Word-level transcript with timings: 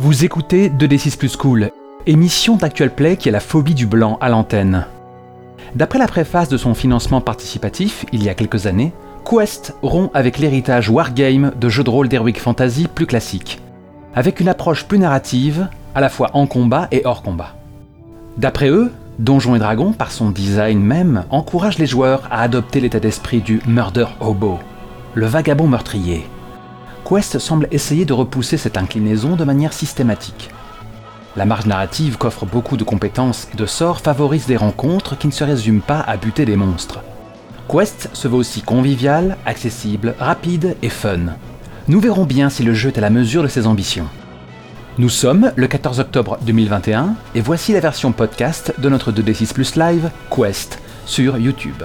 Vous 0.00 0.24
écoutez 0.24 0.70
2D6 0.70 1.16
Plus 1.16 1.34
Cool, 1.34 1.72
émission 2.06 2.54
d'Actual 2.54 2.94
Play 2.94 3.16
qui 3.16 3.28
a 3.28 3.32
la 3.32 3.40
phobie 3.40 3.74
du 3.74 3.84
blanc 3.84 4.16
à 4.20 4.28
l'antenne. 4.28 4.86
D'après 5.74 5.98
la 5.98 6.06
préface 6.06 6.48
de 6.48 6.56
son 6.56 6.74
financement 6.74 7.20
participatif, 7.20 8.06
il 8.12 8.22
y 8.22 8.28
a 8.28 8.34
quelques 8.34 8.68
années, 8.68 8.92
Quest 9.28 9.74
rompt 9.82 10.12
avec 10.14 10.38
l'héritage 10.38 10.88
Wargame 10.88 11.50
de 11.60 11.68
jeux 11.68 11.82
de 11.82 11.90
rôle 11.90 12.06
d'Heroic 12.06 12.38
Fantasy 12.38 12.86
plus 12.86 13.06
classique, 13.06 13.60
avec 14.14 14.38
une 14.38 14.48
approche 14.48 14.84
plus 14.84 15.00
narrative, 15.00 15.66
à 15.96 16.00
la 16.00 16.10
fois 16.10 16.30
en 16.32 16.46
combat 16.46 16.86
et 16.92 17.02
hors 17.04 17.22
combat. 17.22 17.56
D'après 18.36 18.68
eux, 18.68 18.92
Donjons 19.18 19.56
et 19.56 19.58
Dragons, 19.58 19.92
par 19.92 20.12
son 20.12 20.30
design 20.30 20.78
même, 20.78 21.24
encourage 21.28 21.78
les 21.78 21.86
joueurs 21.86 22.28
à 22.30 22.42
adopter 22.42 22.78
l'état 22.78 23.00
d'esprit 23.00 23.40
du 23.40 23.60
murder 23.66 24.06
hobo, 24.20 24.60
le 25.14 25.26
vagabond 25.26 25.66
meurtrier, 25.66 26.24
Quest 27.08 27.38
semble 27.38 27.68
essayer 27.70 28.04
de 28.04 28.12
repousser 28.12 28.58
cette 28.58 28.76
inclinaison 28.76 29.34
de 29.34 29.44
manière 29.44 29.72
systématique. 29.72 30.50
La 31.36 31.46
marge 31.46 31.64
narrative 31.64 32.18
qu'offre 32.18 32.44
beaucoup 32.44 32.76
de 32.76 32.84
compétences 32.84 33.48
et 33.54 33.56
de 33.56 33.64
sorts 33.64 34.00
favorise 34.00 34.46
des 34.46 34.58
rencontres 34.58 35.16
qui 35.16 35.26
ne 35.26 35.32
se 35.32 35.44
résument 35.44 35.80
pas 35.80 36.00
à 36.00 36.18
buter 36.18 36.44
des 36.44 36.56
monstres. 36.56 37.00
Quest 37.70 38.10
se 38.12 38.28
veut 38.28 38.36
aussi 38.36 38.60
convivial, 38.60 39.38
accessible, 39.46 40.14
rapide 40.18 40.76
et 40.82 40.90
fun. 40.90 41.36
Nous 41.86 42.00
verrons 42.00 42.24
bien 42.24 42.50
si 42.50 42.62
le 42.62 42.74
jeu 42.74 42.90
est 42.90 42.98
à 42.98 43.02
la 43.02 43.10
mesure 43.10 43.42
de 43.42 43.48
ses 43.48 43.66
ambitions. 43.66 44.08
Nous 44.98 45.08
sommes 45.08 45.52
le 45.56 45.66
14 45.66 46.00
octobre 46.00 46.38
2021 46.42 47.14
et 47.34 47.40
voici 47.40 47.72
la 47.72 47.80
version 47.80 48.12
podcast 48.12 48.74
de 48.78 48.88
notre 48.90 49.12
2D6 49.12 49.54
Plus 49.54 49.76
Live 49.76 50.10
Quest 50.28 50.78
sur 51.06 51.38
YouTube. 51.38 51.84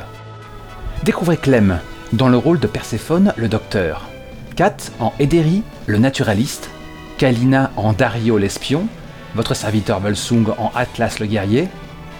Découvrez 1.03 1.37
Clem 1.37 1.79
dans 2.11 2.27
le 2.27 2.37
rôle 2.37 2.59
de 2.59 2.67
Perséphone 2.67 3.33
le 3.37 3.47
Docteur, 3.47 4.09
Kat 4.55 4.91
en 4.99 5.13
Ederi, 5.19 5.63
le 5.87 5.97
naturaliste, 5.97 6.69
Kalina 7.17 7.71
en 7.75 7.93
Dario 7.93 8.37
l'espion, 8.37 8.87
votre 9.35 9.55
serviteur 9.55 9.99
Volsung 9.99 10.45
en 10.59 10.71
Atlas 10.75 11.19
le 11.19 11.25
guerrier, 11.25 11.67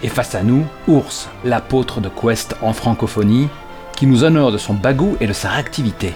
et 0.01 0.07
face 0.07 0.33
à 0.33 0.41
nous, 0.41 0.65
Ours, 0.87 1.29
l'apôtre 1.45 2.01
de 2.01 2.09
Quest 2.09 2.55
en 2.61 2.73
francophonie, 2.73 3.49
qui 3.95 4.07
nous 4.07 4.23
honore 4.23 4.51
de 4.51 4.57
son 4.57 4.73
bagou 4.73 5.15
et 5.21 5.27
de 5.27 5.33
sa 5.33 5.49
réactivité. 5.49 6.13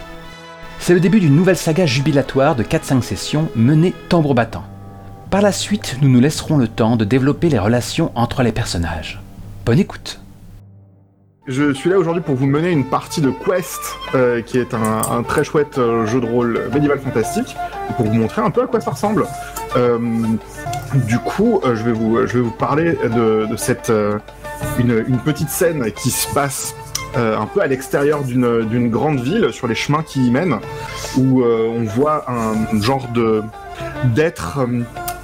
C'est 0.79 0.93
le 0.93 0.99
début 0.99 1.19
d'une 1.19 1.35
nouvelle 1.35 1.57
saga 1.57 1.85
jubilatoire 1.85 2.55
de 2.55 2.63
4-5 2.63 3.01
sessions 3.01 3.49
menée 3.55 3.93
tambour 4.09 4.33
battant. 4.33 4.65
Par 5.29 5.41
la 5.41 5.51
suite, 5.51 5.97
nous 6.01 6.09
nous 6.09 6.19
laisserons 6.19 6.57
le 6.57 6.67
temps 6.67 6.95
de 6.95 7.05
développer 7.05 7.49
les 7.49 7.59
relations 7.59 8.11
entre 8.15 8.43
les 8.43 8.51
personnages. 8.51 9.21
Bonne 9.65 9.79
écoute 9.79 10.19
je 11.47 11.71
suis 11.71 11.89
là 11.89 11.97
aujourd'hui 11.97 12.21
pour 12.21 12.35
vous 12.35 12.45
mener 12.45 12.71
une 12.71 12.85
partie 12.85 13.21
de 13.21 13.31
Quest, 13.31 13.79
euh, 14.15 14.41
qui 14.41 14.57
est 14.57 14.73
un, 14.73 15.23
très 15.23 15.43
chouette 15.43 15.77
euh, 15.77 16.05
jeu 16.05 16.19
de 16.19 16.25
rôle 16.25 16.69
médiéval 16.73 16.99
fantastique, 16.99 17.55
pour 17.95 18.05
vous 18.05 18.13
montrer 18.13 18.41
un 18.41 18.51
peu 18.51 18.63
à 18.63 18.67
quoi 18.67 18.81
ça 18.81 18.91
ressemble. 18.91 19.25
Euh, 19.77 19.97
du 20.93 21.19
coup, 21.19 21.61
je, 21.63 21.83
vais 21.83 21.93
vous, 21.93 22.27
je 22.27 22.33
vais 22.33 22.41
vous 22.41 22.51
parler 22.51 22.97
de, 23.03 23.47
cette 23.55 23.91
une, 24.79 25.03
une, 25.07 25.19
petite 25.19 25.49
scène 25.49 25.91
qui 25.91 26.09
se 26.09 26.33
passe 26.33 26.75
un 27.15 27.45
peu 27.45 27.61
à 27.61 27.67
l'extérieur 27.67 28.23
d'une 28.23 28.89
grande 28.89 29.19
ville, 29.19 29.51
sur 29.51 29.67
les 29.67 29.75
chemins 29.75 30.03
qui 30.03 30.27
y 30.27 30.31
mènent, 30.31 30.59
où 31.17 31.43
on 31.43 31.83
voit 31.83 32.25
un 32.29 32.81
genre 32.81 33.07
de 33.13 33.43
d'être 34.15 34.59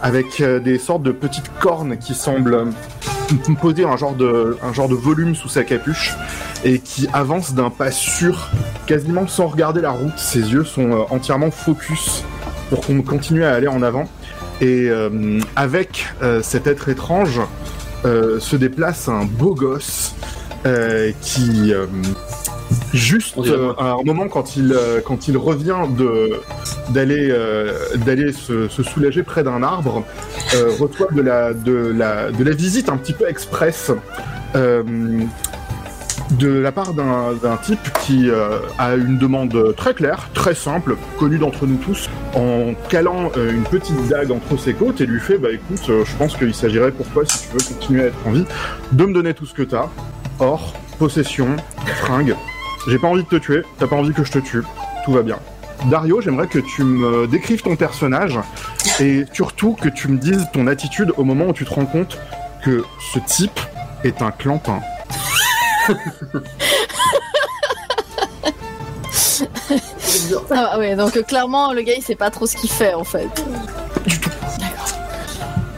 avec 0.01 0.41
des 0.41 0.77
sortes 0.77 1.03
de 1.03 1.11
petites 1.11 1.51
cornes 1.59 1.97
qui 1.97 2.13
semblent 2.13 2.67
poser 3.61 3.85
un 3.85 3.97
genre, 3.97 4.15
de, 4.15 4.95
volume 4.95 5.35
sous 5.35 5.49
sa 5.49 5.63
capuche 5.63 6.13
et 6.63 6.79
qui 6.79 7.07
avance 7.13 7.53
d'un 7.53 7.69
pas 7.69 7.91
sûr, 7.91 8.49
quasiment 8.85 9.27
sans 9.27 9.47
regarder 9.47 9.81
la 9.81 9.91
route. 9.91 10.17
Ses 10.17 10.51
yeux 10.51 10.63
sont 10.63 10.91
euh, 10.91 11.03
entièrement 11.09 11.51
focus 11.51 12.23
pour 12.69 12.81
qu'on 12.81 13.01
continue 13.01 13.43
à 13.43 13.53
aller 13.53 13.67
en 13.67 13.81
avant. 13.81 14.05
Et 14.61 14.87
euh, 14.89 15.39
avec 15.55 16.07
euh, 16.21 16.41
cet 16.41 16.67
être 16.67 16.89
étrange 16.89 17.41
se 18.05 18.57
déplace 18.57 19.07
un 19.07 19.23
beau 19.23 19.55
gosse 19.55 20.13
qui 21.21 21.73
juste 22.93 23.37
à 23.77 23.93
un 23.93 24.03
moment 24.03 24.27
quand 24.27 24.55
il 24.55 24.75
quand 25.05 25.27
il 25.27 25.37
revient 25.37 25.81
de 25.97 26.31
d'aller 26.89 27.33
d'aller 28.05 28.31
se, 28.31 28.67
se, 28.67 28.83
soulager 28.83 29.23
près 29.23 29.43
d'un 29.43 29.63
arbre 29.63 30.03
euh, 30.55 30.71
reçoit 30.79 31.07
de 31.11 31.21
la, 31.21 31.53
de, 31.53 31.93
la, 31.95 32.31
de 32.31 32.43
la 32.43 32.51
visite 32.51 32.89
un 32.89 32.97
petit 32.97 33.13
peu 33.13 33.27
express 33.27 33.91
euh, 34.55 34.83
de 36.31 36.47
la 36.47 36.71
part 36.71 36.93
d'un 36.93 37.57
type 37.63 37.79
qui 38.01 38.29
euh, 38.29 38.59
a 38.77 38.95
une 38.95 39.17
demande 39.17 39.75
très 39.75 39.93
claire, 39.93 40.29
très 40.33 40.53
simple, 40.53 40.95
connue 41.17 41.37
d'entre 41.37 41.65
nous 41.65 41.77
tous, 41.77 42.09
en 42.35 42.73
calant 42.89 43.31
une 43.35 43.63
petite 43.63 44.07
dague 44.07 44.31
entre 44.31 44.57
ses 44.57 44.73
côtes 44.73 45.01
et 45.01 45.05
lui 45.05 45.19
fait 45.19 45.37
Bah 45.37 45.49
écoute, 45.51 45.85
je 45.87 46.15
pense 46.17 46.35
qu'il 46.37 46.53
s'agirait 46.53 46.91
pour 46.91 47.07
toi, 47.07 47.23
si 47.25 47.47
tu 47.47 47.53
veux 47.53 47.75
continuer 47.75 48.03
à 48.03 48.05
être 48.05 48.27
en 48.27 48.31
vie, 48.31 48.45
de 48.91 49.05
me 49.05 49.13
donner 49.13 49.33
tout 49.33 49.45
ce 49.45 49.53
que 49.53 49.63
t'as 49.63 49.89
or, 50.39 50.73
possession, 50.97 51.55
fringue. 52.01 52.35
J'ai 52.87 52.99
pas 52.99 53.07
envie 53.07 53.23
de 53.23 53.27
te 53.27 53.37
tuer, 53.37 53.63
t'as 53.79 53.87
pas 53.87 53.95
envie 53.95 54.13
que 54.13 54.23
je 54.23 54.31
te 54.31 54.39
tue, 54.39 54.63
tout 55.05 55.13
va 55.13 55.21
bien. 55.21 55.39
Dario, 55.85 56.21
j'aimerais 56.21 56.47
que 56.47 56.59
tu 56.59 56.83
me 56.83 57.27
décrives 57.27 57.61
ton 57.61 57.75
personnage 57.75 58.39
et 58.99 59.25
surtout 59.33 59.73
que 59.73 59.89
tu 59.89 60.07
me 60.07 60.17
dises 60.17 60.47
ton 60.53 60.67
attitude 60.67 61.13
au 61.17 61.23
moment 61.23 61.45
où 61.47 61.53
tu 61.53 61.65
te 61.65 61.73
rends 61.73 61.85
compte 61.85 62.17
que 62.63 62.83
ce 63.13 63.19
type 63.19 63.59
est 64.03 64.21
un 64.21 64.31
clampin. 64.31 64.81
ah 70.51 70.77
ouais, 70.79 70.95
donc 70.95 71.21
clairement 71.25 71.73
le 71.73 71.81
gars 71.81 71.93
il 71.97 72.03
sait 72.03 72.15
pas 72.15 72.29
trop 72.29 72.47
ce 72.47 72.55
qu'il 72.55 72.69
fait 72.69 72.93
en 72.93 73.03
fait. 73.03 73.43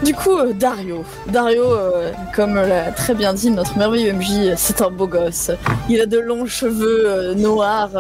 Du 0.03 0.13
coup, 0.13 0.37
euh, 0.37 0.51
Dario. 0.51 1.05
Dario, 1.27 1.63
euh, 1.63 2.11
comme 2.35 2.55
l'a 2.55 2.91
très 2.91 3.13
bien 3.13 3.33
dit 3.33 3.49
notre 3.49 3.77
merveilleux 3.77 4.11
MJ, 4.11 4.53
c'est 4.57 4.81
un 4.81 4.91
beau 4.91 5.07
gosse. 5.07 5.51
Il 5.89 6.01
a 6.01 6.05
de 6.05 6.19
longs 6.19 6.45
cheveux 6.45 7.05
euh, 7.07 7.33
noirs 7.33 7.91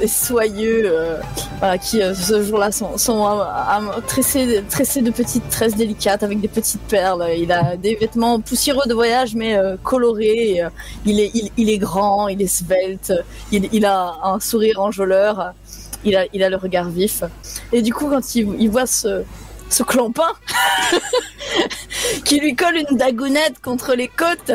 et 0.00 0.06
soyeux, 0.06 0.90
qui 1.82 2.00
ce 2.00 2.42
jour-là 2.42 2.72
sont, 2.72 2.96
tressés, 4.06 4.64
tressés, 4.70 5.02
de 5.02 5.10
petites 5.10 5.48
tresses 5.50 5.76
délicates 5.76 6.22
avec 6.22 6.40
des 6.40 6.48
petites 6.48 6.80
perles. 6.82 7.26
Il 7.36 7.52
a 7.52 7.76
des 7.76 7.96
vêtements 7.96 8.40
poussiéreux 8.40 8.88
de 8.88 8.94
voyage 8.94 9.34
mais 9.34 9.58
colorés. 9.82 10.62
il, 11.04 11.20
est, 11.20 11.30
il, 11.56 11.70
est 11.70 11.78
grand, 11.78 12.28
il 12.28 12.40
est 12.40 12.46
svelte, 12.46 13.12
il, 13.52 13.84
a 13.84 14.14
un 14.24 14.40
sourire 14.40 14.80
enjôleur. 14.80 15.52
Il 16.04 16.16
a, 16.16 16.24
il 16.32 16.42
a 16.42 16.50
le 16.50 16.56
regard 16.56 16.88
vif. 16.88 17.22
Et 17.72 17.80
du 17.80 17.94
coup, 17.94 18.08
quand 18.08 18.34
il 18.34 18.68
voit 18.68 18.86
ce, 18.86 19.22
ce 19.72 19.82
clampin 19.82 20.32
qui 22.24 22.40
lui 22.40 22.54
colle 22.54 22.76
une 22.76 22.96
dagounette 22.96 23.60
contre 23.62 23.94
les 23.94 24.08
côtes. 24.08 24.52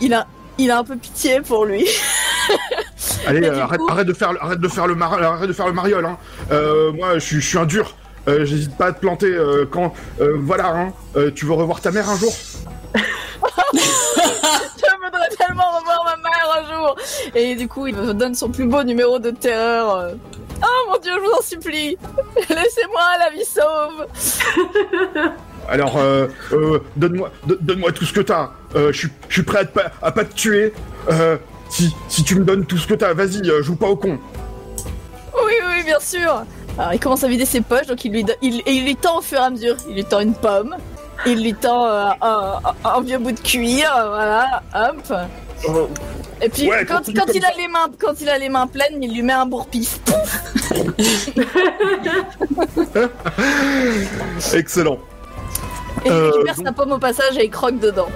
Il, 0.00 0.14
a, 0.14 0.26
il 0.58 0.70
a 0.70 0.78
un 0.78 0.84
peu 0.84 0.96
pitié 0.96 1.40
pour 1.40 1.64
lui. 1.64 1.86
Allez, 3.26 3.46
euh, 3.46 3.62
arrête, 3.62 4.06
de 4.06 4.12
faire, 4.12 4.32
arrête 4.40 4.60
de 4.60 4.68
faire 4.68 4.86
le, 4.86 5.00
arrête 5.00 5.48
de 5.48 5.52
faire 5.52 5.66
le 5.66 5.72
mariole. 5.72 6.06
Hein. 6.06 6.18
Euh, 6.52 6.92
moi, 6.92 7.18
je, 7.18 7.38
suis 7.38 7.58
un 7.58 7.66
dur. 7.66 7.94
Euh, 8.28 8.44
j'hésite 8.44 8.76
pas 8.76 8.86
à 8.86 8.92
te 8.92 9.00
planter 9.00 9.36
quand. 9.70 9.92
voilà, 10.18 10.68
hein. 10.68 10.92
tu 11.34 11.46
veux 11.46 11.52
revoir 11.52 11.80
ta 11.80 11.90
mère 11.90 12.08
un 12.08 12.16
jour? 12.16 12.32
Je 13.74 15.04
voudrais 15.04 15.28
tellement 15.36 15.70
revoir 15.78 16.04
ma 16.04 16.16
mère 16.16 16.48
un 16.58 16.74
jour. 16.74 16.96
Et 17.34 17.56
du 17.56 17.68
coup, 17.68 17.86
il 17.86 17.96
me 17.96 18.14
donne 18.14 18.34
son 18.34 18.48
plus 18.50 18.66
beau 18.66 18.82
numéro 18.84 19.18
de 19.18 19.30
terreur. 19.30 20.12
Oh 20.62 20.90
mon 20.90 20.98
dieu, 20.98 21.12
je 21.14 21.20
vous 21.20 21.32
en 21.38 21.42
supplie 21.42 21.96
Laissez-moi 22.36 23.02
la 23.18 23.30
vie 23.30 23.44
sauve 23.44 24.06
Alors, 25.68 25.96
euh, 25.96 26.28
euh, 26.52 26.80
donne-moi 26.96 27.30
donne 27.46 27.82
tout 27.94 28.04
ce 28.04 28.12
que 28.12 28.20
t'as. 28.20 28.50
Euh, 28.74 28.92
je 28.92 29.08
suis 29.28 29.42
prêt 29.42 29.60
à, 29.60 29.64
pas, 29.64 29.92
à 30.02 30.12
pas 30.12 30.24
te 30.24 30.34
tuer. 30.34 30.72
si, 31.70 31.94
si 32.08 32.22
tu 32.22 32.36
me 32.36 32.44
donnes 32.44 32.66
tout 32.66 32.76
ce 32.76 32.86
que 32.86 32.94
t'as, 32.94 33.14
vas-y, 33.14 33.42
joue 33.62 33.76
pas 33.76 33.88
au 33.88 33.96
con. 33.96 34.18
Oui, 35.44 35.52
oui, 35.66 35.82
bien 35.84 36.00
sûr. 36.00 36.44
Alors, 36.78 36.92
il 36.92 37.00
commence 37.00 37.24
à 37.24 37.28
vider 37.28 37.46
ses 37.46 37.60
poches, 37.60 37.86
donc 37.86 38.04
il 38.04 38.12
lui, 38.12 38.26
il, 38.42 38.62
il 38.66 38.84
lui 38.84 38.96
tend 38.96 39.18
au 39.18 39.22
fur 39.22 39.38
et 39.38 39.44
à 39.44 39.50
mesure. 39.50 39.76
Il 39.88 39.94
lui 39.94 40.04
tend 40.04 40.20
une 40.20 40.34
pomme, 40.34 40.76
il 41.24 41.42
lui 41.42 41.54
tend 41.54 41.86
un, 41.86 43.00
vieux 43.02 43.18
bout 43.18 43.32
de 43.32 43.40
cuir, 43.40 43.90
voilà, 43.94 44.62
hop. 44.74 45.12
Et 46.42 46.48
puis 46.48 46.68
quand, 46.86 47.08
il 47.08 47.44
a 47.44 47.52
les 47.56 47.68
mains, 47.68 47.88
quand 47.98 48.20
il 48.20 48.28
a 48.28 48.38
les 48.38 48.48
mains 48.48 48.66
pleines, 48.66 49.02
il 49.02 49.14
lui 49.14 49.22
met 49.22 49.32
un 49.32 49.46
bourre-pif. 49.46 50.00
Excellent. 54.54 54.98
Et 56.04 56.08
il 56.08 56.12
euh, 56.12 56.30
récupère 56.30 56.56
sa 56.56 56.72
pomme 56.72 56.92
au 56.92 56.98
passage 56.98 57.38
et 57.38 57.44
il 57.44 57.50
croque 57.50 57.78
dedans. 57.78 58.08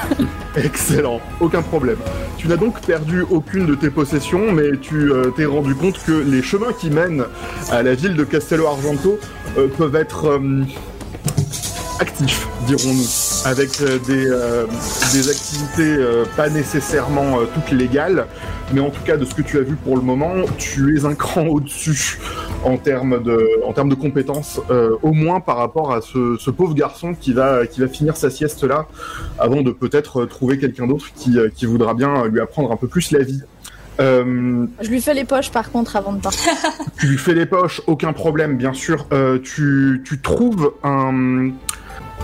Excellent, 0.56 1.20
aucun 1.40 1.60
problème. 1.60 1.98
Tu 2.38 2.48
n'as 2.48 2.56
donc 2.56 2.80
perdu 2.80 3.22
aucune 3.28 3.66
de 3.66 3.74
tes 3.74 3.90
possessions, 3.90 4.52
mais 4.52 4.78
tu 4.80 5.12
euh, 5.12 5.30
t'es 5.36 5.44
rendu 5.44 5.74
compte 5.74 6.02
que 6.02 6.12
les 6.12 6.42
chemins 6.42 6.72
qui 6.72 6.88
mènent 6.88 7.26
à 7.70 7.82
la 7.82 7.94
ville 7.94 8.14
de 8.14 8.24
Castello 8.24 8.66
Argento 8.66 9.18
euh, 9.58 9.68
peuvent 9.68 9.96
être 9.96 10.40
actifs, 12.00 12.48
dirons-nous, 12.66 13.48
avec 13.48 13.82
des, 14.06 14.30
des, 15.12 15.28
activités 15.28 15.96
pas 16.36 16.48
nécessairement 16.48 17.38
toutes 17.54 17.70
légales, 17.70 18.26
mais 18.72 18.80
en 18.80 18.90
tout 18.90 19.02
cas 19.02 19.16
de 19.16 19.24
ce 19.24 19.34
que 19.34 19.42
tu 19.42 19.58
as 19.58 19.62
vu 19.62 19.76
pour 19.76 19.96
le 19.96 20.02
moment, 20.02 20.34
tu 20.58 20.96
es 20.96 21.04
un 21.04 21.14
cran 21.14 21.46
au-dessus 21.46 22.18
en 22.64 22.76
termes 22.78 23.22
de, 23.22 23.62
en 23.64 23.72
termes 23.72 23.88
de 23.88 23.94
compétences, 23.94 24.60
euh, 24.70 24.96
au 25.02 25.12
moins 25.12 25.40
par 25.40 25.56
rapport 25.56 25.92
à 25.92 26.00
ce, 26.00 26.36
ce, 26.38 26.50
pauvre 26.50 26.74
garçon 26.74 27.14
qui 27.14 27.32
va, 27.32 27.66
qui 27.66 27.80
va 27.80 27.88
finir 27.88 28.16
sa 28.16 28.30
sieste 28.30 28.64
là, 28.64 28.86
avant 29.38 29.62
de 29.62 29.70
peut-être 29.70 30.24
trouver 30.24 30.58
quelqu'un 30.58 30.86
d'autre 30.86 31.06
qui, 31.14 31.38
euh, 31.38 31.48
qui 31.54 31.66
voudra 31.66 31.94
bien 31.94 32.26
lui 32.26 32.40
apprendre 32.40 32.72
un 32.72 32.76
peu 32.76 32.88
plus 32.88 33.10
la 33.12 33.20
vie. 33.20 33.42
Euh, 34.00 34.66
je 34.80 34.90
lui 34.90 35.00
fais 35.00 35.14
les 35.14 35.24
poches 35.24 35.50
par 35.50 35.70
contre 35.70 35.96
avant 35.96 36.12
de 36.12 36.20
partir. 36.20 36.52
tu 36.98 37.06
lui 37.06 37.18
fais 37.18 37.34
les 37.34 37.46
poches, 37.46 37.80
aucun 37.86 38.12
problème, 38.12 38.56
bien 38.56 38.72
sûr. 38.72 39.06
Euh, 39.12 39.38
tu, 39.38 40.02
tu, 40.04 40.20
trouves 40.20 40.74
un, 40.82 41.50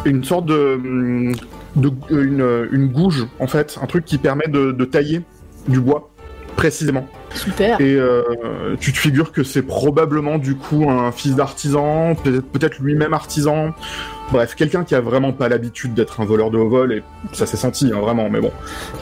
une 0.05 0.25
sorte 0.25 0.47
de, 0.47 1.33
de 1.77 1.91
une, 2.11 2.69
une, 2.73 2.89
gouge 2.89 3.27
en 3.39 3.47
fait, 3.47 3.79
un 3.83 3.87
truc 3.87 4.05
qui 4.05 4.19
permet 4.19 4.49
de, 4.49 4.73
de 4.73 4.85
tailler 4.85 5.23
du 5.69 5.81
bois 5.81 6.13
précisément. 6.57 7.07
Super. 7.35 7.81
Et 7.81 7.95
euh, 7.95 8.23
tu 8.79 8.93
te 8.93 8.99
figures 8.99 9.33
que 9.33 9.43
c'est 9.43 9.63
probablement 9.63 10.39
du 10.39 10.55
coup 10.55 10.89
un 10.89 11.11
fils 11.13 11.35
d'artisan, 11.35 12.15
peut-être 12.15 12.79
lui-même 12.79 13.15
artisan. 13.15 13.73
Bref, 14.31 14.55
quelqu'un 14.55 14.85
qui 14.85 14.95
a 14.95 15.01
vraiment 15.01 15.33
pas 15.33 15.49
l'habitude 15.49 15.95
d'être 15.95 16.21
un 16.21 16.25
voleur 16.25 16.51
de 16.51 16.59
haut 16.59 16.69
vol, 16.69 16.93
et 16.93 17.03
ça 17.33 17.47
s'est 17.47 17.57
senti, 17.57 17.91
hein, 17.93 18.01
vraiment, 18.01 18.31
mais 18.31 18.41
bon. 18.41 18.53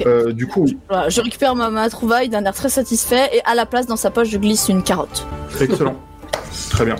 Euh, 0.07 0.33
du 0.33 0.47
coup, 0.47 0.63
oui. 0.63 0.79
Je 1.09 1.21
récupère 1.21 1.55
ma, 1.55 1.71
ma 1.71 1.89
trouvaille 1.89 2.29
d'un 2.29 2.45
air 2.45 2.55
très 2.55 2.69
satisfait 2.69 3.31
et 3.35 3.41
à 3.45 3.55
la 3.55 3.67
place 3.67 3.87
dans 3.87 3.97
sa 3.97 4.11
poche 4.11 4.29
je 4.29 4.39
glisse 4.39 4.69
une 4.69 4.83
carotte. 4.83 5.27
excellent. 5.61 5.97
Très 6.71 6.85
bien. 6.85 6.97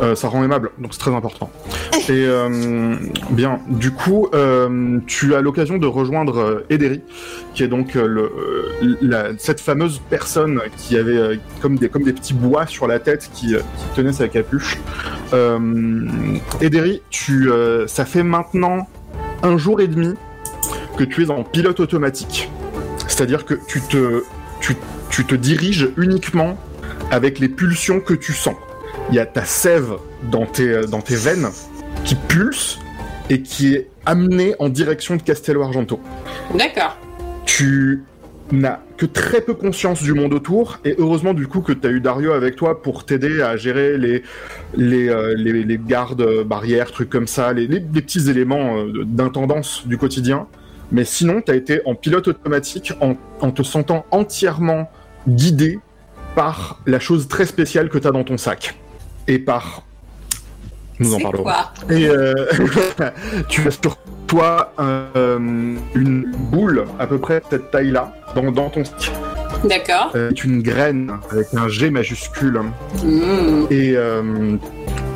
Euh, 0.00 0.14
ça 0.14 0.28
rend 0.28 0.44
aimable, 0.44 0.70
donc 0.78 0.92
c'est 0.94 1.00
très 1.00 1.14
important. 1.14 1.50
Et 2.08 2.24
euh, 2.24 2.94
bien, 3.30 3.58
du 3.68 3.90
coup, 3.90 4.28
euh, 4.32 4.98
tu 5.08 5.34
as 5.34 5.40
l'occasion 5.40 5.76
de 5.76 5.86
rejoindre 5.88 6.38
euh, 6.38 6.66
Ederi, 6.70 7.02
qui 7.52 7.64
est 7.64 7.68
donc 7.68 7.96
euh, 7.96 8.06
le, 8.06 8.96
la- 9.02 9.36
cette 9.38 9.60
fameuse 9.60 10.00
personne 10.08 10.60
qui 10.76 10.96
avait 10.96 11.16
euh, 11.16 11.34
comme, 11.60 11.76
des, 11.76 11.88
comme 11.88 12.04
des 12.04 12.12
petits 12.12 12.32
bois 12.34 12.66
sur 12.66 12.86
la 12.86 13.00
tête 13.00 13.28
qui, 13.34 13.56
euh, 13.56 13.58
qui 13.76 13.96
tenait 13.96 14.12
sa 14.12 14.28
capuche. 14.28 14.78
Euh, 15.32 16.06
Ederi, 16.60 17.02
tu, 17.10 17.50
euh, 17.50 17.88
ça 17.88 18.04
fait 18.04 18.22
maintenant 18.22 18.86
un 19.42 19.56
jour 19.58 19.80
et 19.80 19.88
demi 19.88 20.14
que 20.96 21.02
tu 21.04 21.24
es 21.24 21.30
en 21.30 21.42
pilote 21.42 21.80
automatique. 21.80 22.50
C'est-à-dire 23.08 23.44
que 23.44 23.54
tu 23.66 23.80
te, 23.80 24.22
tu, 24.60 24.76
tu 25.10 25.24
te 25.24 25.34
diriges 25.34 25.90
uniquement 25.96 26.56
avec 27.10 27.40
les 27.40 27.48
pulsions 27.48 27.98
que 28.00 28.14
tu 28.14 28.32
sens. 28.32 28.54
Il 29.10 29.14
y 29.14 29.18
a 29.18 29.26
ta 29.26 29.44
sève 29.44 29.92
dans 30.30 30.44
tes, 30.46 30.82
dans 30.86 31.00
tes 31.00 31.16
veines 31.16 31.48
qui 32.04 32.14
pulse 32.14 32.78
et 33.30 33.42
qui 33.42 33.74
est 33.74 33.88
amenée 34.06 34.54
en 34.58 34.68
direction 34.68 35.16
de 35.16 35.22
Castello 35.22 35.62
Argento. 35.62 36.00
D'accord. 36.54 36.96
Tu 37.46 38.02
n'as 38.52 38.78
que 38.96 39.04
très 39.06 39.40
peu 39.42 39.52
conscience 39.54 40.02
du 40.02 40.14
monde 40.14 40.32
autour 40.32 40.78
et 40.84 40.94
heureusement 40.98 41.34
du 41.34 41.46
coup 41.46 41.60
que 41.60 41.72
tu 41.72 41.86
as 41.86 41.90
eu 41.90 42.00
Dario 42.00 42.32
avec 42.32 42.56
toi 42.56 42.82
pour 42.82 43.04
t'aider 43.04 43.42
à 43.42 43.56
gérer 43.56 43.98
les, 43.98 44.22
les, 44.76 45.08
euh, 45.08 45.34
les, 45.36 45.64
les 45.64 45.78
gardes, 45.78 46.22
euh, 46.22 46.44
barrières, 46.44 46.90
trucs 46.90 47.10
comme 47.10 47.26
ça, 47.26 47.52
les, 47.52 47.66
les- 47.66 47.80
les 47.80 48.02
petits 48.02 48.30
éléments 48.30 48.78
euh, 48.78 49.04
d'intendance 49.04 49.86
du 49.86 49.98
quotidien. 49.98 50.46
Mais 50.92 51.04
sinon, 51.04 51.42
tu 51.42 51.50
as 51.52 51.54
été 51.56 51.82
en 51.84 51.94
pilote 51.94 52.28
automatique 52.28 52.94
en, 53.02 53.16
en 53.40 53.50
te 53.50 53.62
sentant 53.62 54.06
entièrement 54.10 54.90
guidé 55.28 55.78
par 56.34 56.80
la 56.86 56.98
chose 57.00 57.28
très 57.28 57.44
spéciale 57.44 57.90
que 57.90 57.98
tu 57.98 58.06
as 58.06 58.10
dans 58.12 58.24
ton 58.24 58.38
sac. 58.38 58.74
Et 59.28 59.38
par... 59.38 59.82
Nous 60.98 61.14
en 61.14 61.20
parlerons. 61.20 61.44
quoi 61.44 61.72
Et 61.90 62.08
euh, 62.08 62.34
tu 63.48 63.66
as 63.68 63.70
sur 63.70 63.96
toi 64.26 64.72
euh, 64.80 65.76
une 65.94 66.32
boule 66.50 66.86
à 66.98 67.06
peu 67.06 67.18
près 67.18 67.38
de 67.38 67.44
cette 67.50 67.70
taille-là 67.70 68.12
dans, 68.34 68.50
dans 68.50 68.68
ton 68.68 68.84
sac. 68.84 69.12
D'accord. 69.64 70.12
Euh, 70.14 70.30
C'est 70.30 70.44
une 70.44 70.62
graine 70.62 71.12
avec 71.30 71.48
un 71.54 71.68
G 71.68 71.90
majuscule. 71.90 72.60
Mmh. 73.02 73.66
Et, 73.70 73.94
euh, 73.96 74.56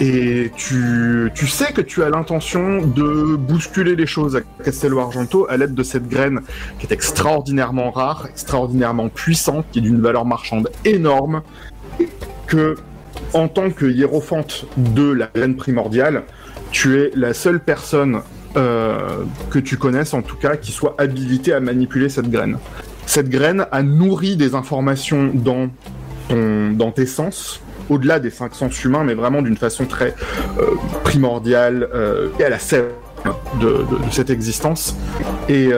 et 0.00 0.50
tu, 0.56 1.30
tu 1.34 1.46
sais 1.46 1.72
que 1.72 1.80
tu 1.80 2.02
as 2.02 2.10
l'intention 2.10 2.82
de 2.82 3.36
bousculer 3.36 3.94
les 3.94 4.06
choses 4.06 4.36
à 4.36 4.40
Castello 4.64 4.98
Argento 4.98 5.46
à 5.48 5.56
l'aide 5.56 5.74
de 5.74 5.82
cette 5.82 6.08
graine 6.08 6.40
qui 6.78 6.86
est 6.86 6.92
extraordinairement 6.92 7.90
rare, 7.90 8.26
extraordinairement 8.28 9.08
puissante, 9.08 9.66
qui 9.70 9.78
est 9.78 9.82
d'une 9.82 10.00
valeur 10.00 10.24
marchande 10.24 10.70
énorme, 10.84 11.42
et 12.00 12.08
que 12.46 12.76
en 13.34 13.48
tant 13.48 13.70
que 13.70 13.86
hiérophante 13.86 14.66
de 14.76 15.10
la 15.10 15.28
graine 15.34 15.56
primordiale, 15.56 16.22
tu 16.70 17.00
es 17.00 17.10
la 17.14 17.34
seule 17.34 17.60
personne 17.60 18.20
euh, 18.56 19.24
que 19.50 19.58
tu 19.58 19.76
connaisses 19.76 20.12
en 20.14 20.22
tout 20.22 20.36
cas 20.36 20.56
qui 20.56 20.72
soit 20.72 20.94
habilitée 20.98 21.52
à 21.52 21.60
manipuler 21.60 22.08
cette 22.08 22.30
graine. 22.30 22.58
Cette 23.06 23.28
graine 23.28 23.66
a 23.72 23.82
nourri 23.82 24.36
des 24.36 24.54
informations 24.54 25.30
dans, 25.34 26.90
tes 26.92 27.06
sens, 27.06 27.60
au-delà 27.88 28.20
des 28.20 28.30
cinq 28.30 28.54
sens 28.54 28.84
humains, 28.84 29.04
mais 29.04 29.14
vraiment 29.14 29.42
d'une 29.42 29.56
façon 29.56 29.86
très 29.86 30.14
euh, 30.58 30.66
primordiale 31.02 31.88
euh, 31.94 32.28
et 32.38 32.44
à 32.44 32.50
la 32.50 32.58
sève 32.58 32.90
de, 33.60 33.84
cette 34.10 34.30
existence. 34.30 34.96
Et 35.48 35.70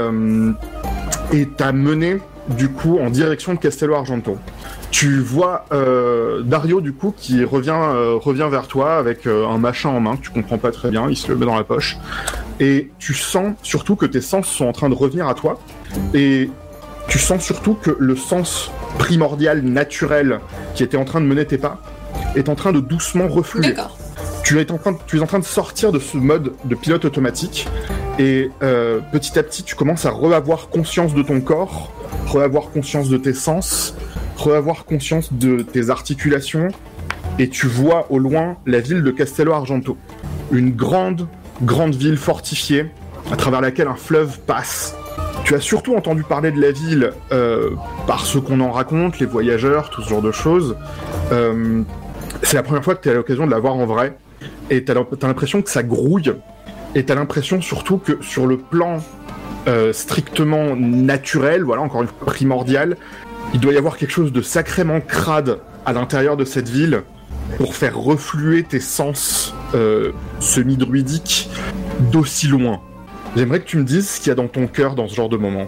t'as 1.57 1.73
mené 1.73 2.19
du 2.49 2.69
coup 2.69 2.99
en 2.99 3.11
direction 3.11 3.55
de 3.55 3.59
Castello 3.59 3.95
Argento. 3.95 4.39
Tu 4.95 5.19
vois 5.19 5.65
euh, 5.73 6.43
Dario 6.43 6.81
du 6.81 6.93
coup 6.93 7.13
qui 7.17 7.43
revient 7.43 7.75
euh, 7.75 8.15
revient 8.17 8.47
vers 8.49 8.69
toi 8.69 8.95
avec 8.95 9.27
euh, 9.27 9.45
un 9.45 9.59
machin 9.59 9.89
en 9.89 9.99
main 9.99 10.15
que 10.15 10.23
tu 10.23 10.31
comprends 10.31 10.57
pas 10.57 10.71
très 10.71 10.93
bien, 10.93 11.11
il 11.11 11.17
se 11.17 11.27
le 11.27 11.35
met 11.37 11.47
dans 11.47 11.57
la 11.57 11.65
poche. 11.65 11.99
Et 12.61 12.93
tu 13.01 13.13
sens 13.13 13.57
surtout 13.65 13.97
que 13.97 14.07
tes 14.07 14.21
sens 14.21 14.47
sont 14.47 14.67
en 14.67 14.73
train 14.73 14.89
de 14.89 14.95
revenir 14.95 15.27
à 15.27 15.35
toi. 15.35 15.59
Et 16.15 16.49
tu 17.09 17.19
sens 17.19 17.43
surtout 17.43 17.75
que 17.75 17.97
le 17.99 18.15
sens 18.15 18.71
primordial 19.01 19.63
naturel 19.63 20.39
qui 20.77 20.85
était 20.85 20.97
en 20.97 21.05
train 21.05 21.21
de 21.21 21.27
mener 21.27 21.45
tes 21.45 21.59
pas 21.59 21.83
est 22.37 22.49
en 22.49 22.55
train 22.55 22.71
de 22.71 22.79
doucement 22.79 23.27
refluer 23.27 23.75
tu 24.45 24.61
es 24.61 24.71
en 24.71 24.79
train 24.79 24.93
de, 24.93 24.99
tu 25.07 25.19
es 25.19 25.21
en 25.23 25.27
train 25.27 25.39
de 25.39 25.45
sortir 25.45 25.91
de 25.91 25.99
ce 25.99 26.17
mode 26.17 26.53
de 26.65 26.75
pilote 26.75 27.05
automatique. 27.05 27.67
Et 28.19 28.51
euh, 28.63 29.01
petit 29.11 29.39
à 29.39 29.43
petit 29.43 29.65
tu 29.65 29.75
commences 29.75 30.07
à 30.07 30.11
re-avoir 30.11 30.69
conscience 30.69 31.15
de 31.15 31.23
ton 31.23 31.41
corps, 31.41 31.91
re-avoir 32.27 32.71
conscience 32.71 33.09
de 33.09 33.17
tes 33.17 33.33
sens, 33.33 33.97
re-avoir 34.37 34.85
conscience 34.85 35.33
de 35.33 35.63
tes 35.63 35.91
articulations 35.91 36.69
et 37.39 37.49
tu 37.49 37.67
vois 37.67 38.07
au 38.11 38.19
loin 38.19 38.57
la 38.67 38.81
ville 38.81 39.03
de 39.03 39.11
Castello 39.11 39.53
Argento, 39.53 39.97
une 40.53 40.71
grande 40.73 41.27
grande 41.63 41.95
ville 41.95 42.17
fortifiée 42.17 42.87
à 43.31 43.37
travers 43.37 43.61
laquelle 43.61 43.89
un 43.89 43.95
fleuve 43.95 44.41
passe. 44.41 44.95
Tu 45.45 45.55
as 45.55 45.61
surtout 45.61 45.95
entendu 45.95 46.23
parler 46.23 46.51
de 46.51 46.61
la 46.61 46.73
ville 46.73 47.13
euh, 47.33 47.71
par 48.07 48.25
ce 48.27 48.39
qu'on 48.39 48.61
en 48.61 48.71
raconte, 48.73 49.19
les 49.21 49.27
voyageurs, 49.27 49.91
tout 49.91 50.03
ce 50.03 50.09
genre 50.09 50.23
de 50.23 50.33
choses. 50.33 50.77
Euh, 51.33 51.83
c'est 52.43 52.57
la 52.57 52.63
première 52.63 52.83
fois 52.83 52.95
que 52.95 53.03
tu 53.03 53.11
as 53.11 53.15
l'occasion 53.15 53.47
de 53.47 53.51
la 53.51 53.59
voir 53.59 53.75
en 53.75 53.87
vrai 53.87 54.17
et 54.71 54.81
l'im- 54.87 55.07
t'as 55.19 55.27
l'impression 55.29 55.63
que 55.63 55.71
ça 55.71 55.83
grouille, 55.83 56.33
et 56.95 57.05
t'as 57.05 57.15
l'impression 57.15 57.61
surtout 57.61 57.99
que 57.99 58.19
sur 58.23 58.47
le 58.47 58.57
plan 58.59 58.99
euh, 59.69 59.93
strictement 59.93 60.77
naturel, 60.77 61.63
voilà, 61.63 61.83
encore 61.83 62.03
une 62.03 62.09
fois 62.09 62.27
primordial, 62.27 62.97
il 63.55 63.61
doit 63.61 63.73
y 63.73 63.77
avoir 63.79 63.97
quelque 63.97 64.11
chose 64.11 64.33
de 64.33 64.43
sacrément 64.43 65.01
crade 65.01 65.61
à 65.87 65.93
l'intérieur 65.93 66.37
de 66.37 66.45
cette 66.45 66.69
ville 66.69 67.03
pour 67.57 67.77
faire 67.77 67.97
refluer 67.97 68.65
tes 68.65 68.81
sens 68.81 69.55
euh, 69.75 70.11
semi-druidiques 70.41 71.49
d'aussi 72.11 72.49
loin. 72.49 72.81
J'aimerais 73.37 73.61
que 73.61 73.67
tu 73.67 73.77
me 73.77 73.85
dises 73.85 74.11
ce 74.11 74.19
qu'il 74.19 74.29
y 74.29 74.33
a 74.33 74.35
dans 74.35 74.49
ton 74.49 74.67
cœur 74.67 74.97
dans 74.97 75.07
ce 75.07 75.15
genre 75.15 75.29
de 75.29 75.37
moment. 75.37 75.67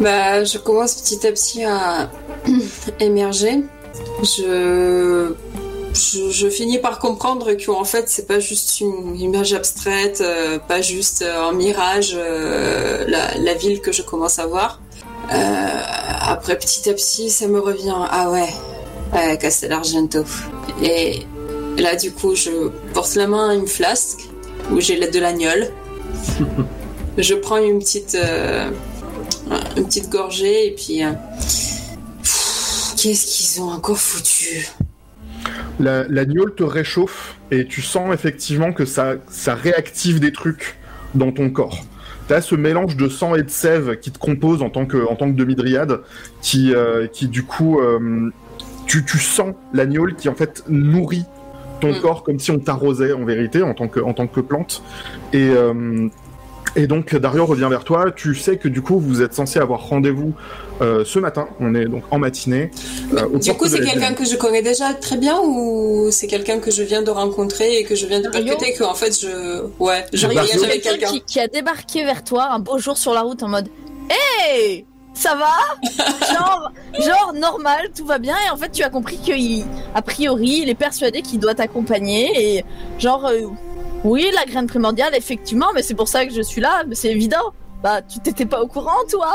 Bah, 0.00 0.44
je 0.44 0.56
commence 0.56 0.94
petit 0.94 1.26
à 1.26 1.32
petit 1.32 1.64
à 1.64 2.10
émerger. 3.00 3.62
Je... 4.22 5.34
finis 6.50 6.78
par 6.78 6.98
comprendre 7.00 7.52
que 7.52 7.70
en 7.70 7.84
fait 7.84 8.08
c'est 8.08 8.26
pas 8.26 8.40
juste 8.40 8.80
une 8.80 9.14
image 9.18 9.52
abstraite, 9.52 10.22
euh, 10.22 10.58
pas 10.58 10.80
juste 10.80 11.22
un 11.22 11.52
mirage, 11.52 12.12
euh, 12.14 13.04
la 13.06 13.54
ville 13.54 13.82
que 13.82 13.92
je 13.92 14.00
commence 14.00 14.38
à 14.38 14.46
voir. 14.46 14.80
Euh, 15.32 15.80
après 16.28 16.56
petit 16.56 16.88
à 16.88 16.92
petit 16.92 17.30
ça 17.30 17.48
me 17.48 17.58
revient 17.58 17.94
ah 18.10 18.30
ouais, 18.30 18.48
ouais 19.12 19.38
Castel 19.38 19.72
Argento. 19.72 20.24
Et 20.82 21.26
là 21.78 21.96
du 21.96 22.12
coup 22.12 22.34
je 22.34 22.68
porte 22.94 23.14
la 23.16 23.26
main 23.26 23.50
à 23.50 23.54
une 23.54 23.66
flasque 23.66 24.20
où 24.70 24.80
j'ai 24.80 24.98
de 24.98 25.18
l'agnole. 25.18 25.68
je 27.18 27.34
prends 27.34 27.58
une 27.58 27.78
petite 27.78 28.14
euh, 28.14 28.70
une 29.76 29.86
petite 29.86 30.10
gorgée 30.10 30.68
et 30.68 30.74
puis 30.74 31.04
euh, 31.04 31.12
qu'est-ce 32.96 33.26
qu'ils 33.26 33.62
ont 33.62 33.70
encore 33.70 33.98
foutu? 33.98 34.68
La, 35.78 36.04
la 36.08 36.24
te 36.24 36.62
réchauffe 36.62 37.36
et 37.50 37.66
tu 37.66 37.82
sens 37.82 38.12
effectivement 38.12 38.72
que 38.72 38.84
ça, 38.84 39.14
ça 39.30 39.54
réactive 39.54 40.20
des 40.20 40.32
trucs 40.32 40.76
dans 41.14 41.32
ton 41.32 41.50
corps. 41.50 41.84
T'as 42.28 42.40
ce 42.40 42.54
mélange 42.54 42.96
de 42.96 43.08
sang 43.08 43.34
et 43.34 43.42
de 43.42 43.50
sève 43.50 43.98
qui 44.00 44.10
te 44.10 44.18
compose 44.18 44.62
en 44.62 44.70
tant 44.70 44.86
que, 44.86 45.06
en 45.08 45.14
tant 45.14 45.30
que 45.30 45.36
demi-dryade, 45.36 46.00
qui, 46.42 46.74
euh, 46.74 47.06
qui 47.06 47.28
du 47.28 47.44
coup, 47.44 47.78
euh, 47.80 48.30
tu, 48.86 49.04
tu 49.04 49.18
sens 49.18 49.54
la 49.72 49.86
gnôle 49.86 50.14
qui 50.16 50.28
en 50.28 50.34
fait 50.34 50.64
nourrit 50.68 51.24
ton 51.80 51.92
Mm. 51.92 52.00
corps 52.00 52.24
comme 52.24 52.38
si 52.38 52.50
on 52.50 52.58
t'arrosait 52.58 53.12
en 53.12 53.24
vérité 53.24 53.62
en 53.62 53.74
tant 53.74 53.86
que, 53.86 54.00
en 54.00 54.14
tant 54.14 54.26
que 54.26 54.40
plante. 54.40 54.82
Et, 55.32 55.50
euh, 55.50 56.08
Et 56.74 56.86
donc 56.86 57.14
Dario 57.14 57.46
revient 57.46 57.68
vers 57.70 57.84
toi. 57.84 58.10
Tu 58.10 58.34
sais 58.34 58.58
que 58.58 58.68
du 58.68 58.82
coup 58.82 58.98
vous 58.98 59.22
êtes 59.22 59.32
censé 59.32 59.58
avoir 59.58 59.80
rendez-vous 59.88 60.34
euh, 60.80 61.04
ce 61.04 61.18
matin. 61.18 61.48
On 61.60 61.74
est 61.74 61.86
donc 61.86 62.02
en 62.10 62.18
matinée. 62.18 62.70
euh, 63.14 63.38
Du 63.38 63.52
coup, 63.54 63.66
c'est 63.66 63.80
quelqu'un 63.80 64.14
que 64.14 64.24
je 64.24 64.36
connais 64.36 64.62
déjà 64.62 64.94
très 64.94 65.16
bien 65.16 65.38
ou 65.42 66.08
c'est 66.10 66.26
quelqu'un 66.26 66.58
que 66.58 66.70
je 66.70 66.82
viens 66.82 67.02
de 67.02 67.10
rencontrer 67.10 67.78
et 67.78 67.84
que 67.84 67.94
je 67.94 68.06
viens 68.06 68.20
de 68.20 68.28
percuter 68.28 68.72
que 68.74 68.84
en 68.84 68.94
fait 68.94 69.18
je 69.20 69.62
ouais 69.78 70.04
je 70.12 70.26
voyage 70.26 70.62
avec 70.62 70.82
quelqu'un 70.82 71.08
qui, 71.08 71.20
qui 71.22 71.40
a 71.40 71.48
débarqué 71.48 72.04
vers 72.04 72.22
toi 72.24 72.48
un 72.50 72.58
beau 72.58 72.78
jour 72.78 72.96
sur 72.98 73.12
la 73.14 73.22
route 73.22 73.42
en 73.42 73.48
mode 73.48 73.68
Hey 74.10 74.84
ça 75.14 75.34
va? 75.34 75.48
Genre, 76.34 76.72
genre 77.06 77.32
normal, 77.34 77.88
tout 77.96 78.04
va 78.04 78.18
bien. 78.18 78.34
Et 78.46 78.50
en 78.50 78.56
fait 78.58 78.70
tu 78.70 78.82
as 78.82 78.90
compris 78.90 79.16
qu'il 79.16 79.64
a 79.94 80.02
priori 80.02 80.60
il 80.62 80.68
est 80.68 80.74
persuadé 80.74 81.22
qu'il 81.22 81.38
doit 81.40 81.54
t'accompagner. 81.54 82.56
Et 82.58 82.64
genre 82.98 83.24
euh, 83.26 83.46
oui 84.04 84.26
la 84.34 84.44
graine 84.44 84.66
primordiale 84.66 85.14
effectivement 85.16 85.68
mais 85.74 85.82
c'est 85.82 85.94
pour 85.94 86.08
ça 86.08 86.26
que 86.26 86.34
je 86.34 86.42
suis 86.42 86.60
là 86.60 86.84
mais 86.86 86.94
c'est 86.94 87.08
évident 87.10 87.52
bah 87.82 88.02
tu 88.02 88.18
t'étais 88.20 88.46
pas 88.46 88.60
au 88.62 88.66
courant 88.66 89.04
toi? 89.10 89.34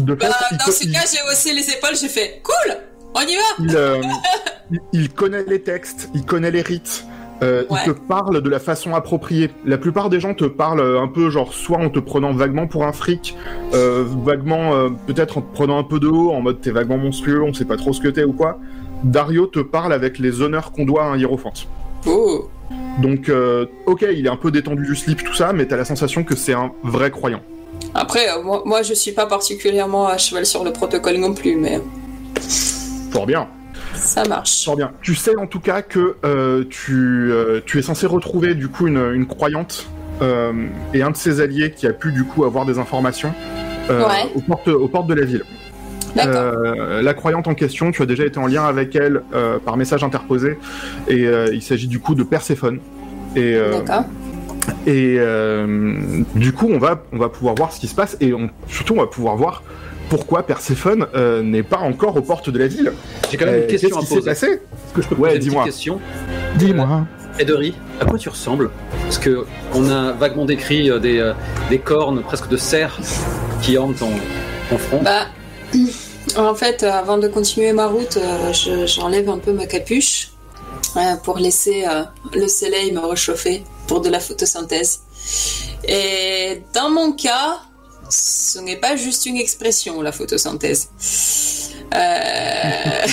De 0.00 0.14
fait, 0.14 0.28
Bah, 0.28 0.34
il, 0.52 0.56
dans 0.58 0.72
ce 0.72 0.84
il- 0.84 0.92
cas, 0.92 1.00
j'ai 1.10 1.18
haussé 1.30 1.52
les 1.52 1.68
épaules, 1.70 1.96
j'ai 2.00 2.08
fait 2.08 2.42
cool, 2.42 2.76
on 3.14 3.20
y 3.20 3.36
va. 3.36 3.42
il, 3.60 3.76
euh, 3.76 4.02
il- 4.70 4.80
il 4.92 5.08
connaît 5.12 5.44
les 5.44 5.62
textes, 5.62 6.08
il 6.14 6.24
connaît 6.24 6.50
les 6.50 6.62
rites. 6.62 7.04
euh, 7.42 7.64
Ouais. 7.70 7.78
Il 7.86 7.92
te 7.94 7.98
parle 8.00 8.42
de 8.42 8.50
la 8.50 8.58
façon 8.58 8.94
appropriée. 8.96 9.50
La 9.64 9.78
plupart 9.78 10.08
des 10.10 10.18
gens 10.18 10.34
te 10.34 10.44
parlent 10.44 10.80
euh, 10.80 11.00
un 11.00 11.06
peu 11.08 11.30
genre 11.30 11.52
soit 11.54 11.78
en 11.78 11.88
te 11.88 12.00
prenant 12.00 12.32
vaguement 12.32 12.66
pour 12.66 12.84
un 12.84 12.92
fric, 12.92 13.36
euh, 13.74 14.04
vaguement 14.24 14.74
euh, 14.74 14.88
peut-être 15.06 15.38
en 15.38 15.42
te 15.42 15.54
prenant 15.54 15.78
un 15.78 15.84
peu 15.84 16.00
de 16.00 16.08
haut, 16.08 16.32
en 16.32 16.40
mode 16.40 16.60
t'es 16.60 16.72
vaguement 16.72 16.98
monstrueux, 16.98 17.42
on 17.42 17.52
sait 17.54 17.64
pas 17.64 17.76
trop 17.76 17.92
ce 17.92 18.00
que 18.00 18.08
t'es 18.08 18.24
ou 18.24 18.32
quoi. 18.32 18.58
Dario 19.04 19.46
te 19.46 19.60
parle 19.60 19.92
avec 19.92 20.18
les 20.18 20.40
honneurs 20.42 20.72
qu'on 20.72 20.84
doit 20.84 21.04
à 21.04 21.06
un 21.06 21.16
hiérophante. 21.16 21.68
Oh. 22.06 22.48
Donc, 23.00 23.28
euh, 23.28 23.66
ok, 23.86 24.04
il 24.12 24.26
est 24.26 24.30
un 24.30 24.36
peu 24.36 24.50
détendu 24.50 24.84
du 24.84 24.96
slip, 24.96 25.22
tout 25.24 25.34
ça, 25.34 25.52
mais 25.52 25.66
t'as 25.66 25.76
la 25.76 25.84
sensation 25.84 26.24
que 26.24 26.36
c'est 26.36 26.52
un 26.54 26.72
vrai 26.82 27.10
croyant. 27.10 27.40
Après, 27.94 28.28
euh, 28.28 28.42
moi, 28.42 28.62
moi, 28.66 28.82
je 28.82 28.92
suis 28.94 29.12
pas 29.12 29.26
particulièrement 29.26 30.06
à 30.06 30.18
cheval 30.18 30.44
sur 30.44 30.64
le 30.64 30.72
protocole 30.72 31.16
non 31.16 31.32
plus, 31.34 31.56
mais 31.56 31.80
Fort 33.12 33.26
bien. 33.26 33.48
ça 33.94 34.24
marche. 34.24 34.64
Fort 34.64 34.76
bien. 34.76 34.92
Tu 35.02 35.14
sais 35.14 35.36
en 35.36 35.46
tout 35.46 35.60
cas 35.60 35.82
que 35.82 36.16
euh, 36.24 36.64
tu, 36.68 37.30
euh, 37.32 37.60
tu 37.64 37.78
es 37.78 37.82
censé 37.82 38.06
retrouver 38.06 38.54
du 38.54 38.68
coup 38.68 38.86
une, 38.86 39.12
une 39.14 39.26
croyante 39.26 39.86
euh, 40.20 40.52
et 40.92 41.02
un 41.02 41.10
de 41.10 41.16
ses 41.16 41.40
alliés 41.40 41.70
qui 41.70 41.86
a 41.86 41.92
pu 41.92 42.12
du 42.12 42.24
coup 42.24 42.44
avoir 42.44 42.66
des 42.66 42.78
informations 42.78 43.32
euh, 43.90 44.06
Ouais. 44.06 44.30
aux, 44.34 44.40
portes, 44.40 44.68
aux 44.68 44.88
portes 44.88 45.06
de 45.06 45.14
la 45.14 45.24
ville. 45.24 45.44
Euh, 46.16 47.02
la 47.02 47.14
croyante 47.14 47.46
en 47.48 47.54
question, 47.54 47.90
tu 47.92 48.02
as 48.02 48.06
déjà 48.06 48.24
été 48.24 48.38
en 48.38 48.46
lien 48.46 48.64
avec 48.64 48.94
elle 48.96 49.22
euh, 49.34 49.58
par 49.58 49.76
message 49.76 50.02
interposé 50.04 50.58
et 51.08 51.26
euh, 51.26 51.48
il 51.52 51.62
s'agit 51.62 51.86
du 51.88 51.98
coup 52.00 52.14
de 52.14 52.22
Perséphone. 52.22 52.80
Et, 53.36 53.54
euh, 53.54 53.78
D'accord. 53.78 54.04
et 54.86 55.16
euh, 55.18 56.22
du 56.34 56.52
coup, 56.52 56.68
on 56.70 56.78
va, 56.78 57.02
on 57.12 57.18
va 57.18 57.28
pouvoir 57.28 57.54
voir 57.54 57.72
ce 57.72 57.80
qui 57.80 57.86
se 57.88 57.94
passe 57.94 58.16
et 58.20 58.32
on- 58.32 58.50
surtout, 58.68 58.94
on 58.94 59.00
va 59.00 59.06
pouvoir 59.06 59.36
voir 59.36 59.62
pourquoi 60.08 60.44
Perséphone 60.46 61.06
euh, 61.14 61.42
n'est 61.42 61.62
pas 61.62 61.78
encore 61.78 62.16
aux 62.16 62.22
portes 62.22 62.48
de 62.48 62.58
la 62.58 62.66
ville. 62.66 62.92
J'ai 63.30 63.36
quand 63.36 63.44
même 63.44 63.56
Euh, 63.56 63.60
une 63.62 63.66
question 63.66 63.88
Qu'est-ce 63.90 63.98
à 63.98 64.00
qui 64.00 64.06
s'est 64.06 64.14
poser. 64.16 64.30
passé 64.30 64.46
Est-ce 64.46 64.94
que 64.94 65.02
je 65.02 65.08
peux 65.08 65.14
Ouais, 65.16 65.36
poser 65.38 65.50
une 65.52 65.64
question 65.64 66.00
Dis-moi. 66.56 67.06
Ederi, 67.38 67.74
à 68.00 68.04
quoi 68.06 68.18
tu 68.18 68.28
ressembles 68.30 68.70
Parce 69.02 69.18
que 69.18 69.44
on 69.74 69.88
a 69.90 70.12
vaguement 70.12 70.46
décrit 70.46 70.90
des, 71.00 71.32
des 71.70 71.78
cornes 71.78 72.22
presque 72.22 72.48
de 72.48 72.56
cerf 72.56 72.98
qui 73.62 73.76
ornent 73.76 73.94
ton, 73.94 74.08
ton 74.70 74.78
front. 74.78 75.02
Bah, 75.04 75.26
en 76.36 76.54
fait, 76.54 76.82
euh, 76.82 76.90
avant 76.92 77.18
de 77.18 77.28
continuer 77.28 77.72
ma 77.72 77.86
route, 77.86 78.16
euh, 78.16 78.52
je- 78.52 78.86
j'enlève 78.86 79.28
un 79.28 79.38
peu 79.38 79.52
ma 79.52 79.66
capuche 79.66 80.30
euh, 80.96 81.16
pour 81.24 81.38
laisser 81.38 81.84
le 82.32 82.48
soleil 82.48 82.92
me 82.92 83.00
réchauffer 83.00 83.62
pour 83.86 84.00
de 84.00 84.08
la 84.08 84.20
photosynthèse. 84.20 85.00
Et 85.86 86.62
dans 86.74 86.90
mon 86.90 87.12
cas, 87.12 87.58
ce 88.10 88.58
n'est 88.60 88.76
pas 88.76 88.96
juste 88.96 89.26
une 89.26 89.36
expression, 89.36 90.00
la 90.02 90.12
photosynthèse. 90.12 90.88
Euh, 91.94 91.96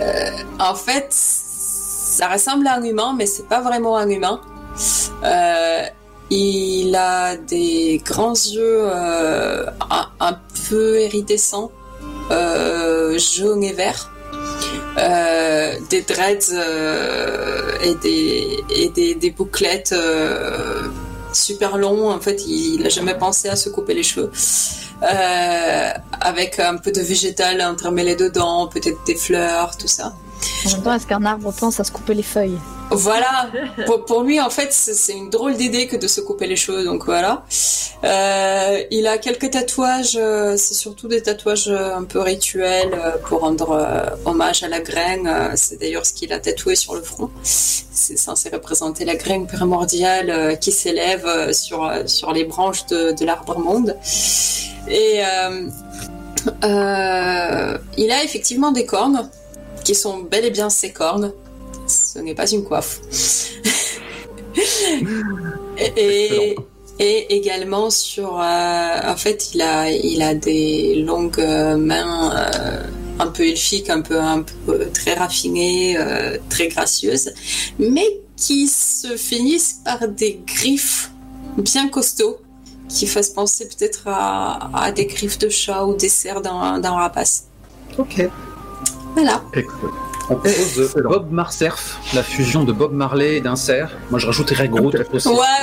euh, 0.00 0.30
en 0.58 0.74
fait, 0.74 1.06
ça 1.10 2.28
ressemble 2.28 2.66
à 2.66 2.74
un 2.76 2.82
humain, 2.84 3.14
mais 3.16 3.26
c'est 3.26 3.48
pas 3.48 3.60
vraiment 3.60 3.96
un 3.96 4.08
humain. 4.08 4.40
Euh, 5.24 5.82
il 6.30 6.94
a 6.96 7.36
des 7.36 8.02
grands 8.04 8.32
yeux 8.34 8.86
un, 8.88 10.08
un 10.20 10.32
peu 10.68 11.02
iridescents, 11.02 11.70
euh, 12.30 13.18
jaunes 13.18 13.64
et 13.64 13.72
verts. 13.72 14.12
Euh, 14.98 15.74
des 15.90 16.00
dreads 16.02 16.52
euh, 16.52 17.70
et, 17.82 17.94
des, 17.96 18.64
et 18.74 18.88
des, 18.88 19.14
des 19.14 19.30
bouclettes 19.30 19.94
super 21.32 21.76
longs. 21.76 22.10
En 22.10 22.20
fait, 22.20 22.46
il, 22.46 22.80
il 22.80 22.86
a 22.86 22.88
jamais 22.88 23.14
pensé 23.14 23.48
à 23.48 23.56
se 23.56 23.68
couper 23.68 23.94
les 23.94 24.02
cheveux. 24.02 24.30
Avec 26.20 26.58
un 26.58 26.76
peu 26.78 26.92
de 26.92 27.02
végétal 27.02 27.60
entremêlé 27.60 28.16
dedans, 28.16 28.68
peut-être 28.68 29.04
des 29.04 29.16
fleurs, 29.16 29.76
tout 29.76 29.88
ça. 29.88 30.14
En 30.66 30.70
même 30.70 30.82
temps 30.82 30.94
est-ce 30.94 31.06
qu'un 31.06 31.24
arbre 31.24 31.52
pense 31.52 31.80
à 31.80 31.84
se 31.84 31.92
couper 31.92 32.14
les 32.14 32.22
feuilles 32.22 32.58
Voilà, 32.90 33.50
pour, 34.06 34.22
lui 34.22 34.40
en 34.40 34.50
fait 34.50 34.72
c'est 34.72 35.12
une 35.12 35.30
drôle 35.30 35.56
d'idée 35.56 35.86
que 35.86 35.96
de 35.96 36.06
se 36.06 36.20
couper 36.20 36.46
les 36.46 36.56
cheveux, 36.56 36.84
donc 36.84 37.04
voilà. 37.04 37.44
Euh, 38.04 38.82
il 38.90 39.06
a 39.06 39.18
quelques 39.18 39.50
tatouages, 39.50 40.18
euh, 40.20 40.56
c'est 40.56 40.74
surtout 40.74 41.08
des 41.08 41.22
tatouages 41.22 41.68
euh, 41.68 41.96
un 41.96 42.04
peu 42.04 42.20
rituels 42.20 42.94
pour 43.26 43.40
rendre 43.40 44.18
hommage 44.24 44.62
à 44.62 44.68
la 44.68 44.80
graine. 44.80 45.30
C'est 45.54 45.80
d'ailleurs 45.80 46.04
ce 46.04 46.12
qu'il 46.12 46.32
a 46.32 46.38
tatoué 46.38 46.76
sur 46.76 46.94
le 46.94 47.02
front. 47.02 47.30
C'est 47.42 48.18
censé 48.18 48.50
représenter 48.50 49.04
la 49.04 49.16
graine 49.16 49.46
primordiale 49.46 50.58
qui 50.60 50.72
s'élève 50.72 51.52
sur, 51.52 51.90
sur 52.06 52.32
les 52.32 52.44
branches 52.44 52.86
de, 52.86 53.24
l'arbre 53.24 53.58
monde. 53.58 53.96
Et 54.88 55.22
il 56.62 58.10
a 58.10 58.24
effectivement 58.24 58.72
des 58.72 58.86
cornes 58.86 59.28
qui 59.86 59.94
sont 59.94 60.18
bel 60.18 60.44
et 60.44 60.50
bien 60.50 60.68
ses 60.68 60.92
cornes. 60.92 61.32
Ce 61.86 62.18
n'est 62.18 62.34
pas 62.34 62.50
une 62.50 62.64
coiffe. 62.64 63.00
et, 65.78 66.56
également 66.98 67.88
sur, 67.90 68.40
euh, 68.40 69.00
en 69.04 69.16
fait, 69.16 69.54
il 69.54 69.62
a, 69.62 69.88
il 69.92 70.22
a 70.22 70.34
des 70.34 70.96
longues 71.06 71.38
mains 71.78 72.32
euh, 72.34 72.82
un 73.20 73.28
peu 73.28 73.46
elfiques, 73.46 73.88
un 73.88 74.00
peu, 74.00 74.18
un 74.18 74.42
peu 74.42 74.88
très 74.92 75.14
raffinées, 75.14 75.96
euh, 75.98 76.36
très 76.48 76.66
gracieuses, 76.66 77.32
mais 77.78 78.08
qui 78.36 78.66
se 78.66 79.16
finissent 79.16 79.82
par 79.84 80.08
des 80.08 80.40
griffes 80.46 81.12
bien 81.58 81.88
costauds 81.88 82.38
qui 82.88 83.06
fassent 83.06 83.30
penser 83.30 83.68
peut-être 83.68 84.08
à, 84.08 84.70
à 84.76 84.90
des 84.90 85.06
griffes 85.06 85.38
de 85.38 85.48
chat 85.48 85.84
ou 85.84 85.94
des 85.94 86.08
serres 86.08 86.40
d'un 86.40 86.80
rapace. 86.80 87.44
Ok. 87.98 88.28
Voilà. 89.16 89.42
Excellent. 89.54 89.92
On 90.28 90.34
propose. 90.36 90.94
Bob 91.04 91.30
Marcerf, 91.30 91.98
la 92.14 92.22
fusion 92.22 92.64
de 92.64 92.72
Bob 92.72 92.92
Marley 92.92 93.36
et 93.36 93.40
d'un 93.40 93.56
cerf. 93.56 93.90
Moi, 94.10 94.18
je 94.18 94.26
rajouterais 94.26 94.68
Groot. 94.68 94.94
Ouais, 94.94 95.20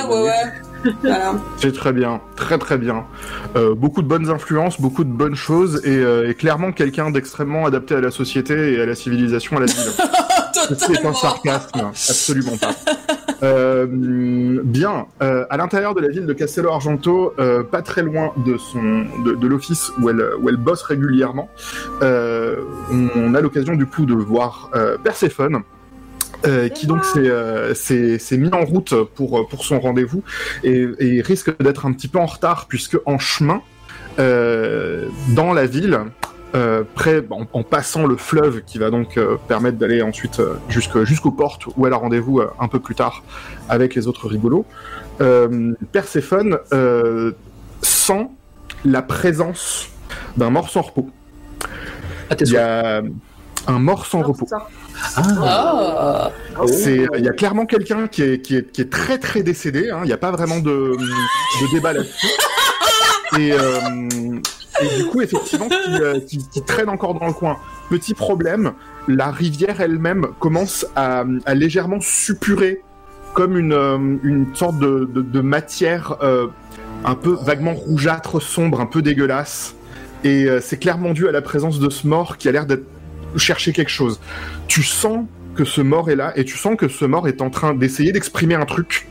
ouais, 0.08 0.22
ouais. 0.22 0.92
Voilà. 1.02 1.34
C'est 1.58 1.72
très 1.72 1.92
bien, 1.92 2.20
très 2.36 2.58
très 2.58 2.76
bien. 2.76 3.04
Euh, 3.56 3.74
beaucoup 3.74 4.02
de 4.02 4.06
bonnes 4.08 4.28
influences, 4.30 4.80
beaucoup 4.80 5.04
de 5.04 5.10
bonnes 5.10 5.34
choses, 5.34 5.80
et, 5.84 5.96
euh, 5.96 6.28
et 6.28 6.34
clairement 6.34 6.72
quelqu'un 6.72 7.10
d'extrêmement 7.10 7.64
adapté 7.64 7.94
à 7.94 8.00
la 8.00 8.10
société 8.10 8.74
et 8.74 8.82
à 8.82 8.86
la 8.86 8.94
civilisation, 8.94 9.56
à 9.56 9.60
la 9.60 9.66
ville. 9.66 9.76
C'est 10.78 11.04
un 11.04 11.14
sarcasme, 11.14 11.90
absolument 11.92 12.56
pas. 12.56 12.74
Euh, 13.44 13.86
bien, 14.64 15.06
euh, 15.22 15.44
à 15.50 15.56
l'intérieur 15.56 15.94
de 15.94 16.00
la 16.00 16.08
ville 16.08 16.26
de 16.26 16.32
Castello 16.32 16.70
Argento, 16.70 17.34
euh, 17.38 17.62
pas 17.62 17.82
très 17.82 18.02
loin 18.02 18.32
de 18.44 18.56
son 18.56 19.04
de, 19.24 19.34
de 19.34 19.46
l'office 19.46 19.92
où 20.00 20.08
elle 20.08 20.24
où 20.40 20.48
elle 20.48 20.56
bosse 20.56 20.82
régulièrement, 20.82 21.48
on, 22.00 23.08
on 23.14 23.34
a 23.34 23.40
l'occasion 23.40 23.74
du 23.76 23.86
coup 23.86 24.06
de 24.06 24.14
voir 24.14 24.70
Perséphone. 25.02 25.62
euh, 26.46 26.68
qui 26.68 26.86
donc 26.86 27.04
s'est 27.04 27.20
euh, 27.24 27.74
mis 28.32 28.52
en 28.52 28.64
route 28.64 28.94
pour, 29.14 29.48
pour 29.48 29.64
son 29.64 29.80
rendez-vous 29.80 30.22
et, 30.62 30.86
et 30.98 31.20
risque 31.22 31.56
d'être 31.62 31.86
un 31.86 31.92
petit 31.92 32.08
peu 32.08 32.18
en 32.18 32.26
retard 32.26 32.66
puisque 32.68 32.98
en 33.06 33.18
chemin 33.18 33.62
euh, 34.18 35.08
dans 35.34 35.52
la 35.52 35.66
ville, 35.66 36.00
euh, 36.54 36.84
près, 36.94 37.24
en, 37.30 37.46
en 37.52 37.62
passant 37.64 38.06
le 38.06 38.16
fleuve 38.16 38.62
qui 38.64 38.78
va 38.78 38.90
donc 38.90 39.16
euh, 39.16 39.36
permettre 39.48 39.76
d'aller 39.78 40.02
ensuite 40.02 40.38
euh, 40.40 40.54
jusqu'aux 40.68 41.32
portes 41.32 41.66
où 41.76 41.86
elle 41.86 41.92
a 41.92 41.96
rendez-vous 41.96 42.40
euh, 42.40 42.50
un 42.60 42.68
peu 42.68 42.78
plus 42.80 42.94
tard 42.94 43.22
avec 43.68 43.94
les 43.94 44.06
autres 44.06 44.28
rigolos, 44.28 44.64
euh, 45.20 45.72
Perséphone 45.92 46.58
euh, 46.72 47.32
sent 47.82 48.28
la 48.84 49.02
présence 49.02 49.88
d'un 50.36 50.50
mort 50.50 50.68
sans 50.68 50.82
repos. 50.82 51.10
Ah, 52.30 52.36
Il 52.40 52.48
y 52.48 52.56
a 52.56 53.02
un 53.66 53.78
mort 53.78 54.06
sans 54.06 54.22
repos. 54.22 54.46
Ah, 55.16 56.30
Oh. 56.60 56.66
C'est, 56.68 57.06
il 57.18 57.24
y 57.24 57.28
a 57.28 57.32
clairement 57.32 57.66
quelqu'un 57.66 58.06
qui 58.06 58.22
est, 58.22 58.40
qui, 58.40 58.56
est, 58.56 58.70
qui 58.70 58.80
est 58.80 58.90
très 58.92 59.18
très 59.18 59.42
décédé. 59.42 59.90
hein. 59.90 60.00
Il 60.04 60.06
n'y 60.06 60.12
a 60.12 60.16
pas 60.18 60.30
vraiment 60.30 60.58
de, 60.60 60.70
de 60.96 61.74
débat 61.74 61.92
là-dessus. 61.92 62.28
Et, 63.38 63.52
euh, 63.52 64.38
et 64.80 64.96
du 64.96 65.04
coup, 65.06 65.20
effectivement, 65.20 65.68
qui, 65.68 66.02
euh, 66.02 66.20
qui, 66.20 66.62
traîne 66.62 66.88
encore 66.88 67.18
dans 67.18 67.26
le 67.26 67.32
coin. 67.32 67.58
Petit 67.90 68.14
problème, 68.14 68.72
la 69.08 69.30
rivière 69.30 69.80
elle-même 69.80 70.28
commence 70.40 70.86
à, 70.96 71.24
légèrement 71.54 72.00
suppurer 72.00 72.82
comme 73.34 73.56
une, 73.56 73.72
euh, 73.72 73.98
une 74.22 74.46
sorte 74.54 74.78
de, 74.78 75.40
matière 75.40 76.16
euh, 76.22 76.48
un 77.04 77.14
peu 77.14 77.36
vaguement 77.40 77.74
rougeâtre, 77.74 78.40
sombre, 78.40 78.80
un 78.80 78.86
peu 78.86 79.02
dégueulasse. 79.02 79.74
Et 80.24 80.48
c'est 80.62 80.78
clairement 80.78 81.12
dû 81.12 81.28
à 81.28 81.32
la 81.32 81.42
présence 81.42 81.78
de 81.78 81.90
ce 81.90 82.06
mort 82.06 82.38
qui 82.38 82.48
a 82.48 82.52
l'air 82.52 82.64
d'être 82.64 82.86
chercher 83.36 83.74
quelque 83.74 83.90
chose. 83.90 84.20
Tu 84.68 84.82
sens 84.82 85.26
que 85.54 85.66
ce 85.66 85.82
mort 85.82 86.08
est 86.08 86.16
là 86.16 86.32
et 86.34 86.44
tu 86.44 86.56
sens 86.56 86.76
que 86.76 86.88
ce 86.88 87.04
mort 87.04 87.28
est 87.28 87.42
en 87.42 87.50
train 87.50 87.74
d'essayer 87.74 88.10
d'exprimer 88.10 88.54
un 88.54 88.64
truc 88.64 89.06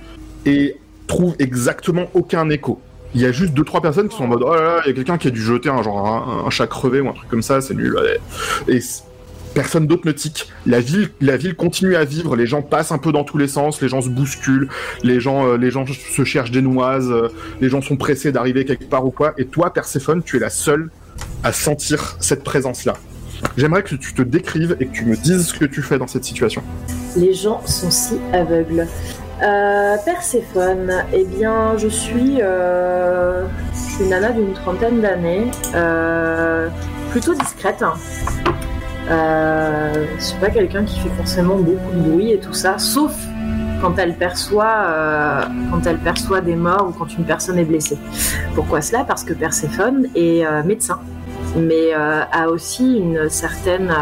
et 0.48 0.76
trouve 1.06 1.36
exactement 1.38 2.08
aucun 2.16 2.50
écho. 2.50 2.82
Il 3.16 3.22
y 3.22 3.26
a 3.26 3.32
juste 3.32 3.54
deux 3.54 3.64
trois 3.64 3.82
personnes 3.82 4.10
qui 4.10 4.18
sont 4.18 4.24
en 4.24 4.28
mode 4.28 4.44
oh 4.44 4.54
là 4.54 4.62
là, 4.62 4.82
il 4.86 4.90
y 4.90 4.92
a 4.92 4.94
quelqu'un 4.94 5.18
qui 5.18 5.28
a 5.28 5.32
dû 5.32 5.42
jeter 5.42 5.70
un 5.70 5.84
genre 5.84 6.46
un, 6.46 6.50
chat 6.50 6.68
crevé 6.68 7.00
ou 7.00 7.10
un 7.10 7.14
truc 7.14 7.30
comme 7.30 7.44
ça, 7.44 7.62
c'est 7.62 7.74
nul. 7.74 7.96
Et 8.68 8.80
personne 9.54 9.88
d'autre 9.88 10.06
ne 10.06 10.12
tique. 10.12 10.50
La 10.66 10.80
ville, 10.80 11.56
continue 11.56 11.96
à 11.96 12.06
vivre. 12.06 12.36
Les 12.36 12.48
gens 12.48 12.62
passent 12.62 12.92
un 12.92 12.98
peu 12.98 13.12
dans 13.12 13.24
tous 13.24 13.38
les 13.38 13.48
sens. 13.48 13.82
Les 13.82 13.90
gens 13.90 14.02
se 14.02 14.10
bousculent. 14.10 14.70
Les 15.04 15.20
gens, 15.20 15.48
euh, 15.48 15.86
se 16.16 16.24
cherchent 16.24 16.52
des 16.52 16.62
noises. 16.62 17.12
euh, 17.12 17.30
les 17.62 17.70
gens 17.70 17.82
sont 17.82 17.96
pressés 17.96 18.32
d'arriver 18.32 18.66
quelque 18.66 18.86
part 18.86 19.06
ou 19.06 19.12
quoi. 19.12 19.34
Et 19.38 19.46
toi, 19.46 19.72
Perséphone, 19.74 20.24
tu 20.24 20.38
es 20.38 20.40
la 20.40 20.50
seule 20.50 20.90
à 21.44 21.54
sentir 21.54 22.18
cette 22.20 22.44
présence-là. 22.44 22.94
J'aimerais 23.58 23.84
que 23.84 23.96
tu 23.96 24.14
te 24.14 24.22
décrives 24.22 24.78
et 24.80 24.86
que 24.86 24.94
tu 24.94 25.06
me 25.06 25.16
dises 25.16 25.48
ce 25.48 25.54
que 25.54 25.66
tu 25.66 25.82
fais 25.82 25.98
dans 25.98 26.08
cette 26.08 26.24
situation. 26.24 26.64
Les 27.16 27.34
gens 27.34 27.62
sont 27.66 27.92
si 27.92 28.16
aveugles. 28.32 28.88
Euh, 29.44 29.98
Perséphone, 30.06 31.04
eh 31.12 31.26
bien, 31.26 31.76
je 31.78 31.90
suis, 31.90 32.38
euh, 32.42 33.46
une 34.00 34.10
nana 34.10 34.32
d'une 34.32 34.54
trentaine 34.54 35.02
d'années, 35.02 35.52
euh, 35.76 36.70
plutôt 37.12 37.34
discrète. 37.34 37.84
hein. 37.84 37.94
Je 39.10 40.24
suis 40.24 40.40
pas 40.40 40.50
quelqu'un 40.50 40.86
qui 40.86 40.98
fait 41.00 41.10
forcément 41.10 41.58
beaucoup 41.58 41.92
de 41.94 42.00
bruit 42.10 42.32
et 42.32 42.40
tout 42.40 42.54
ça, 42.54 42.78
sauf 42.78 43.14
quand 43.82 43.98
elle 43.98 44.14
perçoit, 44.16 44.88
des 46.42 46.56
morts 46.56 46.88
ou 46.90 46.92
quand 46.98 47.14
une 47.18 47.26
personne 47.26 47.60
est 47.60 47.66
blessée. 47.66 47.98
Pourquoi 48.56 48.82
cela? 48.82 49.04
Parce 49.04 49.26
que 49.26 49.34
Perséphone 49.34 50.08
est 50.16 50.46
médecin, 50.64 51.00
mais 51.58 51.92
a 51.94 52.48
aussi 52.48 52.96
une 52.98 53.30
certaine 53.30 53.94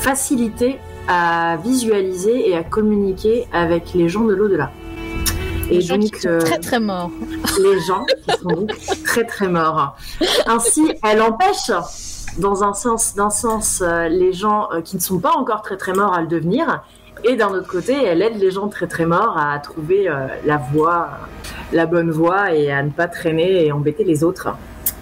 facilité 0.00 0.80
à 1.08 1.56
visualiser 1.62 2.50
et 2.50 2.56
à 2.56 2.62
communiquer 2.62 3.46
avec 3.52 3.94
les 3.94 4.08
gens 4.08 4.24
de 4.24 4.34
l'au-delà. 4.34 4.70
Et 5.70 5.74
Les 5.74 5.80
gens 5.82 5.96
donc, 5.98 6.10
qui 6.10 6.20
sont 6.20 6.28
euh, 6.28 6.38
très 6.40 6.58
très 6.58 6.80
morts. 6.80 7.10
les 7.62 7.80
gens 7.80 8.04
qui 8.04 8.36
sont 8.38 8.48
donc 8.48 8.70
très 9.04 9.24
très 9.24 9.48
morts. 9.48 9.96
Ainsi, 10.46 10.92
elle 11.08 11.22
empêche, 11.22 11.70
dans 12.38 12.64
un 12.64 12.74
sens, 12.74 13.14
d'un 13.14 13.30
sens, 13.30 13.80
euh, 13.84 14.08
les 14.08 14.32
gens 14.32 14.68
euh, 14.72 14.80
qui 14.80 14.96
ne 14.96 15.00
sont 15.00 15.18
pas 15.20 15.32
encore 15.36 15.62
très 15.62 15.76
très 15.76 15.92
morts 15.92 16.12
à 16.12 16.20
le 16.22 16.26
devenir, 16.26 16.82
et 17.22 17.36
d'un 17.36 17.50
autre 17.50 17.68
côté, 17.68 17.94
elle 18.04 18.22
aide 18.22 18.36
les 18.36 18.50
gens 18.50 18.68
très 18.68 18.86
très 18.86 19.06
morts 19.06 19.36
à 19.38 19.58
trouver 19.58 20.08
euh, 20.08 20.26
la 20.44 20.56
voie, 20.56 21.10
la 21.72 21.86
bonne 21.86 22.10
voie, 22.10 22.52
et 22.54 22.72
à 22.72 22.82
ne 22.82 22.90
pas 22.90 23.08
traîner 23.08 23.66
et 23.66 23.72
embêter 23.72 24.04
les 24.04 24.24
autres, 24.24 24.48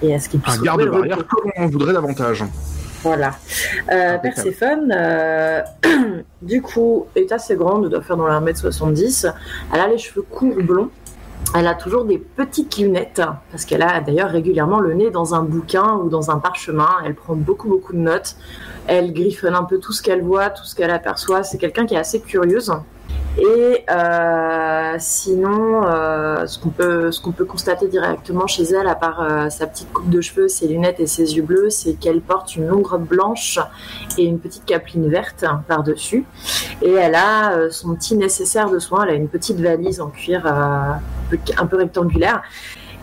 et 0.02 0.14
à 0.14 0.18
ce 0.18 0.28
qu'ils 0.28 0.40
puissent 0.40 0.56
Un 0.56 0.58
le 0.58 0.64
garde-barrière 0.64 1.18
repos. 1.18 1.36
que 1.42 1.60
l'on 1.60 1.66
voudrait 1.68 1.92
davantage. 1.92 2.44
Voilà. 3.08 3.32
Euh, 3.90 4.16
Impeccable. 4.16 4.20
Perséphone, 4.20 4.94
euh, 4.94 5.62
du 6.42 6.60
coup, 6.60 7.06
est 7.16 7.32
assez 7.32 7.56
grande, 7.56 7.88
doit 7.88 8.02
faire 8.02 8.18
dans 8.18 8.26
la 8.26 8.38
1m70. 8.38 9.32
Elle 9.72 9.80
a 9.80 9.88
les 9.88 9.96
cheveux 9.96 10.22
courts 10.28 10.62
blonds. 10.62 10.90
Elle 11.54 11.66
a 11.66 11.74
toujours 11.74 12.04
des 12.04 12.18
petites 12.18 12.76
lunettes, 12.76 13.22
parce 13.50 13.64
qu'elle 13.64 13.80
a 13.80 14.00
d'ailleurs 14.00 14.28
régulièrement 14.28 14.80
le 14.80 14.92
nez 14.92 15.10
dans 15.10 15.34
un 15.34 15.42
bouquin 15.42 15.94
ou 15.94 16.10
dans 16.10 16.30
un 16.30 16.38
parchemin. 16.38 16.90
Elle 17.06 17.14
prend 17.14 17.34
beaucoup, 17.34 17.68
beaucoup 17.68 17.94
de 17.94 17.98
notes. 17.98 18.36
Elle 18.86 19.14
griffonne 19.14 19.54
un 19.54 19.64
peu 19.64 19.78
tout 19.78 19.92
ce 19.92 20.02
qu'elle 20.02 20.22
voit, 20.22 20.50
tout 20.50 20.64
ce 20.64 20.74
qu'elle 20.74 20.90
aperçoit. 20.90 21.44
C'est 21.44 21.56
quelqu'un 21.56 21.86
qui 21.86 21.94
est 21.94 21.98
assez 21.98 22.20
curieuse. 22.20 22.70
Et 23.40 23.84
euh, 23.88 24.96
sinon, 24.98 25.86
euh, 25.86 26.44
ce 26.46 26.58
qu'on 26.58 26.70
peut, 26.70 27.44
constater 27.44 27.86
directement 27.86 28.48
chez 28.48 28.64
elle, 28.64 28.88
à 28.88 28.96
part 28.96 29.22
euh, 29.22 29.48
sa 29.48 29.68
petite 29.68 29.92
coupe 29.92 30.10
de 30.10 30.20
cheveux, 30.20 30.48
ses 30.48 30.66
lunettes 30.66 30.98
et 30.98 31.06
ses 31.06 31.36
yeux 31.36 31.42
bleus, 31.42 31.70
c'est 31.70 31.94
qu'elle 31.94 32.20
porte 32.20 32.56
une 32.56 32.66
longue 32.66 32.86
robe 32.86 33.06
blanche 33.06 33.60
et 34.16 34.24
une 34.24 34.40
petite 34.40 34.64
capeline 34.64 35.08
verte 35.08 35.44
par-dessus. 35.68 36.24
Et 36.82 36.92
elle 36.92 37.14
a 37.14 37.70
son 37.70 37.94
petit 37.94 38.16
nécessaire 38.16 38.70
de 38.70 38.80
soins. 38.80 39.04
Elle 39.04 39.10
a 39.10 39.14
une 39.14 39.28
petite 39.28 39.60
valise 39.60 40.00
en 40.00 40.08
cuir 40.08 40.44
un, 40.46 41.00
peu, 41.66 41.76
rectangulaire. 41.76 42.42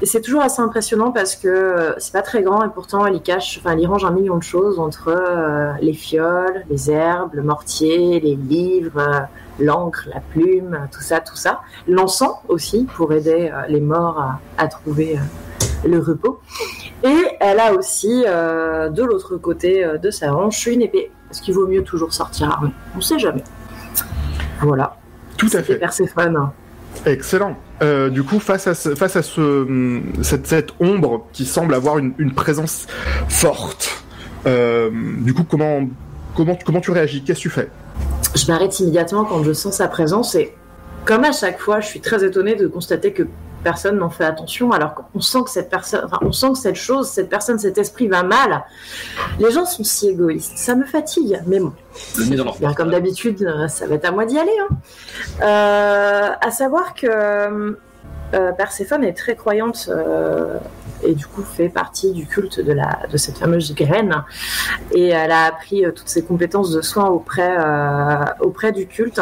Et 0.02 0.06
c'est 0.06 0.20
toujours 0.20 0.42
assez 0.42 0.62
impressionnant 0.62 1.12
parce 1.12 1.38
que 1.38 1.96
c'est 1.98 2.12
pas 2.12 2.22
très 2.22 2.42
grand 2.42 2.62
et 2.66 2.70
pourtant 2.70 3.06
elle 3.06 3.16
y 3.16 3.86
range 3.86 4.04
un 4.04 4.12
million 4.12 4.36
de 4.36 4.44
choses 4.44 4.80
entre 4.80 5.78
les 5.82 5.94
fioles, 5.94 6.66
les 6.70 6.92
herbes, 6.92 7.34
le 7.34 7.44
mortier, 7.44 8.20
les 8.20 8.36
livres, 8.36 9.28
l'encre, 9.60 10.08
la 10.14 10.22
plume, 10.22 10.88
tout 10.92 11.02
ça, 11.02 11.20
tout 11.20 11.36
ça. 11.36 11.62
L'encens 11.88 12.36
aussi 12.48 12.88
pour 12.96 13.14
aider 13.14 13.52
euh, 13.54 13.62
les 13.68 13.82
morts 13.82 14.20
à, 14.20 14.40
à 14.58 14.68
trouver 14.68 15.18
euh, 15.18 15.88
le 15.88 16.00
repos. 16.00 16.40
Et 17.04 17.28
elle 17.40 17.60
a 17.60 17.74
aussi 17.74 18.24
euh, 18.28 18.90
de 18.90 19.04
l'autre 19.04 19.38
côté 19.38 19.86
de 20.02 20.12
sa 20.12 20.34
hanche 20.36 20.68
une 20.68 20.82
épée. 20.82 21.12
Parce 21.28 21.42
qu'il 21.42 21.54
vaut 21.54 21.68
mieux 21.68 21.84
toujours 21.84 22.14
sortir 22.14 22.50
armé. 22.50 22.70
On 22.96 23.02
sait 23.02 23.20
jamais. 23.20 23.44
Voilà. 24.62 24.98
Tout 25.38 25.50
à 25.54 25.64
fait. 25.64 25.76
Perséphone. 25.76 26.50
Excellent. 27.06 27.58
Euh, 27.82 28.10
du 28.10 28.24
coup, 28.24 28.40
face 28.40 28.68
à, 28.68 28.74
ce, 28.74 28.96
face 28.96 29.16
à 29.18 29.22
ce, 29.22 29.42
hum, 29.42 30.14
cette, 30.22 30.48
cette 30.48 30.70
ombre 30.80 31.28
qui 31.34 31.46
semble 31.46 31.74
avoir 31.74 31.98
une, 31.98 32.14
une 32.18 32.34
présence 32.34 32.88
forte, 33.28 34.04
euh, 34.46 34.90
du 34.94 35.34
coup, 35.34 35.44
comment, 35.44 35.82
comment, 36.36 36.58
comment 36.66 36.80
tu 36.80 36.92
réagis? 36.92 37.24
Qu'est-ce 37.24 37.40
que 37.40 37.44
tu 37.44 37.50
fais? 37.50 37.70
Je 38.36 38.52
m'arrête 38.52 38.80
immédiatement 38.80 39.26
quand 39.26 39.44
je 39.44 39.54
sens 39.54 39.78
sa 39.78 39.88
présence 39.88 40.36
et 40.36 40.54
comme 41.06 41.24
à 41.24 41.32
chaque 41.32 41.60
fois, 41.60 41.80
je 41.80 41.88
suis 41.88 42.02
très 42.02 42.24
étonnée 42.26 42.56
de 42.56 42.68
constater 42.68 43.14
que 43.14 43.24
personne 43.64 43.98
n'en 43.98 44.10
fait 44.10 44.26
attention 44.26 44.72
alors 44.72 44.94
qu'on 44.94 45.22
sent 45.22 45.40
que 45.46 45.50
cette 45.50 45.70
personne, 45.70 46.02
enfin, 46.06 46.20
on 46.22 46.32
sent 46.32 46.52
que 46.54 46.58
cette 46.60 46.76
chose, 46.76 47.10
cette 47.10 47.30
personne, 47.30 47.58
cet 47.58 47.78
esprit 47.78 48.08
va 48.08 48.24
mal. 48.24 48.64
Les 49.40 49.52
gens 49.52 49.66
sont 49.66 49.84
si 49.84 50.10
égoïstes, 50.10 50.58
ça 50.58 50.76
me 50.76 50.86
fatigue, 50.86 51.42
mais 51.48 51.60
bon. 51.60 51.74
Le 52.18 52.26
nez 52.26 52.36
dans 52.36 52.44
leur 52.44 52.58
Bien, 52.58 52.74
comme 52.74 52.92
d'habitude, 52.92 53.42
euh, 53.44 53.68
ça 53.68 53.88
va 53.88 53.96
être 53.96 54.06
à 54.06 54.12
moi 54.12 54.26
d'y 54.26 54.38
aller. 54.38 54.52
Hein. 54.62 54.76
Euh, 55.42 56.32
à 56.42 56.52
savoir 56.52 56.94
que 56.94 57.08
euh, 58.34 58.52
Perséphone 58.52 59.04
est 59.04 59.14
très 59.14 59.36
croyante 59.36 59.90
euh, 59.90 60.58
et 61.04 61.14
du 61.14 61.26
coup 61.26 61.44
fait 61.44 61.70
partie 61.70 62.12
du 62.12 62.26
culte 62.26 62.60
de, 62.60 62.72
la, 62.72 63.02
de 63.12 63.18
cette 63.18 63.38
fameuse 63.38 63.74
graine. 63.74 64.24
Et 64.92 65.10
elle 65.10 65.32
a 65.32 65.46
appris 65.46 65.86
euh, 65.86 65.92
toutes 65.92 66.10
ses 66.10 66.24
compétences 66.24 66.72
de 66.72 66.82
soins 66.82 67.08
auprès, 67.08 67.58
euh, 67.60 68.24
auprès 68.40 68.72
du 68.72 68.88
culte. 68.88 69.22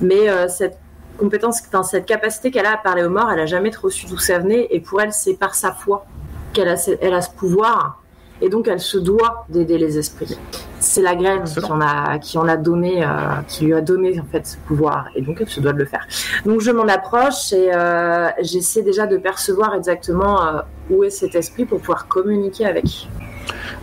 Mais 0.00 0.28
euh, 0.28 0.48
cette 0.48 0.78
compétence, 1.18 1.62
cette 1.90 2.06
capacité 2.06 2.50
qu'elle 2.50 2.66
a 2.66 2.74
à 2.74 2.76
parler 2.76 3.04
aux 3.04 3.10
morts, 3.10 3.30
elle 3.32 3.40
a 3.40 3.46
jamais 3.46 3.70
trop 3.70 3.90
su 3.90 4.06
d'où 4.06 4.18
ça 4.18 4.38
venait. 4.38 4.68
Et 4.70 4.80
pour 4.80 5.00
elle, 5.00 5.12
c'est 5.12 5.34
par 5.34 5.54
sa 5.54 5.72
foi 5.72 6.06
qu'elle 6.52 6.68
a 6.68 6.76
ce 6.76 7.30
pouvoir. 7.36 8.03
Et 8.44 8.50
donc, 8.50 8.68
elle 8.68 8.78
se 8.78 8.98
doit 8.98 9.46
d'aider 9.48 9.78
les 9.78 9.96
esprits. 9.96 10.36
C'est 10.78 11.00
la 11.00 11.14
graine 11.14 11.44
qui 11.44 11.64
en 11.64 11.80
a, 11.80 12.18
qui 12.18 12.36
en 12.36 12.46
a 12.46 12.58
donné, 12.58 13.02
euh, 13.02 13.08
qui 13.48 13.64
lui 13.64 13.72
a 13.72 13.80
donné 13.80 14.20
en 14.20 14.26
fait 14.30 14.46
ce 14.46 14.58
pouvoir, 14.58 15.08
et 15.16 15.22
donc 15.22 15.38
elle 15.40 15.48
se 15.48 15.60
doit 15.60 15.72
de 15.72 15.78
le 15.78 15.86
faire. 15.86 16.06
Donc 16.44 16.60
je 16.60 16.70
m'en 16.70 16.86
approche 16.86 17.54
et 17.54 17.70
euh, 17.74 18.28
j'essaie 18.42 18.82
déjà 18.82 19.06
de 19.06 19.16
percevoir 19.16 19.74
exactement 19.74 20.46
euh, 20.46 20.60
où 20.90 21.02
est 21.02 21.08
cet 21.08 21.34
esprit 21.36 21.64
pour 21.64 21.80
pouvoir 21.80 22.06
communiquer 22.06 22.66
avec. 22.66 23.08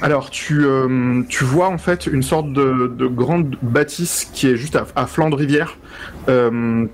Alors, 0.04 0.30
tu, 0.30 0.64
euh, 0.64 1.24
tu 1.28 1.44
vois 1.44 1.70
en 1.70 1.80
fait 1.80 2.06
une 2.06 2.22
sorte 2.22 2.54
de, 2.54 2.94
de 2.96 3.08
grande 3.08 3.56
bâtisse 3.64 4.30
qui 4.32 4.48
est 4.48 4.58
juste 4.58 4.76
à, 4.76 4.86
à 4.96 5.08
flanc 5.08 5.32
de 5.32 5.36
rivière, 5.36 5.80
euh, 6.30 6.86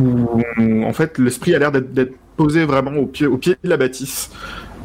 où 0.00 0.42
en 0.84 0.92
fait 0.92 1.18
l'esprit 1.18 1.54
a 1.54 1.60
l'air 1.60 1.70
d'être 1.70 1.92
d'être 1.92 2.14
posé 2.36 2.64
vraiment 2.64 2.96
au 2.96 3.06
pied, 3.06 3.26
au 3.26 3.38
pied 3.38 3.56
de 3.62 3.68
la 3.68 3.76
bâtisse, 3.76 4.30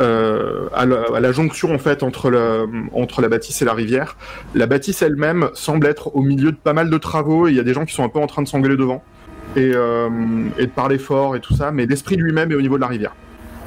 euh, 0.02 0.68
à, 0.74 0.86
la, 0.86 1.04
à 1.16 1.20
la 1.20 1.32
jonction 1.32 1.74
en 1.74 1.78
fait 1.78 2.04
entre, 2.04 2.30
le, 2.30 2.68
entre 2.94 3.22
la 3.22 3.30
bâtisse 3.30 3.62
et 3.62 3.66
la 3.66 3.74
rivière. 3.74 4.16
La 4.56 4.66
bâtisse 4.66 5.02
elle-même 5.02 5.50
semble 5.54 5.88
être 5.88 6.16
au 6.16 6.22
milieu 6.22 6.52
de 6.52 6.58
pas 6.58 6.74
mal 6.74 6.90
de 6.90 6.98
travaux 6.98 7.48
et 7.48 7.52
il 7.52 7.58
y 7.58 7.60
a 7.60 7.64
des 7.64 7.74
gens 7.74 7.86
qui 7.86 7.94
sont 7.94 8.04
un 8.04 8.10
peu 8.10 8.20
en 8.20 8.28
train 8.28 8.42
de 8.42 8.48
s'engueuler 8.48 8.78
devant 8.78 9.04
et, 9.56 9.72
euh, 9.74 10.10
et 10.58 10.68
de 10.68 10.72
parler 10.72 10.98
fort 10.98 11.36
et 11.36 11.40
tout 11.40 11.54
ça, 11.54 11.72
mais 11.72 11.86
l'esprit 11.86 12.16
lui-même 12.16 12.52
est 12.52 12.56
au 12.56 12.62
niveau 12.62 12.76
de 12.76 12.82
la 12.82 12.88
rivière. 12.88 13.14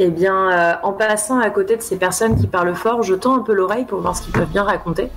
Eh 0.05 0.11
bien, 0.11 0.51
euh, 0.51 0.73
en 0.83 0.93
passant 0.93 1.39
à 1.39 1.49
côté 1.51 1.77
de 1.77 1.81
ces 1.81 1.95
personnes 1.95 2.37
qui 2.37 2.49
parlent 2.49 2.75
fort, 2.75 3.05
je 3.05 3.15
tends 3.15 3.37
un 3.37 3.43
peu 3.43 3.53
l'oreille 3.53 3.85
pour 3.85 4.01
voir 4.01 4.17
ce 4.17 4.23
qu'ils 4.23 4.33
peuvent 4.33 4.51
bien 4.51 4.65
raconter, 4.65 5.11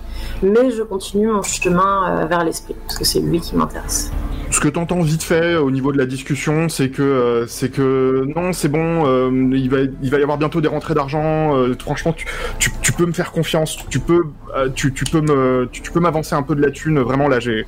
mais 0.43 0.69
je 0.69 0.83
continue 0.83 1.25
mon 1.25 1.41
chemin 1.41 2.21
euh, 2.21 2.25
vers 2.27 2.43
l'esprit 2.43 2.75
parce 2.85 2.99
que 2.99 3.03
c'est 3.03 3.19
lui 3.19 3.39
qui 3.39 3.55
m'intéresse. 3.55 4.11
Ce 4.51 4.59
que 4.59 4.67
t'entends 4.67 5.01
vite 5.01 5.23
fait 5.23 5.55
au 5.55 5.71
niveau 5.71 5.91
de 5.91 5.97
la 5.97 6.05
discussion, 6.05 6.69
c'est 6.69 6.89
que 6.89 7.01
euh, 7.01 7.47
c'est 7.47 7.69
que 7.69 8.27
non, 8.35 8.53
c'est 8.53 8.67
bon, 8.67 9.07
euh, 9.07 9.31
il 9.53 9.69
va 9.71 10.19
y 10.19 10.21
avoir 10.21 10.37
bientôt 10.37 10.61
des 10.61 10.67
rentrées 10.67 10.93
d'argent. 10.93 11.57
euh, 11.57 11.75
franchement, 11.79 12.13
tu, 12.59 12.91
peux 12.91 13.07
me 13.07 13.11
faire 13.11 13.31
confiance, 13.31 13.79
tu 13.89 13.99
peux 13.99 14.21
euh, 14.55 14.69
tu, 14.69 14.91
peux 14.91 15.21
me 15.21 15.67
tu, 15.71 15.91
peux 15.91 15.99
m'avancer 15.99 16.35
un 16.35 16.43
peu 16.43 16.53
de 16.55 16.61
la 16.61 16.69
thune. 16.69 16.99
Vraiment 16.99 17.27
là, 17.27 17.39
j'ai 17.39 17.65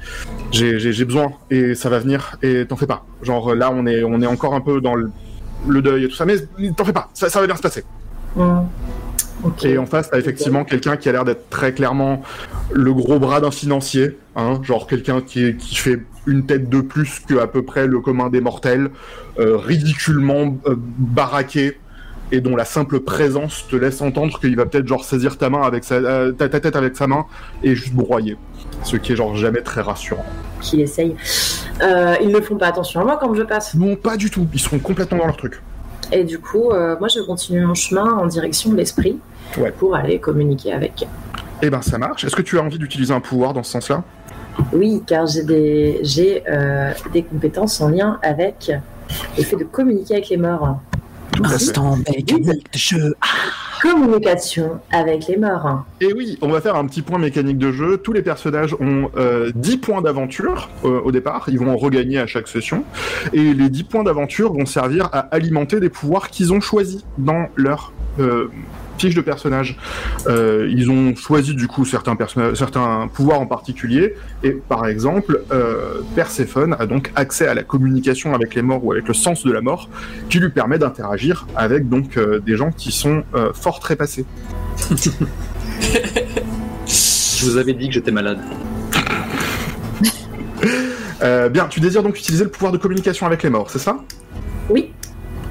j'ai 0.52 1.06
besoin 1.06 1.32
et 1.50 1.74
ça 1.74 1.90
va 1.90 1.98
venir 1.98 2.38
et 2.44 2.68
t'en 2.68 2.76
fais 2.76 2.86
pas. 2.86 3.04
Genre 3.24 3.56
là, 3.56 3.72
on 3.74 3.88
est 3.88 4.04
on 4.04 4.22
est 4.22 4.28
encore 4.28 4.54
un 4.54 4.62
peu 4.62 4.80
dans 4.80 4.94
le, 4.94 5.10
le 5.68 5.82
deuil 5.82 6.06
et 6.06 6.10
tout 6.10 6.16
ça, 6.16 6.26
mais 6.26 6.38
t'en 6.76 6.86
fais 6.86 6.94
pas, 6.94 7.10
ça, 7.14 7.30
ça 7.30 7.40
va 7.40 7.48
bien 7.48 7.56
se 7.56 7.62
passer. 7.62 7.84
Et 9.64 9.78
en 9.78 9.86
face, 9.86 10.10
t'as 10.10 10.18
effectivement 10.18 10.64
quelqu'un 10.64 10.98
qui 10.98 11.10
a 11.10 11.12
l'air 11.12 11.24
d'être 11.24 11.50
très 11.50 11.74
clairement 11.74 12.22
le 12.72 12.94
gros 12.94 13.20
bras 13.20 13.40
d'un 13.40 13.52
financier, 13.52 14.18
hein, 14.36 14.60
genre 14.64 14.88
quelqu'un 14.88 15.22
qui 15.22 15.56
fait 15.76 16.02
une 16.26 16.46
tête 16.46 16.70
de 16.70 16.82
plus 16.82 17.22
que 17.28 17.40
à 17.40 17.48
peu 17.48 17.64
près 17.64 17.88
le 17.88 18.00
commun 18.00 18.30
des 18.30 18.42
mortels, 18.42 18.90
euh, 19.40 19.58
ridiculement 19.58 20.58
euh, 20.68 20.76
baraqué, 20.78 21.80
et 22.32 22.42
dont 22.42 22.56
la 22.56 22.66
simple 22.66 23.00
présence 23.00 23.66
te 23.70 23.76
laisse 23.76 24.02
entendre 24.02 24.40
qu'il 24.40 24.56
va 24.56 24.66
peut-être 24.66 24.88
genre 24.88 25.04
saisir 25.06 25.38
ta 25.38 25.50
main 25.50 25.62
avec 25.62 25.84
sa, 25.84 25.96
euh, 25.96 26.32
ta, 26.34 26.50
ta 26.50 26.60
tête 26.60 26.76
avec 26.76 26.98
sa 26.98 27.08
main 27.08 27.26
et 27.64 27.74
juste 27.76 27.94
broyer, 27.94 28.38
ce 28.84 28.98
qui 28.98 29.14
est 29.14 29.16
genre 29.16 29.36
jamais 29.36 29.62
très 29.62 29.82
rassurant. 29.82 30.26
Qui 30.62 30.82
essaye. 30.82 31.16
Euh, 31.82 32.16
ils 32.22 32.30
ne 32.30 32.42
font 32.42 32.58
pas 32.58 32.68
attention 32.68 33.02
à 33.02 33.04
moi 33.06 33.18
quand 33.20 33.34
je 33.34 33.44
passe. 33.44 33.76
Non, 33.76 33.96
pas 33.96 34.18
du 34.18 34.30
tout. 34.30 34.48
Ils 34.54 34.60
seront 34.60 34.80
complètement 34.80 35.20
dans 35.20 35.26
leur 35.28 35.38
truc. 35.38 35.62
Et 36.12 36.24
du 36.24 36.40
coup, 36.40 36.72
euh, 36.72 36.96
moi, 37.00 37.08
je 37.08 37.20
continue 37.22 37.66
mon 37.66 37.76
chemin 37.76 38.14
en 38.14 38.26
direction 38.28 38.72
de 38.72 38.76
l'esprit 38.78 39.18
Ouais. 39.58 39.72
pour 39.72 39.96
aller 39.96 40.20
communiquer 40.20 40.74
avec. 40.74 41.08
Eh 41.62 41.70
ben, 41.70 41.82
ça 41.82 41.98
marche. 41.98 42.26
Est-ce 42.26 42.36
que 42.36 42.42
tu 42.42 42.60
as 42.60 42.62
envie 42.62 42.78
d'utiliser 42.78 43.14
un 43.14 43.22
pouvoir 43.22 43.54
dans 43.54 43.64
ce 43.64 43.72
sens-là? 43.72 44.04
Oui, 44.74 45.02
car 45.08 45.28
j'ai 45.28 45.44
des, 45.44 46.00
j'ai 46.02 46.44
des 47.14 47.24
compétences 47.24 47.80
en 47.80 47.90
lien 47.90 48.20
avec 48.24 48.72
le 49.38 49.44
fait 49.44 49.56
de 49.56 49.64
communiquer 49.64 50.16
avec 50.16 50.30
les 50.30 50.38
morts. 50.38 50.80
Instant 51.44 51.98
mécanique 51.98 52.72
de 52.74 52.78
jeu. 52.78 53.16
Communication 53.82 54.80
avec 54.92 55.28
les 55.28 55.38
morts. 55.38 55.84
Et 56.02 56.12
oui, 56.12 56.38
on 56.42 56.50
va 56.50 56.62
faire 56.62 56.76
un 56.76 56.86
petit 56.88 57.02
point 57.02 57.20
mécanique 57.20 57.58
de 57.58 57.72
jeu. 57.72 57.98
Tous 57.98 58.14
les 58.14 58.24
personnages 58.24 58.74
ont 58.80 59.12
euh, 59.18 59.52
10 59.54 59.78
points 59.78 60.02
d'aventure 60.02 60.70
euh, 60.84 61.00
au 61.02 61.12
départ. 61.12 61.46
Ils 61.50 61.60
vont 61.60 61.72
en 61.72 61.78
regagner 61.78 62.18
à 62.20 62.28
chaque 62.28 62.48
session. 62.48 62.84
Et 63.34 63.54
les 63.54 63.70
10 63.70 63.84
points 63.84 64.04
d'aventure 64.04 64.54
vont 64.54 64.66
servir 64.66 65.10
à 65.12 65.20
alimenter 65.20 65.80
des 65.80 65.90
pouvoirs 65.90 66.30
qu'ils 66.30 66.54
ont 66.54 66.60
choisis 66.60 67.06
dans 67.18 67.48
leur 67.56 67.92
euh, 68.20 68.50
fiche 68.98 69.16
de 69.16 69.22
personnage. 69.22 69.78
Euh, 70.28 70.68
ils 70.70 70.90
ont 70.90 71.16
choisi 71.16 71.56
du 71.56 71.68
coup 71.68 71.86
certains, 71.86 72.18
certains 72.56 73.10
pouvoirs 73.14 73.40
en 73.40 73.46
particulier. 73.46 74.16
Et 74.44 74.52
par 74.52 74.88
exemple, 74.88 75.42
euh, 75.52 76.02
Perséphone 76.16 76.76
a 76.80 76.86
donc 76.86 77.12
accès 77.16 77.48
à 77.48 77.54
la 77.54 77.64
communication 77.64 78.34
avec 78.34 78.56
les 78.56 78.62
morts 78.62 78.84
ou 78.84 78.92
avec 78.92 79.08
le 79.08 79.14
sens 79.14 79.44
de 79.44 79.52
la 79.52 79.62
mort, 79.62 79.90
qui 80.30 80.40
lui 80.40 80.50
permet 80.50 80.80
d'interagir 80.80 81.48
avec 81.56 81.90
donc 81.90 82.18
euh, 82.18 82.40
des 82.40 82.56
gens 82.56 82.72
qui 82.72 82.92
sont 82.92 83.24
euh, 83.36 83.54
fort 83.54 83.80
trépassés. 83.80 84.26
Je 86.88 87.46
vous 87.46 87.58
avais 87.58 87.74
dit 87.74 87.88
que 87.88 87.94
j'étais 87.94 88.12
malade. 88.12 88.40
Euh, 91.22 91.50
bien, 91.50 91.66
tu 91.68 91.80
désires 91.80 92.04
donc 92.04 92.18
utiliser 92.18 92.44
le 92.44 92.50
pouvoir 92.50 92.72
de 92.72 92.78
communication 92.78 93.26
avec 93.26 93.44
les 93.44 93.50
morts, 93.50 93.70
c'est 93.70 93.80
ça? 93.80 93.98
Oui. 94.70 94.92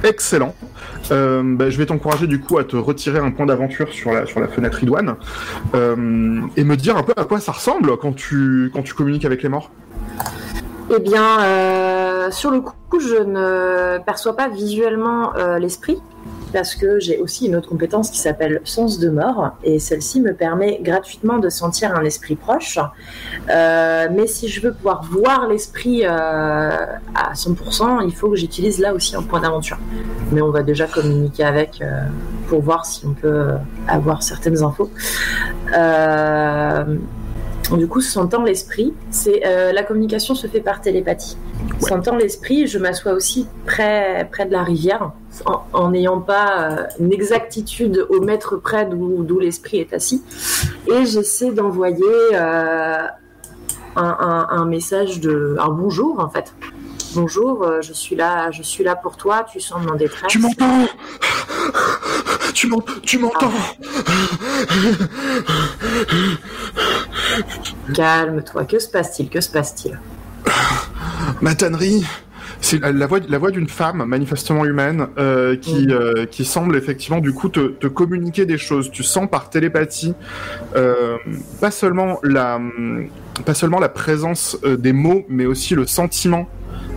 Excellent. 0.07 0.55
Euh, 1.11 1.42
bah, 1.45 1.69
je 1.69 1.79
vais 1.79 1.87
t'encourager 1.87 2.29
du 2.29 2.40
coup 2.40 2.59
à 2.59 2.64
te 2.64 2.77
retirer 2.77 3.19
un 3.19 3.33
point 3.33 3.47
d'aventure 3.47 3.92
sur 3.92 4.12
la, 4.12 4.25
fenêtre 4.27 4.83
idoine 4.83 5.16
euh, 5.75 6.40
et 6.57 6.62
me 6.62 6.77
dire 6.77 6.97
un 6.97 7.03
peu 7.03 7.12
à 7.16 7.25
quoi 7.25 7.40
ça 7.40 7.53
ressemble 7.53 7.97
quand 7.97 8.14
tu, 8.14 8.73
communiques 8.97 9.25
avec 9.25 9.42
les 9.42 9.49
morts. 9.49 9.71
Eh 10.97 11.01
bien, 11.01 11.40
euh, 11.40 12.31
sur 12.31 12.53
le 12.53 12.61
coup, 12.61 13.01
je 13.01 13.16
ne 13.16 13.99
perçois 14.05 14.37
pas 14.37 14.49
visuellement 14.49 15.33
l'esprit, 15.59 16.01
parce 16.53 16.75
que 16.75 16.99
j'ai 17.01 17.19
aussi 17.19 17.47
une 17.47 17.57
autre 17.57 17.69
compétence 17.69 18.11
qui 18.11 18.19
s'appelle 18.19 18.61
sens 18.65 18.99
de 18.99 19.09
mort, 19.09 19.57
et 19.63 19.79
celle-ci 19.79 20.21
me 20.21 20.35
permet 20.35 20.81
gratuitement 20.83 21.39
de 21.39 21.49
sentir 21.49 21.95
un 21.95 22.05
esprit 22.05 22.37
proche. 22.37 22.79
Euh, 23.51 24.09
mais 24.13 24.27
si 24.27 24.49
je 24.49 24.61
veux 24.61 24.73
pouvoir 24.73 25.03
voir 25.03 25.49
l'esprit 25.49 26.05
euh, 26.05 26.09
à 26.09 27.33
100%, 27.35 28.07
il 28.07 28.15
faut 28.15 28.31
que 28.31 28.37
j'utilise 28.37 28.79
là 28.79 28.95
aussi 28.95 29.17
un 29.17 29.23
point 29.23 29.41
d'aventure. 29.41 29.79
Mais 30.33 30.43
on 30.43 30.51
va 30.51 30.63
déjà 30.63 30.87
communiquer 30.87 31.45
avec 31.45 31.81
euh, 31.81 32.07
pour 32.49 32.63
voir 32.63 32.87
si 32.87 33.05
on 33.07 33.13
peut 33.13 33.53
avoir 33.89 34.23
certaines 34.23 34.63
infos. 34.63 34.91
Euh, 35.77 36.97
du 37.73 37.89
coup, 37.89 38.01
sentant 38.01 38.43
l'esprit, 38.45 38.95
c'est 39.11 39.43
euh, 39.47 39.73
la 39.73 39.83
communication 39.83 40.35
se 40.35 40.47
fait 40.47 40.61
par 40.61 40.81
télépathie. 40.81 41.37
Ouais. 41.81 41.89
Sentant 41.89 42.15
l'esprit, 42.17 42.67
je 42.67 42.79
m'assois 42.79 43.13
aussi 43.13 43.47
près, 43.67 44.29
près 44.31 44.47
de 44.47 44.53
la 44.53 44.63
rivière, 44.63 45.11
en 45.73 45.91
n'ayant 45.91 46.21
pas 46.21 46.61
euh, 46.71 46.77
une 47.01 47.13
exactitude 47.13 48.07
au 48.09 48.21
mètre 48.21 48.57
près 48.57 48.87
d'où 48.87 49.39
l'esprit 49.41 49.79
est 49.79 49.93
assis, 49.93 50.23
et 50.87 51.05
j'essaie 51.07 51.51
d'envoyer 51.51 52.05
euh, 52.35 52.99
un, 53.97 54.17
un- 54.21 54.47
un 54.51 54.65
message 54.67 55.21
de 55.21 55.57
un 55.59 55.69
bonjour 55.69 56.21
en 56.21 56.29
fait. 56.29 56.55
Bonjour, 57.15 57.67
je 57.81 57.93
suis 57.95 58.15
là, 58.15 58.51
je 58.51 58.63
suis 58.63 58.85
là 58.85 58.95
pour 58.95 59.17
toi. 59.17 59.47
Tu 59.51 59.59
sembles 59.59 59.89
en 59.91 59.95
détresse. 59.95 60.29
Tu 60.29 60.39
m'entends? 60.39 60.85
Tu 62.57 62.69
m'en- 62.69 62.81
tu 63.03 63.19
m'entends 63.19 63.53
Calme-toi. 67.95 68.64
Que 68.64 68.79
se 68.79 68.88
passe-t-il? 68.88 69.29
Que 69.29 69.42
se 69.42 69.51
passe-t-il? 69.51 69.99
Ma 71.42 71.55
tannerie 71.55 72.05
c'est 72.62 72.79
la, 72.81 72.90
la 72.90 73.07
voix, 73.07 73.19
la 73.29 73.37
voix 73.37 73.51
d'une 73.51 73.69
femme 73.69 74.03
manifestement 74.07 74.64
humaine 74.64 75.09
euh, 75.19 75.57
qui, 75.57 75.87
Mhm. 75.88 75.92
euh, 75.92 76.25
qui 76.27 76.47
semble 76.47 76.75
effectivement 76.77 77.21
du 77.21 77.33
coup 77.35 77.51
te, 77.51 77.61
te 77.69 77.87
communiquer 77.87 78.47
des 78.47 78.57
choses. 78.57 78.90
Tu 78.90 79.03
sens 79.03 79.29
par 79.31 79.51
télépathie 79.51 80.14
euh, 80.75 81.16
pas 81.61 81.71
seulement 81.71 82.19
la 82.23 82.59
pas 83.45 83.53
seulement 83.53 83.79
la 83.79 83.90
présence 83.90 84.57
des 84.64 84.95
mots, 84.95 85.27
mais 85.29 85.45
aussi 85.45 85.75
le 85.75 85.87
sentiment 85.87 86.49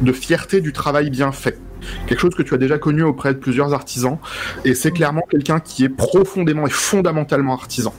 de 0.02 0.14
fierté 0.14 0.62
du 0.62 0.72
travail 0.72 1.10
bien 1.10 1.34
fait. 1.34 1.60
Quelque 2.08 2.20
chose 2.20 2.36
que 2.36 2.44
tu 2.44 2.54
as 2.54 2.58
déjà 2.58 2.78
connu 2.78 3.04
auprès 3.04 3.34
de 3.34 3.40
plusieurs 3.40 3.74
artisans, 3.74 4.18
et 4.66 4.74
c'est 4.74 4.92
clairement 4.92 5.24
quelqu'un 5.30 5.60
qui 5.60 5.84
est 5.84 5.90
profondément 5.90 6.66
et 6.66 6.72
fondamentalement 6.72 7.54
artisan. 7.54 7.94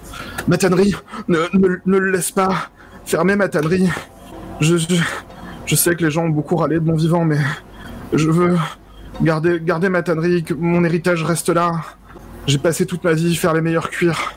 Ma 0.49 0.57
tannerie, 0.57 0.95
ne, 1.29 1.39
le 1.85 2.11
laisse 2.11 2.31
pas 2.31 2.71
fermer 3.05 3.37
ma 3.37 3.49
tannerie. 3.49 3.89
Je, 4.61 4.77
je, 5.67 5.75
sais 5.75 5.95
que 5.95 6.05
les 6.05 6.11
gens 6.11 6.25
ont 6.25 6.31
beaucoup 6.31 6.57
râlé 6.57 6.77
de 6.77 6.85
mon 6.85 6.95
vivant, 6.95 7.25
mais 7.25 7.39
je 8.13 8.29
veux 8.29 8.57
garder, 9.23 9.61
garder 9.61 9.89
ma 9.89 10.03
tannerie, 10.03 10.43
que 10.43 10.55
mon 10.55 10.85
héritage 10.85 11.23
reste 11.23 11.49
là. 11.49 11.73
J'ai 12.47 12.59
passé 12.59 12.87
toute 12.87 13.05
ma 13.05 13.13
vie 13.13 13.37
faire 13.37 13.55
les 13.55 13.61
meilleurs 13.61 13.91
cuirs. 13.91 14.35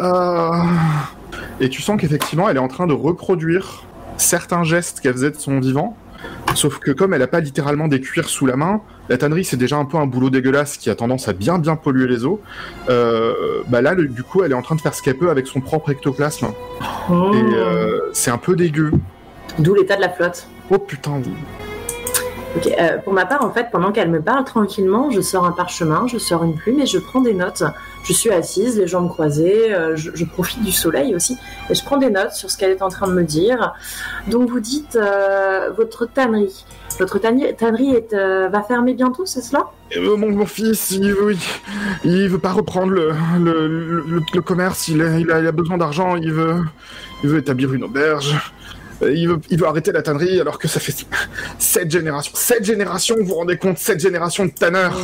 Ah. 0.00 0.64
Et 1.60 1.68
tu 1.68 1.82
sens 1.82 2.00
qu'effectivement, 2.00 2.48
elle 2.48 2.56
est 2.56 2.60
en 2.60 2.68
train 2.68 2.86
de 2.86 2.92
reproduire 2.92 3.84
certains 4.16 4.64
gestes 4.64 5.00
qu'elle 5.00 5.12
faisait 5.12 5.30
de 5.30 5.36
son 5.36 5.60
vivant. 5.60 5.96
Sauf 6.54 6.78
que 6.78 6.90
comme 6.90 7.14
elle 7.14 7.20
n'a 7.20 7.26
pas 7.26 7.40
littéralement 7.40 7.88
des 7.88 8.00
cuirs 8.00 8.28
sous 8.28 8.44
la 8.46 8.56
main, 8.56 8.82
la 9.08 9.16
tannerie 9.16 9.44
c'est 9.44 9.56
déjà 9.56 9.76
un 9.76 9.84
peu 9.86 9.96
un 9.96 10.06
boulot 10.06 10.28
dégueulasse 10.30 10.76
qui 10.76 10.90
a 10.90 10.94
tendance 10.94 11.26
à 11.28 11.32
bien 11.32 11.58
bien 11.58 11.76
polluer 11.76 12.06
les 12.06 12.24
eaux. 12.24 12.40
Euh, 12.90 13.32
bah 13.68 13.80
là, 13.80 13.94
le- 13.94 14.06
du 14.06 14.22
coup, 14.22 14.42
elle 14.42 14.52
est 14.52 14.54
en 14.54 14.62
train 14.62 14.74
de 14.74 14.80
faire 14.80 14.94
ce 14.94 15.02
qu'elle 15.02 15.16
peut 15.16 15.30
avec 15.30 15.46
son 15.46 15.60
propre 15.60 15.90
ectoplasme. 15.90 16.48
Et 16.48 17.10
euh, 17.10 18.00
c'est 18.12 18.30
un 18.30 18.38
peu 18.38 18.54
dégueu. 18.54 18.92
D'où 19.58 19.74
l'état 19.74 19.96
de 19.96 20.02
la 20.02 20.10
flotte. 20.10 20.46
Oh 20.70 20.78
putain, 20.78 21.20
euh, 22.66 22.98
pour 22.98 23.12
ma 23.12 23.26
part, 23.26 23.44
en 23.44 23.50
fait, 23.50 23.68
pendant 23.70 23.92
qu'elle 23.92 24.10
me 24.10 24.20
parle 24.20 24.44
tranquillement, 24.44 25.10
je 25.10 25.20
sors 25.20 25.44
un 25.44 25.52
parchemin, 25.52 26.06
je 26.06 26.18
sors 26.18 26.44
une 26.44 26.54
plume 26.54 26.80
et 26.80 26.86
je 26.86 26.98
prends 26.98 27.20
des 27.20 27.34
notes. 27.34 27.62
Je 28.04 28.12
suis 28.12 28.30
assise, 28.30 28.78
les 28.78 28.86
jambes 28.86 29.08
croisées, 29.08 29.72
euh, 29.72 29.96
je, 29.96 30.24
profite 30.24 30.62
du 30.62 30.72
soleil 30.72 31.14
aussi, 31.14 31.38
et 31.70 31.74
je 31.74 31.84
prends 31.84 31.98
des 31.98 32.10
notes 32.10 32.32
sur 32.32 32.50
ce 32.50 32.58
qu'elle 32.58 32.70
est 32.70 32.82
en 32.82 32.88
train 32.88 33.06
de 33.06 33.12
me 33.12 33.22
dire. 33.22 33.74
Donc 34.28 34.50
vous 34.50 34.60
dites 34.60 34.96
euh, 34.96 35.70
votre 35.76 36.06
tannerie. 36.06 36.64
Votre 36.98 37.18
tannerie, 37.18 38.04
va 38.12 38.62
fermer 38.62 38.92
bientôt, 38.94 39.24
c'est 39.24 39.40
cela? 39.40 39.70
Euh, 39.96 40.16
mon, 40.16 40.30
mon 40.30 40.46
fils, 40.46 40.90
il 40.90 41.12
veut, 41.14 41.36
il, 42.04 42.28
veut 42.28 42.38
pas 42.38 42.52
reprendre 42.52 42.92
le, 42.92 44.40
commerce, 44.40 44.88
il 44.88 45.00
a, 45.02 45.52
besoin 45.52 45.78
d'argent, 45.78 46.16
il 46.16 46.32
veut 46.32 47.38
établir 47.38 47.72
une 47.72 47.84
auberge. 47.84 48.36
Euh, 49.02 49.12
Il 49.14 49.28
veut, 49.28 49.40
il 49.50 49.58
veut 49.58 49.66
arrêter 49.66 49.92
la 49.92 50.02
tannerie 50.02 50.40
alors 50.40 50.58
que 50.58 50.68
ça 50.68 50.80
fait 50.80 50.94
sept 51.58 51.90
générations. 51.90 52.32
Sept 52.34 52.64
générations, 52.64 53.16
vous 53.18 53.26
vous 53.26 53.34
rendez 53.34 53.56
compte 53.56 53.78
Sept 53.78 54.00
générations 54.00 54.44
de 54.46 54.50
tanneurs 54.50 54.96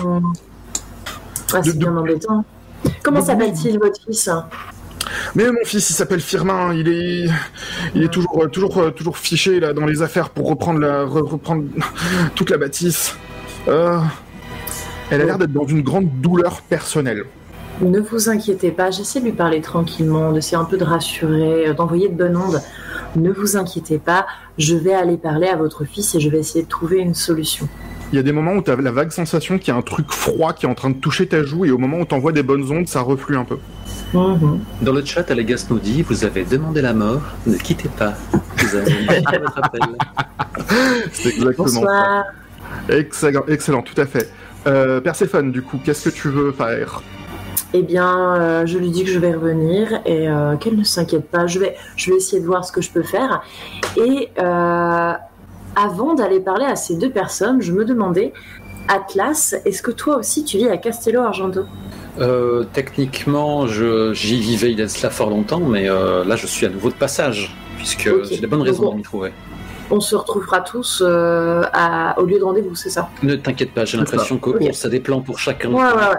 Ah, 1.52 1.60
c'est 1.64 1.72
De- 1.74 1.78
bien 1.78 1.96
embêtant. 1.96 2.44
Comment 3.02 3.24
s'appelle-t-il 3.24 3.78
votre 3.78 4.00
fils 4.04 4.30
Mais 5.34 5.50
mon 5.50 5.64
fils, 5.64 5.88
il 5.90 5.94
s'appelle 5.94 6.20
Firmin, 6.20 6.72
il 6.74 6.88
est, 6.88 7.28
il 7.94 8.02
est 8.04 8.08
toujours, 8.08 8.44
euh, 8.44 8.46
toujours, 8.48 8.78
euh, 8.78 8.90
toujours 8.90 9.18
fiché 9.18 9.58
là 9.58 9.72
dans 9.72 9.84
les 9.86 10.02
affaires 10.02 10.30
pour 10.30 10.48
reprendre 10.48 10.78
la, 10.78 11.04
re- 11.04 11.26
reprendre 11.28 11.64
toute 12.36 12.50
la 12.50 12.58
bâtisse. 12.58 13.16
Euh, 13.66 13.98
elle 15.10 15.22
a 15.22 15.24
l'air 15.24 15.38
d'être 15.38 15.52
dans 15.52 15.66
une 15.66 15.82
grande 15.82 16.08
douleur 16.20 16.60
personnelle. 16.62 17.24
Ne 17.80 18.00
vous 18.00 18.28
inquiétez 18.28 18.72
pas, 18.72 18.90
j'essaie 18.90 19.20
de 19.20 19.26
lui 19.26 19.32
parler 19.32 19.60
tranquillement, 19.60 20.32
d'essayer 20.32 20.56
un 20.56 20.64
peu 20.64 20.76
de 20.76 20.84
rassurer, 20.84 21.68
euh, 21.68 21.74
d'envoyer 21.74 22.08
de 22.08 22.14
bonnes 22.14 22.36
ondes. 22.36 22.60
Ne 23.14 23.30
vous 23.30 23.56
inquiétez 23.56 23.98
pas, 23.98 24.26
je 24.58 24.74
vais 24.74 24.94
aller 24.94 25.16
parler 25.16 25.46
à 25.46 25.56
votre 25.56 25.84
fils 25.84 26.14
et 26.14 26.20
je 26.20 26.28
vais 26.28 26.38
essayer 26.40 26.64
de 26.64 26.68
trouver 26.68 26.98
une 26.98 27.14
solution. 27.14 27.68
Il 28.12 28.16
y 28.16 28.18
a 28.18 28.22
des 28.22 28.32
moments 28.32 28.54
où 28.54 28.62
tu 28.62 28.70
as 28.70 28.76
la 28.76 28.90
vague 28.90 29.10
sensation 29.12 29.58
qu'il 29.58 29.68
y 29.68 29.70
a 29.70 29.78
un 29.78 29.82
truc 29.82 30.10
froid 30.10 30.54
qui 30.54 30.66
est 30.66 30.68
en 30.68 30.74
train 30.74 30.90
de 30.90 30.96
toucher 30.96 31.28
ta 31.28 31.44
joue, 31.44 31.66
et 31.66 31.70
au 31.70 31.78
moment 31.78 31.98
où 32.00 32.04
tu 32.04 32.14
envoies 32.14 32.32
des 32.32 32.42
bonnes 32.42 32.70
ondes, 32.72 32.88
ça 32.88 33.00
reflue 33.00 33.36
un 33.36 33.44
peu. 33.44 33.58
Mhm. 34.12 34.60
Dans 34.82 34.92
le 34.92 35.04
chat, 35.04 35.30
Alegas 35.30 35.66
nous 35.70 35.78
dit 35.78 36.02
Vous 36.02 36.24
avez 36.24 36.44
demandé 36.44 36.80
la 36.80 36.94
mort, 36.94 37.20
ne 37.46 37.56
quittez 37.56 37.90
pas. 37.90 38.14
Vous 38.56 38.74
avez 38.74 38.90
votre 39.38 39.58
appel. 39.62 39.80
C'est 41.12 41.28
exactement 41.28 41.64
Bonsoir. 41.66 42.24
ça. 42.88 42.94
Excellent, 42.94 43.42
excellent, 43.46 43.82
tout 43.82 44.00
à 44.00 44.06
fait. 44.06 44.30
Euh, 44.66 45.00
Perséphone, 45.00 45.52
du 45.52 45.62
coup, 45.62 45.78
qu'est-ce 45.84 46.08
que 46.08 46.14
tu 46.14 46.28
veux 46.28 46.50
faire? 46.52 47.02
Eh 47.74 47.82
bien, 47.82 48.34
euh, 48.36 48.66
je 48.66 48.78
lui 48.78 48.90
dis 48.90 49.04
que 49.04 49.10
je 49.10 49.18
vais 49.18 49.32
revenir 49.34 50.00
et 50.06 50.28
euh, 50.28 50.56
qu'elle 50.56 50.76
ne 50.76 50.84
s'inquiète 50.84 51.28
pas. 51.30 51.46
Je 51.46 51.58
vais, 51.58 51.76
je 51.96 52.10
vais 52.10 52.16
essayer 52.16 52.40
de 52.40 52.46
voir 52.46 52.64
ce 52.64 52.72
que 52.72 52.80
je 52.80 52.90
peux 52.90 53.02
faire. 53.02 53.42
Et 53.96 54.30
euh, 54.38 55.12
avant 55.76 56.14
d'aller 56.14 56.40
parler 56.40 56.64
à 56.64 56.76
ces 56.76 56.94
deux 56.96 57.10
personnes, 57.10 57.60
je 57.60 57.72
me 57.72 57.84
demandais, 57.84 58.32
Atlas, 58.88 59.54
est-ce 59.66 59.82
que 59.82 59.90
toi 59.90 60.16
aussi 60.16 60.44
tu 60.44 60.56
vis 60.56 60.68
à 60.68 60.78
Castello 60.78 61.20
Argento? 61.20 61.64
Euh, 62.18 62.64
techniquement, 62.72 63.66
je- 63.66 64.12
j'y 64.14 64.40
vivais 64.40 64.72
il 64.72 64.78
y 64.78 64.82
a 64.82 64.88
cela 64.88 65.10
fort 65.10 65.28
longtemps, 65.28 65.60
mais 65.60 65.88
euh, 65.90 66.24
là 66.24 66.36
je 66.36 66.46
suis 66.46 66.64
à 66.64 66.70
nouveau 66.70 66.88
de 66.88 66.94
passage, 66.94 67.54
puisque 67.76 68.10
j'ai 68.24 68.38
de 68.38 68.46
bonnes 68.46 68.62
raisons 68.62 68.90
de 68.92 68.96
m'y 68.96 69.02
trouver. 69.02 69.30
On 69.90 70.00
se 70.00 70.16
retrouvera 70.16 70.60
tous 70.62 71.02
euh, 71.06 71.62
à- 71.72 72.18
au 72.18 72.24
lieu 72.24 72.38
de 72.38 72.44
rendez-vous, 72.44 72.74
c'est 72.74 72.90
ça? 72.90 73.08
Ne 73.22 73.36
t'inquiète 73.36 73.72
pas, 73.72 73.84
j'ai 73.84 73.98
l'impression 73.98 74.38
qu'on 74.38 74.50
Ok. 74.52 74.62
a 74.84 74.88
des 74.88 75.00
plans 75.00 75.20
pour 75.20 75.38
chacun. 75.38 75.68
Ouais, 75.70 75.76
ouais, 75.82 75.92
ouais. 75.92 76.16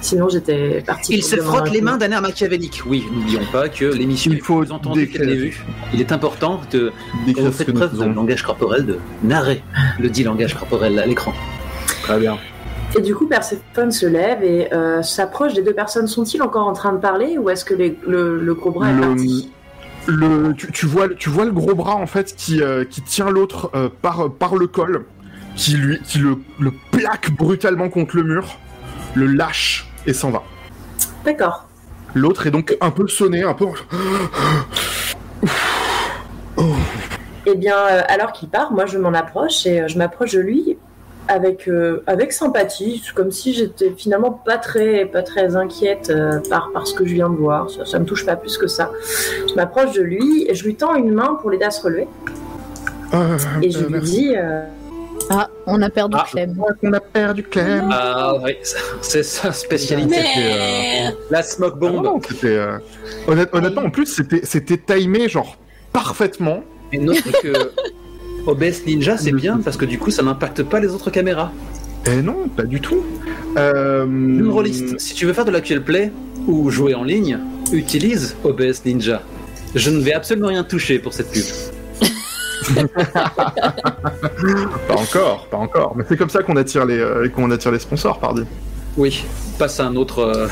Sinon, 0.00 0.28
j'étais 0.28 0.82
parti. 0.86 1.14
Il 1.14 1.22
se 1.24 1.36
frotte 1.36 1.70
les 1.70 1.80
mains 1.80 1.96
d'un 1.96 2.10
air 2.10 2.20
machiavélique. 2.22 2.82
Oui, 2.86 3.04
n'oublions 3.12 3.44
pas 3.52 3.68
que 3.68 3.84
l'émission 3.86 4.32
Il 4.32 4.38
est 4.38 4.40
faut 4.40 4.60
plus 4.60 4.72
entendue 4.72 5.08
qu'elle 5.08 5.26
n'est 5.28 5.34
vue. 5.34 5.64
Il 5.92 6.00
est 6.00 6.12
important 6.12 6.60
de 6.72 6.92
quand 7.34 7.42
vous 7.42 7.52
faites 7.52 7.72
preuve 7.72 7.98
de 7.98 8.04
langage 8.04 8.42
corporel, 8.42 8.84
de 8.86 8.98
narrer 9.22 9.62
le 9.98 10.08
dit 10.08 10.24
langage 10.24 10.54
corporel 10.54 10.98
à 10.98 11.06
l'écran. 11.06 11.32
Très 12.02 12.18
bien. 12.18 12.36
Et 12.96 13.00
du 13.00 13.14
coup, 13.14 13.26
Perséphone 13.26 13.90
se 13.90 14.06
lève 14.06 14.42
et 14.44 14.72
euh, 14.72 15.02
s'approche 15.02 15.54
des 15.54 15.62
deux 15.62 15.72
personnes. 15.74 16.06
Sont-ils 16.06 16.42
encore 16.42 16.66
en 16.68 16.74
train 16.74 16.92
de 16.92 16.98
parler 16.98 17.38
ou 17.38 17.48
est-ce 17.50 17.64
que 17.64 17.74
les- 17.74 17.98
le, 18.06 18.38
le 18.38 18.54
gros 18.54 18.70
bras 18.70 18.90
est 18.90 19.00
parti? 19.00 19.50
Le, 20.06 20.52
tu, 20.52 20.70
tu 20.70 20.86
vois, 20.86 21.08
tu 21.08 21.30
vois 21.30 21.46
le 21.46 21.50
gros 21.52 21.74
bras 21.74 21.94
en 21.96 22.06
fait 22.06 22.34
qui, 22.36 22.62
euh, 22.62 22.84
qui 22.84 23.00
tient 23.00 23.30
l'autre 23.30 23.70
euh, 23.74 23.88
par, 24.02 24.30
par 24.30 24.54
le 24.54 24.66
col, 24.66 25.06
qui 25.56 25.72
lui, 25.76 25.98
qui 26.06 26.18
le, 26.18 26.36
le 26.60 26.72
plaque 26.92 27.30
brutalement 27.34 27.88
contre 27.88 28.16
le 28.16 28.22
mur, 28.22 28.58
le 29.14 29.26
lâche 29.26 29.88
et 30.06 30.12
s'en 30.12 30.30
va. 30.30 30.42
D'accord. 31.24 31.66
L'autre 32.14 32.46
est 32.46 32.50
donc 32.50 32.76
un 32.80 32.90
peu 32.90 33.08
sonné, 33.08 33.42
un 33.42 33.54
peu. 33.54 33.66
Eh 37.46 37.54
bien, 37.56 37.76
euh, 37.76 38.00
alors 38.08 38.32
qu'il 38.32 38.48
part, 38.48 38.72
moi 38.72 38.86
je 38.86 38.98
m'en 38.98 39.12
approche 39.12 39.66
et 39.66 39.80
euh, 39.82 39.88
je 39.88 39.98
m'approche 39.98 40.32
de 40.32 40.40
lui 40.40 40.78
avec, 41.28 41.68
euh, 41.68 42.02
avec 42.06 42.32
sympathie, 42.32 43.02
comme 43.14 43.30
si 43.30 43.52
j'étais 43.54 43.92
finalement 43.96 44.30
pas 44.30 44.58
très, 44.58 45.06
pas 45.06 45.22
très 45.22 45.56
inquiète 45.56 46.12
par, 46.50 46.70
par 46.72 46.86
ce 46.86 46.94
que 46.94 47.06
je 47.06 47.14
viens 47.14 47.30
de 47.30 47.36
voir. 47.36 47.70
Ça, 47.70 47.84
ça 47.86 47.98
me 47.98 48.04
touche 48.04 48.24
pas 48.26 48.36
plus 48.36 48.56
que 48.58 48.66
ça. 48.66 48.90
Je 49.48 49.54
m'approche 49.54 49.92
de 49.92 50.02
lui 50.02 50.46
et 50.48 50.54
je 50.54 50.64
lui 50.64 50.74
tends 50.74 50.94
une 50.94 51.12
main 51.12 51.38
pour 51.40 51.50
l'aider 51.50 51.64
à 51.64 51.70
se 51.70 51.82
relever. 51.82 52.06
Euh, 53.14 53.38
Et 53.62 53.70
je 53.70 53.84
lui 53.84 53.92
merci. 53.92 54.10
dis 54.10 54.34
Ah, 55.30 55.48
on 55.66 55.80
a 55.82 55.88
perdu 55.90 56.16
Ah. 56.20 56.26
Clem. 56.30 56.54
On 56.82 56.92
a 56.92 57.00
perdu 57.00 57.42
Clem. 57.44 57.88
Ah 57.92 58.34
oui, 58.42 58.52
c'est 59.00 59.22
sa 59.22 59.52
spécialité. 59.52 60.16
Mais 60.36 61.14
La 61.30 61.42
smoke 61.42 61.74
Ah 61.76 61.78
bomb. 61.78 62.02
non, 62.02 62.20
c'était, 62.28 62.46
euh, 62.48 62.78
honnête- 63.26 63.48
honnêtement, 63.52 63.82
en 63.82 63.90
plus, 63.90 64.06
c'était, 64.06 64.40
c'était 64.44 64.78
timé 64.78 65.28
genre 65.28 65.56
parfaitement. 65.92 66.62
Et 66.92 66.98
note 66.98 67.22
que 67.42 67.52
OBS 68.46 68.84
Ninja, 68.86 69.16
c'est 69.16 69.32
bien 69.32 69.58
parce 69.64 69.76
que 69.76 69.84
du 69.86 69.98
coup, 69.98 70.10
ça 70.10 70.22
n'impacte 70.22 70.62
pas 70.62 70.78
les 70.80 70.88
autres 70.92 71.10
caméras. 71.10 71.50
Eh 72.06 72.20
non, 72.20 72.48
pas 72.54 72.64
du 72.64 72.80
tout. 72.80 73.02
Euh, 73.56 74.04
Une 74.04 74.48
rolliste, 74.50 75.00
si 75.00 75.14
tu 75.14 75.24
veux 75.24 75.32
faire 75.32 75.46
de 75.46 75.50
l'actuel 75.50 75.82
play 75.82 76.12
ou 76.46 76.68
jouer 76.70 76.94
en 76.94 77.02
ligne, 77.04 77.38
utilise 77.72 78.36
OBS 78.44 78.84
Ninja. 78.84 79.22
Je 79.74 79.90
ne 79.90 80.00
vais 80.00 80.12
absolument 80.12 80.48
rien 80.48 80.64
toucher 80.64 80.98
pour 80.98 81.14
cette 81.14 81.30
pub. 81.32 81.42
Pas 84.88 84.94
encore, 84.96 85.46
pas 85.50 85.56
encore. 85.56 85.94
Mais 85.96 86.04
c'est 86.08 86.16
comme 86.16 86.30
ça 86.30 86.42
qu'on 86.42 86.56
attire 86.56 86.84
les, 86.86 86.98
euh, 86.98 87.28
qu'on 87.28 87.50
attire 87.50 87.70
les 87.72 87.78
sponsors, 87.78 88.18
pardi. 88.18 88.42
Oui, 88.96 89.24
passe 89.58 89.80
à 89.80 89.86
un 89.86 89.96
autre. 89.96 90.20
euh, 90.20 90.46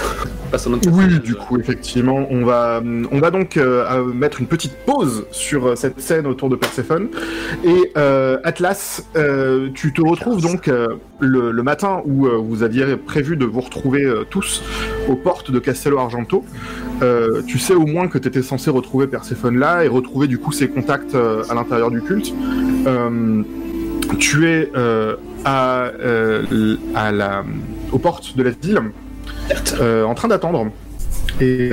passe 0.51 0.67
à 0.67 0.71
un 0.71 0.73
autre 0.73 0.89
Oui, 0.91 1.21
du 1.21 1.35
coup, 1.37 1.61
effectivement, 1.61 2.27
on 2.29 2.45
va, 2.45 2.83
on 3.13 3.21
va 3.21 3.31
donc 3.31 3.57
euh, 3.57 4.05
mettre 4.07 4.41
une 4.41 4.49
petite 4.49 4.77
pause 4.85 5.27
sur 5.31 5.67
euh, 5.69 5.77
cette 5.77 6.01
scène 6.01 6.27
autour 6.27 6.49
de 6.49 6.57
Perséphone. 6.57 7.09
Et 7.65 7.93
euh, 7.97 8.39
Atlas, 8.43 9.05
euh, 9.15 9.69
tu 9.75 9.93
te 9.93 10.01
retrouves 10.05 10.43
donc 10.43 10.67
euh, 10.67 10.89
le, 11.21 11.53
le 11.53 11.63
matin 11.63 12.03
où 12.05 12.27
euh, 12.27 12.37
vous 12.37 12.65
aviez 12.65 12.97
prévu 12.97 13.37
de 13.37 13.45
vous 13.45 13.61
retrouver 13.61 14.03
euh, 14.03 14.25
tous 14.29 14.61
aux 15.09 15.15
portes 15.17 15.53
de 15.53 15.61
Castello 15.61 15.99
Argento. 16.01 16.45
Euh, 17.03 17.43
tu 17.47 17.59
sais 17.59 17.75
au 17.75 17.85
moins 17.87 18.07
que 18.09 18.17
tu 18.19 18.29
étais 18.29 18.43
censé 18.43 18.71
retrouver 18.71 19.07
Perséphone 19.09 19.59
là 19.59 19.85
et 19.85 19.89
retrouver 19.89 20.29
du 20.29 20.39
coup 20.39 20.53
ses 20.53 20.69
contacts 20.69 21.15
euh, 21.15 21.43
à 21.51 21.55
l'intérieur 21.55 21.91
du 21.91 22.01
culte. 22.01 22.33
Euh, 22.87 23.43
tu 24.19 24.47
es 24.49 24.71
à, 25.45 25.91
la, 27.13 27.45
aux 27.91 27.99
portes 27.99 28.37
de 28.37 28.43
la 28.43 28.51
ville 28.51 28.81
Certes. 29.49 29.77
euh, 29.81 30.05
en 30.05 30.15
train 30.15 30.29
d'attendre. 30.29 30.71
Et, 31.41 31.71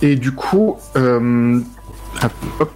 et 0.00 0.16
du 0.16 0.32
coup, 0.32 0.76
hop, 0.94 2.70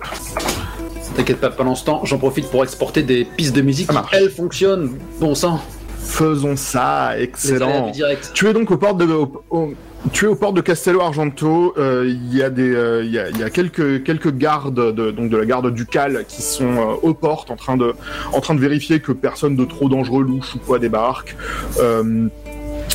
T'inquiète 1.16 1.40
pas, 1.40 1.48
pendant 1.50 1.74
ce 1.74 1.84
temps, 1.84 2.04
j'en 2.04 2.18
profite 2.18 2.50
pour 2.50 2.62
exporter 2.62 3.02
des 3.02 3.24
pistes 3.24 3.56
de 3.56 3.62
musique 3.62 3.90
Ça 3.90 4.04
qui, 4.10 4.16
elles, 4.16 4.30
fonctionnent. 4.30 4.90
Bon 5.18 5.34
sang. 5.34 5.60
faisons 5.98 6.56
ça, 6.56 7.18
excellent. 7.18 7.90
Tu 8.34 8.46
es 8.48 8.52
donc 8.52 8.70
aux 8.70 8.76
portes 8.76 8.98
de, 8.98 9.06
au- 9.06 9.42
au- 9.50 9.72
tu 10.12 10.24
es 10.24 10.28
aux 10.28 10.34
portes 10.34 10.56
de 10.56 10.60
Castello 10.60 11.00
Argento. 11.00 11.74
euh, 11.78 12.04
Il 12.06 12.34
y 12.34 12.42
a 12.42 12.50
des, 12.50 12.74
euh, 12.74 13.04
il 13.04 13.10
y 13.10 13.18
a, 13.18 13.28
il 13.28 13.38
y 13.38 13.42
a 13.42 13.50
quelques 13.50 14.02
quelques 14.04 14.36
gardes 14.36 14.94
de, 14.94 15.10
donc 15.10 15.30
de 15.30 15.36
la 15.36 15.46
garde 15.46 15.72
ducale 15.72 16.24
qui 16.28 16.42
sont 16.42 16.64
euh, 16.64 16.94
aux 17.02 17.14
portes 17.14 17.50
en 17.50 17.56
train 17.56 17.76
de, 17.76 17.94
en 18.32 18.40
train 18.40 18.54
de 18.54 18.60
vérifier 18.60 19.00
que 19.00 19.12
personne 19.12 19.56
de 19.56 19.64
trop 19.64 19.88
dangereux, 19.88 20.22
louche 20.22 20.54
ou 20.54 20.58
quoi 20.58 20.78
débarque. 20.78 21.36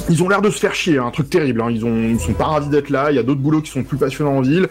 Ils 0.10 0.24
ont 0.24 0.30
l'air 0.30 0.42
de 0.42 0.50
se 0.50 0.58
faire 0.58 0.74
chier, 0.74 0.98
hein, 0.98 1.06
un 1.08 1.12
truc 1.12 1.30
terrible. 1.30 1.62
Hein. 1.62 1.68
Ils, 1.70 1.86
ont, 1.86 1.96
ils 1.96 2.20
sont 2.20 2.34
pas 2.34 2.46
ravis 2.46 2.70
d'être 2.70 2.90
là. 2.90 3.12
Il 3.12 3.18
y 3.18 3.20
a 3.20 3.24
d'autres 3.24 3.42
boulots 3.42 3.62
qui 3.62 3.72
sont 3.72 3.84
plus 3.84 3.98
passionnants 3.98 4.38
en 4.38 4.42
ville. 4.42 4.68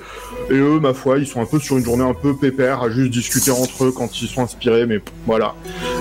Et 0.51 0.55
eux, 0.55 0.81
ma 0.81 0.95
foi, 0.95 1.19
ils 1.19 1.27
sont 1.27 1.41
un 1.41 1.45
peu 1.47 1.59
sur 1.61 1.77
une 1.77 1.85
journée 1.85 2.03
un 2.03 2.15
peu 2.15 2.35
pépère, 2.35 2.83
à 2.83 2.91
juste 2.91 3.13
discuter 3.13 3.51
entre 3.51 3.85
eux 3.85 3.93
quand 3.93 4.21
ils 4.21 4.29
sont 4.29 4.43
inspirés. 4.43 4.87
Mais 4.87 5.01
voilà. 5.27 5.55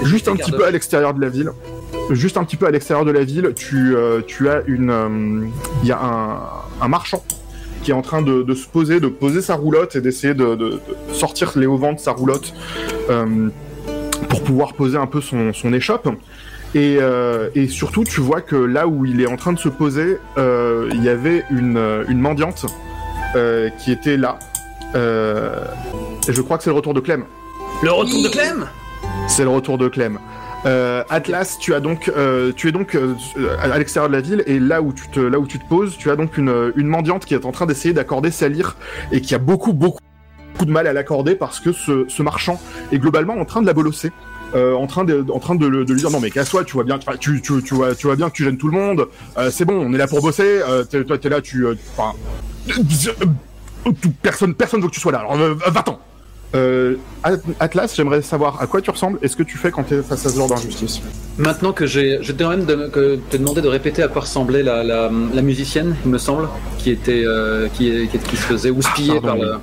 Juste 0.03 0.29
un 0.29 0.35
petit 0.35 0.51
peu 0.51 0.65
à 0.65 0.71
l'extérieur 0.71 1.13
de 1.13 1.21
la 1.21 1.29
ville. 1.29 1.51
Juste 2.09 2.37
un 2.37 2.43
petit 2.43 2.55
peu 2.55 2.65
à 2.65 2.71
l'extérieur 2.71 3.05
de 3.05 3.11
la 3.11 3.23
ville, 3.23 3.53
tu, 3.55 3.95
euh, 3.95 4.21
tu 4.25 4.49
as 4.49 4.63
une. 4.67 4.89
euh, 4.89 5.45
Il 5.83 5.87
y 5.87 5.91
a 5.91 5.99
un, 6.01 6.39
un 6.81 6.87
marchand 6.87 7.23
qui 7.83 7.91
est 7.91 7.93
en 7.93 8.01
train 8.01 8.21
de, 8.21 8.41
de 8.43 8.53
se 8.55 8.67
poser, 8.67 8.99
de 8.99 9.07
poser 9.07 9.41
sa 9.41 9.55
roulotte 9.55 9.95
et 9.95 10.01
d'essayer 10.01 10.33
de, 10.33 10.55
de- 10.55 10.69
de 10.71 11.13
sortir 11.13 11.51
les 11.55 11.65
auvents 11.67 11.93
de 11.93 11.99
sa 11.99 12.11
roulotte 12.11 12.53
euh, 13.09 13.49
pour 14.27 14.43
pouvoir 14.43 14.73
poser 14.73 14.97
un 14.97 15.05
peu 15.05 15.21
son, 15.21 15.53
son 15.53 15.71
échoppe. 15.71 16.09
Et, 16.75 16.97
euh, 16.99 17.49
et 17.55 17.67
surtout, 17.67 18.03
tu 18.03 18.21
vois 18.21 18.41
que 18.41 18.55
là 18.55 18.87
où 18.87 19.05
il 19.05 19.21
est 19.21 19.27
en 19.27 19.37
train 19.37 19.53
de 19.53 19.59
se 19.59 19.69
poser, 19.69 20.17
euh, 20.37 20.89
il 20.93 21.03
y 21.03 21.09
avait 21.09 21.43
une, 21.51 22.03
une 22.09 22.19
mendiante 22.19 22.65
euh, 23.35 23.69
qui 23.79 23.91
était 23.91 24.17
là. 24.17 24.39
Euh, 24.95 25.63
et 26.27 26.33
je 26.33 26.41
crois 26.41 26.57
que 26.57 26.63
c'est 26.63 26.69
le 26.71 26.75
retour 26.75 26.93
de 26.93 26.99
Clem. 26.99 27.23
Le 27.83 27.91
retour 27.91 28.21
de 28.23 28.27
Clem? 28.29 28.65
C'est 29.27 29.43
le 29.43 29.49
retour 29.49 29.77
de 29.77 29.87
Clem. 29.87 30.19
Euh, 30.65 31.03
Atlas, 31.09 31.57
tu 31.59 31.73
as 31.73 31.79
donc, 31.79 32.11
euh, 32.15 32.51
tu 32.55 32.67
es 32.67 32.71
donc 32.71 32.95
euh, 32.95 33.15
à 33.61 33.77
l'extérieur 33.77 34.09
de 34.09 34.15
la 34.15 34.21
ville 34.21 34.43
et 34.45 34.59
là 34.59 34.81
où 34.81 34.91
tu 34.91 35.07
te, 35.07 35.19
là 35.19 35.39
où 35.39 35.47
tu 35.47 35.57
te 35.57 35.67
poses, 35.67 35.97
tu 35.97 36.09
as 36.11 36.15
donc 36.15 36.37
une, 36.37 36.73
une 36.75 36.87
mendiante 36.87 37.25
qui 37.25 37.33
est 37.33 37.45
en 37.45 37.51
train 37.51 37.65
d'essayer 37.65 37.93
d'accorder 37.93 38.31
sa 38.31 38.49
lyre 38.49 38.75
et 39.11 39.21
qui 39.21 39.35
a 39.35 39.37
beaucoup, 39.37 39.73
beaucoup, 39.73 40.01
beaucoup 40.53 40.65
de 40.65 40.71
mal 40.71 40.87
à 40.87 40.93
l'accorder 40.93 41.35
parce 41.35 41.59
que 41.59 41.71
ce, 41.71 42.05
ce 42.09 42.23
marchand 42.23 42.59
est 42.91 42.97
globalement 42.97 43.35
en 43.35 43.45
train 43.45 43.61
de 43.61 43.67
la 43.67 43.73
bolosser. 43.73 44.11
Euh, 44.55 44.73
en 44.73 44.87
train 44.87 45.03
de, 45.03 45.23
en 45.31 45.37
train 45.37 45.53
de, 45.53 45.69
de 45.69 45.93
lui 45.93 45.99
dire 45.99 46.09
non 46.09 46.19
mais 46.19 46.31
casse-toi, 46.31 46.63
tu 46.63 46.73
vois 46.73 46.83
bien, 46.83 46.97
tu, 46.97 47.39
tu, 47.39 47.61
tu 47.61 47.73
vois, 47.75 47.93
tu 47.93 48.07
vois 48.07 48.15
bien 48.15 48.31
que 48.31 48.35
tu 48.35 48.43
gênes 48.43 48.57
tout 48.57 48.67
le 48.67 48.73
monde. 48.73 49.07
Euh, 49.37 49.51
c'est 49.51 49.63
bon, 49.63 49.75
on 49.75 49.93
est 49.93 49.97
là 49.97 50.07
pour 50.07 50.21
bosser. 50.21 50.61
Euh, 50.67 50.83
toi 50.83 51.19
t'es 51.19 51.29
là, 51.29 51.39
tu, 51.39 51.67
enfin, 51.95 52.17
personne, 54.23 54.55
personne 54.55 54.81
veut 54.81 54.87
que 54.87 54.93
tu 54.93 54.99
sois 54.99 55.11
là. 55.11 55.19
Alors 55.19 55.37
va-t'en. 55.67 55.99
Euh, 56.55 56.95
At- 57.23 57.37
Atlas, 57.59 57.93
j'aimerais 57.95 58.21
savoir 58.23 58.59
à 58.61 58.65
quoi 58.67 58.81
tu 58.81 58.89
ressembles 58.89 59.19
et 59.21 59.27
ce 59.27 59.35
que 59.35 59.43
tu 59.43 59.57
fais 59.57 59.69
quand 59.71 59.83
tu 59.83 59.93
es 59.95 60.01
face 60.01 60.25
à 60.25 60.29
ce 60.29 60.35
genre 60.37 60.49
d'injustice. 60.49 60.99
Maintenant 61.37 61.73
que 61.73 61.85
j'ai. 61.85 62.19
Je 62.21 62.31
t'ai 62.31 62.45
même 62.47 62.65
de, 62.65 62.87
que, 62.87 63.19
te 63.29 63.37
demander 63.37 63.61
de 63.61 63.67
répéter 63.67 64.01
à 64.01 64.07
quoi 64.07 64.21
ressemblait 64.21 64.63
la, 64.63 64.83
la, 64.83 65.11
la 65.33 65.41
musicienne, 65.43 65.95
il 66.05 66.11
me 66.11 66.17
semble, 66.17 66.47
qui 66.79 66.89
était. 66.89 67.23
euh, 67.25 67.67
qui, 67.73 68.07
qui, 68.07 68.17
qui 68.17 68.35
se 68.35 68.41
faisait 68.43 68.71
houspiller 68.71 69.13
Ah, 69.17 69.21
par 69.21 69.35
le. 69.37 69.53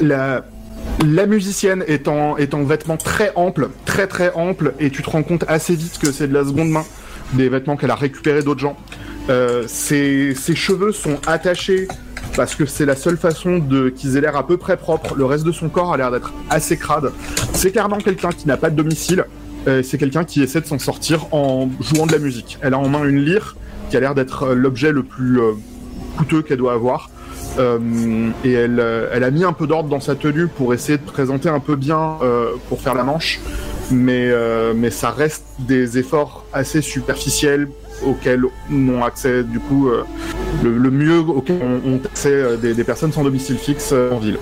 La, 0.00 0.44
la 1.06 1.26
musicienne 1.26 1.84
est 1.86 2.08
en, 2.08 2.36
est 2.38 2.54
en 2.54 2.64
vêtements 2.64 2.96
très 2.96 3.32
amples, 3.36 3.68
très 3.84 4.06
très 4.06 4.32
amples, 4.34 4.72
et 4.80 4.90
tu 4.90 5.02
te 5.02 5.10
rends 5.10 5.22
compte 5.22 5.44
assez 5.46 5.74
vite 5.74 5.98
que 6.00 6.10
c'est 6.10 6.26
de 6.28 6.32
la 6.34 6.44
seconde 6.44 6.70
main, 6.70 6.84
des 7.34 7.48
vêtements 7.50 7.76
qu'elle 7.76 7.90
a 7.90 7.94
récupérés 7.96 8.42
d'autres 8.42 8.60
gens. 8.60 8.76
Euh, 9.28 9.64
ses, 9.66 10.34
ses 10.34 10.54
cheveux 10.56 10.92
sont 10.92 11.18
attachés 11.26 11.86
parce 12.36 12.54
que 12.54 12.66
c'est 12.66 12.86
la 12.86 12.96
seule 12.96 13.16
façon 13.16 13.58
de 13.58 13.88
qu'ils 13.88 14.16
aient 14.16 14.20
l'air 14.20 14.36
à 14.36 14.46
peu 14.46 14.56
près 14.56 14.76
propres. 14.76 15.14
Le 15.14 15.24
reste 15.24 15.44
de 15.44 15.52
son 15.52 15.68
corps 15.68 15.92
a 15.92 15.96
l'air 15.96 16.10
d'être 16.10 16.32
assez 16.48 16.76
crade. 16.76 17.12
C'est 17.52 17.72
clairement 17.72 17.98
quelqu'un 17.98 18.30
qui 18.30 18.46
n'a 18.46 18.56
pas 18.56 18.70
de 18.70 18.76
domicile. 18.76 19.24
Euh, 19.68 19.82
c'est 19.82 19.98
quelqu'un 19.98 20.24
qui 20.24 20.42
essaie 20.42 20.60
de 20.60 20.66
s'en 20.66 20.78
sortir 20.78 21.26
en 21.34 21.68
jouant 21.80 22.06
de 22.06 22.12
la 22.12 22.18
musique. 22.18 22.58
Elle 22.62 22.74
a 22.74 22.78
en 22.78 22.88
main 22.88 23.04
une 23.04 23.18
lyre 23.18 23.56
qui 23.90 23.96
a 23.96 24.00
l'air 24.00 24.14
d'être 24.14 24.44
euh, 24.44 24.54
l'objet 24.54 24.92
le 24.92 25.02
plus 25.02 25.40
euh, 25.40 25.52
coûteux 26.16 26.42
qu'elle 26.42 26.58
doit 26.58 26.72
avoir. 26.72 27.10
Et 28.44 28.52
elle, 28.52 28.82
elle 29.12 29.24
a 29.24 29.30
mis 29.30 29.44
un 29.44 29.52
peu 29.52 29.66
d'ordre 29.66 29.88
dans 29.88 30.00
sa 30.00 30.14
tenue 30.14 30.46
pour 30.46 30.72
essayer 30.72 30.96
de 30.96 31.02
présenter 31.02 31.48
un 31.48 31.58
peu 31.58 31.74
bien 31.74 32.16
pour 32.68 32.80
faire 32.80 32.94
la 32.94 33.02
manche. 33.02 33.40
mais, 33.90 34.32
mais 34.74 34.90
ça 34.90 35.10
reste 35.10 35.44
des 35.58 35.98
efforts 35.98 36.46
assez 36.52 36.80
superficiels 36.80 37.68
auxquels 38.04 38.42
n'ont 38.68 39.04
accès 39.04 39.42
du 39.44 39.58
coup 39.60 39.88
euh, 39.88 40.04
le, 40.62 40.76
le 40.76 40.90
mieux 40.90 41.18
auquel 41.20 41.56
ont, 41.62 41.80
ont 41.94 42.00
accès 42.04 42.32
euh, 42.32 42.56
des, 42.56 42.74
des 42.74 42.84
personnes 42.84 43.12
sans 43.12 43.24
domicile 43.24 43.56
fixe 43.58 43.90
euh, 43.92 44.10
en 44.12 44.18
ville. 44.18 44.38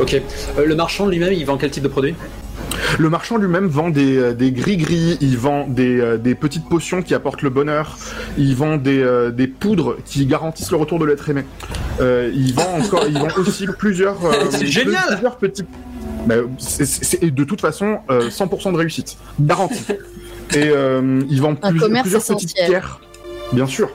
Ok. 0.00 0.20
Le 0.64 0.74
marchand 0.74 1.06
lui-même, 1.06 1.32
il 1.32 1.44
vend 1.44 1.56
quel 1.58 1.70
type 1.70 1.82
de 1.82 1.88
produit? 1.88 2.14
Le 2.98 3.08
marchand 3.10 3.36
lui-même 3.36 3.66
vend 3.66 3.90
des, 3.90 4.34
des 4.34 4.50
gris-gris, 4.50 5.18
il 5.20 5.36
vend 5.38 5.66
des, 5.68 6.16
des 6.18 6.34
petites 6.34 6.68
potions 6.68 7.02
qui 7.02 7.14
apportent 7.14 7.42
le 7.42 7.50
bonheur, 7.50 7.98
il 8.38 8.54
vend 8.56 8.76
des, 8.76 9.30
des 9.32 9.46
poudres 9.46 9.96
qui 10.04 10.24
garantissent 10.26 10.70
le 10.70 10.78
retour 10.78 10.98
de 10.98 11.04
l'être 11.04 11.28
aimé. 11.28 11.42
Euh, 12.00 12.30
il 12.34 12.54
vend 12.54 12.78
encore, 12.82 13.04
il 13.06 13.18
vend 13.18 13.28
aussi 13.36 13.66
plusieurs, 13.78 14.24
euh, 14.24 14.32
C'est 14.50 14.66
génial 14.66 15.04
plusieurs 15.08 15.36
petits. 15.36 15.64
Mais 16.26 16.36
c'est- 16.58 17.24
de 17.30 17.44
toute 17.44 17.60
façon 17.60 17.98
euh, 18.10 18.30
100% 18.30 18.72
de 18.72 18.78
réussite, 18.78 19.16
garantie. 19.40 19.84
Et 20.54 20.68
euh, 20.68 21.20
il 21.30 21.40
vend 21.40 21.54
Un 21.62 21.70
plus- 21.70 21.80
commerce 21.80 22.02
plusieurs 22.02 22.24
petites 22.24 22.54
pierres, 22.54 23.00
bien 23.52 23.66
sûr. 23.66 23.90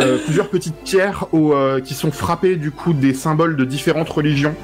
Euh, 0.00 0.18
plusieurs 0.24 0.48
petites 0.48 0.76
pierres 0.84 1.26
au, 1.32 1.52
euh, 1.52 1.80
qui 1.80 1.94
sont 1.94 2.10
frappées 2.12 2.56
du 2.56 2.70
coup 2.70 2.92
des 2.92 3.12
symboles 3.12 3.56
de 3.56 3.64
différentes 3.64 4.08
religions 4.08 4.54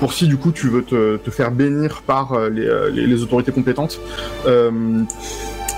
pour 0.00 0.12
si 0.14 0.26
du 0.26 0.36
coup 0.38 0.52
tu 0.52 0.68
veux 0.68 0.82
te, 0.82 1.16
te 1.18 1.30
faire 1.30 1.50
bénir 1.50 2.02
par 2.06 2.32
euh, 2.32 2.48
les, 2.48 2.64
euh, 2.66 2.90
les- 2.90 3.06
les 3.06 3.22
autorités 3.22 3.52
compétentes. 3.52 4.00
Euh, 4.46 4.70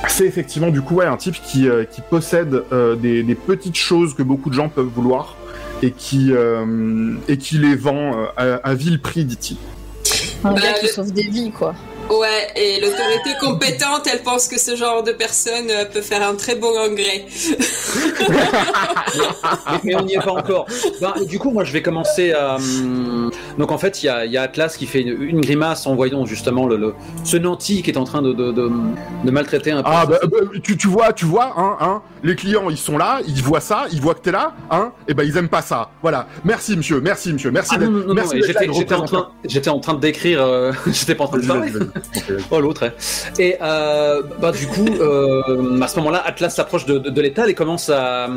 c'est 0.09 0.25
effectivement 0.25 0.71
du 0.71 0.83
coup 0.83 0.97
ouais, 0.97 1.07
un 1.07 1.17
type 1.17 1.35
qui, 1.45 1.69
euh, 1.69 1.85
qui 1.85 2.01
possède 2.01 2.63
euh, 2.73 2.95
des, 2.97 3.23
des 3.23 3.35
petites 3.35 3.77
choses 3.77 4.15
que 4.15 4.23
beaucoup 4.23 4.51
de 4.51 4.55
gens 4.55 4.69
peuvent 4.69 4.87
vouloir 4.95 5.37
et 5.83 5.91
qui, 5.91 6.29
euh, 6.33 7.15
et 7.29 7.37
qui 7.39 7.59
les 7.59 7.75
vend 7.75 8.13
euh, 8.17 8.27
à, 8.37 8.69
à 8.71 8.75
vil 8.75 9.01
prix, 9.01 9.25
dit-il. 9.25 9.57
Un 10.45 10.53
Bah, 10.55 10.61
gars 10.61 10.73
qui 10.75 10.87
le- 10.87 10.93
sauve 10.93 11.13
des 11.13 11.25
vies, 11.25 11.51
quoi. 11.51 11.75
Ouais, 12.11 12.49
et 12.57 12.81
l'autorité 12.81 13.31
compétente, 13.41 14.07
elle 14.13 14.23
pense 14.23 14.47
que 14.49 14.59
ce 14.59 14.77
genre 14.77 15.03
de 15.03 15.13
personne 15.13 15.71
euh, 15.71 15.85
peut 15.87 16.03
faire 16.03 16.27
un 16.29 16.35
très 16.35 16.57
bon 16.57 16.69
engrais. 16.79 17.25
mais, 18.29 19.75
mais 19.85 19.95
on 19.97 20.03
n'y 20.05 20.15
est 20.15 20.19
pas 20.23 20.33
encore. 20.33 20.67
Ben, 21.01 21.15
du 21.27 21.39
coup, 21.39 21.51
moi, 21.51 21.65
je 21.65 21.73
vais 21.73 21.81
commencer 21.83 22.33
à. 22.33 22.57
hum, 22.57 23.31
Donc, 23.59 23.73
en 23.73 23.79
fait, 23.79 24.03
il 24.03 24.07
y 24.07 24.09
a, 24.09 24.27
il 24.27 24.33
y 24.33 24.37
a 24.37 24.43
Atlas 24.43 24.77
qui 24.77 24.87
fait 24.87 25.01
une, 25.01 25.23
une 25.23 25.41
grimace 25.41 25.87
en 25.87 25.95
voyant 25.95 26.27
justement 26.27 26.67
le, 26.67 26.77
le- 26.77 26.95
ce 27.25 27.37
nanti 27.39 27.83
qui 27.83 27.91
est 27.91 27.97
en 27.97 28.05
train 28.05 28.21
de, 28.21 28.33
de, 28.33 28.53
de, 28.53 28.71
de 29.25 29.31
maltraiter 29.31 29.71
un 29.71 29.83
peu. 29.83 29.91
Ah 29.91 30.05
bah, 30.07 30.19
bah, 30.25 30.39
tu, 30.63 30.77
tu 30.77 30.89
vois, 30.89 31.13
tu 31.13 31.25
vois, 31.25 31.55
hein, 31.57 31.77
hein, 31.81 32.03
les 32.23 32.37
clients 32.37 32.69
ils 32.69 32.77
sont 32.79 32.99
là, 32.99 33.21
ils 33.27 33.43
voient 33.43 33.61
ça, 33.61 33.87
ils 33.93 34.01
voient 34.01 34.15
que 34.15 34.21
t'es 34.21 34.33
là, 34.33 34.53
hein, 34.71 34.93
et 35.09 35.15
ben 35.15 35.23
ils 35.25 35.37
aiment 35.37 35.49
pas 35.49 35.63
ça. 35.63 35.91
Voilà. 36.03 36.27
Merci 36.45 36.77
monsieur, 36.77 37.01
merci 37.01 37.33
monsieur, 37.33 37.51
merci. 37.51 37.75
Ah 37.77 37.79
non, 37.79 38.03
j'étais 38.35 38.53
là, 38.53 38.67
de 38.67 38.73
j'étais 38.73 38.95
en, 38.95 38.99
représenter- 38.99 39.07
train- 39.13 39.31
j'étais 39.45 39.71
en 39.71 39.81
train 39.81 39.95
de 39.95 40.01
décrire, 40.01 40.43
euh, 40.43 40.73
j'étais 40.87 41.15
pas 41.15 41.25
en 41.25 41.29
train 41.29 41.39
de 41.39 41.47
parler. 41.47 41.73
Ok. 41.97 42.33
Oh 42.51 42.61
l'autre. 42.61 42.85
hein. 42.85 42.93
Et 43.39 43.57
euh, 43.61 44.23
bah 44.41 44.53
du 44.53 44.67
coup, 44.67 44.87
euh, 45.01 45.81
à 45.81 45.89
ce 45.89 45.97
moment-là, 45.99 46.23
Atlas 46.25 46.55
s'approche 46.55 46.87
de, 46.87 46.99
de, 46.99 47.11
de 47.11 47.21
l'étal 47.21 47.51
et 47.51 47.55
commence 47.55 47.91
à, 47.91 48.29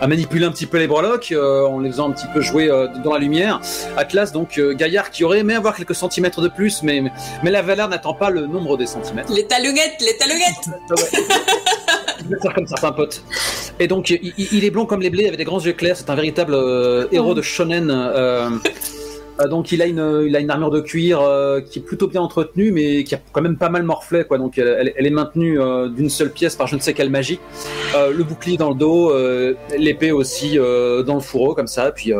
à 0.00 0.06
manipuler 0.06 0.44
un 0.46 0.50
petit 0.50 0.66
peu 0.66 0.78
les 0.78 0.86
breloques 0.86 1.32
euh, 1.32 1.64
en 1.66 1.78
les 1.80 1.90
faisant 1.90 2.08
un 2.08 2.12
petit 2.12 2.26
peu 2.32 2.40
jouer 2.40 2.70
euh, 2.70 2.88
dans 3.04 3.12
la 3.12 3.18
lumière. 3.18 3.60
Atlas, 3.96 4.32
donc 4.32 4.58
euh, 4.58 4.74
Gaillard 4.74 5.10
qui 5.10 5.24
aurait 5.24 5.40
aimé 5.40 5.54
avoir 5.54 5.76
quelques 5.76 5.94
centimètres 5.94 6.40
de 6.40 6.48
plus, 6.48 6.82
mais 6.82 7.02
mais 7.42 7.50
la 7.50 7.62
valeur 7.62 7.88
n'attend 7.88 8.14
pas 8.14 8.30
le 8.30 8.46
nombre 8.46 8.76
des 8.76 8.86
centimètres. 8.86 9.32
Les 9.32 9.46
talouguettes, 9.46 10.00
les 10.00 10.16
vais 12.28 12.36
faire 12.42 12.54
comme 12.54 12.66
certains 12.66 12.92
potes. 12.92 13.22
Et 13.78 13.88
donc, 13.88 14.10
il, 14.10 14.32
il- 14.36 14.64
est 14.64 14.70
blond 14.70 14.86
comme 14.86 15.00
les 15.00 15.10
blés, 15.10 15.26
avec 15.26 15.38
des 15.38 15.44
grands 15.44 15.60
yeux 15.60 15.72
clairs. 15.72 15.96
C'est 15.96 16.10
un 16.10 16.14
véritable 16.14 16.54
euh, 16.54 17.06
héros 17.10 17.34
de 17.34 17.42
shonen. 17.42 17.90
Euh, 19.40 19.48
donc, 19.48 19.72
il 19.72 19.80
a 19.82 19.86
une, 19.86 20.24
il 20.26 20.34
a 20.36 20.40
une 20.40 20.50
armure 20.50 20.70
de 20.70 20.80
cuir 20.80 21.20
euh, 21.20 21.60
qui 21.60 21.78
est 21.78 21.82
plutôt 21.82 22.06
bien 22.08 22.20
entretenue, 22.20 22.70
mais 22.72 23.04
qui 23.04 23.14
a 23.14 23.18
quand 23.32 23.42
même 23.42 23.56
pas 23.56 23.68
mal 23.68 23.82
morflé. 23.82 24.24
Quoi. 24.24 24.38
Donc, 24.38 24.58
elle, 24.58 24.92
elle- 24.96 25.06
est 25.06 25.10
maintenue 25.10 25.60
euh, 25.60 25.88
d'une 25.88 26.10
seule 26.10 26.30
pièce 26.30 26.54
par 26.56 26.66
je 26.66 26.76
ne 26.76 26.80
sais 26.80 26.92
quelle 26.94 27.10
magie. 27.10 27.38
Le 27.94 28.22
bouclier 28.22 28.56
dans 28.56 28.70
le 28.70 28.74
dos, 28.74 29.12
l'épée 29.76 30.12
aussi 30.12 30.56
dans 30.56 31.14
le 31.14 31.20
fourreau, 31.20 31.54
comme 31.54 31.66
ça. 31.66 31.92
Puis, 31.92 32.12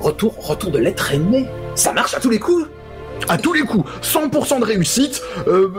retour, 0.00 0.34
retour 0.38 0.70
de 0.70 0.78
l'être 0.78 1.12
aimé. 1.12 1.46
Ça 1.74 1.92
marche 1.92 2.14
à 2.14 2.20
tous 2.20 2.30
les 2.30 2.38
coups. 2.38 2.66
À 3.28 3.38
tous 3.38 3.54
les 3.54 3.62
coups, 3.62 3.88
100% 4.02 4.60
de 4.60 4.64
réussite. 4.64 5.22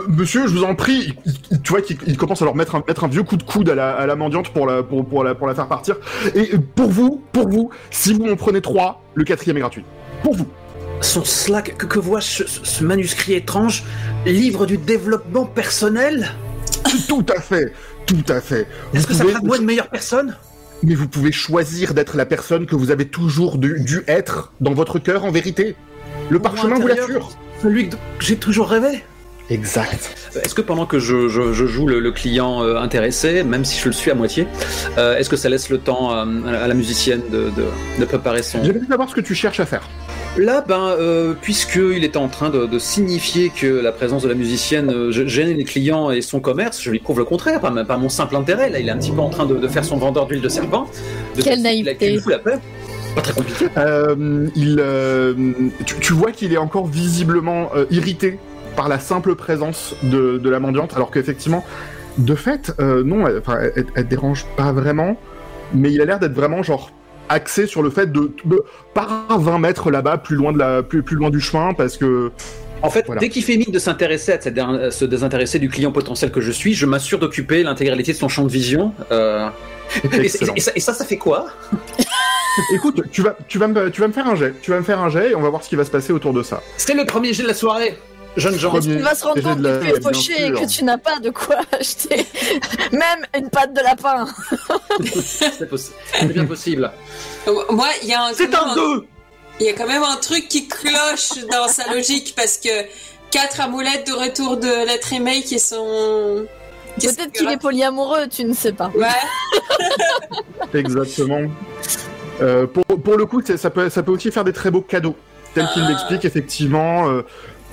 Monsieur, 0.08 0.48
je 0.48 0.52
vous 0.54 0.64
en 0.64 0.74
prie, 0.74 1.14
tu 1.62 1.70
vois 1.70 1.80
qu'il 1.82 1.96
il 2.08 2.16
commence 2.16 2.42
à 2.42 2.44
leur 2.44 2.56
mettre 2.56 2.74
un, 2.74 2.82
mettre 2.86 3.04
un 3.04 3.08
vieux 3.08 3.22
coup 3.22 3.36
de 3.36 3.44
coude 3.44 3.70
à 3.70 3.76
la, 3.76 3.90
à 3.94 4.06
la 4.06 4.16
mendiante 4.16 4.48
pour 4.48 4.66
la, 4.66 4.82
pour, 4.82 5.06
pour, 5.06 5.22
la, 5.22 5.36
pour 5.36 5.46
la 5.46 5.54
faire 5.54 5.68
partir. 5.68 5.94
Et 6.34 6.50
pour 6.74 6.88
vous, 6.88 7.22
pour 7.32 7.48
vous, 7.48 7.70
si 7.90 8.12
vous 8.12 8.28
en 8.28 8.34
prenez 8.34 8.60
trois, 8.60 9.02
le 9.14 9.22
quatrième 9.22 9.56
est 9.56 9.60
gratuit. 9.60 9.84
Pour 10.24 10.34
vous. 10.34 10.48
Son 11.00 11.24
slack, 11.24 11.76
que, 11.76 11.86
que 11.86 11.98
vois-je 11.98 12.44
ce, 12.44 12.44
ce 12.62 12.84
manuscrit 12.84 13.34
étrange 13.34 13.84
Livre 14.26 14.66
du 14.66 14.78
développement 14.78 15.46
personnel 15.46 16.34
Tout 17.08 17.24
à 17.34 17.40
fait, 17.40 17.72
tout 18.06 18.24
à 18.28 18.40
fait. 18.40 18.66
Est-ce 18.94 19.06
que 19.06 19.14
ça 19.14 19.24
fera 19.24 19.40
de 19.40 19.46
moi 19.46 19.58
une 19.58 19.64
meilleure 19.64 19.88
personne? 19.88 20.36
Mais 20.82 20.94
vous 20.94 21.08
pouvez 21.08 21.32
choisir 21.32 21.94
d'être 21.94 22.16
la 22.16 22.26
personne 22.26 22.66
que 22.66 22.76
vous 22.76 22.90
avez 22.90 23.08
toujours 23.08 23.58
dû, 23.58 23.80
dû 23.80 24.02
être 24.06 24.52
dans 24.60 24.74
votre 24.74 24.98
cœur 24.98 25.24
en 25.24 25.30
vérité. 25.30 25.76
Le 26.30 26.38
parchemin 26.38 26.78
vous 26.78 26.86
l'assure. 26.86 27.30
Celui 27.62 27.88
que 27.88 27.96
j'ai 28.20 28.36
toujours 28.36 28.68
rêvé 28.68 29.02
Exact. 29.50 30.14
Est-ce 30.42 30.54
que 30.54 30.60
pendant 30.60 30.84
que 30.84 30.98
je, 30.98 31.28
je- 31.28 31.52
je 31.54 31.66
joue 31.66 31.86
le, 31.86 32.00
le 32.00 32.12
client 32.12 32.62
euh, 32.62 32.76
intéressé, 32.76 33.42
même 33.44 33.64
si 33.64 33.80
je 33.80 33.86
le 33.86 33.92
suis 33.92 34.10
à 34.10 34.14
moitié, 34.14 34.46
euh, 34.98 35.16
est-ce 35.16 35.30
que 35.30 35.36
ça 35.36 35.48
laisse 35.48 35.70
le 35.70 35.78
temps 35.78 36.12
euh, 36.12 36.24
à, 36.46 36.52
la- 36.52 36.64
à 36.64 36.68
la 36.68 36.74
musicienne 36.74 37.22
de, 37.32 37.44
de- 37.56 37.98
de 38.00 38.04
préparer 38.04 38.42
son... 38.42 38.62
J'aimerais 38.62 38.86
savoir 38.86 39.08
ce 39.08 39.14
que 39.14 39.22
tu 39.22 39.34
cherches 39.34 39.60
à 39.60 39.66
faire. 39.66 39.88
Là, 40.36 40.62
ben, 40.68 40.94
euh, 40.98 41.32
puisqu'il 41.40 42.04
était 42.04 42.18
en 42.18 42.28
train 42.28 42.50
de, 42.50 42.66
de 42.66 42.78
signifier 42.78 43.48
que 43.50 43.66
la 43.66 43.90
présence 43.90 44.22
de 44.22 44.28
la 44.28 44.34
musicienne 44.34 44.90
euh, 44.90 45.10
gê- 45.10 45.26
gênait 45.26 45.54
les 45.54 45.64
clients 45.64 46.10
et 46.10 46.20
son 46.20 46.40
commerce, 46.40 46.82
je 46.82 46.90
lui 46.90 46.98
prouve 46.98 47.18
le 47.18 47.24
contraire, 47.24 47.60
par, 47.60 47.74
par 47.86 47.98
mon 47.98 48.10
simple 48.10 48.36
intérêt. 48.36 48.68
Là, 48.68 48.78
il 48.80 48.86
est 48.88 48.92
un 48.92 48.98
petit 48.98 49.12
peu 49.12 49.20
en 49.20 49.30
train 49.30 49.46
de, 49.46 49.54
de 49.56 49.68
faire 49.68 49.84
son 49.84 49.96
vendeur 49.96 50.26
d'huile 50.26 50.42
de 50.42 50.48
serpent. 50.50 50.86
De 51.36 51.42
Quelle 51.42 51.62
naïveté. 51.62 52.18
fout 52.20 52.32
la 52.32 52.38
paix. 52.38 52.58
Pas 53.14 53.22
très 53.22 53.32
compliqué. 53.32 53.66
Euh, 53.78 54.46
il, 54.54 54.78
euh, 54.78 55.32
tu, 55.86 55.94
tu 55.98 56.12
vois 56.12 56.30
qu'il 56.32 56.52
est 56.52 56.58
encore 56.58 56.86
visiblement 56.86 57.70
euh, 57.74 57.86
irrité 57.90 58.38
par 58.78 58.88
la 58.88 59.00
simple 59.00 59.34
présence 59.34 59.96
de, 60.04 60.38
de 60.38 60.48
la 60.48 60.60
mendiante, 60.60 60.92
alors 60.94 61.10
qu'effectivement, 61.10 61.64
de 62.16 62.36
fait, 62.36 62.72
euh, 62.78 63.02
non, 63.02 63.26
elle, 63.26 63.42
elle, 63.96 64.06
dérange 64.06 64.46
pas 64.56 64.70
vraiment, 64.70 65.16
mais 65.74 65.90
il 65.92 66.00
a 66.00 66.04
l'air 66.04 66.20
d'être 66.20 66.32
vraiment 66.32 66.62
genre 66.62 66.92
axé 67.28 67.66
sur 67.66 67.82
le 67.82 67.90
fait 67.90 68.12
de, 68.12 68.30
de 68.44 68.62
par 68.94 69.40
20 69.40 69.58
mètres 69.58 69.90
là-bas, 69.90 70.18
plus 70.18 70.36
loin 70.36 70.52
de 70.52 70.58
la, 70.58 70.84
plus, 70.84 71.02
plus 71.02 71.16
loin 71.16 71.28
du 71.28 71.40
chemin, 71.40 71.74
parce 71.74 71.96
que 71.96 72.30
En 72.82 72.88
fait, 72.90 73.04
Voilà. 73.06 73.20
dès 73.20 73.30
qu'il 73.30 73.42
fait 73.42 73.56
mine 73.56 73.72
de 73.72 73.80
s'intéresser 73.80 74.30
à, 74.30 74.38
der- 74.38 74.68
à 74.70 74.90
se 74.92 75.04
désintéresser 75.04 75.58
du 75.58 75.68
client 75.68 75.90
potentiel 75.90 76.30
que 76.30 76.40
je 76.40 76.52
suis, 76.52 76.72
je 76.74 76.86
m'assure 76.86 77.18
d'occuper 77.18 77.64
l'intégralité 77.64 78.12
de 78.12 78.16
son 78.16 78.28
champ 78.28 78.44
de 78.44 78.52
vision. 78.52 78.92
euh, 79.10 79.48
et 80.12 80.28
ça, 80.28 80.46
et 80.76 80.80
ça, 80.80 80.94
ça 80.94 81.04
fait 81.04 81.16
quoi? 81.16 81.46
Écoute, 82.74 83.02
tu 83.10 83.22
vas, 83.22 83.36
tu, 83.48 83.58
vas 83.58 83.66
me, 83.66 83.90
tu 83.90 84.00
vas 84.00 84.06
me 84.06 84.12
faire 84.12 84.28
un 84.28 84.36
jet. 84.36 84.54
Tu 84.62 84.70
vas 84.70 84.78
me 84.78 84.84
faire 84.84 85.00
un 85.00 85.08
jet 85.08 85.30
et 85.30 85.34
on 85.34 85.40
va 85.40 85.48
voir 85.50 85.64
ce 85.64 85.68
qui 85.68 85.74
va 85.76 85.84
se 85.84 85.90
passer 85.90 86.12
autour 86.12 86.32
de 86.32 86.42
ça. 86.44 86.62
C'est 86.76 86.94
le 86.94 87.04
premier 87.04 87.32
jet 87.32 87.42
de 87.42 87.48
la 87.48 87.54
soirée, 87.54 87.96
jeune 88.38 88.58
gens. 88.58 88.78
Tu 88.80 88.96
vas 88.98 89.14
se 89.14 89.24
rendre 89.24 89.42
compte 89.42 89.60
la- 89.60 89.78
que 89.78 89.84
tu 89.84 89.90
es 89.90 90.00
fauché 90.00 90.46
et 90.46 90.52
que 90.52 90.66
tu 90.68 90.84
n'as 90.84 90.98
pas 90.98 91.18
de 91.20 91.30
quoi 91.30 91.56
acheter. 91.78 92.26
Même 92.92 93.26
une 93.36 93.50
patte 93.50 93.74
de 93.74 93.80
lapin. 93.80 94.26
C'est 95.22 95.70
possi- 95.70 95.92
c'est 96.12 96.26
bien 96.32 96.44
possible. 96.46 96.90
Moi, 97.70 97.86
il 98.02 98.08
y 98.08 98.14
a 98.14 98.24
un, 98.24 98.32
C'est 98.34 98.48
quand 98.48 98.62
un 98.64 98.74
même 98.74 98.74
2 99.00 99.06
Il 99.60 99.66
y 99.66 99.68
a 99.68 99.72
quand 99.74 99.86
même 99.86 100.02
un 100.02 100.16
truc 100.16 100.48
qui 100.48 100.66
cloche 100.68 101.44
dans 101.50 101.68
sa 101.68 101.92
logique 101.92 102.34
parce 102.36 102.58
que 102.58 102.68
quatre 103.30 103.60
amulettes 103.60 104.06
de 104.06 104.12
retour 104.12 104.56
de 104.56 104.86
l'être 104.86 105.12
aimé 105.12 105.42
qui 105.42 105.58
sont. 105.58 106.46
Peut-être 107.00 107.32
qu'il 107.32 107.48
est 107.48 107.58
polyamoureux, 107.60 108.26
tu 108.28 108.44
ne 108.44 108.52
sais 108.54 108.72
pas. 108.72 108.90
Ouais. 108.94 109.06
Exactement. 110.74 111.40
Euh, 112.40 112.66
pour, 112.66 112.84
pour 112.84 113.16
le 113.16 113.26
coup, 113.26 113.42
ça 113.56 113.70
peut, 113.70 113.88
ça 113.88 114.02
peut 114.02 114.12
aussi 114.12 114.30
faire 114.30 114.44
des 114.44 114.52
très 114.52 114.70
beaux 114.70 114.80
cadeaux. 114.82 115.16
Tel 115.54 115.66
qu'il 115.72 115.82
Ah. 115.84 115.88
l'explique, 115.88 116.24
effectivement, 116.24 117.08
euh, 117.08 117.22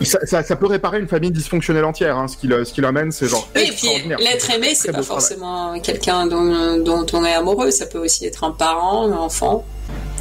ça, 0.04 0.20
ça, 0.26 0.44
ça 0.44 0.56
peut 0.56 0.68
réparer 0.68 1.00
une 1.00 1.08
famille 1.08 1.32
dysfonctionnelle 1.32 1.86
entière. 1.86 2.18
Hein, 2.18 2.28
ce 2.28 2.36
qu'il 2.36 2.54
ce 2.66 2.74
qu'il 2.74 2.84
amène, 2.86 3.12
c'est 3.12 3.28
genre. 3.28 3.48
Oui, 3.56 3.64
et 3.68 3.72
puis 3.72 4.10
l'être 4.20 4.52
aimé, 4.52 4.74
c'est 4.76 4.92
pas 4.92 5.04
forcément 5.04 5.80
quelqu'un 5.80 6.28
dont, 6.28 6.78
dont 6.80 7.06
on 7.14 7.24
est 7.24 7.34
amoureux. 7.34 7.72
Ça 7.72 7.86
peut 7.86 8.00
aussi 8.00 8.26
être 8.26 8.44
un 8.44 8.52
parent, 8.52 9.08
un 9.08 9.14
enfant, 9.14 9.64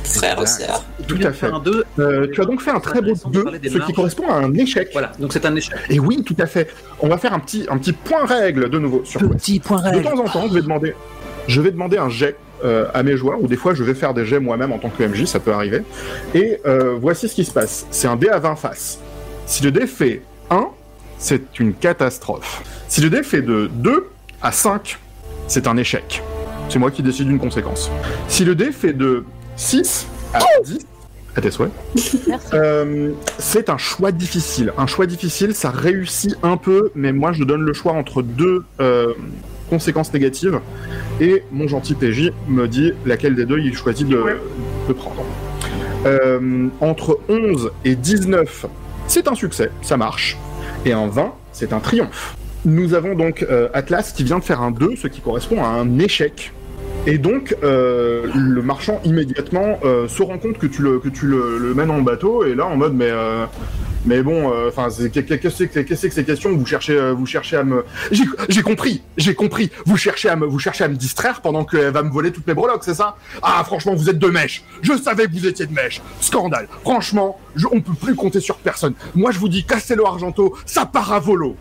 frère 0.04 0.40
ou 0.40 0.46
sœur. 0.46 0.84
Tout 1.08 1.18
à 1.22 1.32
fait. 1.32 1.46
Un 1.46 1.58
2. 1.58 1.84
Euh, 1.98 2.28
tu 2.32 2.40
as 2.40 2.44
donc 2.44 2.60
fait 2.60 2.70
un 2.70 2.80
très 2.80 3.00
beau 3.00 3.10
Intéressant 3.10 3.30
de 3.30 3.34
2, 3.34 3.42
parler 3.44 3.58
des 3.58 3.68
ce 3.70 3.78
qui 3.78 3.92
correspond 3.92 4.28
à 4.28 4.34
un 4.34 4.54
échec. 4.54 4.90
Voilà, 4.92 5.12
donc 5.18 5.32
c'est 5.32 5.44
un 5.44 5.54
échec. 5.56 5.74
Et 5.90 5.98
oui, 5.98 6.22
tout 6.22 6.37
à 6.38 6.46
fait. 6.46 6.68
On 7.00 7.08
va 7.08 7.18
faire 7.18 7.34
un 7.34 7.40
petit, 7.40 7.66
un 7.68 7.78
petit 7.78 7.92
point 7.92 8.24
règle 8.26 8.70
de 8.70 8.78
nouveau 8.78 9.02
sur. 9.04 9.20
Petit 9.28 9.60
point 9.60 9.82
De 9.90 10.02
temps 10.02 10.18
en 10.18 10.28
temps, 10.28 10.46
je 10.48 10.54
vais 10.54 10.62
demander, 10.62 10.94
je 11.48 11.60
vais 11.60 11.70
demander 11.70 11.98
un 11.98 12.08
jet 12.08 12.37
euh, 12.64 12.87
à 12.94 13.02
mes 13.02 13.16
joueurs, 13.16 13.42
ou 13.42 13.48
des 13.48 13.56
fois 13.56 13.74
je 13.74 13.82
vais 13.82 13.94
faire 13.94 14.14
des 14.14 14.24
jets 14.24 14.40
moi-même 14.40 14.72
en 14.72 14.78
tant 14.78 14.88
que 14.88 15.02
MJ, 15.02 15.24
ça 15.24 15.40
peut 15.40 15.52
arriver. 15.52 15.82
Et 16.34 16.60
euh, 16.64 16.96
voici 16.98 17.28
ce 17.28 17.34
qui 17.34 17.44
se 17.44 17.52
passe. 17.52 17.87
C'est 17.90 18.08
un 18.08 18.16
dé 18.16 18.29
à 18.29 18.38
20 18.38 18.56
faces. 18.56 19.00
Si 19.46 19.62
le 19.62 19.70
dé 19.70 19.86
fait 19.86 20.22
1, 20.50 20.68
c'est 21.18 21.58
une 21.60 21.74
catastrophe. 21.74 22.62
Si 22.88 23.00
le 23.00 23.10
dé 23.10 23.22
fait 23.22 23.42
de 23.42 23.70
2 23.72 24.08
à 24.42 24.52
5, 24.52 24.98
c'est 25.48 25.66
un 25.66 25.76
échec. 25.76 26.22
C'est 26.68 26.78
moi 26.78 26.90
qui 26.90 27.02
décide 27.02 27.28
d'une 27.28 27.38
conséquence. 27.38 27.90
Si 28.28 28.44
le 28.44 28.54
dé 28.54 28.72
fait 28.72 28.92
de 28.92 29.24
6 29.56 30.06
à 30.32 30.40
10, 30.64 30.78
À 31.36 31.40
tes 31.40 31.50
souhaits. 31.50 31.70
Merci. 32.26 32.48
Euh, 32.54 33.10
c'est 33.38 33.68
un 33.68 33.78
choix 33.78 34.12
difficile. 34.12 34.72
Un 34.78 34.86
choix 34.86 35.06
difficile, 35.06 35.54
ça 35.54 35.70
réussit 35.70 36.36
un 36.42 36.56
peu, 36.56 36.90
mais 36.94 37.12
moi 37.12 37.32
je 37.32 37.44
donne 37.44 37.62
le 37.62 37.72
choix 37.72 37.92
entre 37.92 38.22
deux 38.22 38.64
euh, 38.80 39.12
conséquences 39.68 40.12
négatives. 40.12 40.60
Et 41.20 41.44
mon 41.52 41.68
gentil 41.68 41.94
PJ 41.94 42.32
me 42.48 42.66
dit 42.66 42.92
laquelle 43.04 43.34
des 43.34 43.44
deux 43.44 43.58
il 43.58 43.76
choisit 43.76 44.08
de, 44.08 44.22
de 44.88 44.92
prendre. 44.92 45.24
Euh, 46.06 46.68
entre 46.80 47.18
11 47.28 47.70
et 47.84 47.94
19, 47.94 48.66
c'est 49.07 49.29
un 49.29 49.35
succès, 49.35 49.71
ça 49.83 49.96
marche. 49.96 50.37
Et 50.85 50.92
un 50.92 51.09
20, 51.09 51.33
c'est 51.52 51.73
un 51.73 51.81
triomphe. 51.81 52.37
Nous 52.65 52.94
avons 52.94 53.15
donc 53.15 53.44
euh, 53.48 53.69
Atlas 53.75 54.13
qui 54.13 54.25
vient 54.25 54.38
de 54.38 54.44
faire 54.44 54.63
un 54.63 54.71
2, 54.71 54.96
ce 54.96 55.09
qui 55.09 55.21
correspond 55.21 55.63
à 55.63 55.69
un 55.69 55.98
échec. 55.98 56.52
Et 57.07 57.19
donc, 57.19 57.55
euh, 57.63 58.27
le 58.35 58.63
marchand 58.63 59.00
immédiatement 59.05 59.79
euh, 59.85 60.09
se 60.09 60.23
rend 60.23 60.38
compte 60.38 60.59
que 60.59 60.67
tu 60.67 60.83
le, 60.83 61.00
le, 61.59 61.75
mènes 61.75 61.90
en 61.90 62.00
bateau, 62.00 62.44
et 62.44 62.55
là 62.55 62.67
en 62.67 62.77
mode, 62.77 62.94
mais, 62.94 63.11
mais 64.05 64.23
bon, 64.23 64.52
enfin, 64.69 64.88
c'est 64.90 65.11
qu'est-ce 65.11 65.37
que 65.37 65.94
c'est 65.96 66.09
que 66.09 66.15
ces 66.15 66.25
questions 66.25 66.52
Vous 66.52 66.67
cherchez, 66.67 66.96
euh, 66.96 67.13
vous 67.13 67.27
cherchez 67.27 67.57
à 67.57 67.65
me, 67.65 67.85
j'ai 68.11 68.25
j'ai 68.48 68.63
compris, 68.63 69.02
j'ai 69.17 69.35
compris. 69.35 69.71
Vous 69.87 69.96
cherchez 69.96 70.29
à 70.29 70.37
me, 70.37 70.46
vous 70.46 70.59
cherchez 70.59 70.85
à 70.85 70.88
me 70.88 70.96
distraire 70.96 71.40
pendant 71.40 71.65
qu'elle 71.65 71.92
va 71.92 72.02
me 72.02 72.11
voler 72.11 72.33
toutes 72.33 72.46
mes 72.46 72.55
breloques, 72.55 72.85
c'est 72.85 72.94
ça? 72.94 73.17
Ah, 73.42 73.63
franchement, 73.65 73.94
vous 73.94 74.11
êtes 74.11 74.19
de 74.19 74.29
mèche. 74.29 74.65
Je 74.83 74.96
savais 74.96 75.27
que 75.27 75.33
vous 75.33 75.46
étiez 75.46 75.67
de 75.67 75.73
mèche. 75.73 76.00
Scandale. 76.21 76.69
Franchement, 76.83 77.38
je, 77.57 77.67
on 77.71 77.81
peut 77.81 77.94
plus 77.94 78.15
compter 78.15 78.40
sur 78.40 78.57
personne. 78.57 78.94
Moi, 79.15 79.31
je 79.31 79.38
vous 79.38 79.48
dis, 79.48 79.65
Castello 79.65 80.07
Argento, 80.07 80.57
ça 80.67 80.87
part 80.87 81.13
à 81.13 81.21
volo. 81.21 81.57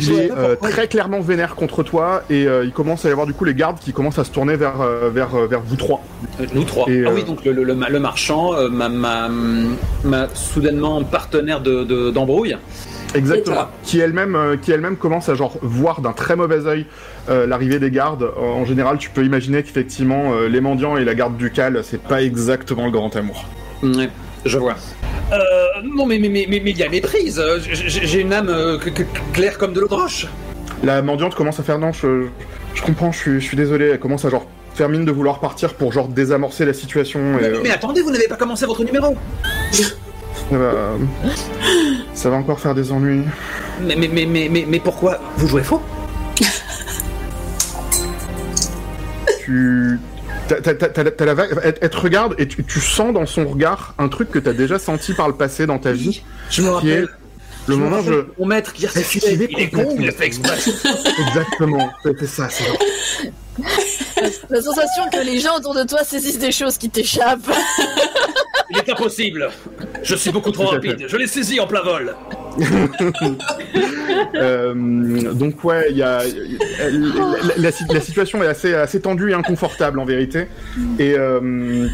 Il 0.00 0.12
est 0.12 0.30
euh, 0.32 0.56
très 0.56 0.88
clairement 0.88 1.20
vénère 1.20 1.54
contre 1.54 1.82
toi 1.82 2.22
et 2.30 2.46
euh, 2.46 2.64
il 2.64 2.72
commence 2.72 3.04
à 3.04 3.08
y 3.08 3.12
avoir 3.12 3.26
du 3.26 3.34
coup 3.34 3.44
les 3.44 3.54
gardes 3.54 3.78
qui 3.78 3.92
commencent 3.92 4.18
à 4.18 4.24
se 4.24 4.30
tourner 4.30 4.56
vers, 4.56 4.80
euh, 4.80 5.10
vers, 5.12 5.34
vers 5.46 5.60
vous 5.60 5.76
trois. 5.76 6.02
Euh, 6.40 6.46
Nous 6.54 6.64
trois. 6.64 6.88
Et, 6.88 7.04
ah 7.06 7.10
euh, 7.10 7.14
oui, 7.14 7.24
donc 7.24 7.44
le, 7.44 7.52
le, 7.52 7.64
le- 7.64 7.74
le 7.74 8.00
marchand, 8.00 8.54
euh, 8.54 8.68
ma, 8.68 8.88
ma, 8.88 9.28
ma 10.04 10.28
soudainement 10.34 11.02
partenaire 11.04 11.60
de- 11.60 11.84
de- 11.84 12.10
d'embrouille. 12.10 12.56
Exactement. 13.14 13.68
Qui 13.84 14.00
elle-même 14.00 14.34
euh, 14.34 14.56
qui 14.56 14.72
elle-même 14.72 14.96
commence 14.96 15.28
à 15.28 15.34
genre 15.34 15.56
voir 15.62 16.00
d'un 16.00 16.12
très 16.12 16.34
mauvais 16.34 16.66
œil 16.66 16.86
euh, 17.28 17.46
l'arrivée 17.46 17.78
des 17.78 17.90
gardes. 17.90 18.28
En 18.36 18.64
général, 18.64 18.98
tu 18.98 19.10
peux 19.10 19.24
imaginer 19.24 19.62
qu'effectivement 19.62 20.32
euh, 20.32 20.48
les 20.48 20.60
mendiants 20.60 20.96
et 20.96 21.04
la 21.04 21.14
garde 21.14 21.36
ducale, 21.36 21.80
c'est 21.84 22.02
pas 22.02 22.22
exactement 22.22 22.86
le 22.86 22.90
grand 22.90 23.14
amour. 23.14 23.44
Ouais, 23.82 24.08
je 24.44 24.58
vois. 24.58 24.74
Euh, 25.32 25.38
non, 25.82 26.06
mais 26.06 26.18
mais 26.18 26.28
mais 26.28 26.46
mais 26.48 26.60
mais 26.62 26.70
il 26.72 26.78
y 26.78 26.82
a 26.82 26.88
méprise. 26.88 27.38
Euh, 27.38 27.58
j'ai- 27.60 28.20
une 28.20 28.32
âme 28.32 28.48
euh, 28.50 28.78
que- 28.78 28.90
que- 28.90 29.02
claire 29.32 29.56
comme 29.58 29.72
de 29.72 29.80
l'eau 29.80 29.88
de 29.88 29.94
roche. 29.94 30.26
La 30.82 31.00
mendiante 31.02 31.34
commence 31.34 31.58
à 31.60 31.62
faire 31.62 31.78
non, 31.78 31.92
je, 31.92 32.26
je 32.74 32.82
comprends, 32.82 33.10
je 33.10 33.18
suis, 33.18 33.34
je 33.40 33.44
suis 33.46 33.56
désolé. 33.56 33.86
Elle 33.90 33.98
commence 33.98 34.24
à 34.24 34.30
genre 34.30 34.46
faire 34.74 34.88
mine 34.88 35.04
de 35.04 35.12
vouloir 35.12 35.40
partir 35.40 35.74
pour 35.74 35.92
genre 35.92 36.08
désamorcer 36.08 36.64
la 36.66 36.74
situation. 36.74 37.20
Et, 37.38 37.42
Mais, 37.42 37.48
euh, 37.48 37.60
mais 37.62 37.70
attendez, 37.70 38.02
vous 38.02 38.10
n'avez 38.10 38.28
pas 38.28 38.36
commencé 38.36 38.66
votre 38.66 38.84
numéro. 38.84 39.16
ça, 39.72 39.84
va, 40.58 40.72
ça 42.12 42.30
va 42.30 42.36
encore 42.36 42.60
faire 42.60 42.74
des 42.74 42.92
ennuis. 42.92 43.22
Mais 43.82 43.96
mais 43.96 44.08
mais 44.08 44.26
mais 44.26 44.48
mais, 44.50 44.66
mais 44.68 44.78
pourquoi 44.80 45.18
vous 45.36 45.48
jouez 45.48 45.62
faux? 45.62 45.80
Tu 49.44 49.98
t'as- 50.48 51.24
la 51.24 51.34
vague- 51.34 51.58
elle, 51.62 51.74
elle 51.80 51.90
te 51.90 51.96
regarde 51.96 52.34
et 52.38 52.46
tu, 52.48 52.64
tu 52.64 52.80
sens 52.80 53.12
dans 53.12 53.26
son 53.26 53.46
regard 53.46 53.94
un 53.98 54.08
truc 54.08 54.30
que 54.30 54.38
t'as 54.38 54.52
déjà 54.52 54.78
senti 54.78 55.14
par 55.14 55.28
le 55.28 55.34
passé 55.34 55.66
dans 55.66 55.78
ta 55.78 55.92
vie, 55.92 56.22
Je 56.50 56.62
me 56.62 56.80
qui 56.80 56.90
est 56.90 57.00
rappelle. 57.00 57.08
Le 57.66 57.76
moment 57.76 57.98
où 58.00 58.04
je 58.04 58.24
Mon 58.38 58.46
maître 58.46 58.72
qui 58.72 58.86
restituait. 58.86 59.32
Esquivé 59.32 59.48
Il 59.50 59.60
est 59.60 59.70
con, 59.70 59.78
il 59.78 59.84
complètement. 59.86 60.08
a 60.08 60.12
fait 60.12 60.26
exprès. 60.26 60.56
exactement 61.28 61.90
c'était 62.02 62.26
ça 62.26 62.48
c'est 62.50 62.64
La 64.50 64.60
sensation 64.62 65.04
que 65.12 65.24
les 65.24 65.38
gens 65.40 65.56
autour 65.56 65.74
de 65.74 65.84
toi 65.84 66.02
saisissent 66.04 66.38
des 66.38 66.52
choses 66.52 66.76
qui 66.78 66.90
t'échappent. 66.90 67.40
Il 68.70 68.78
est 68.78 68.90
impossible. 68.90 69.50
Je 70.02 70.14
suis 70.16 70.30
beaucoup 70.30 70.50
trop 70.50 70.64
rapide. 70.66 71.04
Je 71.06 71.16
l'ai 71.18 71.26
saisi 71.26 71.60
en 71.60 71.66
plein 71.66 71.82
vol. 71.82 72.16
euh, 74.34 74.74
donc 75.34 75.62
ouais 75.64 75.88
il 75.90 75.96
y 75.98 76.02
a 76.02 76.20
elle- 76.80 77.12
la, 77.56 77.70
la- 77.70 77.94
la 77.94 78.00
situation 78.00 78.42
est 78.42 78.46
assez 78.46 78.74
assez 78.74 79.00
tendue 79.00 79.30
et 79.30 79.34
inconfortable 79.34 79.98
en 79.98 80.04
vérité 80.04 80.46
et 80.98 81.14
euh, 81.16 81.88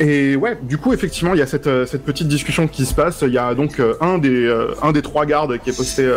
et 0.00 0.36
ouais, 0.36 0.56
du 0.62 0.78
coup, 0.78 0.92
effectivement, 0.92 1.34
il 1.34 1.38
y 1.38 1.42
a 1.42 1.46
cette, 1.46 1.66
euh, 1.66 1.86
cette 1.86 2.04
petite 2.04 2.28
discussion 2.28 2.68
qui 2.68 2.84
se 2.86 2.94
passe. 2.94 3.22
Il 3.26 3.32
y 3.32 3.38
a 3.38 3.54
donc 3.54 3.80
euh, 3.80 3.94
un, 4.00 4.18
des, 4.18 4.44
euh, 4.46 4.68
un 4.82 4.92
des 4.92 5.02
trois 5.02 5.26
gardes 5.26 5.58
qui 5.58 5.70
est 5.70 5.76
posté 5.76 6.08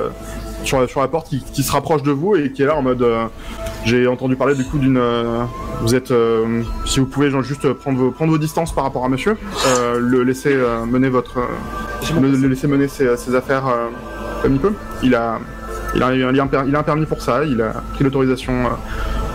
sur, 0.63 0.79
la- 0.79 0.87
sur 0.87 1.01
la 1.01 1.07
porte 1.07 1.27
qui, 1.29 1.43
qui 1.43 1.63
se 1.63 1.71
rapproche 1.71 2.03
de 2.03 2.11
vous 2.11 2.35
et 2.35 2.51
qui 2.51 2.61
est 2.63 2.65
là 2.67 2.75
en 2.75 2.81
mode. 2.81 3.01
euh, 3.01 3.25
J'ai 3.85 4.05
entendu 4.07 4.35
parler 4.35 4.55
du 4.55 4.63
coup 4.63 4.77
d'une. 4.77 4.97
euh, 4.97 5.43
vous 5.81 5.95
êtes. 5.95 6.11
euh, 6.11 6.61
si 6.85 6.99
vous 6.99 7.07
pouvez 7.07 7.31
genre, 7.31 7.41
juste 7.43 7.71
prendre 7.73 7.97
vos, 7.97 8.11
prendre 8.11 8.31
vos 8.31 8.37
distances 8.37 8.73
par 8.73 8.83
rapport 8.83 9.03
à 9.05 9.09
monsieur, 9.09 9.35
le 9.99 10.23
laisser 10.23 10.55
mener 10.87 11.09
votre. 11.09 11.39
le, 12.21 12.29
le 12.29 12.47
laisser 12.47 12.67
mener 12.67 12.87
ses, 12.87 13.17
ses 13.17 13.33
affaires 13.35 13.63
comme 14.43 14.53
il 14.53 14.59
peut. 14.59 14.73
Il 15.03 15.15
a. 15.15 15.39
Il 15.93 16.01
a, 16.03 16.13
il, 16.15 16.23
a 16.39 16.43
un, 16.43 16.47
per- 16.47 16.63
il 16.67 16.73
a 16.75 16.79
un 16.79 16.83
permis 16.83 17.05
pour 17.05 17.21
ça, 17.21 17.43
il 17.43 17.61
a 17.61 17.73
pris 17.95 18.05
l'autorisation 18.05 18.53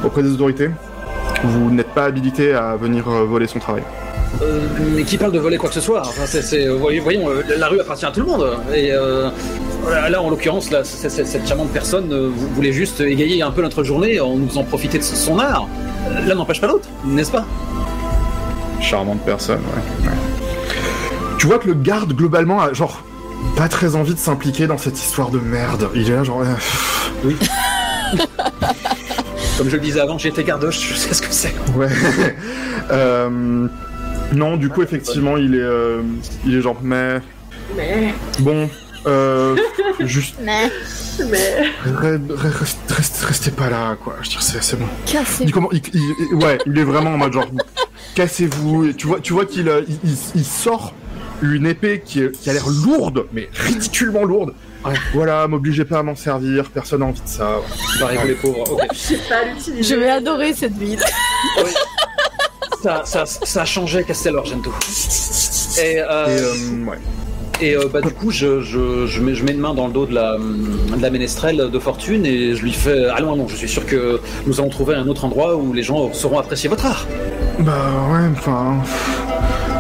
auprès 0.03 0.23
des 0.23 0.31
autorités. 0.33 0.71
Vous 1.45 1.71
n'êtes 1.71 1.89
pas 1.93 2.05
habilité 2.05 2.55
à 2.55 2.77
venir 2.77 3.05
voler 3.11 3.47
son 3.47 3.59
travail. 3.59 3.83
Euh, 4.43 4.61
mais 4.95 5.03
qui 5.05 5.17
parle 5.17 5.33
de 5.33 5.39
voler 5.39 5.57
quoi 5.57 5.69
que 5.71 5.75
ce 5.75 5.81
soit 5.81 6.01
Enfin, 6.01 6.27
c'est, 6.27 6.69
voyons, 6.69 7.31
euh, 7.31 7.43
la 7.57 7.69
rue 7.69 7.81
appartient 7.81 8.05
à 8.05 8.11
tout 8.11 8.21
le 8.21 8.27
monde. 8.27 8.47
Et 8.75 8.93
euh, 8.93 9.29
là, 10.11 10.21
en 10.21 10.29
l'occurrence, 10.29 10.71
là, 10.71 10.85
cette 10.85 11.47
charmante 11.49 11.71
personne 11.71 12.13
euh, 12.13 12.29
vou- 12.35 12.49
voulait 12.55 12.73
juste 12.73 13.01
égayer 13.01 13.43
un 13.43 13.51
peu 13.51 13.63
notre 13.63 13.83
journée 13.83 14.21
en 14.21 14.37
nous 14.37 14.49
faisant 14.49 14.65
profiter 14.65 14.99
de 14.99 15.03
son 15.05 15.39
art. 15.39 15.69
Euh, 16.11 16.21
L'un 16.27 16.35
n'empêche 16.35 16.61
pas 16.61 16.67
l'autre, 16.67 16.89
n'est-ce 17.05 17.31
pas? 17.33 17.47
Charmante 18.81 19.21
personne, 19.25 19.61
ouais. 19.61 20.07
ouais. 20.09 20.15
Tu 21.39 21.47
vois 21.47 21.59
que 21.59 21.69
le 21.69 21.75
garde, 21.75 22.13
globalement, 22.13 22.61
a 22.61 22.73
genre 22.75 23.03
pas 23.57 23.69
très 23.69 23.97
envie 23.97 24.13
de 24.15 24.19
s'impliquer 24.19 24.67
dans 24.67 24.79
cette 24.79 24.99
histoire 24.99 25.31
de 25.31 25.39
merde. 25.39 25.89
Il 25.95 26.11
est 26.11 26.15
là, 26.15 26.25
genre. 26.25 26.43
euh, 26.43 27.31
Comme 29.59 29.71
je 29.71 29.77
le 29.77 29.81
disais 29.83 30.01
avant, 30.01 30.19
j'étais 30.19 30.45
gardoche, 30.45 30.91
je 30.91 30.95
sais 30.95 31.15
ce 31.15 31.23
que 31.23 31.29
c'est. 31.31 31.55
ouais. 31.77 31.89
Euh, 32.89 33.67
non, 34.33 34.57
du 34.57 34.69
coup, 34.69 34.83
effectivement, 34.83 35.37
il 35.37 35.55
est, 35.55 35.59
euh, 35.61 36.03
il 36.45 36.57
est 36.57 36.61
genre, 36.61 36.77
mais 36.83 37.21
Mais, 37.77 38.13
bon, 38.41 38.69
euh, 39.07 39.57
juste 40.01 40.37
Mais 40.43 40.71
mais. 41.31 41.63
re- 41.87 42.19
re- 42.27 42.59
reste- 42.59 42.91
reste- 42.91 43.23
restez 43.25 43.51
pas 43.51 43.71
là, 43.71 43.97
quoi. 44.03 44.17
Je 44.23 44.31
veux 44.31 44.35
dire, 44.53 44.63
c'est 44.63 44.77
bon. 44.79 44.87
cassez 45.07 45.45
Il, 45.45 45.53
comment- 45.53 45.71
il- 45.73 46.35
ouais, 46.35 46.59
il 46.67 46.79
est 46.79 46.85
vraiment 46.85 47.15
en 47.15 47.19
mode 47.19 47.33
genre, 47.33 47.47
cassez-vous. 48.15 48.87
Et 48.89 48.95
Tu 48.95 49.07
vois, 49.07 49.21
tu 49.21 49.33
vois 49.33 49.47
qu'il 49.47 49.69
euh, 49.69 49.83
il, 49.89 49.95
il- 50.05 50.19
il 50.35 50.45
sort 50.45 50.93
une 51.43 51.67
épée 51.67 52.03
qui, 52.05 52.23
est- 52.23 52.33
qui 52.33 52.51
a 52.51 52.53
l'air 52.53 52.67
lourde, 52.85 53.27
mais 53.33 53.49
ridiculement 53.55 54.25
lourde. 54.25 54.53
Ouais. 54.85 54.95
Voilà, 55.15 55.47
m'obligez 55.49 55.85
pas 55.85 55.99
à 55.99 56.03
m'en 56.03 56.15
servir, 56.15 56.71
personne 56.71 57.01
n'a 57.01 57.07
envie 57.07 57.21
de 57.21 57.27
ça. 57.29 57.57
Pareil 57.99 58.19
les 58.27 58.35
pauvres. 58.35 58.65
Je 58.93 58.97
sais 58.99 59.19
pas 59.29 59.45
l'utiliser. 59.45 59.83
Je 59.95 60.01
vais 60.01 60.11
adorer 60.11 60.53
cette 60.55 60.77
ville. 60.79 61.01
Ça, 62.83 63.03
ça, 63.05 63.25
ça 63.27 63.63
a 63.63 63.65
changé 63.65 64.05
Castel 64.05 64.37
Argento. 64.37 64.71
Et, 65.79 65.99
euh, 66.01 66.27
Et 66.29 66.41
euh, 66.41 66.85
ouais. 66.91 66.99
Et 67.61 67.75
euh, 67.75 67.89
bah, 67.91 68.01
du 68.03 68.11
coup, 68.11 68.31
je, 68.31 68.61
je, 68.61 69.07
je, 69.07 69.21
mets, 69.21 69.35
je 69.35 69.43
mets 69.45 69.53
une 69.53 69.61
main 69.61 69.73
dans 69.75 69.87
le 69.87 69.93
dos 69.93 70.05
de 70.07 70.15
la, 70.15 70.37
de 70.37 71.01
la 71.03 71.11
ménestrelle 71.11 71.71
de 71.71 71.79
fortune 71.79 72.27
et 72.27 72.55
je 72.55 72.63
lui 72.63 72.73
fais 72.73 73.07
Allons, 73.07 73.33
allons, 73.33 73.49
je 73.49 73.57
suis 73.57 73.69
sûr 73.69 73.87
que 73.87 74.21
nous 74.47 74.61
allons 74.61 74.69
trouver 74.69 74.95
un 74.95 75.09
autre 75.09 75.25
endroit 75.25 75.57
où 75.57 75.73
les 75.73 75.83
gens 75.83 76.13
sauront 76.13 76.39
apprécier 76.39 76.69
votre 76.69 76.85
art. 76.87 77.07
Bah 77.61 77.73
ouais, 78.13 78.29
enfin. 78.37 78.77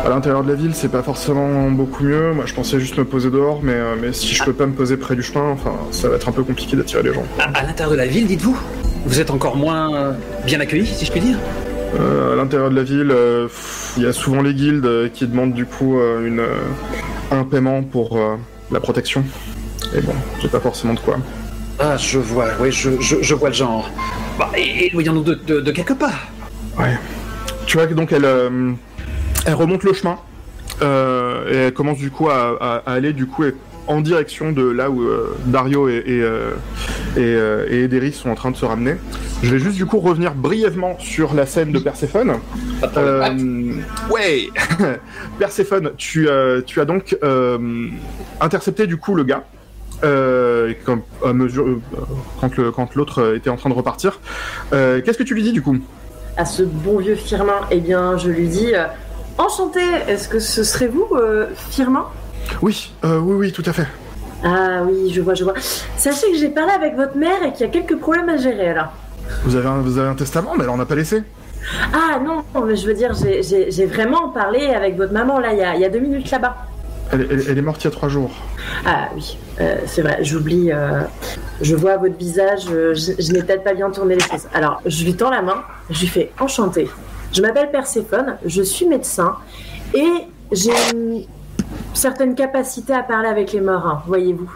À 0.04 0.08
l'intérieur 0.08 0.44
de 0.44 0.48
la 0.48 0.54
ville, 0.54 0.70
c'est 0.72 0.88
pas 0.90 1.02
forcément 1.02 1.68
beaucoup 1.70 2.04
mieux. 2.04 2.32
Moi, 2.32 2.44
je 2.46 2.54
pensais 2.54 2.78
juste 2.78 2.96
me 2.96 3.04
poser 3.04 3.28
dehors, 3.28 3.60
mais, 3.62 3.76
mais 4.00 4.12
si 4.12 4.34
je 4.34 4.42
peux 4.44 4.52
pas 4.52 4.66
me 4.66 4.72
poser 4.72 4.96
près 4.96 5.16
du 5.16 5.22
chemin, 5.22 5.50
enfin, 5.50 5.72
ça 5.90 6.08
va 6.08 6.14
être 6.14 6.28
un 6.28 6.32
peu 6.32 6.44
compliqué 6.44 6.76
d'attirer 6.76 7.02
les 7.02 7.12
gens. 7.12 7.24
À, 7.40 7.58
à 7.58 7.62
l'intérieur 7.64 7.90
de 7.90 7.96
la 7.96 8.06
ville, 8.06 8.26
dites-vous 8.26 8.56
Vous 9.04 9.20
êtes 9.20 9.30
encore 9.30 9.56
moins 9.56 10.14
bien 10.46 10.60
accueillis, 10.60 10.86
si 10.86 11.04
je 11.06 11.10
puis 11.10 11.20
dire? 11.20 11.38
Euh, 11.94 12.32
à 12.32 12.36
l'intérieur 12.36 12.70
de 12.70 12.76
la 12.76 12.82
ville, 12.82 13.10
euh, 13.10 13.48
il 13.96 14.02
y 14.02 14.06
a 14.06 14.12
souvent 14.12 14.42
les 14.42 14.54
guildes 14.54 14.84
euh, 14.86 15.08
qui 15.08 15.26
demandent 15.26 15.54
du 15.54 15.64
coup 15.66 15.98
une, 16.00 16.42
un 17.30 17.44
paiement 17.44 17.82
pour 17.82 18.18
la 18.70 18.80
protection. 18.80 19.24
Et 19.94 20.00
bon, 20.00 20.12
j'ai 20.40 20.48
pas 20.48 20.60
forcément 20.60 20.94
de 20.94 21.00
quoi. 21.00 21.16
Ah, 21.78 21.96
je 21.96 22.18
vois, 22.18 22.46
oui, 22.60 22.72
je, 22.72 22.90
je, 23.00 23.16
je 23.20 23.34
vois 23.34 23.48
le 23.50 23.54
genre. 23.54 23.88
Bah, 24.38 24.50
éloignons-nous 24.56 25.22
de, 25.22 25.34
de, 25.34 25.60
de 25.60 25.70
quelque 25.72 25.92
part. 25.92 26.26
Ouais. 26.78 26.98
Tu 27.66 27.76
vois 27.76 27.86
que 27.86 27.94
donc 27.94 28.12
elle, 28.12 28.26
elle 29.46 29.54
remonte 29.54 29.82
le 29.84 29.92
chemin 29.92 30.16
et 30.82 31.56
elle 31.56 31.72
commence 31.72 31.98
du 31.98 32.10
coup 32.10 32.28
à, 32.28 32.56
à- 32.60 32.82
à 32.86 32.92
aller 32.92 33.12
du 33.12 33.26
coup 33.26 33.44
en 33.86 34.00
direction 34.00 34.52
de 34.52 34.62
là 34.68 34.90
où 34.90 35.02
euh, 35.02 35.36
Dario 35.46 35.88
et, 35.88 36.02
et, 36.06 36.20
euh, 36.22 36.50
et, 37.16 37.20
euh, 37.20 37.66
et 37.70 37.84
Ederis 37.84 38.12
sont 38.12 38.30
en 38.30 38.34
train 38.34 38.50
de 38.50 38.56
se 38.56 38.64
ramener. 38.64 38.96
Je 39.42 39.50
vais 39.50 39.58
juste 39.58 39.76
du 39.76 39.86
coup 39.86 40.00
revenir 40.00 40.34
brièvement 40.34 40.96
sur 40.98 41.34
la 41.34 41.46
scène 41.46 41.70
de 41.72 41.78
Perséphone. 41.78 42.32
Euh, 42.96 43.72
ouais 44.10 44.48
Perséphone, 45.38 45.90
tu, 45.96 46.28
euh, 46.28 46.62
tu 46.64 46.80
as 46.80 46.84
donc 46.84 47.16
euh, 47.22 47.88
intercepté 48.40 48.86
du 48.86 48.96
coup 48.96 49.14
le 49.14 49.24
gars. 49.24 49.44
euh, 50.04 50.74
quand, 50.84 50.98
à 51.24 51.32
mesure, 51.32 51.66
euh, 51.66 51.80
quand 52.40 52.54
le- 52.56 52.70
quand 52.70 52.94
l'autre 52.96 53.20
euh, 53.22 53.36
était 53.36 53.48
en 53.50 53.56
train 53.56 53.70
de 53.70 53.74
repartir. 53.74 54.20
Euh, 54.74 55.00
Qu'est-ce 55.02 55.16
que 55.18 55.22
tu 55.22 55.34
lui 55.34 55.42
dis 55.42 55.52
du 55.52 55.62
coup? 55.62 55.76
À 56.36 56.44
ce 56.44 56.62
bon 56.62 56.98
vieux 56.98 57.14
Firmin, 57.14 57.60
eh 57.70 57.80
bien, 57.80 58.18
je 58.18 58.28
lui 58.28 58.46
dis 58.48 58.74
euh, 58.74 58.84
enchanté. 59.38 59.80
Est-ce 60.06 60.28
que 60.28 60.38
ce 60.38 60.64
serait 60.64 60.88
vous, 60.88 61.06
euh, 61.14 61.46
Firmin? 61.70 62.04
Oui, 62.62 62.92
euh, 63.04 63.18
oui, 63.18 63.34
oui, 63.36 63.52
tout 63.52 63.62
à 63.66 63.72
fait. 63.72 63.86
Ah 64.44 64.82
oui, 64.86 65.10
je 65.12 65.20
vois, 65.20 65.34
je 65.34 65.44
vois. 65.44 65.54
Sachez 65.96 66.30
que 66.30 66.36
j'ai 66.38 66.48
parlé 66.48 66.72
avec 66.72 66.94
votre 66.96 67.16
mère 67.16 67.42
et 67.44 67.52
qu'il 67.52 67.62
y 67.66 67.68
a 67.68 67.72
quelques 67.72 67.98
problèmes 67.98 68.28
à 68.28 68.36
gérer 68.36 68.74
là. 68.74 68.92
Vous 69.44 69.56
avez 69.56 69.66
un, 69.66 69.78
vous 69.78 69.98
avez 69.98 70.08
un 70.08 70.14
testament, 70.14 70.52
mais 70.56 70.64
elle 70.64 70.70
en 70.70 70.78
a 70.80 70.86
pas 70.86 70.94
laissé. 70.94 71.22
Ah 71.92 72.20
non, 72.24 72.44
mais 72.64 72.76
je 72.76 72.86
veux 72.86 72.94
dire, 72.94 73.12
j'ai- 73.14 73.86
vraiment 73.86 74.28
parlé 74.28 74.66
avec 74.66 74.96
votre 74.96 75.12
maman 75.12 75.40
là, 75.40 75.52
il 75.52 75.58
y 75.58 75.62
a, 75.62 75.74
il 75.74 75.80
y 75.80 75.84
a 75.84 75.88
deux 75.88 75.98
minutes 75.98 76.30
là-bas. 76.30 76.56
Elle, 77.12 77.26
elle- 77.30 77.44
elle 77.48 77.58
est 77.58 77.62
morte 77.62 77.82
il 77.82 77.86
y 77.86 77.88
a 77.88 77.90
trois 77.90 78.08
jours. 78.08 78.30
Ah 78.84 79.08
oui, 79.16 79.36
euh, 79.60 79.76
c'est 79.86 80.02
vrai, 80.02 80.18
j'oublie. 80.22 80.70
euh, 80.72 81.00
je 81.60 81.74
vois 81.74 81.96
votre 81.96 82.16
visage, 82.16 82.66
je, 82.70 82.94
je 82.94 83.32
n'ai 83.32 83.42
peut-être 83.42 83.64
pas 83.64 83.74
bien 83.74 83.90
tourné 83.90 84.14
les 84.14 84.20
choses. 84.20 84.46
Alors, 84.54 84.80
je 84.86 85.04
lui 85.04 85.14
tends 85.14 85.30
la 85.30 85.42
main, 85.42 85.62
je 85.90 86.00
lui 86.00 86.06
fais 86.08 86.30
enchanté. 86.38 86.88
Je 87.32 87.42
m'appelle 87.42 87.70
Perséphone, 87.70 88.36
je 88.44 88.62
suis 88.62 88.86
médecin 88.86 89.36
et 89.94 90.06
j'ai 90.52 90.70
une 90.94 91.24
certaine 91.96 92.34
capacité 92.34 92.92
à 92.92 93.02
parler 93.02 93.28
avec 93.28 93.52
les 93.52 93.60
morts, 93.60 94.02
voyez-vous. 94.06 94.50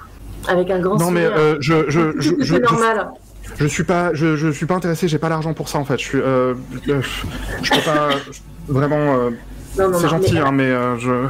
Avec 0.48 0.70
un 0.70 0.78
grand 0.80 0.96
Non, 0.98 1.10
mais 1.10 1.24
euh, 1.24 1.56
je, 1.60 1.88
je, 1.90 2.12
je, 2.18 2.56
normal. 2.56 3.10
je 3.58 3.66
suis 3.66 3.84
pas, 3.84 4.14
je, 4.14 4.36
je 4.36 4.48
suis 4.50 4.64
pas 4.66 4.74
intéressé. 4.74 5.06
J'ai 5.08 5.18
pas 5.18 5.28
l'argent 5.28 5.52
pour 5.52 5.68
ça 5.68 5.78
en 5.78 5.84
fait. 5.84 5.98
Je 5.98 6.04
suis, 6.04 6.18
euh, 6.18 6.54
euh, 6.88 7.02
je 7.62 7.70
peux 7.70 7.80
pas. 7.82 8.08
Vraiment, 8.68 9.16
euh, 9.18 9.30
Non, 9.78 9.90
non, 9.90 9.98
c'est 9.98 10.08
gentil, 10.08 10.34
mais, 10.34 10.40
hein, 10.40 10.52
mais 10.52 10.64
euh, 10.64 10.96
je. 10.98 11.10
euh, 11.10 11.26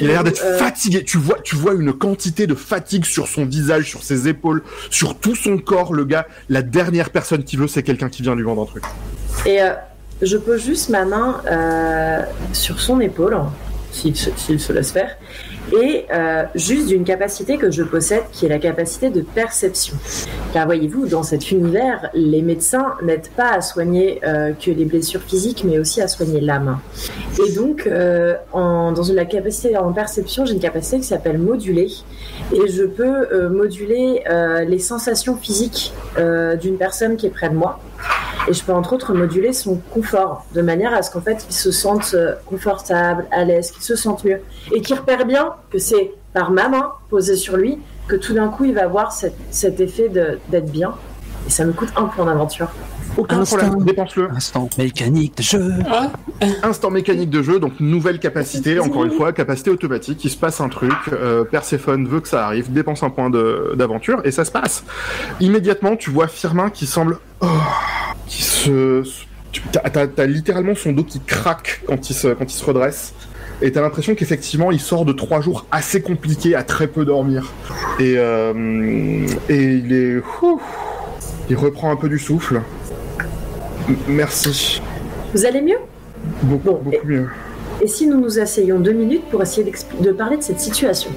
Il 0.00 0.06
a 0.10 0.12
l'air 0.14 0.24
d'être 0.24 0.42
euh, 0.44 0.58
fatigué. 0.58 1.04
Tu 1.04 1.18
vois, 1.18 1.38
tu 1.44 1.54
vois 1.54 1.74
une 1.74 1.92
quantité 1.92 2.46
de 2.48 2.54
fatigue 2.56 3.04
sur 3.04 3.28
son 3.28 3.44
visage, 3.44 3.84
sur 3.88 4.02
ses 4.02 4.26
épaules, 4.26 4.62
sur 4.90 5.16
tout 5.18 5.34
son 5.36 5.58
corps. 5.58 5.92
Le 5.94 6.04
gars, 6.04 6.26
la 6.48 6.62
dernière 6.62 7.10
personne 7.10 7.44
qui 7.44 7.56
veut, 7.56 7.68
c'est 7.68 7.82
quelqu'un 7.84 8.08
qui 8.08 8.22
vient 8.22 8.34
lui 8.34 8.42
vendre 8.42 8.62
un 8.62 8.66
truc. 8.66 8.82
Et 9.46 9.62
euh, 9.62 9.70
je 10.22 10.36
pose 10.36 10.64
juste 10.64 10.88
ma 10.88 11.04
main 11.04 11.40
euh, 11.50 12.22
sur 12.52 12.80
son 12.80 13.00
épaule, 13.00 13.36
s'il 13.92 14.16
se, 14.16 14.72
laisse 14.72 14.92
faire, 14.92 15.16
et 15.72 16.06
euh, 16.12 16.44
juste 16.54 16.88
d'une 16.88 17.04
capacité 17.04 17.56
que 17.56 17.70
je 17.70 17.82
possède, 17.82 18.22
qui 18.32 18.46
est 18.46 18.48
la 18.48 18.58
capacité 18.58 19.10
de 19.10 19.20
perception. 19.20 19.96
Car 20.52 20.66
voyez-vous, 20.66 21.06
dans 21.06 21.22
cet 21.22 21.50
univers, 21.50 22.10
les 22.14 22.42
médecins 22.42 22.94
n'aident 23.02 23.30
pas 23.36 23.50
à 23.50 23.60
soigner 23.60 24.20
euh, 24.24 24.52
que 24.52 24.70
les 24.70 24.84
blessures 24.84 25.22
physiques, 25.22 25.64
mais 25.64 25.78
aussi 25.78 26.00
à 26.00 26.08
soigner 26.08 26.40
l'âme. 26.40 26.78
Et 27.46 27.52
donc, 27.52 27.86
euh, 27.86 28.34
dans 28.52 29.12
la 29.12 29.24
capacité 29.24 29.76
en 29.76 29.92
perception, 29.92 30.44
j'ai 30.44 30.54
une 30.54 30.60
capacité 30.60 30.98
qui 30.98 31.04
s'appelle 31.04 31.38
moduler, 31.38 31.88
et 32.52 32.68
je 32.68 32.84
peux 32.84 33.48
moduler 33.48 34.22
les 34.66 34.78
sensations 34.78 35.36
physiques 35.36 35.92
d'une 36.60 36.76
personne 36.76 37.16
qui 37.16 37.26
est 37.26 37.30
près 37.30 37.48
de 37.48 37.54
moi. 37.54 37.80
Et 38.48 38.52
je 38.52 38.64
peux 38.64 38.72
entre 38.72 38.92
autres 38.92 39.14
moduler 39.14 39.52
son 39.52 39.76
confort 39.92 40.44
de 40.54 40.62
manière 40.62 40.94
à 40.94 41.02
ce 41.02 41.10
qu'en 41.10 41.20
fait 41.20 41.44
il 41.48 41.54
se 41.54 41.70
sente 41.70 42.14
euh, 42.14 42.34
confortable, 42.46 43.26
à 43.30 43.44
l'aise, 43.44 43.70
qu'il 43.70 43.82
se 43.82 43.96
sente 43.96 44.24
mieux 44.24 44.40
et 44.72 44.80
qu'il 44.80 44.96
repère 44.96 45.24
bien 45.26 45.54
que 45.70 45.78
c'est 45.78 46.12
par 46.32 46.50
ma 46.50 46.68
main 46.68 46.92
posée 47.08 47.36
sur 47.36 47.56
lui 47.56 47.78
que 48.08 48.16
tout 48.16 48.34
d'un 48.34 48.48
coup 48.48 48.64
il 48.64 48.74
va 48.74 48.84
avoir 48.84 49.12
cet, 49.12 49.80
effet 49.80 50.08
d'être 50.08 50.70
bien. 50.70 50.94
Et 51.46 51.50
ça 51.50 51.64
me 51.64 51.72
coûte 51.72 51.90
un 51.96 52.04
point 52.04 52.26
d'aventure. 52.26 52.68
Aucun 53.16 53.42
problème, 53.44 53.84
dépense-le. 53.84 54.28
Instant 54.30 54.68
mécanique 54.78 55.36
de 55.36 55.42
jeu. 55.42 55.72
Instant 56.62 56.90
mécanique 56.90 57.30
de 57.30 57.42
jeu, 57.42 57.58
donc 57.58 57.78
nouvelle 57.80 58.18
capacité, 58.18 58.78
encore 58.78 59.04
une 59.04 59.10
fois, 59.12 59.32
capacité 59.32 59.70
automatique. 59.70 60.24
Il 60.24 60.30
se 60.30 60.36
passe 60.36 60.60
un 60.60 60.68
truc, 60.68 60.92
euh, 61.12 61.44
Perséphone 61.44 62.06
veut 62.08 62.20
que 62.20 62.28
ça 62.28 62.46
arrive, 62.46 62.72
dépense 62.72 63.02
un 63.02 63.10
point 63.10 63.28
de- 63.30 63.74
d'aventure 63.76 64.20
et 64.24 64.30
ça 64.30 64.44
se 64.44 64.50
passe. 64.52 64.84
Immédiatement, 65.40 65.96
tu 65.96 66.10
vois 66.10 66.28
Firmin 66.28 66.70
qui 66.70 66.86
semble. 66.86 67.18
oh, 67.40 67.46
qui 68.26 68.42
se. 68.42 69.02
T'as 69.72 70.26
littéralement 70.26 70.76
son 70.76 70.92
dos 70.92 71.02
qui 71.02 71.18
craque 71.20 71.82
quand 71.86 72.08
il 72.08 72.14
se, 72.14 72.28
quand 72.28 72.44
il 72.50 72.56
se 72.56 72.64
redresse. 72.64 73.12
Et 73.62 73.72
t'as 73.72 73.82
l'impression 73.82 74.14
qu'effectivement, 74.14 74.70
il 74.70 74.80
sort 74.80 75.04
de 75.04 75.12
trois 75.12 75.40
jours 75.40 75.66
assez 75.72 76.00
compliqués 76.00 76.54
à 76.54 76.62
très 76.62 76.86
peu 76.86 77.04
dormir. 77.04 77.52
Et, 77.98 78.14
euh, 78.16 79.26
et 79.50 79.62
il 79.74 79.92
est. 79.92 80.22
ouh, 80.42 80.60
il 81.50 81.56
reprend 81.56 81.90
un 81.90 81.96
peu 81.96 82.08
du 82.08 82.18
souffle. 82.18 82.62
Merci. 84.08 84.80
Vous 85.34 85.44
allez 85.46 85.62
mieux? 85.62 85.78
Beaucoup, 86.42 86.70
Bon, 86.70 86.80
beaucoup 86.84 87.06
mieux. 87.06 87.28
Et 87.82 87.86
si 87.86 88.06
nous 88.06 88.20
nous 88.20 88.38
asseyions 88.38 88.78
deux 88.78 88.92
minutes 88.92 89.24
pour 89.30 89.42
essayer 89.42 89.72
de 90.00 90.12
parler 90.12 90.36
de 90.36 90.42
cette 90.42 90.60
situation? 90.60 91.10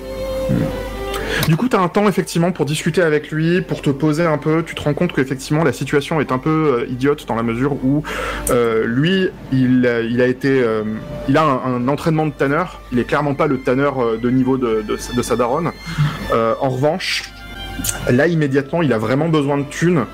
Du 1.48 1.58
coup, 1.58 1.68
tu 1.68 1.76
as 1.76 1.82
un 1.82 1.90
temps 1.90 2.08
effectivement 2.08 2.52
pour 2.54 2.66
discuter 2.66 3.02
avec 3.02 3.32
lui, 3.32 3.62
pour 3.62 3.82
te 3.82 3.90
poser 3.90 4.24
un 4.26 4.38
peu. 4.38 4.64
Tu 4.64 4.76
te 4.76 4.82
rends 4.82 4.94
compte 4.94 5.12
qu'effectivement 5.12 5.64
la 5.66 5.74
situation 5.74 6.22
est 6.22 6.32
un 6.32 6.38
peu 6.38 6.86
euh, 6.88 6.92
idiote 6.92 7.26
dans 7.28 7.36
la 7.36 7.44
mesure 7.44 7.74
où 7.84 8.04
euh, 8.50 8.86
lui, 8.86 9.30
il, 9.52 9.86
a- 9.86 10.02
il 10.02 10.22
a 10.22 10.28
été, 10.28 10.62
euh, 10.64 10.84
il 11.28 11.36
a 11.36 11.44
un, 11.44 11.76
un 11.76 11.88
entraînement 11.90 12.28
de 12.28 12.32
tanneur. 12.32 12.80
Il 12.94 13.00
est 13.00 13.04
clairement 13.04 13.34
pas 13.36 13.48
le 13.48 13.58
tanneur 13.60 14.02
euh, 14.02 14.18
de 14.18 14.30
niveau 14.30 14.58
de, 14.58 14.84
de, 14.88 14.96
de 15.18 15.22
sa 15.22 15.36
daronne. 15.36 15.72
Euh, 16.32 16.54
en 16.62 16.70
revanche, 16.70 17.24
là 18.10 18.28
immédiatement, 18.28 18.82
il 18.82 18.94
a 18.94 18.98
vraiment 18.98 19.28
besoin 19.28 19.58
de 19.58 19.64
thunes 19.64 20.06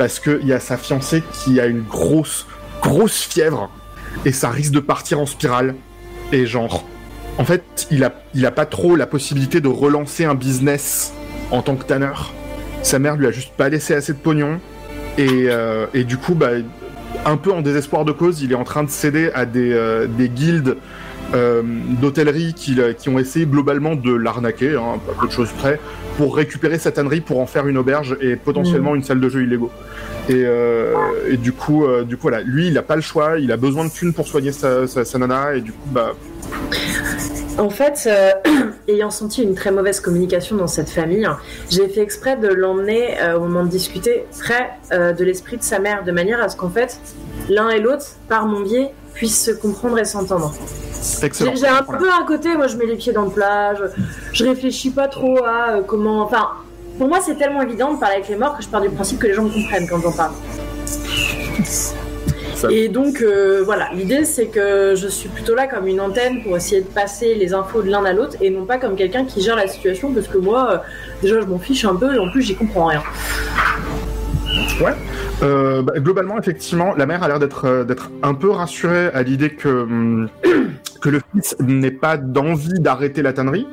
parce 0.00 0.18
qu'il 0.18 0.46
y 0.46 0.54
a 0.54 0.60
sa 0.60 0.78
fiancée 0.78 1.22
qui 1.30 1.60
a 1.60 1.66
une 1.66 1.82
grosse, 1.82 2.46
grosse 2.80 3.20
fièvre 3.20 3.70
et 4.24 4.32
ça 4.32 4.48
risque 4.48 4.72
de 4.72 4.80
partir 4.80 5.20
en 5.20 5.26
spirale. 5.26 5.74
Et 6.32 6.46
genre, 6.46 6.88
en 7.36 7.44
fait, 7.44 7.86
il 7.90 8.02
a, 8.02 8.14
il 8.32 8.46
a 8.46 8.50
pas 8.50 8.64
trop 8.64 8.96
la 8.96 9.06
possibilité 9.06 9.60
de 9.60 9.68
relancer 9.68 10.24
un 10.24 10.34
business 10.34 11.12
en 11.50 11.60
tant 11.60 11.76
que 11.76 11.84
tanneur. 11.84 12.32
Sa 12.82 12.98
mère 12.98 13.16
lui 13.16 13.26
a 13.26 13.30
juste 13.30 13.52
pas 13.58 13.68
laissé 13.68 13.92
assez 13.92 14.14
de 14.14 14.18
pognon. 14.18 14.58
Et, 15.18 15.50
euh, 15.50 15.84
et 15.92 16.04
du 16.04 16.16
coup, 16.16 16.34
bah, 16.34 16.52
un 17.26 17.36
peu 17.36 17.52
en 17.52 17.60
désespoir 17.60 18.06
de 18.06 18.12
cause, 18.12 18.40
il 18.40 18.52
est 18.52 18.56
en 18.56 18.64
train 18.64 18.84
de 18.84 18.90
céder 18.90 19.30
à 19.34 19.44
des, 19.44 19.74
euh, 19.74 20.06
des 20.06 20.30
guildes 20.30 20.78
euh, 21.34 21.62
d'hôtellerie 22.00 22.54
qui, 22.54 22.74
l'a- 22.74 22.92
qui 22.94 23.08
ont 23.08 23.18
essayé 23.18 23.46
globalement 23.46 23.94
de 23.94 24.12
l'arnaquer, 24.12 24.74
hein, 24.74 24.98
pas 25.06 25.12
peu 25.20 25.26
de 25.26 25.32
choses 25.32 25.50
près, 25.52 25.78
pour 26.16 26.36
récupérer 26.36 26.78
sa 26.78 26.90
tannerie 26.90 27.20
pour 27.20 27.40
en 27.40 27.46
faire 27.46 27.66
une 27.66 27.78
auberge 27.78 28.16
et 28.20 28.36
potentiellement 28.36 28.94
une 28.94 29.02
salle 29.04 29.20
de 29.20 29.28
jeux 29.28 29.42
illégaux. 29.44 29.70
Et, 30.28 30.42
euh, 30.44 30.92
et 31.28 31.36
du 31.36 31.52
coup, 31.52 31.84
euh, 31.86 32.02
du 32.04 32.16
coup, 32.16 32.22
voilà, 32.22 32.40
lui, 32.42 32.68
il 32.68 32.76
a 32.78 32.82
pas 32.82 32.96
le 32.96 33.02
choix, 33.02 33.38
il 33.38 33.50
a 33.52 33.56
besoin 33.56 33.84
de 33.84 33.90
thunes 33.90 34.12
pour 34.12 34.26
soigner 34.28 34.52
sa, 34.52 34.86
sa, 34.86 35.04
sa 35.04 35.18
nana, 35.18 35.54
et 35.54 35.60
du 35.60 35.72
coup, 35.72 35.88
bah, 35.92 36.12
En 37.58 37.70
fait, 37.70 38.06
euh, 38.06 38.30
ayant 38.88 39.10
senti 39.10 39.42
une 39.42 39.54
très 39.54 39.70
mauvaise 39.70 40.00
communication 40.00 40.56
dans 40.56 40.66
cette 40.66 40.90
famille, 40.90 41.28
j'ai 41.68 41.88
fait 41.88 42.00
exprès 42.00 42.36
de 42.36 42.48
l'emmener 42.48 43.20
euh, 43.20 43.36
au 43.36 43.40
moment 43.40 43.64
de 43.64 43.70
discuter 43.70 44.24
près 44.40 44.70
euh, 44.92 45.12
de 45.12 45.24
l'esprit 45.24 45.56
de 45.58 45.62
sa 45.62 45.78
mère, 45.78 46.04
de 46.04 46.12
manière 46.12 46.40
à 46.42 46.48
ce 46.48 46.56
qu'en 46.56 46.70
fait, 46.70 46.98
l'un 47.48 47.68
et 47.70 47.80
l'autre, 47.80 48.06
par 48.28 48.46
mon 48.46 48.60
biais, 48.60 48.90
puissent 49.14 49.44
se 49.44 49.50
comprendre 49.50 49.98
et 49.98 50.04
s'entendre. 50.04 50.52
excellent. 51.22 51.54
J'ai 51.54 51.66
un 51.66 51.82
peu 51.82 52.10
un 52.10 52.24
côté, 52.26 52.56
moi 52.56 52.66
je 52.66 52.76
mets 52.76 52.86
les 52.86 52.96
pieds 52.96 53.12
dans 53.12 53.24
le 53.24 53.30
plat, 53.30 53.74
je, 53.74 53.84
je 54.32 54.44
réfléchis 54.44 54.90
pas 54.90 55.08
trop 55.08 55.44
à 55.44 55.72
euh, 55.72 55.82
comment. 55.82 56.22
Enfin, 56.22 56.48
pour 56.98 57.08
moi 57.08 57.18
c'est 57.24 57.36
tellement 57.36 57.62
évident 57.62 57.94
de 57.94 57.98
parler 57.98 58.16
avec 58.16 58.28
les 58.28 58.36
morts 58.36 58.56
que 58.56 58.62
je 58.62 58.68
pars 58.68 58.80
du 58.80 58.90
principe 58.90 59.18
que 59.18 59.26
les 59.26 59.34
gens 59.34 59.44
me 59.44 59.50
comprennent 59.50 59.88
quand 59.88 60.00
j'en 60.00 60.12
parle. 60.12 60.32
Et 62.68 62.88
donc 62.88 63.22
euh, 63.22 63.62
voilà, 63.64 63.88
l'idée 63.94 64.24
c'est 64.24 64.46
que 64.46 64.94
je 64.94 65.08
suis 65.08 65.30
plutôt 65.30 65.54
là 65.54 65.66
comme 65.66 65.86
une 65.86 66.00
antenne 66.00 66.42
pour 66.42 66.56
essayer 66.56 66.82
de 66.82 66.86
passer 66.88 67.34
les 67.34 67.54
infos 67.54 67.80
de 67.82 67.88
l'un 67.88 68.04
à 68.04 68.12
l'autre 68.12 68.36
et 68.40 68.50
non 68.50 68.66
pas 68.66 68.76
comme 68.76 68.96
quelqu'un 68.96 69.24
qui 69.24 69.40
gère 69.40 69.56
la 69.56 69.66
situation 69.66 70.12
parce 70.12 70.28
que 70.28 70.36
moi 70.36 70.70
euh, 70.70 70.78
déjà 71.22 71.40
je 71.40 71.46
m'en 71.46 71.58
fiche 71.58 71.86
un 71.86 71.96
peu 71.96 72.14
et 72.14 72.18
en 72.18 72.30
plus 72.30 72.42
j'y 72.42 72.54
comprends 72.54 72.86
rien. 72.86 73.02
Euh, 75.42 75.82
bah, 75.82 75.94
globalement, 75.96 76.38
effectivement, 76.38 76.94
la 76.94 77.06
mère 77.06 77.22
a 77.22 77.28
l'air 77.28 77.38
d'être 77.38 77.64
euh, 77.64 77.84
d'être 77.84 78.10
un 78.22 78.34
peu 78.34 78.50
rassurée 78.50 79.08
à 79.08 79.22
l'idée 79.22 79.50
que 79.50 79.68
hum, 79.68 80.28
que 81.00 81.08
le 81.08 81.20
fils 81.32 81.56
n'ait 81.60 81.90
pas 81.90 82.16
d'envie 82.16 82.80
d'arrêter 82.80 83.22
la 83.22 83.32
tannerie. 83.32 83.66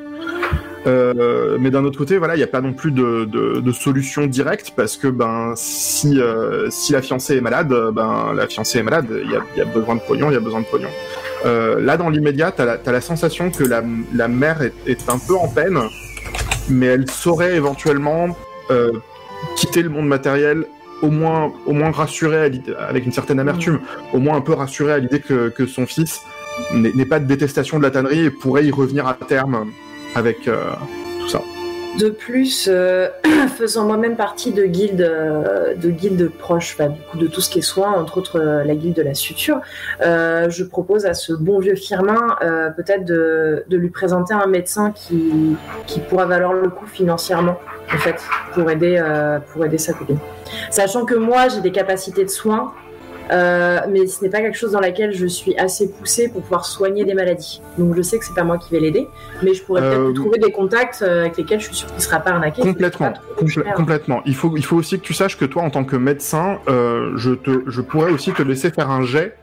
Euh, 0.86 1.58
mais 1.60 1.70
d'un 1.70 1.84
autre 1.84 1.98
côté, 1.98 2.18
voilà, 2.18 2.36
il 2.36 2.38
n'y 2.38 2.44
a 2.44 2.48
pas 2.48 2.62
non 2.62 2.72
plus 2.72 2.92
de, 2.92 3.26
de, 3.26 3.72
solution 3.74 4.26
directe 4.26 4.72
parce 4.74 4.96
que 4.96 5.10
ben 5.10 5.52
si 5.58 6.22
si 6.70 6.94
la 6.94 7.02
fiancée 7.02 7.36
est 7.36 7.42
malade, 7.42 7.74
ben 7.92 8.32
la 8.34 8.48
fiancée 8.48 8.80
est 8.80 8.84
malade, 8.84 9.08
il 9.22 9.30
y 9.30 9.36
a, 9.36 9.42
y 9.58 9.62
a 9.62 9.66
besoin 9.66 9.96
de 9.96 10.00
pognon, 10.00 10.30
il 10.30 10.34
y 10.34 10.38
a 10.38 10.40
besoin 10.40 10.62
de 10.62 10.66
pognon. 10.66 10.88
Là, 11.44 11.98
dans 11.98 12.10
l'immédiat, 12.10 12.54
t'as 12.54 12.64
la, 12.64 12.78
t'as 12.78 12.94
la 12.94 13.02
sensation 13.02 13.52
que 13.52 13.66
la, 13.66 13.84
la 14.14 14.28
mère 14.30 14.62
est, 14.62 14.74
est 14.86 15.10
un 15.10 15.18
peu 15.18 15.36
en 15.36 15.50
peine, 15.50 15.78
mais 16.70 16.86
elle 16.86 17.12
saurait 17.12 17.56
éventuellement 17.58 18.38
quitter 19.58 19.82
le 19.82 19.90
monde 19.90 20.08
matériel 20.08 20.66
au 21.02 21.10
moins, 21.10 21.52
au 21.66 21.74
moins 21.74 21.92
rassuré 21.92 22.38
à 22.38 22.84
avec 22.88 23.06
une 23.06 23.12
certaine 23.12 23.40
amertume, 23.40 23.80
au 24.14 24.20
moins 24.20 24.38
un 24.38 24.42
peu 24.42 24.54
rassuré 24.54 24.94
à 24.94 25.00
l'idée 25.00 25.20
que, 25.20 25.50
que 25.50 25.66
son 25.66 25.86
fils 25.86 26.22
n'est 26.74 26.92
n'est 26.94 27.06
pas 27.06 27.20
de 27.20 27.26
détestation 27.26 27.78
de 27.78 27.84
la 27.84 27.92
tannerie 27.92 28.26
et 28.26 28.30
pourrait 28.32 28.66
y 28.66 28.72
revenir 28.72 29.08
à 29.08 29.14
terme 29.14 29.72
avec 30.16 30.48
euh, 30.48 30.72
tout 31.22 31.30
ça. 31.30 31.42
De 31.98 32.10
plus, 32.10 32.68
euh, 32.72 33.08
faisant 33.58 33.86
moi-même 33.86 34.16
partie 34.16 34.52
de 34.52 34.66
guildes, 34.66 35.02
euh, 35.02 35.74
de 35.76 35.90
guildes 35.90 36.30
proches, 36.30 36.78
du 36.78 37.02
coup, 37.10 37.18
de 37.18 37.28
tout 37.28 37.42
ce 37.42 37.50
qui 37.50 37.60
est 37.60 37.64
soin, 37.64 37.92
entre 37.94 38.20
autres 38.20 38.40
euh, 38.40 38.64
la 38.64 38.76
guilde 38.76 38.96
de 38.96 39.02
la 39.02 39.16
suture, 39.16 39.62
je 40.00 40.64
propose 40.64 41.06
à 41.06 41.14
ce 41.14 41.34
bon 41.34 41.60
vieux 41.60 41.76
Firmin 41.76 42.36
peut-être 42.76 43.06
de, 43.06 43.66
lui 43.70 43.90
présenter 43.90 44.34
un 44.34 44.48
médecin 44.48 44.92
qui, 44.92 45.58
pourra 46.10 46.26
valoir 46.26 46.54
le 46.54 46.70
coup 46.70 46.86
financièrement, 46.86 47.58
en 47.94 47.98
fait, 47.98 48.22
pour 48.54 48.70
aider, 48.70 49.02
pour 49.52 49.66
aider 49.66 49.78
sa 49.78 49.94
copine. 49.94 50.20
Sachant 50.70 51.06
que 51.06 51.16
moi, 51.16 51.48
j'ai 51.50 51.62
des 51.62 51.72
capacités 51.72 52.24
de 52.24 52.30
soins 52.30 52.74
Euh, 53.32 53.80
mais 53.90 54.08
ce 54.08 54.24
n'est 54.24 54.30
pas 54.30 54.40
quelque 54.40 54.58
chose 54.58 54.72
dans 54.72 54.80
laquelle 54.80 55.14
je 55.14 55.26
suis 55.26 55.58
assez 55.58 55.90
poussée 55.92 56.30
pour 56.30 56.42
pouvoir 56.42 56.66
soigner 56.66 57.04
des 57.04 57.14
maladies. 57.14 57.62
Donc 57.78 57.96
je 57.96 58.02
sais 58.02 58.18
que 58.18 58.26
c'est 58.26 58.34
pas 58.36 58.44
moi 58.44 58.58
qui 58.58 58.72
vais 58.72 58.80
l'aider, 58.80 59.08
mais 59.44 59.54
je 59.54 59.64
pourrais 59.64 59.82
peut-être 59.82 60.00
Euh, 60.00 60.14
trouver 60.14 60.40
des 60.40 60.52
contacts 60.52 61.02
euh, 61.02 61.22
avec 61.22 61.38
lesquels 61.38 61.60
je 61.60 61.66
suis 61.66 61.76
sûre 61.76 61.92
qu'il 61.92 62.02
sera 62.02 62.20
pas 62.20 62.32
arnaqué. 62.32 62.62
Complètement, 62.62 63.12
pas 63.12 63.72
complètement. 63.76 64.22
Il 64.26 64.36
faut, 64.36 64.56
il 64.56 64.64
faut 64.64 64.78
aussi 64.78 65.00
que 65.00 65.04
tu 65.04 65.14
saches 65.14 65.38
que 65.38 65.46
toi, 65.46 65.64
en 65.64 65.70
tant 65.70 65.84
que 65.84 65.96
médecin, 65.96 66.60
euh, 66.68 67.12
je 67.16 67.32
te, 67.32 67.64
je 67.68 67.82
pourrais 67.82 68.12
aussi 68.12 68.32
te 68.32 68.42
laisser 68.42 68.72
faire 68.72 68.90
un 68.90 69.04
jet 69.04 69.36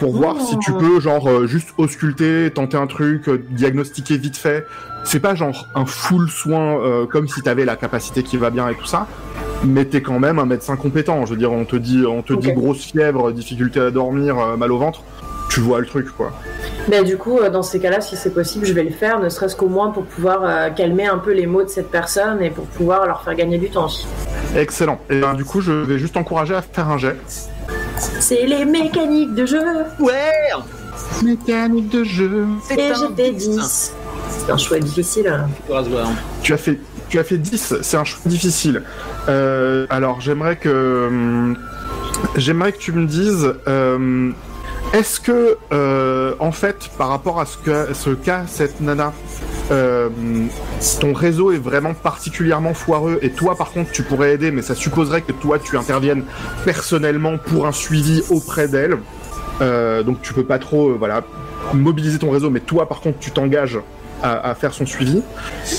pour 0.00 0.12
voir 0.12 0.34
Oh. 0.40 0.44
si 0.44 0.58
tu 0.58 0.72
peux, 0.72 0.98
genre, 0.98 1.28
euh, 1.28 1.46
juste 1.46 1.68
ausculter, 1.78 2.50
tenter 2.52 2.76
un 2.76 2.86
truc, 2.88 3.28
euh, 3.28 3.40
diagnostiquer 3.50 4.16
vite 4.16 4.36
fait. 4.36 4.66
C'est 5.04 5.20
pas 5.20 5.34
genre 5.34 5.68
un 5.74 5.86
full 5.86 6.28
soin 6.28 6.78
euh, 6.80 7.06
comme 7.06 7.28
si 7.28 7.40
t'avais 7.42 7.64
la 7.64 7.76
capacité 7.76 8.22
qui 8.22 8.36
va 8.36 8.50
bien 8.50 8.68
et 8.68 8.74
tout 8.74 8.86
ça, 8.86 9.06
mais 9.64 9.84
t'es 9.84 10.02
quand 10.02 10.18
même 10.18 10.38
un 10.38 10.46
médecin 10.46 10.76
compétent. 10.76 11.24
Je 11.26 11.30
veux 11.32 11.36
dire, 11.38 11.52
on 11.52 11.64
te 11.64 11.76
dit, 11.76 12.04
on 12.06 12.22
te 12.22 12.32
dit 12.32 12.52
grosse 12.52 12.82
fièvre, 12.84 13.30
difficulté 13.30 13.78
à 13.80 13.90
dormir, 13.90 14.38
euh, 14.38 14.56
mal 14.56 14.72
au 14.72 14.78
ventre. 14.78 15.02
Tu 15.50 15.58
vois 15.60 15.80
le 15.80 15.86
truc, 15.86 16.08
quoi. 16.16 16.32
Mais 16.88 17.02
du 17.02 17.16
coup, 17.16 17.40
dans 17.52 17.64
ces 17.64 17.80
cas-là, 17.80 18.00
si 18.00 18.16
c'est 18.16 18.32
possible, 18.32 18.64
je 18.66 18.72
vais 18.72 18.84
le 18.84 18.90
faire, 18.90 19.18
ne 19.18 19.28
serait-ce 19.28 19.56
qu'au 19.56 19.68
moins 19.68 19.90
pour 19.90 20.04
pouvoir 20.04 20.44
euh, 20.44 20.70
calmer 20.70 21.06
un 21.08 21.18
peu 21.18 21.32
les 21.32 21.46
maux 21.46 21.64
de 21.64 21.68
cette 21.68 21.90
personne 21.90 22.40
et 22.40 22.50
pour 22.50 22.66
pouvoir 22.66 23.04
leur 23.06 23.22
faire 23.22 23.34
gagner 23.34 23.58
du 23.58 23.68
temps. 23.68 23.88
Excellent. 24.54 25.00
Et 25.10 25.20
ben, 25.20 25.34
du 25.34 25.44
coup, 25.44 25.60
je 25.60 25.72
vais 25.72 25.98
juste 25.98 26.14
t'encourager 26.14 26.54
à 26.54 26.62
faire 26.62 26.88
un 26.88 26.98
jet. 26.98 27.16
C'est 28.20 28.46
les 28.46 28.64
mécaniques 28.64 29.34
de 29.34 29.46
jeu 29.46 29.62
Ouais 29.98 30.30
Mécanique 31.22 31.88
de 31.90 32.04
jeu. 32.04 32.46
et 32.70 32.92
j'étais 32.94 33.30
10. 33.32 33.92
C'est 34.28 34.52
un 34.52 34.56
choix 34.56 34.78
difficile. 34.78 35.28
hein. 35.28 35.48
Tu 36.42 36.52
as 36.52 36.56
fait, 36.56 36.78
tu 37.08 37.18
as 37.18 37.24
fait 37.24 37.38
10, 37.38 37.74
c'est 37.82 37.96
un 37.96 38.04
choix 38.04 38.20
difficile. 38.26 38.82
Euh, 39.28 39.86
alors 39.90 40.20
j'aimerais 40.20 40.56
que, 40.56 41.06
hum, 41.08 41.56
j'aimerais 42.36 42.72
que 42.72 42.78
tu 42.78 42.92
me 42.92 43.06
dises, 43.06 43.52
euh, 43.68 44.30
est-ce 44.92 45.20
que, 45.20 45.56
euh, 45.72 46.34
en 46.38 46.52
fait, 46.52 46.90
par 46.98 47.08
rapport 47.08 47.40
à 47.40 47.46
ce 47.46 47.56
que, 47.58 47.92
ce 47.94 48.10
qu'a 48.10 48.44
cette 48.46 48.80
nana, 48.80 49.12
euh, 49.70 50.08
ton 51.00 51.12
réseau 51.12 51.52
est 51.52 51.58
vraiment 51.58 51.94
particulièrement 51.94 52.74
foireux 52.74 53.18
et 53.22 53.30
toi 53.30 53.54
par 53.56 53.70
contre 53.70 53.90
tu 53.92 54.02
pourrais 54.02 54.34
aider, 54.34 54.50
mais 54.50 54.62
ça 54.62 54.74
supposerait 54.74 55.22
que 55.22 55.32
toi 55.32 55.58
tu 55.58 55.76
interviennes 55.76 56.24
personnellement 56.64 57.38
pour 57.38 57.66
un 57.66 57.72
suivi 57.72 58.22
auprès 58.30 58.68
d'elle. 58.68 58.98
Euh, 59.60 60.02
donc 60.02 60.22
tu 60.22 60.32
peux 60.32 60.44
pas 60.44 60.58
trop, 60.58 60.90
euh, 60.90 60.96
voilà, 60.98 61.22
mobiliser 61.74 62.18
ton 62.18 62.30
réseau, 62.30 62.50
mais 62.50 62.60
toi 62.60 62.88
par 62.88 63.00
contre 63.00 63.18
tu 63.18 63.30
t'engages 63.30 63.78
à, 64.22 64.50
à 64.50 64.54
faire 64.54 64.72
son 64.72 64.86
suivi. 64.86 65.22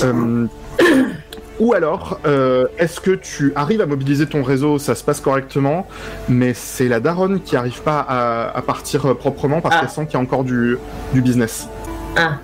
Ou 1.60 1.74
alors, 1.74 2.18
euh, 2.26 2.66
est-ce 2.78 2.98
que 2.98 3.12
tu 3.12 3.52
arrives 3.54 3.80
à 3.80 3.86
mobiliser 3.86 4.26
ton 4.26 4.42
réseau, 4.42 4.78
ça 4.78 4.94
se 4.96 5.04
passe 5.04 5.20
correctement, 5.20 5.86
mais 6.28 6.54
c'est 6.54 6.88
la 6.88 6.98
daronne 6.98 7.40
qui 7.40 7.56
arrive 7.56 7.82
pas 7.82 8.00
à, 8.00 8.56
à 8.56 8.62
partir 8.62 9.16
proprement 9.16 9.60
parce 9.60 9.76
Ah. 9.76 9.80
qu'elle 9.80 9.90
sent 9.90 10.06
qu'il 10.06 10.14
y 10.14 10.16
a 10.16 10.20
encore 10.20 10.42
du, 10.44 10.76
du 11.12 11.20
business. 11.20 11.68
Un. 12.16 12.38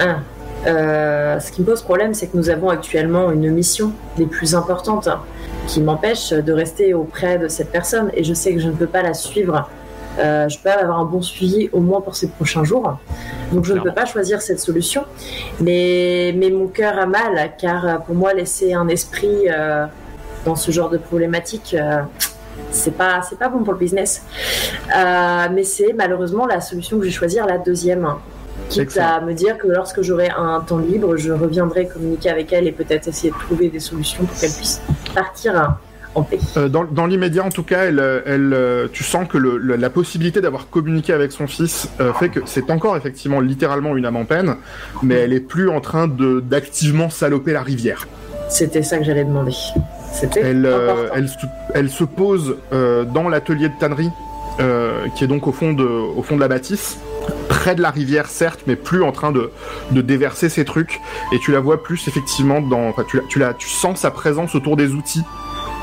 Un. 0.00 0.16
Euh, 0.66 1.38
ce 1.38 1.52
qui 1.52 1.60
me 1.60 1.66
pose 1.66 1.82
problème, 1.82 2.14
c'est 2.14 2.26
que 2.26 2.36
nous 2.36 2.50
avons 2.50 2.68
actuellement 2.70 3.30
une 3.30 3.50
mission 3.50 3.92
des 4.16 4.26
plus 4.26 4.54
importantes 4.54 5.06
hein, 5.06 5.20
qui 5.66 5.80
m'empêche 5.80 6.30
de 6.30 6.52
rester 6.52 6.94
auprès 6.94 7.38
de 7.38 7.48
cette 7.48 7.70
personne 7.70 8.10
et 8.14 8.24
je 8.24 8.34
sais 8.34 8.52
que 8.54 8.60
je 8.60 8.68
ne 8.68 8.74
peux 8.74 8.86
pas 8.86 9.02
la 9.02 9.14
suivre. 9.14 9.68
Euh, 10.18 10.48
je 10.48 10.58
peux 10.58 10.70
avoir 10.70 11.00
un 11.00 11.04
bon 11.04 11.20
suivi 11.20 11.68
au 11.72 11.80
moins 11.80 12.00
pour 12.00 12.16
ces 12.16 12.28
prochains 12.28 12.64
jours. 12.64 12.98
Donc 13.52 13.64
je 13.64 13.74
ne 13.74 13.80
peux 13.80 13.92
pas 13.92 14.06
choisir 14.06 14.40
cette 14.40 14.60
solution. 14.60 15.04
Mais, 15.60 16.34
mais 16.36 16.50
mon 16.50 16.68
cœur 16.68 16.98
a 16.98 17.06
mal 17.06 17.52
car 17.58 17.86
euh, 17.86 17.98
pour 17.98 18.14
moi 18.14 18.32
laisser 18.32 18.72
un 18.72 18.88
esprit 18.88 19.48
euh, 19.48 19.86
dans 20.44 20.56
ce 20.56 20.70
genre 20.70 20.88
de 20.88 20.98
problématique, 20.98 21.76
euh, 21.78 22.02
c'est 22.70 22.96
pas 22.96 23.20
c'est 23.28 23.38
pas 23.38 23.48
bon 23.48 23.62
pour 23.62 23.74
le 23.74 23.78
business. 23.78 24.22
Mais 24.88 25.64
c'est 25.64 25.92
malheureusement 25.92 26.46
la 26.46 26.60
solution 26.60 26.96
que 26.98 27.04
je 27.04 27.08
vais 27.08 27.14
choisir, 27.14 27.46
la 27.46 27.58
deuxième. 27.58 28.08
Quitte 28.68 28.82
Excellent. 28.82 29.06
à 29.16 29.20
me 29.20 29.32
dire 29.32 29.58
que 29.58 29.68
lorsque 29.68 30.02
j'aurai 30.02 30.28
un 30.36 30.60
temps 30.60 30.78
libre, 30.78 31.16
je 31.16 31.32
reviendrai 31.32 31.86
communiquer 31.86 32.30
avec 32.30 32.52
elle 32.52 32.66
et 32.66 32.72
peut-être 32.72 33.08
essayer 33.08 33.30
de 33.32 33.38
trouver 33.38 33.68
des 33.68 33.80
solutions 33.80 34.24
pour 34.24 34.36
qu'elle 34.38 34.50
puisse 34.52 34.80
partir 35.14 35.76
en 36.14 36.22
paix. 36.22 36.38
Euh, 36.56 36.68
dans 36.68 36.84
dans 36.84 37.06
l'immédiat, 37.06 37.44
en 37.44 37.50
tout 37.50 37.62
cas, 37.62 37.84
elle, 37.84 38.00
euh, 38.00 38.20
elle, 38.26 38.52
euh, 38.54 38.88
tu 38.92 39.04
sens 39.04 39.28
que 39.28 39.36
le, 39.38 39.56
le- 39.58 39.76
la 39.76 39.90
possibilité 39.90 40.40
d'avoir 40.40 40.68
communiqué 40.70 41.12
avec 41.12 41.30
son 41.30 41.46
fils 41.46 41.88
euh, 42.00 42.12
fait 42.14 42.28
que 42.30 42.40
c'est 42.46 42.70
encore 42.70 42.96
effectivement 42.96 43.40
littéralement 43.40 43.96
une 43.96 44.06
âme 44.06 44.16
en 44.16 44.24
peine, 44.24 44.56
mais 45.02 45.14
elle 45.16 45.32
est 45.32 45.40
plus 45.40 45.68
en 45.68 45.80
train 45.80 46.08
de 46.08 46.40
d'activement 46.40 47.10
saloper 47.10 47.52
la 47.52 47.62
rivière. 47.62 48.08
C'était 48.48 48.82
ça 48.82 48.98
que 48.98 49.04
j'allais 49.04 49.24
demander. 49.24 49.52
C'était 50.12 50.40
Elle, 50.40 50.68
elle, 51.14 51.28
se, 51.28 51.36
elle 51.74 51.90
se 51.90 52.04
pose 52.04 52.56
dans 52.70 53.28
l'atelier 53.28 53.68
de 53.68 53.74
tannerie, 53.78 54.10
qui 55.16 55.24
est 55.24 55.26
donc 55.26 55.46
au 55.46 55.52
fond, 55.52 55.72
de, 55.74 55.84
au 55.84 56.22
fond 56.22 56.36
de 56.36 56.40
la 56.40 56.48
bâtisse, 56.48 56.96
près 57.48 57.74
de 57.74 57.82
la 57.82 57.90
rivière 57.90 58.26
certes, 58.26 58.60
mais 58.66 58.76
plus 58.76 59.02
en 59.02 59.12
train 59.12 59.32
de, 59.32 59.50
de 59.90 60.00
déverser 60.00 60.48
ses 60.48 60.64
trucs. 60.64 61.00
Et 61.32 61.38
tu 61.38 61.52
la 61.52 61.60
vois 61.60 61.82
plus 61.82 62.06
effectivement 62.08 62.60
dans, 62.60 62.88
enfin, 62.88 63.04
tu, 63.08 63.16
la, 63.18 63.22
tu, 63.28 63.38
la, 63.38 63.54
tu 63.54 63.68
sens 63.68 64.00
sa 64.00 64.10
présence 64.10 64.54
autour 64.54 64.76
des 64.76 64.92
outils, 64.92 65.22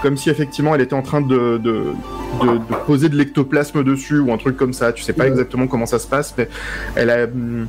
comme 0.02 0.18
si 0.18 0.30
effectivement 0.30 0.76
elle 0.76 0.82
était 0.82 0.94
en 0.96 1.02
train 1.02 1.22
de, 1.22 1.58
de, 1.58 1.86
de, 2.42 2.48
de 2.58 2.76
poser 2.86 3.10
de 3.10 3.16
l'ectoplasme 3.16 3.84
dessus 3.84 4.20
ou 4.20 4.32
un 4.34 4.38
truc 4.38 4.58
comme 4.58 4.74
ça. 4.74 4.92
Tu 4.94 5.04
sais 5.04 5.14
pas 5.14 5.24
Ouais. 5.24 5.30
exactement 5.30 5.68
comment 5.68 5.86
ça 5.86 6.00
se 6.00 6.08
passe, 6.08 6.34
mais 6.38 6.50
elle 6.96 7.10
a 7.10 7.24
hum, 7.24 7.68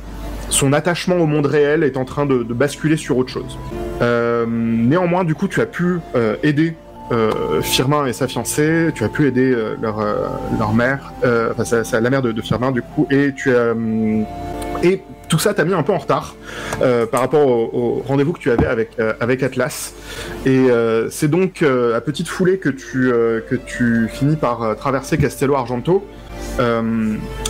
son 0.49 0.73
attachement 0.73 1.15
au 1.17 1.25
monde 1.25 1.45
réel 1.47 1.83
est 1.83 1.97
en 1.97 2.05
train 2.05 2.25
de, 2.25 2.43
de 2.43 2.53
basculer 2.53 2.97
sur 2.97 3.17
autre 3.17 3.31
chose. 3.31 3.57
Euh, 4.01 4.45
néanmoins, 4.47 5.23
du 5.23 5.33
coup, 5.35 5.47
tu 5.47 5.59
as 5.61 5.65
pu 5.65 5.99
euh, 6.15 6.35
aider 6.43 6.75
euh, 7.11 7.61
Firmin 7.61 8.07
et 8.07 8.13
sa 8.13 8.27
fiancée, 8.27 8.89
tu 8.95 9.03
as 9.03 9.09
pu 9.09 9.27
aider 9.27 9.51
euh, 9.51 9.75
leur, 9.79 9.99
euh, 9.99 10.27
leur 10.57 10.73
mère, 10.73 11.13
enfin 11.21 11.99
la 11.99 12.09
mère 12.09 12.23
de, 12.23 12.41
Firmin 12.41 12.71
du 12.71 12.81
coup, 12.81 13.07
et 13.11 13.33
tu 13.35 13.51
et 14.83 15.01
tout 15.29 15.39
ça 15.39 15.53
t'a 15.53 15.65
mis 15.65 15.73
un 15.73 15.83
peu 15.83 15.93
en 15.93 15.97
retard 15.97 16.35
par 16.79 17.21
rapport 17.21 17.47
au, 17.47 18.03
rendez-vous 18.07 18.33
que 18.33 18.39
tu 18.39 18.51
avais 18.51 18.65
avec 18.65 18.97
avec 19.19 19.41
Atlas. 19.43 19.93
Et 20.45 20.67
c'est 21.09 21.29
donc 21.29 21.63
à 21.63 22.01
petite 22.01 22.27
foulée 22.27 22.57
que 22.57 22.69
tu 22.69 23.11
que 23.49 23.55
tu 23.55 24.07
finis 24.11 24.35
par 24.35 24.75
traverser 24.75 25.17
Castello 25.17 25.55
Argento. 25.55 26.05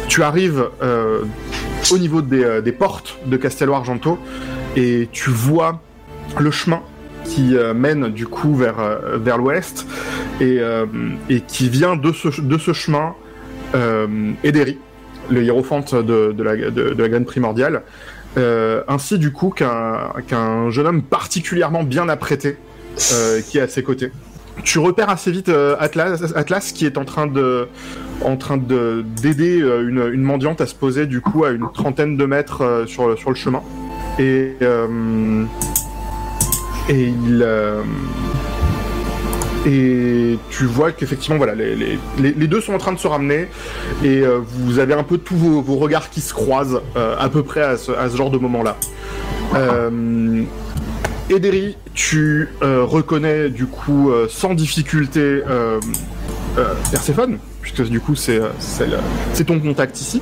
Tu 0.08 0.24
arrives 0.24 0.70
au 1.91 1.97
niveau 1.97 2.22
des, 2.22 2.62
des 2.62 2.72
portes 2.72 3.18
de 3.26 3.38
Castello 3.38 3.74
Argento 3.74 4.18
et 4.76 5.10
tu 5.12 5.30
vois 5.30 5.82
le 6.39 6.51
chemin 6.51 6.82
qui 7.26 7.58
euh, 7.58 7.74
mène 7.74 8.10
du 8.10 8.28
coup 8.28 8.56
vers, 8.56 8.80
euh, 8.80 9.18
vers 9.18 9.38
l'ouest 9.38 9.86
et, 10.40 10.60
euh, 10.60 10.86
et 11.30 11.42
qui 11.42 11.70
vient 11.70 11.96
de 11.96 12.12
ce, 12.12 12.42
de 12.42 12.58
ce 12.58 12.74
chemin 12.74 13.14
Ederi, 14.46 14.78
le 15.30 15.44
hiérophante 15.44 15.96
de, 15.96 16.32
de, 16.32 16.44
la, 16.44 16.56
de, 16.56 16.96
la 16.98 17.10
graine 17.10 17.26
primordiale, 17.26 17.82
ainsi 18.88 19.18
du 19.18 19.34
coup 19.34 19.50
qu'un 19.50 20.70
jeune 20.70 20.88
homme 20.88 21.02
particulièrement 21.02 21.84
bien 21.84 22.08
apprêté 22.08 22.56
qui 23.50 23.58
est 23.58 23.62
à 23.62 23.68
ses 23.68 23.84
côtés. 23.84 24.14
Tu 24.64 24.80
repères 24.80 25.10
assez 25.10 25.30
vite 25.30 25.52
Atlas, 25.78 26.32
Atlas 26.38 26.72
qui 26.72 26.86
est 26.86 26.98
en 26.98 27.04
train 27.04 27.28
de 27.28 27.68
en 28.22 28.38
train 28.38 28.56
de 28.56 29.04
d'aider 29.22 29.58
une, 29.58 30.10
une 30.14 30.24
mendiante 30.24 30.62
à 30.62 30.68
se 30.68 30.76
poser 30.76 31.06
du 31.06 31.20
coup 31.20 31.44
à 31.44 31.50
une 31.50 31.70
trentaine 31.74 32.16
de 32.16 32.26
mètres 32.26 32.86
sur, 32.88 33.18
sur 33.18 33.30
le 33.30 33.36
chemin 33.36 33.62
et 34.20 34.56
et 36.90 37.04
il 37.04 37.42
euh, 37.44 37.82
et 39.66 40.38
tu 40.52 40.66
vois 40.66 40.92
qu'effectivement 40.92 41.38
voilà 41.38 41.56
les, 41.56 41.98
deux 42.48 42.62
sont 42.62 42.74
en 42.74 42.78
train 42.78 42.94
de 42.94 43.00
se 43.00 43.08
ramener. 43.08 43.48
Et 44.04 44.22
euh, 44.22 44.40
vous 44.44 44.80
avez 44.80 44.94
un 44.94 45.04
peu 45.04 45.18
tous 45.18 45.36
vos, 45.36 45.62
vos 45.62 45.76
regards 45.76 46.10
qui 46.10 46.22
se 46.22 46.34
croisent 46.34 46.82
euh, 46.96 47.16
à 47.18 47.30
peu 47.30 47.44
près 47.44 47.62
à 47.62 47.78
ce, 47.78 47.92
genre 48.16 48.30
de 48.30 48.38
moment 48.38 48.64
là 48.64 48.78
euh, 49.56 50.44
Ederi, 51.30 51.78
tu 51.94 52.50
reconnais 52.62 53.50
du 53.50 53.66
coup 53.66 54.12
sans 54.30 54.54
difficulté 54.54 55.42
Perséphone, 56.92 57.40
puisque 57.66 57.89
du 57.89 57.99
coup 57.99 58.13
c'est 58.16 58.39
euh, 58.39 58.49
c'est 59.34 59.43
ton 59.45 59.59
contact 59.59 59.99
ici. 59.99 60.22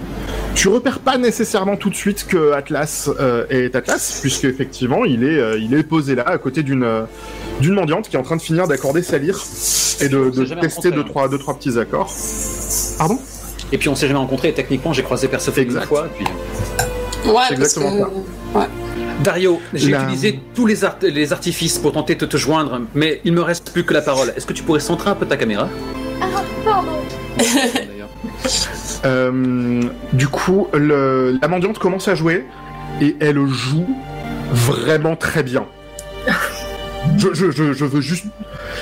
Tu 0.56 0.70
repères 0.70 1.00
pas 1.00 1.18
nécessairement 1.18 1.76
tout 1.76 1.90
de 1.90 1.96
suite 1.96 2.26
que 2.28 2.54
Atlas 2.54 3.10
euh, 3.20 3.46
est 3.50 3.76
Atlas, 3.76 4.20
puisque 4.22 4.46
effectivement 4.46 5.04
il 5.04 5.24
est 5.26 5.40
euh, 5.40 5.60
il 5.60 5.74
est 5.74 5.84
posé 5.84 6.16
là 6.16 6.24
à 6.26 6.38
côté 6.38 6.64
d'une 6.64 6.84
euh, 6.84 7.04
d'une 7.60 7.74
mendiante 7.74 8.08
qui 8.08 8.16
est 8.16 8.20
en 8.20 8.24
train 8.24 8.38
de 8.38 8.42
finir 8.42 8.68
d'accorder 8.68 9.04
sa 9.04 9.18
lyre 9.18 9.38
et 10.00 10.08
de, 10.08 10.30
tester 10.62 10.92
deux 10.92 11.02
hein. 11.02 11.06
trois 11.06 11.28
deux 11.28 11.38
trois 11.38 11.56
petits 11.58 11.78
accords. 11.78 12.14
Pardon? 12.98 13.20
Et 13.74 13.78
puis 13.78 13.90
on 13.90 13.96
s'est 13.96 14.08
jamais 14.08 14.20
rencontrés, 14.20 14.50
et 14.50 14.54
techniquement 14.54 14.94
j'ai 14.94 15.04
croisé 15.04 15.28
Persephone 15.28 15.66
une 15.66 15.82
fois. 15.82 16.08
Puis... 16.16 16.26
Ouais, 16.26 16.32
C'est 17.50 17.56
parce 17.56 17.76
exactement 17.76 18.06
que... 18.06 18.58
Ouais. 18.58 18.66
Dario, 19.24 19.60
j'ai 19.74 19.92
La- 19.92 20.04
utilisé 20.04 20.40
tous 20.56 20.66
les, 20.66 20.86
art- 20.86 20.98
les 21.02 21.34
artifices 21.34 21.78
pour 21.78 21.92
tenter 21.92 22.16
de 22.16 22.26
te 22.26 22.38
joindre, 22.38 22.82
mais 22.96 23.20
il 23.26 23.34
me 23.34 23.42
reste 23.42 23.72
plus 23.72 23.84
que 23.84 23.94
la 23.94 24.02
parole. 24.02 24.34
Est-ce 24.36 24.46
que 24.46 24.54
tu 24.54 24.64
pourrais 24.64 24.80
centrer 24.80 25.10
un 25.10 25.16
peu 25.16 25.26
ta 25.26 25.38
caméra? 25.38 25.68
Pardon. 26.64 26.92
Euh, 29.06 29.82
du 30.14 30.30
coup, 30.30 30.68
la 30.74 31.48
mendiante 31.50 31.78
commence 31.78 32.08
à 32.08 32.16
jouer 32.16 32.46
et 33.02 33.18
elle 33.20 33.46
joue 33.48 33.86
vraiment 34.52 35.18
très 35.18 35.44
bien. 35.44 35.66
Je, 37.18 37.34
je, 37.34 37.84
veux 37.84 38.02
juste 38.02 38.26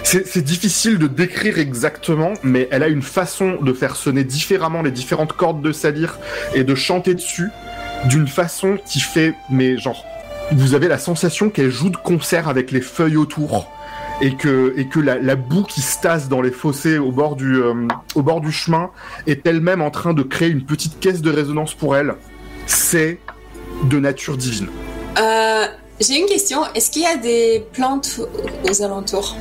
c'est 0.03 0.43
difficile 0.43 0.97
de 0.97 1.07
décrire 1.07 1.57
exactement, 1.57 2.33
mais 2.43 2.67
elle 2.71 2.83
a 2.83 2.87
une 2.87 3.01
façon 3.01 3.57
de 3.61 3.73
faire 3.73 3.95
sonner 3.95 4.23
différemment 4.23 4.81
les 4.81 4.91
différentes 4.91 5.33
cordes 5.33 5.61
de 5.61 5.71
sa 5.71 5.89
lyre 5.91 6.19
et 6.53 6.63
de 6.63 6.75
chanter 6.75 7.15
dessus 7.15 7.49
d'une 8.05 8.27
façon 8.27 8.77
qui 8.85 8.99
fait, 8.99 9.33
mais 9.49 9.77
genre, 9.77 10.05
vous 10.51 10.75
avez 10.75 10.87
la 10.87 10.97
sensation 10.97 11.49
qu'elle 11.49 11.71
joue 11.71 11.89
de 11.89 11.97
concert 11.97 12.47
avec 12.47 12.71
les 12.71 12.81
feuilles 12.81 13.17
autour 13.17 13.71
et 14.21 14.35
que, 14.35 14.73
et 14.77 14.85
que 14.87 14.99
la, 14.99 15.17
la 15.17 15.35
boue 15.35 15.63
qui 15.63 15.81
se 15.81 15.99
tasse 15.99 16.29
dans 16.29 16.41
les 16.41 16.51
fossés 16.51 16.97
au 16.97 17.11
bord 17.11 17.35
du, 17.35 17.55
euh, 17.55 17.73
au 18.15 18.21
bord 18.21 18.41
du 18.41 18.51
chemin 18.51 18.91
est 19.27 19.45
elle-même 19.47 19.81
en 19.81 19.89
train 19.91 20.13
de 20.13 20.23
créer 20.23 20.49
une 20.49 20.63
petite 20.63 20.99
caisse 20.99 21.21
de 21.21 21.31
résonance 21.31 21.73
pour 21.73 21.95
elle. 21.95 22.15
C'est 22.67 23.19
de 23.85 23.99
nature 23.99 24.37
divine. 24.37 24.67
Euh, 25.19 25.65
J'ai 25.99 26.19
une 26.19 26.27
question. 26.27 26.61
Est-ce 26.75 26.91
qu'il 26.91 27.01
y 27.03 27.07
a 27.07 27.17
des 27.17 27.65
plantes 27.73 28.19
aux 28.69 28.81
alentours? 28.83 29.35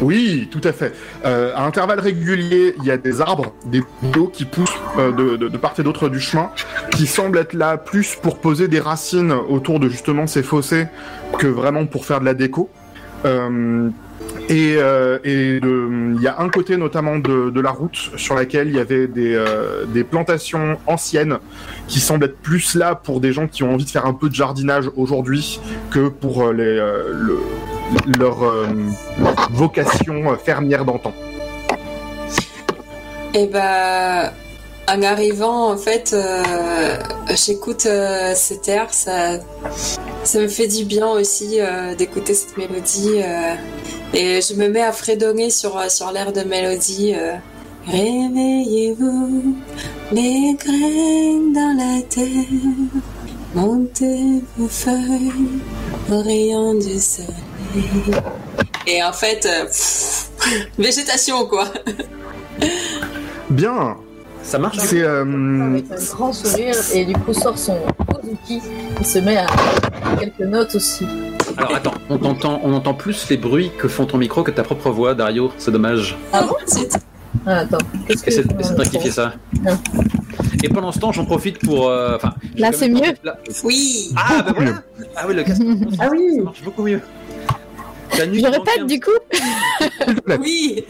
Oui, 0.00 0.48
tout 0.52 0.60
à 0.62 0.72
fait. 0.72 0.92
Euh, 1.24 1.52
à 1.56 1.64
intervalles 1.64 1.98
réguliers, 1.98 2.74
il 2.78 2.84
y 2.84 2.90
a 2.92 2.96
des 2.96 3.20
arbres, 3.20 3.52
des 3.66 3.82
bouleaux 4.00 4.28
qui 4.28 4.44
poussent 4.44 4.70
euh, 4.96 5.10
de, 5.10 5.36
de- 5.36 5.48
de 5.48 5.56
part 5.58 5.74
et 5.78 5.82
d'autre 5.82 6.08
du 6.08 6.20
chemin, 6.20 6.50
qui 6.92 7.06
semblent 7.08 7.38
être 7.38 7.52
là 7.54 7.76
plus 7.76 8.14
pour 8.14 8.38
poser 8.38 8.68
des 8.68 8.78
racines 8.78 9.32
autour 9.32 9.80
de 9.80 9.88
justement 9.88 10.28
ces 10.28 10.44
fossés 10.44 10.86
que 11.38 11.48
vraiment 11.48 11.84
pour 11.86 12.04
faire 12.04 12.20
de 12.20 12.26
la 12.26 12.34
déco. 12.34 12.70
Euh, 13.24 13.90
et 14.48 14.76
euh, 14.76 15.18
de- 15.24 16.14
il 16.16 16.22
y 16.22 16.26
a 16.26 16.40
un 16.40 16.48
côté 16.48 16.76
notamment 16.76 17.18
de, 17.18 17.60
la 17.60 17.70
route 17.70 18.10
sur 18.16 18.34
laquelle 18.34 18.68
il 18.68 18.76
y 18.76 18.78
avait 18.80 19.06
des, 19.06 19.34
euh, 19.34 19.84
des 19.86 20.04
plantations 20.04 20.78
anciennes 20.86 21.38
qui 21.86 22.00
semblent 22.00 22.24
être 22.24 22.38
plus 22.38 22.74
là 22.74 22.94
pour 22.94 23.20
des 23.20 23.32
gens 23.32 23.46
qui 23.46 23.62
ont 23.62 23.74
envie 23.74 23.84
de 23.84 23.90
faire 23.90 24.06
un 24.06 24.14
peu 24.14 24.28
de 24.28 24.34
jardinage 24.34 24.90
aujourd'hui 24.96 25.60
que 25.90 26.08
pour 26.08 26.42
euh, 26.44 26.52
les, 26.52 26.62
euh, 26.64 27.12
le, 27.12 27.38
leur 28.18 28.42
euh, 28.44 28.66
vocation 29.50 30.32
euh, 30.32 30.36
fermière 30.36 30.84
d'antan. 30.84 31.12
Eh 33.34 33.46
ben, 33.46 34.30
en 34.88 35.02
arrivant, 35.02 35.70
en 35.70 35.76
fait, 35.76 36.12
euh, 36.12 36.96
j'écoute 37.34 37.86
euh, 37.86 38.32
cet 38.34 38.68
air. 38.68 38.92
Ça, 38.92 39.38
me 40.34 40.48
fait 40.48 40.66
du 40.66 40.84
bien 40.84 41.08
aussi 41.08 41.60
euh, 41.60 41.94
d'écouter 41.94 42.34
cette 42.34 42.56
mélodie. 42.56 43.20
euh, 43.22 43.54
et 44.14 44.40
je 44.40 44.54
me 44.54 44.68
mets 44.68 44.82
à 44.82 44.92
fredonner 44.92 45.50
sur, 45.50 45.78
l'air 46.12 46.32
de 46.32 46.40
mélodie. 46.40 47.14
Réveillez-vous, 47.86 49.54
les 50.12 50.56
graines 50.58 51.52
dans 51.52 51.76
la 51.76 52.02
terre. 52.02 52.26
Montez 53.54 54.42
vos 54.56 54.68
feuilles 54.68 55.60
au 56.10 56.22
rayon 56.22 56.74
du 56.74 56.98
soleil. 56.98 58.22
Et 58.86 59.02
en 59.02 59.12
fait, 59.12 59.46
végétation 60.78 61.46
quoi. 61.46 61.66
Bien, 63.50 63.98
Ça 64.48 64.58
marche 64.58 64.78
c'est 64.78 65.02
euh, 65.02 65.24
Avec 65.72 65.84
un 65.92 66.04
grand 66.14 66.32
sourire 66.32 66.74
et 66.94 67.04
du 67.04 67.12
coup 67.12 67.34
sort 67.34 67.58
son 67.58 67.76
bouzouki 68.08 68.62
et 68.98 69.04
se 69.04 69.18
met 69.18 69.36
à 69.36 69.46
quelques 70.18 70.40
notes 70.40 70.74
aussi. 70.74 71.06
Alors 71.58 71.74
attends, 71.74 71.92
on 72.08 72.16
t'entend, 72.16 72.60
on 72.64 72.72
entend 72.72 72.94
plus 72.94 73.28
les 73.28 73.36
bruits 73.36 73.70
que 73.76 73.88
font 73.88 74.06
ton 74.06 74.16
micro 74.16 74.42
que 74.42 74.50
ta 74.50 74.62
propre 74.62 74.88
voix, 74.90 75.14
Dario. 75.14 75.52
C'est 75.58 75.70
dommage. 75.70 76.16
Ah 76.32 76.44
bon. 76.48 76.54
Ah, 77.46 77.58
attends, 77.58 77.76
qu'est-ce 78.06 78.22
que 78.22 78.30
Essaie, 78.30 78.44
de 78.44 78.78
rectifier 78.80 79.10
ça. 79.10 79.34
Et 80.64 80.68
pendant 80.70 80.92
ce 80.92 80.98
temps, 80.98 81.12
j'en 81.12 81.26
profite 81.26 81.58
pour. 81.58 81.88
euh, 81.88 82.16
Enfin. 82.16 82.32
Là, 82.56 82.72
c'est 82.72 82.88
mieux? 82.88 83.02
Là- 83.22 83.38
Oui. 83.64 84.12
Ah 84.16 84.42
bah 84.42 84.52
voilà. 84.56 84.82
Ah 85.14 85.24
oui, 85.28 85.34
le 85.34 85.42
casque. 85.44 85.62
Ah 86.00 86.08
oui 86.10 86.36
Ça 86.38 86.42
marche 86.42 86.62
beaucoup 86.62 86.82
mieux. 86.84 87.00
Je 88.18 88.46
répète 88.46 88.86
du 88.86 89.00
coup, 89.00 89.10
Oui. 90.40 90.84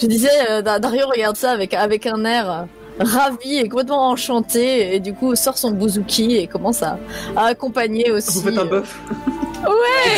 je 0.00 0.06
disais, 0.06 0.28
euh, 0.50 0.62
Da- 0.62 0.78
Dario 0.78 1.06
regarde 1.08 1.36
ça 1.36 1.50
avec, 1.52 1.74
avec 1.74 2.06
un 2.06 2.24
air 2.24 2.50
euh, 2.50 3.04
ravi 3.04 3.58
et 3.58 3.68
complètement 3.68 4.10
enchanté 4.10 4.94
et 4.94 5.00
du 5.00 5.12
coup 5.14 5.34
sort 5.34 5.58
son 5.58 5.70
bouzouki 5.72 6.36
et 6.36 6.46
commence 6.46 6.82
à, 6.82 6.98
à 7.36 7.46
accompagner 7.46 8.10
aussi. 8.10 8.32
Vous 8.38 8.42
faites 8.48 8.58
un 8.58 8.62
euh, 8.62 8.80
bœuf. 8.80 8.98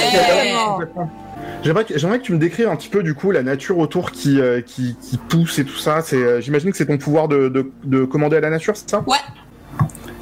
Exactement. 0.06 1.10
J'aimerais 1.64 1.84
que, 1.84 1.98
j'aimerais 1.98 2.18
que 2.20 2.24
tu 2.24 2.32
me 2.32 2.38
décrives 2.38 2.68
un 2.68 2.76
petit 2.76 2.88
peu 2.88 3.02
du 3.02 3.14
coup 3.14 3.32
la 3.32 3.42
nature 3.42 3.78
autour 3.78 4.12
qui, 4.12 4.40
euh, 4.40 4.60
qui, 4.60 4.96
qui 5.02 5.16
pousse 5.16 5.58
et 5.58 5.64
tout 5.64 5.76
ça. 5.76 6.02
C'est, 6.04 6.16
euh, 6.16 6.40
j'imagine 6.40 6.70
que 6.70 6.76
c'est 6.76 6.86
ton 6.86 6.98
pouvoir 6.98 7.26
de, 7.26 7.48
de, 7.48 7.70
de 7.84 8.04
commander 8.04 8.36
à 8.36 8.40
la 8.40 8.50
nature, 8.50 8.76
c'est 8.76 8.88
ça? 8.88 9.02
Ouais. 9.08 9.16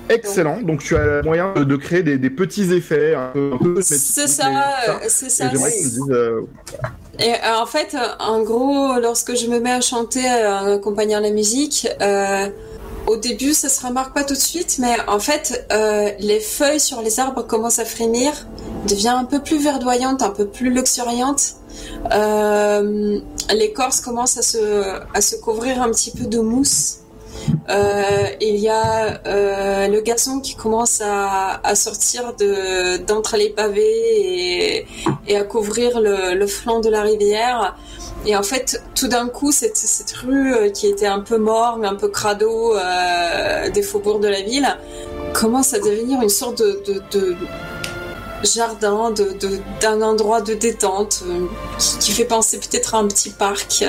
Excellent. 0.09 0.61
Donc 0.63 0.81
tu 0.83 0.97
as 0.97 1.05
le 1.05 1.23
moyen 1.23 1.53
de, 1.55 1.65
de 1.65 1.77
créer 1.77 2.03
des, 2.03 2.19
des 2.19 2.31
petits 2.31 2.73
effets 2.73 3.15
un 3.15 3.33
peu. 3.61 3.81
C'est 3.83 4.29
ça, 4.29 4.47
euh, 4.47 4.93
c'est 5.09 5.27
Et 5.27 5.31
ça. 5.31 5.45
me 5.47 5.51
dises. 5.59 6.01
euh, 6.11 6.43
Et 7.19 7.33
euh, 7.33 7.61
en 7.61 7.67
fait, 7.67 7.97
en 8.21 8.43
gros, 8.43 9.01
lorsque 9.01 9.35
je 9.35 9.47
me 9.49 9.59
mets 9.61 9.73
à 9.73 9.81
chanter 9.81 10.27
en 10.29 10.73
accompagnant 10.77 11.21
la 11.21 11.31
musique, 11.31 11.89
euh, 12.01 12.49
au 13.07 13.17
début, 13.17 13.53
ça 13.53 13.69
se 13.69 13.87
remarque 13.87 14.15
pas 14.15 14.25
tout 14.25 14.35
de 14.35 14.39
suite, 14.39 14.79
mais 14.81 14.97
en 15.07 15.21
fait, 15.21 15.65
les 16.19 16.41
feuilles 16.41 16.81
sur 16.81 17.03
les 17.03 17.21
arbres 17.21 17.43
commencent 17.47 17.79
à 17.79 17.85
frémir, 17.85 18.33
devient 18.89 19.15
un 19.17 19.25
peu 19.25 19.41
plus 19.41 19.59
verdoyante, 19.63 20.23
un 20.23 20.31
peu 20.31 20.47
plus 20.47 20.71
luxuriante. 20.71 21.55
L'écorce 23.55 24.01
commence 24.01 24.37
à 24.39 24.43
se, 24.43 24.83
à 25.15 25.21
se 25.21 25.37
couvrir 25.37 25.81
un 25.83 25.91
petit 25.91 26.11
peu 26.11 26.25
de 26.27 26.41
mousse. 26.41 26.99
Euh, 27.69 28.29
il 28.41 28.57
y 28.57 28.69
a 28.69 29.21
euh, 29.27 29.89
le 29.89 30.01
gazon 30.01 30.41
qui 30.41 30.55
commence 30.55 31.03
à, 31.05 31.75
sortir 31.75 32.35
de 32.35 32.99
d'entre 32.99 33.37
les 33.37 33.51
pavés 33.51 34.87
et, 35.27 35.37
à 35.37 35.43
couvrir 35.43 36.01
le, 36.01 36.47
flanc 36.47 36.81
de 36.81 36.89
la 36.89 37.03
rivière. 37.03 37.77
Et 38.25 38.37
en 38.37 38.43
fait, 38.43 38.83
tout 38.95 39.09
d'un 39.09 39.29
coup, 39.29 39.53
cette, 39.53 39.77
rue 40.25 40.55
euh, 40.55 40.71
qui 40.71 40.87
était 40.87 41.07
un 41.07 41.21
peu 41.21 41.39
morne, 41.39 41.85
un 41.85 41.95
peu 41.95 42.09
crado 42.09 42.75
des 43.73 43.83
faubourgs 43.83 44.21
de 44.21 44.29
la 44.29 44.43
ville, 44.43 44.69
commence 45.35 45.75
à 45.75 45.79
devenir 45.79 46.23
une 46.23 46.29
sorte 46.29 46.63
de, 46.63 47.37
jardin, 48.43 49.13
d'un 49.81 50.03
endroit 50.03 50.41
de 50.41 50.55
détente 50.55 51.25
qui, 52.01 52.13
fait 52.13 52.25
penser 52.25 52.59
peut-être 52.59 52.95
à 52.95 52.99
un 52.99 53.09
petit 53.09 53.31
parc. 53.31 53.85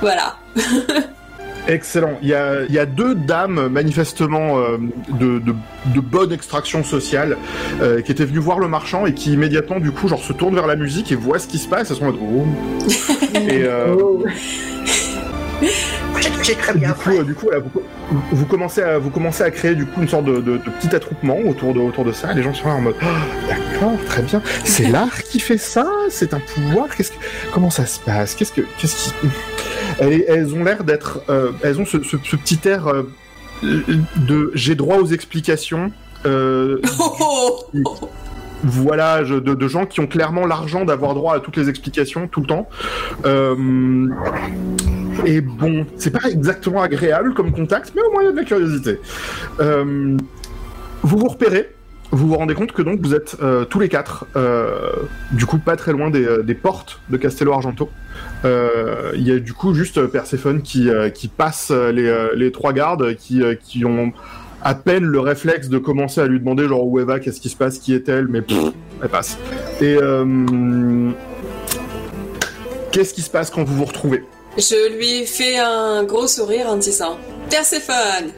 voilà. 0.00 0.36
Excellent. 1.68 2.18
Il 2.22 2.28
y 2.28 2.34
a, 2.34 2.64
il 2.68 2.74
y 2.74 2.78
a 2.78 2.86
deux 2.86 3.14
dames 3.14 3.68
manifestement 3.68 4.58
euh, 4.58 4.78
de, 5.08 5.38
de, 5.38 5.54
de 5.94 6.00
bonne 6.00 6.32
extraction 6.32 6.82
sociale 6.82 7.36
euh, 7.80 8.00
qui 8.00 8.10
étaient 8.12 8.24
venues 8.24 8.38
voir 8.38 8.58
le 8.58 8.68
marchand 8.68 9.06
et 9.06 9.14
qui 9.14 9.32
immédiatement 9.32 9.78
du 9.78 9.92
coup 9.92 10.08
genre 10.08 10.22
se 10.22 10.32
tournent 10.32 10.54
vers 10.54 10.66
la 10.66 10.76
musique 10.76 11.12
et 11.12 11.14
voient 11.14 11.38
ce 11.38 11.46
qui 11.46 11.58
se 11.58 11.68
passe. 11.68 11.90
Elles 11.90 11.96
sont 11.96 12.04
en 12.04 12.12
mode 12.12 12.20
oh. 12.20 12.46
et 13.34 13.62
euh, 13.62 13.94
Oh. 13.98 14.24
J'ai 16.42 16.54
très 16.54 16.72
du 16.72 16.80
bien 16.80 16.92
coup, 16.92 17.10
euh, 17.10 17.22
du 17.22 17.34
coup, 17.34 17.48
vous, 18.10 18.22
vous 18.32 18.46
commencez 18.46 18.82
à 18.82 18.98
vous 18.98 19.10
commencez 19.10 19.44
à 19.44 19.50
créer 19.50 19.74
du 19.74 19.86
coup 19.86 20.02
une 20.02 20.08
sorte 20.08 20.24
de, 20.24 20.36
de, 20.40 20.56
de 20.56 20.58
petit 20.58 20.94
attroupement 20.94 21.38
autour 21.38 21.72
de 21.72 21.78
autour 21.78 22.04
de 22.04 22.12
ça. 22.12 22.32
Les 22.32 22.42
gens 22.42 22.52
sont 22.52 22.68
là 22.68 22.74
en 22.74 22.80
mode 22.80 22.96
Oh, 23.00 23.06
d'accord, 23.48 23.92
très 24.06 24.22
bien. 24.22 24.42
C'est 24.64 24.88
l'art 24.90 25.22
qui 25.22 25.38
fait 25.38 25.58
ça? 25.58 25.86
C'est 26.10 26.34
un 26.34 26.40
pouvoir? 26.40 26.88
Qu'est-ce 26.94 27.12
que 27.12 27.16
comment 27.52 27.70
ça 27.70 27.86
se 27.86 28.00
passe? 28.00 28.34
Qu'est-ce 28.34 28.52
que 28.52 28.62
qu'est-ce 28.78 29.10
qui 29.10 29.14
elles, 29.98 30.24
elles 30.28 30.54
ont 30.54 30.64
l'air 30.64 30.84
d'être. 30.84 31.20
euh, 31.28 31.50
elles 31.62 31.80
ont 31.80 31.84
ce, 31.86 32.02
ce, 32.02 32.16
ce 32.22 32.36
petit 32.36 32.60
air 32.68 32.88
euh, 32.88 33.02
de 33.62 34.50
j'ai 34.54 34.74
droit 34.74 34.96
aux 34.98 35.06
explications. 35.06 35.92
Euh, 36.26 36.80
Oh, 37.00 37.64
voilà, 38.64 39.24
je- 39.24 39.34
de, 39.34 39.54
de 39.54 39.68
gens 39.68 39.86
qui 39.86 39.98
ont 40.00 40.06
clairement 40.06 40.46
l'argent 40.46 40.84
d'avoir 40.84 41.14
droit 41.14 41.34
à 41.34 41.40
toutes 41.40 41.56
les 41.56 41.68
explications 41.68 42.28
tout 42.28 42.40
le 42.40 42.46
temps. 42.46 42.68
Et 45.26 45.40
bon, 45.40 45.86
c'est 45.96 46.10
pas 46.12 46.28
exactement 46.30 46.82
agréable 46.82 47.34
comme 47.34 47.52
contact, 47.52 47.92
mais 47.94 48.02
au 48.02 48.12
moins 48.12 48.22
il 48.22 48.26
y 48.26 48.28
a 48.28 48.32
de 48.32 48.36
la 48.36 48.44
curiosité. 48.44 49.00
Vous 49.58 51.18
vous 51.18 51.26
repérez, 51.28 51.74
vous 52.12 52.28
vous 52.28 52.36
rendez 52.36 52.54
compte 52.54 52.72
que 52.72 52.82
donc 52.82 53.00
vous 53.00 53.14
êtes 53.14 53.36
euh, 53.42 53.64
tous 53.64 53.80
les 53.80 53.88
quatre, 53.88 54.26
euh, 54.36 54.92
du 55.32 55.46
coup 55.46 55.58
pas 55.58 55.76
très 55.76 55.92
loin 55.92 56.10
des, 56.10 56.24
euh, 56.24 56.56
portes 56.62 57.00
de 57.08 57.16
Castello 57.16 57.52
Argento. 57.52 57.90
Il 58.44 59.26
y 59.26 59.32
a 59.32 59.38
du 59.38 59.54
coup 59.54 59.74
juste 59.74 60.06
Perséphone 60.06 60.62
qui, 60.62 60.90
qui 61.14 61.28
passe 61.28 61.70
les, 61.70 62.28
les 62.34 62.52
trois 62.52 62.72
gardes 62.72 63.14
qui, 63.16 63.42
qui 63.60 63.84
ont 63.84 64.12
à 64.62 64.74
peine 64.74 65.04
le 65.04 65.20
réflexe 65.20 65.68
de 65.68 65.78
commencer 65.78 66.20
à 66.20 66.26
lui 66.26 66.38
demander 66.38 66.68
genre 66.68 66.86
où 66.86 67.00
elle 67.00 67.20
qu'est-ce 67.20 67.40
qui 67.40 67.48
se 67.48 67.56
passe, 67.56 67.78
qui 67.78 67.94
est-elle, 67.94 68.28
mais 68.28 68.42
pff, 68.42 68.72
elle 69.02 69.08
passe. 69.08 69.38
Et 69.80 69.96
qu'est-ce 72.92 73.14
qui 73.14 73.22
se 73.22 73.30
passe 73.30 73.50
quand 73.50 73.64
vous 73.64 73.76
vous 73.76 73.86
retrouvez? 73.86 74.22
Je 74.58 74.98
lui 74.98 75.24
fais 75.24 75.58
un 75.58 76.04
gros 76.04 76.26
sourire 76.26 76.66
en 76.68 76.76
disant 76.76 77.16
Perséphone 77.48 78.30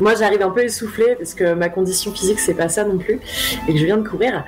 Moi, 0.00 0.14
j'arrive 0.14 0.42
un 0.42 0.50
peu 0.50 0.62
essoufflée 0.62 1.14
parce 1.16 1.34
que 1.34 1.54
ma 1.54 1.68
condition 1.68 2.12
physique, 2.12 2.38
c'est 2.40 2.54
pas 2.54 2.68
ça 2.68 2.84
non 2.84 2.98
plus, 2.98 3.20
et 3.66 3.72
que 3.72 3.78
je 3.78 3.84
viens 3.84 3.96
de 3.98 4.06
courir. 4.06 4.44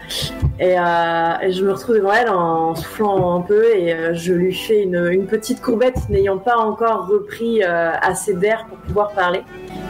Et, 0.58 0.78
euh, 0.78 1.50
je 1.50 1.64
me 1.64 1.72
retrouve 1.72 1.96
devant 1.96 2.12
elle 2.12 2.28
en 2.28 2.74
soufflant 2.74 3.36
un 3.36 3.40
peu, 3.40 3.64
et 3.74 3.92
euh, 3.92 4.14
je 4.14 4.32
lui 4.32 4.54
fais 4.54 4.82
une, 4.82 5.08
une 5.10 5.26
petite 5.26 5.60
courbette, 5.60 5.96
n'ayant 6.08 6.38
pas 6.38 6.56
encore 6.56 7.06
repris 7.08 7.62
euh, 7.62 7.92
assez 8.00 8.34
d'air 8.34 8.66
pour 8.68 8.78
pouvoir 8.78 9.10
parler. 9.12 9.42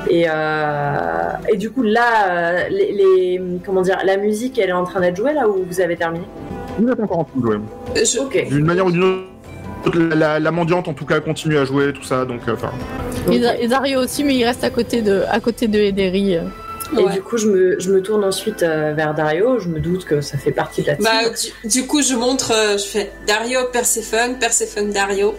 Et, 0.08 0.26
et 1.52 1.56
du 1.56 1.70
coup, 1.70 1.82
là, 1.82 2.68
les, 2.68 2.92
les- 2.92 3.40
comment 3.64 3.82
dire, 3.82 3.98
la 4.04 4.16
musique, 4.16 4.58
elle 4.58 4.70
est 4.70 4.72
en 4.72 4.84
train 4.84 5.00
d'être 5.00 5.16
jouée 5.16 5.32
là 5.34 5.48
où 5.48 5.64
vous 5.68 5.80
avez 5.80 5.96
terminé? 5.96 6.24
Vous 6.78 6.88
êtes 6.88 7.00
encore 7.00 7.18
en 7.18 7.24
train 7.24 7.40
de 7.40 7.44
jouer. 7.46 7.56
Je-. 7.96 8.48
D'une 8.48 8.64
manière 8.64 8.86
ou 8.86 8.90
d'une 8.90 9.02
autre, 9.04 9.22
la, 9.94 10.38
la 10.38 10.50
mendiante 10.50 10.88
en 10.88 10.94
tout 10.94 11.06
cas 11.06 11.20
continue 11.20 11.58
à 11.58 11.64
jouer, 11.64 11.92
tout 11.92 12.02
ça, 12.04 12.24
donc 12.24 12.40
euh, 12.48 12.54
enfin. 12.54 12.70
Dario 13.68 14.00
aussi, 14.00 14.24
mais 14.24 14.34
il 14.36 14.44
reste 14.44 14.64
à 14.64 14.70
côté 14.70 15.02
de, 15.02 15.22
à 15.30 15.40
côté 15.40 15.68
de 15.68 15.78
Ederi. 15.78 16.36
euh. 16.36 16.42
Et 16.98 17.04
Ouais. 17.04 17.12
du 17.12 17.22
coup, 17.22 17.36
je 17.36 17.46
me, 17.46 17.78
je 17.78 17.92
me 17.92 18.02
tourne 18.02 18.24
ensuite 18.24 18.64
euh, 18.64 18.92
vers 18.96 19.14
Dario. 19.14 19.60
Je 19.60 19.68
me 19.68 19.78
doute 19.78 20.04
que 20.04 20.20
ça 20.20 20.36
fait 20.38 20.50
partie 20.50 20.82
de 20.82 20.88
la 20.88 20.96
team. 20.96 21.04
Bah, 21.04 21.30
du, 21.62 21.68
du 21.68 21.86
coup, 21.86 22.02
je 22.02 22.14
montre, 22.16 22.50
euh, 22.52 22.76
je 22.78 22.84
fais 22.84 23.12
Dario, 23.28 23.60
Perséphone, 23.72 24.38
Perséphone, 24.40 24.90
Dario. 24.90 25.34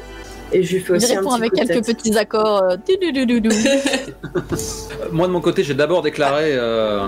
et 0.53 0.63
je 0.63 0.75
lui 0.75 0.79
fais 0.81 0.93
Il 0.93 0.97
aussi 0.97 1.13
un 1.13 1.17
répond 1.19 1.31
petit 1.31 1.41
avec 1.41 1.53
quelques 1.53 1.85
tête. 1.85 1.97
petits 1.97 2.17
accords. 2.17 2.63
euh. 2.63 2.77
Moi 5.11 5.27
de 5.27 5.31
mon 5.33 5.41
côté, 5.41 5.63
j'ai 5.63 5.73
d'abord 5.73 6.01
déclaré 6.01 6.51
euh, 6.53 7.07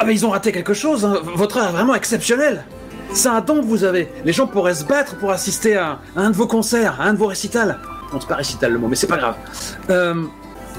Ah 0.00 0.04
mais 0.04 0.14
ils 0.14 0.26
ont 0.26 0.30
raté 0.30 0.50
quelque 0.52 0.74
chose, 0.74 1.04
hein. 1.04 1.20
votre 1.22 1.58
art 1.58 1.68
est 1.68 1.72
vraiment 1.72 1.94
exceptionnel 1.94 2.64
C'est 3.12 3.28
un 3.28 3.40
don 3.40 3.60
que 3.60 3.66
vous 3.66 3.84
avez 3.84 4.08
Les 4.24 4.32
gens 4.32 4.46
pourraient 4.46 4.74
se 4.74 4.84
battre 4.84 5.16
pour 5.16 5.30
assister 5.30 5.76
à, 5.76 6.00
un 6.16 6.30
de 6.30 6.36
vos 6.36 6.46
concerts, 6.46 7.00
à 7.00 7.04
un 7.04 7.12
de 7.14 7.18
vos 7.18 7.26
récitals. 7.26 7.78
Non, 8.12 8.20
c'est 8.20 8.28
pas 8.28 8.36
récital 8.36 8.72
le 8.72 8.78
mot, 8.78 8.88
mais 8.88 8.96
c'est 8.96 9.06
pas 9.06 9.16
grave. 9.16 9.36
Euh, 9.90 10.14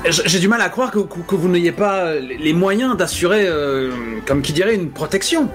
j'ai 0.06 0.40
du 0.40 0.48
mal 0.48 0.62
à 0.62 0.70
croire 0.70 0.92
que, 0.92 1.36
vous 1.36 1.50
n'ayez 1.50 1.72
pas 1.72 2.14
les 2.16 2.38
les 2.38 2.54
moyens 2.54 2.96
d'assurer, 2.96 3.46
euh, 3.48 3.92
comme 4.26 4.42
qui 4.42 4.54
dirait, 4.54 4.76
une 4.76 4.92
protection. 4.92 5.50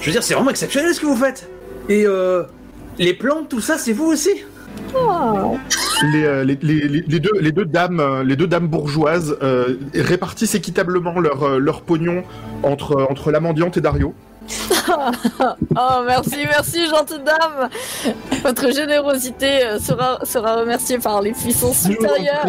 Je 0.00 0.06
veux 0.06 0.12
dire, 0.12 0.22
c'est 0.22 0.34
vraiment 0.34 0.50
exceptionnel 0.50 0.94
ce 0.94 1.00
que 1.00 1.06
vous 1.06 1.16
faites. 1.16 1.50
Et 1.88 2.06
euh, 2.06 2.44
les 2.98 3.14
plantes, 3.14 3.48
tout 3.48 3.60
ça, 3.60 3.78
c'est 3.78 3.92
vous 3.92 4.06
aussi 4.06 4.30
Les, 6.12 6.24
euh, 6.24 6.44
les, 6.44 7.52
deux, 7.52 7.64
dames, 7.64 8.00
euh, 8.00 8.24
les 8.24 8.36
deux 8.36 8.46
dames 8.46 8.68
bourgeoises 8.68 9.36
euh, 9.42 9.76
répartissent 9.94 10.54
équitablement 10.54 11.18
leur, 11.18 11.42
euh, 11.42 11.58
leur 11.58 11.82
pognon 11.82 12.24
entre, 12.62 13.06
entre 13.10 13.30
la 13.30 13.40
mendiante 13.40 13.76
et 13.76 13.80
Dario. 13.80 14.14
Oh, 15.80 16.02
merci, 16.06 16.38
merci, 16.44 16.88
gentille 16.88 17.20
dame. 17.24 17.68
Votre 18.42 18.72
générosité 18.72 19.64
euh, 19.64 19.78
sera, 19.78 20.18
sera 20.24 20.56
remerciée 20.56 20.98
par 20.98 21.22
les 21.22 21.32
puissances 21.32 21.82
supérieures. 21.82 22.46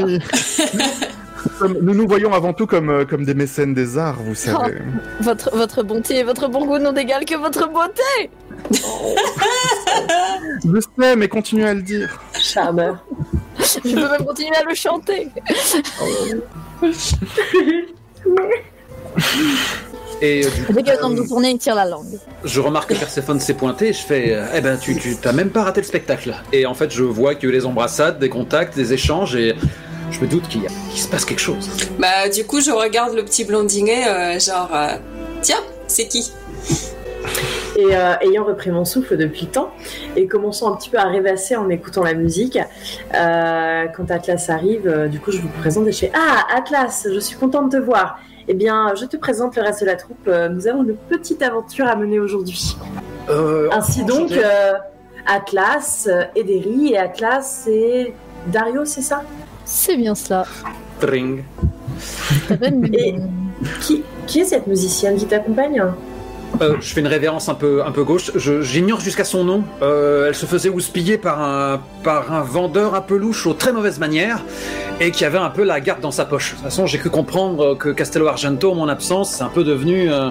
nous 1.81 1.93
nous 1.93 2.07
voyons 2.07 2.33
avant 2.33 2.53
tout 2.53 2.65
comme, 2.65 2.89
euh, 2.89 3.05
comme 3.05 3.25
des 3.25 3.35
mécènes 3.35 3.73
des 3.73 3.97
arts, 3.97 4.17
vous 4.19 4.35
savez. 4.35 4.79
Votre, 5.21 5.55
votre 5.55 5.83
bonté 5.83 6.17
et 6.17 6.23
votre 6.23 6.47
bon 6.47 6.65
goût 6.65 6.79
n'ont 6.79 6.93
d'égal 6.93 7.25
que 7.25 7.35
votre 7.35 7.69
beauté. 7.69 8.31
Je 10.65 10.79
sais, 10.99 11.15
mais 11.15 11.27
continuez 11.27 11.67
à 11.67 11.73
le 11.73 11.81
dire. 11.81 12.19
Charmeur. 12.33 12.97
Je 13.59 13.79
peux 13.81 14.09
même 14.09 14.25
continuer 14.25 14.55
à 14.55 14.63
le 14.63 14.73
chanter. 14.73 15.29
Et 20.21 20.45
euh, 20.45 20.49
du 20.49 20.63
coup, 20.65 20.73
Dès 20.73 20.83
qu'elle 20.83 20.99
tente 20.99 21.15
de 21.15 21.23
tourner, 21.27 21.51
il 21.51 21.57
tire 21.57 21.75
la 21.75 21.85
langue. 21.85 22.17
Je 22.43 22.59
remarque 22.59 22.89
que 22.89 22.99
Perséphone 22.99 23.39
s'est 23.39 23.53
pointé 23.53 23.89
et 23.89 23.93
je 23.93 24.01
fais 24.01 24.33
euh, 24.33 24.45
Eh 24.55 24.61
ben, 24.61 24.77
tu, 24.77 24.95
tu 24.97 25.15
t'as 25.15 25.31
même 25.31 25.49
pas 25.49 25.63
raté 25.63 25.81
le 25.81 25.87
spectacle. 25.87 26.35
Et 26.51 26.65
en 26.65 26.73
fait, 26.73 26.91
je 26.91 27.03
vois 27.03 27.35
qu'il 27.35 27.49
y 27.49 27.51
a 27.51 27.55
eu 27.55 27.57
des 27.59 27.65
embrassades, 27.65 28.19
des 28.19 28.29
contacts, 28.29 28.75
des 28.75 28.91
échanges 28.93 29.35
et 29.35 29.55
je 30.11 30.19
me 30.19 30.27
doute 30.27 30.47
qu'il 30.49 30.63
y 30.63 30.67
a- 30.67 30.71
qu'il 30.91 30.99
se 30.99 31.07
passe 31.07 31.23
quelque 31.25 31.39
chose. 31.41 31.69
Bah, 31.99 32.27
du 32.33 32.43
coup, 32.45 32.59
je 32.61 32.71
regarde 32.71 33.13
le 33.15 33.23
petit 33.23 33.45
blondinet, 33.45 34.07
euh, 34.07 34.39
genre, 34.39 34.69
euh, 34.73 34.95
tiens, 35.41 35.59
c'est 35.87 36.07
qui? 36.07 36.31
Et 37.77 37.95
euh, 37.95 38.13
ayant 38.21 38.43
repris 38.43 38.71
mon 38.71 38.83
souffle 38.83 39.15
depuis 39.15 39.45
le 39.45 39.51
temps 39.51 39.71
et 40.17 40.27
commençant 40.27 40.73
un 40.73 40.75
petit 40.75 40.89
peu 40.89 40.97
à 40.97 41.05
rêvasser 41.05 41.55
en 41.55 41.69
écoutant 41.69 42.03
la 42.03 42.13
musique, 42.13 42.57
euh, 43.15 43.85
quand 43.95 44.09
Atlas 44.11 44.49
arrive, 44.49 44.87
euh, 44.87 45.07
du 45.07 45.19
coup 45.19 45.31
je 45.31 45.39
vous 45.39 45.47
présente 45.61 45.87
et 45.87 45.91
je 45.91 45.99
fais 45.99 46.11
Ah 46.13 46.45
Atlas, 46.57 47.07
je 47.13 47.19
suis 47.19 47.37
contente 47.37 47.71
de 47.71 47.77
te 47.77 47.83
voir. 47.83 48.19
Eh 48.51 48.55
bien, 48.55 48.95
je 48.95 49.05
te 49.05 49.15
présente 49.15 49.55
le 49.55 49.61
reste 49.61 49.81
de 49.81 49.85
la 49.85 49.95
troupe. 49.95 50.27
Euh, 50.27 50.49
Nous 50.49 50.67
avons 50.67 50.81
une 50.83 50.95
petite 50.95 51.43
aventure 51.43 51.85
à 51.87 51.95
mener 51.95 52.19
aujourd'hui. 52.19 52.75
Euh, 53.29 53.69
Ainsi 53.71 54.03
donc, 54.03 54.31
euh, 54.31 54.73
Atlas, 55.27 56.07
euh, 56.11 56.23
Ederi 56.35 56.93
et 56.93 56.97
Atlas 56.97 57.67
et 57.67 58.11
Dario, 58.47 58.85
c'est 58.85 59.03
ça? 59.03 59.21
C'est 59.65 59.95
bien 59.97 60.15
cela. 60.15 60.45
Tring. 60.99 61.43
Et- 62.91 63.15
qui, 63.81 64.03
qui 64.25 64.39
est 64.39 64.45
cette 64.45 64.65
musicienne 64.65 65.15
qui 65.17 65.27
t'accompagne? 65.27 65.83
Euh, 66.61 66.75
je 66.81 66.93
fais 66.93 66.99
une 66.99 67.07
révérence 67.07 67.47
un 67.47 67.53
peu, 67.53 67.83
un 67.85 67.91
peu 67.91 68.03
gauche. 68.03 68.31
Je- 68.35 68.61
J'ignore 68.61 68.99
jusqu'à 68.99 69.23
son 69.23 69.43
nom. 69.43 69.63
Euh, 69.81 70.27
elle 70.27 70.35
se 70.35 70.45
faisait 70.45 70.69
houspiller 70.69 71.17
par 71.17 71.41
un, 71.41 71.79
par 72.03 72.33
un 72.33 72.41
vendeur 72.41 72.95
un 72.95 73.01
peu 73.01 73.15
louche 73.17 73.45
aux 73.47 73.53
très 73.53 73.71
mauvaises 73.71 73.99
manières 73.99 74.43
et 74.99 75.11
qui 75.11 75.23
avait 75.25 75.37
un 75.37 75.49
peu 75.51 75.63
la 75.63 75.79
garde 75.79 76.01
dans 76.01 76.11
sa 76.11 76.25
poche. 76.25 76.51
De 76.51 76.55
toute 76.55 76.63
façon, 76.65 76.85
j'ai 76.85 76.97
cru 76.97 77.09
comprendre 77.09 77.77
que 77.77 77.89
Castello 77.89 78.27
Argento, 78.27 78.71
en 78.71 78.75
mon 78.75 78.89
absence, 78.89 79.31
c'est 79.35 79.43
un 79.43 79.49
peu 79.49 79.63
devenu 79.63 80.11
euh, 80.11 80.29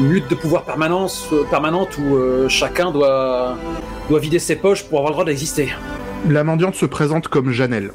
une 0.00 0.10
lutte 0.10 0.28
de 0.28 0.34
pouvoir 0.34 0.64
permanence, 0.64 1.26
euh, 1.32 1.44
permanente 1.50 1.96
où 1.98 2.16
euh, 2.16 2.48
chacun 2.48 2.90
doit, 2.90 3.56
doit 4.08 4.18
vider 4.18 4.40
ses 4.40 4.56
poches 4.56 4.82
pour 4.84 4.98
avoir 4.98 5.12
le 5.12 5.14
droit 5.14 5.24
d'exister. 5.24 5.72
La 6.28 6.42
mendiante 6.42 6.74
se 6.74 6.86
présente 6.86 7.28
comme 7.28 7.52
Janelle. 7.52 7.92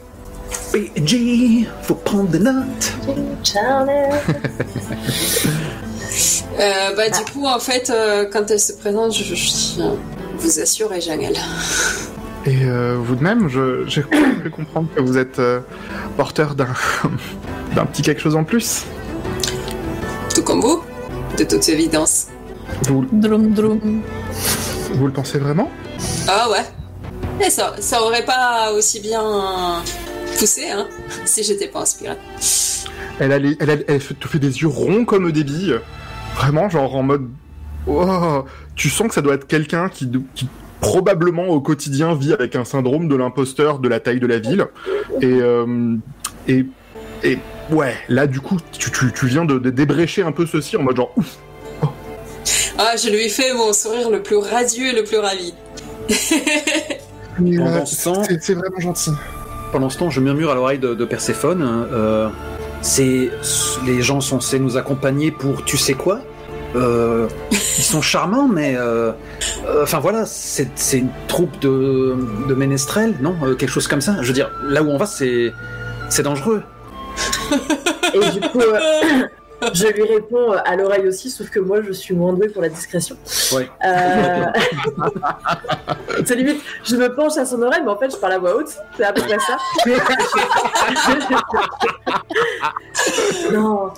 PG, 0.72 1.68
faut 1.82 1.96
prendre 1.96 2.30
des 2.30 2.40
notes. 2.40 2.94
Euh, 6.60 6.96
bah, 6.96 7.10
du 7.10 7.32
coup, 7.32 7.46
en 7.46 7.60
fait, 7.60 7.90
euh, 7.90 8.26
quand 8.32 8.50
elle 8.50 8.60
se 8.60 8.74
présente, 8.74 9.14
je, 9.14 9.24
je- 9.24 9.36
je 9.36 9.82
vous 10.38 10.60
assure, 10.60 10.94
et 10.94 11.02
Janelle. 11.02 11.36
Et 12.46 12.64
euh, 12.64 12.96
vous 13.00 13.16
de 13.16 13.24
même, 13.24 13.50
je- 13.50 13.84
j'ai 13.88 14.04
cru 14.04 14.50
comprendre 14.56 14.88
que 14.96 15.02
vous 15.02 15.18
êtes 15.18 15.40
euh, 15.40 15.60
porteur 16.18 16.56
d'un 16.56 16.68
d'un 17.76 17.86
petit 17.86 18.02
quelque 18.04 18.22
chose 18.22 18.36
en 18.36 18.44
plus. 18.44 18.84
Tout 20.34 20.44
comme 20.44 20.62
vous, 20.62 20.82
de 21.38 21.44
toute 21.44 21.68
évidence. 21.70 22.28
Vous, 22.84 23.06
Drum 23.12 23.54
drum. 23.54 24.02
vous 24.94 25.08
le 25.08 25.14
pensez 25.14 25.40
vraiment? 25.40 25.70
Ah 26.28 26.50
ouais. 26.52 27.46
Et 27.46 27.50
ça, 27.50 27.76
ça 27.80 28.02
aurait 28.02 28.24
pas 28.26 28.72
aussi 28.74 29.00
bien 29.02 29.82
poussé, 30.40 30.70
hein, 30.72 30.88
si 31.26 31.44
j'étais 31.44 31.68
pas 31.68 31.82
inspirée. 31.82 32.16
Elle, 33.20 33.32
a 33.34 33.40
les- 33.40 33.58
elle, 33.60 33.70
a- 33.72 33.76
elle 33.88 34.00
fait 34.00 34.40
des 34.40 34.62
yeux 34.62 34.68
ronds 34.68 35.04
comme 35.06 35.32
des 35.32 35.44
billes. 35.44 35.80
Vraiment, 36.36 36.70
genre 36.70 36.96
en 36.96 37.04
mode. 37.04 37.28
Oh, 37.88 38.44
tu 38.76 38.90
sens 38.90 39.08
que 39.08 39.14
ça 39.14 39.22
doit 39.22 39.36
être 39.36 39.48
quelqu'un 39.48 39.90
qui, 39.90 40.10
qui 40.34 40.48
probablement 40.82 41.48
au 41.48 41.62
quotidien 41.62 42.14
vit 42.16 42.34
avec 42.34 42.56
un 42.56 42.66
syndrome 42.66 43.08
de 43.08 43.16
l'imposteur 43.16 43.80
de 43.80 43.88
la 43.88 44.00
taille 44.00 44.20
de 44.20 44.28
la 44.28 44.40
ville. 44.40 44.66
Et. 45.22 45.26
euh, 45.42 45.96
et, 46.48 46.66
et 47.24 47.40
ouais, 47.72 47.96
là 48.10 48.28
du 48.28 48.40
coup, 48.40 48.58
tu, 48.78 48.92
tu, 48.92 49.12
tu 49.12 49.26
viens 49.28 49.46
de, 49.46 49.58
de 49.58 49.70
débrécher 49.72 50.22
un 50.24 50.32
peu 50.32 50.46
ceci 50.46 50.78
en 50.78 50.84
mode 50.84 50.98
genre. 50.98 51.12
Ouf, 51.16 51.38
Ah, 52.78 52.96
je 53.02 53.10
lui 53.10 53.30
fais 53.30 53.54
mon 53.54 53.72
sourire 53.74 54.10
le 54.12 54.22
plus 54.22 54.36
radieux 54.38 54.88
et 54.88 54.94
le 54.96 55.04
plus 55.04 55.18
ravi. 55.18 55.54
mais, 57.40 57.58
Pendant 57.58 57.70
euh, 57.82 57.86
ce 57.86 58.04
temps- 58.04 58.24
c'est- 58.24 58.42
c'est 58.42 58.54
vraiment 58.54 58.80
gentil. 58.80 59.12
Pendant 59.72 59.90
ce 59.90 59.98
temps, 59.98 60.10
je 60.10 60.20
murmure 60.22 60.52
à 60.52 60.56
l'oreille 60.56 60.80
de, 60.80 60.94
de 60.94 61.06
Perséphone. 61.06 61.64
euh, 61.92 62.30
c'est 62.86 63.32
les 63.86 64.02
gens 64.04 64.22
censés 64.22 64.60
nous 64.60 64.78
accompagner 64.78 65.32
pour 65.32 65.66
tu 65.66 65.76
sais 65.76 65.96
quoi. 65.96 66.20
Euh, 66.76 67.28
ils 67.52 67.84
sont 67.84 68.02
charmants, 68.02 68.48
mais 68.48 68.76
euh, 68.78 69.12
euh, 69.66 69.84
enfin 69.84 70.00
voilà, 70.00 70.26
c'est 70.26 70.70
c'est 70.76 71.00
une 71.00 71.10
troupe 71.28 71.58
de, 71.60 72.16
de 72.48 72.54
ménestrels, 72.54 73.16
non 73.22 73.36
Euh, 73.44 73.56
Quelque 73.56 73.70
chose 73.72 73.88
comme 73.88 74.02
ça. 74.02 74.18
Je 74.22 74.28
veux 74.28 74.34
dire, 74.34 74.52
là 74.64 74.84
où 74.84 74.90
on 74.90 74.98
va, 74.98 75.06
c'est 75.06 75.54
c'est 76.10 76.24
dangereux. 76.24 76.62
Et 78.14 78.20
du 78.40 78.42
coup, 78.50 78.60
euh, 78.60 78.80
je 79.74 79.88
lui 79.88 80.04
réponds 80.04 80.54
euh, 80.54 80.58
à 80.66 80.76
l'oreille 80.76 81.08
aussi, 81.08 81.30
sauf 81.30 81.50
que 81.50 81.60
moi, 81.60 81.82
je 81.82 81.92
suis 81.92 82.14
moins 82.14 82.34
douée 82.34 82.50
pour 82.50 82.62
la 82.62 82.70
discrétion. 82.70 83.16
Ouais. 83.54 83.70
Euh... 83.86 84.46
c'est 86.26 86.36
limite, 86.36 86.62
je 86.84 86.96
me 86.96 87.14
penche 87.16 87.38
à 87.38 87.46
son 87.46 87.62
oreille, 87.62 87.82
mais 87.84 87.92
en 87.92 87.98
fait, 87.98 88.12
je 88.12 88.18
parle 88.18 88.34
à 88.34 88.40
voix 88.40 88.56
haute. 88.56 88.70
C'est 88.98 89.04
à 89.04 89.14
peu 89.14 89.22
près 89.22 89.38
ça. 89.40 89.58
non. 93.54 93.92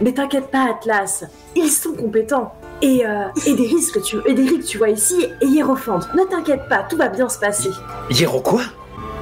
Mais 0.00 0.12
t'inquiète 0.12 0.50
pas, 0.50 0.70
Atlas. 0.70 1.24
Ils 1.54 1.70
sont 1.70 1.92
compétents. 1.92 2.54
Et, 2.82 3.06
euh, 3.06 3.24
et 3.46 3.54
des 3.54 3.66
risques, 3.66 4.02
tu, 4.02 4.18
et 4.26 4.34
des 4.34 4.42
risques, 4.42 4.68
tu 4.68 4.76
vois 4.78 4.90
ici, 4.90 5.26
et 5.40 5.46
Hiérophante. 5.46 6.12
Ne 6.14 6.24
t'inquiète 6.24 6.68
pas, 6.68 6.82
tout 6.82 6.96
va 6.98 7.08
bien 7.08 7.26
se 7.28 7.38
passer. 7.38 7.70
Hiero 8.10 8.40
quoi? 8.40 8.60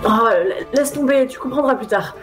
Oh, 0.04 0.08
la- 0.08 0.64
laisse 0.74 0.92
tomber, 0.92 1.26
tu 1.28 1.38
comprendras 1.38 1.76
plus 1.76 1.86
tard. 1.86 2.16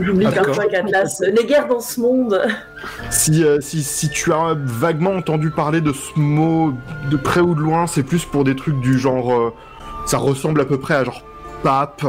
J'oublie 0.00 0.26
Ah, 0.26 0.30
d'accord. 0.30 0.46
parfois 0.46 0.66
qu'Atlas, 0.66 1.20
les 1.20 1.44
guerres 1.44 1.68
dans 1.68 1.80
ce 1.80 2.00
monde. 2.00 2.40
Si, 3.10 3.44
euh, 3.44 3.58
si, 3.60 3.82
si 3.82 4.08
tu 4.08 4.32
as 4.32 4.56
vaguement 4.58 5.12
entendu 5.14 5.50
parler 5.50 5.80
de 5.80 5.92
ce 5.92 6.18
mot 6.18 6.72
de 7.10 7.16
près 7.16 7.40
ou 7.40 7.54
de 7.54 7.60
loin, 7.60 7.86
c'est 7.86 8.02
plus 8.02 8.24
pour 8.24 8.44
des 8.44 8.56
trucs 8.56 8.80
du 8.80 8.98
genre. 8.98 9.32
euh, 9.32 9.52
ça 10.06 10.18
ressemble 10.18 10.60
à 10.60 10.64
peu 10.64 10.78
près 10.78 10.94
à 10.94 11.04
genre 11.04 11.22
pape 11.62 12.04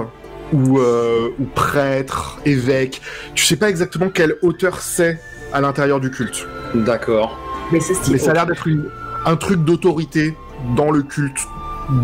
ou, 0.53 0.79
euh, 0.79 1.29
ou 1.39 1.45
prêtre, 1.45 2.39
évêque. 2.45 3.01
Tu 3.35 3.45
sais 3.45 3.55
pas 3.57 3.69
exactement 3.69 4.09
quelle 4.09 4.35
hauteur 4.41 4.81
c'est 4.81 5.19
à 5.53 5.59
l'intérieur 5.61 5.99
du 5.99 6.09
culte. 6.11 6.47
D'accord. 6.73 7.37
Mais 7.71 7.79
c'est 7.79 7.93
stylé. 7.93 8.13
Mais 8.13 8.19
ça 8.19 8.31
a 8.31 8.33
l'air 8.33 8.45
d'être 8.45 8.67
une- 8.67 8.89
un 9.25 9.35
truc 9.35 9.63
d'autorité 9.63 10.35
dans 10.75 10.91
le 10.91 11.03
culte 11.03 11.39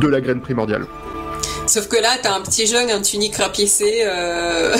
de 0.02 0.08
la 0.08 0.20
graine 0.22 0.42
primordiale. 0.42 0.86
Sauf 1.66 1.88
que 1.88 1.96
là, 2.02 2.10
t'as 2.22 2.34
un 2.36 2.42
petit 2.42 2.66
jeune, 2.68 2.90
un 2.90 3.02
tunique 3.02 3.36
rapiécé. 3.38 4.04
Euh... 4.06 4.76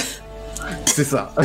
C'est 0.86 1.04
ça. 1.04 1.32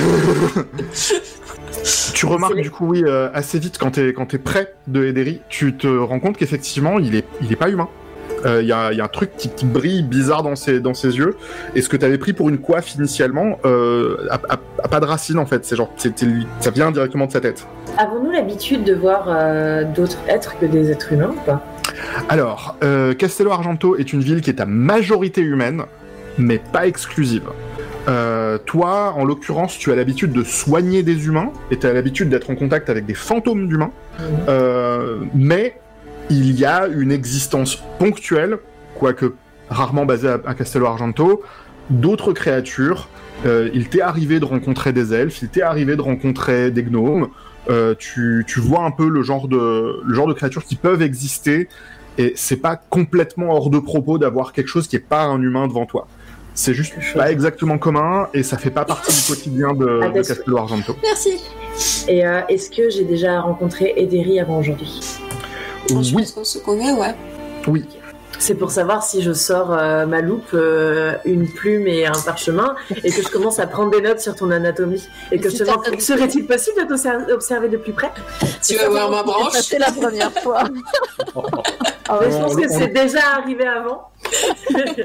Tu 2.14 2.26
remarques 2.26 2.54
du 2.60 2.70
coup, 2.70 2.86
oui, 2.86 3.02
euh, 3.04 3.28
assez 3.34 3.58
vite 3.58 3.78
quand 3.78 3.92
t'es 3.92 4.12
quand 4.12 4.26
t'es 4.26 4.38
près 4.38 4.74
de 4.86 5.04
Ederi, 5.04 5.40
tu 5.48 5.74
te 5.74 5.86
rends 5.88 6.20
compte 6.20 6.36
qu'effectivement, 6.36 6.98
il 6.98 7.16
est 7.16 7.24
il 7.40 7.50
est 7.50 7.56
pas 7.56 7.70
humain. 7.70 7.88
Euh, 8.44 8.60
Il 8.60 8.66
y, 8.66 8.68
y 8.68 8.72
a 8.72 9.04
un 9.04 9.08
truc 9.08 9.30
qui, 9.36 9.48
qui 9.48 9.64
brille 9.64 10.02
bizarre 10.02 10.42
dans 10.42 10.54
ses 10.54 10.78
dans 10.80 10.94
ses 10.94 11.16
yeux. 11.16 11.36
Et 11.74 11.82
ce 11.82 11.88
que 11.88 11.96
t'avais 11.96 12.18
pris 12.18 12.32
pour 12.34 12.48
une 12.50 12.58
coiffe 12.58 12.94
initialement 12.94 13.58
euh, 13.64 14.16
a, 14.30 14.34
a- 14.48 14.60
a 14.84 14.88
pas 14.88 15.00
de 15.00 15.06
racine 15.06 15.38
en 15.38 15.46
fait. 15.46 15.64
C'est 15.64 15.74
genre, 15.74 15.90
ça 16.60 16.70
vient 16.70 16.92
directement 16.92 17.26
de 17.26 17.32
sa 17.32 17.40
tête. 17.40 17.66
Avons-nous 17.98 18.30
l'habitude 18.30 18.84
de 18.84 18.94
voir 18.94 19.24
euh, 19.28 19.84
d'autres 19.84 20.18
êtres 20.28 20.56
que 20.60 20.66
des 20.66 20.90
êtres 20.90 21.12
humains 21.12 21.32
ou 21.36 21.40
pas? 21.46 21.64
Alors, 22.28 22.76
Castello 23.18 23.50
Argento 23.50 23.96
est 23.96 24.12
une 24.12 24.20
ville 24.20 24.40
qui 24.40 24.50
est 24.50 24.60
à 24.60 24.66
majorité 24.66 25.40
humaine, 25.40 25.82
mais 26.38 26.58
pas 26.58 26.86
exclusive. 26.86 27.42
Euh, 28.08 28.58
toi, 28.58 29.14
en 29.16 29.24
l'occurrence, 29.24 29.78
tu 29.78 29.92
as 29.92 29.96
l'habitude 29.96 30.32
de 30.32 30.42
soigner 30.42 31.02
des 31.02 31.26
humains 31.26 31.52
et 31.70 31.78
tu 31.78 31.86
as 31.86 31.92
l'habitude 31.92 32.28
d'être 32.28 32.50
en 32.50 32.56
contact 32.56 32.90
avec 32.90 33.06
des 33.06 33.14
fantômes 33.14 33.68
d'humains, 33.68 33.92
Euh, 34.48 35.20
mais 35.34 35.80
il 36.30 36.58
y 36.58 36.64
a 36.64 36.86
une 36.86 37.12
existence 37.12 37.82
ponctuelle, 37.98 38.58
quoique 38.98 39.34
rarement 39.70 40.04
basée 40.04 40.28
à, 40.28 40.54
Castello 40.54 40.86
Argento, 40.86 41.42
d'autres 41.90 42.32
créatures. 42.32 43.08
Euh, 43.46 43.70
il 43.74 43.88
t'est 43.88 44.02
arrivé 44.02 44.38
de 44.38 44.44
rencontrer 44.44 44.92
des 44.92 45.14
elfes, 45.14 45.42
il 45.42 45.48
t'est 45.48 45.62
arrivé 45.62 45.96
de 45.96 46.02
rencontrer 46.02 46.70
des 46.70 46.82
gnomes. 46.82 47.28
Tu, 47.98 48.44
vois 48.56 48.84
un 48.84 48.90
peu 48.90 49.08
le 49.08 49.22
genre 49.22 49.48
de 49.48 50.02
le 50.04 50.14
genre 50.14 50.26
de 50.26 50.34
créatures 50.34 50.64
qui 50.64 50.76
peuvent 50.76 51.02
exister 51.02 51.68
et 52.18 52.32
c'est 52.36 52.56
pas 52.56 52.76
complètement 52.76 53.54
hors 53.54 53.70
de 53.70 53.78
propos 53.78 54.18
d'avoir 54.18 54.52
quelque 54.52 54.68
chose 54.68 54.86
qui 54.86 54.96
est 54.96 55.06
pas 55.08 55.24
un 55.24 55.40
humain 55.40 55.66
devant 55.66 55.86
toi. 55.86 56.06
C'est 56.54 56.74
juste 56.74 56.94
pas 57.14 57.30
exactement 57.32 57.78
commun 57.78 58.28
et 58.34 58.42
ça 58.42 58.58
fait 58.58 58.70
pas 58.70 58.84
partie 58.84 59.12
du 59.14 59.22
quotidien 59.26 59.72
de, 59.72 60.00
Ah, 60.02 60.08
de 60.08 60.12
d'accord. 60.12 60.26
Castello 60.28 60.56
Argento. 60.58 60.96
Merci. 61.02 61.40
Et 62.08 62.26
euh, 62.26 62.42
est-ce 62.48 62.70
que 62.70 62.90
j'ai 62.90 63.04
déjà 63.04 63.40
rencontré 63.40 63.94
Ederi 63.96 64.38
avant 64.38 64.58
aujourd'hui? 64.58 65.00
Je 65.88 65.94
Oui, 65.94 66.12
pense 66.12 66.32
qu'on 66.32 66.44
se 66.44 66.58
connaît, 66.58 66.92
ouais. 66.92 67.14
oui. 67.66 67.84
C'est 68.38 68.54
pour 68.56 68.70
savoir 68.72 69.04
si 69.04 69.22
je 69.22 69.32
sors 69.32 69.72
euh, 69.72 70.04
ma 70.06 70.20
loupe, 70.20 70.48
euh, 70.54 71.12
une 71.24 71.46
plume 71.48 71.86
et 71.86 72.06
un 72.06 72.12
parchemin, 72.24 72.74
et 73.04 73.10
que 73.12 73.22
je 73.22 73.28
commence 73.28 73.58
à 73.60 73.66
prendre 73.68 73.90
des 73.92 74.00
notes 74.00 74.18
sur 74.20 74.34
ton 74.34 74.50
anatomie. 74.50 75.06
Et 75.30 75.38
que 75.38 75.44
je 75.48 75.58
te 75.58 75.58
Si 75.58 75.64
t'as- 75.64 75.76
demande, 75.76 76.00
serait-il 76.00 76.46
possible 76.46 76.80
de 76.88 77.28
t'observer 77.28 77.68
de 77.68 77.76
plus 77.76 77.92
près? 77.92 78.10
Tu 78.66 78.74
vas 78.76 78.88
voir 78.88 79.10
ma 79.10 79.22
branche 79.22 79.52
C'est 79.60 79.78
la 79.78 79.92
première 79.92 80.32
fois. 80.32 80.64
Ah 82.08 82.18
Je 82.28 82.34
On- 82.34 82.40
pense 82.40 82.56
que 82.56 82.68
c'est 82.68 82.88
déjà 82.88 83.20
arrivé 83.38 83.64
avant. 83.64 84.08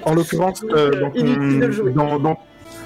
En 0.03 0.15
l'occurrence, 0.15 0.61
euh, 0.71 0.89
dans, 0.99 1.11
Inutile 1.13 1.59
de 1.59 1.65
le 1.67 1.71
jouer. 1.71 1.93
ton, 1.93 2.05
dans, 2.17 2.19
dans- 2.19 2.39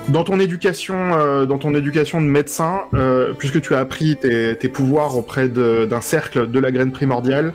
dans 0.09 0.23
ton 0.23 0.39
éducation, 0.39 0.95
euh, 1.13 1.45
dans 1.45 1.57
ton 1.57 1.73
éducation 1.75 2.19
de 2.21 2.25
médecin, 2.25 2.81
euh, 2.93 3.33
puisque 3.37 3.61
tu 3.61 3.75
as 3.75 3.79
appris 3.79 4.17
tes, 4.17 4.55
tes 4.57 4.67
pouvoirs 4.67 5.15
auprès 5.17 5.47
de- 5.47 5.85
d'un 5.85 6.01
cercle 6.01 6.49
de 6.49 6.59
la 6.59 6.71
graine 6.71 6.91
primordiale, 6.91 7.53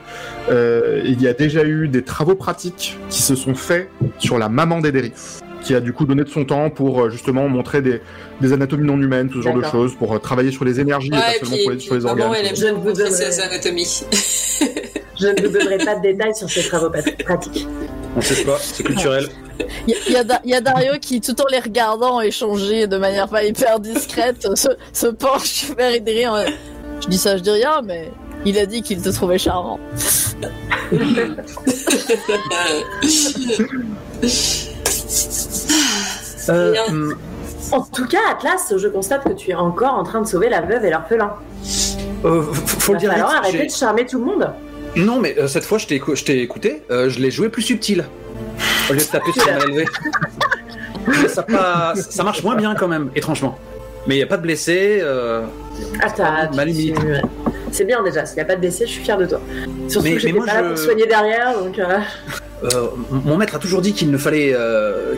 euh, 0.49 1.01
il 1.05 1.21
y 1.21 1.27
a 1.27 1.33
déjà 1.33 1.63
eu 1.65 1.87
des 1.87 2.01
travaux 2.03 2.35
pratiques 2.35 2.97
qui 3.09 3.21
se 3.21 3.35
sont 3.35 3.53
faits 3.53 3.89
sur 4.17 4.39
la 4.39 4.49
maman 4.49 4.79
d'Ederi, 4.79 5.11
qui 5.61 5.75
a 5.75 5.81
du 5.81 5.93
coup 5.93 6.05
donné 6.05 6.23
de 6.23 6.29
son 6.29 6.45
temps 6.45 6.69
pour 6.69 7.03
euh, 7.03 7.09
justement 7.09 7.47
montrer 7.47 7.81
des, 7.81 8.01
des 8.41 8.53
anatomies 8.53 8.87
non 8.87 8.99
humaines, 8.99 9.29
tout 9.29 9.39
ce 9.39 9.43
genre 9.43 9.57
de 9.57 9.63
choses, 9.63 9.93
pour 9.95 10.15
euh, 10.15 10.19
travailler 10.19 10.51
sur 10.51 10.65
les 10.65 10.79
énergies 10.79 11.09
et 11.09 11.11
pas 11.11 11.35
et 11.35 11.39
seulement 11.39 11.55
puis, 11.55 11.63
pour 11.65 11.73
les- 11.73 11.79
sur 11.79 11.95
les 11.95 12.01
maman, 12.01 12.25
organes. 12.27 12.35
elle 12.39 12.47
aime 12.47 12.55
Je 12.55 12.65
ne 12.65 12.71
vous 12.71 12.77
montrer 12.87 13.03
donnerai- 13.03 13.31
ses 13.31 13.39
anatomies. 13.41 14.03
Je 15.19 15.27
ne 15.27 15.41
vous 15.47 15.53
donnerai 15.53 15.77
pas 15.79 15.95
de 15.95 16.01
détails 16.01 16.35
sur 16.35 16.49
ces 16.49 16.63
travaux 16.67 16.89
pratiques. 17.25 17.67
On 18.17 18.21
sait 18.21 18.43
pas, 18.43 18.57
c'est 18.59 18.83
culturel. 18.83 19.29
Il 19.87 19.93
y, 20.11 20.15
a- 20.17 20.41
y 20.43 20.49
y 20.55 20.61
Dario 20.61 20.93
qui, 20.99 21.21
tout 21.21 21.39
en 21.39 21.45
les 21.51 21.59
regardant 21.59 22.19
échanger 22.19 22.87
de 22.87 22.97
manière 22.97 23.27
pas 23.29 23.43
hyper 23.43 23.79
discrète, 23.79 24.47
se, 24.57 24.69
se 24.91 25.07
penche 25.07 25.65
vers 25.77 25.95
Idri 25.95 26.27
en... 26.27 26.37
Je 27.01 27.07
dis 27.07 27.17
ça, 27.19 27.37
je 27.37 27.43
dis 27.43 27.51
rien, 27.51 27.81
mais 27.83 28.11
il 28.43 28.57
a 28.57 28.65
dit 28.65 28.81
qu'il 28.81 29.01
te 29.01 29.09
trouvait 29.09 29.37
charmant. 29.37 29.79
Euh, 36.49 36.73
hum, 36.87 37.15
En 37.71 37.81
tout 37.81 38.07
cas, 38.07 38.19
Atlas, 38.31 38.73
je 38.77 38.87
constate 38.87 39.23
que 39.25 39.33
tu 39.33 39.51
es 39.51 39.55
encore 39.55 39.93
en 39.95 40.03
train 40.03 40.21
de 40.21 40.27
sauver 40.27 40.49
la 40.49 40.61
veuve 40.61 40.85
et 40.85 40.89
l'orphelin. 40.89 41.33
euh, 42.25 42.41
faut 42.53 42.93
le 42.93 42.99
dire 42.99 43.11
arrêter 43.11 43.57
j'ai- 43.59 43.65
de 43.65 43.71
charmer 43.71 44.05
tout 44.05 44.19
le 44.19 44.25
monde. 44.25 44.49
Non, 44.97 45.19
mais 45.19 45.35
euh, 45.37 45.47
cette 45.47 45.63
fois, 45.65 45.77
je 45.77 45.85
t'ai 45.87 45.95
écou- 45.99 46.13
écouté, 46.29 46.83
euh, 46.91 47.09
je 47.09 47.19
l'ai 47.19 47.31
joué 47.31 47.49
plus 47.49 47.61
subtil. 47.61 48.05
Au 48.89 48.93
lieu 48.93 48.99
de 48.99 49.03
taper 49.03 49.31
sur 49.31 49.47
élevé. 49.47 49.85
Mais 51.07 51.27
ça, 51.27 51.43
pas- 51.43 51.93
ça 51.95 52.23
marche 52.23 52.43
moins 52.43 52.55
bien 52.55 52.75
quand 52.75 52.87
même, 52.87 53.09
étrangement. 53.15 53.57
Mais 54.07 54.15
il 54.15 54.17
n'y 54.17 54.23
a 54.23 54.27
pas 54.27 54.37
de 54.37 54.41
blessés. 54.43 54.99
euh, 55.01 55.43
Ah, 56.01 56.09
t'as- 56.09 56.49
C'est 57.71 57.83
bien 57.85 58.01
déjà, 58.01 58.25
s'il 58.25 58.35
n'y 58.35 58.41
a 58.41 58.45
pas 58.45 58.55
de 58.55 58.61
décès, 58.61 58.85
je 58.87 58.91
suis 58.93 59.03
fière 59.03 59.17
de 59.17 59.25
toi. 59.25 59.39
Surtout 59.89 60.07
Mais- 60.07 60.13
que 60.13 60.19
j'étais 60.19 60.33
pas 60.39 60.45
là 60.45 60.63
je- 60.63 60.67
pour 60.69 60.77
soigner 60.77 61.05
derrière, 61.05 61.59
donc... 61.59 61.77
euh, 61.77 61.99
mon 63.11 63.37
maître 63.37 63.55
a 63.55 63.59
toujours 63.59 63.81
dit 63.81 63.93
qu'il 63.93 64.09
ne 64.09 64.17
fallait 64.17 64.51
euh, 64.53 65.13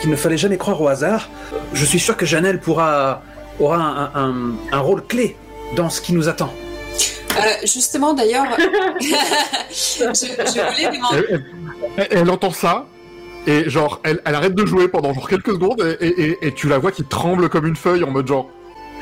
qu'il 0.00 0.08
ne 0.10 0.16
fallait 0.16 0.38
jamais 0.38 0.56
croire 0.56 0.80
au 0.80 0.88
hasard. 0.88 1.28
Je 1.74 1.84
suis 1.84 1.98
sûr 1.98 2.16
que 2.16 2.24
Janelle 2.24 2.60
pourra 2.60 3.22
aura 3.60 3.76
un, 3.76 4.10
un- 4.14 4.52
un 4.72 4.78
rôle 4.78 5.02
clé 5.04 5.36
dans 5.76 5.90
ce 5.90 6.00
qui 6.00 6.12
nous 6.14 6.28
attend. 6.28 6.52
Euh, 7.36 7.40
justement, 7.64 8.14
d'ailleurs, 8.14 8.46
je, 9.00 10.04
je 10.04 10.60
voulais 10.60 10.96
demander. 10.96 11.24
Elle, 11.30 11.44
elle- 11.96 12.08
elle 12.10 12.30
entend 12.30 12.50
ça, 12.50 12.86
et 13.46 13.68
genre, 13.70 14.00
elle, 14.04 14.20
elle 14.24 14.34
arrête 14.34 14.54
de 14.54 14.66
jouer 14.66 14.88
pendant 14.88 15.12
genre 15.14 15.28
quelques 15.28 15.52
secondes, 15.52 15.80
et, 16.00 16.04
et- 16.06 16.20
et- 16.30 16.38
et 16.48 16.52
tu 16.52 16.68
la 16.68 16.78
vois 16.78 16.90
qui 16.92 17.04
tremble 17.04 17.48
comme 17.48 17.66
une 17.66 17.76
feuille 17.76 18.02
en 18.04 18.10
mode 18.10 18.26
genre, 18.26 18.48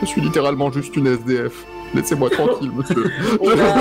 je 0.00 0.06
suis 0.06 0.20
littéralement 0.20 0.70
juste 0.70 0.94
une 0.96 1.06
SDF. 1.06 1.52
Laissez-moi 1.94 2.28
tranquille, 2.30 2.70
monsieur. 2.72 3.10
on 3.40 3.48
l'a- 3.50 3.74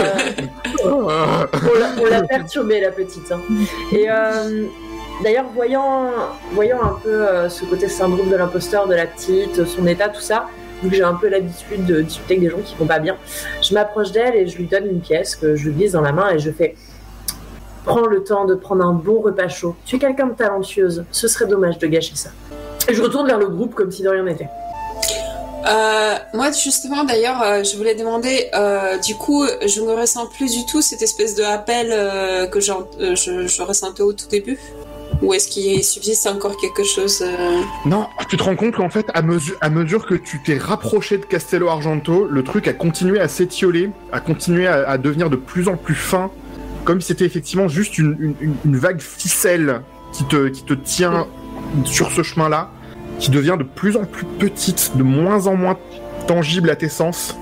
Ah. 0.85 1.47
on 1.53 1.79
l'a- 1.79 1.89
on 2.01 2.05
l'a 2.05 2.21
perturbée, 2.23 2.79
la 2.79 2.91
petite. 2.91 3.31
hein. 3.31 3.41
Et 3.91 4.05
euh, 4.09 4.65
d'ailleurs, 5.23 5.45
voyant, 5.53 6.11
voyant 6.53 6.81
un 6.83 6.99
peu 7.03 7.09
euh, 7.27 7.49
ce 7.49 7.65
côté 7.65 7.89
syndrome 7.89 8.29
de 8.29 8.35
l'imposteur 8.35 8.87
de 8.87 8.93
la 8.93 9.07
petite, 9.07 9.65
son 9.65 9.85
état, 9.87 10.07
tout 10.09 10.21
ça, 10.21 10.47
vu 10.83 10.89
que 10.89 10.95
j'ai 10.95 11.03
un 11.03 11.15
peu 11.15 11.27
l'habitude 11.27 11.85
de 11.85 12.01
discuter 12.01 12.35
avec 12.35 12.41
des 12.41 12.49
gens 12.49 12.61
qui 12.63 12.75
vont 12.75 12.85
pas 12.85 12.99
bien, 12.99 13.17
je 13.61 13.73
m'approche 13.73 14.11
d'elle 14.11 14.35
et 14.35 14.47
je 14.47 14.57
lui 14.57 14.65
donne 14.65 14.87
une 14.87 15.01
pièce 15.01 15.35
que 15.35 15.55
je 15.55 15.65
lui 15.69 15.73
glisse 15.73 15.93
dans 15.93 16.01
la 16.01 16.11
main 16.11 16.31
et 16.31 16.39
je 16.39 16.51
fais 16.51 16.75
Prends 17.85 18.07
le 18.07 18.23
temps 18.23 18.45
de 18.45 18.55
prendre 18.55 18.83
un 18.83 18.93
bon 18.93 19.21
repas 19.21 19.47
chaud. 19.47 19.75
Tu 19.85 19.97
es 19.97 19.99
quelqu'un 19.99 20.25
de 20.25 20.33
talentueuse, 20.33 21.05
ce 21.11 21.27
serait 21.27 21.45
dommage 21.45 21.77
de 21.77 21.85
gâcher 21.85 22.15
ça. 22.15 22.31
Et 22.87 22.95
je 22.95 23.01
retourne 23.01 23.27
vers 23.27 23.37
le 23.37 23.47
groupe 23.47 23.75
comme 23.75 23.91
si 23.91 24.01
de 24.01 24.09
rien 24.09 24.23
n'était. 24.23 24.49
Euh, 25.67 26.15
moi, 26.33 26.51
justement, 26.51 27.03
d'ailleurs, 27.03 27.41
euh, 27.43 27.63
je 27.63 27.77
voulais 27.77 27.93
demander, 27.93 28.49
euh, 28.55 28.97
du 28.97 29.15
coup, 29.15 29.45
je 29.65 29.81
ne 29.81 29.91
ressens 29.91 30.27
plus 30.27 30.51
du 30.51 30.65
tout 30.65 30.81
cette 30.81 31.03
espèce 31.03 31.35
de 31.35 31.43
appel 31.43 31.89
que 32.49 32.59
je, 32.59 32.71
je 32.95 33.61
ressentais 33.61 34.03
au 34.03 34.13
tout 34.13 34.27
début? 34.27 34.59
Ou 35.21 35.33
est-ce 35.33 35.47
qu'il 35.47 35.83
subsiste 35.83 36.27
encore 36.27 36.57
quelque 36.57 36.83
chose 36.83 37.21
euh, 37.21 37.61
Non, 37.85 38.07
tu 38.29 38.37
te 38.37 38.43
rends 38.43 38.55
compte 38.55 38.75
qu'en 38.75 38.89
fait, 38.89 39.07
à 39.13 39.21
mesure, 39.21 39.55
à 39.61 39.69
mesure 39.69 40.05
que 40.05 40.15
tu 40.15 40.41
t'es 40.43 40.57
rapproché 40.57 41.17
de 41.17 41.25
Castello 41.25 41.69
Argento, 41.69 42.27
le 42.27 42.43
truc 42.43 42.67
a 42.67 42.73
continué 42.73 43.19
à 43.19 43.27
s'étioler, 43.27 43.91
a 44.11 44.19
continué 44.19 44.67
à, 44.67 44.97
devenir 44.97 45.29
de 45.29 45.35
plus 45.35 45.67
en 45.67 45.77
plus 45.77 45.95
fin, 45.95 46.31
comme 46.83 47.01
si 47.01 47.07
c'était 47.07 47.25
effectivement 47.25 47.67
juste 47.67 47.97
une, 47.97 48.35
vague 48.65 49.01
ficelle 49.01 49.81
qui 50.11 50.25
te, 50.25 50.47
qui 50.49 50.63
te 50.63 50.73
tient 50.73 51.27
sur 51.85 52.11
ce 52.11 52.23
chemin-là, 52.23 52.71
qui 53.19 53.31
devient 53.31 53.55
de 53.57 53.63
plus 53.63 53.95
en 53.95 54.05
plus 54.05 54.25
petite, 54.25 54.91
de 54.95 55.03
moins 55.03 55.47
en 55.47 55.55
moins 55.55 55.77
tangible 56.27 56.69
à 56.69 56.75
tes 56.75 56.89
sens, 56.89 57.35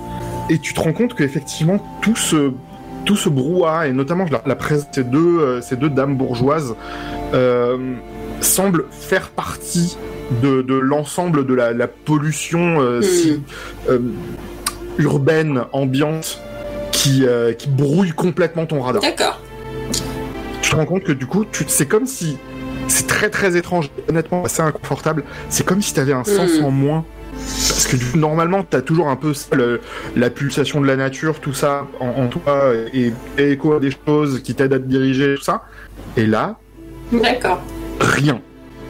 et 0.48 0.58
tu 0.58 0.74
te 0.74 0.80
rends 0.80 0.92
compte 0.92 1.14
qu'effectivement 1.14 1.84
tout 2.02 2.16
ce 2.16 2.52
tout 3.04 3.16
ce 3.16 3.28
brouhaha, 3.28 3.86
et 3.88 3.92
notamment 3.92 4.24
la, 4.30 4.42
la 4.46 4.56
présence 4.56 4.88
de 4.90 4.94
ces 4.94 5.04
deux, 5.04 5.38
euh, 5.40 5.60
ces 5.60 5.76
deux 5.76 5.90
dames 5.90 6.16
bourgeoises, 6.16 6.74
euh, 7.34 7.94
semble 8.40 8.84
faire 8.90 9.28
partie 9.30 9.96
de, 10.42 10.62
de 10.62 10.74
l'ensemble 10.74 11.46
de 11.46 11.54
la, 11.54 11.72
la 11.72 11.86
pollution 11.88 12.80
euh, 12.80 13.00
Hmm. 13.00 13.02
si, 13.02 13.42
euh, 13.88 13.98
urbaine, 14.98 15.64
ambiante, 15.72 16.40
qui, 16.92 17.24
qui 17.58 17.68
brouille 17.68 18.12
complètement 18.12 18.66
ton 18.66 18.80
radar. 18.80 19.02
D'accord. 19.02 19.40
Tu 20.62 20.70
te 20.70 20.76
rends 20.76 20.86
compte 20.86 21.02
que 21.02 21.12
du 21.12 21.26
coup, 21.26 21.44
c'est 21.66 21.86
comme 21.86 22.06
si... 22.06 22.38
C'est 22.86 23.06
très 23.06 23.30
très 23.30 23.56
étrange, 23.56 23.90
honnêtement 24.08 24.44
assez 24.44 24.60
inconfortable. 24.62 25.24
C'est 25.48 25.64
comme 25.66 25.82
si 25.82 25.92
tu 25.94 26.00
avais 26.00 26.12
un 26.12 26.22
sens 26.24 26.58
Hmm. 26.60 26.64
en 26.64 26.70
moins. 26.70 27.04
Parce 27.68 27.86
que 27.86 27.96
du 27.96 28.04
coup, 28.06 28.18
normalement, 28.18 28.64
tu 28.68 28.76
as 28.76 28.82
toujours 28.82 29.08
un 29.08 29.16
peu 29.16 29.34
ça, 29.34 29.54
le- 29.54 29.80
la 30.16 30.30
pulsation 30.30 30.80
de 30.80 30.86
la 30.86 30.96
nature, 30.96 31.40
tout 31.40 31.54
ça 31.54 31.86
en, 32.00 32.08
en 32.08 32.28
toi, 32.28 32.72
et, 32.92 33.12
et 33.38 33.52
écho 33.52 33.74
à 33.74 33.80
des 33.80 33.90
choses 34.06 34.42
qui 34.42 34.54
t'aident 34.54 34.72
à 34.74 34.78
te 34.78 34.84
diriger, 34.86 35.34
tout 35.36 35.42
ça. 35.44 35.62
Et 36.16 36.26
là, 36.26 36.56
D'accord. 37.12 37.60
rien. 38.00 38.40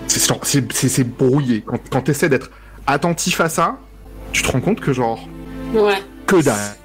C'est 0.06 1.04
brouillé. 1.04 1.62
Quand, 1.66 1.78
quand 1.90 2.02
tu 2.02 2.10
essaies 2.12 2.28
d'être 2.28 2.50
attentif 2.86 3.40
à 3.40 3.48
ça, 3.48 3.78
tu 4.32 4.42
te 4.42 4.50
rends 4.52 4.60
compte 4.60 4.80
que 4.80 4.92
genre, 4.92 5.28
Ouais. 5.74 5.98
que 6.26 6.36
dalle. 6.42 6.76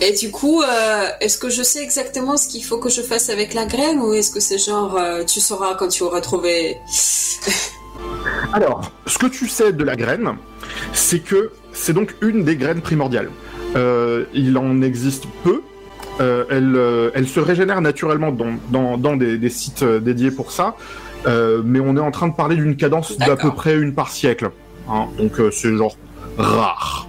Et 0.00 0.12
du 0.12 0.30
coup, 0.30 0.62
euh, 0.62 1.06
est-ce 1.20 1.38
que 1.38 1.48
je 1.50 1.62
sais 1.62 1.82
exactement 1.82 2.36
ce 2.36 2.48
qu'il 2.48 2.64
faut 2.64 2.78
que 2.78 2.88
je 2.88 3.02
fasse 3.02 3.28
avec 3.28 3.54
la 3.54 3.66
graine 3.66 4.00
ou 4.00 4.12
est-ce 4.14 4.30
que 4.32 4.40
c'est 4.40 4.58
genre 4.58 4.96
euh, 4.96 5.22
tu 5.24 5.38
sauras 5.40 5.74
quand 5.74 5.88
tu 5.88 6.02
auras 6.02 6.20
trouvé 6.20 6.76
Alors, 8.52 8.90
ce 9.06 9.18
que 9.18 9.26
tu 9.26 9.48
sais 9.48 9.72
de 9.72 9.84
la 9.84 9.94
graine, 9.96 10.36
c'est 10.92 11.20
que 11.20 11.50
c'est 11.72 11.92
donc 11.92 12.14
une 12.20 12.44
des 12.44 12.56
graines 12.56 12.80
primordiales. 12.82 13.30
euh, 13.76 14.24
il 14.34 14.56
en 14.58 14.82
existe 14.82 15.24
peu. 15.44 15.62
Euh, 16.20 16.44
elle, 16.50 16.74
euh, 16.76 17.10
elle 17.14 17.26
se 17.26 17.40
régénère 17.40 17.80
naturellement 17.80 18.30
dans, 18.32 18.52
dans, 18.70 18.98
dans 18.98 19.16
des, 19.16 19.38
des 19.38 19.48
sites 19.48 19.82
dédiés 19.82 20.30
pour 20.30 20.52
ça, 20.52 20.76
mais 21.64 21.80
on 21.80 21.96
est 21.96 22.00
en 22.00 22.10
train 22.10 22.28
de 22.28 22.34
parler 22.34 22.56
d'une 22.56 22.76
cadence 22.76 23.16
d'à 23.16 23.36
peu 23.36 23.50
près 23.52 23.76
une 23.78 23.94
par 23.94 24.08
siècle. 24.10 24.50
hein. 24.90 25.06
donc 25.16 25.32
c'est 25.52 25.74
genre 25.76 25.96
rare. 26.36 27.08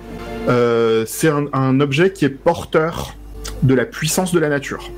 C'est 1.05 1.29
un, 1.29 1.45
un 1.53 1.79
objet 1.81 2.13
qui 2.13 2.23
est 2.25 2.29
porteur 2.29 3.15
de 3.63 3.73
la 3.73 3.85
puissance 3.85 4.33
de 4.33 4.39
la 4.39 4.49
nature. 4.49 4.89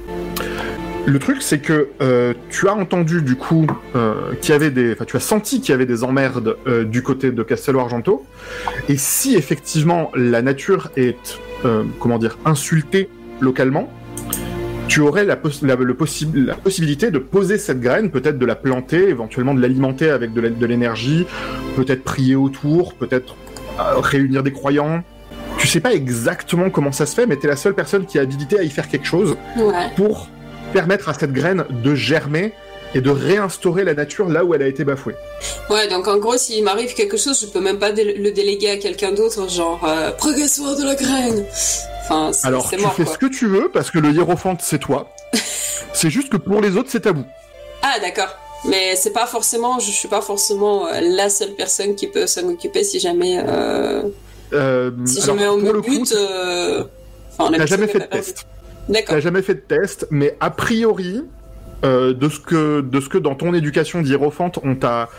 Le 1.07 1.19
truc, 1.19 1.41
c'est 1.41 1.59
que 1.59 1.89
euh, 2.01 2.33
tu 2.49 2.67
as 2.67 2.73
entendu 2.73 3.21
du 3.21 3.35
coup 3.35 3.67
euh, 3.95 4.33
qu'il 4.41 4.51
y 4.51 4.55
avait 4.55 4.71
des, 4.71 4.93
enfin, 4.93 5.05
tu 5.05 5.15
as 5.15 5.19
senti 5.21 5.61
qu'il 5.61 5.69
y 5.69 5.73
avait 5.73 5.85
des 5.85 6.03
emmerdes 6.03 6.57
euh, 6.67 6.83
du 6.83 7.03
côté 7.03 7.31
de 7.31 7.43
Castello 7.43 7.79
Argento. 7.79 8.25
Et 8.89 8.97
si 8.97 9.35
effectivement 9.35 10.11
la 10.15 10.41
nature 10.41 10.89
est, 10.97 11.39
comment 11.99 12.19
dire, 12.19 12.37
insultée 12.45 13.09
localement, 13.39 13.89
tu 14.87 14.99
aurais 14.99 15.25
la, 15.25 15.35
le 15.61 15.95
la 16.45 16.55
possibilité 16.55 17.09
de 17.09 17.17
poser 17.17 17.57
cette 17.57 17.81
graine, 17.81 18.11
peut-être 18.11 18.37
de 18.37 18.45
la 18.45 18.55
planter, 18.55 19.09
éventuellement 19.09 19.55
de 19.55 19.61
l'alimenter 19.61 20.09
avec 20.11 20.33
de 20.33 20.65
l'énergie, 20.65 21.25
peut-être 21.75 22.03
prier 22.03 22.35
autour, 22.35 22.93
peut-être 22.93 23.35
réunir 23.79 24.43
des 24.43 24.51
croyants. 24.51 25.03
Tu 25.57 25.67
sais 25.67 25.79
pas 25.79 25.93
exactement 25.93 26.69
comment 26.69 26.91
ça 26.91 27.05
se 27.07 27.15
fait, 27.15 27.25
mais 27.25 27.35
t'es 27.37 27.47
la 27.47 27.55
seule 27.55 27.73
personne 27.73 28.05
qui 28.05 28.19
est 28.19 28.21
habilitée 28.21 28.59
à 28.59 28.63
y 28.63 28.69
faire 28.69 28.87
quelque 28.87 29.07
chose 29.07 29.35
Ouais. 29.57 29.73
pour 29.95 30.29
permettre 30.75 31.07
à 31.07 31.13
cette 31.13 31.31
graine 31.31 31.63
de 31.69 31.95
germer 31.95 32.51
et 32.93 32.99
de 33.01 33.09
réinstaurer 33.09 33.83
la 33.85 33.93
nature 33.93 34.27
là 34.27 34.43
où 34.43 34.53
elle 34.53 34.61
a 34.61 34.67
été 34.67 34.83
bafouée. 34.83 35.15
Ouais, 35.69 35.87
donc 35.87 36.05
en 36.07 36.17
gros, 36.17 36.35
s'il 36.37 36.63
m'arrive 36.65 36.93
quelque 36.93 37.15
chose, 37.17 37.39
je 37.41 37.47
peux 37.47 37.61
même 37.61 37.79
pas 37.79 37.91
dé- 37.93 38.13
le 38.25 38.31
déléguer 38.31 38.71
à 38.71 38.77
quelqu'un 38.77 39.11
d'autre, 39.13 39.49
genre, 39.49 39.81
euh, 39.87 40.11
progresse-toi 40.11 40.75
de 40.75 40.83
la 40.83 40.95
graine. 40.95 41.45
Enfin, 42.03 42.31
Alors 42.43 42.69
tu 42.69 42.77
mort, 42.77 42.93
fais 42.93 43.03
quoi. 43.05 43.13
ce 43.13 43.17
que 43.17 43.25
tu 43.27 43.47
veux 43.47 43.69
parce 43.73 43.89
que 43.89 43.99
le 43.99 44.11
hiérophante 44.11 44.59
c'est 44.61 44.79
toi. 44.79 45.09
c'est 45.93 46.09
juste 46.09 46.29
que 46.29 46.37
pour 46.37 46.59
les 46.61 46.75
autres 46.77 46.89
c'est 46.91 46.99
tabou. 47.01 47.23
Ah, 47.81 47.95
d'accord. 48.01 48.29
Mais 48.67 48.95
c'est 48.95 49.11
pas 49.13 49.27
forcément, 49.27 49.79
je 49.79 49.91
suis 49.91 50.07
pas 50.09 50.21
forcément 50.21 50.87
euh, 50.87 50.99
la 51.01 51.29
seule 51.29 51.53
personne 51.55 51.95
qui 51.95 52.07
peut 52.07 52.27
s'en 52.27 52.47
occuper 52.49 52.83
si 52.83 52.99
jamais, 52.99 53.39
euh, 53.47 54.03
Euh, 54.53 54.91
si 55.05 55.21
alors, 55.23 55.35
jamais 55.37 55.47
on 55.47 55.57
me 55.57 55.81
bute. 55.81 56.11
euh, 56.13 56.83
Enfin, 57.37 57.51
t'as 57.57 57.65
jamais 57.65 57.87
fait 57.87 57.99
de 57.99 58.05
test. 58.05 58.45
D'accord. 58.89 59.15
T'as 59.15 59.19
jamais 59.21 59.41
fait 59.41 59.55
de 59.55 59.59
test, 59.59 60.07
mais 60.11 60.37
a 60.39 60.49
priori, 60.51 61.23
euh, 61.83 62.13
de 62.13 62.29
ce 62.29 62.39
que 62.39 62.81
de 62.81 62.99
ce 62.99 63.09
que 63.09 63.17
dans 63.17 63.35
ton 63.35 63.53
éducation 63.53 64.01
d'hiérophante 64.01 64.59
on 64.63 64.75
t'a 64.75 65.09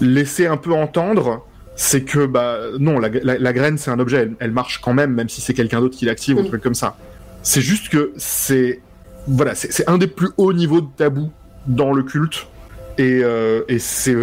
laissé 0.00 0.46
un 0.46 0.56
peu 0.56 0.72
entendre, 0.72 1.46
c'est 1.76 2.02
que 2.02 2.26
bah 2.26 2.58
non, 2.78 2.98
la, 2.98 3.08
la- 3.08 3.38
la 3.38 3.52
graine 3.52 3.78
c'est 3.78 3.90
un 3.90 3.98
objet, 4.00 4.18
elle, 4.18 4.32
elle 4.40 4.50
marche 4.50 4.78
quand 4.80 4.92
même, 4.94 5.12
même 5.14 5.28
si 5.28 5.40
c'est 5.40 5.54
quelqu'un 5.54 5.80
d'autre 5.80 5.96
qui 5.96 6.04
l'active 6.04 6.36
ou 6.36 6.40
un 6.40 6.42
Mm. 6.42 6.48
truc 6.48 6.62
comme 6.62 6.74
ça. 6.74 6.96
C'est 7.42 7.60
juste 7.60 7.88
que 7.88 8.12
c'est 8.16 8.80
voilà, 9.28 9.54
c'est 9.54 9.72
c'est 9.72 9.88
un 9.88 9.98
des 9.98 10.08
plus 10.08 10.30
hauts 10.36 10.52
niveaux 10.52 10.80
de 10.80 10.88
tabou 10.96 11.30
dans 11.66 11.92
le 11.92 12.02
culte, 12.02 12.46
et, 12.98 13.20
euh, 13.22 13.62
et 13.68 13.78
c'est 13.78 14.16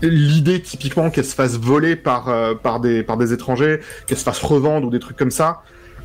l'idée 0.00 0.60
typiquement 0.62 1.10
qu'elle 1.10 1.24
se 1.26 1.34
fasse 1.34 1.56
voler 1.58 1.96
par 1.96 2.28
euh, 2.30 2.54
par 2.54 2.80
des 2.80 3.02
par 3.02 3.16
des 3.18 3.32
étrangers, 3.34 3.80
qu'elle 4.06 4.16
se 4.18 4.22
fasse 4.24 4.40
revendre 4.40 4.86
ou 4.86 4.90
des 4.90 5.00
trucs 5.00 5.16
comme 5.18 5.30
ça. 5.30 5.60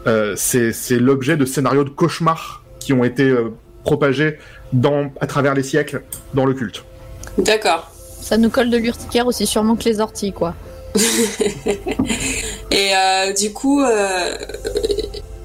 Euh, 0.07 0.35
c'est 0.35 0.99
l'objet 0.99 1.37
de 1.37 1.45
scénarios 1.45 1.83
de 1.83 1.89
cauchemars 1.89 2.63
qui 2.79 2.93
ont 2.93 3.03
été 3.03 3.23
euh, 3.23 3.53
propagés 3.83 4.37
dans, 4.73 5.11
à 5.21 5.27
travers 5.27 5.53
les 5.53 5.63
siècles 5.63 6.03
dans 6.33 6.45
le 6.45 6.53
culte. 6.53 6.83
D'accord. 7.37 7.89
Ça 8.21 8.37
nous 8.37 8.49
colle 8.49 8.69
de 8.69 8.77
l'urticaire 8.77 9.27
aussi 9.27 9.45
sûrement 9.45 9.75
que 9.75 9.83
les 9.85 9.99
orties, 9.99 10.31
quoi. 10.33 10.55
Et 12.71 12.95
euh, 12.95 13.33
du 13.33 13.51
coup, 13.51 13.81
euh, 13.81 14.37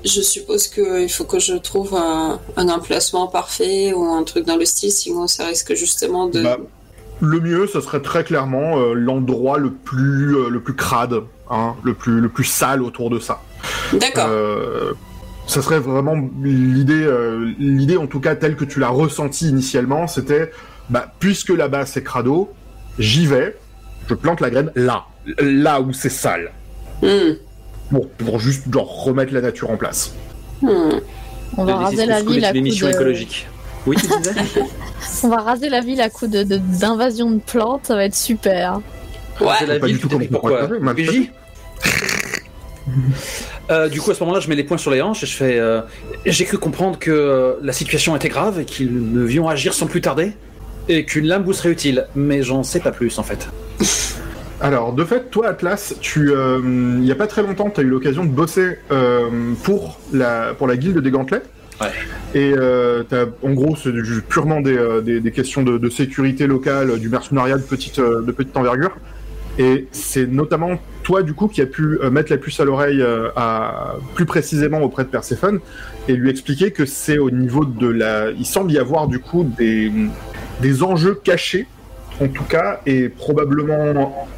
je 0.05 0.21
suppose 0.21 0.69
qu'il 0.69 1.11
faut 1.11 1.25
que 1.25 1.39
je 1.39 1.55
trouve 1.55 1.95
un, 1.95 2.41
un 2.57 2.69
emplacement 2.69 3.27
parfait 3.27 3.93
ou 3.93 4.05
un 4.05 4.23
truc 4.23 4.47
dans 4.47 4.57
le 4.57 4.65
style, 4.65 4.93
sinon 4.93 5.27
ça 5.27 5.47
risque 5.47 5.75
justement 5.75 6.27
de. 6.27 6.43
Bah, 6.43 6.59
le 7.21 7.41
mieux, 7.41 7.67
ce 7.67 7.81
serait 7.81 8.01
très 8.01 8.23
clairement 8.25 8.79
euh, 8.79 8.95
l'endroit 8.95 9.59
le 9.59 9.73
plus 9.73 10.37
euh, 10.37 10.49
le 10.49 10.61
plus 10.61 10.75
crade, 10.75 11.23
hein, 11.51 11.75
le 11.83 11.95
plus 11.95 12.21
le 12.21 12.29
plus 12.29 12.45
sale 12.45 12.83
autour 12.83 13.11
de 13.11 13.19
ça. 13.19 13.41
D'accord. 13.95 14.27
Euh, 14.31 14.93
ça 15.47 15.63
serait 15.63 15.79
vraiment 15.79 16.15
l'idée, 16.43 17.03
euh, 17.03 17.53
l'idée 17.59 17.97
en 17.97 18.07
tout 18.07 18.21
cas 18.21 18.35
telle 18.37 18.55
que 18.57 18.65
tu 18.65 18.81
l'as 18.81 18.89
ressentie 18.91 19.49
initialement, 19.49 20.07
c'était, 20.07 20.51
bah, 20.91 21.13
puisque 21.21 21.51
là-bas 21.51 21.87
c'est 21.87 22.03
crado, 22.03 22.53
j'y 22.99 23.27
vais, 23.27 23.57
je 24.09 24.15
plante 24.15 24.41
la 24.41 24.51
graine 24.51 24.71
là, 24.75 25.05
là 25.41 25.81
où 25.81 25.93
c'est 25.93 26.11
sale, 26.11 26.53
Hmm. 27.01 27.35
pour, 27.91 28.09
pour 28.11 28.41
juste 28.41 28.65
genre 28.73 29.05
remettre 29.05 29.33
la 29.33 29.41
nature 29.41 29.71
en 29.71 29.77
place. 29.77 30.13
Hmm. 30.63 30.99
On 31.57 31.65
va 31.65 31.77
raser 31.77 32.07
la 32.07 32.21
ville 32.23 32.45
à 32.45 32.53
coup 32.53 32.59
de... 32.59 32.91
écologique. 32.91 33.47
Oui, 33.87 33.97
tu 33.97 34.07
disais 34.07 34.35
On 35.23 35.29
va 35.29 35.37
raser 35.39 35.69
la 35.69 35.81
ville 35.81 36.01
à 36.01 36.11
coup 36.11 36.27
de 36.27 36.43
de- 36.43 36.57
d'invasion 36.59 37.31
de, 37.31 37.39
plantes, 37.39 37.83
ça 37.87 37.95
va 37.95 38.05
être 38.05 38.17
super. 38.17 38.81
Ouais. 39.41 39.47
La 39.67 39.79
Pas 39.79 39.87
ville, 39.87 39.95
du 39.97 40.03
tout 40.03 40.09
comme 40.09 40.27
pourquoi. 40.27 40.67
PJ 40.95 41.31
Euh, 43.71 43.89
du 43.89 44.01
coup, 44.01 44.11
à 44.11 44.15
ce 44.15 44.21
moment-là, 44.25 44.41
je 44.41 44.49
mets 44.49 44.55
les 44.57 44.65
poings 44.65 44.79
sur 44.79 44.91
les 44.91 45.03
hanches 45.03 45.23
et 45.23 45.27
je 45.27 45.37
fais. 45.37 45.59
euh, 45.59 45.81
J'ai 46.27 46.45
cru 46.45 46.59
comprendre 46.59 46.99
que 46.99 47.11
euh, 47.11 47.53
la 47.63 47.73
situation 47.73 48.17
était 48.17 48.29
grave 48.29 48.61
et 48.61 48.65
qu'ils 48.65 49.13
devions 49.13 49.49
agir 49.49 49.75
sans 49.75 49.87
plus 49.87 50.01
tarder 50.01 50.33
et 50.89 51.05
qu'une 51.05 51.27
lame 51.27 51.43
vous 51.45 51.53
serait 51.53 51.71
utile, 51.71 52.07
mais 52.15 52.43
j'en 52.43 52.63
sais 52.63 52.81
pas 52.81 52.93
plus 52.93 53.19
en 53.19 53.23
fait. 53.23 53.49
Alors, 54.61 54.93
de 54.93 55.05
fait, 55.05 55.31
toi, 55.31 55.49
Atlas, 55.49 55.95
tu, 56.01 56.31
euh, 56.33 56.61
il 56.99 57.05
y 57.05 57.13
a 57.13 57.15
pas 57.15 57.27
très 57.29 57.43
longtemps, 57.43 57.71
tu 57.71 57.81
as 57.81 57.85
eu 57.85 57.89
l'occasion 57.89 58.25
de 58.25 58.31
bosser 58.31 58.79
pour 59.63 60.01
la 60.13 60.55
pour 60.55 60.67
la 60.67 60.77
guilde 60.77 60.99
des 60.99 61.11
gantelets. 61.11 61.43
Ouais. 61.81 61.87
Et 62.35 62.53
euh, 62.57 63.05
t'as- 63.09 63.27
en 63.45 63.53
gros, 63.53 63.77
c'est 63.77 63.93
purement 64.29 64.61
des, 64.61 64.77
des, 65.05 65.21
des 65.21 65.31
questions 65.31 65.63
de, 65.63 65.79
de 65.79 65.89
sécurité 65.91 66.49
locale, 66.49 66.99
du 66.99 67.09
mercenariat 67.09 67.57
de 67.57 67.63
petite 67.63 68.01
de 68.01 68.33
petite 68.33 68.57
envergure. 68.57 68.97
Et 69.59 69.89
c'est 69.91 70.27
notamment 70.27 70.79
toi, 71.03 71.23
du 71.23 71.35
coup, 71.35 71.49
qui 71.49 71.61
a 71.61 71.67
pu 71.67 71.99
euh, 72.01 72.11
mettre 72.11 72.31
la 72.31 72.39
puce 72.39 72.61
à 72.61 72.65
l'oreille 72.65 73.03
euh, 73.03 73.29
plus 74.15 74.25
précisément 74.25 74.81
auprès 74.81 75.05
de 75.05 75.09
Perséphone 75.09 75.59
et 76.07 76.15
lui 76.15 76.31
expliquer 76.31 76.71
que 76.71 76.87
c'est 76.87 77.19
au 77.19 77.31
niveau 77.31 77.65
de 77.65 77.89
la. 77.89 78.31
Il 78.31 78.47
semble 78.47 78.71
y 78.73 78.79
avoir 78.79 79.09
du 79.09 79.19
coup 79.19 79.45
des 79.59 80.83
enjeux 80.83 81.15
cachés, 81.15 81.67
en 82.21 82.29
tout 82.29 82.45
cas, 82.45 82.81
et 82.87 83.09
probablement 83.09 84.29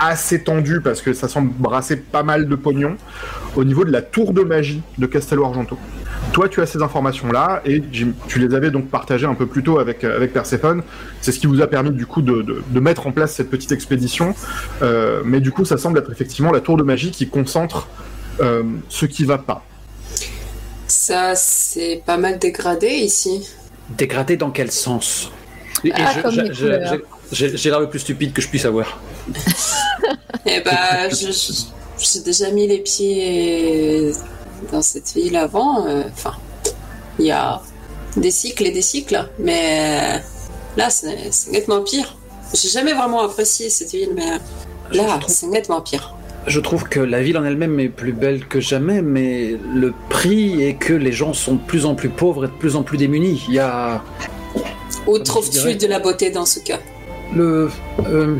assez 0.00 0.42
tendu 0.42 0.80
parce 0.80 1.02
que 1.02 1.12
ça 1.12 1.28
semble 1.28 1.52
brasser 1.52 1.96
pas 1.96 2.22
mal 2.22 2.48
de 2.48 2.54
pognon 2.56 2.96
au 3.54 3.64
niveau 3.64 3.84
de 3.84 3.92
la 3.92 4.00
tour 4.00 4.32
de 4.32 4.40
magie 4.40 4.80
de 4.96 5.06
Castello 5.06 5.44
Argento. 5.44 5.76
Toi, 6.32 6.48
tu 6.48 6.60
as 6.60 6.66
ces 6.66 6.80
informations-là 6.80 7.60
et 7.64 7.82
tu 7.82 8.14
les 8.38 8.54
avais 8.54 8.70
donc 8.70 8.88
partagées 8.88 9.26
un 9.26 9.34
peu 9.34 9.46
plus 9.46 9.62
tôt 9.64 9.78
avec, 9.78 10.04
euh, 10.04 10.14
avec 10.16 10.32
Perséphone. 10.32 10.82
C'est 11.20 11.32
ce 11.32 11.40
qui 11.40 11.46
vous 11.46 11.60
a 11.60 11.66
permis 11.66 11.90
du 11.90 12.06
coup 12.06 12.22
de, 12.22 12.42
de- 12.42 12.62
de 12.66 12.80
mettre 12.80 13.06
en 13.08 13.12
place 13.12 13.34
cette 13.34 13.50
petite 13.50 13.72
expédition. 13.72 14.34
Euh, 14.82 15.22
mais 15.24 15.40
du 15.40 15.50
coup, 15.50 15.64
ça 15.64 15.76
semble 15.76 15.98
être 15.98 16.10
effectivement 16.12 16.52
la 16.52 16.60
tour 16.60 16.76
de 16.76 16.82
magie 16.84 17.10
qui 17.10 17.28
concentre 17.28 17.88
euh, 18.40 18.62
ce 18.88 19.06
qui 19.06 19.24
va 19.24 19.38
pas. 19.38 19.64
Ça, 20.86 21.34
c'est 21.34 22.02
pas 22.06 22.16
mal 22.16 22.38
dégradé 22.38 22.88
ici. 22.88 23.48
Dégradé 23.90 24.36
dans 24.36 24.50
quel 24.50 24.70
sens? 24.70 25.30
Et- 25.84 25.88
et 25.88 25.92
Ah, 25.96 26.12
je- 26.16 26.20
comme 26.22 26.30
je- 26.34 26.40
les 26.42 26.54
je- 26.54 26.60
couleurs. 26.64 26.94
je- 27.32 27.56
J'ai 27.56 27.70
l'air 27.70 27.80
le 27.80 27.88
plus 27.90 27.98
stupide 28.00 28.32
que 28.32 28.40
je 28.40 28.48
puisse 28.48 28.64
avoir. 28.64 29.00
Eh 30.46 30.60
bah, 30.64 31.08
j'ai 31.10 32.20
déjà 32.24 32.50
mis 32.50 32.66
les 32.66 32.78
pieds 32.78 34.10
dans 34.72 34.82
cette 34.82 35.12
ville 35.14 35.36
avant. 35.36 35.86
euh, 35.86 36.02
Enfin, 36.12 36.34
il 37.18 37.26
y 37.26 37.30
a 37.30 37.60
des 38.16 38.30
cycles 38.30 38.66
et 38.66 38.70
des 38.70 38.82
cycles, 38.82 39.28
mais 39.38 40.20
là, 40.76 40.90
c'est 40.90 41.16
nettement 41.52 41.82
pire. 41.82 42.16
J'ai 42.54 42.68
jamais 42.68 42.92
vraiment 42.92 43.22
apprécié 43.22 43.70
cette 43.70 43.90
ville, 43.92 44.10
mais 44.14 44.38
là, 44.96 45.18
trouve- 45.20 45.32
c'est 45.34 45.46
nettement 45.46 45.80
pire. 45.80 46.14
Je 46.46 46.58
trouve 46.58 46.84
que 46.84 46.98
la 47.00 47.22
ville 47.22 47.36
en 47.36 47.44
elle-même 47.44 47.78
est 47.80 47.90
plus 47.90 48.12
belle 48.12 48.46
que 48.46 48.60
jamais, 48.60 49.02
mais 49.02 49.56
le 49.74 49.92
prix 50.08 50.62
est 50.64 50.74
que 50.74 50.94
les 50.94 51.12
gens 51.12 51.34
sont 51.34 51.54
de 51.56 51.60
plus 51.60 51.84
en 51.84 51.94
plus 51.94 52.08
pauvres 52.08 52.46
et 52.46 52.48
de 52.48 52.52
plus 52.52 52.76
en 52.76 52.82
plus 52.82 52.96
démunis. 52.96 53.44
Il 53.48 53.54
y 53.54 53.58
a 53.58 54.02
Où 55.06 55.18
trouves-tu 55.18 55.76
de 55.76 55.86
la 55.86 55.98
beauté 56.00 56.30
dans 56.30 56.46
ce 56.46 56.58
cas 56.60 56.78
le 57.36 57.70
euh, 58.08 58.36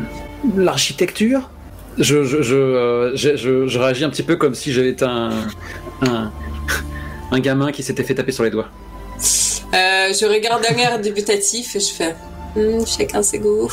l'architecture. 0.57 1.49
Je 1.97 2.23
je, 2.23 2.41
je, 2.41 2.55
euh, 2.55 3.11
je, 3.15 3.35
je- 3.37 3.67
je 3.67 3.79
réagis 3.79 4.03
un 4.03 4.09
petit 4.09 4.23
peu 4.23 4.35
comme 4.35 4.55
si 4.55 4.73
j'avais 4.73 4.89
été 4.89 5.05
un, 5.05 5.29
un 6.01 6.31
un 7.33 7.39
gamin 7.39 7.71
qui 7.71 7.81
s'était 7.83 8.03
fait 8.03 8.15
taper 8.15 8.31
sur 8.33 8.43
les 8.43 8.49
doigts. 8.49 8.67
Euh, 9.17 10.11
Je 10.13 10.25
regarde 10.29 10.63
un 10.69 10.75
air 10.75 10.99
débutatif 10.99 11.75
et 11.75 11.79
je 11.79 11.93
fais 11.93 12.15
Hmm, 12.55 12.85
chacun 12.85 13.23
ses 13.23 13.39
goûts. 13.39 13.69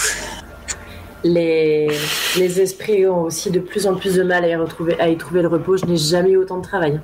Les, 1.24 1.88
les 2.36 2.60
esprits 2.60 3.08
ont 3.08 3.22
aussi 3.22 3.50
de 3.50 3.58
plus 3.58 3.88
en 3.88 3.96
plus 3.96 4.14
de 4.14 4.22
mal 4.22 4.44
à 4.44 4.48
y, 4.48 4.54
retrouver, 4.54 4.98
à 5.00 5.08
y 5.08 5.16
trouver 5.16 5.42
le 5.42 5.48
repos. 5.48 5.76
Je 5.76 5.84
n'ai 5.86 5.96
jamais 5.96 6.30
eu 6.30 6.36
autant 6.36 6.58
de 6.58 6.62
travail. 6.62 7.00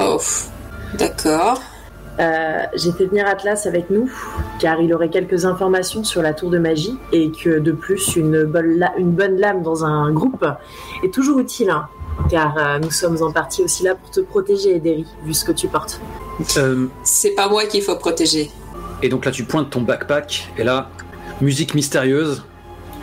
Oh, 0.00 0.18
d'accord. 0.98 1.62
Euh, 2.18 2.64
J'ai 2.74 2.90
fait 2.90 3.06
venir 3.06 3.24
Atlas 3.28 3.64
avec 3.66 3.88
nous, 3.88 4.10
car 4.58 4.80
il 4.80 4.92
aurait 4.92 5.10
quelques 5.10 5.44
informations 5.44 6.02
sur 6.02 6.22
la 6.22 6.32
tour 6.34 6.50
de 6.50 6.58
magie, 6.58 6.98
et 7.12 7.30
que 7.30 7.60
de 7.60 7.70
plus, 7.70 8.16
une 8.16 8.42
bonne, 8.42 8.78
la- 8.78 8.92
une 8.98 9.12
bonne 9.12 9.38
lame 9.38 9.62
dans 9.62 9.84
un 9.84 10.10
groupe 10.10 10.44
est 11.04 11.14
toujours 11.14 11.38
utile 11.38 11.70
hein, 11.70 11.86
car 12.30 12.54
euh, 12.56 12.78
nous 12.78 12.90
sommes 12.90 13.22
en 13.22 13.32
partie 13.32 13.62
aussi 13.62 13.82
là 13.82 13.94
pour 13.94 14.10
te 14.10 14.20
protéger, 14.20 14.76
Ederi, 14.76 15.06
vu 15.24 15.34
ce 15.34 15.44
que 15.44 15.52
tu 15.52 15.68
portes. 15.68 16.00
Euh, 16.56 16.86
C'est 17.02 17.34
pas 17.34 17.48
moi 17.48 17.64
qu'il 17.66 17.82
faut 17.82 17.96
protéger. 17.96 18.50
et 19.02 19.08
donc 19.08 19.24
là, 19.24 19.30
tu 19.30 19.44
pointes 19.44 19.70
ton 19.70 19.82
backpack, 19.82 20.48
et 20.58 20.64
là, 20.64 20.90
musique 21.40 21.74
mystérieuse. 21.74 22.44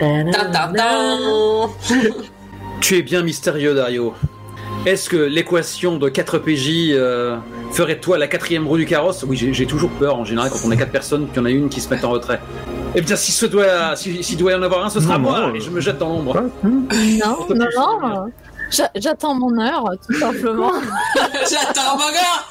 Tu 2.80 2.96
es 2.96 3.02
bien 3.02 3.22
mystérieux, 3.22 3.74
Dario. 3.74 4.14
Est-ce 4.86 5.10
que 5.10 5.16
l'équation 5.18 5.98
de 5.98 6.08
4 6.08 6.38
PJ 6.38 6.92
euh, 6.92 7.36
ferait 7.72 7.96
de 7.96 8.00
toi 8.00 8.16
la 8.16 8.26
quatrième 8.26 8.66
roue 8.66 8.78
du 8.78 8.86
carrosse? 8.86 9.22
Oui, 9.28 9.36
j'ai 9.36 9.66
toujours 9.66 9.90
peur 9.90 10.16
en 10.16 10.24
général 10.24 10.48
quand 10.50 10.60
on 10.64 10.70
est 10.70 10.78
4 10.78 10.90
personnes, 10.90 11.28
qu'il 11.28 11.36
y 11.36 11.40
en 11.40 11.44
a 11.44 11.50
une 11.50 11.68
qui 11.68 11.82
se 11.82 11.92
met 11.92 12.02
en 12.02 12.08
retrait. 12.10 12.40
Eh 12.94 13.02
bien, 13.02 13.16
si 13.16 13.32
ce 13.32 13.44
doit, 13.44 13.94
si, 13.96 14.36
doit 14.36 14.52
y 14.52 14.54
en 14.54 14.62
avoir 14.62 14.86
un, 14.86 14.88
ce 14.88 15.00
sera 15.00 15.18
Non, 15.18 15.20
moi, 15.20 15.40
non, 15.48 15.54
et 15.54 15.60
je 15.60 15.68
me 15.68 15.80
jette 15.80 15.98
dans 15.98 16.08
l'ombre. 16.08 16.44
Non, 16.64 16.86
non, 17.54 17.66
non. 17.76 18.30
J'a- 18.70 18.90
J'attends 18.94 19.34
mon 19.34 19.58
heure, 19.58 19.84
tout 20.06 20.14
simplement. 20.18 20.72
J'attends 21.50 21.96
mon 21.96 22.10
gars. 22.12 22.44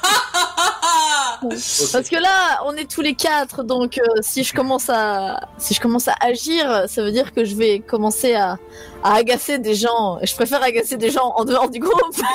Parce 1.40 2.08
que 2.10 2.16
là, 2.20 2.60
on 2.66 2.74
est 2.74 2.90
tous 2.90 3.00
les 3.00 3.14
quatre, 3.14 3.62
donc 3.62 3.96
euh, 3.98 4.02
si 4.20 4.44
je 4.44 4.52
commence 4.52 4.90
à 4.90 5.40
si 5.56 5.72
je 5.72 5.80
commence 5.80 6.06
à 6.08 6.14
agir, 6.20 6.84
ça 6.86 7.02
veut 7.02 7.10
dire 7.12 7.32
que 7.32 7.44
je 7.44 7.54
vais 7.56 7.78
commencer 7.80 8.34
à, 8.34 8.58
à 9.02 9.14
agacer 9.14 9.58
des 9.58 9.74
gens. 9.74 10.18
Je 10.22 10.34
préfère 10.34 10.62
agacer 10.62 10.96
des 10.98 11.10
gens 11.10 11.32
en 11.36 11.44
dehors 11.46 11.70
du 11.70 11.78
groupe. 11.80 11.94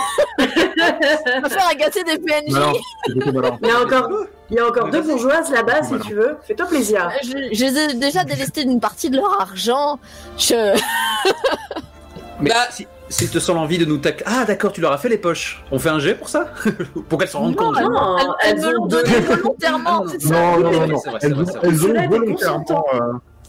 je 0.40 1.40
préfère 1.42 1.68
agacer 1.70 2.04
des 2.04 2.18
PNJ. 2.18 2.58
Il 3.10 3.68
y 3.68 3.70
a 3.72 3.80
encore, 3.82 4.10
il 4.50 4.56
y 4.56 4.60
a 4.60 4.68
encore 4.68 4.90
deux 4.90 5.02
bourgeoises 5.04 5.52
là-bas, 5.52 5.84
si 5.84 6.00
tu 6.00 6.16
veux. 6.16 6.38
Fais-toi 6.48 6.66
plaisir. 6.66 7.12
Je, 7.24 7.30
je 7.54 7.66
les 7.66 7.78
ai 7.78 7.94
déjà 7.94 8.24
délestés 8.24 8.66
d'une 8.66 8.80
partie 8.80 9.12
de 9.12 9.18
leur 9.18 9.40
argent. 9.40 10.00
Je... 10.40 10.76
Mais 12.42 12.50
Bah- 12.50 12.68
si, 12.72 12.88
s'il 13.10 13.30
te 13.30 13.40
sent 13.40 13.54
l'envie 13.54 13.78
de 13.78 13.86
nous 13.86 13.98
tac... 13.98 14.24
Ah, 14.26 14.46
d'accord, 14.46 14.72
tu 14.72 14.82
leur 14.82 14.92
as 14.92 14.98
fait 14.98 15.10
les 15.10 15.18
poches. 15.18 15.64
On 15.72 15.80
fait 15.80 15.90
un 15.90 16.00
jet 16.00 16.16
pour 16.16 16.28
ça 16.30 16.48
Pour 17.10 17.20
qu'elles 17.20 17.28
s'en 17.30 17.40
rendent 17.40 17.56
compte. 17.56 17.80
Non, 17.80 18.18
elles- 18.18 18.26
elles 18.44 18.50
elles 18.58 18.62
me 18.62 18.68
ont 18.68 18.72
l'ont 18.74 18.86
donné- 18.88 19.20
volontairement. 19.20 20.06
Non, 20.26 20.60
non, 20.60 20.72
non, 20.72 20.88
non. 20.88 21.02
Elles 21.22 21.34
vrai, 21.34 22.08
ont, 22.08 22.10
volontairement. 22.10 22.86
euh, 22.96 23.00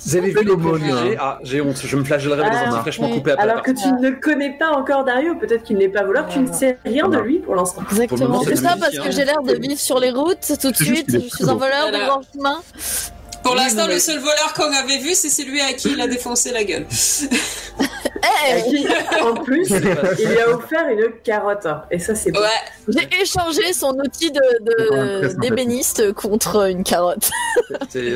Vous 0.04 0.16
avez 0.16 0.30
vu 0.30 0.44
les 0.44 0.90
hein. 0.92 1.16
Ah, 1.18 1.38
j'ai 1.42 1.60
honte, 1.62 1.80
je 1.82 1.96
me 1.96 2.04
flagellerai 2.04 2.42
avec 2.44 2.52
des 2.52 3.00
oui. 3.02 3.12
coupés 3.14 3.30
après. 3.32 3.42
Alors 3.48 3.62
que 3.62 3.70
tu 3.70 3.88
ne 3.88 4.10
connais 4.10 4.50
pas 4.58 4.70
encore 4.72 5.04
Dario, 5.04 5.34
peut-être 5.36 5.62
qu'il 5.62 5.78
n'est 5.78 5.88
pas 5.88 6.04
voleur, 6.04 6.26
tu 6.28 6.38
ne 6.40 6.52
sais 6.52 6.78
rien 6.84 7.08
de 7.08 7.18
lui 7.18 7.38
pour 7.38 7.54
l'instant. 7.54 7.82
Le 7.90 8.02
Exactement. 8.02 8.42
C'est 8.42 8.56
ça 8.56 8.76
parce 8.78 8.98
que 8.98 9.10
j'ai 9.10 9.24
l'air 9.24 9.42
de 9.42 9.54
vivre 9.54 9.80
sur 9.80 9.98
les 9.98 10.10
routes 10.10 10.52
tout 10.60 10.70
de 10.70 10.76
suite. 10.76 11.06
Je 11.10 11.18
suis 11.18 11.48
un 11.48 11.54
voleur 11.54 11.86
de 11.86 11.92
Voilà. 11.92 12.06
grand 12.08 12.20
chemin. 12.34 12.58
Pour 13.42 13.54
l'instant, 13.54 13.86
le 13.86 13.98
seul 14.00 14.18
voleur 14.18 14.52
qu'on 14.54 14.72
avait 14.72 14.98
vu, 14.98 15.14
c'est 15.14 15.28
celui 15.30 15.60
à 15.60 15.72
qui 15.72 15.92
il 15.92 16.00
a 16.00 16.08
défoncé 16.08 16.50
la 16.52 16.64
gueule. 16.64 16.86
Qui, 18.68 18.86
en 19.22 19.34
plus, 19.34 19.68
il 19.70 20.28
lui 20.28 20.38
a 20.38 20.54
offert 20.54 20.88
une 20.88 21.10
carotte. 21.22 21.66
Et 21.90 21.98
ça, 21.98 22.14
c'est 22.14 22.32
bon. 22.32 22.40
Ouais. 22.40 22.46
j'ai 22.88 23.22
échangé 23.22 23.72
son 23.72 23.96
outil 23.98 24.30
de, 24.30 24.40
très 24.40 25.34
de 25.34 25.40
d'ébéniste 25.40 26.12
contre 26.12 26.68
une 26.70 26.84
carotte. 26.84 27.30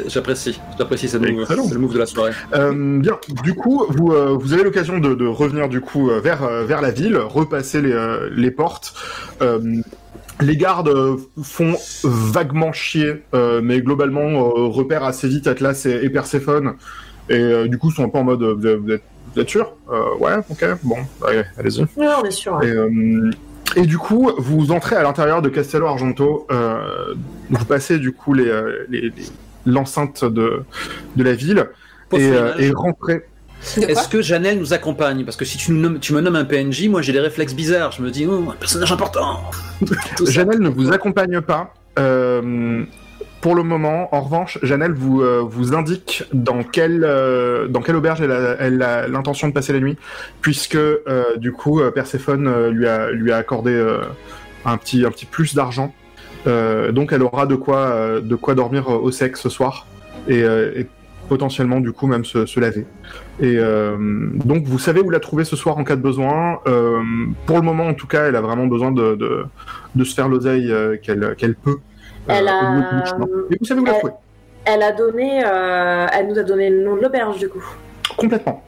J'apprécie, 0.06 0.60
j'apprécie, 0.78 1.09
c'est 1.09 1.18
le 1.18 1.32
move, 1.32 1.72
le 1.72 1.78
move 1.78 1.94
de 1.94 1.98
la 1.98 2.06
soirée. 2.06 2.32
Euh, 2.55 2.98
bien, 3.01 3.18
du 3.43 3.55
coup, 3.55 3.85
vous, 3.89 4.12
euh, 4.12 4.36
vous 4.39 4.52
avez 4.52 4.62
l'occasion 4.62 4.98
de, 4.98 5.14
de 5.14 5.27
revenir 5.27 5.68
du 5.68 5.81
coup 5.81 6.10
euh, 6.10 6.20
vers, 6.20 6.47
vers 6.64 6.81
la 6.81 6.90
ville, 6.90 7.16
repasser 7.16 7.81
les, 7.81 7.93
euh, 7.93 8.28
les 8.35 8.51
portes. 8.51 8.94
Euh, 9.43 9.81
les 10.40 10.56
gardes 10.56 10.90
font 11.43 11.77
vaguement 12.02 12.72
chier, 12.72 13.22
euh, 13.35 13.60
mais 13.62 13.81
globalement 13.81 14.31
euh, 14.31 14.68
repèrent 14.68 15.05
assez 15.05 15.28
vite 15.28 15.47
Atlas 15.47 15.85
et, 15.85 16.01
et 16.02 16.09
Perséphone, 16.09 16.77
et 17.28 17.35
euh, 17.35 17.68
du 17.68 17.77
coup 17.77 17.90
sont 17.90 18.05
un 18.05 18.09
peu 18.09 18.18
en 18.18 18.24
mode 18.24 18.43
euh, 18.43 18.55
vous 18.55 18.90
êtes, 18.90 19.02
vous 19.35 19.40
êtes, 19.40 19.48
sûr? 19.48 19.73
Euh, 19.90 20.16
Ouais, 20.19 20.32
ok, 20.48 20.65
bon, 20.82 20.97
allez, 21.27 21.43
allez-y. 21.59 21.82
Ouais, 21.97 22.07
on 22.20 22.24
est 22.24 22.31
sûr. 22.31 22.61
Et, 22.62 22.70
euh, 22.70 23.31
et 23.77 23.82
du 23.82 23.98
coup, 23.98 24.31
vous 24.39 24.73
entrez 24.73 24.97
à 24.97 25.02
l'intérieur 25.02 25.43
de 25.43 25.48
Castello 25.48 25.86
Argento. 25.86 26.47
Euh, 26.51 27.15
vous 27.51 27.65
passez 27.65 27.98
du 27.98 28.12
coup 28.12 28.35
les, 28.35 28.44
les- 28.89 29.01
les- 29.02 29.12
l'enceinte 29.66 30.24
de, 30.24 30.62
de 31.16 31.23
la 31.24 31.32
ville 31.35 31.66
et, 32.12 32.31
euh, 32.31 32.73
rentrez. 32.74 33.23
Est-ce 33.77 34.09
que 34.09 34.23
Janelle 34.23 34.59
nous 34.59 34.73
accompagne? 34.73 35.23
Parce 35.24 35.36
que 35.36 35.44
si 35.44 35.59
tu, 35.59 35.70
nous 35.73 35.81
nommes- 35.81 35.98
tu 36.01 36.15
me 36.15 36.20
nommes 36.23 36.36
un 36.36 36.47
PNJ, 36.47 36.89
moi 36.89 37.02
j'ai 37.02 37.12
des 37.12 37.20
réflexes 37.20 37.52
bizarres. 37.55 37.93
Je 37.93 38.01
me 38.02 38.11
dis, 38.11 38.27
oh, 38.27 38.51
un 38.51 38.55
personnage 38.57 38.90
important. 38.90 39.43
Janelle 40.27 40.61
ne 40.61 40.70
vous 40.70 40.93
accompagne 40.93 41.40
pas. 41.43 41.74
euh, 41.98 42.82
pour 43.41 43.55
le 43.55 43.62
moment, 43.62 44.15
en 44.15 44.21
revanche, 44.21 44.59
Janelle 44.62 44.93
vous, 44.93 45.23
euh, 45.23 45.43
vous 45.43 45.75
indique 45.75 46.25
dans 46.33 46.62
quelle, 46.62 47.05
euh, 47.05 47.69
dans 47.69 47.81
quelle 47.81 47.97
auberge 47.97 48.21
elle 48.21 48.33
a 48.33 48.57
elle 48.59 48.83
a 48.83 49.09
l'intention 49.09 49.49
de 49.49 49.55
passer 49.55 49.73
la 49.73 49.81
nuit, 49.81 49.97
puisque 50.41 50.75
euh, 50.75 51.37
du 51.37 51.53
coup, 51.53 51.81
euh, 51.81 51.91
Perséphone 51.91 52.47
euh, 52.47 52.71
lui, 52.71 52.87
a, 52.87 53.11
lui 53.11 53.33
a 53.33 53.37
accordé 53.37 53.73
euh, 53.73 54.03
un, 54.65 54.77
petit, 54.77 55.07
un 55.07 55.11
petit 55.11 55.27
plus 55.27 55.55
d'argent. 55.55 55.95
Donc 56.47 57.12
elle 57.12 57.23
aura 57.23 57.45
de 57.45 57.55
quoi, 57.55 58.19
de 58.23 58.35
quoi 58.35 58.55
dormir 58.55 58.89
au 58.89 59.11
sec 59.11 59.37
ce 59.37 59.51
soir 59.51 59.87
et, 60.27 60.39
et 60.41 60.87
potentiellement 61.29 61.81
du 61.81 61.93
coup 61.93 62.07
même 62.07 62.25
se, 62.25 62.47
se 62.47 62.59
laver. 62.59 62.87
Et 63.41 63.59
donc 64.47 64.65
vous 64.65 64.79
savez 64.79 65.03
où 65.03 65.11
la 65.11 65.21
trouver 65.21 65.45
ce 65.45 65.55
soir 65.55 65.77
en 65.77 65.85
cas 65.85 65.97
de 65.97 66.01
besoin. 66.01 66.61
Pour 67.45 67.57
le 67.57 67.62
moment 67.62 67.89
en 67.89 67.93
tout 67.93 68.07
cas, 68.07 68.27
elle 68.27 68.37
a 68.37 68.41
vraiment 68.41 68.67
besoin 68.67 68.91
de, 68.91 69.17
de, 69.17 69.45
de 69.95 70.05
se 70.05 70.15
faire 70.15 70.31
l'oseille 70.31 70.73
qu'elle 71.03 71.35
qu'elle 71.37 71.57
peut. 71.57 71.77
Euh, 72.28 72.32
Elle 72.38 72.48
a- 72.48 72.60
au 72.60 72.72
milieu 72.72 73.02
du 73.02 73.09
chemin. 73.09 73.26
Et 73.51 73.56
vous 73.59 73.64
savez 73.64 73.80
où 73.80 73.84
la 73.84 73.92
elle- 73.92 73.98
trouver 73.98 74.12
Elle 74.64 74.82
a 74.82 74.92
donné, 74.92 75.42
euh, 75.44 76.06
elle 76.12 76.28
nous 76.28 76.38
a 76.38 76.42
donné 76.42 76.70
le 76.70 76.84
nom 76.84 76.97
de 76.97 77.01
l'auberge 77.02 77.38
du 77.38 77.48
coup. 77.48 77.64
Complètement. 78.18 78.62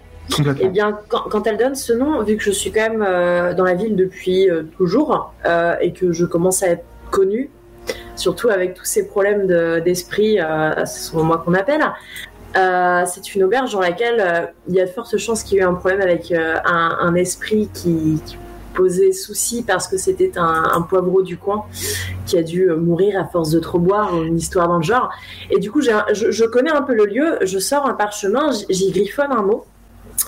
Eh 0.60 0.68
bien, 0.68 0.98
quand, 1.08 1.24
quand 1.30 1.46
elle 1.46 1.58
donne 1.58 1.74
ce 1.74 1.92
nom, 1.92 2.22
vu 2.22 2.36
que 2.36 2.42
je 2.42 2.52
suis 2.52 2.70
quand 2.70 2.88
même 2.88 3.04
euh, 3.06 3.52
dans 3.54 3.64
la 3.64 3.74
ville 3.74 3.96
depuis 3.96 4.48
euh, 4.48 4.62
toujours 4.78 5.34
euh, 5.46 5.74
et 5.80 5.92
que 5.92 6.12
je 6.12 6.24
commence 6.24 6.62
à 6.62 6.68
être 6.68 6.84
connue, 7.10 7.50
surtout 8.16 8.48
avec 8.48 8.74
tous 8.74 8.84
ces 8.84 9.06
problèmes 9.06 9.46
de- 9.46 9.80
d'esprit, 9.80 10.38
c'est 10.86 10.86
souvent 11.08 11.24
moi 11.24 11.42
qu'on 11.44 11.54
appelle. 11.54 11.82
c'est 12.54 13.34
une 13.34 13.44
auberge 13.44 13.72
dans 13.72 13.80
laquelle 13.80 14.52
il 14.68 14.74
y 14.74 14.80
a 14.80 14.86
de 14.86 14.90
fortes 14.90 15.16
chances 15.18 15.42
qu'il 15.42 15.58
y 15.58 15.60
ait 15.60 15.64
eu 15.64 15.66
un 15.66 15.74
problème 15.74 16.00
avec 16.00 16.32
un, 16.32 16.96
un 17.00 17.14
esprit 17.14 17.68
qui, 17.74 18.20
qui 18.24 18.36
posait 18.72 19.12
souci 19.12 19.62
parce 19.62 19.88
que 19.88 19.96
c'était 19.96 20.32
un, 20.36 20.82
poivreau 20.82 21.22
du 21.22 21.36
coin 21.36 21.64
qui 22.26 22.36
a 22.36 22.42
dû 22.42 22.70
euh, 22.70 22.76
mourir 22.76 23.20
à 23.20 23.26
force 23.26 23.50
de 23.50 23.60
trop 23.60 23.78
boire, 23.78 24.20
une 24.22 24.36
histoire 24.36 24.68
dans 24.68 24.78
le 24.78 24.82
genre. 24.82 25.10
Et 25.50 25.58
du 25.58 25.70
coup, 25.70 25.80
je, 25.80 26.44
connais 26.46 26.72
un 26.72 26.82
peu 26.82 26.94
le 26.94 27.06
lieu, 27.06 27.38
je 27.42 27.58
sors 27.58 27.86
un 27.86 27.94
parchemin, 27.94 28.50
j'y 28.68 28.90
griffonne 28.90 29.32
un 29.32 29.42
mot. 29.42 29.64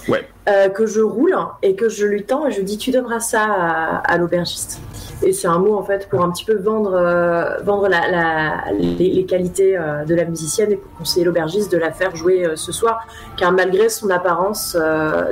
Ouais. 0.08 0.28
euh, 0.48 0.68
que 0.68 0.84
je 0.86 1.00
roule 1.00 1.34
et 1.62 1.76
que 1.76 1.88
je 1.88 2.04
lui 2.04 2.24
tends 2.24 2.46
et 2.46 2.50
je 2.50 2.58
lui 2.58 2.64
dis 2.64 2.76
tu 2.76 2.90
donneras 2.90 3.20
ça 3.20 3.42
à, 3.44 3.96
à 4.12 4.18
l'aubergiste. 4.18 4.80
Et 5.22 5.32
c'est 5.32 5.46
un 5.46 5.58
mot 5.58 5.78
en 5.78 5.82
fait 5.82 6.08
pour 6.10 6.22
un 6.22 6.30
petit 6.30 6.44
peu 6.44 6.56
vendre, 6.56 6.92
euh, 6.94 7.56
vendre 7.62 7.88
la, 7.88 8.10
la- 8.10 8.72
les, 8.78 9.10
les 9.10 9.24
qualités 9.24 9.78
euh, 9.78 10.04
de 10.04 10.14
la 10.14 10.24
musicienne 10.26 10.72
et 10.72 10.76
pour 10.76 10.92
conseiller 10.98 11.24
l'aubergiste 11.24 11.72
de 11.72 11.78
la 11.78 11.90
faire 11.92 12.14
jouer 12.14 12.46
ce 12.56 12.72
soir, 12.72 13.06
car 13.38 13.52
malgré 13.52 13.88
son 13.88 14.10
apparence, 14.10 14.76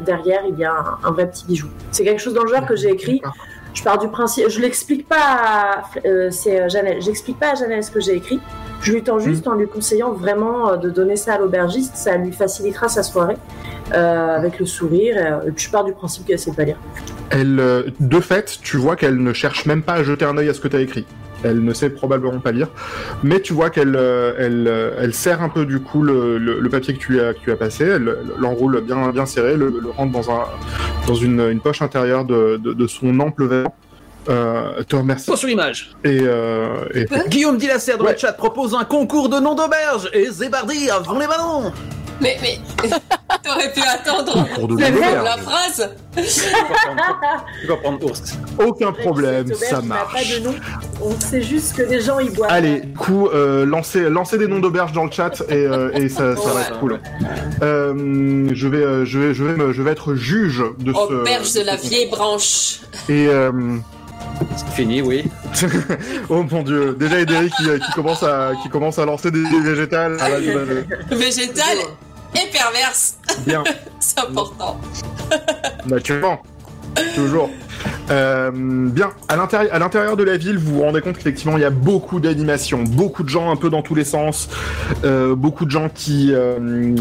derrière 0.01 0.43
il 0.49 0.59
y 0.59 0.65
a 0.65 0.73
un, 0.73 0.99
un 1.09 1.11
vrai 1.11 1.29
petit 1.29 1.45
bijou. 1.47 1.69
C'est 1.91 2.05
quelque 2.05 2.21
chose 2.21 2.35
dans 2.35 2.45
le 2.45 2.49
genre 2.49 2.65
que 2.67 2.77
j'ai 2.77 2.91
écrit. 2.91 3.21
Je 3.75 3.83
pars 3.83 3.99
du 3.99 4.09
principe, 4.09 4.49
je 4.49 4.61
l'explique 4.61 5.09
pas, 5.09 5.17
à, 5.17 5.83
euh, 6.05 6.31
c'est 6.31 6.61
euh, 6.61 6.69
Janelle, 6.69 7.01
j'explique 7.01 7.39
pas 7.39 7.53
à 7.53 7.55
Janelle 7.55 7.83
ce 7.83 7.91
que 7.91 8.01
j'ai 8.01 8.15
écrit. 8.15 8.39
Je 8.83 8.93
lui 8.93 9.03
tends 9.03 9.19
juste 9.19 9.47
en 9.47 9.55
lui 9.55 9.67
conseillant 9.67 10.13
vraiment 10.13 10.71
euh, 10.71 10.77
de 10.77 10.91
donner 10.91 11.17
ça 11.17 11.35
à 11.35 11.39
l'aubergiste, 11.39 11.97
ça 11.97 12.17
lui 12.17 12.33
facilitera 12.33 12.89
sa 12.89 13.03
soirée 13.03 13.37
euh, 13.95 14.37
avec 14.37 14.59
le 14.59 14.67
sourire. 14.67 15.17
et 15.47 15.51
puis 15.51 15.67
je 15.67 15.71
pars 15.71 15.85
du 15.85 15.93
principe 15.93 16.27
qu'elle 16.27 16.39
sait 16.39 16.53
pas 16.53 16.65
lire. 16.65 16.79
Elle, 17.31 17.93
de 17.99 18.21
fait, 18.21 18.59
tu 18.63 18.77
vois 18.77 18.97
qu'elle 18.97 19.23
ne 19.23 19.33
cherche 19.33 19.65
même 19.65 19.83
pas 19.83 19.95
à 19.95 20.03
jeter 20.03 20.27
un 20.27 20.37
œil 20.37 20.51
à 20.51 20.55
ce 20.55 20.61
que 20.61 20.69
tu 20.69 20.77
as 20.77 20.81
écrit. 20.81 21.07
Elle 21.45 21.65
ne 21.65 21.73
sait 21.75 21.91
probablement 21.91 22.39
pas 22.41 22.53
lire, 22.53 22.69
mais 23.23 23.41
tu 23.41 23.53
vois 23.53 23.71
qu'elle 23.71 23.97
euh, 23.97 24.35
elle, 24.39 24.67
euh, 24.69 24.95
elle 24.99 25.13
serre 25.15 25.43
un 25.43 25.49
peu 25.49 25.67
du 25.67 25.81
coup 25.81 26.03
le, 26.03 26.39
le- 26.39 26.61
le 26.61 26.69
papier 26.69 26.95
que 26.95 26.99
tu 27.01 27.21
as, 27.21 27.35
que 27.35 27.41
tu 27.41 27.51
as 27.51 27.57
passé, 27.57 27.85
elle 27.85 28.17
l'enroule 28.39 28.81
bien, 28.81 29.11
bien 29.11 29.27
serré, 29.27 29.57
le, 29.57 29.69
le 29.83 29.91
rentre 29.91 30.13
dans, 30.13 30.31
un, 30.31 30.45
dans 31.07 31.15
une, 31.15 31.41
une 31.51 31.61
poche 31.61 31.83
intérieure 31.83 32.25
de, 32.25 32.59
de, 32.63 32.73
de 32.73 32.87
son 32.87 33.19
ample 33.21 33.47
vêtement. 33.47 33.75
Euh, 34.29 34.85
te 34.85 34.95
remercie. 34.95 35.25
Soit 35.25 35.37
sur 35.37 35.49
l'image. 35.49 35.91
Et, 36.05 36.21
euh, 36.23 36.85
et 36.95 37.07
Guillaume 37.29 37.57
Dilasser 37.59 37.97
dans 37.99 38.05
Ouais. 38.05 38.13
le 38.13 38.19
chat 38.19 38.33
propose 38.35 38.73
un 38.73 38.85
concours 38.85 39.29
de 39.29 39.41
nom 39.41 39.57
d'auberge 39.57 40.09
et 40.13 40.27
Zébardi 40.31 40.89
avant 40.91 41.19
les 41.19 41.27
ballons. 41.27 41.73
Mais, 42.23 42.37
mais, 42.41 42.59
t'aurais 43.43 43.73
pu 43.73 43.81
attendre 43.81 44.47
pour 44.55 44.69
de 44.69 44.77
C'est 44.79 44.91
vrai, 44.93 45.01
l'auberge. 45.15 45.25
la 45.25 45.37
phrase. 45.39 45.91
Tu 47.61 47.67
vas 47.67 47.77
prendre 47.77 48.05
ours. 48.05 48.39
Aucun 48.65 48.93
problème, 48.93 49.47
auberge 49.47 49.59
ça 49.61 49.77
n'a 49.77 49.83
marche. 49.83 50.13
pas 50.13 50.35
de 50.39 50.45
nom. 50.45 50.55
On 51.01 51.19
sait 51.19 51.43
juste 51.43 51.75
que 51.77 51.83
des 51.83 52.01
gens 52.01 52.21
y 52.21 52.31
boivent. 52.31 52.51
Allez, 52.51 52.81
du 52.81 52.93
coup, 52.95 53.27
euh, 53.29 53.67
lancez, 53.67 54.09
lancez 54.09 54.39
des 54.39 54.47
noms 54.47 54.61
d'auberges 54.61 54.93
dans 54.93 55.05
le 55.05 55.11
chat 55.11 55.43
et, 55.49 55.55
euh, 55.67 55.91
et 55.95 56.09
ça, 56.09 56.37
ça 56.37 56.49
va 56.51 56.55
Ouais. 56.55 56.61
être 56.63 56.79
cool. 56.79 57.01
Euh, 57.63 58.49
je 58.53 58.69
vais, 58.69 59.05
je 59.07 59.19
vais, 59.19 59.35
je 59.35 59.43
vais, 59.45 59.57
me- 59.57 59.73
je 59.73 59.83
vais 59.83 59.91
être 59.91 60.15
juge 60.15 60.63
de 60.79 60.93
ce. 60.93 60.99
Auberge 60.99 61.53
de 61.55 61.63
la 61.63 61.77
vieille 61.77 62.09
branche. 62.09 62.81
Et 63.09 63.27
euh, 63.29 63.51
C'est 64.57 64.69
fini, 64.75 65.03
oui. 65.03 65.25
oh 66.29 66.45
mon 66.51 66.63
dieu, 66.63 66.95
déjà 66.99 67.19
Ederi 67.21 67.51
qui, 67.51 67.65
qui 67.65 67.93
commence 67.95 68.23
à, 68.23 68.53
qui 68.63 68.69
commence 68.69 68.99
à 68.99 69.05
lancer 69.07 69.31
des, 69.31 69.43
des 69.49 69.61
végétales. 69.61 70.17
Ah, 70.21 70.31
vas-y, 70.31 70.51
vas-y. 70.53 71.17
Végétale 71.17 71.79
et 72.35 72.51
perverse. 72.51 73.17
Bien, 73.47 73.65
C'est 74.01 74.19
important. 74.19 74.81
naturellement, 75.87 76.43
toujours. 77.15 77.51
Euh, 78.11 78.51
bien, 78.53 79.11
à 79.29 79.37
l'intérieur, 79.37 79.75
à 79.75 79.79
l'intérieur 79.79 80.17
de 80.17 80.23
la 80.23 80.37
ville, 80.37 80.59
vous 80.59 80.77
vous 80.77 80.83
rendez 80.83 81.01
compte 81.01 81.17
qu'effectivement, 81.17 81.57
il 81.57 81.63
y 81.63 81.65
a 81.65 81.71
beaucoup 81.71 82.21
d'animations, 82.21 82.83
beaucoup 82.83 83.23
de 83.23 83.29
gens 83.29 83.51
un 83.51 83.57
peu 83.57 83.71
dans 83.71 83.83
tous 83.83 83.95
les 83.95 84.05
sens, 84.05 84.49
euh, 85.05 85.35
beaucoup 85.35 85.65
de 85.65 85.71
gens 85.71 85.89
qui, 85.89 86.33
euh, 86.33 86.95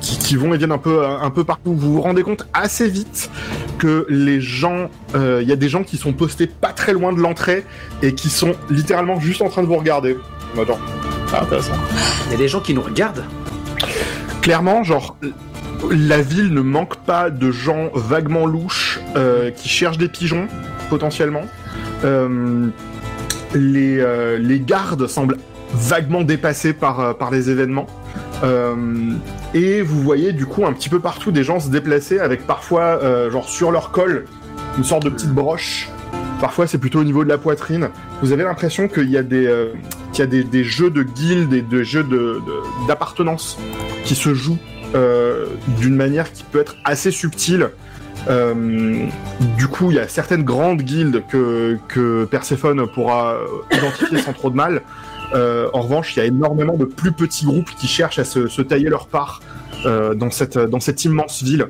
qui, 0.00 0.18
qui 0.18 0.36
vont 0.36 0.52
et 0.54 0.58
viennent 0.58 0.72
un 0.72 0.78
peu, 0.78 1.04
un 1.04 1.30
peu 1.30 1.44
partout. 1.44 1.74
Vous 1.74 1.94
vous 1.94 2.00
rendez 2.00 2.22
compte 2.22 2.46
assez 2.52 2.88
vite 2.88 3.30
que 3.78 4.06
les 4.08 4.40
gens, 4.40 4.90
euh, 5.14 5.40
il 5.42 5.48
y 5.48 5.52
a 5.52 5.56
des 5.56 5.68
gens 5.68 5.82
qui 5.82 5.96
sont 5.96 6.12
postés 6.12 6.46
pas 6.46 6.72
très 6.72 6.92
loin 6.92 7.12
de 7.12 7.20
l'entrée 7.20 7.64
et 8.02 8.14
qui 8.14 8.28
sont 8.28 8.52
littéralement 8.68 9.18
juste 9.20 9.42
en 9.42 9.48
train 9.48 9.62
de 9.62 9.66
vous 9.66 9.76
regarder. 9.76 10.16
Attends, 10.60 10.78
ah, 11.32 11.42
intéressant. 11.42 11.72
Il 12.26 12.32
y 12.32 12.34
a 12.34 12.38
des 12.38 12.48
gens 12.48 12.60
qui 12.60 12.74
nous 12.74 12.82
regardent. 12.82 13.24
Clairement, 14.42 14.82
genre, 14.82 15.16
la 15.90 16.20
ville 16.22 16.52
ne 16.52 16.60
manque 16.60 16.96
pas 16.96 17.30
de 17.30 17.50
gens 17.50 17.90
vaguement 17.94 18.46
louches 18.46 19.00
euh, 19.16 19.50
qui 19.50 19.68
cherchent 19.68 19.98
des 19.98 20.08
pigeons, 20.08 20.48
potentiellement. 20.88 21.42
Euh, 22.04 22.68
les, 23.54 23.98
euh, 24.00 24.38
les 24.38 24.60
gardes 24.60 25.06
semblent 25.06 25.36
vaguement 25.72 26.22
dépassés 26.22 26.72
par, 26.72 27.16
par 27.16 27.30
les 27.30 27.50
événements. 27.50 27.86
Et 29.52 29.82
vous 29.82 30.00
voyez 30.00 30.32
du 30.32 30.46
coup 30.46 30.64
un 30.64 30.72
petit 30.72 30.88
peu 30.88 30.98
partout 30.98 31.30
des 31.30 31.44
gens 31.44 31.60
se 31.60 31.68
déplacer 31.68 32.18
avec 32.18 32.46
parfois, 32.46 32.98
genre 33.30 33.46
sur 33.48 33.70
leur 33.70 33.90
col, 33.90 34.24
une 34.78 34.84
sorte 34.84 35.04
de 35.04 35.10
petite 35.10 35.30
broche. 35.32 35.90
Parfois 36.40 36.66
c'est 36.66 36.78
plutôt 36.78 37.00
au 37.00 37.04
niveau 37.04 37.22
de 37.22 37.28
la 37.28 37.36
poitrine. 37.36 37.90
Vous 38.22 38.32
avez 38.32 38.42
l'impression 38.44 38.88
qu'il 38.88 39.10
y 39.10 39.18
a 39.18 39.22
des, 39.22 39.52
qu'il 40.14 40.24
y 40.24 40.40
a 40.40 40.42
des, 40.44 40.64
jeux 40.64 40.88
de 40.90 41.02
guildes 41.02 41.52
et 41.52 41.60
de 41.60 41.82
jeux 41.82 42.02
de- 42.02 42.40
de- 42.46 42.86
d'appartenance 42.88 43.58
qui 44.10 44.16
se 44.16 44.34
jouent 44.34 44.58
euh, 44.96 45.46
d'une 45.78 45.94
manière 45.94 46.32
qui 46.32 46.42
peut 46.42 46.58
être 46.58 46.74
assez 46.84 47.12
subtile. 47.12 47.70
Euh, 48.28 49.06
du 49.56 49.68
coup, 49.68 49.92
il 49.92 49.98
y 49.98 50.00
a 50.00 50.08
certaines 50.08 50.42
grandes 50.42 50.82
guildes 50.82 51.22
que, 51.28 52.24
Perséphone 52.28 52.88
pourra 52.92 53.34
euh, 53.34 53.46
identifier 53.70 54.18
sans 54.18 54.32
trop 54.32 54.50
de 54.50 54.56
mal. 54.56 54.82
En 55.32 55.80
revanche, 55.80 56.16
il 56.16 56.18
y 56.18 56.22
a 56.22 56.24
énormément 56.24 56.76
de 56.76 56.86
plus 56.86 57.12
petits 57.12 57.44
groupes 57.44 57.70
qui 57.78 57.86
cherchent 57.86 58.18
à 58.18 58.24
se, 58.24 58.62
tailler 58.62 58.88
leur 58.88 59.06
part 59.06 59.42
dans, 59.84 60.30
cette, 60.30 61.04
immense 61.04 61.44
ville. 61.44 61.68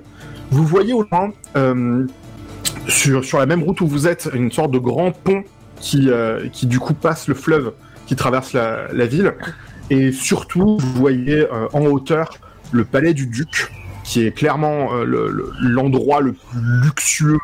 Vous 0.50 0.64
voyez 0.64 0.94
au 0.94 1.02
loin, 1.02 1.32
sur, 2.88 3.38
la 3.38 3.44
même 3.44 3.62
route 3.62 3.82
où 3.82 3.86
vous 3.86 4.08
êtes, 4.08 4.30
une 4.32 4.50
sorte 4.50 4.70
de 4.70 4.78
grand 4.78 5.12
pont 5.12 5.44
qui, 5.78 6.08
du 6.62 6.78
coup 6.78 6.94
passe 6.94 7.28
le 7.28 7.34
fleuve 7.34 7.72
qui 8.06 8.16
traverse 8.16 8.54
la 8.54 9.06
ville. 9.06 9.34
Et 9.90 10.12
surtout, 10.12 10.78
vous 10.80 10.92
voyez 10.94 11.40
euh, 11.40 11.66
en 11.72 11.84
hauteur 11.86 12.38
le 12.72 12.84
palais 12.84 13.12
du 13.14 13.26
duc, 13.26 13.72
qui 14.04 14.24
est 14.24 14.30
clairement 14.30 14.94
euh, 14.94 15.04
le- 15.04 15.28
le- 15.30 15.52
l'endroit 15.60 16.20
le, 16.20 16.32
plus 16.32 16.60
luxueux 16.84 17.38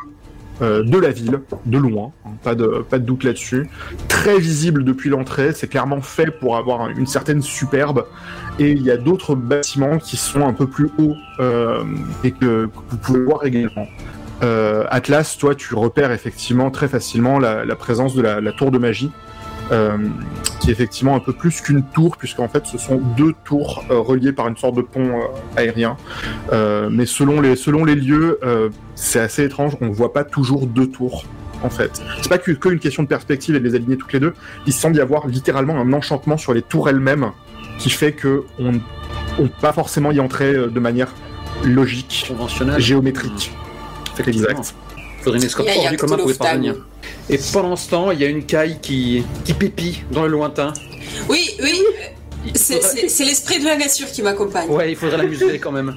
euh, 0.61 0.83
de 0.83 0.97
la 0.97 1.11
ville, 1.11 1.41
de 1.65 1.77
loin, 1.77 2.13
hein, 2.25 2.29
pas 2.43 2.55
de, 2.55 2.85
pas 2.89 2.97
de 2.99 3.03
doute 3.05 3.25
là-dessus. 3.25 3.69
Très 4.07 4.39
visible 4.39 4.83
depuis 4.85 5.09
l'entrée, 5.09 5.51
c'est 5.53 5.67
clairement 5.67 6.01
fait 6.01 6.31
pour 6.31 6.55
avoir 6.57 6.89
une 6.89 7.05
certaine 7.05 7.41
superbe. 7.41 8.05
Et 8.57 8.71
il 8.71 8.81
y 8.81 8.89
a 8.89 8.97
d'autres 8.97 9.35
bâtiments 9.35 9.99
qui 9.99 10.17
sont 10.17 10.47
un 10.47 10.53
peu 10.53 10.65
plus 10.65 10.89
hauts 10.97 11.15
et 12.23 12.31
que, 12.31 12.69
vous 12.89 12.97
pouvez 12.97 13.19
voir 13.19 13.45
également. 13.45 13.87
Atlas, 14.89 15.37
toi, 15.37 15.53
tu 15.53 15.75
repères 15.75 16.11
effectivement 16.11 16.71
très 16.71 16.87
facilement 16.87 17.37
la, 17.37 17.75
présence 17.75 18.15
de 18.15 18.23
la, 18.23 18.51
tour 18.53 18.71
de 18.71 18.79
magie, 18.79 19.11
qui 20.59 20.69
est 20.69 20.73
effectivement 20.73 21.15
un 21.15 21.19
peu 21.19 21.33
plus 21.33 21.61
qu'une 21.61 21.83
tour, 21.83 22.17
puisqu'en 22.17 22.47
fait, 22.47 22.65
ce 22.65 22.77
sont 22.77 22.97
deux 23.17 23.33
tours 23.43 23.83
euh, 23.91 23.99
reliées 23.99 24.31
par 24.33 24.47
une 24.47 24.57
sorte 24.57 24.75
de 24.75 24.81
pont 24.81 25.09
euh, 25.09 25.23
aérien. 25.55 25.97
Euh, 26.51 26.89
mais 26.91 27.05
selon 27.05 27.41
les, 27.41 27.55
selon 27.55 27.85
les 27.85 27.95
lieux, 27.95 28.39
euh, 28.43 28.69
c'est 28.95 29.19
assez 29.19 29.43
étrange, 29.43 29.77
on 29.81 29.87
ne 29.87 29.93
voit 29.93 30.13
pas 30.13 30.23
toujours 30.23 30.67
deux 30.67 30.87
tours. 30.87 31.25
En 31.63 31.69
fait, 31.69 32.01
c'est 32.21 32.29
pas 32.29 32.37
que, 32.37 32.51
que 32.51 32.69
une 32.69 32.79
question 32.79 33.01
de 33.03 33.07
perspective 33.07 33.55
et 33.55 33.59
de 33.59 33.63
les 33.67 33.73
aligner 33.75 33.97
toutes 33.97 34.13
les 34.13 34.19
deux. 34.19 34.33
Il 34.67 34.73
semble 34.73 34.95
y 34.95 35.01
avoir 35.01 35.25
littéralement 35.27 35.75
un 35.79 35.91
enchantement 35.91 36.37
sur 36.37 36.53
les 36.53 36.61
tours 36.61 36.87
elles-mêmes 36.87 37.31
qui 37.79 37.89
fait 37.89 38.11
que 38.11 38.43
on 38.59 38.73
ne 38.73 38.77
peut 39.47 39.49
pas 39.61 39.73
forcément 39.73 40.11
y 40.11 40.19
entrer 40.19 40.53
euh, 40.53 40.67
de 40.67 40.79
manière 40.79 41.13
logique, 41.63 42.25
Conventionnels. 42.27 42.79
géométrique. 42.79 43.51
Effectivement. 44.19 44.49
Exact. 44.49 44.75
Faudrait 45.21 45.39
une 45.39 45.45
escorte 45.45 45.69
hors 45.75 45.89
du 45.89 45.97
commun 45.97 46.17
pour 46.17 46.31
y 46.31 46.33
parvenir. 46.35 46.75
Et 47.29 47.39
pendant 47.53 47.75
ce 47.75 47.89
temps, 47.89 48.11
il 48.11 48.19
y 48.19 48.23
a 48.25 48.27
une 48.27 48.45
caille 48.45 48.79
qui, 48.81 49.23
qui 49.45 49.53
pépit 49.53 50.03
dans 50.11 50.23
le 50.23 50.29
lointain. 50.29 50.73
Oui, 51.29 51.49
oui. 51.61 51.81
C'est 52.55 52.75
faudrait- 52.81 53.01
l'esprit 53.25 53.59
de 53.59 53.65
la 53.65 53.75
nature 53.75 54.07
qui 54.07 54.21
m'accompagne. 54.21 54.69
Ouais, 54.69 54.91
il 54.91 54.95
faudrait 54.95 55.17
la 55.17 55.23
museler 55.25 55.59
quand 55.59 55.71
même. 55.71 55.95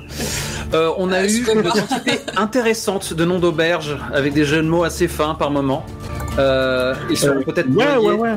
Euh, 0.74 0.90
on 0.98 1.12
a 1.12 1.18
Euh, 1.22 1.28
eu 1.28 1.46
une 1.52 1.62
quantité 1.62 2.18
intéressante 2.36 3.12
de 3.12 3.24
noms 3.24 3.38
d'auberges 3.38 3.96
avec 4.12 4.32
des 4.32 4.44
jeux 4.44 4.56
de 4.62 4.68
mots 4.68 4.82
assez 4.84 5.06
fins 5.08 5.34
par 5.34 5.50
moment. 5.50 5.84
Euh, 6.38 6.94
ils 7.08 7.16
sont 7.16 7.28
Euh, 7.28 7.42
peut-être 7.42 7.68
Ouais, 7.70 7.96
ouais, 7.96 8.14
ouais. 8.14 8.34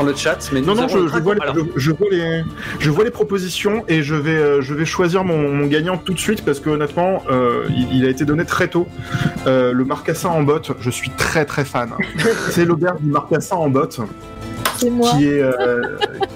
Dans 0.00 0.06
le 0.08 0.14
chat, 0.14 0.38
mais 0.52 0.60
Non, 0.60 0.74
non, 0.74 0.88
je, 0.88 0.98
vois 0.98 1.34
les, 1.34 1.40
je, 1.54 1.60
je 1.76 1.90
vois 1.90 2.08
les, 2.10 2.44
je 2.78 2.90
vois 2.90 3.04
les 3.04 3.10
propositions 3.10 3.84
et 3.88 4.02
je 4.02 4.14
vais, 4.14 4.36
euh, 4.36 4.60
je 4.62 4.74
vais 4.74 4.84
choisir 4.84 5.24
mon, 5.24 5.52
mon 5.52 5.66
gagnant 5.66 5.96
tout 5.96 6.14
de 6.14 6.18
suite 6.18 6.44
parce 6.44 6.60
que 6.60 6.70
honnêtement, 6.70 7.22
euh, 7.30 7.64
il, 7.70 7.98
il 7.98 8.04
a 8.06 8.08
été 8.08 8.24
donné 8.24 8.44
très 8.44 8.68
tôt. 8.68 8.86
Euh, 9.46 9.72
le 9.72 9.84
marcassin 9.84 10.28
en 10.28 10.42
botte, 10.42 10.72
je 10.80 10.90
suis 10.90 11.10
très 11.10 11.44
très 11.44 11.64
fan. 11.64 11.90
C'est 12.50 12.64
l'auberge 12.64 13.00
du 13.00 13.10
marcassin 13.10 13.56
en 13.56 13.68
botte 13.68 14.00
C'est 14.78 14.90
moi. 14.90 15.10
qui 15.10 15.26
est, 15.26 15.42
euh, 15.42 15.82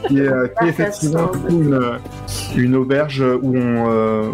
qui 0.09 0.19
est, 0.20 0.28
qui 0.59 0.65
est 0.65 0.69
effectivement 0.69 1.31
une, 1.49 1.81
une 2.57 2.77
auberge 2.77 3.24
où 3.43 3.57
on, 3.57 3.91
euh, 3.91 4.28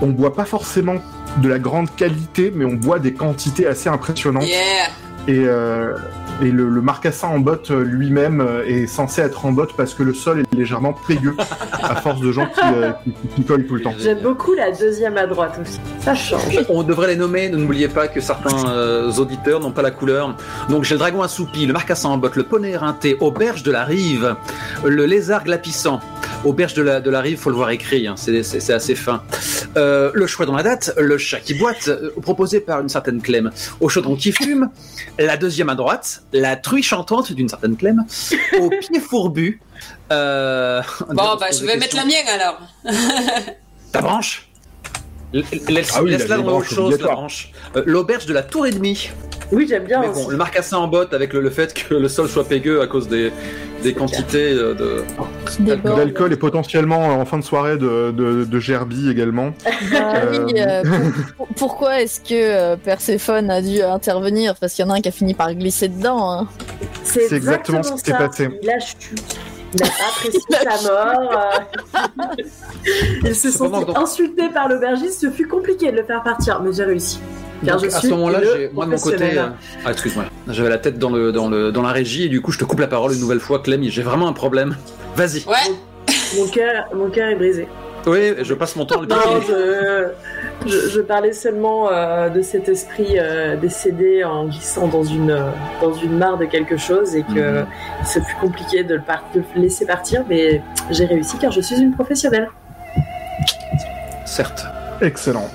on 0.00 0.08
boit 0.08 0.34
pas 0.34 0.44
forcément 0.44 0.96
de 1.42 1.48
la 1.48 1.58
grande 1.58 1.94
qualité, 1.94 2.52
mais 2.54 2.64
on 2.64 2.74
boit 2.74 2.98
des 2.98 3.12
quantités 3.12 3.66
assez 3.66 3.88
impressionnantes. 3.88 4.46
Yeah. 4.46 4.88
Et, 5.28 5.44
euh, 5.46 5.94
et 6.42 6.50
le, 6.50 6.68
le 6.68 6.80
marcassin 6.80 7.28
en 7.28 7.38
botte 7.38 7.70
euh, 7.70 7.84
lui-même 7.84 8.40
euh, 8.40 8.64
est 8.64 8.86
censé 8.86 9.20
être 9.20 9.44
en 9.44 9.52
botte 9.52 9.74
parce 9.74 9.94
que 9.94 10.02
le 10.02 10.14
sol 10.14 10.40
est 10.40 10.49
légèrement 10.60 10.94
pégueux 11.06 11.34
à 11.82 11.96
force 11.96 12.20
de 12.20 12.30
gens 12.32 12.46
qui, 12.46 12.60
euh, 12.74 12.92
qui, 13.04 13.10
qui 13.12 13.26
picolent 13.36 13.66
tout 13.66 13.74
le 13.74 13.82
temps. 13.82 13.94
J'aime 13.98 14.20
beaucoup 14.20 14.54
la 14.54 14.70
deuxième 14.70 15.16
à 15.16 15.26
droite 15.26 15.58
aussi. 15.60 15.80
Ça 16.00 16.14
change. 16.14 16.40
On 16.68 16.82
devrait 16.82 17.08
les 17.08 17.16
nommer, 17.16 17.48
n'oubliez 17.48 17.88
pas 17.88 18.08
que 18.08 18.20
certains 18.20 18.68
euh, 18.68 19.10
auditeurs 19.12 19.60
n'ont 19.60 19.72
pas 19.72 19.82
la 19.82 19.90
couleur. 19.90 20.36
Donc 20.68 20.84
j'ai 20.84 20.94
le 20.94 20.98
dragon 21.00 21.22
assoupi, 21.22 21.66
le 21.66 21.72
marcassin 21.72 22.08
en 22.10 22.18
botte, 22.18 22.36
le 22.36 22.44
poney 22.44 22.70
éreinté, 22.70 23.16
auberge 23.20 23.62
de 23.62 23.70
la 23.72 23.84
rive, 23.84 24.36
le 24.84 25.06
lézard 25.06 25.44
glapissant. 25.44 26.00
Auberge 26.44 26.72
de 26.72 26.80
la, 26.82 27.00
de 27.02 27.10
la 27.10 27.20
rive, 27.20 27.36
faut 27.38 27.50
le 27.50 27.56
voir 27.56 27.68
écrit, 27.70 28.06
hein, 28.06 28.14
c'est 28.16 28.42
c'est- 28.42 28.60
c'est 28.60 28.72
assez 28.72 28.94
fin. 28.94 29.22
Euh, 29.76 30.10
le 30.14 30.26
choix 30.26 30.46
dans 30.46 30.54
la 30.56 30.62
date, 30.62 30.94
le 30.98 31.18
chat 31.18 31.38
qui 31.40 31.52
boite, 31.52 31.88
euh, 31.88 32.10
proposé 32.22 32.60
par 32.60 32.80
une 32.80 32.88
certaine 32.88 33.20
Clem. 33.20 33.50
Au 33.80 33.90
chaudron 33.90 34.16
qui 34.16 34.32
fume, 34.32 34.70
la 35.18 35.36
deuxième 35.36 35.68
à 35.68 35.74
droite, 35.74 36.22
la 36.32 36.56
truie 36.56 36.82
chantante 36.82 37.32
d'une 37.32 37.48
certaine 37.50 37.76
Clem, 37.76 38.04
au 38.58 38.70
pied 38.70 39.00
fourbu. 39.00 39.60
Euh, 40.12 40.82
Bon, 41.08 41.36
bah, 41.38 41.46
je 41.52 41.64
vais 41.64 41.76
mettre 41.76 41.96
la 41.96 42.04
mienne 42.04 42.26
alors. 42.32 42.58
ta 43.92 44.00
branche 44.00 44.46
Laisse, 45.32 45.92
Ah 45.94 46.02
oui, 46.02 46.10
laisse-la 46.10 46.38
la 46.38 46.42
dans 46.42 46.48
autre 46.48 46.50
branche 46.50 46.68
chose, 46.68 46.76
la 46.78 46.84
obligatoire. 46.86 47.16
branche. 47.16 47.52
Euh, 47.76 47.82
L'auberge 47.86 48.26
de 48.26 48.32
la 48.34 48.42
tour 48.42 48.66
et 48.66 48.72
demie. 48.72 49.10
Oui, 49.52 49.66
j'aime 49.68 49.84
bien 49.84 50.00
Mais 50.00 50.08
aussi. 50.08 50.24
bon, 50.24 50.28
le 50.28 50.36
marcassin 50.36 50.76
en 50.78 50.88
botte 50.88 51.14
avec 51.14 51.32
le, 51.32 51.40
le 51.40 51.50
fait 51.50 51.72
que 51.72 51.94
le 51.94 52.08
sol 52.08 52.28
soit 52.28 52.44
pégueux 52.48 52.80
à 52.80 52.88
cause 52.88 53.06
des, 53.08 53.32
des 53.84 53.94
quantités 53.94 54.52
euh, 54.52 54.74
de. 54.74 55.04
D'alcool 55.84 56.32
et 56.32 56.36
potentiellement 56.36 57.06
en 57.20 57.24
fin 57.24 57.38
de 57.38 57.44
soirée 57.44 57.76
de, 57.76 58.10
de, 58.10 59.10
également. 59.10 59.52
Bah 59.92 60.14
oui, 60.46 60.54
euh, 60.56 60.82
pour- 60.82 61.36
pour- 61.36 61.48
pourquoi 61.56 62.00
est-ce 62.02 62.20
que 62.20 62.74
Perséphone 62.76 63.50
a 63.50 63.62
dû 63.62 63.82
intervenir? 63.82 64.56
Parce 64.56 64.74
qu'il 64.74 64.84
y 64.84 64.88
en 64.88 64.90
a 64.90 64.96
un 64.96 65.00
qui 65.00 65.08
a 65.08 65.12
fini 65.12 65.34
par 65.34 65.54
glisser 65.54 65.86
dedans. 65.88 66.28
hein. 66.32 66.48
C'est 67.04 67.32
exactement 67.32 67.82
ce 67.84 67.92
qui 67.92 68.00
s'est 68.00 68.12
passé. 68.18 68.48
Il 68.62 68.70
a 68.70 68.78
chuté. 68.80 69.06
Il 69.74 69.80
n'a 69.80 69.86
pas 69.86 70.08
apprécié 70.10 70.40
sa 70.50 70.88
mort. 70.88 71.32
euh. 71.32 72.42
Il 73.24 73.34
se 73.34 73.50
sentit 73.50 73.84
donc- 73.84 73.96
insulté 73.98 74.48
par 74.48 74.68
l'aubergiste. 74.68 75.20
Ce 75.20 75.30
fut 75.30 75.46
compliqué 75.46 75.92
de 75.92 75.96
le 75.98 76.04
faire 76.04 76.22
partir, 76.22 76.60
mais 76.60 76.72
j'ai 76.72 76.84
réussi. 76.84 77.20
Car 77.64 77.76
Donc, 77.76 77.90
je 77.90 77.94
à 77.94 78.00
ce 78.00 78.06
moment-là, 78.08 78.40
moi 78.72 78.86
de 78.86 78.90
mon 78.90 78.96
côté. 78.96 79.38
euh, 79.38 79.48
Ah, 79.84 79.90
excuse-moi. 79.92 80.24
J'avais 80.48 80.70
la 80.70 80.78
tête 80.78 80.98
dans, 80.98 81.10
le, 81.10 81.30
dans, 81.30 81.48
le, 81.48 81.70
dans 81.72 81.82
la 81.82 81.92
régie 81.92 82.24
et 82.24 82.28
du 82.28 82.40
coup, 82.40 82.52
je 82.52 82.58
te 82.58 82.64
coupe 82.64 82.80
la 82.80 82.86
parole 82.86 83.12
une 83.12 83.20
nouvelle 83.20 83.38
fois, 83.40 83.58
Clem. 83.60 83.82
J'ai 83.84 84.02
vraiment 84.02 84.28
un 84.28 84.32
problème. 84.32 84.76
Vas-y. 85.14 85.44
Ouais. 85.46 85.54
Mon 86.38 86.46
cœur, 86.48 86.86
mon 86.94 87.10
cœur 87.10 87.28
est 87.28 87.34
brisé. 87.36 87.68
Oui, 88.06 88.34
je 88.42 88.54
passe 88.54 88.76
mon 88.76 88.86
temps 88.86 88.98
à 88.98 89.02
le 89.02 89.06
Non, 89.08 89.40
je, 89.46 90.68
je, 90.68 90.88
je 90.90 91.00
parlais 91.00 91.32
seulement 91.32 91.90
euh, 91.90 92.28
de 92.30 92.40
cet 92.42 92.68
esprit 92.68 93.18
euh, 93.18 93.56
décédé 93.56 94.24
en 94.24 94.46
glissant 94.46 94.88
dans 94.88 95.04
une, 95.04 95.30
euh, 95.30 95.50
dans 95.82 95.92
une 95.92 96.16
mare 96.16 96.38
de 96.38 96.46
quelque 96.46 96.76
chose 96.76 97.14
et 97.14 97.22
que 97.22 97.60
Mhm. 97.60 97.66
ce 98.06 98.20
fut 98.20 98.36
compliqué 98.40 98.82
de 98.84 98.94
le, 98.94 99.00
par- 99.02 99.24
de 99.34 99.42
le 99.54 99.62
laisser 99.62 99.84
partir, 99.86 100.24
mais 100.28 100.62
j'ai 100.90 101.04
réussi 101.04 101.36
car 101.38 101.50
je 101.52 101.60
suis 101.60 101.76
une 101.80 101.92
professionnelle. 101.94 102.48
Certes. 104.24 104.64
Excellent. 105.02 105.48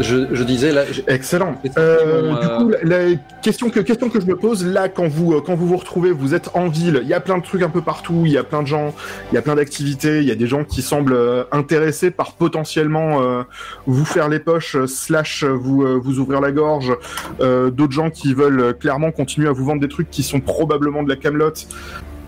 Je, 0.00 0.26
je 0.32 0.42
disais 0.44 0.72
là. 0.72 0.82
Excellent. 1.08 1.60
Euh, 1.78 2.32
du 2.32 2.46
euh, 2.46 2.58
coup, 2.58 2.70
la, 2.82 3.08
la 3.08 3.14
question 3.42 3.70
que 3.70 3.80
question 3.80 4.10
que 4.10 4.20
je 4.20 4.26
me 4.26 4.36
pose 4.36 4.64
là, 4.64 4.88
quand 4.90 5.08
vous 5.08 5.32
euh, 5.32 5.40
quand 5.44 5.54
vous 5.54 5.66
vous 5.66 5.76
retrouvez, 5.78 6.10
vous 6.10 6.34
êtes 6.34 6.50
en 6.54 6.68
ville. 6.68 7.00
Il 7.02 7.08
y 7.08 7.14
a 7.14 7.20
plein 7.20 7.38
de 7.38 7.42
trucs 7.42 7.62
un 7.62 7.70
peu 7.70 7.80
partout. 7.80 8.22
Il 8.26 8.32
y 8.32 8.36
a 8.36 8.44
plein 8.44 8.62
de 8.62 8.66
gens. 8.66 8.94
Il 9.32 9.36
y 9.36 9.38
a 9.38 9.42
plein 9.42 9.54
d'activités. 9.54 10.18
Il 10.18 10.24
y 10.24 10.30
a 10.30 10.34
des 10.34 10.46
gens 10.46 10.64
qui 10.64 10.82
semblent 10.82 11.14
euh, 11.14 11.44
intéressés 11.50 12.10
par 12.10 12.32
potentiellement 12.32 13.22
euh, 13.22 13.42
vous 13.86 14.04
faire 14.04 14.28
les 14.28 14.38
poches 14.38 14.76
euh, 14.76 14.86
slash 14.86 15.44
euh, 15.44 15.48
vous 15.48 15.82
euh, 15.82 15.98
vous 16.02 16.18
ouvrir 16.18 16.40
la 16.42 16.52
gorge. 16.52 16.92
Euh, 17.40 17.70
D'autres 17.70 17.94
gens 17.94 18.10
qui 18.10 18.34
veulent 18.34 18.60
euh, 18.60 18.72
clairement 18.74 19.12
continuer 19.12 19.48
à 19.48 19.52
vous 19.52 19.64
vendre 19.64 19.80
des 19.80 19.88
trucs 19.88 20.10
qui 20.10 20.22
sont 20.22 20.40
probablement 20.40 21.02
de 21.02 21.08
la 21.08 21.16
camelote. 21.16 21.66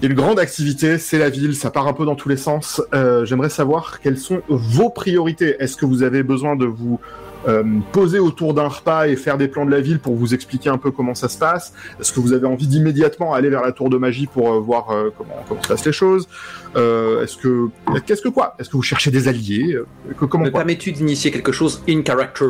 Il 0.01 0.05
y 0.05 0.09
a 0.09 0.11
une 0.11 0.17
grande 0.17 0.39
activité, 0.39 0.97
c'est 0.97 1.19
la 1.19 1.29
ville, 1.29 1.57
ça 1.57 1.73
part 1.73 1.89
un 1.89 1.93
peu 1.93 2.05
dans 2.05 2.15
tous 2.15 2.29
les 2.29 2.37
sens. 2.37 2.81
Euh, 2.95 3.25
J'aimerais 3.25 3.49
savoir 3.49 3.99
quelles 4.01 4.17
sont 4.17 4.43
vos 4.49 4.91
priorités. 4.91 5.57
Est-ce 5.59 5.77
que 5.77 5.87
vous 5.87 6.05
avez 6.05 6.23
besoin 6.23 6.55
de 6.55 6.67
vous 6.67 7.01
euh, 7.47 7.63
poser 7.93 8.19
autour 8.19 8.53
d'un 8.55 8.67
repas 8.69 9.07
et 9.07 9.15
faire 9.17 9.39
des 9.39 9.47
plans 9.49 9.65
de 9.65 9.71
la 9.71 9.81
ville 9.81 10.01
pour 10.01 10.17
vous 10.17 10.35
expliquer 10.35 10.71
un 10.71 10.79
peu 10.79 10.91
comment 10.91 11.15
ça 11.15 11.29
se 11.29 11.39
passe. 11.39 11.73
Est-ce 12.01 12.13
que 12.13 12.21
vous 12.21 12.33
avez 12.33 12.47
envie 12.47 12.67
d'immédiatement 12.67 13.33
aller 13.35 13.49
vers 13.51 13.63
la 13.63 13.73
tour 13.73 13.91
de 13.91 13.97
magie 13.97 14.27
pour 14.27 14.53
euh, 14.53 14.59
voir 14.59 14.91
euh, 14.91 15.11
comment, 15.17 15.37
comment 15.49 15.63
se 15.63 15.69
passent 15.69 15.87
les 15.87 15.93
choses? 15.93 16.29
Euh, 16.77 17.23
Est-ce 17.23 17.37
que 17.37 17.69
qu'est-ce 18.07 18.23
que 18.23 18.29
quoi? 18.29 18.55
Est-ce 18.59 18.69
que 18.69 18.77
vous 18.77 18.83
cherchez 18.83 19.11
des 19.11 19.29
alliés? 19.29 19.79
Que- 20.19 20.25
Comment 20.25 20.45
Me 20.47 20.51
permets-tu 20.51 20.91
d'initier 20.93 21.31
quelque 21.31 21.53
chose 21.53 21.83
in 21.89 22.03
character? 22.05 22.47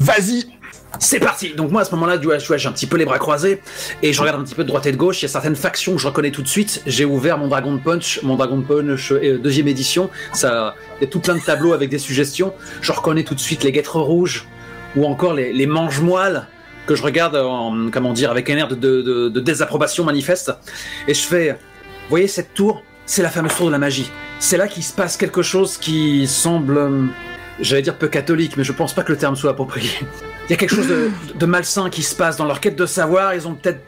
Vas-y 0.00 0.44
C'est 1.00 1.20
parti 1.20 1.54
Donc 1.54 1.70
moi 1.70 1.82
à 1.82 1.84
ce 1.84 1.90
moment-là, 1.92 2.16
vois, 2.16 2.38
j'ai 2.38 2.68
un 2.68 2.72
petit 2.72 2.86
peu 2.86 2.96
les 2.96 3.04
bras 3.04 3.18
croisés 3.18 3.60
et 4.02 4.12
je 4.12 4.20
regarde 4.20 4.40
un 4.40 4.44
petit 4.44 4.54
peu 4.54 4.62
de 4.62 4.68
droite 4.68 4.86
et 4.86 4.92
de 4.92 4.96
gauche. 4.96 5.20
Il 5.20 5.22
y 5.22 5.26
a 5.26 5.28
certaines 5.28 5.56
factions 5.56 5.94
que 5.94 6.00
je 6.00 6.06
reconnais 6.06 6.30
tout 6.30 6.42
de 6.42 6.48
suite. 6.48 6.82
J'ai 6.86 7.04
ouvert 7.04 7.38
mon 7.38 7.48
Dragon 7.48 7.78
Punch, 7.78 8.20
mon 8.22 8.36
Dragon 8.36 8.60
Punch 8.62 9.12
euh, 9.12 9.38
deuxième 9.38 9.68
édition. 9.68 10.10
Ça, 10.32 10.74
il 11.00 11.04
y 11.04 11.06
a 11.06 11.10
tout 11.10 11.20
plein 11.20 11.34
de 11.34 11.40
tableaux 11.40 11.72
avec 11.72 11.90
des 11.90 11.98
suggestions. 11.98 12.52
Je 12.80 12.92
reconnais 12.92 13.24
tout 13.24 13.34
de 13.34 13.40
suite 13.40 13.62
les 13.64 13.72
guêtres 13.72 14.00
rouges 14.00 14.46
ou 14.96 15.04
encore 15.06 15.34
les, 15.34 15.52
les 15.52 15.66
mange-moelles 15.66 16.46
que 16.86 16.94
je 16.94 17.02
regarde 17.02 17.34
en, 17.36 17.90
comment 17.90 18.12
dire, 18.12 18.30
avec 18.30 18.48
un 18.48 18.56
air 18.56 18.68
de, 18.68 18.74
de- 18.74 19.28
désapprobation 19.40 20.04
manifeste. 20.04 20.52
Et 21.08 21.14
je 21.14 21.20
fais, 21.22 21.50
vous 21.50 21.56
voyez 22.10 22.28
cette 22.28 22.54
tour? 22.54 22.82
C'est 23.06 23.22
la 23.22 23.28
fameuse 23.28 23.54
tour 23.54 23.66
de 23.66 23.72
la 23.72 23.78
magie. 23.78 24.10
C'est 24.40 24.56
là 24.56 24.66
qu'il 24.68 24.82
se 24.82 24.92
passe 24.92 25.16
quelque 25.16 25.42
chose 25.42 25.76
qui 25.76 26.26
semble, 26.26 26.78
euh, 26.78 27.02
j'allais 27.60 27.82
dire 27.82 27.96
peu 27.96 28.08
catholique, 28.08 28.56
mais 28.56 28.64
je 28.64 28.72
pense 28.72 28.94
pas 28.94 29.02
que 29.02 29.12
le 29.12 29.18
terme 29.18 29.36
soit 29.36 29.50
approprié. 29.50 29.90
Il 30.48 30.50
y 30.50 30.54
a 30.54 30.56
quelque 30.56 30.74
chose 30.74 30.88
de, 30.88 31.46
malsain 31.46 31.90
qui 31.90 32.02
se 32.02 32.14
passe 32.14 32.36
dans 32.36 32.44
leur 32.44 32.60
quête 32.60 32.76
de 32.76 32.86
savoir. 32.86 33.34
Ils 33.34 33.48
ont 33.48 33.54
peut-être 33.54 33.80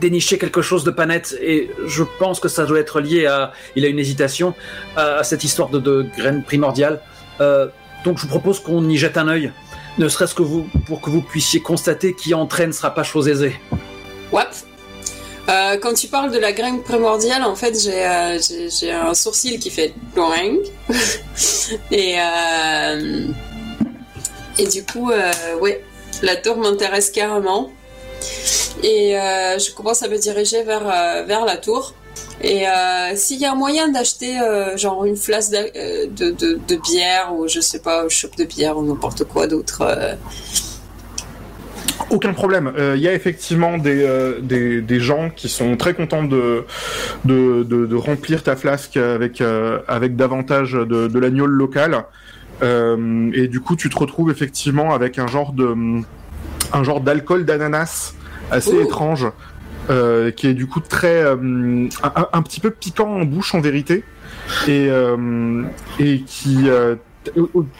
déniché 0.00 0.38
quelque 0.38 0.62
chose 0.62 0.84
de 0.84 0.90
pas 0.90 1.06
net 1.06 1.36
et 1.40 1.70
je 1.86 2.04
pense 2.18 2.40
que 2.40 2.48
ça 2.48 2.66
doit 2.66 2.78
être 2.78 3.00
lié 3.00 3.26
à. 3.26 3.52
Il 3.76 3.84
a 3.84 3.88
une 3.88 3.98
hésitation 3.98 4.54
à, 4.96 5.24
cette 5.24 5.44
histoire 5.44 5.68
de, 5.68 5.78
de 5.78 6.06
graines 6.16 6.42
primordiales. 6.42 7.00
Euh, 7.40 7.68
donc 8.04 8.18
je 8.18 8.22
vous 8.22 8.28
propose 8.28 8.60
qu'on 8.60 8.88
y 8.88 8.96
jette 8.96 9.16
un 9.16 9.28
œil, 9.28 9.52
ne 9.98 10.08
serait-ce 10.08 10.34
que 10.34 10.42
pour 10.86 11.00
que 11.00 11.10
vous 11.10 11.22
puissiez 11.22 11.60
constater 11.60 12.14
qui 12.14 12.34
entraîne 12.34 12.68
ne 12.68 12.72
sera 12.72 12.94
pas 12.94 13.02
chose 13.02 13.28
aisée. 13.28 13.58
Wap. 14.32 14.54
Euh, 15.48 15.76
quand 15.80 15.94
tu 15.94 16.08
parles 16.08 16.32
de 16.32 16.38
la 16.38 16.52
graine 16.52 16.82
primordiale, 16.82 17.44
en 17.44 17.54
fait, 17.54 17.78
j'ai 17.78 18.04
euh, 18.04 18.38
j'ai- 18.80 18.90
un 18.90 19.14
sourcil 19.14 19.58
qui 19.60 19.70
fait 19.70 19.94
et 21.90 22.16
euh, 22.18 23.26
et 24.58 24.66
du 24.66 24.84
coup, 24.84 25.10
ouais, 25.60 25.84
la 26.22 26.36
tour 26.36 26.56
m'intéresse 26.56 27.10
carrément. 27.10 27.70
Et 28.82 29.12
je 29.12 29.74
commence 29.74 30.02
à 30.02 30.08
me 30.08 30.18
diriger 30.18 30.62
vers 30.62 31.24
vers 31.26 31.44
la 31.44 31.56
tour. 31.56 31.94
Et 32.42 32.64
s'il 33.14 33.38
y 33.38 33.44
a 33.44 33.52
un 33.52 33.54
moyen 33.54 33.88
d'acheter 33.88 34.38
genre 34.76 35.04
une 35.04 35.16
flasque 35.16 35.52
de, 35.52 36.30
de, 36.30 36.76
bière 36.76 37.34
ou 37.34 37.46
je 37.48 37.60
sais 37.60 37.80
pas, 37.80 38.04
un 38.04 38.08
shop 38.08 38.30
de 38.38 38.44
bière 38.44 38.78
ou 38.78 38.82
n'importe 38.84 39.24
quoi 39.24 39.46
d'autre. 39.46 39.82
Aucun 42.10 42.32
problème. 42.32 42.72
Euh, 42.78 42.94
Il 42.96 43.02
y 43.02 43.08
a 43.08 43.12
effectivement 43.14 43.78
des, 43.78 44.02
euh, 44.04 44.40
des, 44.40 44.80
des 44.80 45.00
gens 45.00 45.30
qui 45.34 45.48
sont 45.48 45.76
très 45.76 45.92
contents 45.94 46.22
de, 46.24 46.64
de, 47.24 47.64
de, 47.64 47.86
de 47.86 47.94
remplir 47.96 48.42
ta 48.42 48.54
flasque 48.54 48.96
avec, 48.96 49.40
euh, 49.40 49.80
avec 49.88 50.14
davantage 50.14 50.72
de, 50.72 51.08
de 51.08 51.18
l'agnole 51.18 51.50
local. 51.50 52.04
Euh, 52.62 53.30
et 53.34 53.48
du 53.48 53.60
coup, 53.60 53.76
tu 53.76 53.90
te 53.90 53.98
retrouves 53.98 54.30
effectivement 54.30 54.94
avec 54.94 55.18
un 55.18 55.26
genre 55.26 55.52
de 55.52 55.74
un 56.72 56.82
genre 56.82 57.00
d'alcool 57.00 57.44
d'ananas 57.44 58.14
assez 58.50 58.72
Ouh. 58.72 58.80
étrange, 58.82 59.26
euh, 59.90 60.30
qui 60.30 60.46
est 60.48 60.54
du 60.54 60.66
coup 60.66 60.80
très 60.80 61.22
euh, 61.22 61.36
un, 62.02 62.26
un- 62.32 62.42
petit 62.42 62.60
peu 62.60 62.70
piquant 62.70 63.08
en 63.08 63.24
bouche 63.24 63.54
en 63.54 63.60
vérité, 63.60 64.04
et 64.66 64.88
et, 64.88 65.64
et 66.00 66.20
qui 66.22 66.68
euh, 66.68 66.94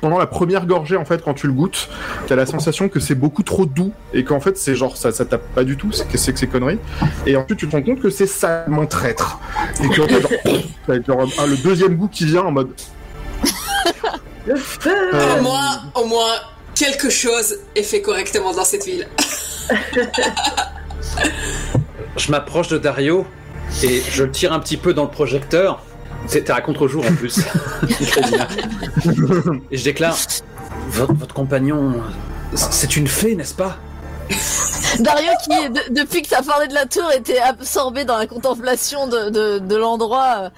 pendant 0.01 0.18
la 0.18 0.27
première 0.27 0.66
gorgée 0.66 0.97
en 0.97 1.05
fait 1.05 1.23
quand 1.24 1.35
tu 1.35 1.47
le 1.47 1.52
goûtes 1.52 1.89
t'as 2.27 2.36
la 2.36 2.47
sensation 2.47 2.89
que 2.89 3.01
c'est 3.01 3.14
beaucoup 3.14 3.43
trop 3.43 3.66
doux 3.66 3.93
et 4.14 4.24
qu'en 4.24 4.40
fait 4.40 4.56
c'est 4.59 4.74
genre 4.74 4.97
ça 4.97 5.12
ça 5.12 5.24
tape 5.24 5.43
pas 5.55 5.64
du 5.64 5.77
tout 5.77 5.93
c'est 5.93 6.09
que 6.09 6.18
c'est 6.18 6.32
que 6.32 6.39
c'est 6.39 6.47
conneries 6.47 6.78
et 7.27 7.36
ensuite 7.36 7.59
tu 7.59 7.68
te 7.68 7.74
rends 7.77 7.82
compte 7.82 8.01
que 8.01 8.10
c'est 8.10 8.27
salement 8.27 8.86
traître 8.86 9.39
et 9.82 9.89
que 9.89 9.94
genre, 9.94 10.09
genre 10.09 11.20
un- 11.39 11.47
le 11.47 11.56
deuxième 11.62 11.94
goût 11.97 12.09
qui 12.09 12.27
vient 12.27 12.43
en 12.43 12.51
mode 12.52 12.70
Euh, 14.48 14.55
Au 15.39 15.43
moins, 15.43 15.82
au 15.97 16.05
moins, 16.06 16.31
quelque 16.74 17.10
chose 17.10 17.56
est 17.74 17.82
fait 17.82 18.01
correctement 18.01 18.52
dans 18.55 18.64
cette 18.64 18.85
ville. 18.86 19.09
Je 22.16 22.31
m'approche 22.31 22.68
de 22.68 22.78
Dario 22.78 23.27
et 23.82 24.02
je 24.10 24.23
le 24.24 24.31
tire 24.31 24.52
un 24.52 24.60
petit 24.60 24.77
peu 24.77 24.94
dans 24.94 25.05
le 25.05 25.10
projecteur. 25.10 25.82
C'était 26.27 26.53
à 26.53 26.61
contre-jour 26.61 27.05
en 27.07 27.15
plus. 27.15 27.40
Et 29.70 29.77
je 29.77 29.85
déclare 29.85 30.16
votre, 30.89 31.12
votre 31.15 31.35
compagnon, 31.35 31.94
c'est 32.55 32.97
une 32.97 33.07
fée, 33.09 33.35
n'est-ce 33.36 33.55
pas? 33.55 33.77
Dario 34.98 35.31
qui, 35.44 35.69
de- 35.70 35.94
depuis 36.01 36.23
que 36.23 36.28
t'as 36.31 36.43
parlé 36.43 36.66
de 36.69 36.74
la 36.74 36.86
tour, 36.86 37.11
était 37.12 37.39
absorbé 37.40 38.05
dans 38.05 38.19
la 38.19 38.27
contemplation 38.27 39.07
de, 39.07 39.31
de, 39.31 39.59
de 39.59 39.77
l'endroit, 39.77 40.51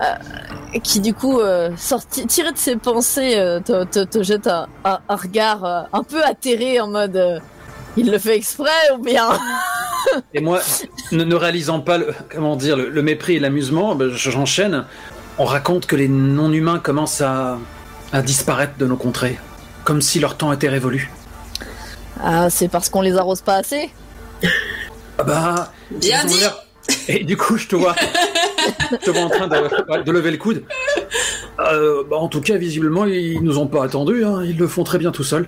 euh, 0.00 0.02
euh, 0.02 0.78
qui 0.82 1.00
du 1.00 1.12
coup, 1.12 1.40
euh, 1.40 1.70
sorti, 1.76 2.26
tiré 2.26 2.52
de 2.52 2.58
ses 2.58 2.76
pensées, 2.76 3.34
euh, 3.36 3.60
te, 3.60 3.84
te, 3.84 4.04
te 4.04 4.22
jette 4.22 4.46
un, 4.46 4.66
un- 4.84 5.00
un 5.08 5.16
regard 5.16 5.64
euh, 5.64 5.82
un 5.92 6.02
peu 6.02 6.22
atterré 6.24 6.80
en 6.80 6.88
mode, 6.88 7.16
euh, 7.16 7.38
il 7.96 8.10
le 8.10 8.18
fait 8.18 8.36
exprès 8.36 8.70
ou 8.94 9.02
bien? 9.02 9.28
Et 10.34 10.40
moi, 10.40 10.60
ne, 11.12 11.24
ne 11.24 11.34
réalisant 11.34 11.80
pas 11.80 11.98
le, 11.98 12.08
comment 12.32 12.56
dire, 12.56 12.76
le, 12.76 12.88
le 12.88 13.02
mépris 13.02 13.36
et 13.36 13.38
l'amusement, 13.38 13.94
ben, 13.94 14.10
j'enchaîne. 14.10 14.84
On 15.38 15.44
raconte 15.44 15.86
que 15.86 15.96
les 15.96 16.08
non-humains 16.08 16.78
commencent 16.78 17.20
à, 17.20 17.58
à 18.12 18.22
disparaître 18.22 18.76
de 18.78 18.86
nos 18.86 18.96
contrées, 18.96 19.38
comme 19.84 20.00
si 20.02 20.18
leur 20.20 20.36
temps 20.36 20.52
était 20.52 20.68
révolu. 20.68 21.10
Ah, 22.22 22.50
c'est 22.50 22.68
parce 22.68 22.88
qu'on 22.88 23.02
les 23.02 23.16
arrose 23.16 23.40
pas 23.40 23.54
assez? 23.56 23.90
Ah 25.18 25.22
bah, 25.24 25.72
Bien 25.90 26.24
dit 26.24 26.40
Et 27.08 27.24
du 27.24 27.36
coup, 27.36 27.56
je 27.56 27.68
te 27.68 27.76
vois, 27.76 27.94
je 28.90 28.96
te 28.96 29.10
vois 29.10 29.22
en 29.22 29.28
train 29.30 29.48
de, 29.48 30.02
de 30.02 30.12
lever 30.12 30.30
le 30.30 30.36
coude. 30.38 30.64
Euh, 31.60 32.02
bah, 32.10 32.16
en 32.16 32.28
tout 32.28 32.40
cas, 32.40 32.56
visiblement, 32.56 33.04
ils 33.06 33.40
nous 33.42 33.58
ont 33.58 33.66
pas 33.66 33.84
attendus. 33.84 34.24
hein. 34.24 34.42
Ils 34.44 34.58
le 34.58 34.66
font 34.66 34.84
très 34.84 34.98
bien 34.98 35.12
tout 35.12 35.24
seuls. 35.24 35.46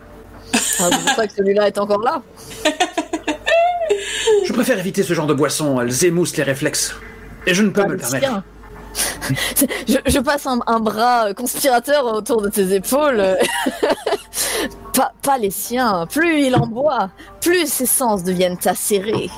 Ah, 0.82 0.88
C'est 0.90 1.00
pour 1.00 1.10
ça 1.16 1.26
que 1.26 1.32
celui-là 1.34 1.68
est 1.68 1.78
encore 1.78 2.00
là. 2.02 2.22
Je 4.44 4.52
préfère 4.52 4.78
éviter 4.78 5.02
ce 5.02 5.14
genre 5.14 5.26
de 5.26 5.34
boisson. 5.34 5.80
Elles 5.80 6.04
émoussent 6.04 6.36
les 6.36 6.42
réflexes. 6.42 6.94
Et 7.46 7.54
je 7.54 7.62
ne 7.62 7.70
peux 7.70 7.82
Pas 7.82 7.88
me 7.88 7.92
le 7.94 7.98
permettre. 7.98 8.42
je, 9.88 9.96
je 10.04 10.18
passe 10.18 10.46
un, 10.46 10.60
un 10.66 10.80
bras 10.80 11.28
euh, 11.28 11.34
conspirateur 11.34 12.04
autour 12.04 12.42
de 12.42 12.48
tes 12.48 12.74
épaules. 12.74 13.36
pas, 14.94 15.12
pas 15.22 15.38
les 15.38 15.50
siens. 15.50 16.06
Plus 16.10 16.42
il 16.46 16.54
en 16.56 16.66
boit, 16.66 17.10
plus 17.40 17.66
ses 17.66 17.86
sens 17.86 18.22
deviennent 18.22 18.58
acérés. 18.66 19.30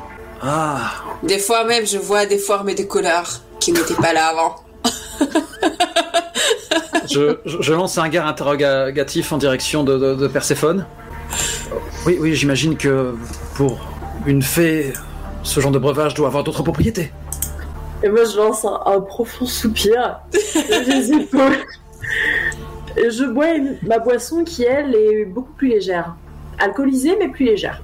Ah, 0.42 0.78
Des 1.22 1.38
fois 1.38 1.64
même, 1.64 1.86
je 1.86 1.98
vois 1.98 2.26
des 2.26 2.38
formes 2.38 2.68
et 2.70 2.74
des 2.74 2.86
couleurs 2.86 3.40
qui 3.60 3.72
n'étaient 3.72 3.94
pas 3.94 4.12
là 4.12 4.26
avant. 4.28 4.56
je, 7.10 7.38
je- 7.44 7.62
je 7.62 7.72
lance 7.72 7.96
un 7.98 8.02
regard 8.02 8.26
interrogatif 8.26 9.32
en 9.32 9.38
direction 9.38 9.84
de, 9.84 9.96
de- 9.98 10.14
de 10.14 10.28
Perséphone. 10.28 10.84
Oui, 12.06 12.18
oui, 12.20 12.34
j'imagine 12.34 12.76
que 12.76 13.14
pour 13.54 13.78
une 14.26 14.42
fée, 14.42 14.92
ce 15.42 15.60
genre 15.60 15.72
de 15.72 15.78
breuvage 15.78 16.14
doit 16.14 16.28
avoir 16.28 16.44
d'autres 16.44 16.62
propriétés. 16.62 17.12
Et 18.02 18.08
moi, 18.08 18.24
je 18.24 18.36
lance 18.36 18.64
un, 18.64 18.80
un 18.86 19.00
profond 19.00 19.46
soupir 19.46 20.20
les 20.86 21.12
épaules. 21.12 21.56
Et 22.96 23.10
je 23.10 23.24
bois 23.24 23.54
une- 23.54 23.78
ma 23.82 23.98
boisson 23.98 24.44
qui, 24.44 24.62
elle, 24.64 24.94
est 24.94 25.24
beaucoup 25.24 25.52
plus 25.52 25.68
légère. 25.68 26.14
Alcoolisée, 26.58 27.16
mais 27.18 27.28
plus 27.28 27.46
légère. 27.46 27.82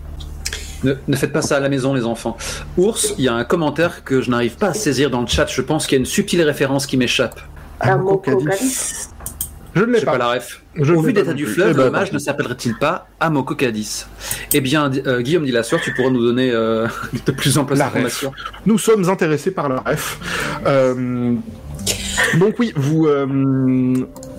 Ne, 0.84 0.94
ne 1.08 1.16
faites 1.16 1.32
pas 1.32 1.42
ça 1.42 1.56
à 1.56 1.60
la 1.60 1.68
maison, 1.68 1.92
les 1.94 2.04
enfants. 2.06 2.36
Ours, 2.78 3.14
il 3.18 3.24
y 3.24 3.28
a 3.28 3.34
un 3.34 3.44
commentaire 3.44 4.04
que 4.04 4.20
je 4.22 4.30
n'arrive 4.30 4.56
pas 4.56 4.68
à 4.68 4.74
saisir 4.74 5.10
dans 5.10 5.20
le 5.20 5.26
chat. 5.26 5.46
Je 5.46 5.60
pense 5.62 5.86
qu'il 5.86 5.96
y 5.96 5.98
a 5.98 6.00
une 6.00 6.06
subtile 6.06 6.42
référence 6.42 6.86
qui 6.86 6.96
m'échappe. 6.96 7.40
Amococalis. 7.80 9.08
Je 9.74 9.80
ne 9.82 9.92
l'ai 9.92 10.00
pas 10.00 10.12
pas 10.12 10.18
la 10.18 10.28
ref. 10.28 10.62
Je 10.74 10.92
Au 10.92 11.00
vu 11.02 11.12
non 11.12 11.32
du 11.32 11.44
plus. 11.44 11.54
fleuve, 11.54 11.70
Eh 11.72 11.90
ben, 11.90 12.04
le 12.04 12.12
ne 12.14 12.18
s'appellerait-il 12.18 12.76
pas 12.78 13.08
Amokokadis 13.20 14.06
Eh 14.52 14.60
bien, 14.60 14.90
euh, 15.06 15.20
Guillaume 15.20 15.44
dit 15.44 15.52
la 15.52 15.62
soeur, 15.62 15.80
tu 15.80 15.92
pourras 15.94 16.10
nous 16.10 16.22
donner 16.22 16.50
euh, 16.50 16.86
de 17.26 17.32
plus 17.32 17.58
en 17.58 17.64
plus 17.64 17.78
d'informations. 17.78 18.32
Nous 18.66 18.78
sommes 18.78 19.08
intéressés 19.08 19.50
par 19.50 19.68
la 19.68 19.78
ref. 19.80 20.18
Euh, 20.66 21.34
donc 22.38 22.54
oui, 22.58 22.72
vous, 22.76 23.06
euh, 23.06 23.26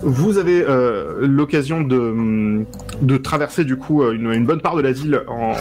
vous 0.02 0.38
avez 0.38 0.62
euh, 0.66 1.14
l'occasion 1.20 1.80
de, 1.82 2.64
de 3.02 3.16
traverser 3.18 3.64
du 3.64 3.76
coup 3.76 4.02
une, 4.10 4.32
une 4.32 4.46
bonne 4.46 4.60
part 4.60 4.76
de 4.76 4.82
la 4.82 4.92
ville 4.92 5.22
en, 5.28 5.54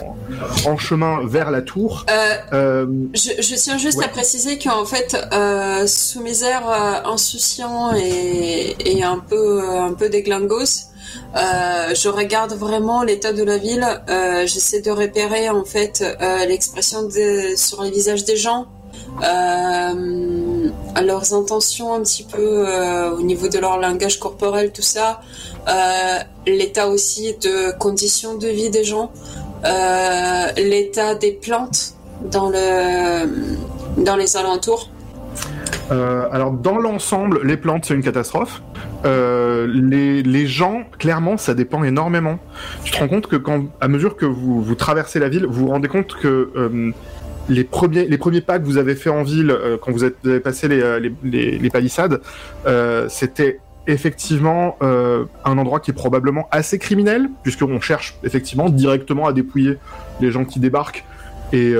en 0.69 0.77
chemin 0.77 1.19
vers 1.25 1.51
la 1.51 1.61
tour. 1.61 2.05
Euh, 2.09 2.31
Euh, 2.53 2.85
je, 3.13 3.41
je 3.41 3.55
tiens 3.55 3.77
juste 3.77 3.97
Ouais. 3.99 4.05
à 4.05 4.09
préciser 4.09 4.57
qu'en 4.57 4.85
fait, 4.85 5.15
euh, 5.33 5.85
sous 5.87 6.21
mes 6.21 6.43
airs 6.43 6.69
euh, 6.69 7.11
insouciants 7.11 7.93
et, 7.95 8.75
et 8.85 9.03
un 9.03 9.19
peu 9.19 9.61
un 9.69 9.93
peu 9.93 10.09
déglingos, 10.09 10.87
euh, 11.35 11.93
je 11.95 12.07
regarde 12.09 12.53
vraiment 12.53 13.03
l'état 13.03 13.33
de 13.33 13.43
la 13.43 13.57
ville. 13.57 13.85
Euh, 14.09 14.45
J'essaie 14.45 14.81
de 14.81 14.91
repérer 14.91 15.49
en 15.49 15.65
fait 15.65 16.03
euh, 16.21 16.45
l'expression 16.45 17.09
sur 17.55 17.83
les 17.83 17.91
visages 17.91 18.23
des 18.25 18.35
gens, 18.37 18.67
euh, 19.23 20.69
leurs 21.01 21.33
intentions 21.33 21.93
un 21.93 22.01
petit 22.01 22.23
peu 22.23 22.65
euh, 22.67 23.11
au 23.11 23.21
niveau 23.21 23.47
de 23.47 23.57
leur 23.57 23.77
langage 23.79 24.19
corporel, 24.19 24.71
tout 24.71 24.81
ça. 24.81 25.21
Euh, 25.67 26.17
l'état 26.47 26.87
aussi 26.87 27.35
de 27.41 27.77
conditions 27.77 28.37
de 28.37 28.47
vie 28.47 28.69
des 28.69 28.83
gens, 28.83 29.11
euh, 29.65 30.51
l'état 30.57 31.15
des 31.15 31.31
plantes 31.31 31.95
dans 32.31 32.49
le 32.49 33.27
dans 33.97 34.15
les 34.15 34.37
alentours. 34.37 34.89
Alors 35.89 36.51
dans 36.51 36.77
l'ensemble, 36.77 37.41
les 37.43 37.57
plantes 37.57 37.83
c'est 37.85 37.93
une 37.93 38.03
catastrophe. 38.03 38.61
Les, 39.03 40.23
les 40.23 40.47
gens, 40.47 40.83
clairement, 40.99 41.37
ça 41.37 41.53
dépend 41.53 41.83
énormément. 41.83 42.39
Tu 42.83 42.91
te 42.91 42.97
rends 42.97 43.09
compte 43.09 43.27
que 43.27 43.35
quand, 43.35 43.65
à 43.81 43.89
mesure 43.89 44.15
que 44.15 44.25
vous, 44.25 44.61
vous 44.61 44.75
traversez 44.75 45.19
la 45.19 45.27
ville, 45.27 45.45
vous 45.45 45.65
vous 45.65 45.71
rendez 45.71 45.89
compte 45.89 46.15
que 46.15 46.93
les 47.51 47.63
premiers 47.63 48.05
les 48.07 48.17
premiers 48.17 48.41
pas 48.41 48.59
que 48.59 48.65
vous 48.65 48.77
avez 48.77 48.95
fait 48.95 49.09
en 49.09 49.23
ville 49.23 49.51
euh, 49.51 49.77
quand 49.79 49.91
vous, 49.91 50.03
êtes, 50.03 50.15
vous 50.23 50.29
avez 50.29 50.39
passé 50.39 50.67
les, 50.67 50.81
euh, 50.81 50.99
les, 50.99 51.13
les, 51.23 51.57
les 51.57 51.69
palissades, 51.69 52.21
euh, 52.65 53.07
c'était 53.09 53.59
effectivement 53.87 54.77
euh, 54.81 55.25
un 55.43 55.57
endroit 55.57 55.79
qui 55.79 55.91
est 55.91 55.95
probablement 55.95 56.47
assez 56.51 56.79
criminel 56.79 57.29
puisqu'on 57.43 57.81
cherche 57.81 58.17
effectivement 58.23 58.69
directement 58.69 59.27
à 59.27 59.33
dépouiller 59.33 59.77
les 60.19 60.31
gens 60.31 60.45
qui 60.45 60.59
débarquent. 60.59 61.03
Et, 61.53 61.75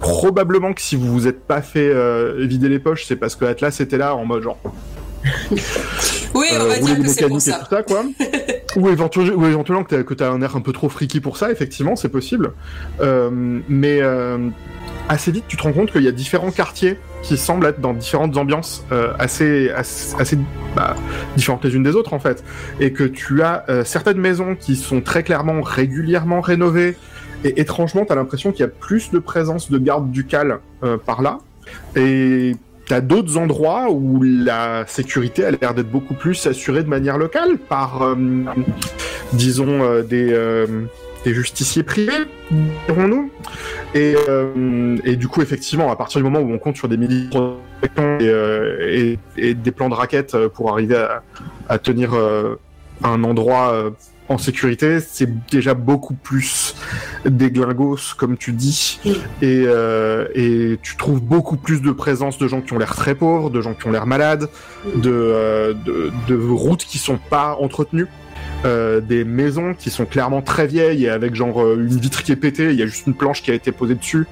probablement 0.00 0.72
que 0.72 0.80
si 0.80 0.96
vous 0.96 1.12
vous 1.12 1.28
êtes 1.28 1.46
pas 1.46 1.62
fait 1.62 1.94
vider 2.44 2.68
les 2.68 2.80
poches, 2.80 3.04
c'est 3.04 3.14
parce 3.14 3.36
que 3.36 3.44
Atlas 3.44 3.80
était 3.80 3.98
là 3.98 4.16
en 4.16 4.24
mode 4.24 4.42
genre 4.42 4.58
Oui, 6.34 6.46
on 6.60 6.66
va 6.66 6.78
dire 6.78 6.98
que 6.98 7.08
c'est 7.08 7.28
pour 7.28 7.40
ça. 7.40 7.60
tout 7.60 7.74
ça, 7.74 7.82
quoi. 7.82 8.04
ou, 8.76 8.88
éventuellement, 8.88 9.42
ou 9.42 9.46
éventuellement 9.46 9.84
que 9.84 10.02
que 10.02 10.14
t'as 10.14 10.30
un 10.30 10.42
air 10.42 10.56
un 10.56 10.60
peu 10.60 10.72
trop 10.72 10.88
freaky 10.88 11.20
pour 11.20 11.36
ça, 11.36 11.50
effectivement, 11.50 11.96
c'est 11.96 12.08
possible. 12.08 12.52
Euh, 13.00 13.60
mais 13.68 14.00
euh, 14.02 14.38
assez 15.08 15.30
vite, 15.30 15.44
tu 15.48 15.56
te 15.56 15.62
rends 15.62 15.72
compte 15.72 15.92
qu'il 15.92 16.02
y 16.02 16.08
a 16.08 16.12
différents 16.12 16.50
quartiers 16.50 16.98
qui 17.22 17.36
semblent 17.36 17.66
être 17.66 17.80
dans 17.80 17.92
différentes 17.92 18.36
ambiances 18.36 18.84
euh, 18.92 19.12
assez, 19.18 19.70
assez, 19.70 20.14
assez, 20.18 20.38
bah, 20.74 20.94
différentes 21.36 21.64
les 21.64 21.74
unes 21.74 21.82
des 21.82 21.94
autres, 21.94 22.14
en 22.14 22.18
fait. 22.18 22.44
Et 22.80 22.92
que 22.92 23.04
tu 23.04 23.42
as 23.42 23.64
euh, 23.68 23.84
certaines 23.84 24.18
maisons 24.18 24.54
qui 24.54 24.76
sont 24.76 25.00
très 25.00 25.22
clairement 25.22 25.60
régulièrement 25.62 26.40
rénovées. 26.40 26.96
Et 27.44 27.60
étrangement, 27.60 28.04
t'as 28.04 28.14
l'impression 28.14 28.50
qu'il 28.52 28.60
y 28.60 28.64
a 28.64 28.68
plus 28.68 29.10
de 29.10 29.18
présence 29.18 29.70
de 29.70 29.78
gardes 29.78 30.10
ducales 30.10 30.60
euh, 30.82 30.96
par 30.96 31.22
là. 31.22 31.38
Et 31.94 32.54
T'as 32.86 33.00
d'autres 33.00 33.36
endroits 33.36 33.90
où 33.90 34.22
la 34.22 34.86
sécurité 34.86 35.44
a 35.44 35.50
l'air 35.50 35.74
d'être 35.74 35.90
beaucoup 35.90 36.14
plus 36.14 36.46
assurée 36.46 36.84
de 36.84 36.88
manière 36.88 37.18
locale 37.18 37.58
par, 37.58 38.02
euh, 38.02 38.14
disons, 39.32 39.82
euh, 39.82 40.02
des, 40.02 40.32
euh, 40.32 40.66
des 41.26 41.34
justiciers 41.34 41.82
privés, 41.82 42.12
dirons-nous. 42.86 43.30
Et, 43.94 44.14
euh, 44.28 44.96
et 45.04 45.16
du 45.16 45.26
coup, 45.26 45.42
effectivement, 45.42 45.90
à 45.90 45.96
partir 45.96 46.20
du 46.20 46.24
moment 46.24 46.38
où 46.38 46.52
on 46.52 46.58
compte 46.58 46.76
sur 46.76 46.88
des 46.88 46.96
milliers 46.96 47.24
de 47.24 47.30
protections 47.30 48.18
et, 48.20 48.28
euh, 48.28 48.88
et- 48.88 49.18
et 49.36 49.54
des 49.54 49.72
plans 49.72 49.88
de 49.88 49.94
raquettes 49.94 50.36
euh, 50.36 50.48
pour 50.48 50.70
arriver 50.70 50.96
à, 50.96 51.22
à 51.68 51.78
tenir 51.78 52.14
euh, 52.14 52.54
un 53.02 53.24
endroit 53.24 53.90
en 54.28 54.38
sécurité, 54.38 55.00
c'est 55.00 55.28
déjà 55.48 55.74
beaucoup 55.74 56.14
plus 56.14 56.74
des 57.24 57.50
glingos, 57.50 58.14
comme 58.16 58.36
tu 58.36 58.52
dis. 58.52 59.00
Et, 59.42 59.64
euh, 59.66 60.26
et 60.34 60.78
tu 60.82 60.96
trouves 60.96 61.20
beaucoup 61.20 61.56
plus 61.56 61.80
de 61.82 61.90
présence 61.92 62.38
de 62.38 62.46
gens 62.48 62.60
qui 62.60 62.72
ont 62.72 62.78
l'air 62.78 62.94
très 62.94 63.14
pauvres, 63.16 63.50
de 63.50 63.60
gens 63.60 63.74
qui 63.74 63.86
ont 63.86 63.90
l'air 63.92 64.06
malades, 64.06 64.48
de, 64.96 65.10
euh, 65.12 65.74
de, 65.74 66.10
de 66.28 66.36
routes 66.36 66.84
qui 66.84 66.98
sont 66.98 67.18
pas 67.18 67.56
entretenues, 67.60 68.06
euh, 68.64 69.00
des 69.00 69.24
maisons 69.24 69.74
qui 69.74 69.90
sont 69.90 70.06
clairement 70.06 70.42
très 70.42 70.66
vieilles 70.66 71.04
et 71.04 71.10
avec 71.10 71.34
genre 71.34 71.62
euh, 71.62 71.76
une 71.76 71.98
vitre 71.98 72.22
qui 72.22 72.32
est 72.32 72.36
pétée, 72.36 72.70
il 72.70 72.78
y 72.78 72.82
a 72.82 72.86
juste 72.86 73.06
une 73.06 73.14
planche 73.14 73.42
qui 73.42 73.50
a 73.50 73.54
été 73.54 73.72
posée 73.72 73.94
dessus. 73.94 74.26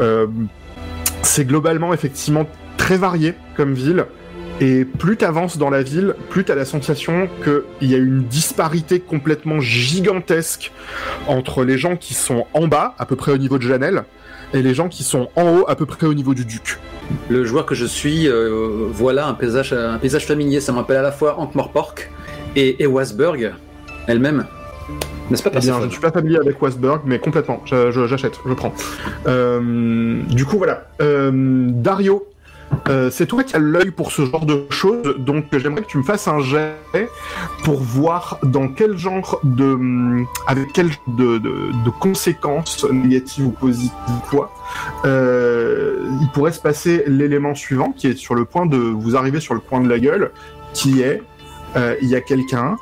Euh, 0.00 0.26
c'est 1.22 1.44
globalement 1.44 1.92
effectivement 1.92 2.46
très 2.76 2.96
varié 2.96 3.34
comme 3.56 3.74
ville. 3.74 4.06
Et 4.60 4.84
plus 4.84 5.16
t'avances 5.16 5.58
dans 5.58 5.70
la 5.70 5.82
ville, 5.82 6.14
plus 6.30 6.44
t'as 6.44 6.54
la 6.54 6.64
sensation 6.64 7.28
qu'il 7.42 7.90
y 7.90 7.94
a 7.94 7.98
une 7.98 8.22
disparité 8.22 9.00
complètement 9.00 9.58
gigantesque 9.58 10.70
entre 11.26 11.64
les 11.64 11.76
gens 11.76 11.96
qui 11.96 12.14
sont 12.14 12.46
en 12.54 12.68
bas, 12.68 12.94
à 12.98 13.06
peu 13.06 13.16
près 13.16 13.32
au 13.32 13.36
niveau 13.36 13.58
de 13.58 13.64
Janelle, 13.64 14.04
et 14.52 14.62
les 14.62 14.72
gens 14.72 14.88
qui 14.88 15.02
sont 15.02 15.28
en 15.34 15.56
haut, 15.56 15.64
à 15.66 15.74
peu 15.74 15.86
près 15.86 16.06
au 16.06 16.14
niveau 16.14 16.34
du 16.34 16.44
duc. 16.44 16.78
Le 17.28 17.44
joueur 17.44 17.66
que 17.66 17.74
je 17.74 17.84
suis, 17.84 18.28
euh, 18.28 18.86
voilà 18.92 19.26
un 19.26 19.34
paysage, 19.34 19.72
un 19.72 19.98
paysage 19.98 20.26
familier. 20.26 20.60
Ça 20.60 20.70
me 20.70 20.78
rappelle 20.78 20.98
à 20.98 21.02
la 21.02 21.12
fois 21.12 21.36
Ankh-Morpork 21.40 22.10
et, 22.56 22.82
et 22.82 22.86
Wasburg 22.86 23.52
elle-même. 24.06 24.46
N'est-ce 25.30 25.42
pas 25.42 25.50
Eh 25.54 25.58
bien, 25.60 25.80
je 25.80 25.86
ne 25.86 25.90
suis 25.90 26.00
pas 26.00 26.10
familier 26.10 26.36
avec 26.36 26.60
Westberg, 26.60 27.00
mais 27.06 27.18
complètement. 27.18 27.62
Je- 27.64 27.90
J'achète, 28.06 28.38
je, 28.46 28.52
prends. 28.52 28.74
Euh, 29.26 30.20
du 30.28 30.44
coup, 30.44 30.58
voilà. 30.58 30.88
Euh, 31.00 31.30
Dario, 31.70 32.26
euh, 32.90 33.08
c'est 33.10 33.24
toi 33.24 33.42
qui 33.44 33.56
as 33.56 33.58
l'œil 33.58 33.90
pour 33.92 34.12
ce 34.12 34.26
genre 34.26 34.44
de 34.44 34.66
choses, 34.68 35.16
donc 35.18 35.46
j'aimerais 35.52 35.80
que 35.82 35.86
tu 35.86 35.96
me 35.96 36.02
fasses 36.02 36.28
un 36.28 36.40
jet 36.40 36.74
pour 37.62 37.80
voir 37.80 38.38
dans 38.42 38.68
quel 38.68 38.98
genre 38.98 39.40
de, 39.44 39.78
avec 40.46 40.66
quel 40.74 40.88
de, 41.08 41.38
de, 41.38 41.50
de 41.84 41.90
conséquences 42.00 42.84
négatives 42.90 43.46
ou 43.46 43.50
positives 43.50 43.90
quoi, 44.28 44.52
euh, 45.04 45.96
il 46.20 46.28
pourrait 46.32 46.52
se 46.52 46.60
passer 46.60 47.04
l'élément 47.06 47.54
suivant 47.54 47.92
qui 47.96 48.08
est 48.08 48.16
sur 48.16 48.34
le 48.34 48.44
point 48.44 48.66
de 48.66 48.76
vous 48.76 49.16
arriver 49.16 49.40
sur 49.40 49.54
le 49.54 49.60
point 49.60 49.80
de 49.80 49.88
la 49.88 49.98
gueule, 49.98 50.30
qui 50.72 51.00
est 51.02 51.22
il 52.02 52.08
y 52.08 52.14
a 52.16 52.20
quelqu'un 52.20 52.76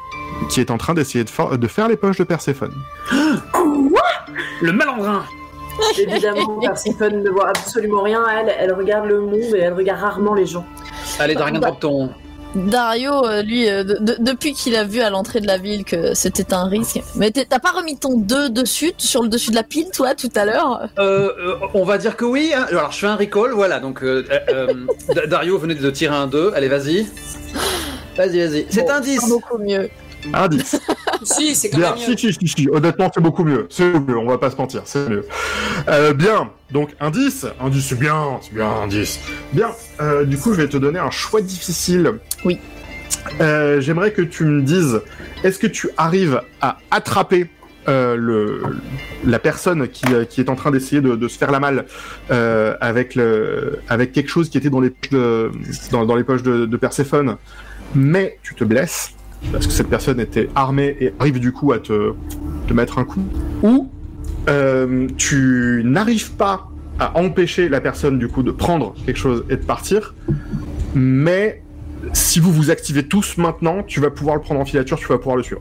qui 0.50 0.60
est 0.60 0.70
en 0.70 0.78
train 0.78 0.94
d'essayer 0.94 1.24
de, 1.24 1.30
fa- 1.30 1.56
de 1.56 1.66
faire 1.68 1.88
les 1.88 1.96
poches 1.96 2.18
de 2.18 2.24
Perséphone. 2.24 2.72
Le 4.60 4.72
malandrin 4.72 5.24
Évidemment, 5.98 6.58
Perséphone 6.60 7.22
ne 7.22 7.30
voit 7.30 7.48
absolument 7.48 8.02
rien. 8.02 8.22
Elle, 8.28 8.54
elle 8.58 8.72
regarde 8.72 9.06
le 9.06 9.20
monde 9.20 9.54
et 9.54 9.58
elle 9.58 9.72
regarde 9.72 10.00
rarement 10.00 10.34
les 10.34 10.46
gens. 10.46 10.66
Allez, 11.18 11.34
Dragon 11.34 11.58
Bah- 11.58 11.68
drop 11.68 11.80
ton. 11.80 12.10
Dario, 12.54 13.24
euh, 13.24 13.40
lui, 13.42 13.66
euh, 13.66 13.82
de- 13.82 13.96
de- 13.98 14.16
depuis 14.20 14.52
qu'il 14.52 14.76
a 14.76 14.84
vu 14.84 15.00
à 15.00 15.08
l'entrée 15.08 15.40
de 15.40 15.46
la 15.46 15.56
ville 15.56 15.84
que 15.84 16.12
c'était 16.12 16.52
un 16.52 16.66
risque. 16.66 17.00
Mais 17.16 17.30
t'as 17.30 17.58
pas 17.58 17.70
remis 17.70 17.96
ton 17.96 18.18
2 18.18 18.50
dessus, 18.50 18.92
sur 18.98 19.22
le 19.22 19.28
dessus 19.30 19.50
de 19.50 19.54
la 19.56 19.62
pile, 19.62 19.86
toi, 19.90 20.14
tout 20.14 20.28
à 20.36 20.44
l'heure? 20.44 20.86
Euh, 20.98 21.30
euh, 21.38 21.54
on 21.72 21.84
va 21.84 21.96
dire 21.96 22.14
que 22.14 22.26
oui. 22.26 22.52
hein. 22.54 22.66
Alors, 22.68 22.92
je 22.92 22.98
fais 22.98 23.06
un 23.06 23.16
recall, 23.16 23.52
voilà. 23.52 23.80
Donc, 23.80 24.02
euh, 24.02 24.26
euh, 24.30 24.68
euh, 24.68 25.14
Da- 25.14 25.26
Dario 25.28 25.56
venait 25.56 25.74
de 25.74 25.90
tirer 25.90 26.14
un 26.14 26.26
2. 26.26 26.52
Allez, 26.54 26.68
vas-y. 26.68 27.06
Vas-y, 28.16 28.38
vas-y. 28.46 28.66
C'est 28.68 28.82
Bon, 28.82 28.90
un 28.90 29.00
10. 29.00 29.28
Beaucoup 29.28 29.58
mieux. 29.58 29.88
Un 30.34 30.48
10. 30.48 30.80
Si, 31.24 31.54
c'est 31.54 31.70
quand 31.70 31.78
Bien, 31.78 31.94
même 31.94 32.08
mieux. 32.08 32.16
si, 32.16 32.32
si, 32.32 32.38
si, 32.40 32.48
si. 32.48 32.68
Honnêtement, 32.70 33.10
c'est 33.14 33.20
beaucoup 33.20 33.44
mieux. 33.44 33.66
C'est 33.70 33.84
mieux, 33.92 34.16
on 34.16 34.26
va 34.26 34.38
pas 34.38 34.50
se 34.50 34.56
mentir, 34.56 34.82
c'est 34.84 35.08
mieux. 35.08 35.24
Euh, 35.88 36.12
bien, 36.14 36.50
donc 36.70 36.90
un 37.00 37.10
10. 37.10 37.46
Un 37.60 37.68
10, 37.70 37.80
c'est 37.82 37.98
bien, 37.98 38.38
c'est 38.42 38.54
bien, 38.54 38.68
un 38.68 38.86
10. 38.86 39.18
Bien, 39.52 39.70
euh, 40.00 40.24
du 40.24 40.38
coup, 40.38 40.52
je 40.54 40.60
vais 40.62 40.68
te 40.68 40.76
donner 40.76 40.98
un 40.98 41.10
choix 41.10 41.40
difficile. 41.40 42.12
Oui. 42.44 42.58
Euh, 43.40 43.80
J'aimerais 43.80 44.12
que 44.12 44.22
tu 44.22 44.44
me 44.44 44.62
dises, 44.62 45.00
est-ce 45.44 45.58
que 45.58 45.66
tu 45.66 45.88
arrives 45.96 46.40
à 46.60 46.78
attraper 46.90 47.48
euh, 47.88 48.16
le, 48.16 48.62
la 49.24 49.38
personne 49.40 49.88
qui, 49.88 50.04
qui 50.28 50.40
est 50.40 50.48
en 50.48 50.54
train 50.54 50.70
d'essayer 50.70 51.00
de, 51.00 51.16
de 51.16 51.28
se 51.28 51.36
faire 51.36 51.50
la 51.50 51.58
malle 51.60 51.84
euh, 52.30 52.76
avec, 52.80 53.16
le, 53.16 53.80
avec 53.88 54.12
quelque 54.12 54.28
chose 54.30 54.48
qui 54.50 54.58
était 54.58 54.70
dans 54.70 54.80
les 54.80 54.90
poches 54.90 55.10
de, 55.10 55.50
dans, 55.90 56.06
dans 56.06 56.14
les 56.14 56.22
poches 56.24 56.42
de, 56.44 56.64
de 56.66 56.76
Perséphone, 56.76 57.36
mais 57.94 58.38
tu 58.42 58.54
te 58.54 58.64
blesses 58.64 59.14
parce 59.50 59.66
que 59.66 59.72
cette 59.72 59.88
personne 59.88 60.20
était 60.20 60.48
armée 60.54 60.96
et 61.00 61.12
arrive 61.18 61.40
du 61.40 61.52
coup 61.52 61.72
à 61.72 61.78
te, 61.78 62.14
mettre 62.72 62.98
un 62.98 63.04
coup, 63.04 63.24
ou 63.62 63.90
euh, 64.48 65.06
tu 65.18 65.82
n'arrives 65.84 66.32
pas 66.32 66.70
à 66.98 67.18
empêcher 67.18 67.68
la 67.68 67.82
personne 67.82 68.18
du 68.18 68.28
coup 68.28 68.42
de 68.42 68.50
prendre 68.50 68.94
quelque 69.04 69.18
chose 69.18 69.44
et 69.50 69.56
de 69.56 69.64
partir, 69.64 70.14
mais 70.94 71.62
si 72.14 72.40
vous 72.40 72.50
vous 72.50 72.70
activez 72.70 73.06
tous 73.06 73.36
maintenant, 73.36 73.82
tu 73.82 74.00
vas 74.00 74.10
pouvoir 74.10 74.36
le 74.36 74.42
prendre 74.42 74.60
en 74.60 74.64
filature, 74.64 74.98
tu 74.98 75.06
vas 75.06 75.18
pouvoir 75.18 75.36
le 75.36 75.42
suivre. 75.42 75.60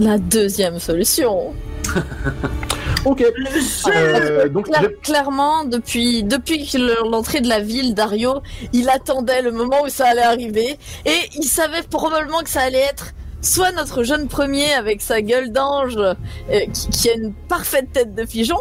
La 0.00 0.18
deuxième 0.18 0.78
solution. 0.78 1.52
Ok. 3.04 3.22
Euh, 3.22 4.48
donc 4.48 4.68
Cla- 4.68 4.92
clairement, 5.02 5.64
depuis, 5.64 6.24
l'entrée 7.08 7.40
de 7.40 7.48
la 7.48 7.60
ville, 7.60 7.94
Dario, 7.94 8.42
il 8.72 8.88
attendait 8.90 9.40
le 9.42 9.52
moment 9.52 9.82
où 9.84 9.88
ça 9.88 10.08
allait 10.08 10.22
arriver. 10.22 10.78
Et 11.06 11.18
il 11.36 11.44
savait 11.44 11.82
probablement 11.82 12.40
que 12.40 12.50
ça 12.50 12.62
allait 12.62 12.78
être 12.90 13.12
soit 13.40 13.70
notre 13.72 14.02
jeune 14.02 14.26
premier 14.26 14.72
avec 14.74 15.00
sa 15.00 15.22
gueule 15.22 15.52
d'ange, 15.52 15.96
euh, 15.96 16.14
qui, 16.72 16.88
qui 16.90 17.10
a 17.10 17.14
une 17.14 17.32
parfaite 17.48 17.92
tête 17.92 18.14
de 18.14 18.24
pigeon, 18.24 18.58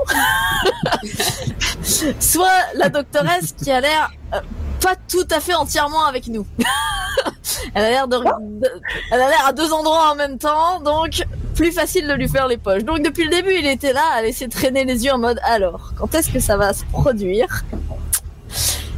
soit 2.20 2.48
la 2.76 2.90
doctoresse 2.90 3.54
qui 3.62 3.72
a 3.72 3.82
l'air 3.82 4.12
euh, 4.36 4.40
pas 4.88 4.96
tout 5.10 5.28
à 5.32 5.40
fait 5.42 5.54
entièrement 5.54 6.06
avec 6.06 6.28
nous. 6.28 6.46
Elle 7.76 7.84
a 7.84 7.90
l'air 9.30 9.46
à 9.46 9.52
deux 9.54 9.74
endroits 9.74 10.12
en 10.12 10.16
même 10.16 10.38
temps, 10.38 10.80
donc 10.80 11.24
plus 11.56 11.72
facile 11.74 12.08
de 12.08 12.14
lui 12.14 12.30
faire 12.30 12.48
les 12.48 12.58
poches. 12.58 12.84
Donc 12.86 13.02
depuis 13.04 13.26
le 13.26 13.32
début, 13.32 13.54
il 13.54 13.66
était 13.68 13.92
là 13.92 14.04
à 14.16 14.22
laisser 14.22 14.48
traîner 14.48 14.86
les 14.86 15.04
yeux 15.04 15.12
en 15.12 15.18
mode 15.18 15.40
alors, 15.44 15.92
quand 15.98 16.14
est-ce 16.16 16.30
que 16.30 16.40
ça 16.40 16.56
va 16.56 16.72
se 16.74 16.86
produire? 16.86 17.64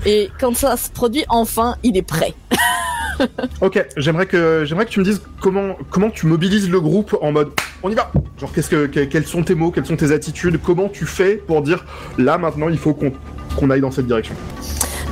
Et 0.06 0.30
quand 0.40 0.56
ça 0.56 0.78
se 0.78 0.90
produit, 0.92 1.26
enfin, 1.30 1.76
il 1.84 1.98
est 1.98 2.04
prêt. 2.04 2.34
Ok, 3.60 3.86
j'aimerais 3.98 4.28
que 4.28 4.64
j'aimerais 4.66 4.86
que 4.86 4.92
tu 4.92 5.00
me 5.02 5.04
dises 5.04 5.22
comment 5.42 5.76
comment 5.90 6.10
tu 6.10 6.26
mobilises 6.26 6.70
le 6.70 6.80
groupe 6.80 7.18
en 7.22 7.34
mode 7.34 7.52
on 7.84 7.92
y 7.92 7.94
va. 7.94 8.14
Genre 8.40 8.50
qu'est-ce 8.54 8.70
que 8.70 8.86
que- 8.86 9.02
quels 9.02 9.28
sont 9.28 9.44
tes 9.44 9.56
mots, 9.56 9.72
quelles 9.72 9.86
sont 9.86 9.98
tes 9.98 10.14
attitudes, 10.14 10.58
comment 10.64 10.88
tu 10.88 11.06
fais 11.06 11.36
pour 11.36 11.62
dire 11.62 11.84
là 12.18 12.38
maintenant 12.38 12.70
il 12.70 12.78
faut 12.78 12.94
qu'on 12.94 13.70
aille 13.72 13.82
dans 13.82 13.92
cette 13.92 14.08
direction? 14.08 14.36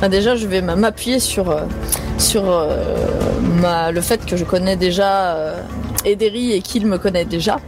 Déjà, 0.06 0.36
je 0.36 0.48
vais 0.48 0.62
m'appuyer 0.62 1.20
sur 1.20 1.50
euh, 1.50 1.62
euh, 2.36 3.92
le 3.92 4.02
fait 4.02 4.26
que 4.26 4.38
je 4.38 4.46
connais 4.46 4.76
déjà 4.76 5.36
euh, 5.36 5.62
Ederi 6.08 6.54
et 6.54 6.62
qu'il 6.62 6.86
me 6.86 6.98
connaît 6.98 7.26
déjà, 7.26 7.60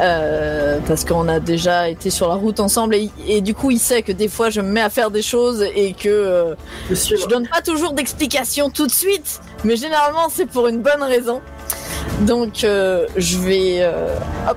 euh, 0.00 0.78
parce 0.86 1.04
qu'on 1.04 1.28
a 1.28 1.40
déjà 1.40 1.88
été 1.88 2.10
sur 2.10 2.28
la 2.28 2.34
route 2.34 2.60
ensemble 2.60 2.94
et, 2.94 3.10
et 3.26 3.40
du 3.40 3.54
coup, 3.54 3.70
il 3.70 3.78
sait 3.78 4.02
que 4.02 4.12
des 4.12 4.28
fois, 4.28 4.50
je 4.50 4.60
me 4.60 4.70
mets 4.70 4.80
à 4.82 4.90
faire 4.90 5.10
des 5.10 5.22
choses 5.22 5.62
et 5.74 5.92
que 5.92 6.08
euh, 6.08 6.54
je 6.90 7.26
donne 7.26 7.46
pas 7.48 7.60
toujours 7.62 7.92
d'explications 7.92 8.70
tout 8.70 8.86
de 8.86 8.92
suite, 8.92 9.40
mais 9.64 9.76
généralement, 9.76 10.28
c'est 10.30 10.46
pour 10.46 10.68
une 10.68 10.80
bonne 10.80 11.02
raison. 11.02 11.40
Donc, 12.22 12.64
euh, 12.64 13.06
je 13.16 13.36
vais 13.38 13.78
euh, 13.80 14.14
hop, 14.48 14.56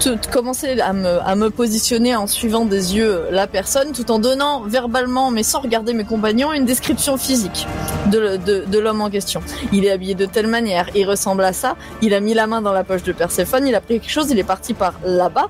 te- 0.00 0.08
te 0.16 0.28
commencer 0.32 0.80
à 0.80 0.92
me, 0.92 1.20
à 1.20 1.36
me 1.36 1.48
positionner 1.48 2.16
en 2.16 2.26
suivant 2.26 2.64
des 2.64 2.96
yeux 2.96 3.22
la 3.30 3.46
personne, 3.46 3.92
tout 3.92 4.10
en 4.10 4.18
donnant 4.18 4.62
verbalement, 4.62 5.30
mais 5.30 5.44
sans 5.44 5.60
regarder 5.60 5.92
mes 5.92 6.04
compagnons, 6.04 6.52
une 6.52 6.64
description 6.64 7.16
physique 7.16 7.68
de, 8.10 8.36
de, 8.44 8.64
de 8.66 8.78
l'homme 8.80 9.00
en 9.00 9.10
question. 9.10 9.40
Il 9.72 9.84
est 9.84 9.90
habillé 9.92 10.14
de 10.16 10.26
telle 10.26 10.48
manière, 10.48 10.86
il 10.96 11.08
ressemble 11.08 11.44
à 11.44 11.52
ça, 11.52 11.76
il 12.02 12.14
a 12.14 12.20
mis 12.20 12.34
la 12.34 12.46
main 12.48 12.62
dans 12.62 12.67
la 12.72 12.84
poche 12.84 13.02
de 13.02 13.12
Perséphone, 13.12 13.66
il 13.66 13.74
a 13.74 13.80
pris 13.80 14.00
quelque 14.00 14.10
chose, 14.10 14.30
il 14.30 14.38
est 14.38 14.44
parti 14.44 14.74
par 14.74 14.94
là-bas, 15.04 15.48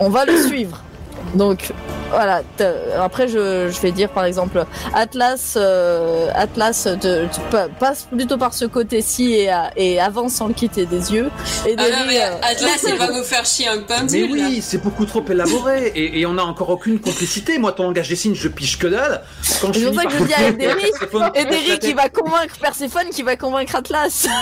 on 0.00 0.08
va 0.08 0.24
le 0.24 0.36
suivre. 0.36 0.80
Donc 1.34 1.72
voilà. 2.12 2.42
Après, 3.00 3.26
je, 3.28 3.68
je 3.70 3.80
vais 3.80 3.90
dire 3.92 4.08
par 4.10 4.24
exemple 4.24 4.64
Atlas, 4.94 5.54
euh, 5.56 6.28
Atlas, 6.34 6.86
passe 7.80 8.06
plutôt 8.14 8.36
par 8.38 8.54
ce 8.54 8.64
côté-ci 8.64 9.32
et, 9.34 9.50
a- 9.50 9.70
et 9.76 9.98
avance 10.00 10.32
sans 10.34 10.46
le 10.48 10.54
quitter 10.54 10.86
des 10.86 11.12
yeux. 11.12 11.30
Et 11.66 11.74
Ah 11.78 11.82
non, 11.90 11.96
mais 12.06 12.22
euh, 12.22 12.34
Atlas, 12.42 12.84
il 12.88 12.94
va 12.96 13.10
nous 13.10 13.22
faire 13.24 13.44
chier 13.44 13.68
un 13.68 13.76
Mais 13.76 13.82
pendule. 13.82 14.36
là. 14.36 14.44
oui, 14.48 14.60
c'est 14.62 14.82
beaucoup 14.82 15.04
trop 15.06 15.24
élaboré 15.28 15.88
et, 15.94 16.20
et 16.20 16.26
on 16.26 16.34
n'a 16.34 16.44
encore 16.44 16.70
aucune 16.70 16.98
complicité. 17.00 17.58
Moi, 17.58 17.72
ton 17.72 17.84
langage 17.84 18.08
des 18.08 18.16
signes, 18.16 18.34
je 18.34 18.48
piche 18.48 18.78
que 18.78 18.86
dalle. 18.86 19.22
Quand 19.60 19.72
C'est 19.72 19.80
je 19.80 19.86
pour 19.88 19.94
ça 19.94 20.00
finis 20.02 20.12
que 20.12 20.18
par 20.18 20.20
je 20.20 20.24
dis 20.26 20.34
à 20.34 20.48
Ederi, 20.48 20.82
Perséphone, 20.90 21.30
Ederi 21.34 21.78
qui 21.78 21.92
va 21.94 22.08
convaincre 22.08 22.56
Perséphone, 22.60 23.08
qui 23.12 23.22
va 23.22 23.36
convaincre 23.36 23.76
Atlas. 23.76 24.26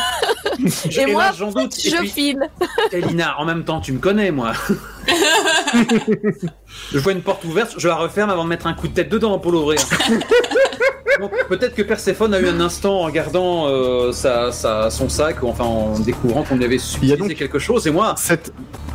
Je- 0.89 1.01
et 1.01 1.07
là, 1.07 1.13
moi, 1.13 1.25
j'en 1.37 1.51
doute. 1.51 1.75
Et 1.85 1.91
je 1.91 1.97
puis, 1.97 2.09
file. 2.09 2.51
Elina, 2.93 3.39
en 3.39 3.45
même 3.45 3.65
temps, 3.65 3.81
tu 3.81 3.93
me 3.93 3.99
connais, 3.99 4.31
moi. 4.31 4.53
je 6.93 6.99
vois 6.99 7.13
une 7.13 7.23
porte 7.23 7.45
ouverte, 7.45 7.60
je 7.77 7.89
la 7.89 7.97
referme 7.97 8.31
avant 8.31 8.45
de 8.45 8.49
mettre 8.49 8.67
un 8.67 8.75
coup 8.75 8.89
de 8.89 8.95
tête 8.95 9.09
dedans 9.09 9.39
pour 9.39 9.53
l'ouvrir. 9.53 9.81
Donc, 11.21 11.33
peut-être 11.49 11.75
que 11.75 11.83
Perséphone 11.83 12.33
a 12.33 12.41
eu 12.41 12.49
un 12.49 12.61
instant 12.61 13.01
en 13.01 13.03
regardant 13.05 13.67
euh, 13.69 14.11
sa, 14.13 14.53
sa- 14.53 14.89
son 14.91 15.09
sac, 15.11 15.43
ou 15.43 15.49
enfin 15.49 15.65
en 15.65 15.99
découvrant 15.99 16.45
qu'on 16.45 16.57
lui 16.57 16.65
avait 16.65 16.79
donc- 17.19 17.35
quelque 17.35 17.59
chose, 17.59 17.87
et 17.87 17.91
moi, 17.91 18.15
Cette 18.17 18.53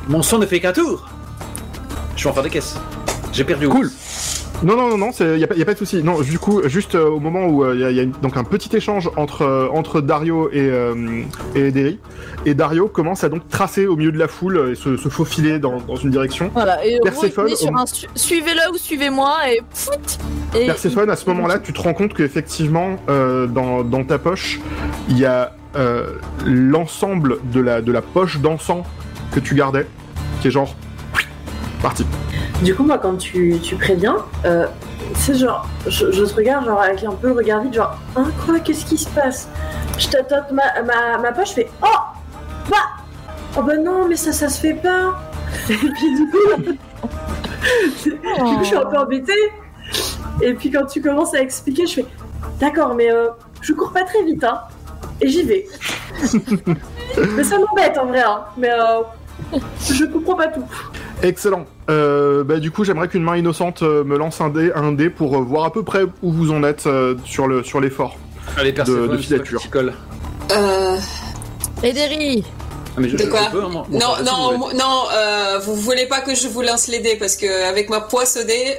mon 0.08 0.24
sang 0.24 0.40
ne 0.40 0.46
fait 0.48 0.60
qu'un 0.60 0.74
tour. 0.74 1.08
Je 2.16 2.24
vais 2.24 2.30
en 2.30 2.34
faire 2.34 2.44
des 2.44 2.50
caisses. 2.50 2.76
J'ai 3.36 3.44
perdu. 3.44 3.68
Cool. 3.68 3.92
Non, 4.64 4.78
non, 4.78 4.88
non, 4.92 4.98
non, 4.98 5.12
il 5.20 5.26
n'y 5.36 5.44
a, 5.44 5.48
pas- 5.48 5.56
y 5.56 5.62
a 5.62 5.66
pas 5.66 5.74
de 5.74 5.78
souci. 5.78 6.02
Non, 6.02 6.22
du 6.22 6.40
coup, 6.40 6.62
juste 6.66 6.96
euh, 6.96 7.10
au 7.10 7.20
moment 7.20 7.46
où 7.48 7.70
il 7.74 7.82
y 7.82 7.84
a, 7.84 7.92
y 7.92 8.00
a 8.00 8.04
une- 8.04 8.14
donc 8.22 8.38
un 8.38 8.46
petit 8.46 8.74
échange 8.74 9.10
entre, 9.18 9.42
euh, 9.42 9.68
entre 9.74 10.00
Dario 10.00 10.50
et, 10.54 10.60
euh, 10.72 11.24
et 11.56 11.68
Ederi, 11.68 12.00
et 12.46 12.54
Dario 12.54 12.88
commence 12.88 13.26
à 13.26 13.30
donc 13.30 13.50
tracer 13.50 13.86
au 13.86 13.98
milieu 13.98 14.14
de 14.14 14.18
la 14.18 14.30
foule 14.30 14.56
euh, 14.58 14.72
et 14.72 14.76
se, 14.76 14.96
se 14.96 15.10
faufiler 15.10 15.60
dans, 15.60 15.82
dans 15.82 15.98
une 15.98 16.10
direction. 16.10 16.50
Voilà. 16.54 16.86
Et 16.86 17.02
Perséphone, 17.04 17.48
on 17.50 17.52
est 17.52 17.56
sur 17.58 17.72
au- 17.74 17.78
un 17.78 17.86
su- 17.86 18.08
suivez-le 18.16 18.74
ou 18.74 18.78
suivez-moi 18.78 19.34
et 19.52 19.62
pfft, 19.74 20.20
et 20.56 20.66
Perséphone, 20.68 21.10
à 21.10 21.18
ce 21.18 21.30
moment-là, 21.32 21.60
tu 21.60 21.74
te 21.74 21.82
rends 21.82 21.94
compte 21.94 22.14
qu'effectivement, 22.14 22.96
euh, 23.10 23.48
dans, 23.48 23.84
dans 23.84 24.06
ta 24.06 24.18
poche, 24.20 24.62
il 25.10 25.20
y 25.20 25.26
a 25.26 25.54
euh, 25.76 26.14
l'ensemble 26.46 27.40
de 27.52 27.60
la, 27.60 27.82
de 27.82 27.92
la 27.92 28.02
poche 28.02 28.40
d'encens 28.40 28.86
que 29.34 29.42
tu 29.42 29.54
gardais, 29.54 29.86
qui 30.42 30.48
est 30.48 30.52
genre 30.52 30.74
parti. 31.82 32.06
Du 32.62 32.74
coup, 32.74 32.84
moi, 32.84 32.98
quand 32.98 33.18
tu, 33.18 33.60
tu 33.62 33.76
préviens, 33.76 34.18
euh, 34.46 34.68
c'est 35.14 35.36
genre, 35.36 35.68
je, 35.88 36.12
je 36.12 36.24
te 36.24 36.34
regarde 36.36 36.66
genre 36.66 36.82
avec 36.82 37.04
un 37.04 37.12
peu 37.12 37.28
le 37.28 37.34
regard 37.34 37.62
vide, 37.62 37.74
genre, 37.74 37.98
hein, 38.16 38.26
quoi, 38.46 38.60
qu'est-ce 38.60 38.86
qui 38.86 38.98
se 38.98 39.10
passe? 39.10 39.50
Je 39.98 40.08
tâtote 40.08 40.52
ma, 40.52 40.82
ma, 40.84 41.18
ma 41.18 41.32
poche, 41.32 41.50
je 41.50 41.54
fais, 41.54 41.70
oh, 41.84 41.88
bah, 42.70 42.78
oh 43.58 43.62
bah 43.62 43.78
non, 43.78 44.08
mais 44.08 44.16
ça, 44.16 44.32
ça 44.32 44.50
se 44.50 44.62
fait 44.62 44.74
pas. 44.74 45.22
Et 45.70 45.76
puis 45.76 46.16
du 46.16 46.30
coup, 46.30 46.62
du 48.04 48.12
coup, 48.18 48.60
je 48.62 48.66
suis 48.66 48.76
un 48.76 48.86
peu 48.86 48.98
embêtée. 48.98 49.52
Et 50.42 50.54
puis 50.54 50.72
quand 50.72 50.86
tu 50.86 51.02
commences 51.02 51.34
à 51.34 51.42
expliquer, 51.42 51.86
je 51.86 51.94
fais, 51.96 52.06
d'accord, 52.60 52.96
mais 52.96 53.12
euh, 53.12 53.30
je 53.62 53.74
cours 53.74 53.92
pas 53.92 54.04
très 54.04 54.24
vite, 54.24 54.44
hein, 54.44 54.62
et 55.22 55.28
j'y 55.28 55.44
vais. 55.44 55.66
mais 57.36 57.44
ça 57.44 57.58
m'embête 57.60 57.98
en 57.98 58.06
vrai, 58.06 58.24
hein, 58.24 58.46
mais 58.58 58.72
euh, 58.72 59.02
je 59.80 60.06
comprends 60.06 60.36
pas 60.36 60.48
tout. 60.48 60.64
Excellent. 61.26 61.66
Euh, 61.90 62.44
bah, 62.44 62.60
du 62.60 62.70
coup, 62.72 62.84
j'aimerais 62.84 63.08
qu'une 63.08 63.24
main 63.24 63.36
innocente 63.38 63.82
euh, 63.82 64.04
me 64.04 64.18
lance 64.18 64.42
un 64.42 64.50
dé, 64.50 64.72
un 64.76 64.92
dé 64.92 65.10
pour 65.10 65.36
euh, 65.36 65.40
voir 65.42 65.66
à 65.66 65.74
peu 65.74 65.84
près 65.84 66.04
où 66.22 66.32
vous 66.32 66.52
en 66.52 66.64
êtes 66.64 66.86
euh, 66.86 67.16
sur 67.26 67.48
le 67.48 67.64
sur 67.64 67.82
l'effort. 67.82 68.18
Allez, 68.58 68.72
de 68.72 68.84
toi 68.84 69.18
filature. 69.18 69.62
Euh, 70.52 70.98
Ederi. 71.84 72.44
Ah, 72.98 73.02
mais 73.02 73.10
je, 73.10 73.18
De 73.18 73.26
quoi 73.26 73.40
je 73.48 73.52
peux, 73.52 73.64
hein. 73.64 73.70
Bon, 73.74 73.86
non, 73.92 74.00
ça, 74.16 74.24
non, 74.24 74.50
si 74.52 74.56
vous 74.58 74.78
non, 74.78 75.04
euh, 75.18 75.60
vous 75.66 75.76
voulez 75.76 76.06
pas 76.06 76.22
que 76.22 76.36
je 76.36 76.48
vous 76.48 76.62
lance 76.62 76.88
les 76.88 77.00
dés 77.00 77.18
parce 77.20 77.36
que 77.36 77.68
avec 77.70 77.90
ma 77.90 78.02
poisse 78.02 78.38
au 78.42 78.46
dé, 78.46 78.78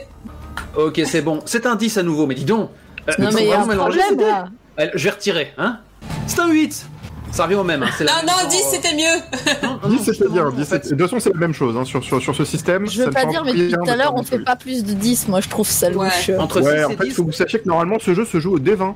Ok, 0.76 1.00
c'est 1.04 1.22
bon. 1.22 1.40
C'est 1.46 1.66
un 1.66 1.74
10 1.74 1.98
à 1.98 2.02
nouveau, 2.02 2.26
mais 2.26 2.34
dis 2.34 2.44
donc. 2.44 2.70
euh, 3.08 3.12
Non 3.18 3.30
mais 3.34 3.42
il 3.42 3.48
y 3.48 3.52
a 3.52 3.60
un 3.60 3.66
problème 3.66 4.18
là. 4.20 4.48
Je 4.94 5.04
vais 5.04 5.10
retirer, 5.10 5.52
hein 5.58 5.78
C'est 6.26 6.40
un 6.40 6.48
8 6.48 6.86
Ça 7.32 7.44
revient 7.44 7.56
au 7.56 7.64
même. 7.64 7.82
Hein. 7.82 7.88
non, 8.00 8.06
non, 8.26 8.32
genre, 8.40 8.48
10 8.48 8.56
euh, 8.56 8.60
c'était 8.70 8.94
mieux. 8.94 9.62
non, 9.62 9.78
non, 9.82 9.88
10 9.96 9.98
c'était 10.04 10.28
bien. 10.28 10.46
en 10.46 10.50
10, 10.50 10.64
fait, 10.64 10.84
de 10.84 10.88
toute 10.90 11.00
façon, 11.00 11.20
c'est 11.20 11.32
la 11.34 11.38
même 11.40 11.52
chose 11.52 11.76
hein, 11.76 11.84
sur, 11.84 12.02
sur, 12.02 12.20
sur 12.22 12.34
ce 12.34 12.44
système. 12.44 12.88
Je 12.88 13.02
veux 13.02 13.10
pas 13.10 13.26
dire, 13.26 13.42
mais 13.44 13.52
depuis 13.52 13.72
tout 13.72 13.90
à 13.90 13.96
l'heure, 13.96 14.14
on 14.16 14.22
fait 14.22 14.38
pas 14.38 14.56
plus 14.56 14.84
de 14.84 14.92
10. 14.92 15.28
Moi, 15.28 15.40
je 15.40 15.48
trouve 15.48 15.68
ça 15.68 15.88
Ouais. 15.88 15.92
louche. 15.94 16.30
Entre 16.38 16.60
Ouais, 16.62 16.78
6 16.78 16.84
en 16.84 16.90
et 16.90 16.96
fait, 16.96 17.04
il 17.04 17.08
10. 17.10 17.14
faut 17.14 17.22
que 17.22 17.26
vous 17.28 17.32
sachiez 17.32 17.58
que 17.60 17.68
normalement 17.68 17.98
ce 18.00 18.14
jeu 18.14 18.24
se 18.24 18.40
joue 18.40 18.54
au 18.54 18.58
D20. 18.58 18.94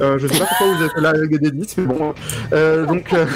Euh, 0.00 0.18
je 0.18 0.26
sais 0.26 0.38
pas 0.38 0.46
pourquoi 0.46 0.74
vous 0.76 0.82
êtes 0.84 0.96
là 0.96 1.10
avec 1.10 1.40
des 1.40 1.50
10, 1.52 1.76
mais 1.78 1.84
bon. 1.86 2.14
Euh, 2.52 2.84
donc, 2.86 3.12
euh, 3.12 3.26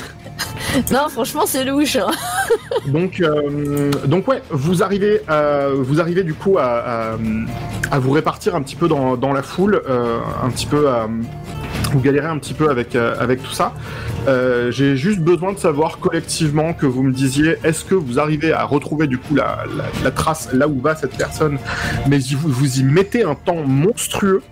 Non, 0.92 1.08
franchement, 1.08 1.44
c'est 1.46 1.64
louche. 1.64 1.96
hein. 1.96 2.10
donc, 2.88 3.20
euh, 3.20 3.90
donc 4.06 4.26
ouais, 4.28 4.42
vous 4.50 4.82
arrivez, 4.82 5.22
à, 5.28 5.68
vous 5.72 6.00
arrivez 6.00 6.22
du 6.24 6.34
coup 6.34 6.58
à, 6.58 6.64
à, 6.64 7.16
à 7.90 7.98
vous 7.98 8.10
répartir 8.10 8.54
un 8.56 8.62
petit 8.62 8.76
peu 8.76 8.88
dans, 8.88 9.16
dans 9.16 9.32
la 9.32 9.42
foule, 9.42 9.82
euh, 9.88 10.18
un 10.42 10.50
petit 10.50 10.66
peu 10.66 10.88
à 10.88 11.08
vous 11.90 12.00
galérez 12.00 12.26
un 12.26 12.38
petit 12.38 12.54
peu 12.54 12.70
avec 12.70 12.94
euh, 12.96 13.14
avec 13.18 13.42
tout 13.42 13.52
ça. 13.52 13.74
Euh, 14.26 14.70
J'ai 14.70 14.96
juste 14.96 15.20
besoin 15.20 15.52
de 15.52 15.58
savoir 15.58 15.98
collectivement 15.98 16.72
que 16.72 16.86
vous 16.86 17.02
me 17.02 17.12
disiez, 17.12 17.56
est-ce 17.64 17.84
que 17.84 17.94
vous 17.94 18.18
arrivez 18.18 18.52
à 18.52 18.64
retrouver 18.64 19.06
du 19.06 19.18
coup 19.18 19.34
la, 19.34 19.64
la, 20.02 20.10
trace 20.10 20.52
là 20.52 20.68
où 20.68 20.80
va 20.80 20.96
cette 20.96 21.16
personne, 21.16 21.58
mais 22.08 22.18
vous, 22.18 22.50
vous 22.50 22.80
y 22.80 22.82
mettez 22.82 23.24
un 23.24 23.34
temps 23.34 23.62
monstrueux, 23.64 24.42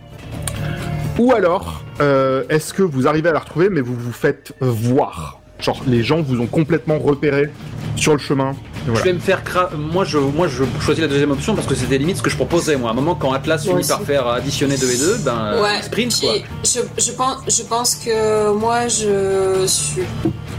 ou 1.19 1.33
alors 1.33 1.83
euh, 2.01 2.45
est-ce 2.49 2.73
que 2.75 2.83
vous 2.83 3.07
arrivez 3.07 3.29
à 3.29 3.33
la 3.33 3.41
retrouver 3.41 3.69
mais 3.71 3.81
vous 3.81 3.97
vous 3.97 4.13
faites 4.13 4.53
voir, 4.61 5.41
genre 5.61 5.83
les 5.87 6.03
gens 6.03 6.23
vous 6.23 6.41
ont 6.41 6.47
complètement 6.47 6.99
repéré 6.99 7.51
sur 7.97 8.13
le 8.13 8.19
chemin. 8.19 8.55
Je 8.87 9.03
vais 9.03 9.13
me 9.13 9.19
faire 9.19 9.43
cra... 9.45 9.71
moi 9.77 10.05
je 10.05 10.19
moi 10.19 10.47
je 10.49 10.65
choisis 10.81 11.03
la 11.03 11.09
deuxième 11.09 11.31
option 11.33 11.55
parce 11.55 11.67
que 11.67 11.75
c'était 11.75 11.99
limite 11.99 12.19
ce 12.19 12.23
que 12.23 12.31
je 12.31 12.37
proposais 12.37 12.77
moi. 12.77 12.91
À 12.91 12.93
un 12.93 12.97
moment 12.97 13.15
quand 13.15 13.33
Atlas 13.33 13.65
Moi 13.67 13.75
finit 13.77 13.89
par 13.89 14.03
faire 14.03 14.27
additionner 14.29 14.77
2 14.77 14.91
et 14.91 14.97
2, 14.99 15.17
ben 15.19 15.61
ouais. 15.63 15.83
sprint 15.83 16.21
quoi. 16.21 16.35
Je, 16.65 16.81
je 17.03 17.13
pense, 17.13 17.37
je 17.49 17.63
pense 17.65 17.95
que 17.97 18.53
moi 18.53 18.87
je 18.89 19.65
suis 19.67 20.03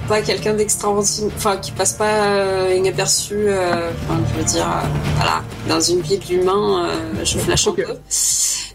pas 0.07 0.21
quelqu'un 0.21 0.53
d'extraordinaire, 0.53 1.31
enfin 1.37 1.57
qui 1.57 1.71
passe 1.71 1.93
pas 1.93 2.05
euh, 2.05 2.73
inaperçu. 2.77 3.35
euh, 3.47 3.91
Enfin, 4.03 4.19
je 4.33 4.37
veux 4.39 4.45
dire, 4.45 4.65
euh, 4.67 4.87
voilà, 5.17 5.43
dans 5.69 5.81
une 5.81 6.01
ville 6.01 6.19
d'humain, 6.19 6.85
euh, 6.89 7.23
je 7.23 7.37
flash 7.39 7.67
Ok. 7.67 7.79
un 7.79 7.83
peu. 7.87 7.97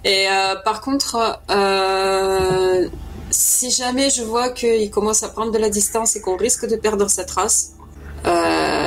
Et 0.05 0.27
euh, 0.29 0.57
par 0.65 0.81
contre, 0.81 1.39
euh, 1.51 2.89
si 3.31 3.71
jamais 3.71 4.11
je 4.11 4.23
vois 4.23 4.51
qu'il 4.51 4.91
commence 4.91 5.23
à 5.23 5.29
prendre 5.29 5.53
de 5.53 5.59
la 5.59 5.71
distance 5.71 6.17
et 6.17 6.21
qu'on 6.21 6.37
risque 6.37 6.67
de 6.69 6.77
perdre 6.77 7.09
sa 7.09 7.25
trace, 7.25 7.73
euh, 8.27 8.82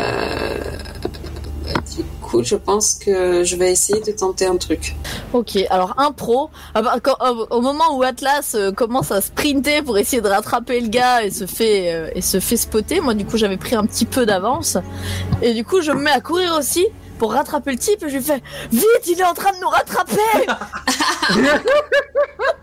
je 2.44 2.56
pense 2.56 2.94
que 2.96 3.44
je 3.44 3.56
vais 3.56 3.72
essayer 3.72 4.02
de 4.02 4.12
tenter 4.12 4.46
un 4.46 4.58
truc. 4.58 4.96
Ok, 5.34 5.58
alors 5.70 5.94
un 5.98 6.12
pro. 6.12 6.50
ah 6.74 6.82
bah, 6.82 6.96
quand- 7.02 7.18
au- 7.50 7.62
moment 7.62 7.96
où 7.98 8.04
Atlas 8.04 8.54
euh, 8.56 8.72
commence 8.72 9.12
à 9.12 9.22
sprinter 9.22 9.82
pour 9.84 9.98
essayer 9.98 10.22
de 10.22 10.28
rattraper 10.28 10.80
le 10.82 10.88
gars 10.88 11.24
et 11.24 11.32
se 11.32 11.46
fait 11.46 11.94
euh, 11.94 12.10
et 12.16 12.22
se 12.22 12.40
fait 12.40 12.58
spotter, 12.58 13.00
moi 13.02 13.14
du 13.14 13.26
coup 13.26 13.38
j'avais 13.38 13.58
pris 13.58 13.76
un 13.76 13.86
petit 13.86 14.06
peu 14.06 14.26
d'avance 14.26 14.78
et 15.42 15.54
du 15.54 15.64
coup 15.66 15.82
je 15.82 15.92
me 15.92 16.02
mets 16.02 16.12
à 16.12 16.22
courir 16.22 16.56
aussi 16.58 16.86
pour 17.20 17.32
rattraper 17.34 17.72
le 17.72 17.78
type 17.78 18.04
et 18.04 18.10
je 18.10 18.18
lui 18.18 18.24
fais 18.24 18.42
vite 18.72 19.08
il 19.08 19.20
est 19.20 19.24
en 19.26 19.34
train 19.34 19.52
de 19.54 19.60
nous 19.62 19.70
rattraper. 19.70 20.16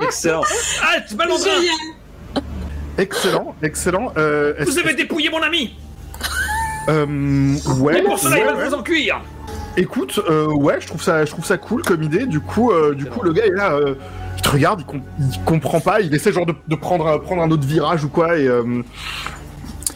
Excellent. 0.00 0.42
Ah, 0.82 1.00
tu. 1.08 1.16
Excellent, 2.98 3.54
excellent. 3.62 4.12
Euh, 4.16 4.54
Vous 4.60 4.78
avez 4.78 4.94
dépouillé 4.94 5.30
mon 5.30 5.40
ami 5.42 5.74
euh, 6.88 7.56
ouais, 7.78 8.00
Et 8.00 8.02
pour 8.02 8.18
cela, 8.18 8.36
ouais, 8.36 8.40
il 8.42 8.46
va 8.46 8.54
ouais. 8.56 8.68
vous 8.68 8.74
en 8.74 8.82
cuire 8.82 9.20
Écoute, 9.76 10.20
euh, 10.28 10.46
ouais, 10.48 10.80
je 10.80 10.86
trouve 10.86 11.02
ça, 11.02 11.24
je 11.24 11.30
trouve 11.30 11.44
ça 11.46 11.56
cool 11.56 11.82
comme 11.82 12.02
idée. 12.02 12.26
Du 12.26 12.40
coup, 12.40 12.70
euh, 12.72 12.94
du 12.94 13.06
coup, 13.06 13.20
vrai. 13.20 13.28
le 13.28 13.32
gars 13.34 13.46
est 13.46 13.50
là, 13.50 13.72
euh, 13.72 13.94
il 14.36 14.42
te 14.42 14.50
regarde, 14.50 14.80
il, 14.80 14.86
com- 14.86 15.00
il 15.18 15.40
comprend 15.44 15.80
pas, 15.80 16.00
il 16.00 16.14
essaie 16.14 16.30
genre 16.32 16.44
de, 16.46 16.54
de 16.68 16.74
prendre, 16.74 17.06
un- 17.08 17.18
prendre 17.18 17.42
un 17.42 17.50
autre 17.50 17.66
virage 17.66 18.04
ou 18.04 18.08
quoi. 18.08 18.36
Et 18.38 18.46
euh, 18.46 18.82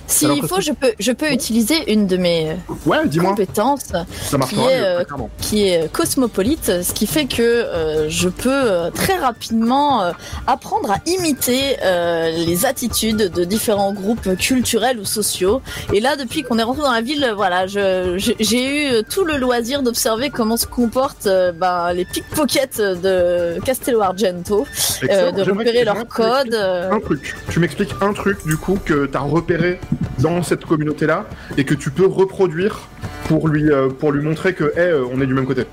S'il 0.07 0.41
que 0.41 0.47
faut, 0.47 0.61
je 0.61 0.73
peux, 0.73 0.93
je 0.99 1.13
peux 1.13 1.31
utiliser 1.33 1.93
une 1.93 2.07
de 2.07 2.17
mes 2.17 2.57
ouais, 2.87 3.07
dis-moi, 3.07 3.31
compétences 3.31 3.93
ça 4.23 4.39
marche 4.39 4.51
qui 4.51 4.57
pas. 4.57 4.71
est, 4.71 4.81
euh, 4.81 5.05
qui 5.41 5.69
est 5.69 5.85
euh, 5.85 5.89
cosmopolite, 5.93 6.83
ce 6.83 6.93
qui 6.93 7.07
fait 7.07 7.27
que 7.27 7.43
euh, 7.43 8.09
je 8.09 8.29
peux 8.29 8.51
euh, 8.51 8.91
très 8.91 9.17
rapidement 9.17 10.03
euh, 10.03 10.13
apprendre 10.47 10.91
à 10.91 10.97
imiter 11.07 11.77
euh, 11.83 12.31
les 12.31 12.67
attitudes 12.67 13.31
de 13.33 13.45
différents 13.45 13.93
groupes 13.93 14.37
culturels 14.37 14.99
ou 14.99 15.05
sociaux. 15.05 15.61
Et 15.93 16.01
là, 16.01 16.17
depuis 16.17 16.43
qu'on 16.43 16.59
est 16.59 16.63
rentré 16.63 16.83
dans 16.83 16.93
la 16.93 17.01
ville, 17.03 17.25
euh, 17.25 17.35
voilà, 17.35 17.67
j'ai 17.67 18.17
eu 18.39 18.93
euh, 18.93 19.03
tout 19.09 19.25
le 19.25 19.37
loisir 19.37 19.83
d'observer 19.83 20.31
comment 20.31 20.57
se 20.57 20.67
comportent 20.67 21.27
euh, 21.27 21.53
ben, 21.53 21.93
les 21.93 22.05
pickpockets 22.05 22.79
de 22.81 23.61
Castello 23.65 24.01
Argento, 24.03 24.67
euh, 25.11 25.33
de 25.33 25.43
repérer 25.43 25.85
tu 25.85 26.05
codes. 26.07 26.55
euh, 26.55 26.91
Un 26.93 27.01
truc. 27.01 27.35
Tu 27.51 27.59
m'expliques 27.61 27.95
un 28.01 28.13
truc 28.13 28.47
du 28.47 28.57
coup 28.57 28.79
que 28.85 29.07
t'as 29.07 29.21
repéré 29.21 29.79
dans 30.19 30.43
cette 30.43 30.65
communauté-là 30.65 31.27
et 31.57 31.65
que 31.65 31.75
tu 31.75 31.91
peux 31.91 32.07
reproduire 32.07 32.89
pour 33.29 33.49
lui, 33.49 33.71
euh, 33.71 33.89
pour 33.89 34.13
lui 34.13 34.23
montrer 34.23 34.55
que, 34.55 34.65
hey, 34.77 34.91
euh, 34.91 35.05
on 35.13 35.21
est 35.21 35.27
du 35.27 35.35
même 35.35 35.47
côté. 35.47 35.65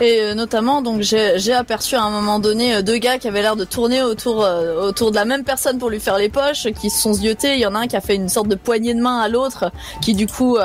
Et 0.00 0.20
euh, 0.20 0.34
notamment, 0.34 0.82
donc 0.82 1.00
j'ai 1.02 1.52
aperçu 1.52 1.96
à 1.96 2.02
un 2.02 2.10
moment 2.10 2.38
donné 2.38 2.82
deux 2.82 2.98
gars 2.98 3.18
qui 3.18 3.26
avaient 3.26 3.42
l'air 3.42 3.56
de 3.56 3.64
tourner 3.64 4.02
autour 4.02 4.46
autour 4.80 5.10
de 5.10 5.16
la 5.16 5.24
même 5.24 5.42
personne 5.42 5.78
pour 5.78 5.90
lui 5.90 5.98
faire 5.98 6.18
les 6.18 6.28
poches, 6.28 6.68
qui 6.80 6.88
se 6.88 7.00
sont 7.00 7.14
ziotés. 7.14 7.54
Il 7.54 7.60
y 7.60 7.66
en 7.66 7.74
a 7.74 7.80
un 7.80 7.86
qui 7.88 7.96
a 7.96 8.00
fait 8.00 8.14
une 8.14 8.28
sorte 8.28 8.48
de 8.48 8.54
poignée 8.54 8.94
de 8.94 9.00
main 9.00 9.18
à 9.18 9.28
l'autre, 9.28 9.72
qui 10.00 10.14
du 10.14 10.28
coup 10.28 10.56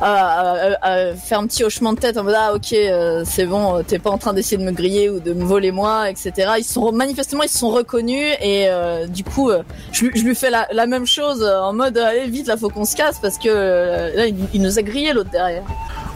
a 0.00 1.14
fait 1.14 1.34
un 1.34 1.46
petit 1.46 1.64
hochement 1.64 1.92
de 1.92 1.98
tête 1.98 2.16
en 2.18 2.24
mode 2.24 2.34
ah 2.36 2.54
ok 2.54 2.72
euh, 2.72 3.22
c'est 3.24 3.46
bon, 3.46 3.76
euh, 3.76 3.82
t'es 3.86 3.98
pas 3.98 4.10
en 4.10 4.18
train 4.18 4.32
d'essayer 4.32 4.56
de 4.56 4.62
me 4.62 4.72
griller 4.72 5.10
ou 5.10 5.20
de 5.20 5.32
me 5.32 5.44
voler 5.44 5.72
moi, 5.72 6.10
etc. 6.10 6.32
Ils 6.58 6.64
sont 6.64 6.92
manifestement 6.92 7.42
ils 7.42 7.48
se 7.48 7.58
sont 7.58 7.70
reconnus 7.70 8.34
et 8.40 8.66
euh, 8.68 9.06
du 9.06 9.24
coup 9.24 9.50
je, 9.92 10.06
lui- 10.06 10.34
fais 10.34 10.50
la, 10.50 10.86
même 10.86 11.06
chose 11.06 11.42
en 11.42 11.72
mode 11.72 11.96
allez 11.98 12.26
vite 12.26 12.46
là 12.46 12.56
faut 12.56 12.68
qu'on 12.68 12.84
se 12.84 12.94
casse 12.94 13.18
parce 13.18 13.38
que 13.38 14.16
là 14.16 14.26
il, 14.26 14.60
nous 14.60 14.78
a 14.78 14.82
grillé 14.82 15.12
l'autre 15.12 15.30
derrière. 15.30 15.62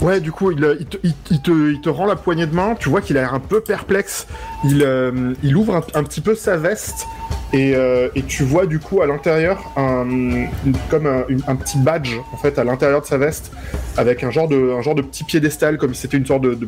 Ouais, 0.00 0.18
du 0.18 0.32
coup, 0.32 0.50
il, 0.50 0.86
te, 0.86 0.96
il 1.02 1.40
te, 1.42 1.72
il 1.72 1.80
te 1.80 1.90
rend 1.90 2.06
la 2.06 2.16
poignée 2.16 2.46
de 2.46 2.54
main. 2.54 2.74
Tu 2.74 2.88
vois 2.88 3.02
qu'il 3.02 3.18
a 3.18 3.20
l'air 3.20 3.34
un 3.34 3.40
peu 3.40 3.60
perplexe. 3.60 4.26
Il, 4.64 4.82
euh, 4.82 5.32
il 5.42 5.56
ouvre 5.56 5.82
un, 5.94 6.02
petit 6.04 6.20
peu 6.20 6.34
sa 6.34 6.56
veste 6.56 7.06
et, 7.52 7.74
euh, 7.74 8.08
et 8.14 8.22
tu 8.22 8.44
vois 8.44 8.66
du 8.66 8.78
coup 8.78 9.00
à 9.00 9.06
l'intérieur 9.06 9.72
un, 9.76 10.46
comme 10.90 11.06
un, 11.06 11.56
petit 11.56 11.78
badge 11.78 12.16
en 12.32 12.36
fait 12.36 12.58
à 12.58 12.64
l'intérieur 12.64 13.00
de 13.00 13.06
sa 13.06 13.16
veste 13.16 13.52
avec 13.96 14.22
un 14.22 14.30
genre 14.30 14.48
de, 14.48 14.74
un 14.76 14.82
genre 14.82 14.94
de 14.94 15.02
petit 15.02 15.24
piédestal 15.24 15.78
comme 15.78 15.94
si 15.94 16.02
c'était 16.02 16.18
une 16.18 16.26
sorte 16.26 16.42
de, 16.42 16.58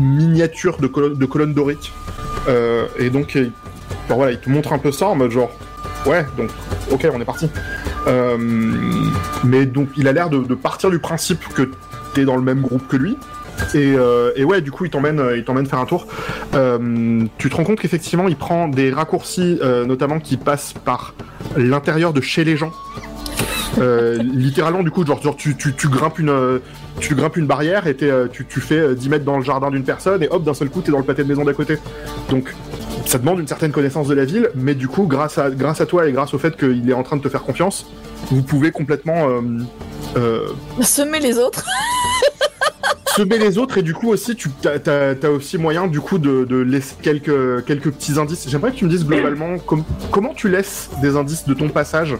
miniature 0.00 0.78
de 0.78 0.86
colonne, 0.86 1.18
de 1.18 1.54
dorique. 1.54 1.92
Euh, 2.48 2.86
et 2.98 3.10
donc, 3.10 3.36
genre, 3.36 4.16
voilà, 4.16 4.32
il 4.32 4.38
te 4.38 4.48
montre 4.48 4.72
un 4.72 4.78
peu 4.78 4.92
ça 4.92 5.08
en 5.08 5.14
mode 5.14 5.30
genre, 5.30 5.50
ouais, 6.06 6.24
donc, 6.36 6.50
ok, 6.90 7.06
on 7.12 7.20
est 7.20 7.24
parti. 7.24 7.50
Mais 9.44 9.66
donc, 9.66 9.88
il 9.96 10.08
a 10.08 10.12
l'air 10.12 10.30
de, 10.30 10.38
de 10.38 10.54
partir 10.54 10.90
du 10.90 10.98
principe 11.00 11.46
que 11.54 11.70
t'es 12.14 12.24
dans 12.24 12.36
le 12.36 12.42
même 12.42 12.62
groupe 12.62 12.86
que 12.88 12.96
lui. 12.96 13.16
Et, 13.74 13.94
euh, 13.96 14.32
et 14.36 14.44
ouais, 14.44 14.60
du 14.60 14.70
coup, 14.70 14.84
il 14.84 14.90
t'emmène, 14.90 15.20
euh, 15.20 15.36
il 15.36 15.44
t'emmène 15.44 15.66
faire 15.66 15.78
un 15.78 15.86
tour. 15.86 16.06
Euh, 16.54 17.24
tu 17.38 17.50
te 17.50 17.56
rends 17.56 17.64
compte 17.64 17.80
qu'effectivement, 17.80 18.28
il 18.28 18.36
prend 18.36 18.68
des 18.68 18.90
raccourcis, 18.90 19.58
notamment 19.86 20.20
qui 20.20 20.36
passent 20.36 20.72
par 20.72 21.14
l'intérieur 21.56 22.12
de 22.12 22.20
chez 22.20 22.44
les 22.44 22.56
gens. 22.56 22.72
Littéralement, 24.18 24.82
du 24.82 24.90
coup, 24.90 25.04
tu, 25.04 25.88
grimpes 25.88 26.18
une, 26.18 26.60
tu 27.00 27.14
grimpes 27.14 27.36
une 27.36 27.46
barrière 27.46 27.86
et 27.86 27.96
tu, 27.96 28.60
fais 28.60 28.78
euh, 28.78 28.94
10 28.94 29.08
mètres 29.08 29.24
dans 29.24 29.38
le 29.38 29.44
jardin 29.44 29.70
d'une 29.70 29.84
personne 29.84 30.22
et 30.22 30.28
hop, 30.30 30.44
d'un 30.44 30.54
seul 30.54 30.70
coup, 30.70 30.80
t'es 30.80 30.92
dans 30.92 30.98
le 30.98 31.04
pâté 31.04 31.22
de 31.22 31.28
maison 31.28 31.44
d'à 31.44 31.52
côté. 31.52 31.78
Donc, 32.30 32.54
ça 33.04 33.18
demande 33.18 33.38
une 33.38 33.48
certaine 33.48 33.72
connaissance 33.72 34.08
de 34.08 34.14
la 34.14 34.24
ville, 34.24 34.50
mais 34.54 34.74
du 34.74 34.88
coup, 34.88 35.06
grâce 35.06 35.38
à, 35.38 35.50
grâce 35.50 35.80
à 35.80 35.86
toi 35.86 36.08
et 36.08 36.12
grâce 36.12 36.34
au 36.34 36.38
fait 36.38 36.56
qu'il 36.56 36.88
est 36.88 36.94
en 36.94 37.02
train 37.02 37.16
de 37.16 37.22
te 37.22 37.28
faire 37.28 37.42
confiance, 37.42 37.86
vous 38.30 38.42
pouvez 38.42 38.70
complètement 38.70 39.28
Semer 40.80 41.20
les 41.20 41.38
autres. 41.38 41.64
semer 43.16 43.38
les 43.38 43.56
autres 43.56 43.78
et 43.78 43.82
du 43.82 43.94
coup 43.94 44.10
aussi 44.10 44.36
tu 44.36 44.50
t'as 44.50 45.28
aussi 45.28 45.56
moyen 45.56 45.86
du 45.86 46.00
coup 46.00 46.18
de, 46.18 46.56
laisser 46.56 46.96
quelques 47.00 47.64
quelques 47.64 47.90
petits 47.90 48.18
indices. 48.18 48.46
J'aimerais 48.48 48.72
que 48.72 48.76
tu 48.76 48.84
me 48.84 48.90
dises 48.90 49.06
globalement 49.06 49.58
com- 49.58 49.84
comment 50.10 50.34
tu 50.34 50.48
laisses 50.48 50.90
des 51.00 51.16
indices 51.16 51.46
de 51.46 51.54
ton 51.54 51.68
passage 51.68 52.16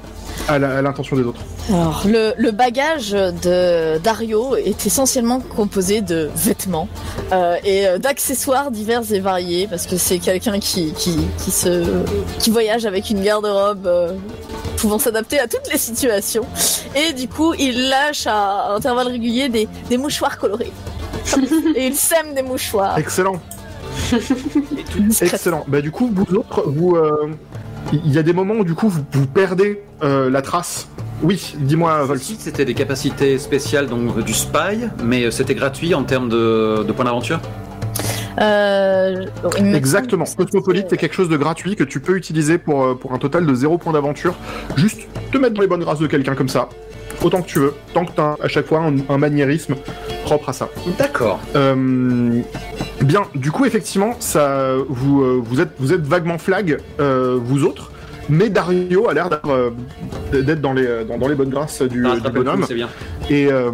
à, 0.49 0.59
l'intention 0.59 1.17
des 1.17 1.23
autres. 1.23 1.41
Alors, 1.69 2.05
le, 2.07 2.51
bagage 2.51 3.11
de 3.11 3.99
Dario 3.99 4.57
est 4.57 4.87
essentiellement 4.87 5.41
composé 5.41 6.01
de 6.01 6.31
vêtements 6.35 6.89
euh, 7.33 7.57
et 7.65 7.87
euh, 7.87 7.99
d'accessoires 7.99 8.71
divers 8.71 9.13
et 9.13 9.21
variés 9.21 9.67
parce 9.69 9.87
que 9.87 9.97
c'est 9.97 10.19
quelqu'un 10.19 10.61
qui, 10.61 10.93
qui, 10.93 11.17
qui, 12.39 12.51
voyage 12.51 12.87
avec 12.87 13.11
une 13.11 13.23
garde-robe 13.23 13.87
euh, 13.87 14.13
pouvant 14.77 14.99
s'adapter 14.99 15.39
à 15.39 15.49
toutes 15.49 15.71
les 15.71 15.79
situations. 15.79 16.47
Et 16.95 17.13
du 17.13 17.29
coup, 17.29 17.53
il 17.55 17.89
lâche 17.89 18.27
à 18.27 18.75
intervalles 18.75 19.09
réguliers 19.09 19.49
des 19.49 19.99
mouchoirs 19.99 20.39
colorés. 20.39 20.73
et 21.75 21.87
il 21.87 21.95
sème 21.95 22.35
des 22.35 22.43
mouchoirs. 22.43 22.99
Excellent, 22.99 23.41
excellent. 25.21 25.65
Bah 25.69 25.81
du 25.81 25.91
coup 25.91 26.11
vous 26.13 26.37
autres 26.37 26.65
vous 26.67 26.97
euh, 26.97 27.31
il 27.93 28.13
y 28.13 28.19
a 28.19 28.23
des 28.23 28.33
moments 28.33 28.55
où 28.55 28.65
du 28.65 28.75
coup 28.75 28.89
vous, 28.89 29.05
vous 29.13 29.27
perdez 29.27 29.83
euh, 30.03 30.31
la 30.31 30.43
trace. 30.43 30.89
Oui, 31.23 31.55
dis-moi 31.59 32.07
c'était 32.39 32.65
des 32.65 32.75
capacités 32.75 33.39
spéciales, 33.39 33.87
donc 33.87 34.23
du 34.23 34.35
spy, 34.35 34.89
mais 35.03 35.25
euh, 35.25 35.31
c'était 35.31 35.55
gratuit 35.55 35.95
en 35.95 36.05
termes 36.05 36.29
de, 36.29 36.83
de 36.83 36.93
points 36.93 37.05
d'aventure? 37.05 37.41
Euh, 38.39 39.25
Exactement. 39.57 40.27
Cosmopolite, 40.37 40.87
c'est 40.91 40.99
quelque 40.99 41.15
chose 41.15 41.31
de 41.31 41.39
gratuit 41.39 41.75
que 41.75 41.85
tu 41.85 42.01
peux 42.01 42.17
utiliser 42.17 42.59
pour, 42.59 42.99
pour 42.99 43.15
un 43.15 43.19
total 43.19 43.47
de 43.47 43.55
0 43.55 43.79
points 43.79 43.95
d'aventure. 43.95 44.35
Juste 44.77 45.01
te 45.33 45.39
mettre 45.39 45.55
dans 45.55 45.63
les 45.63 45.69
bonnes 45.69 45.81
grâces 45.81 46.01
de 46.01 46.07
quelqu'un 46.07 46.35
comme 46.35 46.51
ça. 46.51 46.69
Autant 47.23 47.43
que 47.43 47.49
tu 47.49 47.59
veux. 47.59 47.75
Tant 47.95 48.05
que 48.05 48.13
tu 48.13 48.21
as 48.21 48.37
à 48.43 48.49
chaque 48.49 48.67
fois 48.67 48.81
un, 48.81 48.95
un 49.13 49.19
maniérisme 49.19 49.75
propre 50.25 50.51
à 50.51 50.53
ça. 50.53 50.69
D'accord. 50.99 51.41
Euh, 51.57 52.41
bien, 53.03 53.23
du 53.35 53.51
coup, 53.51 53.65
effectivement, 53.65 54.15
ça, 54.21 54.75
vous, 54.89 55.23
euh, 55.23 55.41
vous, 55.43 55.61
êtes, 55.61 55.71
vous 55.79 55.93
êtes 55.93 56.03
vaguement 56.07 56.39
flag, 56.39 56.79
euh, 57.01 57.39
vous 57.43 57.65
autres. 57.65 57.91
Mais 58.29 58.49
Dario 58.49 59.09
a 59.09 59.15
l'air 59.15 59.29
d'être, 59.31 59.49
euh, 59.49 59.71
d'être 60.33 60.61
dans 60.61 60.73
les, 60.73 61.05
dans, 61.05 61.17
dans 61.17 61.29
les 61.29 61.37
bonnes 61.37 61.51
grâces 61.51 61.83
du, 61.83 62.05
Ah, 62.07 62.17
du 62.19 62.31
bonhomme. 62.31 62.65
c'est 62.67 62.75
bien. 62.75 62.89
Et, 63.31 63.47
euh, 63.53 63.71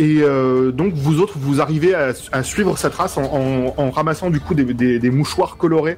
et 0.00 0.18
euh, 0.22 0.72
donc 0.72 0.94
vous 0.94 1.20
autres, 1.20 1.34
vous 1.36 1.60
arrivez 1.60 1.94
à, 1.94 2.12
à 2.32 2.42
suivre 2.42 2.76
sa 2.76 2.90
trace 2.90 3.16
en, 3.16 3.22
en- 3.24 3.74
en 3.76 3.90
ramassant 3.90 4.30
du 4.30 4.40
coup 4.40 4.54
des, 4.54 4.64
des- 4.64 4.98
des 4.98 5.10
mouchoirs 5.10 5.56
colorés 5.56 5.96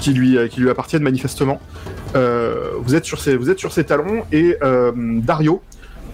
qui 0.00 0.12
lui, 0.12 0.36
qui 0.50 0.60
lui 0.60 0.70
appartiennent 0.70 1.02
manifestement. 1.04 1.60
Euh, 2.16 2.70
vous, 2.80 2.96
êtes 2.96 3.04
sur 3.04 3.20
ses, 3.20 3.36
vous 3.36 3.48
êtes 3.48 3.58
sur 3.60 3.70
ses 3.72 3.84
talons 3.84 4.24
et 4.32 4.56
euh, 4.64 4.90
Dario, 4.96 5.62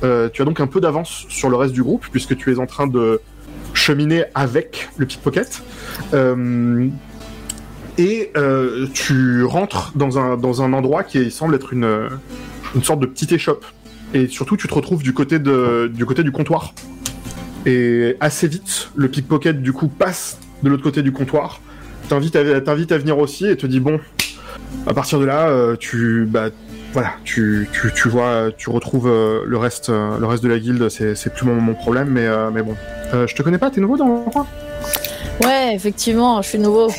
euh, 0.02 0.28
tu 0.32 0.42
as 0.42 0.44
donc 0.44 0.60
un 0.60 0.66
peu 0.66 0.80
d'avance 0.80 1.26
sur 1.28 1.48
le 1.48 1.56
reste 1.56 1.72
du 1.72 1.82
groupe 1.82 2.06
puisque 2.10 2.36
tu 2.36 2.52
es 2.52 2.58
en 2.58 2.66
train 2.66 2.86
de 2.86 3.20
cheminer 3.74 4.24
avec 4.34 4.88
le 4.96 5.06
pickpocket. 5.06 5.62
Euh, 6.14 6.88
et 7.98 8.30
euh, 8.36 8.86
tu 8.92 9.44
rentres 9.44 9.92
dans 9.94 10.18
un, 10.18 10.36
dans 10.36 10.62
un 10.62 10.72
endroit 10.72 11.02
qui 11.02 11.30
semble 11.30 11.54
être 11.54 11.72
une, 11.72 12.08
une 12.74 12.82
sorte 12.82 13.00
de 13.00 13.06
petite 13.06 13.32
échoppe. 13.32 13.64
Et 14.14 14.28
surtout, 14.28 14.56
tu 14.56 14.68
te 14.68 14.74
retrouves 14.74 15.02
du 15.02 15.12
côté, 15.12 15.38
de, 15.38 15.90
du 15.92 16.04
côté 16.04 16.22
du 16.22 16.32
comptoir. 16.32 16.74
Et 17.64 18.16
assez 18.20 18.48
vite, 18.48 18.90
le 18.94 19.08
pickpocket, 19.08 19.60
du 19.62 19.72
coup, 19.72 19.88
passe 19.88 20.38
de 20.62 20.68
l'autre 20.68 20.82
côté 20.82 21.02
du 21.02 21.12
comptoir. 21.12 21.60
T'invite 22.08 22.36
à, 22.36 22.40
à 22.40 22.98
venir 22.98 23.18
aussi 23.18 23.46
et 23.46 23.56
te 23.56 23.66
dit 23.66 23.80
bon, 23.80 23.98
à 24.86 24.94
partir 24.94 25.18
de 25.18 25.24
là, 25.24 25.74
tu, 25.76 26.26
bah, 26.30 26.50
voilà, 26.96 27.10
tu, 27.24 27.68
tu, 27.74 27.92
tu 27.92 28.08
vois, 28.08 28.48
tu 28.56 28.70
retrouves 28.70 29.06
euh, 29.06 29.42
le 29.46 29.58
reste, 29.58 29.90
euh, 29.90 30.18
le 30.18 30.24
reste 30.24 30.42
de 30.42 30.48
la 30.48 30.58
guilde. 30.58 30.88
C'est, 30.88 31.14
c'est 31.14 31.28
plus 31.28 31.44
mon, 31.44 31.56
mon 31.60 31.74
problème, 31.74 32.08
mais, 32.08 32.26
euh, 32.26 32.48
mais 32.50 32.62
bon. 32.62 32.74
Euh, 33.12 33.26
je 33.26 33.34
te 33.34 33.42
connais 33.42 33.58
pas, 33.58 33.68
t'es 33.70 33.82
nouveau 33.82 33.98
dans 33.98 34.06
l'endroit 34.06 34.46
Ouais, 35.42 35.74
effectivement, 35.74 36.40
je 36.40 36.48
suis 36.48 36.58
nouveau. 36.58 36.90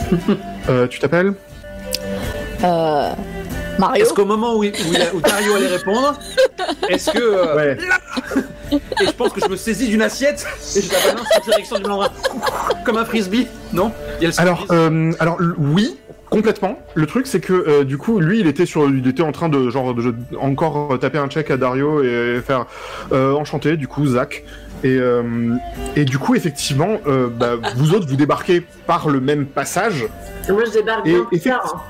euh, 0.70 0.86
Tu 0.88 1.00
t'appelles? 1.00 1.34
Euh, 2.64 3.10
Mario. 3.78 4.02
Est-ce 4.06 4.14
qu'au 4.14 4.24
moment 4.24 4.56
où, 4.56 4.64
il- 4.64 4.70
où, 4.72 4.92
il 4.94 5.02
a- 5.02 5.14
où 5.14 5.20
Dario 5.20 5.54
allait 5.56 5.66
répondre, 5.66 6.18
est-ce 6.88 7.10
que. 7.10 7.18
euh, 7.18 7.56
Ouais. 7.56 7.76
Et 8.72 9.06
je 9.06 9.10
pense 9.12 9.32
que 9.34 9.40
je 9.42 9.48
me 9.48 9.56
saisis 9.56 9.86
d'une 9.88 10.00
assiette 10.00 10.46
et 10.76 10.80
je 10.80 10.90
la 10.90 10.98
balance 11.12 11.26
en 11.38 11.44
direction 11.44 11.76
du 11.76 11.82
lendemain. 11.82 12.08
Comme 12.86 12.96
un 12.96 13.04
frisbee 13.04 13.46
Non? 13.74 13.92
Il 14.18 14.24
y 14.24 14.26
a 14.26 14.30
le 14.30 14.40
Alors, 14.40 14.56
frisbee. 14.64 14.74
euh, 14.74 15.12
alors 15.20 15.36
oui, 15.58 15.96
complètement. 16.34 16.78
Le 16.94 17.06
truc, 17.06 17.26
c'est 17.26 17.40
que 17.40 17.52
euh, 17.52 17.84
du 17.84 17.96
coup, 17.98 18.18
lui, 18.18 18.40
il 18.40 18.46
était 18.46 18.66
sur, 18.66 18.88
il 18.88 19.06
était 19.06 19.22
en 19.22 19.32
train 19.32 19.48
de 19.48 19.70
genre 19.70 19.94
de, 19.94 20.14
encore 20.40 20.98
taper 20.98 21.18
un 21.18 21.28
check 21.28 21.50
à 21.50 21.56
Dario 21.56 22.02
et 22.02 22.40
faire 22.44 22.66
euh, 23.12 23.32
enchanté. 23.34 23.76
Du 23.76 23.88
coup, 23.88 24.04
Zach. 24.06 24.42
Et, 24.82 24.98
euh, 24.98 25.54
et 25.96 26.04
du 26.04 26.18
coup, 26.18 26.34
effectivement, 26.34 26.98
euh, 27.06 27.28
bah, 27.28 27.52
vous 27.76 27.94
autres, 27.94 28.06
vous 28.06 28.16
débarquez 28.16 28.62
par 28.86 29.08
le 29.08 29.20
même 29.20 29.46
passage. 29.46 30.06
Moi, 30.48 30.64
je 30.66 30.72
débarque 30.72 31.06
Et 31.06 31.12
bien 31.12 31.24
plus 31.24 31.40
tard. 31.40 31.72
hein. 31.74 31.80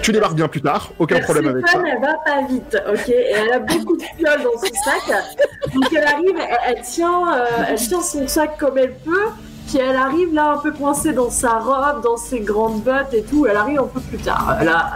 Tu 0.00 0.12
débarques 0.12 0.36
bien 0.36 0.48
plus 0.48 0.62
tard, 0.62 0.92
aucun 0.98 1.18
problème 1.20 1.48
avec 1.48 1.66
ça. 1.66 1.80
Perséphone, 1.80 1.92
elle 1.92 2.00
va 2.00 2.16
pas 2.24 2.46
vite, 2.48 2.78
ok? 2.88 3.08
Et 3.08 3.32
elle 3.34 3.52
a 3.52 3.58
beaucoup 3.58 3.96
de 3.96 4.02
fioles 4.02 4.42
dans 4.44 4.58
son 4.58 4.74
sac. 4.84 5.24
Donc 5.74 5.92
elle 5.92 6.04
arrive, 6.04 6.36
elle, 6.38 6.58
elle 6.76 6.82
tient, 6.82 7.22
elle 7.68 7.76
tient 7.76 8.00
son 8.00 8.28
sac 8.28 8.56
comme 8.58 8.78
elle 8.78 8.94
peut. 8.94 9.26
Puis 9.68 9.76
elle 9.78 9.96
arrive 9.96 10.32
là 10.32 10.54
un 10.54 10.58
peu 10.58 10.72
coincée 10.72 11.12
dans 11.12 11.28
sa 11.28 11.58
robe, 11.58 12.02
dans 12.02 12.16
ses 12.16 12.40
grandes 12.40 12.82
bottes 12.82 13.12
et 13.12 13.22
tout. 13.22 13.46
Elle 13.46 13.56
arrive 13.56 13.80
un 13.80 13.84
peu 13.84 14.00
plus 14.00 14.16
tard. 14.16 14.56
Elle 14.58 14.68
a, 14.68 14.90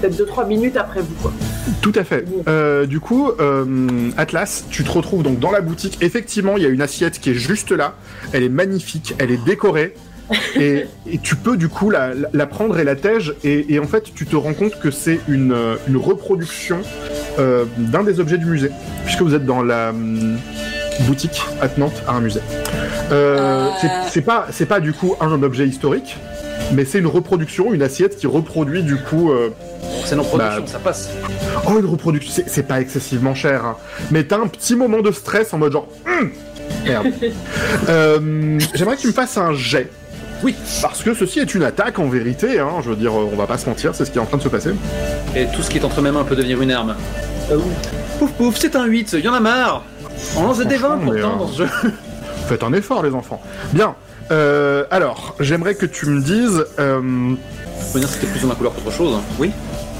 peut-être 0.00 0.16
2-3 0.16 0.46
minutes 0.46 0.76
après 0.76 1.00
vous, 1.00 1.14
quoi. 1.22 1.32
Tout 1.80 1.92
à 1.94 2.04
fait. 2.04 2.26
Euh, 2.46 2.84
du 2.84 3.00
coup, 3.00 3.30
euh, 3.40 4.10
Atlas, 4.18 4.66
tu 4.70 4.84
te 4.84 4.90
retrouves 4.90 5.22
donc 5.22 5.38
dans 5.38 5.50
la 5.50 5.62
boutique. 5.62 5.96
Effectivement, 6.02 6.58
il 6.58 6.62
y 6.62 6.66
a 6.66 6.68
une 6.68 6.82
assiette 6.82 7.20
qui 7.20 7.30
est 7.30 7.34
juste 7.34 7.72
là. 7.72 7.94
Elle 8.34 8.42
est 8.42 8.50
magnifique, 8.50 9.14
elle 9.18 9.30
est 9.30 9.42
décorée. 9.42 9.94
et, 10.56 10.84
et 11.10 11.18
tu 11.18 11.34
peux 11.34 11.56
du 11.56 11.68
coup 11.68 11.90
la, 11.90 12.12
prendre 12.46 12.78
et 12.78 12.84
la 12.84 12.96
tège. 12.96 13.34
Et, 13.44 13.74
et 13.74 13.78
en 13.78 13.86
fait, 13.86 14.12
tu 14.14 14.26
te 14.26 14.36
rends 14.36 14.54
compte 14.54 14.78
que 14.78 14.90
c'est 14.90 15.20
une, 15.26 15.52
euh, 15.52 15.76
une 15.88 15.96
reproduction 15.96 16.82
euh, 17.38 17.64
d'un 17.78 18.02
des 18.02 18.20
objets 18.20 18.38
du 18.38 18.46
musée. 18.46 18.70
Puisque 19.04 19.22
vous 19.22 19.34
êtes 19.34 19.46
dans 19.46 19.62
la 19.62 19.88
hum, 19.90 20.36
boutique 21.06 21.42
attenante 21.62 22.02
à 22.06 22.12
un 22.12 22.20
musée. 22.20 22.40
Euh, 23.10 23.68
Euh. 23.84 23.88
c'est- 24.10 24.22
pas, 24.22 24.46
c'est 24.50 24.66
pas 24.66 24.80
du 24.80 24.92
coup 24.92 25.14
un 25.20 25.42
objet 25.42 25.66
historique. 25.66 26.16
Mais 26.72 26.84
c'est 26.84 26.98
une 27.00 27.06
reproduction, 27.06 27.72
une 27.74 27.82
assiette 27.82 28.16
qui 28.16 28.26
reproduit 28.26 28.82
du 28.82 28.96
coup 28.96 29.30
euh, 29.32 29.50
C'est 30.04 30.16
nos 30.16 30.22
productions, 30.22 30.60
Bah, 30.62 30.66
ça 30.66 30.78
passe. 30.78 31.10
Oh, 31.66 31.78
une 31.78 31.86
reproduction, 31.86 32.42
c'est- 32.46 32.62
pas 32.62 32.80
excessivement 32.80 33.34
cher, 33.34 33.64
hein. 33.64 33.76
mais 34.10 34.24
t'as 34.24 34.38
un 34.38 34.46
petit 34.46 34.74
moment 34.76 35.00
de 35.00 35.10
stress 35.12 35.52
en 35.52 35.58
mode 35.58 35.72
genre. 35.72 35.88
Hum 36.06 36.30
Merde. 36.84 37.06
Euh, 37.88 38.58
J'aimerais 38.74 38.96
que 38.96 39.00
tu 39.02 39.06
me 39.08 39.12
fasses 39.12 39.36
un 39.36 39.52
jet. 39.54 39.88
Oui. 40.42 40.54
Parce 40.80 41.02
que 41.02 41.14
ceci 41.14 41.38
est 41.40 41.54
une 41.54 41.62
attaque 41.62 41.98
en 41.98 42.08
vérité, 42.08 42.58
hein. 42.58 42.68
je 42.82 42.90
veux 42.90 42.96
dire, 42.96 43.14
on 43.14 43.36
va 43.36 43.46
pas 43.46 43.58
se 43.58 43.68
mentir, 43.68 43.94
c'est 43.94 44.04
ce 44.04 44.10
qui 44.10 44.18
est 44.18 44.20
en 44.20 44.26
train 44.26 44.38
de 44.38 44.42
se 44.42 44.48
passer. 44.48 44.70
Et 45.36 45.46
tout 45.54 45.62
ce 45.62 45.70
qui 45.70 45.78
est 45.78 45.84
entre 45.84 46.00
mes 46.00 46.10
mains 46.10 46.24
peut 46.24 46.34
devenir 46.36 46.60
une 46.62 46.70
arme. 46.72 46.94
Euh, 47.50 47.58
pouf 48.18 48.30
pouf, 48.32 48.56
c'est 48.58 48.74
un 48.76 48.84
8, 48.86 49.12
y 49.22 49.28
en 49.28 49.34
a 49.34 49.40
marre 49.40 49.84
On 50.36 50.42
lance 50.44 50.58
des 50.58 50.76
20 50.76 50.78
Franchement, 50.78 51.12
mais, 51.12 51.20
pourtant 51.20 51.34
euh, 51.36 51.38
dans 51.38 51.48
ce 51.48 51.58
jeu. 51.58 51.68
Faites 52.52 52.64
un 52.64 52.72
effort, 52.74 53.02
les 53.02 53.14
enfants. 53.14 53.40
Bien. 53.72 53.94
Euh, 54.30 54.84
alors, 54.90 55.34
j'aimerais 55.40 55.74
que 55.74 55.86
tu 55.86 56.04
me 56.06 56.20
dises. 56.20 56.64
euh, 56.78 57.34
Faut 57.92 57.98
dire 57.98 58.08
que 58.08 58.14
c'était 58.14 58.26
plus 58.26 58.42
ou 58.44 58.46
moins 58.46 58.54
couleur 58.56 58.74
qu'autre 58.74 58.92
chose. 58.94 59.14
hein. 59.16 59.22
Oui 59.38 59.50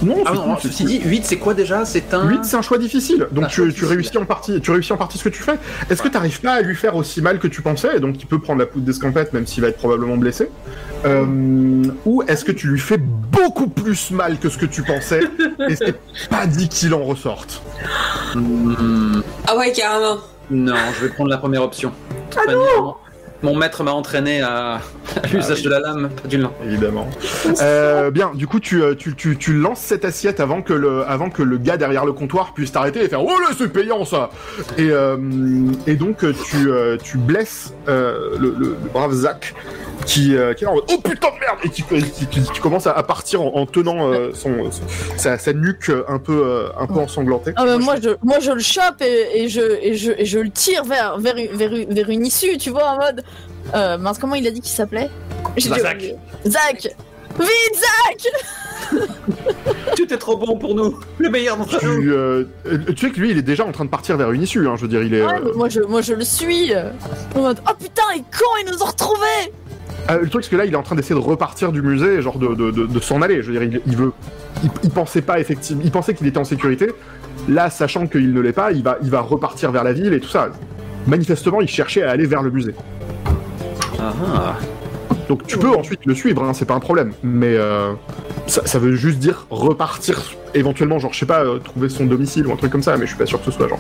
Non, 0.03 0.17
Ah 0.27 0.31
c'est 0.33 0.39
non, 0.39 0.57
ceci 0.63 0.85
dit, 0.85 1.01
8 1.03 1.25
c'est 1.25 1.37
quoi 1.39 1.55
déjà? 1.55 1.85
C'est 1.87 2.13
un. 2.13 2.29
8 2.29 2.41
c'est 2.45 2.57
un 2.57 2.63
choix 2.63 2.77
difficile, 2.77 3.27
donc 3.33 3.49
tu, 3.49 3.55
choix 3.57 3.65
tu 3.65 3.71
difficile. 3.71 3.89
réussis 3.89 4.19
en 4.19 4.25
partie, 4.27 4.61
tu 4.61 4.71
réussis 4.71 4.93
en 4.93 4.97
partie 4.99 5.17
ce 5.17 5.25
que 5.25 5.29
tu 5.31 5.43
fais. 5.43 5.55
Est-ce 5.91 6.03
que 6.03 6.09
tu 6.09 6.15
n'arrives 6.15 6.41
pas 6.43 6.53
à 6.53 6.61
lui 6.61 6.77
faire 6.77 6.95
aussi 6.97 7.23
mal 7.23 7.39
que 7.39 7.47
tu 7.49 7.63
pensais, 7.63 7.97
et 7.97 8.01
donc 8.01 8.17
il 8.21 8.27
peut 8.27 8.39
prendre 8.39 8.59
la 8.61 8.67
poudre 8.67 8.85
d'escampette 8.85 9.33
même 9.33 9.47
s'il 9.47 9.63
va 9.63 9.69
être 9.71 9.79
probablement 9.79 10.17
blessé, 10.19 10.49
Euh, 11.05 11.25
ou 12.05 12.23
est-ce 12.29 12.45
que 12.45 12.53
tu 12.53 12.69
lui 12.69 12.79
fais 12.79 12.99
beaucoup 12.99 13.67
plus 13.69 14.11
mal 14.13 14.39
que 14.39 14.49
ce 14.51 14.59
que 14.59 14.67
tu 14.67 14.83
pensais? 14.83 15.21
Et 15.71 15.75
c'est 15.77 15.97
pas 16.29 16.47
dit 16.47 16.69
qu'il 16.69 16.93
en 16.95 17.03
ressorte 17.05 17.63
Ah 19.47 19.57
ouais, 19.57 19.73
carrément. 19.73 20.19
Non, 20.53 20.75
je 20.95 21.07
vais 21.07 21.13
prendre 21.13 21.31
la 21.31 21.39
première 21.39 21.63
option. 21.63 21.93
Pas 22.35 22.53
ni- 22.55 22.55
Mon 23.43 23.55
maître 23.57 23.83
m'a 23.83 23.93
entraîné 23.93 24.41
à, 24.41 24.75
à 25.23 25.27
l'usage 25.33 25.63
de 25.63 25.71
la 25.71 25.81
lame, 25.81 26.11
pas 26.23 26.29
du 26.29 26.39
lent. 26.39 26.53
Évidemment. 26.65 27.09
Euh, 27.61 28.11
bien, 28.11 28.31
du 28.35 28.47
coup 28.47 28.61
tu, 28.61 28.83
euh, 28.83 28.95
tu, 28.95 29.15
tu, 29.17 29.37
tu 29.37 29.55
lances 29.55 29.81
cette 29.81 30.05
assiette 30.05 30.39
avant 30.41 30.63
que 30.63 30.73
le 30.73 31.03
avant 31.09 31.29
que 31.31 31.43
le 31.43 31.59
gars 31.59 31.77
derrière 31.77 32.05
le 32.05 32.13
comptoir 32.13 32.55
puisse 32.55 32.73
t'arrêter 32.73 33.03
et 33.05 33.09
faire 33.09 33.23
oh 33.25 33.41
là 33.41 33.49
c'est 33.59 33.73
payant 33.73 34.05
ça 34.05 34.31
et 34.79 34.91
euh, 34.91 35.17
et 35.87 35.97
donc 35.97 36.19
tu 36.45 36.71
euh, 36.71 36.97
tu 37.03 37.19
blesses 37.19 37.75
euh, 37.89 38.37
le, 38.39 38.51
le, 38.59 38.69
le 38.83 38.89
brave 38.93 39.13
Zach 39.13 39.55
qui, 40.07 40.35
euh, 40.37 40.53
qui 40.53 40.65
est 40.65 40.67
là 40.67 40.73
en 40.73 40.75
mode 40.77 40.85
oh 40.93 40.99
putain 40.99 41.29
de 41.29 41.39
merde 41.41 41.59
et 41.65 41.69
qui, 41.69 41.83
qui, 41.85 42.27
qui- 42.27 42.61
commence 42.61 42.87
à, 42.89 43.01
partir 43.05 43.41
en, 43.43 43.55
en 43.55 43.67
tenant 43.67 44.13
euh, 44.13 44.31
son, 44.35 44.71
son- 44.73 44.83
sa, 45.17 45.39
sa 45.39 45.53
nuque 45.53 45.93
un 46.09 46.19
peu 46.19 46.43
euh, 46.45 46.69
un 46.79 46.87
peu 46.87 46.99
ensanglantée. 46.99 47.53
Ah, 47.57 47.79
moi, 47.79 47.95
je, 48.03 48.11
moi, 48.23 48.39
je 48.41 48.51
le 48.51 48.61
chope 48.61 49.01
et, 49.01 49.43
et 49.45 49.49
je, 49.49 49.61
et, 49.81 49.95
je, 49.97 50.11
et 50.17 50.25
je 50.25 50.39
le 50.41 50.51
tire 50.51 50.85
vers, 50.85 51.19
vers, 51.19 51.35
vers, 51.53 51.71
vers 51.89 52.11
une 52.11 52.27
issue, 52.27 52.57
tu 52.59 52.71
vois, 52.71 52.85
en 52.91 52.97
mode. 52.97 53.23
Euh, 53.75 53.99
mince, 53.99 54.19
comment 54.19 54.35
il 54.35 54.47
a 54.47 54.51
dit 54.51 54.61
qu'il 54.61 54.73
s'appelait 54.73 55.11
J'ai 55.57 55.69
Zach. 55.69 56.05
Zach 56.47 56.89
Vite, 57.39 57.77
Zach 57.77 58.33
Tu 59.97 60.03
es 60.03 60.17
trop 60.19 60.37
bon 60.37 60.59
pour 60.59 60.75
nous, 60.75 60.99
le 61.19 61.31
meilleur 61.31 61.57
d'entre 61.57 61.83
nous. 61.85 62.03
Tu, 62.03 62.13
euh, 62.13 62.45
euh, 62.67 62.79
tu 62.95 63.07
sais 63.07 63.11
que 63.13 63.21
lui 63.21 63.31
il 63.31 63.39
est 63.39 63.43
déjà 63.43 63.65
en 63.65 63.73
train 63.73 63.85
de 63.85 63.91
partir 63.91 64.17
vers 64.17 64.33
une 64.33 64.43
issue 64.43 64.67
hein, 64.67 64.75
je 64.77 64.83
veux 64.83 64.89
dire 64.89 65.03
il 65.03 65.15
est 65.15 65.25
Ouais, 65.25 65.35
euh, 65.35 65.53
moi, 65.55 65.69
je, 65.69 65.81
moi, 65.81 66.03
je 66.03 66.15
le 66.15 66.25
suis. 66.25 66.73
En 67.35 67.41
mode. 67.41 67.61
Oh 67.67 67.73
putain, 67.79 68.03
et 68.17 68.19
con, 68.19 68.45
ils 68.63 68.71
nous 68.71 68.83
ont 68.83 68.87
retrouvés 68.87 69.53
Ah, 70.09 70.19
le 70.19 70.29
truc, 70.29 70.45
c'est 70.45 70.51
que 70.51 70.57
là, 70.57 70.65
il 70.67 70.73
est 70.73 70.77
en 70.77 70.83
train 70.83 70.97
d'essayer 70.97 71.15
de 71.15 71.25
repartir 71.25 71.73
du 71.73 71.81
musée, 71.81 72.21
genre 72.21 72.39
de, 72.39 72.49
de, 72.55 72.71
de, 72.71 72.87
de 72.87 73.01
s'en 73.01 73.23
aller. 73.23 73.43
Je 73.43 73.51
veux 73.51 73.59
dire, 73.59 73.63
il, 73.63 73.81
il 73.87 73.97
veut. 73.97 74.13
Il, 74.65 74.71
il 74.83 74.91
pensait 74.91 75.23
pas 75.23 75.41
effectivement. 75.41 75.83
Il 75.85 75.91
pensait 75.91 76.15
qu'il 76.15 76.27
était 76.27 76.39
en 76.39 76.45
sécurité. 76.45 76.91
Là, 77.49 77.71
sachant 77.71 78.07
qu'il 78.07 78.33
ne 78.33 78.41
l'est 78.41 78.53
pas, 78.53 78.73
il 78.73 78.83
va, 78.83 78.99
il 79.03 79.11
va 79.11 79.21
repartir 79.21 79.73
vers 79.73 79.85
la 79.85 79.93
ville 79.93 80.13
et 80.13 80.21
tout 80.21 80.29
ça. 80.29 80.51
Manifestement, 81.07 81.61
il 81.61 81.69
cherchait 81.69 82.03
à 82.03 82.11
aller 82.11 82.27
vers 82.27 82.43
le 82.43 82.51
musée. 82.51 82.75
Ah, 84.03 84.13
ah. 84.37 84.57
Donc, 85.29 85.47
tu 85.47 85.57
peux 85.59 85.71
ensuite 85.71 86.05
le 86.05 86.15
suivre, 86.15 86.43
hein, 86.43 86.53
c'est 86.53 86.65
pas 86.65 86.75
un 86.75 86.81
problème. 86.81 87.13
Mais 87.23 87.55
euh, 87.55 87.93
ça, 88.47 88.67
ça 88.67 88.79
veut 88.79 88.95
juste 88.97 89.19
dire 89.19 89.47
repartir, 89.51 90.21
éventuellement, 90.55 90.99
genre, 90.99 91.13
je 91.13 91.21
sais 91.21 91.27
pas, 91.27 91.45
euh, 91.45 91.59
trouver 91.59 91.89
son 91.89 92.07
domicile 92.07 92.47
ou 92.47 92.53
un 92.53 92.57
truc 92.57 92.73
comme 92.73 92.83
ça, 92.83 92.97
mais 92.97 93.05
je 93.07 93.11
suis 93.11 93.19
pas 93.19 93.27
sûr 93.27 93.39
que 93.39 93.45
ce 93.47 93.51
soit, 93.53 93.69
genre, 93.69 93.79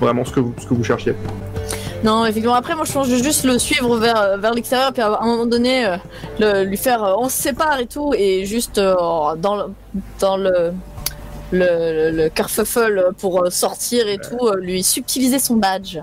vraiment 0.00 0.24
ce 0.24 0.32
que 0.32 0.40
vous, 0.40 0.54
ce 0.60 0.66
que 0.66 0.74
vous 0.74 0.84
cherchiez. 0.84 1.14
Non, 2.04 2.24
effectivement, 2.24 2.54
après, 2.54 2.76
moi, 2.76 2.84
je 2.84 2.92
pense 2.92 3.08
juste 3.08 3.44
le 3.44 3.58
suivre 3.58 3.96
vers, 3.96 4.38
vers 4.38 4.54
l'extérieur, 4.54 4.92
puis 4.92 5.02
à 5.02 5.18
un 5.20 5.26
moment 5.26 5.46
donné, 5.46 5.86
euh, 5.86 5.96
le- 6.38 6.64
lui 6.64 6.76
faire. 6.76 7.02
on 7.18 7.28
se 7.28 7.36
sépare 7.42 7.80
et 7.80 7.86
tout, 7.86 8.12
et 8.16 8.44
juste 8.44 8.76
dans 8.78 9.34
le. 9.56 9.64
Dans 10.20 10.36
le 10.36 10.72
le, 11.52 13.12
pour 13.18 13.46
sortir 13.50 14.08
et 14.08 14.18
tout, 14.18 14.50
lui 14.60 14.82
subtiliser 14.82 15.38
son 15.38 15.54
badge. 15.56 15.98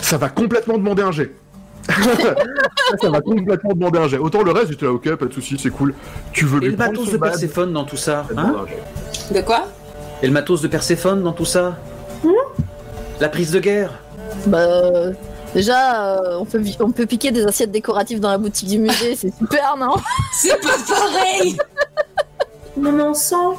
Ça 0.00 0.18
va 0.18 0.28
complètement 0.28 0.76
demander 0.76 1.02
un 1.02 1.12
jet. 1.12 1.30
Ça 3.00 3.10
va 3.10 3.20
complètement 3.20 3.72
demander 3.74 3.98
un 3.98 4.08
jet. 4.08 4.18
Autant 4.18 4.42
le 4.42 4.50
reste, 4.52 4.70
j'étais 4.70 4.84
là, 4.86 4.92
ok, 4.92 5.14
pas 5.16 5.26
de 5.26 5.32
soucis, 5.32 5.56
c'est 5.60 5.70
cool. 5.70 5.94
Tu 6.32 6.44
veux 6.44 6.58
Et 6.58 6.66
lui 6.66 6.70
le 6.70 6.76
prendre 6.76 6.92
matos 6.92 7.06
son 7.06 7.12
de 7.12 7.16
Perséphone 7.18 7.72
dans 7.72 7.84
tout 7.84 7.96
ça 7.96 8.20
hein 8.20 8.34
demande 8.34 8.56
un 8.56 8.66
jet. 8.66 9.34
De 9.34 9.40
quoi 9.44 9.64
Et 10.22 10.26
le 10.26 10.32
matos 10.32 10.60
de 10.62 10.68
Perséphone 10.68 11.22
dans 11.22 11.32
tout 11.32 11.44
ça 11.44 11.76
La 13.20 13.28
prise 13.28 13.50
de 13.52 13.60
guerre 13.60 13.90
Bah, 14.46 14.58
euh, 14.58 15.12
déjà, 15.54 16.16
euh, 16.18 16.36
on, 16.40 16.44
peut, 16.44 16.58
vi- 16.58 16.76
on 16.80 16.90
peut 16.90 17.06
piquer 17.06 17.30
des 17.30 17.44
assiettes 17.46 17.70
décoratives 17.72 18.20
dans 18.20 18.30
la 18.30 18.38
boutique 18.38 18.68
du 18.68 18.78
musée, 18.78 19.16
c'est 19.16 19.32
super, 19.36 19.76
non 19.78 19.94
C'est 20.32 20.60
pas 20.60 20.76
pareil 20.88 21.56
Mon 22.76 23.00
encens 23.00 23.56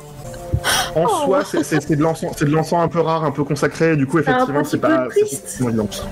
En 0.95 1.05
Oh. 1.05 1.25
soi, 1.25 1.43
c'est- 1.63 1.89
de 1.95 2.01
l'encens, 2.01 2.31
c'est 2.37 2.45
de 2.45 2.49
l'encens 2.51 2.81
un 2.83 2.87
peu 2.87 2.99
rare, 2.99 3.23
un 3.23 3.31
peu 3.31 3.43
consacré. 3.43 3.95
Du 3.95 4.07
coup, 4.07 4.19
effectivement, 4.19 4.63
c'est 4.63 4.77
pas, 4.79 5.07
triste. 5.09 5.59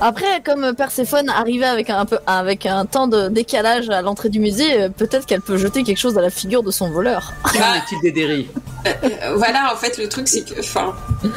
Après, 0.02 0.42
comme 0.46 0.74
Perséphone 0.76 1.30
arrivait 1.30 1.66
avec 1.66 1.90
un, 1.90 2.06
peu, 2.06 2.20
avec 2.28 2.66
un 2.66 2.86
temps 2.86 3.08
de 3.08 3.28
décalage 3.30 3.90
à 3.90 4.02
l'entrée 4.02 4.30
du 4.30 4.40
musée, 4.40 4.82
euh, 4.84 4.90
peut-être 4.90 5.26
qu'elle 5.26 5.42
peut 5.42 5.58
jeter 5.58 5.84
quelque 5.84 5.98
chose 6.00 6.18
à 6.18 6.22
la 6.22 6.30
figure 6.30 6.62
de 6.64 6.72
son 6.72 6.90
voleur. 6.92 7.34
Qu'en 7.44 7.60
Bah, 7.60 7.66
est-il 7.78 8.00
des 8.02 8.12
dérives 8.12 8.50
euh, 8.88 9.34
Voilà, 9.36 9.72
en 9.74 9.78
fait, 9.78 9.98
le 9.98 10.08
truc, 10.10 10.28
c'est 10.28 10.44
que. 10.44 10.60
Enfin, 10.60 10.94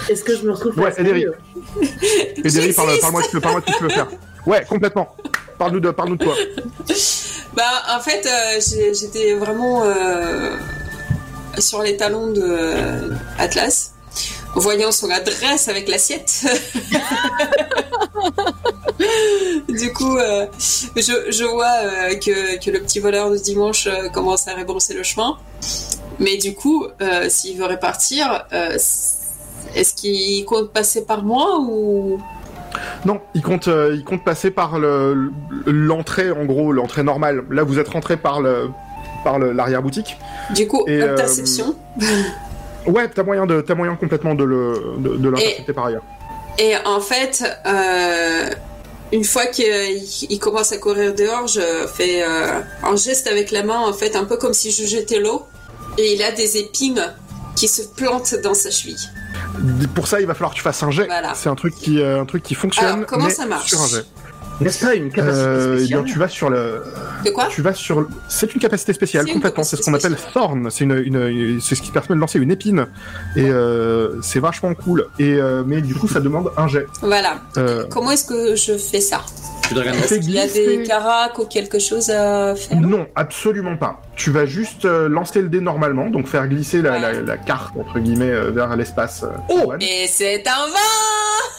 Est-ce 0.09 0.23
que 0.25 0.37
je 0.37 0.43
me 0.45 0.53
retrouve 0.53 0.79
Ouais, 0.79 0.93
Ederi. 0.99 1.25
Ederi, 2.45 2.73
parle- 2.73 2.99
parle-moi 3.01 3.23
de 3.23 3.27
ce 3.27 3.33
que- 3.33 3.39
parle-moi 3.39 3.61
de 3.63 3.67
ce 3.67 3.73
que 3.73 3.79
tu 3.79 3.83
veux 3.85 3.91
faire. 3.91 4.07
Ouais, 4.47 4.65
complètement. 4.69 5.09
Parle-nous 5.59 5.81
de, 5.81 5.91
parle-nous 5.91 6.17
de 6.17 6.25
toi. 6.25 6.35
Bah, 7.55 7.65
en 7.97 8.01
fait, 8.01 8.27
euh, 8.27 8.61
j'étais 8.93 9.35
vraiment 9.35 9.83
euh, 9.85 10.51
sur 11.61 11.83
les 11.83 11.97
talons 11.97 12.33
de 12.33 13.11
Atlas, 13.39 13.93
voyant 14.55 14.93
son 14.93 15.11
adresse 15.11 15.69
avec 15.69 15.89
l'assiette. 15.89 16.45
du 19.69 19.93
coup, 19.93 20.17
euh, 20.17 20.47
je, 20.97 21.45
vois 21.45 21.75
euh, 21.85 22.15
que, 22.17 22.71
le 22.71 22.81
petit 22.81 23.01
voleur 23.01 23.31
de 23.31 23.37
dimanche 23.37 23.87
euh, 23.87 24.09
commence 24.09 24.49
à 24.49 24.55
rebrousser 24.55 24.95
le 24.95 25.03
chemin. 25.03 25.37
Mais 26.19 26.37
du 26.37 26.55
coup, 26.55 26.87
s'il 27.29 27.57
veut 27.59 27.67
repartir, 27.67 28.45
euh, 28.53 28.77
est-ce 29.75 29.95
qu'il 29.95 30.45
compte 30.45 30.73
passer 30.73 31.05
par 31.05 31.23
moi 31.23 31.61
ou... 31.61 32.21
Non, 33.05 33.21
il 33.35 33.43
compte, 33.43 33.69
il 33.69 34.03
compte 34.05 34.25
passer 34.25 34.51
par 34.51 34.81
le- 34.81 35.31
l'entrée, 35.67 36.33
en 36.33 36.45
gros, 36.45 36.73
l'entrée 36.73 37.05
normale. 37.05 37.45
Là, 37.51 37.63
vous 37.63 37.79
êtes 37.79 37.89
rentré 37.89 38.17
par 38.17 38.41
le, 38.41 38.69
par 39.25 39.39
l'arrière-boutique. 39.39 40.17
Du 40.55 40.67
coup, 40.67 40.85
Et, 40.87 41.03
euh, 41.03 41.13
interception. 41.13 41.75
Ouais, 42.87 43.09
t'as 43.09 43.23
moyen 43.23 43.45
de, 43.47 43.65
moyen 43.75 43.97
complètement 43.97 44.35
de 44.35 44.45
le, 44.45 44.95
de, 44.99 45.17
de 45.17 45.29
l'intercepter 45.29 45.73
par 45.73 45.87
ailleurs. 45.87 46.05
Et 46.59 46.75
en 46.85 47.01
fait, 47.01 47.45
euh, 47.67 48.51
une 49.13 49.25
fois 49.25 49.47
qu'il 49.47 49.67
il 50.29 50.39
commence 50.39 50.73
à 50.73 50.79
courir 50.79 51.15
dehors, 51.15 51.47
je 51.47 51.87
fais 51.93 52.23
euh, 52.23 52.61
un 52.83 52.97
geste 52.97 53.27
avec 53.27 53.51
la 53.51 53.63
main, 53.63 53.79
en 53.79 53.93
fait, 53.93 54.17
un 54.17 54.25
peu 54.25 54.37
comme 54.37 54.55
si 54.55 54.71
je 54.71 54.85
jetais 54.85 55.21
l'eau. 55.21 55.47
Et 55.99 56.15
il 56.15 56.23
a 56.23 56.31
des 56.33 56.59
épines 56.59 57.13
qui 57.57 57.69
se 57.69 57.83
plantent 57.83 58.35
dans 58.43 58.55
sa 58.55 58.71
cheville. 58.71 59.11
Pour 59.95 60.07
ça, 60.07 60.21
il 60.21 60.27
va 60.27 60.35
falloir 60.35 60.53
que 60.53 60.57
tu 60.57 60.63
fasses 60.63 60.83
un 60.83 60.91
jet. 60.91 61.07
Voilà. 61.07 61.35
C'est 61.35 61.49
un 61.49 61.55
truc 61.55 61.75
qui, 61.75 62.01
euh, 62.01 62.21
un 62.21 62.25
truc 62.25 62.43
qui 62.43 62.55
fonctionne. 62.55 62.87
Alors, 62.87 63.07
comment 63.07 63.27
mais 63.27 63.31
ça 63.31 63.47
marche 63.47 63.69
Sur 63.69 63.81
un 63.81 63.89
jet. 63.89 64.05
N'est-ce 64.61 64.85
pas 64.85 64.95
une 64.95 65.11
capacité 65.11 65.45
Euh, 65.47 65.65
eh 65.75 65.77
bien, 65.77 65.79
spéciale 65.99 66.05
tu 66.05 66.19
vas 66.19 66.29
sur 66.29 66.51
le. 66.51 66.83
De 67.25 67.31
quoi 67.31 67.47
Tu 67.49 67.63
vas 67.63 67.75
sur. 67.75 68.01
le- 68.01 68.09
C'est 68.29 68.53
une 68.55 68.61
capacité 68.61 68.93
spéciale, 68.93 69.27
une 69.29 69.35
complètement. 69.35 69.63
C'est 69.63 69.77
ce 69.77 69.83
qu'on 69.83 69.95
appelle 69.95 70.17
Thorn. 70.35 70.69
C'est 70.71 70.85
une, 70.85 70.93
une- 71.05 71.61
c'est 71.61 71.75
ce 71.75 71.83
qui 71.83 71.91
permet 71.93 72.09
de 72.17 72.21
lancer 72.21 72.39
une 72.39 72.51
épine. 72.51 72.87
Et 73.37 73.49
euh, 73.49 74.21
c'est 74.23 74.41
vachement 74.41 74.75
cool. 74.75 75.07
Et 75.19 75.35
euh, 75.35 75.63
mais 75.67 75.81
du 75.81 75.95
coup, 75.95 76.09
ça 76.09 76.21
demande 76.21 76.51
un 76.57 76.67
jet. 76.69 76.87
Voilà. 77.03 77.39
Euh, 77.57 77.85
Comment 77.91 78.11
est-ce 78.11 78.25
que 78.25 78.57
je 78.57 78.77
fais 78.79 79.01
ça 79.01 79.21
Tu 79.69 79.75
Dragon 79.75 79.93
Fais 79.93 80.17
Il 80.17 80.31
y 80.31 80.39
a 80.41 80.47
des 80.49 80.83
caracs 80.83 81.39
ou 81.39 81.45
quelque 81.45 81.79
chose 81.79 82.11
à 82.11 82.55
faire 82.57 82.81
Non, 82.81 83.07
absolument 83.15 83.77
pas. 83.77 84.03
Tu 84.17 84.31
vas 84.33 84.47
juste 84.47 84.85
euh, 84.85 85.09
lancer 85.09 85.41
le 85.41 85.49
dé 85.49 85.61
normalement, 85.61 86.11
donc 86.11 86.27
faire 86.27 86.49
glisser 86.49 86.83
la, 86.83 86.93
Ouais. 86.93 87.01
la- 87.01 87.13
la 87.23 87.37
carte 87.37 87.75
entre 87.79 88.01
guillemets 88.01 88.31
euh, 88.31 88.51
vers 88.51 88.75
l'espace. 88.77 89.23
euh, 89.23 89.29
Oh 89.51 89.61
Juan. 89.67 89.79
Et 89.83 90.07
c'est 90.09 90.43
un 90.49 90.67
vin 90.67 91.58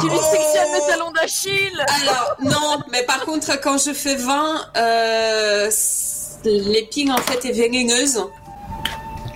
Tu 0.00 0.08
lui 0.08 0.18
sectionnes 0.18 0.72
le 0.74 0.90
talon 0.90 1.10
d'Achille 1.12 1.84
Alors, 2.02 2.36
non, 2.40 2.78
mais 2.90 3.02
par 3.04 3.24
contre, 3.24 3.60
quand 3.60 3.78
je 3.78 3.92
fais 3.92 4.16
20, 4.16 4.70
euh, 4.76 5.70
l'épine 6.44 7.12
en 7.12 7.18
fait 7.18 7.44
est 7.48 7.52
vénéneuse. 7.52 8.24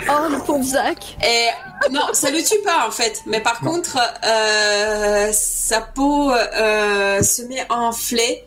Oh, 0.09 0.29
le 0.29 0.39
pauvre 0.39 0.65
Zach 0.65 1.17
Et 1.25 1.49
non, 1.93 2.03
ça 2.13 2.31
le 2.31 2.43
tue 2.43 2.61
pas 2.65 2.87
en 2.87 2.91
fait. 2.91 3.21
Mais 3.27 3.41
par 3.41 3.61
contre, 3.61 3.99
euh, 4.25 5.31
sa 5.33 5.81
peau 5.81 6.33
euh, 6.33 7.23
se 7.23 7.43
met 7.43 7.65
à 7.69 7.77
enfler, 7.77 8.45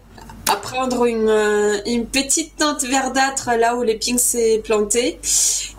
à 0.52 0.58
prendre 0.58 1.06
une, 1.06 1.30
euh, 1.30 1.78
une 1.86 2.08
petite 2.08 2.58
teinte 2.58 2.84
verdâtre 2.84 3.52
là 3.58 3.76
où 3.76 3.84
l'épine 3.84 4.18
s'est 4.18 4.62
plantée. 4.64 5.20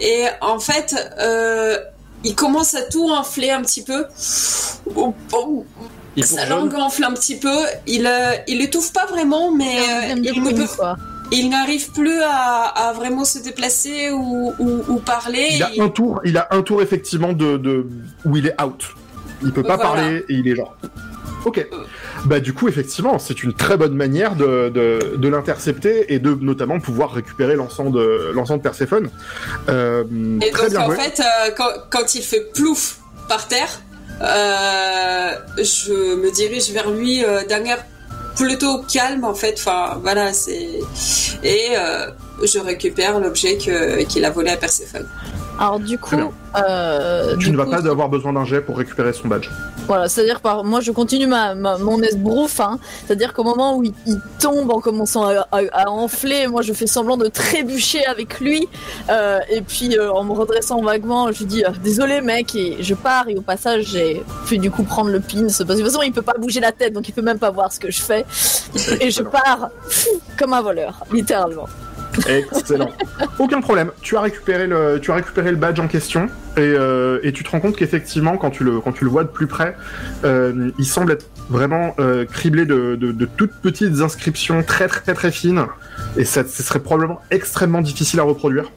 Et 0.01 0.25
en 0.41 0.59
fait, 0.59 0.95
euh, 1.19 1.79
il 2.27 2.35
commence 2.35 2.75
à 2.75 2.83
tout 2.83 3.09
enfler 3.11 3.51
un 3.51 3.63
petit 3.63 3.83
peu. 3.83 4.05
Sa 6.23 6.47
langue 6.47 6.75
enfle 6.75 7.05
un 7.05 7.13
petit 7.13 7.37
peu. 7.37 7.57
Il, 7.87 8.07
euh, 8.07 8.33
il 8.49 8.61
étouffe 8.63 8.93
pas 8.93 9.07
vraiment, 9.07 9.51
mais 9.51 9.79
euh, 9.79 10.15
il 10.17 10.43
ne 10.43 10.51
peut 10.67 10.67
il 11.33 11.49
n'arrive 11.51 11.91
plus 11.91 12.21
à, 12.23 12.63
à 12.89 12.93
vraiment 12.93 13.25
se 13.25 13.41
déplacer 13.41 14.11
ou, 14.13 14.53
ou, 14.61 14.83
ou 14.89 14.97
parler. 14.99 15.49
Il 15.55 15.63
a 15.63 15.71
Il- 15.75 15.83
un 15.83 15.89
tour, 15.89 16.21
il 16.25 16.39
a 16.39 16.47
un 16.53 16.63
tour 16.63 16.81
effectivement 16.83 17.33
de, 17.33 17.57
de 17.57 17.87
où 18.25 18.37
il 18.37 18.47
est 18.47 18.63
out. 18.63 18.85
Il 19.43 19.53
peut 19.53 19.65
pas 19.65 19.77
Voilà. 19.77 19.91
parler 19.91 20.25
et 20.29 20.35
il 20.35 20.47
est 20.49 20.55
genre. 20.57 20.77
Ok. 21.47 21.65
Bah 22.25 22.41
du 22.41 22.53
coup 22.53 22.67
effectivement 22.69 23.21
c'est 23.21 23.45
une 23.45 23.55
très 23.55 23.77
bonne 23.77 23.95
manière 23.95 24.35
de, 24.35 24.69
de, 24.69 25.17
de 25.17 25.29
l'intercepter 25.29 26.13
et 26.13 26.19
de 26.19 26.35
notamment 26.35 26.81
pouvoir 26.81 27.13
récupérer 27.13 27.55
l'encens 27.55 27.93
de 27.93 28.33
de 28.35 28.63
Perséphone. 28.63 29.09
Euh, 29.69 30.03
Et 30.43 30.51
très 30.51 30.63
donc 30.71 30.71
bien 30.71 30.81
en 30.89 30.91
fait, 30.91 31.21
euh, 31.21 31.51
quand, 31.57 31.71
quand 31.89 32.15
il 32.17 32.23
fait 32.23 32.51
plouf 32.53 32.99
par 33.29 33.47
terre, 33.47 33.81
euh, 34.23 35.31
je 35.59 36.17
me 36.17 36.31
dirige 36.33 36.71
vers 36.73 36.91
lui 36.91 37.25
euh, 37.25 37.45
d'un 37.49 37.63
air 37.65 37.79
plutôt 38.35 38.83
calme 38.83 39.25
en 39.25 39.35
fait. 39.35 39.55
Enfin 39.59 39.99
voilà, 40.03 40.33
c'est 40.33 40.69
et 41.45 41.67
euh, 41.79 42.09
je 42.43 42.59
récupère 42.59 43.21
l'objet 43.21 43.57
que- 43.57 44.03
qu'il 44.05 44.25
a 44.25 44.31
volé 44.31 44.51
à 44.51 44.57
Perséphone. 44.57 45.07
Alors 45.59 45.79
du 45.79 45.97
coup, 45.97 46.17
euh, 46.59 47.31
Tu 47.39 47.47
du 47.47 47.51
ne 47.53 47.57
vas 47.57 47.67
pas 47.67 47.87
avoir 47.89 48.09
besoin 48.09 48.33
d'un 48.33 48.45
jet 48.45 48.61
pour 48.61 48.77
récupérer 48.77 49.13
son 49.13 49.29
badge. 49.29 49.49
Voilà, 49.87 50.09
c'est-à-dire 50.09 50.41
par 50.41 50.65
moi 50.65 50.81
je 50.81 50.91
continue 50.91 51.29
ma, 51.29 51.55
ma- 51.55 51.79
mon 51.79 52.03
esbrouf, 52.03 52.59
hein, 52.59 52.81
c'est-à-dire 53.07 53.33
qu'au 53.33 53.45
moment 53.45 53.77
où 53.77 53.85
il, 53.85 53.93
il 54.07 54.19
tombe 54.41 54.73
en 54.73 54.81
commençant 54.81 55.25
à, 55.29 55.47
à- 55.53 55.61
à 55.85 55.89
enfler, 55.91 56.49
moi 56.49 56.63
je 56.63 56.73
fais 56.73 56.89
semblant 56.89 57.17
de 57.17 57.29
trébucher 57.29 58.05
avec 58.05 58.41
lui, 58.41 58.69
euh, 59.11 59.39
et 59.49 59.61
puis 59.61 59.97
euh, 59.97 60.11
en 60.13 60.25
me 60.25 60.33
redressant 60.33 60.81
vaguement, 60.83 61.31
je 61.31 61.39
lui 61.39 61.45
dis 61.47 61.65
euh, 61.65 61.69
désolé 61.85 62.21
mec, 62.21 62.55
et 62.57 62.79
je 62.81 62.95
pars, 62.95 63.29
et 63.29 63.37
au 63.37 63.43
passage 63.43 63.85
j'ai 63.85 64.25
fait 64.47 64.59
du 64.59 64.73
coup 64.73 64.83
prendre 64.83 65.11
le 65.11 65.21
pin, 65.21 65.43
parce 65.43 65.59
que 65.59 65.63
de 65.63 65.75
toute 65.75 65.85
façon 65.85 66.03
il 66.03 66.13
peut 66.13 66.23
pas 66.23 66.35
bouger 66.37 66.59
la 66.59 66.73
tête, 66.73 66.93
donc 66.93 67.09
il 67.09 67.13
peut 67.13 67.23
même 67.23 67.39
pas 67.39 67.51
voir 67.51 67.73
ce 67.73 67.79
que 67.79 67.91
je 67.93 68.01
fais, 68.03 68.25
et 69.01 69.13
je 69.13 69.23
pars 69.23 69.69
comme 70.37 70.53
un 70.53 70.63
voleur, 70.63 71.05
littéralement. 71.13 71.69
Excellent. 72.29 72.91
Aucun 73.39 73.61
problème. 73.61 73.91
Tu 74.01 74.17
as 74.17 74.21
récupéré 74.21 74.67
le, 74.67 74.99
tu 75.01 75.11
as 75.11 75.15
récupéré 75.15 75.51
le 75.51 75.57
badge 75.57 75.81
en 75.81 75.89
question 75.89 76.27
et, 76.57 76.61
euh, 76.61 77.19
et 77.23 77.33
tu 77.33 77.45
te 77.45 77.51
rends 77.51 77.61
compte 77.61 77.77
qu'effectivement, 77.77 78.37
quand 78.37 78.51
tu 78.51 78.65
le, 78.65 78.81
quand 78.81 78.93
tu 78.93 79.05
le 79.05 79.11
vois 79.11 79.25
de 79.25 79.29
plus 79.29 79.47
près, 79.47 79.77
euh, 80.25 80.71
il 80.79 80.87
semble 80.87 81.13
être 81.13 81.27
vraiment 81.49 81.95
euh, 81.99 82.25
criblé 82.25 82.65
de, 82.65 82.97
de, 82.97 83.29
toutes 83.37 83.53
petites 83.63 84.01
inscriptions 84.01 84.63
très 84.63 84.89
très 84.89 85.15
très 85.15 85.31
fines 85.31 85.67
et 86.17 86.25
ça, 86.25 86.45
ce 86.47 86.63
serait 86.63 86.81
probablement 86.81 87.21
extrêmement 87.31 87.83
difficile 87.83 88.21
à 88.21 88.25
reproduire. 88.25 88.71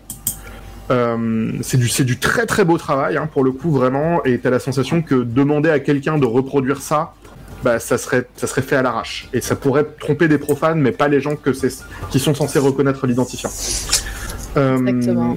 Euh, 0.91 1.51
c'est 1.61 1.77
du, 1.77 1.87
c'est 1.87 2.03
du 2.03 2.17
très 2.17 2.47
très 2.47 2.65
beau 2.65 2.77
travail 2.79 3.15
hein, 3.15 3.29
pour 3.31 3.43
le 3.43 3.51
coup 3.51 3.71
vraiment 3.71 4.23
et 4.23 4.39
t'as 4.39 4.49
la 4.49 4.57
sensation 4.57 5.03
que 5.03 5.15
demander 5.15 5.69
à 5.69 5.79
quelqu'un 5.79 6.17
de 6.17 6.25
reproduire 6.25 6.81
ça, 6.81 7.13
bah 7.63 7.79
ça 7.79 7.97
serait, 7.97 8.27
ça 8.35 8.47
serait 8.47 8.61
fait 8.61 8.75
à 8.75 8.81
l'arrache 8.81 9.29
et 9.33 9.41
ça 9.41 9.55
pourrait 9.55 9.85
tromper 9.99 10.27
des 10.27 10.37
profanes 10.37 10.79
mais 10.79 10.91
pas 10.91 11.07
les 11.07 11.19
gens 11.19 11.35
que 11.35 11.53
c'est, 11.53 11.73
qui 12.09 12.19
sont 12.19 12.33
censés 12.33 12.59
reconnaître 12.59 13.05
l'identifiant. 13.07 13.51
Euh, 14.57 14.83
Exactement. 14.85 15.35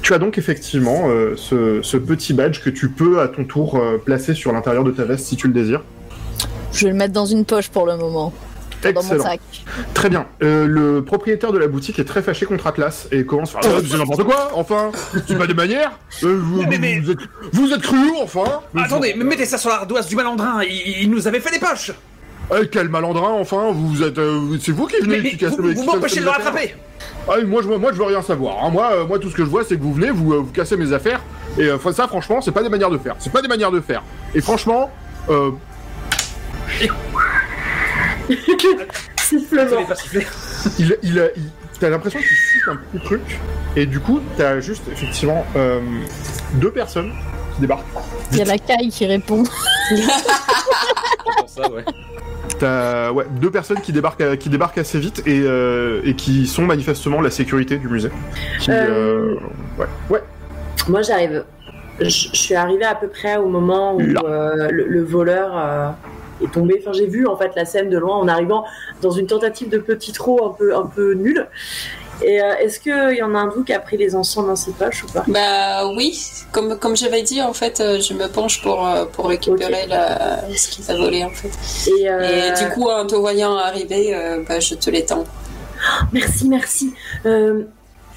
tu 0.00 0.14
as 0.14 0.18
donc 0.18 0.38
effectivement 0.38 1.08
euh, 1.08 1.34
ce, 1.36 1.80
ce 1.82 1.96
petit 1.98 2.32
badge 2.32 2.62
que 2.62 2.70
tu 2.70 2.88
peux 2.88 3.20
à 3.20 3.28
ton 3.28 3.44
tour 3.44 3.76
euh, 3.76 3.98
placer 3.98 4.34
sur 4.34 4.52
l'intérieur 4.52 4.82
de 4.82 4.90
ta 4.90 5.04
veste 5.04 5.26
si 5.26 5.36
tu 5.36 5.46
le 5.46 5.52
désires. 5.52 5.82
Je 6.72 6.86
vais 6.86 6.92
le 6.92 6.96
mettre 6.96 7.12
dans 7.12 7.26
une 7.26 7.44
poche 7.44 7.68
pour 7.68 7.86
le 7.86 7.96
moment, 7.96 8.32
dans 8.92 9.02
mon 9.02 9.08
Excellent. 9.14 9.24
sac. 9.24 9.40
Très 9.94 10.08
bien. 10.08 10.26
Euh, 10.42 10.66
le 10.66 11.02
propriétaire 11.04 11.52
de 11.52 11.58
la 11.58 11.68
boutique 11.68 11.98
est 11.98 12.04
très 12.04 12.22
fâché 12.22 12.46
contre 12.46 12.66
Atlas 12.66 13.08
et 13.12 13.24
commence 13.24 13.54
à 13.56 13.60
faire 13.62 13.72
Ah, 13.76 13.80
c'est 13.88 13.96
n'importe 13.98 14.24
quoi, 14.24 14.50
enfin 14.54 14.90
C'est 15.26 15.36
pas 15.38 15.46
des 15.46 15.54
manières 15.54 15.92
Euh, 16.22 16.38
vous, 16.42 16.62
Mais- 16.68 16.78
mais- 16.78 17.00
vous 17.00 17.10
êtes, 17.12 17.18
vous 17.52 17.72
êtes 17.72 17.82
cru, 17.82 17.96
enfin 18.22 18.60
Attendez, 18.76 19.14
mais 19.16 19.24
mettez 19.24 19.44
ça 19.46 19.58
sur 19.58 19.70
l'ardoise 19.70 20.06
du 20.08 20.16
malandrin, 20.16 20.62
il, 20.62 21.02
il 21.02 21.10
nous 21.10 21.26
avait 21.28 21.40
fait 21.40 21.50
des 21.52 21.58
poches 21.64 21.92
Eh, 22.54 22.68
quel 22.68 22.88
malandrin, 22.88 23.30
enfin 23.40 23.70
Vous 23.72 24.02
êtes, 24.02 24.18
euh, 24.18 24.56
c'est 24.60 24.72
vous 24.72 24.86
qui 24.86 24.96
venez 25.02 25.20
Mais, 25.20 25.30
qui 25.30 25.44
vous, 25.44 25.84
m'empêchez 25.84 26.20
de 26.20 26.24
le 26.24 26.30
rattraper 26.30 26.74
Ah, 27.28 27.34
moi, 27.46 27.60
je, 27.62 27.68
moi, 27.68 27.90
je 27.92 27.98
veux 27.98 28.04
rien 28.04 28.22
savoir. 28.22 28.64
hein. 28.64 28.70
Moi, 28.70 28.88
euh, 28.92 29.04
moi, 29.06 29.18
tout 29.18 29.30
ce 29.30 29.34
que 29.34 29.44
je 29.44 29.50
vois, 29.50 29.64
c'est 29.64 29.76
que 29.76 29.82
vous 29.82 29.92
venez, 29.94 30.10
vous, 30.10 30.32
euh, 30.32 30.38
vous 30.38 30.52
cassez 30.52 30.76
mes 30.76 30.92
affaires. 30.92 31.20
Et 31.58 31.64
euh, 31.64 31.78
ça, 31.92 32.06
franchement, 32.06 32.40
c'est 32.40 32.52
pas 32.52 32.62
des 32.62 32.68
manières 32.68 32.90
de 32.90 32.98
faire. 32.98 33.16
C'est 33.18 33.32
pas 33.32 33.42
des 33.42 33.48
manières 33.48 33.70
de 33.72 33.80
faire. 33.80 34.02
Et 34.34 34.40
franchement, 34.40 34.90
euh, 35.28 35.50
Sifflement. 39.16 39.86
Il, 40.78 40.96
il, 41.02 41.18
a- 41.20 41.28
il- 41.36 41.50
t'as 41.80 41.88
l'impression 41.90 42.18
qu'il 42.18 42.28
siffle 42.28 42.70
un 42.70 42.76
petit 42.76 43.04
truc. 43.04 43.40
Et 43.76 43.86
du 43.86 44.00
coup, 44.00 44.20
t'as 44.36 44.60
juste 44.60 44.84
effectivement 44.90 45.44
euh, 45.56 45.80
deux 46.54 46.70
personnes 46.70 47.12
qui 47.54 47.60
débarquent. 47.62 47.84
Il 48.32 48.38
y 48.38 48.42
a 48.42 48.44
la 48.44 48.58
caille 48.58 48.88
qui 48.90 49.06
répond. 49.06 49.44
ça, 51.46 51.70
ouais. 51.70 51.84
T'as 52.58 53.10
ouais, 53.12 53.26
deux 53.32 53.50
personnes 53.50 53.80
qui 53.80 53.92
débarquent, 53.92 54.20
euh, 54.22 54.36
qui 54.36 54.48
débarquent 54.48 54.78
assez 54.78 54.98
vite 54.98 55.22
et, 55.26 55.40
euh, 55.42 56.00
et 56.04 56.14
qui 56.14 56.46
sont 56.46 56.62
manifestement 56.62 57.20
la 57.20 57.30
sécurité 57.30 57.76
du 57.76 57.88
musée. 57.88 58.10
Qui, 58.60 58.70
Euh, 58.70 58.74
euh, 58.88 59.34
ouais, 59.78 59.86
ouais. 60.10 60.22
Moi, 60.88 61.02
j'arrive. 61.02 61.44
Je, 62.00 62.08
suis 62.08 62.54
arrivée 62.54 62.84
à 62.84 62.94
peu 62.94 63.08
près 63.08 63.36
au 63.38 63.48
moment 63.48 63.96
où 63.96 64.00
euh, 64.00 64.68
le, 64.70 64.86
le 64.86 65.02
voleur 65.02 65.50
euh, 65.56 65.88
est 66.42 66.52
tombé. 66.52 66.80
Enfin, 66.80 66.92
j'ai 66.92 67.06
vu 67.06 67.26
en 67.26 67.36
fait 67.36 67.52
la 67.56 67.64
scène 67.64 67.90
de 67.90 67.98
loin 67.98 68.16
en 68.16 68.28
arrivant 68.28 68.64
dans 69.02 69.10
une 69.10 69.26
tentative 69.26 69.68
de 69.68 69.78
petit 69.78 70.12
trot 70.12 70.44
un 70.44 70.50
peu 70.50 70.76
un 70.76 70.86
peu 70.86 71.14
nulle. 71.14 71.48
Et 72.22 72.40
euh, 72.40 72.54
est-ce 72.60 72.80
qu'il 72.80 73.16
y 73.16 73.22
en 73.22 73.34
a 73.34 73.38
un 73.38 73.48
de 73.48 73.52
vous 73.52 73.64
qui 73.64 73.72
a 73.72 73.78
pris 73.78 73.96
les 73.96 74.14
encens 74.16 74.46
dans 74.46 74.56
ses 74.56 74.72
poches 74.72 75.04
ou 75.04 75.06
pas? 75.08 75.24
Bah 75.28 75.86
oui, 75.94 76.18
comme, 76.50 76.78
comme 76.78 76.96
j'avais 76.96 77.22
dit, 77.22 77.42
en 77.42 77.52
fait, 77.52 77.80
euh, 77.80 78.00
je 78.00 78.14
me 78.14 78.26
penche 78.28 78.62
pour, 78.62 78.86
euh, 78.86 79.04
pour 79.04 79.28
récupérer 79.28 79.86
la, 79.86 80.40
ce 80.54 80.68
qu'il 80.68 80.90
a 80.90 80.96
volé, 80.96 81.24
en 81.24 81.30
fait. 81.30 81.50
Et, 81.90 82.08
euh, 82.08 82.48
Et 82.48 82.64
du 82.64 82.70
coup, 82.70 82.88
en 82.88 83.06
te 83.06 83.14
voyant 83.14 83.56
arriver, 83.56 84.14
euh, 84.14 84.42
bah, 84.48 84.60
je 84.60 84.74
te 84.74 84.88
l'étends. 84.90 85.24
Merci, 86.12 86.48
merci. 86.48 86.94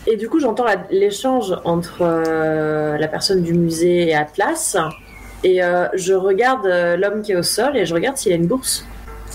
Et 0.07 0.15
du 0.15 0.29
coup, 0.29 0.39
j'entends 0.39 0.65
l'échange 0.89 1.53
entre 1.65 2.05
la 2.97 3.07
personne 3.09 3.43
du 3.43 3.53
musée 3.53 4.07
et 4.07 4.15
Atlas. 4.15 4.77
Et 5.43 5.63
euh, 5.63 5.87
je 5.93 6.13
regarde 6.13 6.65
euh, 6.65 6.97
l'homme 6.97 7.21
qui 7.21 7.31
est 7.31 7.35
au 7.37 7.43
sol 7.43 7.77
et 7.77 7.85
je 7.85 7.93
regarde 7.93 8.17
s'il 8.17 8.31
a 8.31 8.35
une 8.35 8.47
bourse. 8.47 8.85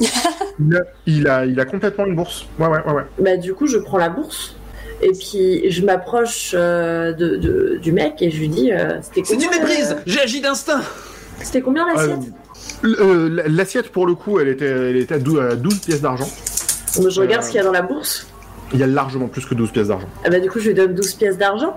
Il, 0.00 0.76
a, 0.76 0.80
il, 1.06 1.28
a, 1.28 1.46
il 1.46 1.58
a 1.60 1.64
complètement 1.64 2.04
une 2.06 2.16
bourse. 2.16 2.46
Ouais, 2.58 2.66
ouais, 2.66 2.78
ouais, 2.86 2.92
ouais. 2.92 3.02
Bah, 3.18 3.36
du 3.36 3.54
coup, 3.54 3.66
je 3.66 3.78
prends 3.78 3.98
la 3.98 4.08
bourse. 4.08 4.56
Et 5.02 5.12
puis, 5.12 5.70
je 5.70 5.84
m'approche 5.84 6.52
euh, 6.56 7.12
de, 7.12 7.36
de- 7.36 7.78
du 7.82 7.92
mec 7.92 8.20
et 8.22 8.30
je 8.30 8.38
lui 8.38 8.48
dis 8.48 8.72
euh, 8.72 9.00
C'était 9.02 9.22
C'est 9.24 9.34
une 9.34 9.50
méprise 9.50 9.92
euh, 9.92 10.00
J'ai 10.06 10.20
agi 10.20 10.40
d'instinct 10.40 10.80
C'était 11.40 11.60
combien 11.60 11.86
l'assiette? 11.86 12.18
L'assiette, 12.82 13.90
pour 13.90 14.06
le 14.06 14.14
coup, 14.14 14.38
elle 14.40 14.48
était, 14.48 14.66
elle 14.66 14.96
était 14.96 15.14
à 15.14 15.18
12, 15.18 15.40
à 15.52 15.56
12 15.56 15.78
pièces 15.80 16.00
d'argent. 16.00 16.28
Moi, 17.00 17.10
Je 17.10 17.20
regarde 17.20 17.42
euh, 17.42 17.46
ce 17.46 17.50
qu'il 17.50 17.58
y 17.58 17.60
a 17.60 17.64
dans 17.64 17.72
la 17.72 17.82
bourse. 17.82 18.26
Il 18.72 18.78
y 18.78 18.82
a 18.82 18.86
largement 18.86 19.28
plus 19.28 19.44
que 19.46 19.54
12 19.54 19.70
pièces 19.72 19.88
d'argent. 19.88 20.08
Ah 20.24 20.30
bah, 20.30 20.40
du 20.40 20.50
coup, 20.50 20.58
je 20.60 20.68
lui 20.68 20.74
donne 20.74 20.94
12 20.94 21.14
pièces 21.14 21.38
d'argent. 21.38 21.76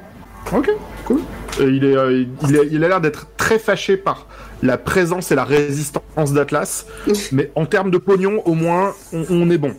Ok, 0.54 0.70
cool. 1.06 1.20
Euh, 1.60 1.72
il, 1.72 1.84
est, 1.86 1.98
euh, 1.98 2.24
il, 2.48 2.56
est- 2.56 2.68
il 2.72 2.84
a 2.84 2.88
l'air 2.88 3.02
d'être 3.02 3.28
très 3.38 3.60
fâché 3.60 3.98
par 3.98 4.28
la 4.64 4.78
présence 4.78 5.32
et 5.32 5.36
la 5.36 5.44
résistance 5.44 6.34
d'Atlas, 6.34 6.86
mais 7.32 7.52
en 7.56 7.66
termes 7.66 7.92
de 7.92 7.98
pognon, 7.98 8.42
au 8.46 8.54
moins, 8.54 8.94
on, 9.14 9.26
on 9.30 9.50
est 9.50 9.58
bon. 9.58 9.74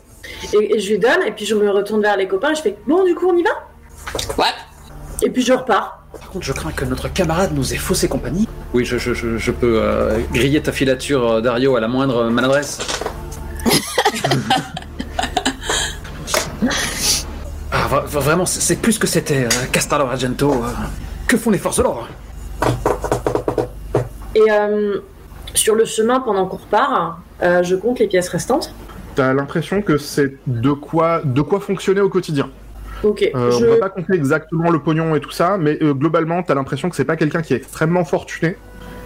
Et, 0.52 0.76
et 0.76 0.80
je 0.80 0.90
lui 0.92 0.98
donne, 0.98 1.22
et 1.26 1.32
puis 1.32 1.46
je 1.46 1.54
me 1.54 1.70
retourne 1.70 2.02
vers 2.02 2.16
les 2.16 2.28
copains 2.28 2.50
et 2.50 2.54
je 2.54 2.62
fais 2.62 2.76
Bon, 2.86 3.04
du 3.04 3.14
coup, 3.14 3.28
on 3.32 3.36
y 3.36 3.42
va? 3.42 3.50
Ouais. 4.36 4.52
Et 5.22 5.30
puis 5.30 5.42
je 5.42 5.52
repars. 5.52 6.04
Par 6.18 6.30
contre, 6.30 6.44
je 6.44 6.52
crains 6.52 6.72
que 6.72 6.84
notre 6.84 7.12
camarade 7.12 7.52
nous 7.54 7.72
ait 7.74 7.76
faussé 7.76 8.08
compagnie. 8.08 8.48
Oui, 8.74 8.84
je, 8.84 8.98
je, 8.98 9.14
je, 9.14 9.36
je 9.38 9.50
peux 9.50 9.78
euh, 9.82 10.18
griller 10.32 10.60
ta 10.62 10.72
filature, 10.72 11.32
euh, 11.32 11.40
Dario, 11.40 11.76
à 11.76 11.80
la 11.80 11.88
moindre 11.88 12.28
maladresse. 12.30 12.78
Ah, 17.70 17.86
vra- 17.90 18.06
vra- 18.06 18.20
vraiment, 18.20 18.46
c'est 18.46 18.76
plus 18.76 18.98
que 18.98 19.06
c'était, 19.06 19.44
euh, 19.44 19.48
Castallo 19.72 20.04
Argento. 20.06 20.52
euh. 20.52 20.68
Que 21.26 21.36
font 21.36 21.50
les 21.50 21.58
forces 21.58 21.76
de 21.78 21.82
l'ordre? 21.82 22.08
Et 24.34 24.50
euh, 24.50 24.98
sur 25.54 25.74
le 25.74 25.84
chemin, 25.84 26.20
pendant 26.20 26.46
qu'on 26.46 26.56
repart, 26.56 27.18
euh, 27.42 27.62
je 27.62 27.74
compte 27.76 27.98
les 27.98 28.06
pièces 28.06 28.28
restantes. 28.28 28.74
T'as 29.14 29.34
l'impression 29.34 29.82
que 29.82 29.98
c'est 29.98 30.36
de 30.46 30.72
quoi, 30.72 31.20
de 31.24 31.40
quoi 31.42 31.60
fonctionner 31.60 32.00
au 32.00 32.08
quotidien. 32.08 32.48
Ok, 33.02 33.28
Euh, 33.34 33.50
je... 33.50 33.64
On 33.66 33.70
va 33.70 33.76
pas 33.76 33.88
compter 33.90 34.14
exactement 34.14 34.70
le 34.70 34.78
pognon 34.80 35.14
et 35.14 35.20
tout 35.20 35.30
ça, 35.30 35.56
mais 35.58 35.78
euh, 35.82 35.92
globalement, 35.92 36.42
t'as 36.42 36.54
l'impression 36.54 36.88
que 36.88 36.96
c'est 36.96 37.04
pas 37.04 37.16
quelqu'un 37.16 37.42
qui 37.42 37.52
est 37.54 37.58
extrêmement 37.58 38.04
fortuné. 38.04 38.56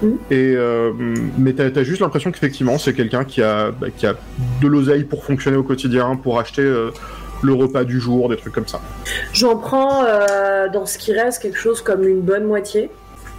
Mhm. 0.03 0.17
Et 0.31 0.55
euh, 0.57 0.93
mais 1.39 1.53
t'as 1.53 1.65
as 1.79 1.83
juste 1.85 2.01
l'impression 2.01 2.31
qu'effectivement, 2.33 2.79
c'est 2.79 2.93
quelqu'un 2.93 3.25
qui 3.25 3.43
a, 3.43 3.71
bah, 3.71 3.89
qui 3.97 4.07
a 4.07 4.15
de 4.61 4.67
l'oseille 4.69 5.05
pour 5.05 5.25
fonctionner 5.25 5.57
au 5.57 5.63
quotidien, 5.63 6.17
pour 6.17 6.39
acheter 6.41 6.63
euh, 6.63 6.91
le 7.43 7.55
repas 7.55 7.85
du 7.85 8.01
jour, 8.01 8.29
des 8.29 8.37
trucs 8.37 8.55
comme 8.55 8.67
ça. 8.69 8.81
J'en 9.33 9.57
prends 9.57 10.05
euh, 10.05 10.69
dans 10.69 10.87
ce 10.87 10.99
qui 10.99 11.13
reste 11.13 11.43
quelque 11.43 11.59
chose 11.59 11.81
comme 11.83 12.07
une 12.07 12.21
bonne 12.21 12.45
moitié. 12.45 12.91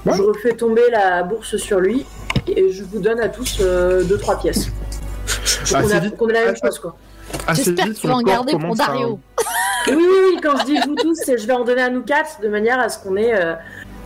Ouais. 0.06 0.14
Je 0.18 0.22
refais 0.22 0.54
tomber 0.54 0.84
la 0.92 1.24
bourse 1.24 1.56
sur 1.58 1.80
lui 1.80 2.06
et 2.48 2.72
je 2.72 2.84
vous 2.84 3.00
donne 3.00 3.20
à 3.22 3.30
tous 3.30 3.60
euh, 3.62 4.04
deux 4.04 4.18
trois 4.18 4.38
pièces. 4.38 4.66
Donc 4.68 5.80
Assez 5.80 5.94
on, 5.94 5.98
a, 5.98 6.00
vite. 6.00 6.18
qu'on 6.18 6.28
ait 6.30 6.34
la 6.34 6.46
même 6.48 6.56
chose 6.62 6.78
quoi. 6.80 6.96
J'espère 7.54 7.86
que 7.86 7.92
tu 7.92 8.08
vas 8.08 8.16
en 8.16 8.22
garder 8.22 8.52
pour 8.54 8.74
à- 8.74 8.76
Dario. 8.76 9.20
Oui, 9.88 9.96
oui, 9.98 10.06
oui, 10.30 10.40
quand 10.42 10.56
je 10.60 10.64
dis 10.66 10.78
vous 10.88 10.96
tous, 10.96 11.14
c'est 11.26 11.38
je 11.38 11.46
vais 11.46 11.52
en 11.52 11.66
donner 11.66 11.82
à 11.82 11.90
nous 11.90 12.04
quatre 12.04 12.40
de 12.42 12.48
manière 12.48 12.80
à 12.80 12.88
ce 12.88 13.00
qu'on 13.04 13.18
ait. 13.18 13.34
euh, 13.34 13.54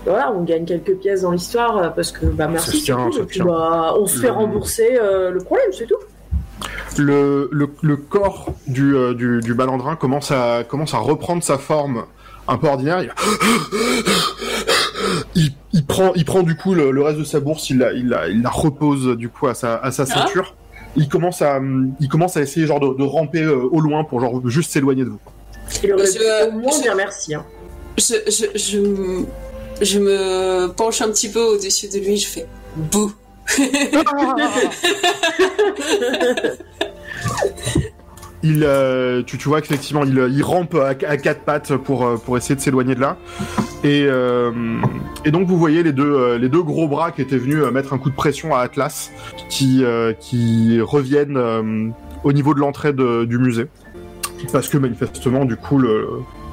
voilà, 0.05 0.31
on 0.31 0.41
gagne 0.41 0.65
quelques 0.65 0.95
pièces 0.95 1.21
dans 1.21 1.29
l'histoire 1.29 1.77
euh, 1.77 1.89
parce 1.89 2.11
que 2.11 2.25
bah 2.25 2.47
merci. 2.47 2.81
Tient, 2.81 3.09
tout. 3.11 3.19
Et 3.19 3.23
puis, 3.25 3.41
bah, 3.41 3.93
on 3.99 4.07
se 4.07 4.17
fait 4.19 4.31
rembourser 4.31 4.97
euh, 4.99 5.29
le 5.29 5.37
problème, 5.39 5.67
c'est 5.71 5.85
tout. 5.85 5.99
Le, 6.97 7.49
le, 7.51 7.69
le 7.81 7.97
corps 7.97 8.53
du, 8.67 8.95
euh, 8.95 9.13
du, 9.13 9.39
du 9.41 9.53
balandrin 9.53 9.95
commence 9.95 10.31
à, 10.31 10.63
commence 10.67 10.93
à 10.93 10.97
reprendre 10.99 11.43
sa 11.43 11.57
forme 11.57 12.05
un 12.47 12.57
peu 12.57 12.67
ordinaire. 12.67 13.01
Il, 13.03 13.11
il, 15.35 15.51
il 15.73 15.85
prend, 15.85 16.13
il 16.15 16.25
prend 16.25 16.43
du 16.43 16.55
coup 16.55 16.73
le, 16.73 16.91
le 16.91 17.01
reste 17.03 17.19
de 17.19 17.23
sa 17.23 17.39
bourse, 17.39 17.69
il 17.69 17.79
la, 17.79 17.91
il 17.93 18.07
la, 18.09 18.27
il 18.27 18.41
la 18.41 18.49
repose 18.49 19.15
du 19.17 19.29
coup 19.29 19.47
à 19.47 19.53
sa, 19.53 19.75
à 19.77 19.91
sa 19.91 20.05
ceinture. 20.05 20.55
Il 20.95 21.09
commence 21.09 21.41
à, 21.43 21.59
il 21.99 22.07
commence 22.09 22.37
à 22.37 22.41
essayer 22.41 22.65
genre 22.65 22.79
de, 22.79 22.97
de 22.97 23.03
ramper 23.03 23.43
euh, 23.43 23.67
au 23.71 23.79
loin 23.81 24.03
pour 24.03 24.19
genre 24.19 24.41
juste 24.49 24.71
s'éloigner 24.71 25.03
de 25.03 25.09
vous. 25.09 25.19
Il 25.83 25.93
aurait 25.93 26.05
Je- 26.07 26.17
pu 26.49 26.55
au 26.55 26.59
moins 26.59 26.71
je- 26.77 26.81
dire 26.81 26.95
merci. 26.95 27.35
Hein. 27.35 27.45
Je, 27.97 28.15
je, 28.55 29.23
je 29.83 29.99
me 29.99 30.67
penche 30.67 31.01
un 31.01 31.09
petit 31.09 31.29
peu 31.29 31.41
au-dessus 31.41 31.87
de 31.89 31.99
lui, 31.99 32.17
je 32.17 32.27
fais 32.27 32.47
bouh. 32.75 33.11
Il, 38.43 38.63
euh, 38.63 39.23
tu, 39.23 39.37
tu 39.37 39.49
vois 39.49 39.61
qu'effectivement, 39.61 40.03
il, 40.03 40.15
il 40.31 40.43
rampe 40.43 40.75
à, 40.75 40.93
quatre 40.95 41.41
pattes 41.41 41.75
pour, 41.75 42.05
euh, 42.05 42.17
pour 42.17 42.37
essayer 42.37 42.55
de 42.55 42.61
s'éloigner 42.61 42.93
de 42.93 43.01
là. 43.01 43.17
Et, 43.83 44.05
euh, 44.07 44.51
et 45.25 45.31
donc, 45.31 45.47
vous 45.47 45.57
voyez 45.57 45.81
les 45.81 45.91
deux, 45.91 46.13
euh, 46.13 46.37
les 46.37 46.47
deux 46.47 46.61
gros 46.61 46.87
bras 46.87 47.11
qui 47.11 47.21
étaient 47.21 47.37
venus 47.37 47.57
euh, 47.57 47.71
mettre 47.71 47.93
un 47.93 47.97
coup 47.97 48.11
de 48.11 48.15
pression 48.15 48.55
à 48.55 48.59
Atlas, 48.59 49.11
qui, 49.49 49.83
euh, 49.83 50.13
qui 50.13 50.79
reviennent 50.79 51.37
euh, 51.37 51.89
au 52.23 52.31
niveau 52.31 52.53
de 52.53 52.59
l'entrée 52.59 52.93
du 52.93 53.37
musée. 53.39 53.67
Parce 54.51 54.69
que 54.69 54.77
manifestement, 54.77 55.45
du 55.45 55.55
coup, 55.55 55.79
le, 55.79 56.07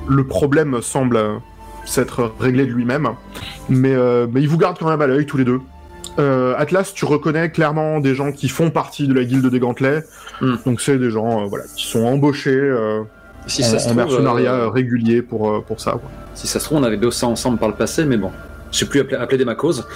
le 0.09 0.27
problème 0.27 0.81
semble 0.81 1.17
euh, 1.17 1.35
s'être 1.85 2.33
réglé 2.41 2.65
de 2.65 2.73
lui-même. 2.73 3.11
Mais, 3.69 3.95
euh, 3.95 4.27
mais 4.33 4.41
ils 4.41 4.49
vous 4.49 4.59
gardent 4.59 4.79
quand 4.79 4.89
même 4.89 5.03
à 5.03 5.07
l'œil 5.07 5.27
tous 5.27 5.37
les 5.37 5.45
deux. 5.45 5.61
Euh, 6.19 6.55
Atlas, 6.57 6.93
tu 6.95 7.05
reconnais 7.05 7.51
clairement 7.51 8.01
des 8.01 8.15
gens 8.15 8.33
qui 8.33 8.49
font 8.49 8.71
partie 8.71 9.09
de 9.09 9.15
la 9.15 9.25
guilde 9.25 9.47
des 9.47 9.59
gantelets. 9.59 10.05
Hmm. 10.41 10.55
Donc 10.65 10.81
c'est 10.81 10.99
des 10.99 11.11
gens 11.11 11.43
euh, 11.43 11.47
voilà, 11.47 11.65
qui 11.75 11.87
sont 11.87 12.05
embauchés 12.05 12.51
euh, 12.51 13.03
Si 13.47 13.63
en, 13.65 13.67
ça 13.67 13.79
se 13.79 13.85
en 13.85 13.89
trouve, 13.89 13.97
mercenariat 13.97 14.55
euh, 14.55 14.69
régulier 14.69 15.23
pour, 15.23 15.65
pour 15.65 15.81
ça. 15.81 15.99
Si 16.35 16.47
ça 16.47 16.61
se 16.61 16.67
trouve, 16.67 16.79
on 16.79 16.85
avait 16.85 16.97
bossé 16.97 17.27
ensemble 17.27 17.59
par 17.59 17.69
le 17.69 17.75
passé, 17.75 18.05
mais 18.05 18.17
bon. 18.17 18.31
Je 18.75 18.81
sais 18.81 18.87
plus 18.87 18.99
appeler, 19.01 19.17
appeler 19.17 19.39
des 19.39 19.45
ma 19.45 19.55
cause. 19.55 19.87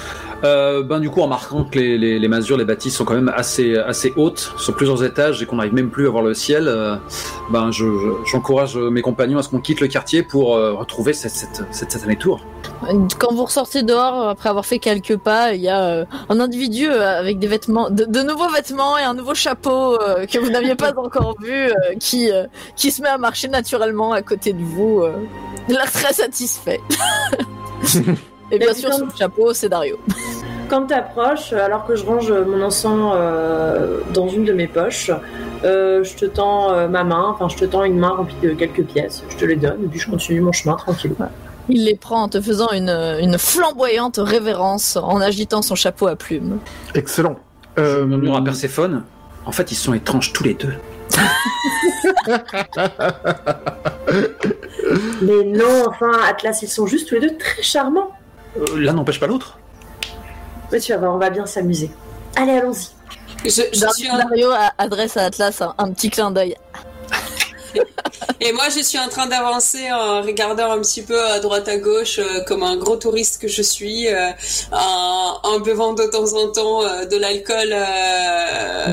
Euh, 0.44 0.84
ben 0.84 1.00
du 1.00 1.10
coup, 1.10 1.18
en 1.20 1.24
remarquant 1.24 1.64
que 1.64 1.76
les, 1.76 1.98
les, 1.98 2.20
les 2.20 2.28
masures, 2.28 2.56
les 2.56 2.64
bâtisses 2.64 2.94
sont 2.96 3.04
quand 3.04 3.14
même 3.14 3.32
assez, 3.34 3.76
assez 3.76 4.12
hautes, 4.16 4.52
sur 4.56 4.76
plusieurs 4.76 5.02
étages, 5.02 5.42
et 5.42 5.46
qu'on 5.46 5.56
n'arrive 5.56 5.74
même 5.74 5.90
plus 5.90 6.06
à 6.06 6.10
voir 6.10 6.22
le 6.22 6.32
ciel, 6.32 6.68
euh, 6.68 6.94
ben 7.50 7.72
je, 7.72 7.84
je- 7.84 8.30
j'encourage 8.30 8.76
mes 8.76 9.02
compagnons 9.02 9.38
à 9.38 9.42
ce 9.42 9.48
qu'on 9.48 9.58
quitte 9.60 9.80
le 9.80 9.88
quartier 9.88 10.22
pour 10.22 10.54
euh, 10.54 10.74
retrouver 10.74 11.12
cette, 11.12 11.32
cette, 11.32 11.62
cette 11.72 11.90
satanée 11.90 12.14
tour. 12.14 12.38
Quand 13.18 13.34
vous 13.34 13.44
ressortez 13.46 13.82
dehors, 13.82 14.28
après 14.28 14.48
avoir 14.48 14.64
fait 14.64 14.78
quelques 14.78 15.16
pas, 15.16 15.54
il 15.54 15.60
y 15.60 15.68
a 15.68 15.82
euh, 15.82 16.04
un 16.28 16.38
individu 16.38 16.86
avec 16.88 17.40
des 17.40 17.48
vêtements, 17.48 17.90
de, 17.90 18.04
de 18.04 18.20
nouveaux 18.20 18.48
vêtements 18.48 18.96
et 18.96 19.02
un 19.02 19.14
nouveau 19.14 19.34
chapeau 19.34 20.00
euh, 20.00 20.24
que 20.26 20.38
vous 20.38 20.50
n'aviez 20.50 20.76
pas 20.76 20.92
encore 20.96 21.34
vu, 21.42 21.52
euh, 21.52 21.72
qui, 21.98 22.30
euh, 22.30 22.44
qui 22.76 22.92
se 22.92 23.02
met 23.02 23.08
à 23.08 23.18
marcher 23.18 23.48
naturellement 23.48 24.12
à 24.12 24.22
côté 24.22 24.52
de 24.52 24.62
vous, 24.62 25.00
euh, 25.02 25.14
l'air 25.68 25.90
très 25.90 26.12
satisfait. 26.12 26.78
et 28.50 28.58
bien 28.58 28.74
sûr, 28.74 28.92
sous 28.92 29.04
le 29.06 29.10
chapeau, 29.16 29.52
c'est 29.52 29.68
Dario. 29.68 29.98
Quand 30.68 30.86
t'approches, 30.86 31.52
alors 31.54 31.86
que 31.86 31.96
je 31.96 32.04
range 32.04 32.30
mon 32.30 32.62
encens 32.62 33.12
euh, 33.14 34.00
dans 34.12 34.28
une 34.28 34.44
de 34.44 34.52
mes 34.52 34.66
poches, 34.66 35.10
euh, 35.64 36.04
je 36.04 36.14
te 36.14 36.26
tends 36.26 36.70
euh, 36.72 36.88
ma 36.88 37.04
main, 37.04 37.24
enfin 37.28 37.48
je 37.48 37.56
te 37.56 37.64
tends 37.64 37.84
une 37.84 37.98
main 37.98 38.10
remplie 38.10 38.36
de 38.42 38.50
quelques 38.50 38.84
pièces, 38.84 39.24
je 39.30 39.36
te 39.36 39.46
les 39.46 39.56
donne 39.56 39.84
et 39.84 39.88
puis 39.88 39.98
je 39.98 40.10
continue 40.10 40.40
mon 40.42 40.52
chemin 40.52 40.74
tranquille. 40.76 41.14
Il 41.70 41.84
les 41.86 41.96
prend 41.96 42.22
en 42.22 42.28
te 42.28 42.40
faisant 42.42 42.70
une, 42.72 42.90
une 42.90 43.38
flamboyante 43.38 44.18
révérence 44.22 44.96
en 44.96 45.20
agitant 45.22 45.62
son 45.62 45.74
chapeau 45.74 46.06
à 46.06 46.16
plumes. 46.16 46.58
Excellent. 46.94 47.36
Je 47.76 47.82
Euh, 47.82 48.04
murmure 48.04 48.36
à 48.36 48.44
Perséphone. 48.44 49.04
En 49.46 49.52
fait, 49.52 49.72
ils 49.72 49.76
sont 49.76 49.94
étranges 49.94 50.32
tous 50.34 50.44
les 50.44 50.54
deux. 50.54 50.74
Mais 55.22 55.44
non, 55.44 55.84
enfin 55.86 56.10
Atlas, 56.28 56.60
ils 56.62 56.68
sont 56.68 56.86
juste 56.86 57.08
tous 57.08 57.14
les 57.16 57.20
deux 57.22 57.36
très 57.36 57.62
charmants. 57.62 58.10
Euh, 58.56 58.64
L'un 58.76 58.92
n'empêche 58.94 59.20
pas 59.20 59.26
l'autre. 59.26 59.58
Mais 60.72 60.80
tu 60.80 60.92
vas 60.92 60.98
voir, 60.98 61.14
on 61.14 61.18
va 61.18 61.30
bien 61.30 61.46
s'amuser. 61.46 61.90
Allez, 62.36 62.52
allons-y. 62.52 62.88
Je, 63.44 63.62
je 63.72 63.86
suis 63.94 64.08
a- 64.08 64.72
adresse 64.78 65.16
à 65.16 65.24
Atlas 65.24 65.60
un, 65.62 65.74
un 65.78 65.92
petit 65.92 66.10
clin 66.10 66.30
d'œil. 66.30 66.56
Et 68.40 68.52
moi, 68.52 68.64
je 68.74 68.82
suis 68.82 68.98
en 68.98 69.08
train 69.08 69.26
d'avancer 69.26 69.90
en 69.92 70.22
regardant 70.22 70.70
un 70.72 70.78
petit 70.80 71.02
peu 71.02 71.20
à 71.20 71.40
droite 71.40 71.68
à 71.68 71.76
gauche, 71.76 72.18
euh, 72.18 72.42
comme 72.46 72.62
un 72.62 72.76
gros 72.76 72.96
touriste 72.96 73.40
que 73.40 73.48
je 73.48 73.62
suis, 73.62 74.06
euh, 74.08 74.28
en, 74.72 75.38
en 75.42 75.60
buvant 75.60 75.92
de 75.94 76.04
temps 76.04 76.32
en 76.34 76.48
temps 76.52 76.82
euh, 76.84 77.04
de 77.06 77.16
l'alcool 77.16 77.68
euh, 77.72 78.90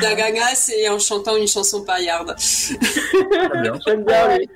d'ananas 0.00 0.70
et 0.76 0.88
en 0.88 0.98
chantant 0.98 1.36
une 1.36 1.46
chanson 1.48 1.82
paillarde. 1.84 2.34
très 2.36 3.60
bien. 3.62 3.72
J'aime 3.86 4.04
bien. 4.04 4.28
oui. 4.38 4.48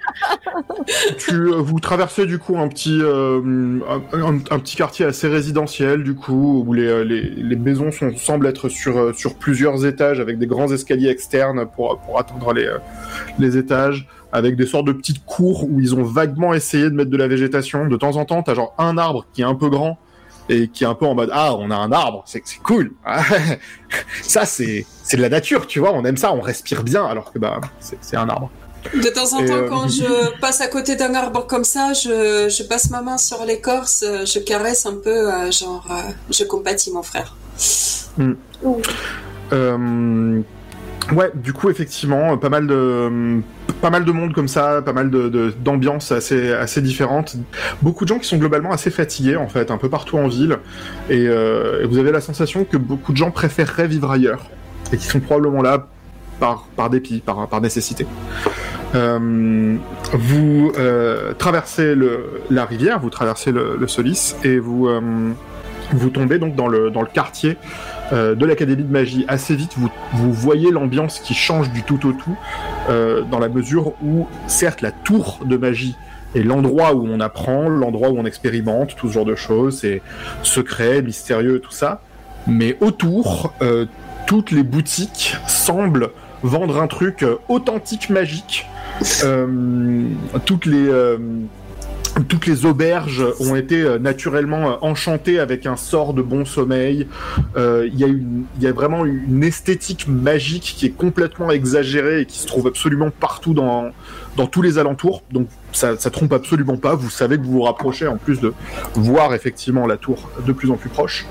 tu, 1.19 1.35
euh, 1.35 1.57
vous 1.57 1.81
traversez 1.81 2.27
du 2.27 2.39
coup 2.39 2.57
un 2.59 2.69
petit, 2.69 2.99
euh, 3.01 3.41
un, 3.89 4.03
un- 4.21 4.39
un 4.51 4.59
petit 4.59 4.77
quartier 4.77 5.07
assez 5.07 5.29
résidentiel 5.29 6.03
du 6.03 6.15
coup 6.15 6.65
où 6.67 6.73
les, 6.73 7.05
les, 7.05 7.23
les 7.23 7.57
maisons 7.57 7.91
sont, 7.93 8.17
semblent 8.17 8.47
être 8.47 8.69
sur, 8.69 9.15
sur 9.17 9.35
plusieurs 9.37 9.85
étages 9.87 10.21
avec 10.21 10.39
des 10.39 10.47
grands 10.47 10.71
escaliers 10.73 11.11
externes 11.11 11.67
pour, 11.75 11.99
pour 12.01 12.19
atteindre 12.19 12.53
les, 12.53 12.67
euh, 12.67 12.79
étages 13.57 14.09
avec 14.33 14.57
des 14.57 14.67
sortes 14.67 14.87
de 14.87 14.93
petites 14.93 15.25
cours 15.25 15.65
où 15.65 15.81
ils 15.81 15.95
ont 15.95 16.03
vaguement 16.03 16.55
essayé 16.55 16.85
de 16.85 16.95
mettre 16.95 17.11
de 17.11 17.17
la 17.17 17.29
végétation. 17.29 17.87
De 17.87 17.97
temps 17.97 18.17
en 18.17 18.25
temps, 18.25 18.43
t'as 18.43 18.55
genre 18.55 18.75
un 18.79 18.99
arbre 18.99 19.27
qui 19.33 19.43
est 19.43 19.45
un 19.45 19.55
peu 19.55 19.69
grand 19.69 19.99
et 20.49 20.69
qui 20.69 20.85
est 20.85 20.87
un 20.87 20.95
peu 20.95 21.07
en 21.07 21.15
mode 21.17 21.31
ah 21.33 21.57
on 21.57 21.73
a 21.73 21.75
un 21.75 21.91
arbre 21.91 22.23
c'est 22.25 22.41
c'est 22.45 22.63
cool 22.63 22.93
ça 24.23 24.45
c'est 24.45 24.87
c'est 25.03 25.17
de 25.17 25.23
la 25.23 25.29
nature 25.29 25.67
tu 25.67 25.81
vois 25.81 25.93
on 25.93 26.05
aime 26.05 26.17
ça 26.17 26.33
on 26.33 26.41
respire 26.41 26.85
bien 26.85 27.05
alors 27.05 27.33
que 27.33 27.41
bah 27.41 27.61
c'est 27.81 28.17
un 28.17 28.29
arbre 28.29 28.49
De 28.95 29.09
temps 29.09 29.37
en 29.37 29.41
Et, 29.41 29.47
temps, 29.47 29.55
euh, 29.55 29.69
quand 29.69 29.89
je 29.89 30.39
passe 30.41 30.61
à 30.61 30.69
côté 30.69 30.95
d'un 30.95 31.15
arbre 31.15 31.47
comme 31.47 31.65
ça, 31.65 31.93
je, 31.93 32.49
je 32.49 32.63
passe 32.63 32.91
ma 32.91 33.03
main 33.03 33.19
sur 33.19 33.45
l'écorce, 33.45 34.05
je 34.05 34.39
caresse 34.39 34.87
un 34.87 34.95
peu, 34.95 35.11
euh, 35.11 35.51
genre, 35.51 35.85
euh, 35.91 36.13
je 36.31 36.45
compatis 36.45 36.93
mon 36.93 37.03
frère. 37.03 37.35
Euh, 39.53 40.41
ouais, 41.13 41.31
du 41.35 41.53
coup, 41.53 41.71
effectivement, 41.71 42.37
pas 42.37 42.49
mal 42.49 42.67
de, 42.67 43.41
pas 43.81 43.91
mal 43.91 44.05
de 44.05 44.13
monde 44.13 44.33
comme 44.33 44.49
ça, 44.49 44.83
pas 44.83 44.93
mal 44.93 45.11
de, 45.11 45.53
d'ambiances 45.63 46.13
assez, 46.13 46.53
assez 46.53 46.83
différentes. 46.83 47.37
Beaucoup 47.83 48.05
de 48.05 48.09
gens 48.09 48.19
qui 48.19 48.27
sont 48.27 48.39
globalement 48.39 48.73
assez 48.73 48.91
fatigués, 48.91 49.37
en 49.37 49.49
fait, 49.49 49.71
un 49.71 49.79
peu 49.79 49.89
partout 49.89 50.19
en 50.19 50.29
ville. 50.29 50.59
Et, 51.11 51.27
euh, 51.29 51.83
et 51.83 51.87
vous 51.87 51.99
avez 51.99 52.13
la 52.13 52.21
sensation 52.21 52.65
que 52.65 52.77
beaucoup 52.77 53.13
de 53.13 53.17
gens 53.17 53.31
préféreraient 53.31 53.89
vivre 53.89 54.11
ailleurs. 54.11 54.51
Et 54.93 54.97
qui 54.97 55.07
sont 55.07 55.21
probablement 55.21 55.63
là 55.63 55.89
par, 56.39 56.67
par 56.77 56.91
dépit, 56.91 57.21
par, 57.21 57.49
par 57.49 57.61
nécessité. 57.61 58.07
Euh, 58.95 59.77
vous 60.13 60.73
euh, 60.79 61.33
traversez 61.35 61.95
le, 61.95 62.43
la 62.51 62.65
rivière, 62.65 63.01
vous 63.01 63.11
traversez 63.11 63.53
le, 63.53 63.77
le 63.79 63.89
Solis, 63.89 64.37
et 64.45 64.59
vous, 64.59 64.89
vous 65.93 66.11
tombez 66.11 66.39
donc 66.39 66.55
dans 66.55 66.69
le, 66.69 66.91
dans 66.91 67.03
le 67.03 67.09
quartier 67.09 67.57
euh, 68.13 68.35
de 68.35 68.47
l'Académie 68.47 68.85
de 68.85 68.93
magie. 68.93 69.25
Assez 69.29 69.55
vite, 69.55 69.73
vous, 69.77 69.91
vous 70.15 70.33
voyez 70.33 70.71
l'ambiance 70.71 71.19
qui 71.21 71.35
change 71.35 71.71
du 71.71 71.83
tout 71.83 72.07
au 72.07 72.13
tout, 72.13 72.37
euh, 72.89 73.23
dans 73.23 73.39
la 73.39 73.49
mesure 73.49 73.93
où, 74.03 74.27
certes, 74.47 74.81
la 74.81 74.91
tour 74.91 75.41
de 75.45 75.57
magie 75.57 75.97
est 76.35 76.43
l'endroit 76.43 76.95
où 76.95 77.07
on 77.09 77.21
apprend, 77.21 77.69
l'endroit 77.69 78.11
où 78.11 78.19
on 78.19 78.27
expérimente, 78.27 78.97
tout 78.97 79.09
ce 79.09 79.15
genre 79.15 79.25
de 79.25 79.35
choses, 79.35 79.81
c'est 79.81 80.03
secret, 80.43 81.03
mystérieux, 81.03 81.61
tout 81.61 81.73
ça, 81.73 82.03
mais 82.47 82.77
autour, 82.81 83.53
euh, 83.63 83.87
toutes 84.27 84.51
les 84.51 84.63
boutiques 84.63 85.37
semblent 85.47 86.11
vendre 86.43 86.81
un 86.81 86.87
truc 86.87 87.25
authentique 87.49 88.11
magique. 88.11 88.67
Toutes 90.45 90.67
les 90.67 90.91
toutes 92.29 92.47
les 92.47 92.65
auberges 92.65 93.25
ont 93.41 93.55
été 93.57 93.83
euh, 93.83 93.99
naturellement 93.99 94.71
euh, 94.71 94.75
enchantées 94.81 95.39
avec 95.39 95.67
un 95.67 95.77
sort 95.77 96.15
de 96.15 96.23
bon 96.23 96.45
sommeil. 96.45 97.07
Euh, 97.57 97.87
Il 97.93 97.99
y, 97.99 98.05
a 98.05 98.07
une- 98.07 98.45
il 98.57 98.63
y 98.63 98.67
a 98.67 98.73
vraiment 98.73 99.05
une 99.05 99.45
esthétique 99.45 100.09
magique 100.09 100.75
qui 100.77 100.87
est 100.87 100.91
complètement 100.97 101.51
exagérée 101.51 102.21
et 102.23 102.27
qui 102.27 102.39
se 102.39 102.47
trouve 102.47 102.67
absolument 102.67 103.11
partout 103.11 103.53
dans, 103.55 103.91
dans 104.37 104.47
tous 104.47 104.63
les 104.63 104.79
alentours. 104.79 105.23
Donc 105.31 105.49
ça, 105.73 105.97
ça 105.99 106.11
trompe 106.11 106.33
absolument 106.33 106.77
pas. 106.79 106.95
Vous 106.95 107.11
savez 107.11 107.37
que 107.37 107.43
vous 107.43 107.53
vous 107.53 107.63
rapprochez 107.63 108.07
en 108.07 108.17
plus 108.17 108.41
de 108.41 108.55
voir 108.95 109.35
effectivement 109.35 109.87
la 109.87 109.97
tour 109.99 110.31
de 110.47 110.53
plus 110.53 110.71
en 110.71 110.77
plus 110.77 110.89
proche. 110.89 111.27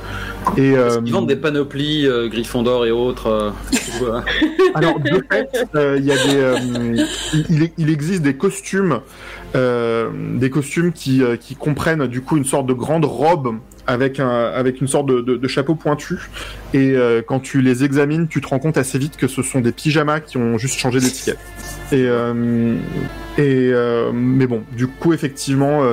Et 0.57 0.75
euh, 0.77 1.01
Ils 1.05 1.11
vendent 1.11 1.27
des 1.27 1.35
panoplies, 1.35 2.07
euh, 2.07 2.27
Gryffondor 2.29 2.85
et 2.85 2.91
autres. 2.91 3.27
euh, 3.27 4.19
alors, 4.75 4.99
de 4.99 5.23
fait, 5.31 5.49
euh, 5.75 5.95
il 5.99 6.05
y 6.05 6.11
a 6.11 6.15
des, 6.15 6.35
euh, 6.35 7.05
il, 7.49 7.69
il 7.77 7.89
existe 7.89 8.21
des 8.21 8.35
costumes, 8.35 8.99
euh, 9.55 10.09
des 10.35 10.49
costumes 10.49 10.91
qui, 10.91 11.23
euh, 11.23 11.37
qui 11.37 11.55
comprennent 11.55 12.07
du 12.07 12.21
coup 12.21 12.37
une 12.37 12.45
sorte 12.45 12.65
de 12.65 12.73
grande 12.73 13.05
robe 13.05 13.55
avec 13.87 14.19
un, 14.19 14.27
avec 14.27 14.81
une 14.81 14.87
sorte 14.87 15.05
de, 15.05 15.47
chapeau 15.47 15.75
pointu. 15.75 16.17
Et 16.73 16.93
euh, 16.95 17.21
quand 17.25 17.39
tu 17.39 17.61
les 17.61 17.83
examines, 17.83 18.27
tu 18.27 18.41
te 18.41 18.47
rends 18.47 18.59
compte 18.59 18.77
assez 18.77 18.97
vite 18.97 19.15
que 19.15 19.27
ce 19.27 19.43
sont 19.43 19.61
des 19.61 19.71
pyjamas 19.71 20.19
qui 20.19 20.37
ont 20.37 20.57
juste 20.57 20.77
changé 20.77 20.99
d'étiquette. 20.99 21.37
Et, 21.91 22.07
et 23.37 23.73
mais 24.13 24.47
bon, 24.47 24.63
du 24.75 24.87
coup, 24.87 25.13
effectivement. 25.13 25.83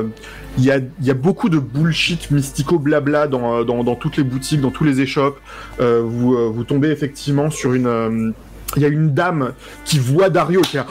il 0.58 0.64
y, 0.64 0.70
a, 0.70 0.80
y 1.02 1.10
a 1.10 1.14
beaucoup 1.14 1.48
de 1.48 1.58
bullshit 1.58 2.30
mystico 2.30 2.78
blabla 2.78 3.26
dans, 3.26 3.64
dans, 3.64 3.84
dans 3.84 3.94
toutes 3.94 4.16
les 4.16 4.24
boutiques, 4.24 4.60
dans 4.60 4.70
tous 4.70 4.84
les 4.84 5.02
échoppes. 5.02 5.38
Vous, 5.78 6.52
vous 6.52 6.64
tombez 6.64 6.88
effectivement 6.88 7.50
sur 7.50 7.74
une, 7.74 8.32
il 8.76 8.82
y 8.82 8.86
a 8.86 8.88
une 8.88 9.12
dame 9.12 9.52
qui 9.84 9.98
voit 9.98 10.30
Dario 10.30 10.62
qui 10.62 10.78
a 10.78 10.86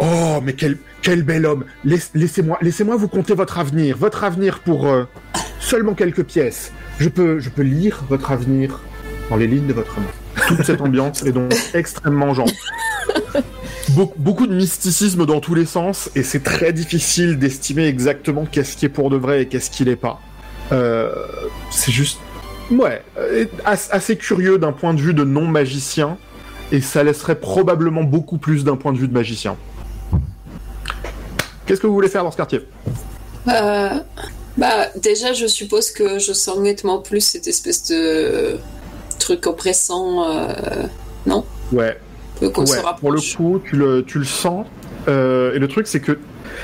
Oh, 0.00 0.40
mais 0.44 0.52
quel, 0.52 0.78
quel 1.02 1.22
bel 1.22 1.46
homme 1.46 1.64
Laisse- 1.84 2.10
Laissez-moi 2.14 2.58
laissez-moi 2.60 2.96
vous 2.96 3.08
conter 3.08 3.34
votre 3.34 3.58
avenir. 3.58 3.96
Votre 3.96 4.24
avenir 4.24 4.60
pour 4.60 4.86
euh, 4.86 5.04
seulement 5.60 5.94
quelques 5.94 6.24
pièces. 6.24 6.72
Je 6.98 7.08
peux, 7.08 7.38
je 7.38 7.48
peux 7.50 7.62
lire 7.62 8.02
votre 8.08 8.30
avenir 8.32 8.80
dans 9.30 9.36
les 9.36 9.46
lignes 9.46 9.66
de 9.66 9.72
votre 9.72 9.98
main. 10.00 10.06
Toute 10.48 10.64
cette 10.64 10.80
ambiance 10.80 11.22
est 11.24 11.32
donc 11.32 11.52
extrêmement 11.74 12.34
genre. 12.34 12.48
Be- 13.90 14.12
beaucoup 14.16 14.46
de 14.46 14.54
mysticisme 14.54 15.24
dans 15.26 15.40
tous 15.40 15.54
les 15.54 15.64
sens, 15.66 16.10
et 16.14 16.22
c'est 16.22 16.42
très 16.42 16.72
difficile 16.72 17.38
d'estimer 17.38 17.86
exactement 17.86 18.44
qu'est-ce 18.50 18.76
qui 18.76 18.84
est 18.86 18.90
pour 18.90 19.10
de 19.10 19.16
vrai 19.16 19.42
et 19.42 19.46
qu'est-ce 19.46 19.70
qui 19.70 19.84
l'est 19.84 19.96
pas. 19.96 20.20
Euh, 20.72 21.10
c'est 21.70 21.92
juste. 21.92 22.18
Ouais, 22.70 23.02
euh, 23.18 23.46
as- 23.64 23.88
assez 23.92 24.16
curieux 24.16 24.58
d'un 24.58 24.72
point 24.72 24.92
de 24.92 25.00
vue 25.00 25.14
de 25.14 25.24
non-magicien, 25.24 26.18
et 26.70 26.80
ça 26.82 27.02
laisserait 27.02 27.40
probablement 27.40 28.04
beaucoup 28.04 28.36
plus 28.36 28.62
d'un 28.64 28.76
point 28.76 28.92
de 28.92 28.98
vue 28.98 29.08
de 29.08 29.14
magicien. 29.14 29.56
Qu'est-ce 31.68 31.80
que 31.80 31.86
vous 31.86 31.92
voulez 31.94 32.08
faire 32.08 32.24
dans 32.24 32.30
ce 32.32 32.36
quartier 32.36 32.60
Euh, 33.48 33.90
bah, 34.56 34.86
déjà, 35.00 35.32
je 35.32 35.46
suppose 35.46 35.90
que 35.92 36.18
je 36.18 36.32
sens 36.32 36.58
nettement 36.58 36.98
plus 36.98 37.20
cette 37.20 37.46
espèce 37.46 37.86
de 37.88 38.56
truc 39.18 39.46
oppressant, 39.46 40.24
euh, 40.32 40.52
Ouais, 41.72 41.98
que- 42.40 42.46
qu'on 42.46 42.64
se 42.64 42.76
ouais 42.76 42.82
pour 42.98 43.12
le 43.12 43.20
coup, 43.20 43.60
tu 43.64 43.76
le, 43.76 44.02
tu 44.02 44.18
le 44.18 44.24
sens. 44.24 44.66
Euh, 45.06 45.52
et 45.54 45.58
le 45.58 45.68
truc, 45.68 45.86
c'est 45.86 46.00
que 46.00 46.18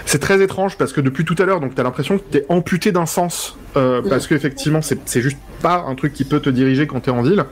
c'est 0.06 0.18
très 0.18 0.40
étrange 0.42 0.78
parce 0.78 0.92
que 0.94 1.00
depuis 1.02 1.24
tout 1.26 1.34
à 1.38 1.44
l'heure, 1.44 1.60
donc 1.60 1.74
t'as 1.74 1.82
l'impression 1.82 2.16
que 2.18 2.22
t'es 2.24 2.46
amputé 2.48 2.90
d'un 2.90 3.04
sens. 3.06 3.56
euh, 3.76 4.00
Mm. 4.02 4.08
Parce 4.08 4.26
qu'effectivement, 4.26 4.80
c'est 4.82 4.98
c'est 5.04 5.20
juste 5.20 5.36
pas 5.60 5.84
un 5.86 5.94
truc 5.94 6.14
qui 6.14 6.24
peut 6.24 6.40
te 6.40 6.48
diriger 6.50 6.86
quand 6.86 7.00
t'es 7.00 7.10
en 7.10 7.20
ville. 7.22 7.44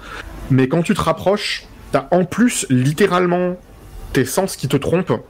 Mais 0.51 0.66
quand 0.69 0.83
tu 0.83 0.95
te 0.95 1.01
rapproches, 1.01 1.66
t'as 1.93 2.09
en 2.11 2.24
plus 2.24 2.65
littéralement 2.70 3.57
tes 4.15 4.24
sens 4.24 4.57
qui 4.57 4.66
te 4.69 4.77
trompent. 4.79 5.20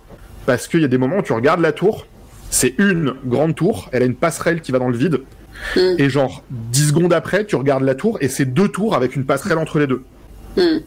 Parce 0.47 0.67
qu'il 0.69 0.81
y 0.81 0.85
a 0.85 0.89
des 0.89 0.99
moments 0.99 1.19
où 1.19 1.23
tu 1.23 1.33
regardes 1.33 1.61
la 1.61 1.73
tour, 1.73 2.07
c'est 2.53 2.75
une 2.79 3.15
grande 3.25 3.55
tour, 3.57 3.89
elle 3.93 4.03
a 4.03 4.07
une 4.07 4.15
passerelle 4.15 4.61
qui 4.61 4.71
va 4.73 4.79
dans 4.79 4.89
le 4.89 4.97
vide. 4.97 5.21
Mm. 5.77 5.81
Et 5.99 6.09
genre, 6.11 6.45
10 6.51 6.89
secondes 6.89 7.13
après, 7.13 7.45
tu 7.47 7.57
regardes 7.57 7.83
la 7.83 7.95
tour 7.95 8.19
et 8.21 8.29
c'est 8.29 8.45
deux 8.45 8.69
tours 8.69 8.95
avec 8.95 9.17
une 9.17 9.25
passerelle 9.25 9.59
entre 9.59 9.79
les 9.79 9.87
deux. 9.89 10.03
Hmm. 10.57 10.81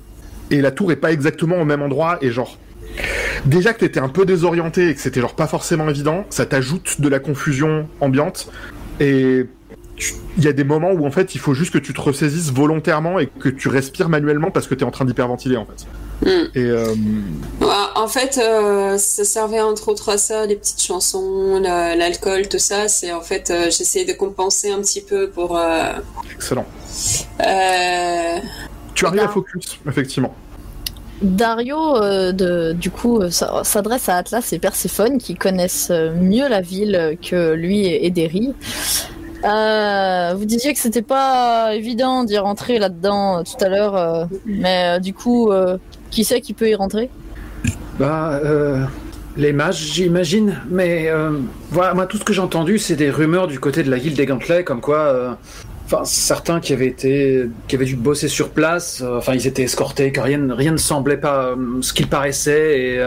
et 0.51 0.61
la 0.61 0.69
tour 0.69 0.91
est 0.91 0.95
pas 0.95 1.11
exactement 1.11 1.55
au 1.59 1.65
même 1.65 1.81
endroit 1.81 2.19
et 2.21 2.29
genre 2.29 2.59
déjà 3.47 3.73
que 3.73 3.79
t'étais 3.79 3.99
un 3.99 4.09
peu 4.09 4.23
désorienté 4.23 4.89
et 4.89 4.93
que 4.93 5.01
c'était 5.01 5.19
genre 5.21 5.33
pas 5.35 5.47
forcément 5.47 5.89
évident, 5.89 6.23
ça 6.29 6.45
t'ajoute 6.45 7.01
de 7.01 7.09
la 7.09 7.17
confusion 7.17 7.87
ambiante 7.99 8.51
et 8.99 9.47
tu- 9.95 10.13
il 10.37 10.43
y 10.43 10.47
a 10.47 10.53
des 10.53 10.63
moments 10.63 10.91
où 10.91 11.03
en 11.07 11.09
fait 11.09 11.33
il 11.33 11.39
faut 11.39 11.55
juste 11.55 11.73
que 11.73 11.79
tu 11.79 11.93
te 11.93 11.99
ressaisisses 12.01 12.51
volontairement 12.53 13.17
et 13.17 13.25
que 13.25 13.49
tu 13.49 13.69
respires 13.69 14.07
manuellement 14.07 14.51
parce 14.51 14.67
que 14.67 14.75
t'es 14.75 14.85
en 14.85 14.91
train 14.91 15.05
d'hyperventiler 15.05 15.57
en 15.57 15.65
fait. 15.65 15.87
Et 16.23 16.59
euh, 16.63 16.93
Ouais, 17.61 17.67
en 17.95 18.07
fait, 18.07 18.39
euh, 18.41 18.97
ça 18.97 19.23
servait 19.25 19.59
entre 19.61 19.89
autres 19.89 20.09
à 20.09 20.17
ça, 20.17 20.45
les 20.45 20.55
petites 20.55 20.81
chansons, 20.81 21.59
la- 21.61 21.95
l'alcool, 21.95 22.47
tout 22.47 22.57
ça. 22.59 22.87
C'est 22.87 23.11
en 23.11 23.21
fait, 23.21 23.49
euh, 23.51 23.65
j'essayais 23.65 24.05
de 24.05 24.13
compenser 24.13 24.71
un 24.71 24.79
petit 24.79 25.01
peu 25.01 25.29
pour. 25.29 25.57
euh, 25.57 25.91
excellent. 26.33 26.65
euh, 27.45 28.37
Tu 28.93 29.05
arrives 29.05 29.19
à 29.21 29.27
focus 29.27 29.77
effectivement. 29.87 30.33
Dario, 31.21 31.95
euh, 31.97 32.31
de, 32.33 32.73
du 32.73 32.91
coup, 32.91 33.21
s'adresse 33.29 34.09
à 34.09 34.17
Atlas 34.17 34.51
et 34.53 34.59
Perséphone 34.59 35.17
qui 35.17 35.35
connaissent 35.35 35.91
mieux 35.91 36.47
la 36.47 36.61
ville 36.61 37.17
que 37.21 37.53
lui 37.53 37.85
et 37.87 38.09
Derry. 38.09 38.53
Euh, 39.43 40.33
vous 40.35 40.45
disiez 40.45 40.73
que 40.73 40.79
c'était 40.79 41.01
pas 41.03 41.75
évident 41.75 42.23
d'y 42.23 42.37
rentrer 42.37 42.79
là-dedans 42.79 43.39
euh, 43.39 43.43
tout 43.43 43.63
à 43.63 43.69
l'heure, 43.69 43.95
euh, 43.95 44.25
mais 44.45 44.95
euh, 44.97 44.99
du 44.99 45.13
coup, 45.13 45.51
euh, 45.51 45.77
qui 46.15 46.23
c'est 46.23 46.39
qui 46.39 46.53
peut 46.53 46.69
y 46.69 46.75
rentrer? 46.75 47.09
Bah, 47.99 48.39
euh, 48.43 48.83
les 49.35 49.51
mages, 49.51 49.77
j'imagine. 49.77 50.61
Mais 50.69 51.09
euh, 51.09 51.39
voilà, 51.71 51.93
moi, 51.93 52.05
tout 52.05 52.17
ce 52.17 52.23
que 52.23 52.33
j'ai 52.33 52.41
entendu, 52.41 52.79
c'est 52.79 52.95
des 52.95 53.09
rumeurs 53.09 53.47
du 53.47 53.59
côté 53.59 53.83
de 53.83 53.91
la 53.91 53.99
guilde 53.99 54.15
des 54.15 54.25
Gantelets, 54.25 54.63
comme 54.63 54.81
quoi. 54.81 54.97
euh, 54.97 55.31
Enfin, 55.87 56.03
certains 56.03 56.59
qui 56.61 56.73
avaient 56.73 56.87
été, 56.87 57.47
qui 57.67 57.75
avaient 57.75 57.85
dû 57.85 57.95
bosser 57.95 58.27
sur 58.27 58.49
place, 58.49 59.03
enfin, 59.17 59.35
ils 59.35 59.45
étaient 59.45 59.61
escortés, 59.61 60.11
que 60.11 60.19
rien, 60.19 60.39
rien 60.49 60.71
ne 60.71 60.77
semblait 60.77 61.15
pas 61.15 61.53
ce 61.81 61.93
qu'il 61.93 62.07
paraissait, 62.07 62.79
et 62.79 63.05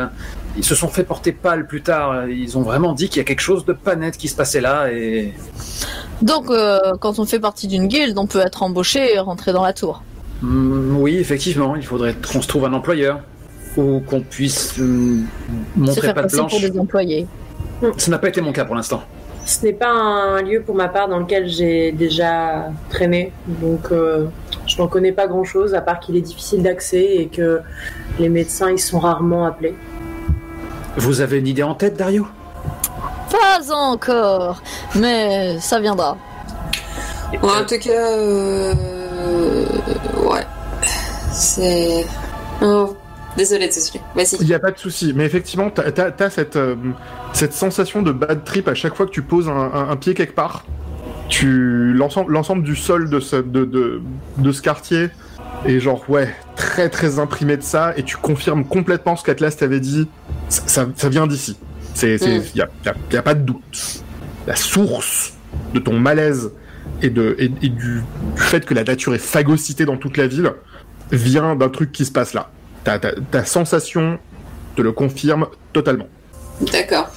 ils 0.57 0.63
se 0.63 0.77
sont 0.77 0.87
fait 0.87 1.03
porter 1.03 1.33
pâle 1.33 1.67
plus 1.67 1.83
tard. 1.83 2.29
Ils 2.29 2.57
ont 2.57 2.63
vraiment 2.63 2.93
dit 2.93 3.09
qu'il 3.09 3.17
y 3.17 3.21
a 3.21 3.25
quelque 3.25 3.41
chose 3.41 3.65
de 3.65 3.73
pas 3.73 3.97
net 3.97 4.17
qui 4.17 4.29
se 4.29 4.37
passait 4.37 4.61
là, 4.61 4.93
et 4.93 5.35
Donc, 6.23 6.51
euh, 6.51 6.79
quand 7.01 7.19
on 7.19 7.25
fait 7.25 7.41
partie 7.41 7.67
d'une 7.67 7.89
guilde, 7.89 8.17
on 8.17 8.29
peut 8.29 8.41
être 8.47 8.63
embauché 8.63 9.13
et 9.13 9.19
rentrer 9.19 9.53
dans 9.53 9.65
la 9.65 9.73
tour. 9.73 10.05
Hmm, 10.43 10.97
oui, 10.99 11.17
effectivement, 11.19 11.75
il 11.77 11.85
faudrait 11.85 12.15
qu'on 12.15 12.41
se 12.41 12.49
trouve 12.49 12.65
un 12.65 12.73
employeur 12.73 13.21
ou 13.77 14.01
qu'on 14.01 14.21
puisse 14.21 14.75
Se 14.75 14.83
montrer 15.77 16.15
pas 16.15 16.23
de 16.23 16.29
blanche. 16.33 16.51
pour 16.51 16.61
des 16.61 16.79
employés. 16.79 17.27
Ça 17.97 18.11
n'a 18.11 18.19
pas 18.19 18.29
été 18.29 18.41
mon 18.41 18.53
cas 18.53 18.65
pour 18.65 18.75
l'instant. 18.75 19.03
Ce 19.47 19.65
n'est 19.65 19.73
pas 19.73 19.89
un 19.91 20.43
lieu 20.43 20.61
pour 20.63 20.75
ma 20.75 20.89
part 20.89 21.09
dans 21.09 21.19
lequel 21.19 21.49
j'ai 21.49 21.91
déjà 21.93 22.67
traîné, 22.91 23.33
donc 23.47 23.91
euh, 23.93 24.27
je 24.67 24.77
n'en 24.77 24.89
connais 24.89 25.13
pas 25.13 25.27
grand-chose 25.27 25.75
à 25.75 25.81
part 25.81 26.01
qu'il 26.01 26.17
est 26.17 26.21
difficile 26.21 26.63
d'accès 26.63 27.03
et 27.17 27.27
que 27.29 27.61
les 28.19 28.29
médecins 28.29 28.71
ils 28.71 28.79
sont 28.79 28.99
rarement 28.99 29.47
appelés. 29.47 29.75
Vous 30.99 31.21
avez 31.23 31.39
une 31.39 31.47
idée 31.47 31.63
en 31.63 31.75
tête, 31.75 31.97
Dario? 31.97 32.27
Pas 33.31 33.73
encore, 33.73 34.61
mais 34.95 35.59
ça 35.61 35.81
viendra. 35.81 36.19
en 37.43 37.65
tout 37.67 37.79
cas, 37.81 37.91
euh, 38.19 38.75
c'est. 41.39 42.07
Oh, 42.63 42.97
désolé, 43.37 43.67
désolé. 43.69 44.01
Vas-y. 44.15 44.37
Il 44.41 44.47
n'y 44.47 44.55
a 44.55 44.59
pas 44.59 44.71
de 44.73 44.79
souci, 44.79 45.13
mais 45.15 45.25
effectivement, 45.25 45.71
t'as 45.71 45.85
as, 46.19 46.31
cette, 46.31 46.57
euh, 46.57 46.75
cette 47.33 47.53
sensation 47.53 48.03
de 48.03 48.13
bad 48.13 48.45
trip 48.45 48.69
à 48.69 48.75
chaque 48.75 48.95
fois 48.95 49.07
que 49.07 49.13
tu 49.13 49.23
poses 49.23 49.49
un, 49.49 49.53
un- 49.73 49.89
un 49.91 49.97
pied 49.97 50.15
quelque 50.15 50.35
part. 50.35 50.65
Tu 51.29 51.93
l'ensemble 51.93 52.63
du 52.63 52.75
sol 52.75 53.11
de 53.11 53.21
ce, 53.21 53.37
de, 53.37 53.65
de, 53.67 54.01
de 54.39 54.53
ce 54.53 54.63
quartier 54.63 55.11
est 55.67 55.79
genre 55.81 56.05
ouais 56.09 56.35
très 56.57 56.89
très 56.89 57.19
imprimé 57.19 57.57
de 57.59 57.63
ça 57.63 57.93
et 57.97 58.03
tu 58.03 58.17
confirmes 58.17 58.65
complètement 58.65 59.15
ce 59.17 59.25
qu'Atlas 59.25 59.57
t'avait 59.57 59.81
dit. 59.81 60.09
Ça, 60.49 60.63
ça, 60.67 60.87
ça 60.97 61.09
vient 61.11 61.27
d'ici. 61.27 61.57
C'est 61.95 62.17
c'est 62.17 62.39
Mm. 62.39 62.43
y 62.55 62.61
a, 62.63 62.69
y 63.13 63.17
y 63.17 63.21
pas 63.21 63.35
de 63.35 63.43
doute. 63.43 64.03
La 64.47 64.57
source 64.57 65.35
de 65.75 65.79
ton 65.81 65.99
malaise 65.99 66.51
et 67.03 67.11
de 67.11 67.37
et, 67.39 67.45
et 67.63 67.69
du, 67.69 68.03
du 68.03 68.03
fait 68.37 68.65
que 68.65 68.73
la 68.73 68.85
nature 68.85 69.15
est 69.15 69.19
phagocytée 69.19 69.85
dans 69.85 69.97
toute 69.99 70.17
la 70.17 70.27
ville 70.27 70.53
vient 71.13 71.55
d'un 71.57 71.69
truc 71.69 71.93
qui 71.93 72.05
se 72.05 72.13
passe 72.13 72.33
là. 72.35 72.51
Ta, 72.85 72.99
ta, 72.99 73.13
ta 73.31 73.45
sensation 73.45 74.19
te 74.77 74.83
le 74.83 74.93
confirme 74.93 75.47
totalement. 75.73 76.07
D'accord. 76.73 77.09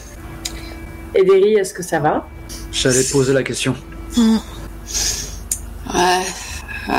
Et 1.16 1.24
Derry, 1.24 1.54
est-ce 1.56 1.74
que 1.74 1.84
ça 1.84 2.00
va? 2.00 2.28
J'allais 2.72 3.04
poser 3.04 3.34
la 3.34 3.44
question. 3.44 3.76
Ouais. 5.94 6.26
euh, 6.90 6.94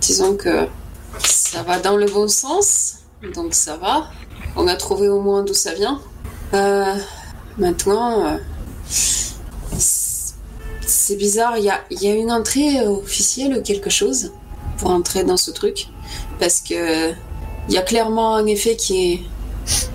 disons 0.00 0.36
que 0.36 0.66
ça 1.18 1.62
va 1.62 1.78
dans 1.78 1.96
le 1.96 2.06
bon 2.06 2.28
sens, 2.28 2.98
donc 3.34 3.54
ça 3.54 3.76
va. 3.76 4.10
On 4.56 4.66
a 4.68 4.76
trouvé 4.76 5.08
au 5.08 5.20
moins 5.20 5.42
d'où 5.44 5.54
ça 5.54 5.74
vient. 5.74 6.00
Euh, 6.54 6.94
maintenant, 7.58 8.26
euh, 8.26 8.36
c'est- 8.88 10.34
c'est 10.80 11.16
bizarre. 11.16 11.56
Il 11.58 11.64
y 11.64 11.70
a, 11.70 11.80
il 11.90 12.02
y 12.02 12.08
a 12.08 12.14
une 12.14 12.32
entrée 12.32 12.80
officielle 12.86 13.56
ou 13.56 13.62
quelque 13.62 13.90
chose 13.90 14.32
pour 14.78 14.90
entrer 14.90 15.24
dans 15.24 15.36
ce 15.36 15.50
truc, 15.50 15.86
parce 16.40 16.60
que 16.60 17.10
il 17.68 17.74
y 17.74 17.78
a 17.78 17.82
clairement 17.82 18.34
un 18.36 18.46
effet 18.46 18.74
qui 18.76 19.12
est 19.12 19.20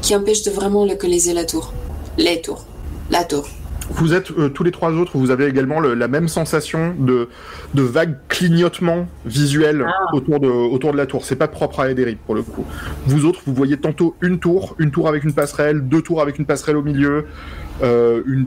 qui 0.02 0.16
empêche 0.16 0.44
de 0.44 0.52
vraiment 0.52 0.86
localiser 0.86 1.34
la 1.34 1.44
tour. 1.44 1.74
Les 2.18 2.40
tours. 2.42 2.66
La 3.12 3.24
tour. 3.26 3.46
Vous 3.90 4.14
êtes 4.14 4.32
euh, 4.32 4.50
tous 4.50 4.64
les 4.64 4.72
trois 4.72 4.92
autres, 4.94 5.12
vous 5.18 5.30
avez 5.30 5.46
également 5.46 5.80
le- 5.80 5.94
la 5.94 6.08
même 6.08 6.28
sensation 6.28 6.96
de, 6.98 7.30
de 7.76 7.82
vague 7.84 8.18
clignotement 8.30 9.08
visuel 9.26 9.86
Ah. 9.88 10.16
autour, 10.16 10.40
de, 10.40 10.48
autour 10.48 10.92
de 10.92 10.98
la 10.98 11.06
tour. 11.06 11.24
C'est 11.26 11.36
pas 11.36 11.48
propre 11.48 11.82
à 11.82 11.92
Ederi 11.92 12.16
pour 12.16 12.34
le 12.34 12.42
coup. 12.42 12.66
Vous 13.06 13.26
autres, 13.26 13.42
vous 13.46 13.54
voyez 13.54 13.78
tantôt 13.78 14.16
une 14.22 14.40
tour, 14.40 14.76
une 14.80 14.90
tour 14.92 15.08
avec 15.08 15.24
une 15.24 15.34
passerelle, 15.34 15.82
deux 15.88 16.02
tours 16.02 16.22
avec 16.22 16.40
une 16.40 16.46
passerelle 16.46 16.78
au 16.78 16.82
milieu. 16.84 17.28
Euh, 17.84 18.24
une... 18.26 18.46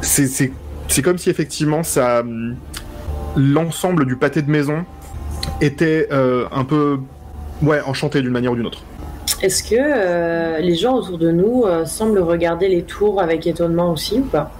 C'est 0.00 0.26
c'est- 0.26 0.52
c'est 0.88 1.02
comme 1.02 1.18
si 1.18 1.30
effectivement 1.30 1.82
ça, 1.84 2.20
hum, 2.20 2.56
l'ensemble 3.36 4.04
du 4.06 4.16
pâté 4.16 4.42
de 4.42 4.50
maison 4.50 4.84
était 5.60 6.08
euh, 6.10 6.46
un 6.50 6.64
peu 6.64 6.98
ouais, 7.62 7.80
enchanté 7.86 8.20
d'une 8.20 8.30
manière 8.30 8.52
ou 8.52 8.56
d'une 8.56 8.66
autre. 8.66 8.82
Est-ce 9.40 9.62
que 9.62 9.76
euh, 9.78 10.58
les 10.58 10.74
gens 10.74 10.94
autour 10.94 11.18
de 11.18 11.30
nous 11.30 11.64
euh, 11.64 11.84
semblent 11.84 12.20
regarder 12.20 12.68
les 12.68 12.82
tours 12.82 13.20
avec 13.20 13.46
étonnement 13.46 13.92
aussi 13.92 14.18
ou 14.20 14.24
pas? 14.24 14.52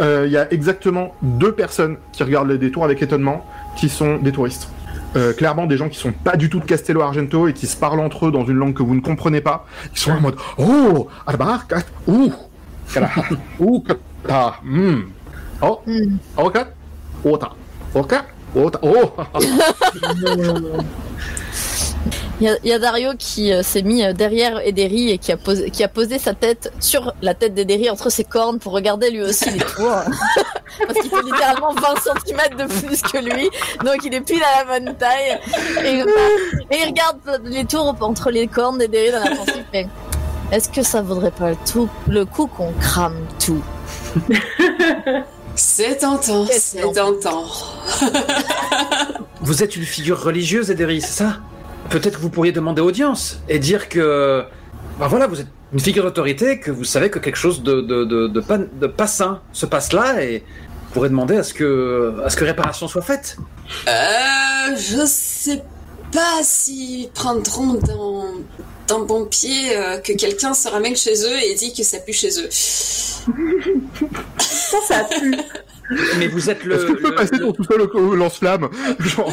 Euh, 0.00 0.24
Il 0.26 0.32
y 0.32 0.36
a 0.36 0.52
exactement 0.52 1.14
deux 1.22 1.52
personnes 1.52 1.96
qui 2.12 2.22
regardent 2.22 2.48
les 2.48 2.58
détours 2.58 2.84
avec 2.84 3.02
étonnement, 3.02 3.44
qui 3.76 3.88
sont 3.88 4.16
des 4.18 4.32
touristes. 4.32 4.68
Clairement, 5.36 5.66
des 5.66 5.76
gens 5.76 5.88
qui 5.88 5.98
sont 5.98 6.12
pas 6.12 6.36
du 6.36 6.48
tout 6.48 6.60
de 6.60 6.64
Castello 6.64 7.00
Argento 7.00 7.48
et 7.48 7.52
qui 7.52 7.66
se 7.66 7.76
parlent 7.76 7.98
entre 7.98 8.26
eux 8.26 8.30
dans 8.30 8.44
une 8.44 8.56
langue 8.56 8.74
que 8.74 8.84
vous 8.84 8.94
ne 8.94 9.00
comprenez 9.00 9.40
pas. 9.40 9.66
Ils 9.92 9.98
sont 9.98 10.12
en 10.12 10.20
mode 10.20 10.36
Oh, 10.58 11.08
arbar, 11.26 11.66
kat, 11.66 11.82
ouh, 12.06 12.30
ouh, 13.58 13.84
hmm, 14.62 15.00
oh, 15.60 15.80
ok, 16.36 16.66
ota, 17.24 17.50
ok, 17.94 18.14
ota, 18.54 18.78
oh. 18.82 19.10
Il 22.40 22.46
y, 22.46 22.48
a- 22.50 22.56
il 22.62 22.70
y 22.70 22.72
a 22.72 22.78
Dario 22.78 23.10
qui 23.18 23.52
euh, 23.52 23.62
s'est 23.64 23.82
mis 23.82 24.04
euh, 24.04 24.12
derrière 24.12 24.60
Ederi 24.64 25.10
et 25.10 25.18
qui 25.18 25.32
a, 25.32 25.36
posé, 25.36 25.70
qui 25.70 25.82
a 25.82 25.88
posé 25.88 26.18
sa 26.20 26.34
tête 26.34 26.72
sur 26.78 27.12
la 27.20 27.34
tête 27.34 27.52
d'Ederi 27.54 27.90
entre 27.90 28.10
ses 28.10 28.22
cornes 28.22 28.60
pour 28.60 28.72
regarder 28.72 29.10
lui 29.10 29.22
aussi 29.22 29.50
les 29.50 29.58
tours. 29.58 29.90
Parce 30.86 31.00
qu'il 31.00 31.10
fait 31.10 31.22
littéralement 31.24 31.72
20 31.74 31.82
cm 32.24 32.56
de 32.56 32.64
plus 32.86 33.02
que 33.02 33.18
lui, 33.18 33.50
donc 33.84 33.96
il 34.04 34.14
est 34.14 34.20
pile 34.20 34.42
à 34.42 34.64
la 34.64 34.78
bonne 34.78 34.94
taille. 34.96 35.40
Et, 35.84 35.94
il 35.94 36.02
regarde- 36.02 36.66
et 36.70 36.76
il 36.80 36.86
regarde 36.86 37.40
les 37.44 37.64
tours 37.64 37.96
entre 38.00 38.30
les 38.30 38.46
cornes 38.46 38.78
d'Ederi 38.78 39.10
dans 39.10 39.18
la 39.24 39.34
pensée. 39.34 39.88
Est-ce 40.52 40.68
que 40.68 40.82
ça 40.82 41.02
vaudrait 41.02 41.32
pas 41.32 41.50
le, 41.50 41.56
tout, 41.70 41.88
le 42.06 42.24
coup 42.24 42.46
qu'on 42.46 42.72
crame 42.80 43.16
tout? 43.44 43.62
C'est 45.56 45.96
tentant, 45.96 46.46
c'est 46.52 46.80
tentant. 46.92 47.44
Vous 49.40 49.62
êtes 49.64 49.74
une 49.74 49.82
figure 49.82 50.22
religieuse, 50.22 50.70
Ederi, 50.70 51.00
c'est 51.00 51.24
ça? 51.24 51.38
Peut-être 51.90 52.16
que 52.16 52.22
vous 52.22 52.30
pourriez 52.30 52.52
demander 52.52 52.82
audience 52.82 53.40
et 53.48 53.58
dire 53.58 53.88
que. 53.88 54.44
Ben 54.98 55.06
voilà, 55.06 55.26
vous 55.26 55.40
êtes 55.40 55.46
une 55.72 55.80
figure 55.80 56.04
d'autorité, 56.04 56.58
que 56.58 56.70
vous 56.70 56.84
savez 56.84 57.10
que 57.10 57.18
quelque 57.18 57.36
chose 57.36 57.62
de, 57.62 57.80
de, 57.80 58.04
de, 58.04 58.26
de 58.26 58.40
pas, 58.40 58.58
de 58.58 58.86
pas 58.86 59.06
sain 59.06 59.40
se 59.52 59.66
passe 59.66 59.92
là 59.92 60.22
et 60.22 60.38
vous 60.38 60.92
pourrez 60.92 61.08
demander 61.08 61.36
à 61.36 61.42
ce 61.42 61.54
que, 61.54 62.14
à 62.24 62.30
ce 62.30 62.36
que 62.36 62.44
réparation 62.44 62.88
soit 62.88 63.02
faite. 63.02 63.36
Euh, 63.86 64.76
je 64.76 65.04
sais 65.06 65.62
pas 66.12 66.42
s'ils 66.42 67.10
prendront 67.10 67.74
d'un 67.74 68.42
d'un 68.88 69.00
bon 69.00 69.26
pied 69.26 69.76
euh, 69.76 69.98
que 69.98 70.14
quelqu'un 70.14 70.54
se 70.54 70.66
ramène 70.68 70.96
chez 70.96 71.22
eux 71.22 71.42
et 71.44 71.54
dit 71.54 71.74
que 71.74 71.82
ça 71.82 71.98
pue 71.98 72.14
chez 72.14 72.30
eux. 72.40 72.48
Ça, 72.50 73.20
ça 74.88 75.04
pue. 75.04 75.36
Mais 76.18 76.28
vous 76.28 76.50
êtes 76.50 76.64
le. 76.64 76.74
Est-ce 76.76 76.84
que 76.86 76.92
tu 76.92 77.02
peux 77.02 77.08
le- 77.10 77.14
passer 77.14 77.36
le- 77.36 77.40
ton 77.46 77.52
tout 77.52 77.64
seul 77.64 77.80
au, 77.80 77.86
au 77.98 78.14
lance-flamme 78.14 78.68
Genre, 78.98 79.28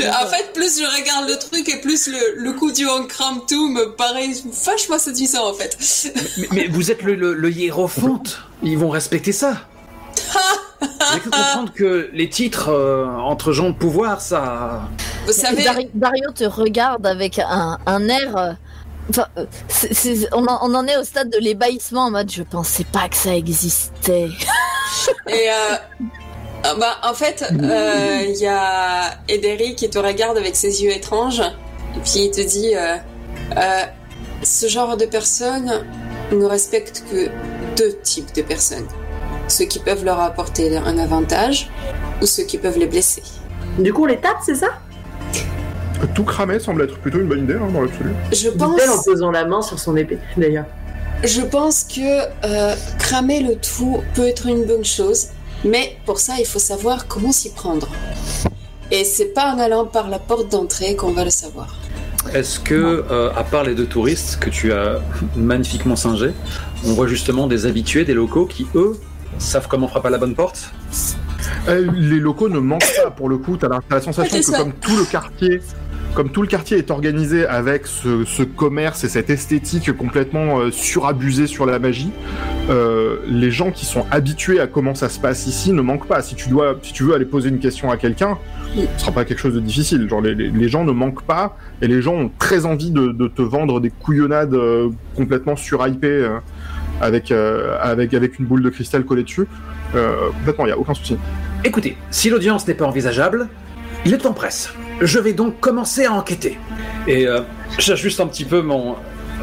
En 0.00 0.26
fait, 0.26 0.52
plus 0.54 0.78
je 0.80 1.00
regarde 1.00 1.28
le 1.28 1.36
truc 1.38 1.68
et 1.68 1.80
plus 1.80 2.08
le, 2.08 2.42
le 2.42 2.52
coup 2.52 2.72
du 2.72 2.86
on 2.86 3.04
crame 3.06 3.40
tout 3.48 3.68
me 3.68 3.94
paraît 3.96 4.28
vachement 4.64 4.98
séduisant 4.98 5.48
en 5.50 5.54
fait. 5.54 5.76
mais, 6.38 6.46
mais 6.52 6.66
vous 6.68 6.90
êtes 6.90 7.02
le, 7.02 7.14
le, 7.14 7.34
le 7.34 7.50
hiérophante. 7.50 8.40
Ils 8.62 8.78
vont 8.78 8.88
respecter 8.90 9.32
ça. 9.32 9.54
J'ai 11.12 11.20
cru 11.20 11.30
comprendre 11.30 11.72
que 11.74 12.08
les 12.12 12.28
titres 12.28 12.68
euh, 12.70 13.06
entre 13.06 13.52
gens 13.52 13.70
de 13.70 13.74
pouvoir, 13.76 14.20
ça. 14.20 14.88
Vous 15.26 15.32
savez, 15.32 15.62
Dari- 15.64 15.90
Dario 15.94 16.30
te 16.34 16.44
regarde 16.44 17.06
avec 17.06 17.38
un, 17.38 17.78
un 17.86 18.08
air. 18.08 18.36
euh, 18.36 18.52
Enfin, 19.10 19.26
euh, 19.38 19.44
on, 20.32 20.46
en, 20.46 20.58
on 20.70 20.74
en 20.74 20.86
est 20.86 20.96
au 20.96 21.02
stade 21.02 21.30
de 21.30 21.38
l'ébahissement 21.38 22.02
en 22.06 22.10
mode 22.12 22.30
je 22.30 22.42
pensais 22.44 22.84
pas 22.84 23.08
que 23.08 23.16
ça 23.16 23.34
existait. 23.34 24.28
et 25.28 25.48
euh, 25.50 25.76
ah 26.62 26.74
bah, 26.78 26.96
en 27.02 27.14
fait, 27.14 27.44
euh, 27.50 28.22
il 28.28 28.36
y 28.36 28.46
a 28.46 29.14
Ederi 29.28 29.74
qui 29.74 29.88
te 29.88 29.98
regarde 29.98 30.36
avec 30.36 30.56
ses 30.56 30.82
yeux 30.82 30.90
étranges 30.90 31.40
et 31.40 32.00
puis 32.00 32.26
il 32.26 32.30
te 32.30 32.40
dit 32.40 32.74
euh, 32.74 32.96
euh, 33.56 33.82
ce 34.42 34.68
genre 34.68 34.96
de 34.96 35.06
personnes 35.06 35.84
ne 36.32 36.44
respectent 36.44 37.02
que 37.10 37.28
deux 37.76 37.98
types 38.02 38.34
de 38.34 38.42
personnes 38.42 38.86
ceux 39.48 39.64
qui 39.64 39.80
peuvent 39.80 40.04
leur 40.04 40.20
apporter 40.20 40.76
un 40.76 40.98
avantage 40.98 41.70
ou 42.22 42.26
ceux 42.26 42.44
qui 42.44 42.56
peuvent 42.56 42.78
les 42.78 42.86
blesser. 42.86 43.22
Du 43.78 43.92
coup, 43.92 44.04
on 44.04 44.06
les 44.06 44.18
tape, 44.18 44.38
c'est 44.44 44.54
ça? 44.54 44.68
Tout 46.14 46.24
cramer 46.24 46.60
semble 46.60 46.82
être 46.82 46.98
plutôt 46.98 47.18
une 47.18 47.26
bonne 47.26 47.44
idée 47.44 47.54
hein, 47.54 47.68
dans 47.72 47.82
l'absolu. 47.82 48.10
Je 48.32 48.48
pense. 48.48 48.80
En 48.88 49.02
posant 49.02 49.30
la 49.30 49.44
main 49.44 49.60
sur 49.60 49.78
son 49.78 49.96
épée, 49.96 50.18
d'ailleurs. 50.36 50.66
Je 51.22 51.42
pense 51.42 51.84
que 51.84 52.22
euh, 52.46 52.74
cramer 52.98 53.40
le 53.40 53.56
tout 53.56 54.00
peut 54.14 54.26
être 54.26 54.46
une 54.46 54.64
bonne 54.64 54.84
chose, 54.84 55.28
mais 55.64 55.96
pour 56.06 56.18
ça, 56.18 56.34
il 56.38 56.46
faut 56.46 56.58
savoir 56.58 57.06
comment 57.08 57.30
s'y 57.32 57.50
prendre. 57.50 57.88
Et 58.90 59.04
c'est 59.04 59.26
pas 59.34 59.52
en 59.52 59.58
allant 59.58 59.84
par 59.84 60.08
la 60.08 60.18
porte 60.18 60.50
d'entrée 60.50 60.96
qu'on 60.96 61.12
va 61.12 61.24
le 61.24 61.30
savoir. 61.30 61.76
Est-ce 62.34 62.58
que, 62.58 63.04
euh, 63.10 63.30
à 63.36 63.44
part 63.44 63.64
les 63.64 63.74
deux 63.74 63.86
touristes 63.86 64.38
que 64.40 64.50
tu 64.50 64.72
as 64.72 65.00
magnifiquement 65.36 65.96
singés, 65.96 66.32
on 66.86 66.92
voit 66.94 67.06
justement 67.06 67.46
des 67.46 67.66
habitués, 67.66 68.04
des 68.04 68.14
locaux 68.14 68.46
qui, 68.46 68.66
eux, 68.74 68.98
savent 69.38 69.68
comment 69.68 69.88
frapper 69.88 70.08
à 70.08 70.10
la 70.10 70.18
bonne 70.18 70.34
porte? 70.34 70.70
Euh, 71.68 71.90
les 71.94 72.18
locaux 72.18 72.48
ne 72.48 72.58
manquent 72.58 72.94
pas 73.02 73.10
pour 73.10 73.28
le 73.28 73.36
coup. 73.38 73.56
T'as 73.56 73.68
la, 73.68 73.80
t'as 73.86 73.96
la 73.96 74.00
sensation 74.00 74.30
C'est 74.30 74.40
que 74.40 74.56
ça. 74.56 74.58
comme 74.58 74.72
tout 74.72 74.96
le 74.96 75.04
quartier, 75.04 75.60
comme 76.14 76.30
tout 76.30 76.42
le 76.42 76.48
quartier 76.48 76.78
est 76.78 76.90
organisé 76.90 77.46
avec 77.46 77.86
ce, 77.86 78.24
ce 78.24 78.42
commerce 78.42 79.04
et 79.04 79.08
cette 79.08 79.30
esthétique 79.30 79.92
complètement 79.96 80.58
euh, 80.58 80.70
surabusée 80.70 81.46
sur 81.46 81.66
la 81.66 81.78
magie, 81.78 82.10
euh, 82.68 83.18
les 83.28 83.50
gens 83.50 83.70
qui 83.70 83.86
sont 83.86 84.04
habitués 84.10 84.60
à 84.60 84.66
comment 84.66 84.94
ça 84.94 85.08
se 85.08 85.20
passe 85.20 85.46
ici 85.46 85.72
ne 85.72 85.82
manquent 85.82 86.06
pas. 86.06 86.22
Si 86.22 86.34
tu 86.34 86.48
dois, 86.48 86.78
si 86.82 86.92
tu 86.92 87.04
veux 87.04 87.14
aller 87.14 87.24
poser 87.24 87.48
une 87.48 87.58
question 87.58 87.90
à 87.90 87.96
quelqu'un, 87.96 88.38
ce 88.74 89.00
sera 89.00 89.12
pas 89.12 89.24
quelque 89.24 89.38
chose 89.38 89.54
de 89.54 89.60
difficile. 89.60 90.08
Genre 90.08 90.20
les, 90.20 90.68
gens 90.68 90.84
ne 90.84 90.92
manquent 90.92 91.22
pas 91.22 91.56
et 91.80 91.88
les 91.88 92.02
gens 92.02 92.14
ont 92.14 92.30
très 92.38 92.66
envie 92.66 92.90
de, 92.90 93.28
te 93.28 93.42
vendre 93.42 93.80
des 93.80 93.90
couillonnades 93.90 94.54
euh, 94.54 94.90
complètement 95.16 95.56
surhypées 95.56 96.28
avec, 97.00 97.32
avec 97.32 98.14
avec 98.14 98.38
une 98.38 98.46
boule 98.46 98.62
de 98.62 98.70
cristal 98.70 99.04
collée 99.04 99.22
dessus. 99.22 99.46
Complètement, 99.92 100.66
il 100.66 100.70
y 100.70 100.72
a 100.72 100.78
aucun 100.78 100.94
souci. 100.94 101.16
Écoutez, 101.64 101.96
si 102.10 102.30
l'audience 102.30 102.66
n'est 102.66 102.74
pas 102.74 102.86
envisageable, 102.86 103.48
il 104.04 104.14
est 104.14 104.26
en 104.26 104.32
presse. 104.32 104.72
Je 105.00 105.18
vais 105.18 105.32
donc 105.32 105.60
commencer 105.60 106.04
à 106.04 106.12
enquêter. 106.12 106.58
Et 107.06 107.26
euh, 107.26 107.40
j'ajuste 107.78 108.20
un 108.20 108.26
petit 108.26 108.44
peu 108.44 108.60
mon. 108.62 108.96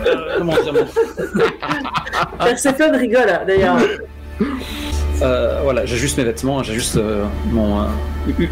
euh, 0.05 0.13
comment 0.37 0.53
dire 0.61 0.73
mon- 0.73 2.37
Perséphone 2.45 2.95
rigole, 2.95 3.39
d'ailleurs. 3.47 3.77
Euh, 5.23 5.61
voilà, 5.63 5.85
j'ajuste 5.85 6.17
mes 6.19 6.23
vêtements, 6.25 6.61
j'ajuste 6.61 6.97
euh, 6.97 7.25
mon, 7.51 7.81
euh, 7.81 7.85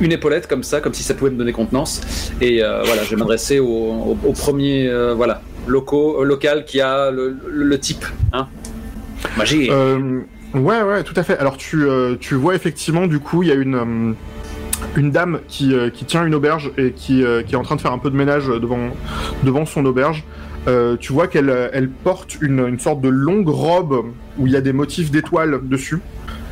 une 0.01 0.11
épaulette 0.11 0.47
comme 0.47 0.63
ça, 0.63 0.81
comme 0.81 0.95
si 0.95 1.03
ça 1.03 1.13
pouvait 1.13 1.29
me 1.29 1.37
donner 1.37 1.51
contenance. 1.51 2.01
Et 2.41 2.63
euh, 2.63 2.81
voilà, 2.83 3.03
je 3.03 3.09
vais 3.11 3.15
m'adresser 3.17 3.59
au, 3.59 3.67
au- 3.67 4.17
au 4.25 4.31
premier 4.33 4.87
euh, 4.87 5.13
voilà, 5.13 5.41
locaux, 5.67 6.23
local 6.23 6.65
qui 6.65 6.81
a 6.81 7.11
le, 7.11 7.37
le- 7.47 7.63
le 7.63 7.79
type. 7.79 8.03
Hein 8.33 8.47
Magie. 9.37 9.67
Euh, 9.69 10.21
ouais, 10.55 10.81
ouais, 10.81 11.03
tout 11.03 11.13
à 11.17 11.21
fait. 11.23 11.37
Alors 11.37 11.57
tu, 11.57 11.83
euh, 11.87 12.15
tu 12.19 12.33
vois 12.33 12.55
effectivement, 12.55 13.05
du 13.05 13.19
coup, 13.19 13.43
il 13.43 13.49
y 13.49 13.51
a 13.51 13.55
une, 13.55 13.75
euh, 13.75 14.13
une 14.95 15.11
dame 15.11 15.39
qui, 15.47 15.73
euh, 15.73 15.89
qui 15.89 16.05
tient 16.05 16.25
une 16.25 16.35
auberge 16.35 16.71
et 16.77 16.91
qui, 16.91 17.23
euh, 17.23 17.43
qui 17.43 17.53
est 17.53 17.57
en 17.57 17.63
train 17.63 17.75
de 17.75 17.81
faire 17.81 17.91
un 17.93 17.97
peu 17.97 18.09
de 18.09 18.15
ménage 18.15 18.47
devant, 18.47 18.89
devant 19.43 19.65
son 19.65 19.85
auberge. 19.85 20.23
Euh, 20.67 20.97
tu 20.99 21.13
vois 21.13 21.27
qu'elle 21.27 21.69
elle 21.73 21.89
porte 21.89 22.41
une, 22.41 22.67
une 22.67 22.79
sorte 22.79 23.01
de 23.01 23.09
longue 23.09 23.49
robe 23.49 24.05
où 24.37 24.47
il 24.47 24.53
y 24.53 24.55
a 24.55 24.61
des 24.61 24.73
motifs 24.73 25.11
d'étoiles 25.11 25.59
dessus. 25.63 25.99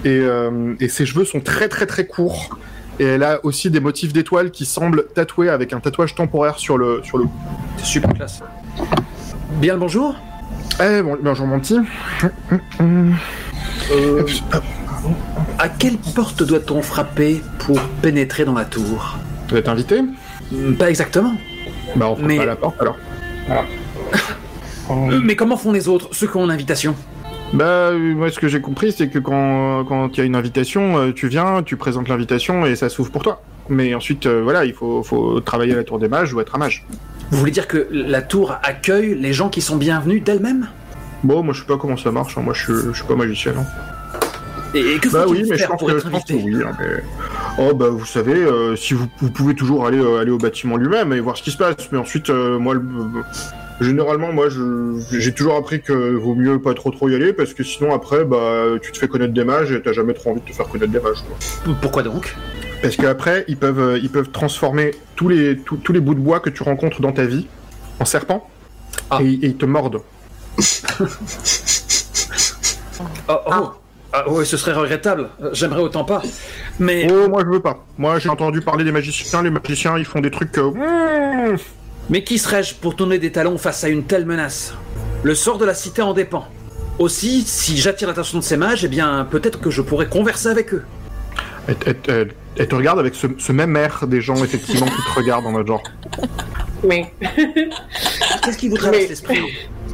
Et, 0.05 0.19
euh, 0.19 0.76
et 0.80 0.89
ses 0.89 1.05
cheveux 1.05 1.26
sont 1.26 1.39
très 1.39 1.69
très 1.69 1.85
très 1.85 2.05
courts. 2.05 2.57
Et 2.99 3.05
elle 3.05 3.23
a 3.23 3.43
aussi 3.43 3.72
des 3.72 3.80
motifs 3.80 4.14
d'étoiles 4.14 4.51
qui 4.51 4.65
semblent 4.65 5.05
tatoués 5.15 5.49
avec 5.49 5.73
un 5.73 5.80
tatouage 5.80 6.14
temporaire 6.14 6.60
sur 6.60 6.77
le, 6.77 7.01
sur 7.03 7.18
le 7.18 7.26
C'est 7.77 7.85
super 7.85 8.14
classe. 8.14 8.43
Bien 9.60 9.73
le 9.73 9.80
bonjour. 9.80 10.15
Eh, 10.80 11.01
bon, 11.01 11.18
bonjour 11.22 11.47
mon 11.47 11.60
petit. 11.60 11.80
Euh, 13.91 14.23
à 15.59 15.69
quelle 15.69 15.97
porte 15.97 16.43
doit-on 16.43 16.81
frapper 16.81 17.41
pour 17.59 17.80
pénétrer 18.01 18.45
dans 18.45 18.53
la 18.53 18.65
tour 18.65 19.17
Vous 19.49 19.57
êtes 19.57 19.67
invité 19.67 20.01
Hmm, 20.51 20.73
Pas 20.73 20.89
exactement. 20.89 21.34
Bah 21.95 22.07
on 22.09 22.15
frappe 22.15 22.27
Mais- 22.27 22.38
pas 22.38 22.43
à 22.43 22.47
la 22.47 22.55
porte 22.55 22.81
alors. 22.81 22.97
Voilà. 23.47 23.63
Euh, 24.91 25.19
Mais 25.23 25.35
comment 25.35 25.57
font 25.57 25.71
les 25.71 25.88
autres, 25.88 26.09
ceux 26.11 26.27
qui 26.27 26.38
ont 26.38 26.45
l'invitation? 26.45 26.95
Bah, 27.53 27.65
euh, 27.65 28.15
moi, 28.15 28.30
ce 28.31 28.39
que 28.39 28.47
j'ai 28.47 28.61
compris, 28.61 28.91
c'est 28.91 29.09
que 29.09 29.19
quand 29.19 29.85
quand 29.85 30.09
il 30.13 30.17
y 30.17 30.21
a 30.21 30.25
une 30.25 30.35
invitation, 30.35 30.97
euh, 30.97 31.11
tu 31.13 31.27
viens, 31.27 31.61
tu 31.63 31.77
présentes 31.77 32.07
l'invitation 32.09 32.65
et 32.65 32.75
ça 32.75 32.89
s'ouvre 32.89 33.11
pour 33.11 33.21
toi. 33.23 33.41
Mais 33.69 33.93
ensuite, 33.95 34.25
euh, 34.25 34.41
voilà, 34.43 34.65
il 34.65 34.73
faut, 34.73 35.03
faut 35.03 35.39
travailler 35.39 35.73
à 35.73 35.77
la 35.77 35.84
tour 35.84 35.97
des 35.99 36.07
mages 36.09 36.34
ou 36.34 36.41
être 36.41 36.55
un 36.55 36.59
mage. 36.59 36.85
Vous 37.31 37.38
voulez 37.38 37.51
dire 37.51 37.67
que 37.67 37.88
la 37.91 38.21
tour 38.21 38.55
accueille 38.63 39.15
les 39.15 39.34
gens 39.34 39.49
qui 39.49 39.61
sont 39.61 39.77
bienvenus 39.77 40.23
d'elle-même? 40.23 40.67
Bon, 41.23 41.41
moi, 41.43 41.53
je 41.53 41.61
sais 41.61 41.67
pas 41.67 41.77
comment 41.77 41.95
ça 41.95 42.11
marche. 42.11 42.38
hein. 42.38 42.41
Moi, 42.41 42.53
je, 42.53 42.63
suis- 42.63 42.88
je 42.91 42.97
suis 42.97 43.05
pas 43.07 43.15
magicien. 43.15 43.53
hein. 43.57 43.65
Et, 44.75 44.93
et 44.95 44.99
que 44.99 45.09
Bah 45.09 45.25
oui, 45.27 45.43
mais 45.49 45.57
je 45.57 45.65
pense 45.65 45.79
pour 45.79 45.87
que, 45.89 45.97
être 45.97 46.09
oui. 46.43 46.55
hein, 46.65 46.71
mais- 46.79 47.03
Oh 47.59 47.73
bah 47.75 47.89
vous 47.89 48.05
savez, 48.05 48.33
euh, 48.33 48.75
si 48.75 48.93
vous, 48.95 49.05
vous 49.19 49.29
pouvez 49.29 49.53
toujours 49.53 49.85
aller 49.85 49.99
euh, 49.99 50.19
aller 50.19 50.31
au 50.31 50.37
bâtiment 50.39 50.77
lui-même 50.77 51.13
et 51.13 51.19
voir 51.19 51.37
ce 51.37 51.43
qui 51.43 51.51
se 51.51 51.57
passe. 51.57 51.75
Mais 51.91 51.97
ensuite, 51.99 52.29
euh, 52.31 52.57
moi, 52.57 52.73
le- 52.73 52.81
généralement, 53.81 54.33
moi, 54.33 54.49
je- 54.49 54.97
j'ai 55.11 55.31
toujours 55.33 55.55
appris 55.57 55.81
que 55.81 55.93
vaut 56.15 56.33
mieux 56.33 56.59
pas 56.59 56.73
trop 56.73 56.89
trop 56.89 57.07
y 57.09 57.15
aller 57.15 57.33
parce 57.33 57.53
que 57.53 57.63
sinon 57.63 57.93
après, 57.93 58.25
bah 58.25 58.63
tu 58.81 58.91
te 58.91 58.97
fais 58.97 59.07
connaître 59.07 59.33
des 59.33 59.43
mages 59.43 59.71
et 59.71 59.81
t'as 59.81 59.93
jamais 59.93 60.13
trop 60.13 60.31
envie 60.31 60.41
de 60.41 60.45
te 60.47 60.53
faire 60.53 60.67
connaître 60.67 60.91
des 60.91 60.99
mages. 60.99 61.23
Quoi. 61.63 61.75
Pourquoi 61.81 62.01
donc? 62.01 62.35
Parce 62.81 62.95
qu'après, 62.95 63.45
ils 63.47 63.57
peuvent 63.57 63.99
ils 64.01 64.09
peuvent 64.09 64.31
transformer 64.31 64.91
tous 65.15 65.29
les 65.29 65.57
tous, 65.57 65.77
tous 65.77 65.93
les 65.93 65.99
bouts 65.99 66.15
de 66.15 66.19
bois 66.19 66.39
que 66.39 66.49
tu 66.49 66.63
rencontres 66.63 66.99
dans 67.01 67.11
ta 67.11 67.25
vie 67.25 67.45
en 67.99 68.05
serpents 68.05 68.49
Ah. 69.11 69.19
et, 69.21 69.27
et 69.33 69.45
ils 69.47 69.57
te 69.57 69.65
mordent. 69.65 70.01
Oh, 73.27 73.33
oh. 73.33 73.49
Ah 73.51 73.73
ouais, 74.27 74.45
ce 74.45 74.57
serait 74.57 74.73
regrettable. 74.73 75.30
Euh, 75.41 75.49
J'aimerais 75.53 75.81
autant 75.81 76.03
pas. 76.03 76.22
Mais 76.80 77.07
Oh, 77.11 77.27
moi 77.30 77.41
je 77.45 77.49
veux 77.52 77.60
pas. 77.60 77.84
Moi 77.98 78.19
j'ai 78.19 78.30
entendu 78.30 78.61
parler 78.61 78.84
des 78.84 78.91
magiciens. 78.91 79.41
Les 79.41 79.49
magiciens, 79.49 79.98
ils 79.98 80.06
font 80.06 80.19
des 80.22 80.31
trucs. 80.31 80.57
euh, 80.57 80.72
mmh. 81.53 81.57
Mais 82.10 82.23
qui 82.23 82.38
serais-je 82.38 82.76
pour 82.76 82.95
tourner 82.95 83.18
des 83.18 83.31
talons 83.31 83.57
face 83.57 83.84
à 83.84 83.90
une 83.90 84.03
telle 84.03 84.26
menace? 84.26 84.73
Le 85.23 85.35
sort 85.35 85.57
de 85.57 85.65
la 85.65 85.73
cité 85.73 86.02
en 86.02 86.14
dépend. 86.14 86.45
Aussi, 86.99 87.44
si 87.48 87.77
j'attire 87.77 88.07
l'attention 88.10 88.38
de 88.40 88.44
ces 88.44 88.57
mages, 88.57 88.84
eh 88.85 88.88
bien, 88.88 89.26
peut-être 89.31 89.60
que 89.61 89.69
je 89.72 89.81
pourrais 89.81 90.07
converser 90.07 90.49
avec 90.49 90.73
eux. 90.73 90.84
Elle, 91.68 91.76
elle- 91.85 91.95
elle- 92.07 92.31
elle 92.57 92.68
te 92.68 92.76
regarde 92.76 92.99
avec 92.99 93.15
ce, 93.15 93.26
ce 93.40 93.52
même 93.52 93.76
air 93.77 94.06
des 94.06 94.22
gens 94.22 94.35
effectivement 94.44 94.85
qui 94.85 94.91
te 95.02 95.19
regardent 95.19 95.45
en 95.48 95.52
mode 95.53 95.65
genre. 95.65 95.81
Mais 96.88 97.11
Qu'est-ce 98.44 98.57
qui 98.57 98.69
vous 98.69 98.76
traverse 98.77 99.03
Mais- 99.03 99.10
l'esprit 99.10 99.40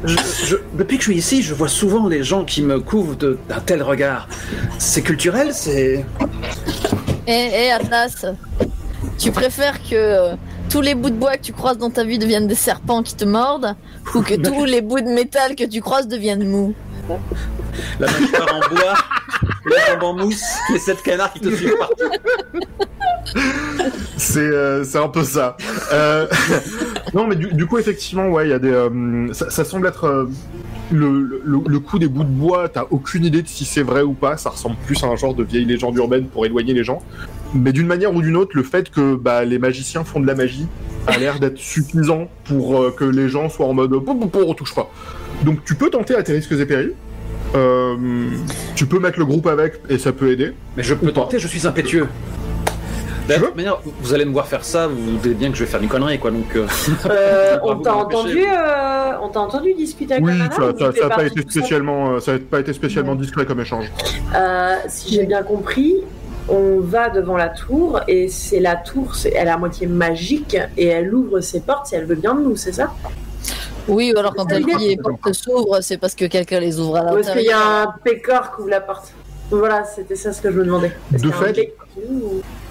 Je- 0.05 0.17
je- 0.45 0.55
Depuis 0.73 0.97
que 0.97 1.03
je 1.03 1.09
suis 1.11 1.17
ici, 1.19 1.41
je 1.41 1.53
vois 1.53 1.67
souvent 1.67 2.07
les 2.07 2.23
gens 2.23 2.45
qui 2.45 2.61
me 2.61 2.79
couvrent 2.79 3.15
d'un 3.15 3.59
tel 3.65 3.83
regard. 3.83 4.27
C'est 4.77 5.01
culturel, 5.01 5.49
c'est... 5.53 6.05
Eh, 7.27 7.49
eh, 7.53 7.71
Atlas, 7.71 8.25
tu 9.17 9.31
préfères 9.31 9.79
que 9.83 9.95
euh, 9.95 10.35
tous 10.69 10.81
les 10.81 10.95
bouts 10.95 11.09
de 11.09 11.15
bois 11.15 11.35
que 11.37 11.41
tu 11.43 11.53
croises 11.53 11.77
dans 11.77 11.89
ta 11.89 12.03
vie 12.03 12.17
deviennent 12.17 12.47
des 12.47 12.55
serpents 12.55 13.03
qui 13.03 13.15
te 13.15 13.25
mordent 13.25 13.75
ou 14.15 14.21
que 14.21 14.35
tous 14.41 14.65
les 14.65 14.81
bouts 14.81 15.01
de 15.01 15.09
métal 15.09 15.55
que 15.55 15.65
tu 15.65 15.81
croises 15.81 16.07
deviennent 16.07 16.47
mous? 16.47 16.73
La 17.99 18.07
mâchoire 18.07 18.55
en 18.55 18.69
bois, 18.73 18.93
les 19.65 19.75
jambes 19.87 20.03
en 20.03 20.13
mousse, 20.13 20.43
les 20.71 20.79
sept 20.79 21.01
canards 21.01 21.33
qui 21.33 21.39
te 21.41 21.55
suivent 21.55 21.77
partout. 21.77 22.11
C'est 24.17 24.39
euh, 24.39 24.83
un 24.95 25.07
peu 25.07 25.23
ça. 25.23 25.57
Euh, 25.93 26.27
non, 27.13 27.27
mais 27.27 27.35
du, 27.35 27.65
coup, 27.65 27.77
effectivement, 27.77 28.29
ouais, 28.29 28.47
il 28.47 28.49
y 28.49 28.53
a 28.53 28.59
des. 28.59 28.71
euh, 28.71 29.33
ça, 29.33 29.63
semble 29.63 29.87
être. 29.87 30.27
le, 30.91 31.41
le, 31.45 31.79
coup 31.79 31.99
des 31.99 32.07
bouts 32.07 32.23
de 32.23 32.29
bois, 32.29 32.69
t'as 32.69 32.85
aucune 32.89 33.25
idée 33.25 33.41
de 33.41 33.47
si 33.47 33.65
c'est 33.65 33.83
vrai 33.83 34.01
ou 34.01 34.13
pas. 34.13 34.37
Ça 34.37 34.49
ressemble 34.49 34.75
plus 34.85 35.03
à 35.03 35.07
un 35.07 35.15
genre 35.15 35.33
de 35.33 35.43
vieille 35.43 35.65
légende 35.65 35.95
urbaine 35.95 36.27
pour 36.27 36.45
éloigner 36.45 36.73
les 36.73 36.83
gens. 36.83 37.01
Mais 37.53 37.71
d'une 37.71 37.87
manière 37.87 38.13
ou 38.13 38.21
d'une 38.21 38.35
autre, 38.35 38.51
le 38.55 38.63
fait 38.63 38.89
que 38.89 39.15
bah, 39.15 39.45
les 39.45 39.59
magiciens 39.59 40.03
font 40.03 40.19
de 40.19 40.27
la 40.27 40.35
magie 40.35 40.67
a 41.07 41.17
l'air 41.17 41.39
d'être 41.39 41.57
suffisant 41.57 42.27
pour 42.43 42.93
que 42.95 43.05
les 43.05 43.29
gens 43.29 43.49
soient 43.49 43.65
en 43.65 43.73
mode 43.73 43.93
oh, 43.93 44.03
on 44.33 44.53
touche 44.53 44.75
pas. 44.75 44.91
Donc 45.43 45.63
tu 45.65 45.75
peux 45.75 45.89
tenter 45.89 46.15
à 46.15 46.23
tes 46.23 46.33
risques 46.33 46.51
et 46.51 46.65
périls. 46.65 46.93
Euh, 47.55 47.95
tu 48.75 48.85
peux 48.85 48.99
mettre 48.99 49.17
le 49.19 49.25
groupe 49.25 49.47
avec 49.47 49.81
et 49.89 49.97
ça 49.97 50.11
peut 50.11 50.31
aider. 50.31 50.53
Mais 50.77 50.83
je 50.83 50.93
peux 50.93 51.07
pas. 51.07 51.21
tenter, 51.21 51.39
je 51.39 51.47
suis 51.47 51.65
impétueux. 51.65 52.07
De 53.29 53.35
toute 53.35 53.55
manière, 53.55 53.79
vous 54.01 54.13
allez 54.15 54.25
me 54.25 54.31
voir 54.31 54.47
faire 54.47 54.65
ça, 54.65 54.87
vous 54.87 54.95
vous 54.95 55.11
doutez 55.11 55.35
bien 55.35 55.51
que 55.51 55.55
je 55.55 55.63
vais 55.63 55.69
faire 55.69 55.81
une 55.81 55.87
connerie, 55.87 56.17
quoi, 56.17 56.31
donc... 56.31 56.55
euh, 56.55 56.65
euh, 57.05 57.57
on 57.63 57.75
t'a 57.75 57.93
entendu, 57.93 58.39
euh, 58.43 59.11
on 59.21 59.29
t'a 59.29 59.39
entendu 59.39 59.75
discuter 59.75 60.15
avec 60.15 60.25
Oui, 60.25 60.33
ça, 60.51 60.71
ou 60.71 60.79
ça, 60.79 60.91
ça 60.91 61.05
a 61.05 61.09
pas 61.09 61.25
été 61.25 61.41
spécialement, 61.41 62.19
ça 62.19 62.33
a 62.33 62.39
pas 62.39 62.59
été 62.59 62.73
spécialement 62.73 63.13
discret 63.13 63.45
comme 63.45 63.59
échange. 63.59 63.91
Euh, 64.35 64.73
si 64.87 65.13
j'ai 65.13 65.27
bien 65.27 65.43
compris, 65.43 65.97
on 66.47 66.79
va 66.79 67.09
devant 67.09 67.37
la 67.37 67.49
tour 67.49 68.01
et 68.07 68.29
c'est 68.29 68.59
la 68.59 68.75
tour, 68.75 69.13
elle 69.25 69.47
est 69.47 69.51
à 69.51 69.57
moitié 69.57 69.85
magique 69.85 70.57
et 70.75 70.87
elle 70.87 71.13
ouvre 71.13 71.39
ses 71.41 71.59
portes 71.59 71.85
si 71.87 71.95
elle 71.95 72.05
veut 72.05 72.15
bien 72.15 72.33
de 72.33 72.41
nous, 72.41 72.55
c'est 72.55 72.73
ça? 72.73 72.95
Oui, 73.89 74.13
ou 74.15 74.19
alors 74.19 74.33
quand 74.35 74.47
elle 74.51 74.63
dit 74.65 74.87
les 74.89 74.97
portes 74.97 75.33
s'ouvrent, 75.33 75.81
c'est 75.81 75.97
parce 75.97 76.15
que 76.15 76.25
quelqu'un 76.25 76.59
les 76.59 76.79
ouvre 76.79 76.97
à 76.97 77.13
Ou 77.13 77.17
est-ce 77.17 77.31
qu'il 77.31 77.41
y 77.41 77.45
l'intérieur. 77.45 77.67
a 77.67 77.81
un 77.83 77.95
pécor 78.03 78.55
qui 78.55 78.61
ouvre 78.61 78.69
la 78.69 78.81
porte 78.81 79.13
Voilà, 79.51 79.83
c'était 79.83 80.15
ça 80.15 80.31
ce 80.31 80.41
que 80.41 80.51
je 80.51 80.57
me 80.57 80.65
demandais. 80.65 80.91
De 81.11 81.31
fait- 81.31 81.73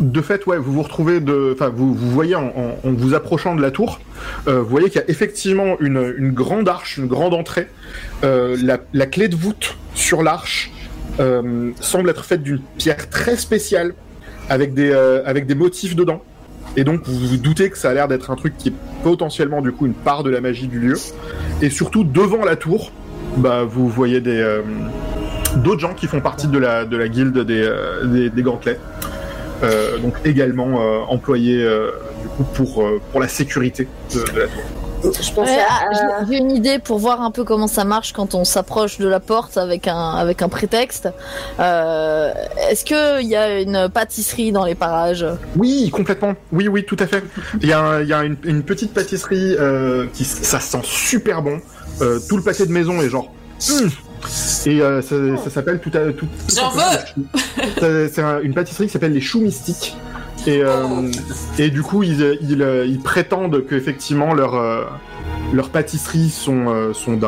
De 0.01 0.23
fait, 0.23 0.47
ouais, 0.47 0.59
vous 0.59 0.73
vous 0.73 0.83
retrouvez 0.83 1.21
de, 1.21 1.51
enfin, 1.55 1.69
vous, 1.75 1.93
vous 1.93 2.11
voyez 2.11 2.37
en, 2.37 2.47
en- 2.47 2.89
en 2.89 2.93
vous 2.93 3.15
approchant 3.15 3.55
de 3.57 3.61
la 3.63 3.71
tour, 3.73 4.01
euh, 4.47 4.61
vous 4.63 4.69
voyez 4.69 4.89
qu'il 4.89 5.01
y 5.01 5.05
a 5.05 5.11
effectivement 5.11 5.77
une, 5.81 6.15
une 6.17 6.31
grande 6.33 6.69
arche, 6.69 6.97
une 6.99 7.09
grande 7.09 7.35
entrée. 7.35 7.67
Euh, 8.25 8.57
la, 8.63 8.79
la 8.95 9.07
clé 9.07 9.27
de 9.29 9.35
voûte 9.37 9.77
sur 9.95 10.23
l'arche 10.23 10.71
euh, 11.21 11.71
semble 11.81 12.09
être 12.11 12.25
faite 12.25 12.43
d'une 12.45 12.61
pierre 12.79 13.11
très 13.11 13.37
spéciale, 13.37 13.93
avec 14.49 14.73
des, 14.73 14.91
euh, 14.93 15.21
avec 15.27 15.47
des 15.47 15.57
motifs 15.57 15.97
dedans. 15.97 16.23
Et 16.79 16.85
donc 16.85 17.01
vous 17.07 17.27
vous 17.27 17.37
doutez 17.37 17.71
que 17.71 17.77
ça 17.77 17.91
a 17.91 17.95
l'air 17.95 18.07
d'être 18.07 18.31
un 18.31 18.37
truc 18.37 18.57
qui 18.57 18.69
est 18.69 18.75
potentiellement 19.03 19.61
du 19.63 19.73
coup 19.73 19.85
une 19.85 19.95
part 19.95 20.23
de 20.23 20.31
la 20.31 20.41
magie 20.41 20.69
du 20.69 20.79
lieu. 20.79 20.95
Et 21.61 21.71
surtout 21.71 22.05
devant 22.05 22.45
la 22.45 22.55
tour, 22.55 22.93
bah 23.37 23.65
vous 23.65 23.89
voyez 23.89 24.23
euh, 24.25 24.63
d'autres 25.57 25.81
gens 25.81 25.93
qui 25.93 26.07
font 26.07 26.21
partie 26.21 26.47
de 26.47 26.57
la 26.57 26.85
de 26.85 26.97
la 26.97 27.09
guilde 27.09 27.41
des 27.41 27.65
euh, 27.65 28.29
des, 28.29 28.43
gantelets. 28.43 28.79
Euh, 29.65 29.99
donc 29.99 30.15
également 30.25 30.81
euh, 30.81 31.01
employés 31.09 31.69
du 32.23 32.29
coup 32.29 32.45
pour 32.55 32.89
pour 33.11 33.21
la 33.21 33.27
sécurité 33.27 33.89
de 34.15 34.39
la 34.39 34.47
tour. 34.47 34.88
Je 35.03 35.33
pensais 35.33 35.53
Ouais, 35.53 35.59
à... 35.61 35.89
ah, 35.91 36.25
j'ai- 36.29 36.37
une 36.39 36.51
idée 36.51 36.79
pour 36.79 36.99
voir 36.99 37.21
un 37.23 37.31
peu 37.31 37.45
comment 37.45 37.67
ça 37.67 37.85
marche 37.85 38.13
quand 38.13 38.35
on 38.35 38.45
s'approche 38.45 38.99
de 38.99 39.07
la 39.09 39.21
porte 39.21 39.57
avec 39.57 39.87
un, 39.89 40.11
avec 40.13 40.43
un 40.43 40.49
prétexte. 40.49 41.09
Euh, 41.61 42.33
Est-ce 42.71 42.85
qu'il 42.85 43.27
y 43.29 43.37
a 43.37 43.61
une 43.61 43.89
pâtisserie 43.89 44.53
dans 44.53 44.65
les 44.65 44.75
parages? 44.75 45.27
Oui, 45.57 45.91
complètement. 45.91 46.35
Oui, 46.53 46.69
oui, 46.69 46.85
tout 46.85 46.97
à 47.01 47.07
fait. 47.07 47.23
Il 47.61 47.69
y 47.69 47.73
a, 47.73 47.81
un- 47.81 48.03
il 48.03 48.09
y 48.09 48.13
a 48.13 48.25
une, 48.25 48.37
une 48.45 48.63
petite 48.63 48.93
pâtisserie 48.93 49.55
euh, 49.59 50.07
qui 50.13 50.25
ça 50.25 50.61
sent 50.61 50.81
super 50.85 51.43
bon. 51.43 51.61
Euh, 52.01 52.19
tout 52.29 52.37
le 52.37 52.43
pâté 52.43 52.67
de 52.67 52.73
maison 52.73 53.01
est 53.01 53.09
genre. 53.09 53.33
Hum 53.71 53.91
et 54.67 54.83
euh, 54.83 55.01
ça, 55.01 55.15
ça 55.45 55.49
s'appelle 55.51 55.79
tout 55.79 55.93
à 55.97 56.13
tout. 56.13 56.27
tout 56.27 56.57
J'en 56.57 56.73
Ça- 56.73 57.05
C'est 58.13 58.19
un- 58.21 58.41
une 58.41 58.53
pâtisserie 58.53 58.87
qui 58.89 58.93
s'appelle 58.93 59.13
les 59.13 59.21
choux 59.21 59.41
mystiques. 59.41 59.97
Et, 60.47 60.63
euh, 60.63 61.11
et 61.59 61.71
du 61.71 61.83
coup, 61.83 62.03
ils, 62.03 62.39
ils, 62.41 62.63
euh, 62.63 62.87
ils 62.87 63.01
prétendent 63.01 63.67
qu'effectivement 63.67 64.35
leurs 64.35 64.55
euh, 64.55 64.85
leurs 65.53 65.71
pâtisseries 65.71 66.31
sont 66.31 66.93
sont, 66.95 67.19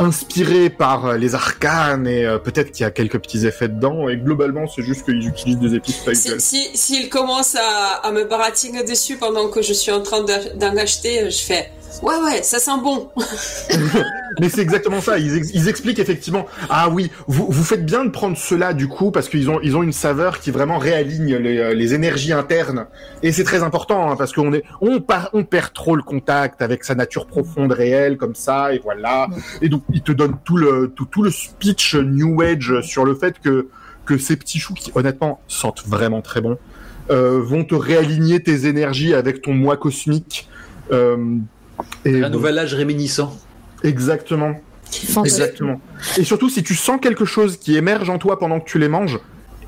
inspirées 0.00 0.70
par 0.70 1.16
les 1.16 1.36
arcanes 1.36 2.08
et 2.08 2.26
peut-être 2.42 2.72
qu'il 2.72 2.82
y 2.82 2.86
a 2.86 2.90
quelques 2.90 3.20
petits 3.20 3.46
effets 3.46 3.68
dedans. 3.68 4.08
Et 4.08 4.16
globalement, 4.16 4.66
c'est 4.66 4.82
juste 4.82 5.04
qu'ils 5.04 5.26
utilisent 5.26 5.58
des 5.58 5.74
épices 5.74 5.98
pas 5.98 6.10
usuelles. 6.10 6.40
Si, 6.40 6.70
si, 6.74 6.76
s'il 6.76 7.08
commence 7.08 7.54
à, 7.54 8.00
à 8.02 8.10
me 8.10 8.24
baratiner 8.24 8.82
dessus 8.82 9.16
pendant 9.16 9.48
que 9.48 9.62
je 9.62 9.72
suis 9.72 9.92
en 9.92 10.02
train 10.02 10.22
d'en 10.22 10.76
acheter, 10.76 11.30
je 11.30 11.42
fais 11.42 11.70
Ouais, 12.02 12.14
ouais, 12.24 12.42
ça 12.42 12.58
sent 12.58 12.78
bon. 12.82 13.08
Mais 14.40 14.48
c'est 14.48 14.60
exactement 14.60 15.00
ça. 15.00 15.18
Ils, 15.18 15.36
ex- 15.36 15.50
ils 15.54 15.68
expliquent 15.68 15.98
effectivement. 16.00 16.46
Ah 16.68 16.88
oui, 16.90 17.10
vous, 17.28 17.46
vous 17.48 17.62
faites 17.64 17.86
bien 17.86 18.04
de 18.04 18.10
prendre 18.10 18.36
cela 18.36 18.74
du 18.74 18.88
coup 18.88 19.10
parce 19.10 19.28
qu'ils 19.28 19.48
ont 19.48 19.60
ils 19.62 19.76
ont 19.76 19.82
une 19.82 19.92
saveur 19.92 20.40
qui 20.40 20.50
vraiment 20.50 20.78
réaligne 20.78 21.36
les, 21.36 21.58
euh, 21.58 21.94
énergies 21.94 22.32
internes 22.32 22.86
et 23.22 23.30
c'est 23.32 23.44
très 23.44 23.62
important 23.62 24.10
hein, 24.10 24.16
parce 24.16 24.32
qu'on 24.32 24.52
est 24.52 24.64
on 24.80 25.00
par- 25.00 25.30
on 25.32 25.44
perd 25.44 25.72
trop 25.72 25.94
le 25.94 26.02
contact 26.02 26.62
avec 26.62 26.82
sa 26.84 26.94
nature 26.94 27.26
profonde 27.26 27.72
réelle 27.72 28.16
comme 28.16 28.34
ça 28.34 28.74
et 28.74 28.80
voilà. 28.82 29.28
Et 29.62 29.68
donc 29.68 29.82
ils 29.92 30.02
te 30.02 30.12
donnent 30.12 30.36
tout 30.44 30.56
le 30.56 30.92
tout, 30.94 31.04
tout 31.06 31.22
le 31.22 31.30
speech 31.30 31.94
New 31.94 32.42
Age 32.42 32.80
sur 32.82 33.04
le 33.04 33.14
fait 33.14 33.38
que 33.38 33.68
que 34.04 34.18
ces 34.18 34.36
petits 34.36 34.58
choux 34.58 34.74
qui 34.74 34.90
honnêtement 34.94 35.40
sentent 35.48 35.84
vraiment 35.86 36.20
très 36.22 36.40
bon 36.40 36.58
euh, 37.10 37.40
vont 37.40 37.64
te 37.64 37.74
réaligner 37.74 38.42
tes 38.42 38.66
énergies 38.66 39.14
avec 39.14 39.42
ton 39.42 39.54
moi 39.54 39.76
cosmique. 39.76 40.48
Euh, 40.92 41.16
et 42.04 42.22
Un 42.22 42.28
bon, 42.30 42.36
nouvel 42.36 42.58
âge 42.58 42.74
réminiscent. 42.74 43.36
exactement. 43.82 44.54
Exactement. 45.24 45.80
Et 46.18 46.24
surtout, 46.24 46.48
si 46.48 46.62
tu 46.62 46.74
sens 46.76 47.00
quelque 47.00 47.24
chose 47.24 47.56
qui 47.56 47.76
émerge 47.76 48.08
en 48.10 48.18
toi 48.18 48.38
pendant 48.38 48.60
que 48.60 48.64
tu 48.68 48.78
les 48.78 48.88
manges, 48.88 49.18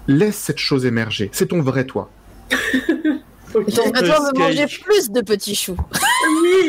laisse 0.06 0.36
cette 0.36 0.58
chose 0.58 0.86
émerger. 0.86 1.30
C'est 1.32 1.46
ton 1.46 1.60
vrai 1.62 1.84
toi. 1.84 2.10
Ok. 3.54 3.72
Donc, 3.74 3.94
toi, 3.94 4.18
veut 4.20 4.38
manger 4.38 4.66
plus 4.84 5.08
de 5.10 5.20
petits 5.22 5.54
choux. 5.54 5.76
Oui 6.42 6.68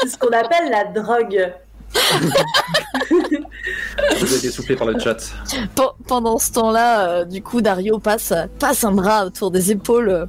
C'est 0.00 0.08
ce 0.08 0.18
qu'on 0.18 0.28
appelle 0.32 0.68
la 0.70 0.84
drogue. 0.84 1.52
Vous 3.10 4.24
avez 4.24 4.36
été 4.36 4.50
soufflé 4.50 4.74
par 4.74 4.86
le 4.88 4.98
chat. 4.98 5.16
Pe- 5.76 5.82
Pendant 6.08 6.38
ce 6.38 6.50
temps-là, 6.52 7.08
euh, 7.08 7.24
du 7.24 7.42
coup, 7.42 7.60
Dario 7.60 7.98
passe, 7.98 8.32
passe 8.58 8.82
un 8.84 8.92
bras 8.92 9.26
autour 9.26 9.50
des 9.50 9.70
épaules 9.70 10.08
euh, 10.08 10.26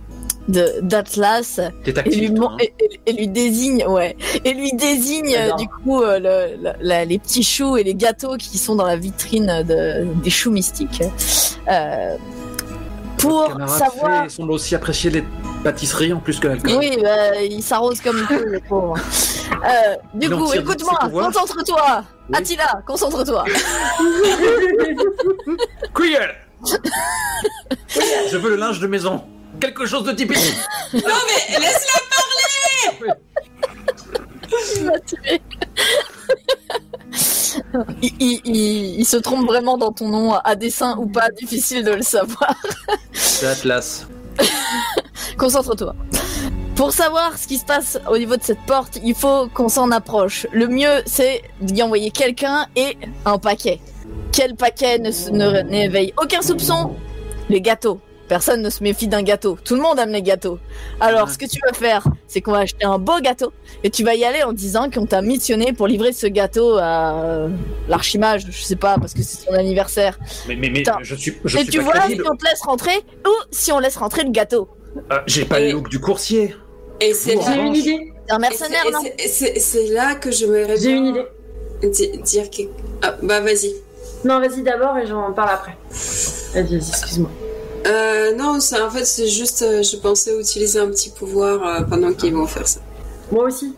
d'Atlas 0.48 1.60
et 1.60 1.64
hein. 1.64 1.72
et, 3.06 3.14
lui 3.14 3.28
désigne, 3.28 3.86
ouais, 3.86 4.16
et 4.46 4.54
lui 4.54 4.72
désigne 4.74 5.36
euh, 5.38 5.56
du 5.56 5.68
coup 5.68 6.02
euh, 6.02 6.20
le- 6.20 6.56
le- 6.64 6.74
la- 6.80 7.06
les 7.06 7.20
petits 7.20 7.44
choux 7.44 7.76
et 7.78 7.84
les 7.84 7.96
gâteaux 7.96 8.38
qui 8.38 8.58
sont 8.58 8.76
dans 8.76 8.86
la 8.86 8.96
vitrine 8.96 9.64
de, 9.68 10.06
des 10.24 10.30
choux 10.30 10.52
mystiques. 10.52 11.04
Euh, 11.70 12.16
pour 13.18 13.50
savoir. 13.68 14.24
fait- 14.24 14.30
semble 14.30 14.52
aussi 14.52 14.76
apprécier 14.76 15.10
les 15.10 15.24
pâtisseries 15.64 16.14
en 16.14 16.20
plus 16.20 16.40
que 16.40 16.48
l'alcool. 16.48 16.76
Oui, 16.78 16.98
bah, 17.02 17.36
il 17.42 17.64
s'arrose 17.64 18.00
comme 18.00 18.18
il 18.20 18.26
peut, 18.28 18.46
le 18.46 18.60
pauvre. 18.60 18.96
Euh, 18.96 19.96
du 20.14 20.30
coup, 20.30 20.54
écoute-moi, 20.54 21.00
concentre-toi. 21.12 22.04
Oui. 22.30 22.36
Attila, 22.38 22.82
concentre-toi. 22.86 23.44
Cuillère 25.94 26.36
Je 28.32 28.38
veux 28.38 28.50
le 28.52 28.56
linge 28.56 28.80
de 28.80 28.88
maison. 28.88 29.24
Quelque 29.60 29.86
chose 29.86 30.04
de 30.04 30.12
typique. 30.14 30.38
Non 30.94 31.00
mais 31.02 31.60
laisse-la 31.60 32.00
tué. 35.00 35.42
il, 38.02 38.12
il- 38.20 38.42
il- 38.46 39.00
il 39.00 39.06
se 39.06 39.18
trompe 39.18 39.46
vraiment 39.46 39.78
dans 39.78 39.92
ton 39.92 40.08
nom, 40.10 40.34
à 40.34 40.56
dessein 40.56 40.96
ou 40.98 41.08
pas, 41.08 41.30
difficile 41.32 41.84
de 41.84 41.92
le 41.92 42.02
savoir. 42.02 42.54
C'est 43.14 43.48
Atlas. 43.48 44.08
Concentre-toi. 45.38 45.96
Pour 46.76 46.92
savoir 46.94 47.38
ce 47.38 47.48
qui 47.48 47.58
se 47.58 47.66
passe 47.66 47.98
au 48.10 48.18
niveau 48.18 48.38
de 48.38 48.44
cette 48.44 48.62
porte, 48.68 49.00
il 49.04 49.16
faut 49.16 49.48
qu'on 49.48 49.68
s'en 49.70 49.90
approche. 49.92 50.46
Le 50.52 50.68
mieux, 50.68 51.02
c'est 51.06 51.42
d'y 51.60 51.82
envoyer 51.82 52.12
quelqu'un 52.12 52.68
et 52.76 52.98
un 53.26 53.40
paquet. 53.40 53.80
Quel 54.32 54.56
paquet 54.56 55.00
ne 55.00 55.62
n'éveille 55.64 56.14
aucun 56.22 56.42
soupçon? 56.42 56.96
Les 57.50 57.62
gâteaux. 57.62 58.00
Personne 58.28 58.62
ne 58.62 58.70
se 58.70 58.84
méfie 58.84 59.08
d'un 59.08 59.22
gâteau. 59.24 59.58
Tout 59.64 59.76
le 59.76 59.82
monde 59.82 59.98
aime 60.00 60.12
les 60.12 60.22
gâteaux. 60.22 60.60
Alors, 61.00 61.28
Ouais. 61.28 61.34
ce 61.34 61.38
que 61.38 61.46
tu 61.46 61.60
vas 61.66 61.72
faire, 61.74 62.04
c'est 62.28 62.42
qu'on 62.42 62.52
va 62.52 62.60
acheter 62.60 62.86
un 62.86 63.00
beau 63.00 63.20
gâteau 63.22 63.54
et 63.84 63.90
tu 63.90 64.04
vas 64.04 64.16
y 64.16 64.26
aller 64.26 64.44
en 64.44 64.52
disant 64.52 64.90
qu'on 64.90 65.06
t'a 65.06 65.22
missionné 65.22 65.72
pour 65.72 65.88
livrer 65.88 66.12
ce 66.12 66.28
gâteau 66.28 66.78
à 66.78 67.24
euh, 67.24 67.50
l'archimage, 67.88 68.44
je 68.50 68.62
sais 68.64 68.76
pas, 68.76 68.98
parce 68.98 69.14
que 69.14 69.24
c'est 69.24 69.46
son 69.46 69.54
anniversaire. 69.54 70.20
Mais, 70.48 70.56
mais, 70.58 70.70
mais 70.70 70.80
Putain. 70.80 70.98
je 71.02 71.16
suis, 71.16 71.38
je 71.46 71.58
et 71.58 71.62
suis 71.62 71.70
tu 71.70 71.78
pas 71.78 71.84
vois 71.86 71.94
crédible. 71.94 72.24
si 72.26 72.30
on 72.30 72.36
te 72.36 72.44
laisse 72.46 72.62
rentrer 72.62 72.98
ou 73.26 73.32
si 73.52 73.72
on 73.72 73.80
laisse 73.80 73.96
rentrer 73.98 74.24
le 74.24 74.32
gâteau. 74.32 74.68
Euh, 75.12 75.20
J'ai 75.26 75.46
pas 75.46 75.60
Et- 75.62 75.68
le 75.68 75.72
look 75.74 75.90
du 75.90 76.00
coursier. 76.00 76.54
Et 77.00 77.14
c'est 77.14 77.36
là, 77.36 77.42
J'ai 77.46 77.62
une 77.62 77.76
idée. 77.76 78.14
C'est 78.28 78.34
un 78.34 78.40
mercenaire, 78.40 78.84
non 78.92 79.00
c'est- 79.28 79.88
là 79.94 80.16
que 80.16 80.32
je 80.32 80.46
me 80.48 80.76
J'ai 80.76 80.92
une 80.92 81.06
idée. 81.08 81.26
Di- 81.84 82.18
dire 82.24 82.50
que 82.50 82.64
ah, 83.04 83.16
bah 83.22 83.40
vas-y. 83.40 83.74
Non, 84.26 84.40
vas-y 84.42 84.64
d'abord 84.64 84.98
et 84.98 85.06
j'en 85.06 85.32
parle 85.32 85.52
après. 85.52 85.78
Vas-y, 85.92 86.64
vas-y, 86.78 86.90
excuse-moi. 86.90 87.30
Euh, 87.88 88.36
non, 88.36 88.60
c'est 88.60 88.82
en 88.82 88.90
fait 88.90 89.06
c'est 89.06 89.28
juste 89.28 89.62
euh, 89.62 89.82
je 89.84 89.96
pensais 89.98 90.38
utiliser 90.40 90.80
un 90.80 90.88
petit 90.90 91.10
pouvoir 91.10 91.66
euh, 91.66 91.84
pendant 91.84 92.14
qu'ils 92.14 92.34
vont 92.34 92.48
faire 92.48 92.68
ça. 92.68 92.80
Moi 93.32 93.46
aussi. 93.46 93.76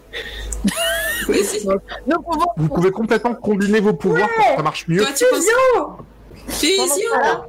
Vas-y. 1.27 1.65
Nous 2.07 2.21
pouvons 2.21 2.45
Vous 2.57 2.69
pouvez 2.69 2.91
complètement 2.91 3.35
combiner 3.35 3.79
vos 3.79 3.93
pouvoirs 3.93 4.27
pour 4.35 4.45
que 4.45 4.55
ça 4.57 4.63
marche 4.63 4.87
mieux. 4.87 5.01
Toi 5.01 5.11
tu 5.15 5.25
penses 5.29 5.45
Fusion 6.47 6.83
Voilà. 7.13 7.45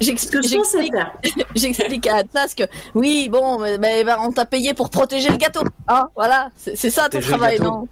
J'ex- 0.00 0.24
Ce 0.26 0.30
que 0.30 0.42
je 0.42 0.54
pensais 0.56 0.78
J'explique 0.82 0.92
faire. 0.94 1.12
j'explique 1.54 2.06
à 2.06 2.16
Atlas 2.16 2.54
que 2.54 2.64
oui, 2.94 3.28
bon, 3.30 3.58
mais, 3.58 3.78
mais, 3.78 4.04
bah, 4.04 4.18
on 4.20 4.30
t'a 4.32 4.44
payé 4.44 4.74
pour 4.74 4.90
protéger 4.90 5.30
le 5.30 5.36
gâteau. 5.38 5.60
Hein, 5.88 6.08
voilà, 6.14 6.50
c'est 6.58 6.76
c'est 6.76 6.90
ça 6.90 7.08
ton 7.08 7.18
Protéger 7.20 7.32
le 7.32 7.36
travail, 7.38 7.58
gâteau. 7.58 7.70
non? 7.70 7.88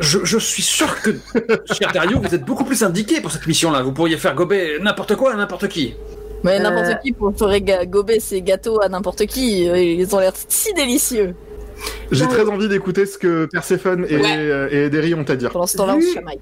Je, 0.00 0.18
je 0.24 0.38
suis 0.38 0.62
sûr 0.62 1.00
que, 1.02 1.10
cher 1.72 1.90
Dario, 1.92 2.20
vous 2.20 2.34
êtes 2.34 2.44
beaucoup 2.44 2.64
plus 2.64 2.82
indiqué 2.84 3.20
pour 3.22 3.32
cette 3.32 3.46
mission-là. 3.46 3.82
Vous 3.82 3.92
pourriez 3.92 4.18
faire 4.18 4.34
gober 4.34 4.78
n'importe 4.80 5.16
quoi 5.16 5.32
à 5.32 5.36
n'importe 5.36 5.68
qui. 5.68 5.94
Mais 6.44 6.60
Euh. 6.60 6.62
n'importe 6.62 7.02
qui 7.02 7.10
pour- 7.12 7.36
ferait 7.36 7.60
ga- 7.62 7.84
gober 7.86 8.20
ses 8.20 8.40
gâteaux 8.42 8.80
à 8.80 8.88
n'importe 8.88 9.26
qui. 9.26 9.68
euh, 9.68 9.76
Ils 9.78 10.14
ont 10.14 10.20
l'air 10.20 10.32
si 10.48 10.72
délicieux. 10.74 11.34
J'ai 12.12 12.26
très 12.28 12.46
envie 12.48 12.68
d'écouter 12.68 13.04
ce 13.06 13.18
que 13.18 13.46
Perséphone 13.46 14.06
et, 14.08 14.16
Ouais. 14.16 14.36
euh, 14.38 14.68
et 14.70 14.90
Derry 14.90 15.14
ont 15.14 15.24
à 15.24 15.34
dire. 15.34 15.50
Pendant 15.50 15.66
ce 15.66 15.76
temps-là, 15.76 15.94
on 15.94 15.96
Oui. 15.96 16.02
se 16.04 16.14
chamaille. 16.14 16.38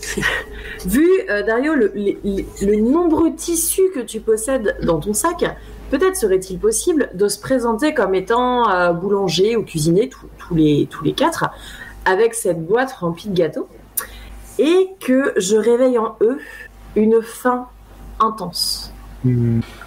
Vu, 0.86 1.08
euh, 1.30 1.42
Dario, 1.42 1.74
le, 1.74 1.92
les- 1.94 2.18
le 2.24 2.76
nombreux 2.76 3.34
tissus 3.34 3.90
que 3.94 4.00
tu 4.00 4.20
possèdes 4.20 4.76
dans 4.82 4.98
ton 4.98 5.14
sac, 5.14 5.44
peut-être 5.90 6.16
serait-il 6.16 6.58
possible 6.58 7.10
de 7.14 7.28
se 7.28 7.38
présenter 7.40 7.94
comme 7.94 8.14
étant 8.14 8.68
euh, 8.70 8.92
boulanger 8.92 9.56
ou 9.56 9.62
cuisinier, 9.62 10.10
les, 10.54 10.86
tous 10.90 11.04
les 11.04 11.12
quatre, 11.12 11.46
avec 12.04 12.34
cette 12.34 12.64
boîte 12.66 12.92
remplie 12.92 13.28
de 13.30 13.34
gâteaux, 13.34 13.68
et 14.58 14.88
que 15.00 15.32
je 15.36 15.56
réveille 15.56 15.98
en 15.98 16.16
eux 16.20 16.38
une 16.96 17.22
faim 17.22 17.66
intense. 18.20 18.92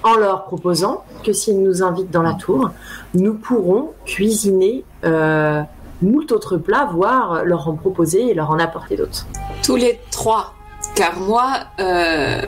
En 0.03 0.15
leur 0.17 0.45
proposant 0.45 1.03
que 1.23 1.33
s'ils 1.33 1.61
nous 1.61 1.83
invitent 1.83 2.11
dans 2.11 2.23
la 2.23 2.33
tour, 2.33 2.71
nous 3.13 3.35
pourrons 3.35 3.91
cuisiner 4.05 4.83
euh, 5.05 5.61
moult 6.01 6.31
autres 6.31 6.57
plats, 6.57 6.89
voire 6.91 7.43
leur 7.45 7.67
en 7.67 7.73
proposer 7.73 8.29
et 8.29 8.33
leur 8.33 8.49
en 8.51 8.59
apporter 8.59 8.95
d'autres. 8.95 9.27
Tous 9.63 9.75
les 9.75 9.99
trois. 10.11 10.53
Car 10.95 11.19
moi, 11.19 11.51
euh, 11.79 12.41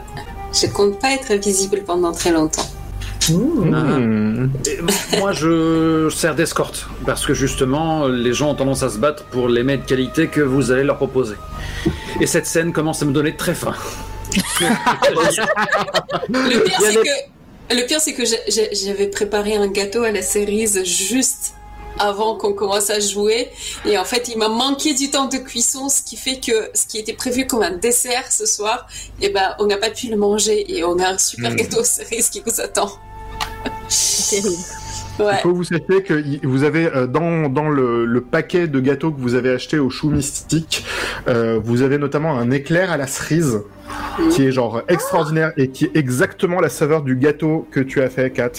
je 0.53 0.67
compte 0.67 0.99
pas 0.99 1.11
être 1.11 1.33
visible 1.33 1.81
pendant 1.85 2.11
très 2.11 2.31
longtemps. 2.31 2.65
Mmh. 3.29 4.49
Et 4.65 5.19
moi, 5.19 5.31
je 5.33 6.09
sers 6.09 6.33
d'escorte. 6.33 6.87
Parce 7.05 7.25
que 7.25 7.33
justement, 7.33 8.07
les 8.07 8.33
gens 8.33 8.51
ont 8.51 8.55
tendance 8.55 8.81
à 8.81 8.89
se 8.89 8.97
battre 8.97 9.25
pour 9.25 9.47
les 9.47 9.63
mets 9.63 9.77
de 9.77 9.85
qualité 9.85 10.27
que 10.27 10.41
vous 10.41 10.71
allez 10.71 10.83
leur 10.83 10.97
proposer. 10.97 11.35
Et 12.19 12.25
cette 12.25 12.45
scène 12.45 12.73
commence 12.73 13.03
à 13.03 13.05
me 13.05 13.11
donner 13.11 13.35
très 13.35 13.53
faim. 13.53 13.73
Le 16.29 16.63
pire, 16.63 16.79
c'est 16.81 16.95
que, 16.95 17.75
le 17.75 17.85
pire, 17.85 18.01
c'est 18.01 18.13
que 18.13 18.23
j'avais 18.85 19.07
préparé 19.07 19.55
un 19.55 19.67
gâteau 19.67 20.03
à 20.03 20.11
la 20.11 20.21
cerise 20.21 20.83
juste 20.83 21.53
avant 21.97 22.35
qu'on 22.35 22.53
commence 22.53 22.89
à 22.89 22.99
jouer. 22.99 23.49
Et 23.85 23.97
en 23.97 24.05
fait, 24.05 24.29
il 24.29 24.37
m'a 24.37 24.47
manqué 24.47 24.93
du 24.93 25.09
temps 25.11 25.25
de 25.25 25.37
cuisson, 25.37 25.89
ce 25.89 26.01
qui 26.01 26.15
fait 26.15 26.39
que 26.39 26.69
ce 26.73 26.85
qui 26.87 26.97
était 26.97 27.13
prévu 27.13 27.45
comme 27.45 27.61
un 27.63 27.71
dessert 27.71 28.31
ce 28.31 28.45
soir, 28.45 28.87
eh 29.21 29.29
ben, 29.29 29.55
on 29.59 29.65
n'a 29.65 29.77
pas 29.77 29.89
pu 29.89 30.07
le 30.07 30.15
manger 30.15 30.65
et 30.77 30.83
on 30.83 30.97
a 30.99 31.09
un 31.09 31.17
super 31.17 31.51
Mm. 31.51 31.55
gâteau 31.55 31.83
cerise 31.83 32.29
qui 32.29 32.41
vous 32.45 32.61
attend. 32.61 32.91
C'est 33.89 34.41
Il 35.19 35.37
faut 35.41 35.51
que 35.51 35.55
vous 35.55 35.63
sachiez 35.63 36.03
que 36.03 36.45
vous 36.47 36.63
avez 36.63 36.85
euh, 36.87 37.07
dans, 37.07 37.49
dans 37.49 37.69
le, 37.69 38.05
le 38.05 38.21
paquet 38.21 38.67
de 38.67 38.79
gâteaux 38.79 39.11
que 39.11 39.19
vous 39.19 39.35
avez 39.35 39.49
acheté 39.51 39.79
au 39.79 39.89
chou 39.89 40.09
mystique, 40.09 40.85
euh, 41.27 41.59
vous 41.63 41.81
avez 41.81 41.97
notamment 41.97 42.37
un 42.37 42.51
éclair 42.51 42.91
à 42.91 42.97
la 42.97 43.07
cerise 43.07 43.61
qui 44.31 44.45
est 44.45 44.51
genre 44.51 44.81
extraordinaire 44.87 45.51
et 45.57 45.69
qui 45.69 45.85
est 45.85 45.95
exactement 45.97 46.59
la 46.61 46.69
saveur 46.69 47.01
du 47.01 47.15
gâteau 47.15 47.67
que 47.71 47.79
tu 47.79 48.01
as 48.01 48.09
fait, 48.09 48.29
Kat. 48.31 48.51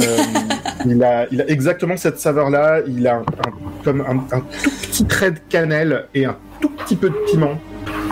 Euh, 0.00 0.16
il, 0.86 1.02
a, 1.04 1.26
il 1.30 1.40
a 1.42 1.48
exactement 1.48 1.96
cette 1.96 2.18
saveur-là. 2.18 2.80
Il 2.86 3.06
a 3.06 3.16
un, 3.16 3.20
un- 3.20 3.52
comme 3.84 4.00
un, 4.02 4.36
un 4.36 4.40
tout 4.40 4.70
petit 4.82 5.04
trait 5.06 5.30
de 5.32 5.38
cannelle 5.48 6.06
et 6.14 6.24
un 6.26 6.36
tout 6.60 6.70
petit 6.70 6.96
peu 6.96 7.10
de 7.10 7.16
piment. 7.30 7.58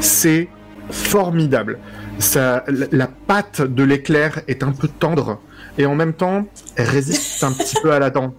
C'est 0.00 0.48
formidable. 0.90 1.78
Ça, 2.18 2.64
la, 2.68 2.86
la 2.90 3.06
pâte 3.06 3.62
de 3.62 3.82
l'éclair 3.84 4.40
est 4.48 4.62
un 4.62 4.72
peu 4.72 4.88
tendre 4.88 5.40
et 5.78 5.86
en 5.86 5.94
même 5.94 6.12
temps, 6.12 6.44
elle 6.76 6.88
résiste 6.88 7.42
un 7.44 7.52
petit 7.52 7.76
peu 7.80 7.92
à 7.92 7.98
la 7.98 8.10
dent. 8.10 8.34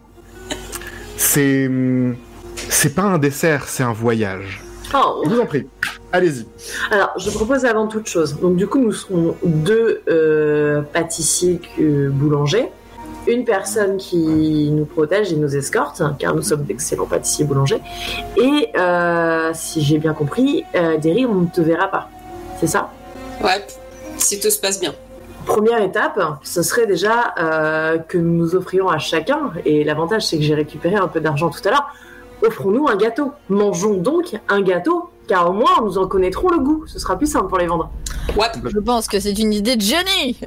C'est 1.18 1.70
c'est 2.70 2.94
pas 2.94 3.04
un 3.04 3.18
dessert, 3.18 3.68
c'est 3.68 3.84
un 3.84 3.94
voyage. 3.94 4.62
Oh. 4.94 5.22
Je 5.24 5.30
vous 5.30 5.40
en 5.40 5.46
prie, 5.46 5.68
allez-y. 6.12 6.46
Alors, 6.92 7.12
je 7.18 7.30
propose 7.30 7.66
avant 7.66 7.88
toute 7.88 8.08
chose. 8.08 8.40
Donc, 8.40 8.56
du 8.56 8.68
coup, 8.68 8.80
nous 8.80 8.92
serons 8.92 9.36
deux 9.44 10.02
euh, 10.10 10.82
pâtissiers 10.82 11.60
que 11.78 12.10
boulangers. 12.10 12.70
Une 13.28 13.46
personne 13.46 13.98
qui 13.98 14.72
nous 14.72 14.86
protège 14.86 15.32
et 15.32 15.36
nous 15.36 15.56
escorte, 15.56 16.02
car 16.18 16.34
nous 16.34 16.42
sommes 16.42 16.64
d'excellents 16.64 17.06
pâtissiers 17.06 17.46
boulangers. 17.46 17.82
Et 18.38 18.70
euh, 18.78 19.52
si 19.54 19.82
j'ai 19.82 20.00
bien 20.00 20.14
compris, 20.14 20.64
euh, 20.74 20.98
Derry, 20.98 21.26
on 21.26 21.36
ne 21.42 21.48
te 21.48 21.62
verra 21.62 21.90
pas. 21.90 22.10
C'est 22.60 22.68
ça? 22.68 22.90
Ouais. 23.44 23.66
Si 24.18 24.40
tout 24.40 24.50
se 24.50 24.60
passe 24.60 24.80
bien. 24.80 24.96
Première 25.50 25.82
étape, 25.82 26.20
ce 26.44 26.62
serait 26.62 26.86
déjà 26.86 27.34
euh, 27.40 27.98
que 27.98 28.20
nous 28.20 28.38
nous 28.38 28.56
offrions 28.56 28.88
à 28.88 29.00
chacun, 29.00 29.52
et 29.66 29.84
l'avantage 29.84 30.28
c'est 30.28 30.38
que 30.38 30.44
j'ai 30.44 30.54
récupéré 30.54 30.94
un 30.96 31.08
peu 31.08 31.20
d'argent 31.20 31.50
tout 31.50 31.68
à 31.68 31.72
l'heure, 31.72 31.92
offrons-nous 32.46 32.88
un 32.88 32.96
gâteau. 32.96 33.32
Mangeons 33.50 33.96
donc 33.96 34.40
un 34.48 34.62
gâteau, 34.62 35.10
car 35.28 35.50
au 35.50 35.54
moins 35.54 35.72
nous 35.82 35.98
en 35.98 36.08
connaîtrons 36.08 36.50
le 36.50 36.60
goût. 36.60 36.84
Ce 36.86 37.00
sera 37.00 37.18
plus 37.18 37.26
simple 37.26 37.48
pour 37.48 37.58
les 37.58 37.66
vendre. 37.66 37.90
What? 38.38 38.52
Je 38.64 38.78
pense 38.78 39.08
que 39.08 39.20
c'est 39.20 39.40
une 39.40 39.52
idée 39.52 39.76
de 39.76 39.82
Johnny. 39.82 40.40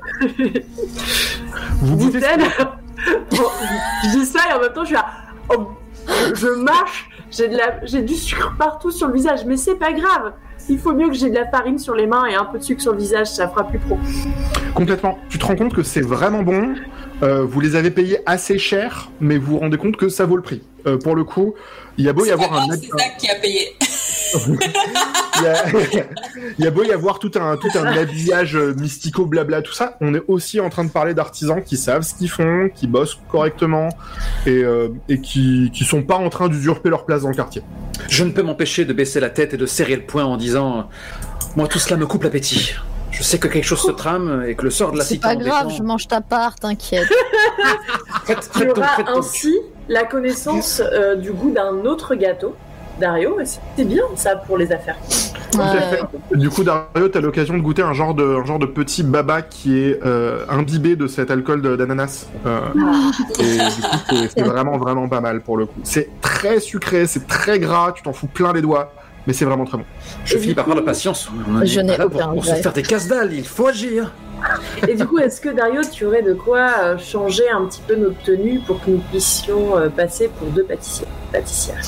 Vous 1.80 1.96
dit-elle. 1.96 2.44
Bon, 3.32 3.48
je 4.04 4.10
dis 4.16 4.24
ça 4.24 4.38
et 4.48 4.52
en 4.52 4.60
même 4.60 4.72
temps 4.72 4.82
je 4.82 4.86
suis 4.86 4.94
là. 4.94 5.06
oh, 5.48 5.66
je 6.34 6.46
marche, 6.46 7.10
j'ai 7.32 7.48
de 7.48 7.56
la, 7.56 7.84
j'ai 7.84 8.02
du 8.02 8.14
sucre 8.14 8.54
partout 8.56 8.92
sur 8.92 9.08
le 9.08 9.14
visage, 9.14 9.44
mais 9.44 9.56
c'est 9.56 9.74
pas 9.74 9.92
grave. 9.92 10.34
Il 10.72 10.78
faut 10.78 10.94
mieux 10.94 11.08
que 11.08 11.12
j'ai 11.14 11.28
de 11.28 11.34
la 11.34 11.46
farine 11.46 11.78
sur 11.78 11.94
les 11.94 12.06
mains 12.06 12.24
et 12.24 12.34
un 12.34 12.46
peu 12.46 12.58
de 12.58 12.62
sucre 12.64 12.80
sur 12.80 12.92
le 12.92 12.98
visage, 12.98 13.26
ça 13.26 13.46
fera 13.46 13.68
plus 13.68 13.78
pro. 13.78 13.98
complètement. 14.74 15.18
Tu 15.28 15.38
te 15.38 15.44
rends 15.44 15.54
compte 15.54 15.74
que 15.74 15.82
c'est 15.82 16.00
vraiment 16.00 16.42
bon. 16.42 16.74
euh, 17.22 17.44
vous 17.44 17.60
les 17.60 17.76
avez 17.76 17.90
payés 17.90 18.20
assez 18.24 18.58
cher, 18.58 19.10
mais 19.20 19.36
vous 19.36 19.52
vous 19.52 19.58
rendez 19.58 19.76
compte 19.76 19.96
que 19.98 20.08
ça 20.08 20.24
vaut 20.24 20.36
le 20.36 20.42
prix. 20.42 20.62
Euh, 20.86 20.96
pour 20.96 21.14
le 21.14 21.24
coup, 21.24 21.52
il 21.98 22.06
y 22.06 22.08
a 22.08 22.14
beau 22.14 22.24
y 22.24 22.30
avoir 22.30 22.54
un, 22.54 22.70
c'est 22.70 22.88
ça 22.88 23.08
qui 23.18 23.28
a 23.28 23.34
payé. 23.34 23.76
il 25.42 25.96
y 25.96 26.00
a, 26.00 26.04
il 26.58 26.64
y 26.64 26.66
a 26.66 26.70
beau 26.70 26.84
y 26.84 26.92
avoir 26.92 27.18
tout 27.18 27.30
un, 27.34 27.56
tout 27.56 27.68
un 27.74 27.84
habillage 27.84 28.56
euh, 28.56 28.74
mystico 28.74 29.26
blabla, 29.26 29.62
tout 29.62 29.72
ça, 29.72 29.96
on 30.00 30.14
est 30.14 30.22
aussi 30.28 30.60
en 30.60 30.70
train 30.70 30.84
de 30.84 30.90
parler 30.90 31.14
d'artisans 31.14 31.62
qui 31.62 31.76
savent 31.76 32.02
ce 32.02 32.14
qu'ils 32.14 32.30
font, 32.30 32.68
qui 32.74 32.86
bossent 32.86 33.18
correctement 33.30 33.88
et, 34.46 34.62
euh, 34.62 34.88
et 35.08 35.20
qui, 35.20 35.70
qui 35.72 35.84
sont 35.84 36.02
pas 36.02 36.16
en 36.16 36.28
train 36.28 36.48
d'usurper 36.48 36.88
leur 36.88 37.04
place 37.04 37.22
dans 37.22 37.28
le 37.28 37.34
quartier. 37.34 37.62
Je 38.08 38.24
ne 38.24 38.30
peux 38.30 38.42
m'empêcher 38.42 38.84
de 38.84 38.92
baisser 38.92 39.20
la 39.20 39.30
tête 39.30 39.54
et 39.54 39.56
de 39.56 39.66
serrer 39.66 39.96
le 39.96 40.02
poing 40.02 40.24
en 40.24 40.36
disant 40.36 40.88
Moi, 41.56 41.68
tout 41.68 41.78
cela 41.78 41.96
me 41.96 42.06
coupe 42.06 42.24
l'appétit. 42.24 42.74
Je 43.10 43.22
sais 43.22 43.38
que 43.38 43.46
quelque 43.46 43.64
chose 43.64 43.82
se 43.82 43.90
trame 43.90 44.44
et 44.46 44.54
que 44.54 44.64
le 44.64 44.70
sort 44.70 44.92
de 44.92 44.98
la 44.98 45.04
C'est 45.04 45.14
cité 45.14 45.22
pas 45.22 45.34
en 45.34 45.38
grave, 45.38 45.72
je 45.76 45.82
mange 45.82 46.08
ta 46.08 46.22
part, 46.22 46.54
t'inquiète. 46.56 47.08
Tu 48.54 48.70
auras 48.70 49.04
ainsi 49.06 49.54
la 49.88 50.04
connaissance 50.04 50.80
euh, 50.80 51.16
du 51.16 51.32
goût 51.32 51.50
d'un 51.50 51.84
autre 51.84 52.14
gâteau, 52.14 52.54
Dario, 53.02 53.40
et 53.40 53.44
c'est 53.44 53.84
bien 53.84 54.04
ça 54.14 54.36
pour 54.36 54.56
les 54.56 54.70
affaires. 54.72 54.96
Ouais. 55.58 56.00
Du 56.38 56.48
coup, 56.48 56.62
Dario, 56.64 57.08
t'as 57.12 57.20
l'occasion 57.20 57.54
de 57.54 57.60
goûter 57.60 57.82
un 57.82 57.92
genre 57.92 58.14
de, 58.14 58.24
un 58.24 58.44
genre 58.46 58.58
de 58.58 58.64
petit 58.64 59.02
baba 59.02 59.42
qui 59.42 59.76
est 59.78 60.00
euh, 60.06 60.44
imbibé 60.48 60.96
de 60.96 61.06
cet 61.08 61.30
alcool 61.30 61.60
d'ananas. 61.76 62.26
Euh, 62.46 62.60
et 63.40 63.58
du 63.58 63.82
coup, 63.82 64.28
c'est- 64.34 64.42
vraiment, 64.42 64.78
vraiment 64.78 65.08
pas 65.08 65.20
mal 65.20 65.42
pour 65.42 65.56
le 65.58 65.66
coup. 65.66 65.80
C'est 65.82 66.08
très 66.22 66.60
sucré, 66.60 67.06
c'est 67.06 67.26
très 67.26 67.58
gras, 67.58 67.92
tu 67.92 68.02
t'en 68.02 68.12
fous 68.12 68.28
plein 68.28 68.52
les 68.52 68.62
doigts, 68.62 68.92
mais 69.26 69.32
c'est 69.32 69.44
vraiment 69.44 69.64
très 69.66 69.78
bon. 69.78 69.84
Je 70.24 70.36
Et 70.36 70.40
finis 70.40 70.54
par 70.54 70.64
avoir 70.64 70.78
de 70.78 70.84
patience. 70.86 71.28
Je 71.64 71.80
n'ai 71.80 71.96
pas 71.96 72.04
là 72.04 72.08
pour, 72.08 72.16
aucun 72.20 72.28
pour 72.28 72.44
se 72.46 72.54
faire 72.54 72.72
des 72.72 72.82
casse-dalles, 72.82 73.32
il 73.34 73.46
faut 73.46 73.66
agir. 73.66 74.12
Et 74.88 74.94
du 74.94 75.06
coup, 75.06 75.18
est-ce 75.18 75.40
que 75.40 75.50
Dario, 75.50 75.82
tu 75.92 76.06
aurais 76.06 76.22
de 76.22 76.32
quoi 76.32 76.68
euh, 76.80 76.98
changer 76.98 77.48
un 77.50 77.66
petit 77.66 77.82
peu 77.86 77.94
notre 77.96 78.20
tenue 78.22 78.60
pour 78.66 78.82
que 78.82 78.90
nous 78.90 79.02
puissions 79.10 79.72
passer 79.94 80.28
pour 80.28 80.48
deux 80.48 80.64
pâtissiers, 80.64 81.06
pâtissières? 81.30 81.82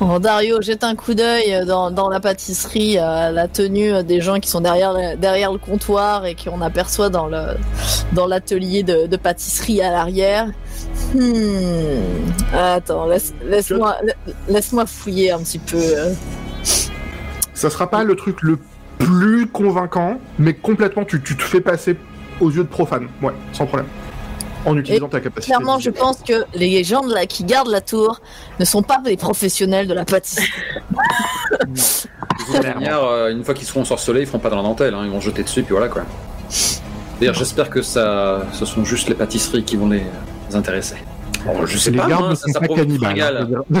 Bon, 0.00 0.18
Dario, 0.18 0.62
jette 0.62 0.82
un 0.82 0.96
coup 0.96 1.12
d'œil 1.12 1.66
dans, 1.66 1.90
dans 1.90 2.08
la 2.08 2.20
pâtisserie, 2.20 2.96
à 2.96 3.30
la 3.30 3.48
tenue 3.48 4.02
des 4.02 4.22
gens 4.22 4.40
qui 4.40 4.48
sont 4.48 4.62
derrière, 4.62 4.94
derrière 5.18 5.52
le 5.52 5.58
comptoir 5.58 6.24
et 6.24 6.34
qu'on 6.34 6.62
aperçoit 6.62 7.10
dans 7.10 7.26
le 7.26 7.42
dans 8.12 8.26
l'atelier 8.26 8.82
de, 8.82 9.06
de 9.06 9.16
pâtisserie 9.18 9.82
à 9.82 9.90
l'arrière. 9.90 10.46
Hmm. 11.14 12.54
Attends, 12.54 13.06
laisse, 13.08 13.34
laisse-moi 13.44 14.86
fouiller 14.86 15.32
un 15.32 15.40
petit 15.40 15.58
peu. 15.58 15.76
euh. 15.76 16.14
Ça 17.52 17.68
sera 17.68 17.90
pas 17.90 18.02
le 18.02 18.16
truc 18.16 18.40
le 18.40 18.58
plus 18.98 19.48
convaincant, 19.48 20.18
mais 20.38 20.54
complètement, 20.54 21.04
tu, 21.04 21.22
tu 21.22 21.36
te 21.36 21.42
fais 21.42 21.60
passer 21.60 21.96
aux 22.40 22.50
yeux 22.50 22.64
de 22.64 22.68
profane. 22.68 23.06
Ouais, 23.22 23.34
sans 23.52 23.66
problème. 23.66 23.88
En 24.66 24.76
utilisant 24.76 25.08
ta 25.08 25.20
capacité. 25.20 25.54
Clairement, 25.54 25.78
je 25.78 25.90
pense 25.90 26.18
que 26.18 26.44
les 26.54 26.84
gens 26.84 27.00
de 27.06 27.14
la, 27.14 27.24
qui 27.26 27.44
gardent 27.44 27.70
la 27.70 27.80
tour 27.80 28.20
ne 28.58 28.64
sont 28.64 28.82
pas 28.82 28.98
des 28.98 29.16
professionnels 29.16 29.86
de 29.88 29.94
la 29.94 30.04
pâtisserie. 30.04 30.46
De 31.66 32.54
toute 32.54 32.62
manière, 32.74 33.02
euh, 33.04 33.30
une 33.30 33.42
fois 33.44 33.54
qu'ils 33.54 33.66
seront 33.66 33.80
ensorcelés, 33.82 34.20
ils 34.20 34.26
feront 34.26 34.38
pas 34.38 34.50
dans 34.50 34.56
la 34.56 34.62
dentelle, 34.62 34.94
hein, 34.94 35.02
ils 35.04 35.10
vont 35.10 35.20
jeter 35.20 35.42
dessus, 35.42 35.62
puis 35.62 35.72
voilà 35.72 35.88
quoi. 35.88 36.02
D'ailleurs, 37.18 37.34
j'espère 37.34 37.70
que 37.70 37.80
ça, 37.82 38.46
ce 38.52 38.64
sont 38.66 38.84
juste 38.84 39.08
les 39.08 39.14
pâtisseries 39.14 39.64
qui 39.64 39.76
vont 39.76 39.88
les, 39.88 40.02
les 40.48 40.56
intéresser. 40.56 40.96
Bon, 41.46 41.64
je 41.64 41.78
sais 41.78 41.90
les 41.90 41.96
pas, 41.96 42.06
gardes 42.06 42.30
ne 42.30 42.34
sont 42.34 42.52
ça 42.52 42.60
pas 42.60 42.68
cannibales. 42.68 43.48
hein, 43.72 43.80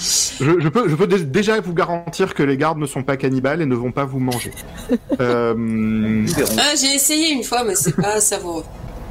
je, 0.00 0.68
peux, 0.68 0.88
je 0.88 0.94
peux 0.94 1.06
dé- 1.06 1.24
déjà 1.24 1.60
vous 1.60 1.74
garantir 1.74 2.34
que 2.34 2.42
les 2.42 2.56
gardes 2.56 2.78
ne 2.78 2.86
sont 2.86 3.02
pas 3.02 3.16
cannibales 3.18 3.60
et 3.60 3.66
ne 3.66 3.74
vont 3.74 3.92
pas 3.92 4.04
vous 4.04 4.18
manger. 4.20 4.52
Euh. 5.20 6.26
Ah, 6.58 6.74
j'ai 6.78 6.94
essayé 6.94 7.30
une 7.32 7.42
fois, 7.42 7.64
mais 7.64 7.74
c'est 7.74 7.96
pas 7.96 8.20
savoureux. 8.20 8.64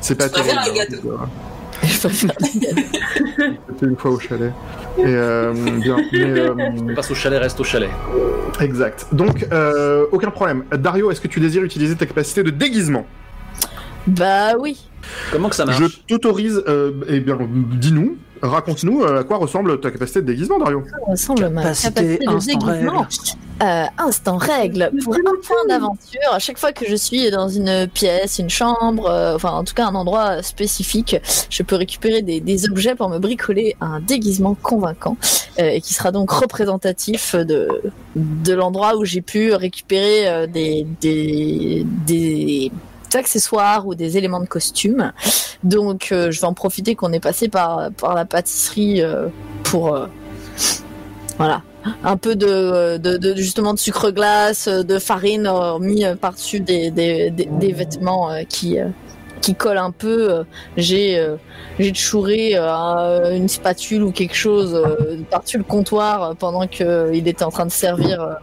C'est 0.06 0.16
pas 0.16 0.26
Je 0.28 0.32
préfère 0.32 0.64
terrible. 0.64 0.80
les 0.90 0.96
gâteaux. 0.96 1.12
hein, 1.20 1.30
Je 1.84 2.00
préfère- 2.00 2.32
C'était 3.70 3.86
une 3.86 3.98
fois 3.98 4.12
au 4.12 4.20
chalet. 4.20 4.52
Et 4.98 5.04
euh, 5.06 5.54
bien. 5.54 5.98
Mais, 6.14 6.24
euh, 6.40 6.54
On 6.58 6.96
passe 6.96 7.12
au 7.12 7.16
chalet, 7.16 7.40
reste 7.40 7.60
au 7.60 7.64
chalet. 7.64 7.90
exact. 8.62 9.08
Donc, 9.12 9.46
euh, 9.52 10.06
aucun 10.12 10.32
problème. 10.32 10.64
Dario, 10.72 11.12
est-ce 11.12 11.20
que 11.22 11.28
tu 11.28 11.40
désires 11.40 11.64
utiliser 11.64 11.96
ta 11.96 12.06
capacité 12.06 12.44
de 12.44 12.50
déguisement? 12.52 13.06
Bah 14.08 14.54
oui. 14.60 14.88
Comment 15.32 15.50
que 15.50 15.56
ça 15.56 15.66
marche? 15.66 15.80
Je 15.82 15.88
t'autorise. 16.08 16.64
Euh, 16.68 16.92
eh 17.10 17.20
bien, 17.20 17.38
dis-nous, 17.42 18.18
raconte-nous 18.42 19.04
euh, 19.04 19.22
à 19.22 19.24
quoi 19.24 19.38
ressemble 19.38 19.80
ta 19.80 19.92
capacité 19.92 20.22
de 20.22 20.28
déguisement, 20.28 20.60
Dario. 20.60 20.84
Ça 20.90 20.98
ressemble 21.12 21.44
à 21.46 21.50
ma 21.50 21.62
Capacité 21.64 22.18
capacité 22.18 22.26
de 22.26 22.30
instant 22.32 22.68
déguisement. 22.68 23.08
Euh, 23.64 23.86
instant 23.98 24.36
règle. 24.36 24.92
Pour 25.02 25.16
un 25.16 25.20
point 25.42 25.66
d'aventure, 25.70 26.20
à 26.34 26.40
chaque 26.40 26.58
fois 26.58 26.74
que 26.74 26.86
je 26.86 26.96
suis 26.96 27.32
dans 27.32 27.48
une 27.48 27.88
pièce, 27.88 28.38
une 28.40 28.50
chambre, 28.50 29.10
euh, 29.10 29.36
enfin 29.36 29.52
en 29.52 29.64
tout 29.64 29.74
cas 29.74 29.86
un 29.86 29.96
endroit 29.96 30.44
spécifique, 30.44 31.16
je 31.50 31.64
peux 31.64 31.78
récupérer 31.78 32.22
des, 32.22 32.42
des 32.42 32.70
objets 32.70 32.96
pour 32.96 33.08
me 33.10 33.18
bricoler 33.18 33.78
un 33.80 34.02
déguisement 34.02 34.58
convaincant 34.62 35.16
euh, 35.60 35.70
et 35.70 35.80
qui 35.80 35.94
sera 35.94 36.12
donc 36.12 36.32
représentatif 36.32 37.34
de, 37.34 37.82
de 38.18 38.54
l'endroit 38.54 38.98
où 38.98 39.06
j'ai 39.06 39.22
pu 39.22 39.54
récupérer 39.54 40.28
euh, 40.28 40.48
des, 40.48 40.86
des, 41.00 41.86
des 42.06 42.72
accessoires 43.14 43.86
ou 43.86 43.94
des 43.94 44.18
éléments 44.18 44.40
de 44.40 44.48
costume. 44.48 45.12
Donc 45.64 46.10
euh, 46.12 46.32
je 46.32 46.40
vais 46.40 46.48
en 46.48 46.54
profiter 46.54 46.96
qu'on 46.96 47.14
est 47.14 47.20
passé 47.20 47.50
par, 47.50 47.92
par 47.92 48.16
la 48.16 48.26
pâtisserie 48.26 49.02
euh, 49.02 49.28
pour... 49.64 49.94
euh, 49.94 50.08
voilà, 51.38 51.64
un 52.06 52.16
peu 52.16 52.36
de, 52.36 52.98
de, 52.98 53.36
justement 53.36 53.74
de 53.74 53.80
sucre 53.80 54.10
glace, 54.12 54.70
de 54.70 55.00
farine 55.00 55.52
mis 55.82 56.06
par-dessus 56.22 56.62
des, 56.62 56.92
des, 56.92 57.30
des, 57.30 57.74
vêtements 57.74 58.30
qui 58.48 58.78
qui 59.42 59.54
collent 59.54 59.78
un 59.78 59.92
peu. 59.92 60.46
J'ai 60.78 61.22
j'ai 61.78 61.94
chouré 61.94 62.56
une 62.56 63.50
spatule 63.50 64.04
ou 64.04 64.12
quelque 64.14 64.34
chose 64.34 64.82
par-dessus 65.30 65.58
le 65.58 65.66
comptoir 65.66 66.38
pendant 66.38 66.68
que 66.68 67.12
il 67.14 67.28
était 67.28 67.44
en 67.44 67.52
train 67.52 67.66
de 67.66 67.72
servir. 67.72 68.38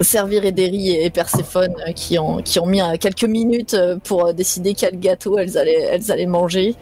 Servir 0.00 0.44
Ederi 0.44 0.90
et 0.90 1.10
Perséphone 1.10 1.74
euh, 1.86 1.92
qui 1.92 2.18
ont 2.18 2.42
mis 2.66 2.80
euh, 2.80 2.96
quelques 3.00 3.24
minutes 3.24 3.74
euh, 3.74 3.96
pour 4.02 4.34
décider 4.34 4.74
quel 4.74 4.98
gâteau 4.98 5.38
elles 5.38 5.56
allaient 5.58 6.26
manger 6.26 6.74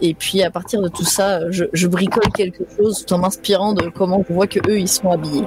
et 0.00 0.14
puis 0.14 0.42
à 0.42 0.50
partir 0.50 0.80
de 0.80 0.88
tout 0.88 1.04
ça, 1.04 1.40
je, 1.50 1.86
bricole 1.86 2.32
quelque 2.34 2.64
chose 2.76 3.04
en 3.10 3.18
m'inspirant 3.18 3.74
de 3.74 3.88
comment 3.90 4.24
je 4.26 4.32
vois 4.32 4.46
que 4.46 4.58
eux 4.68 4.78
ils 4.78 4.88
sont 4.88 5.10
habillés. 5.10 5.44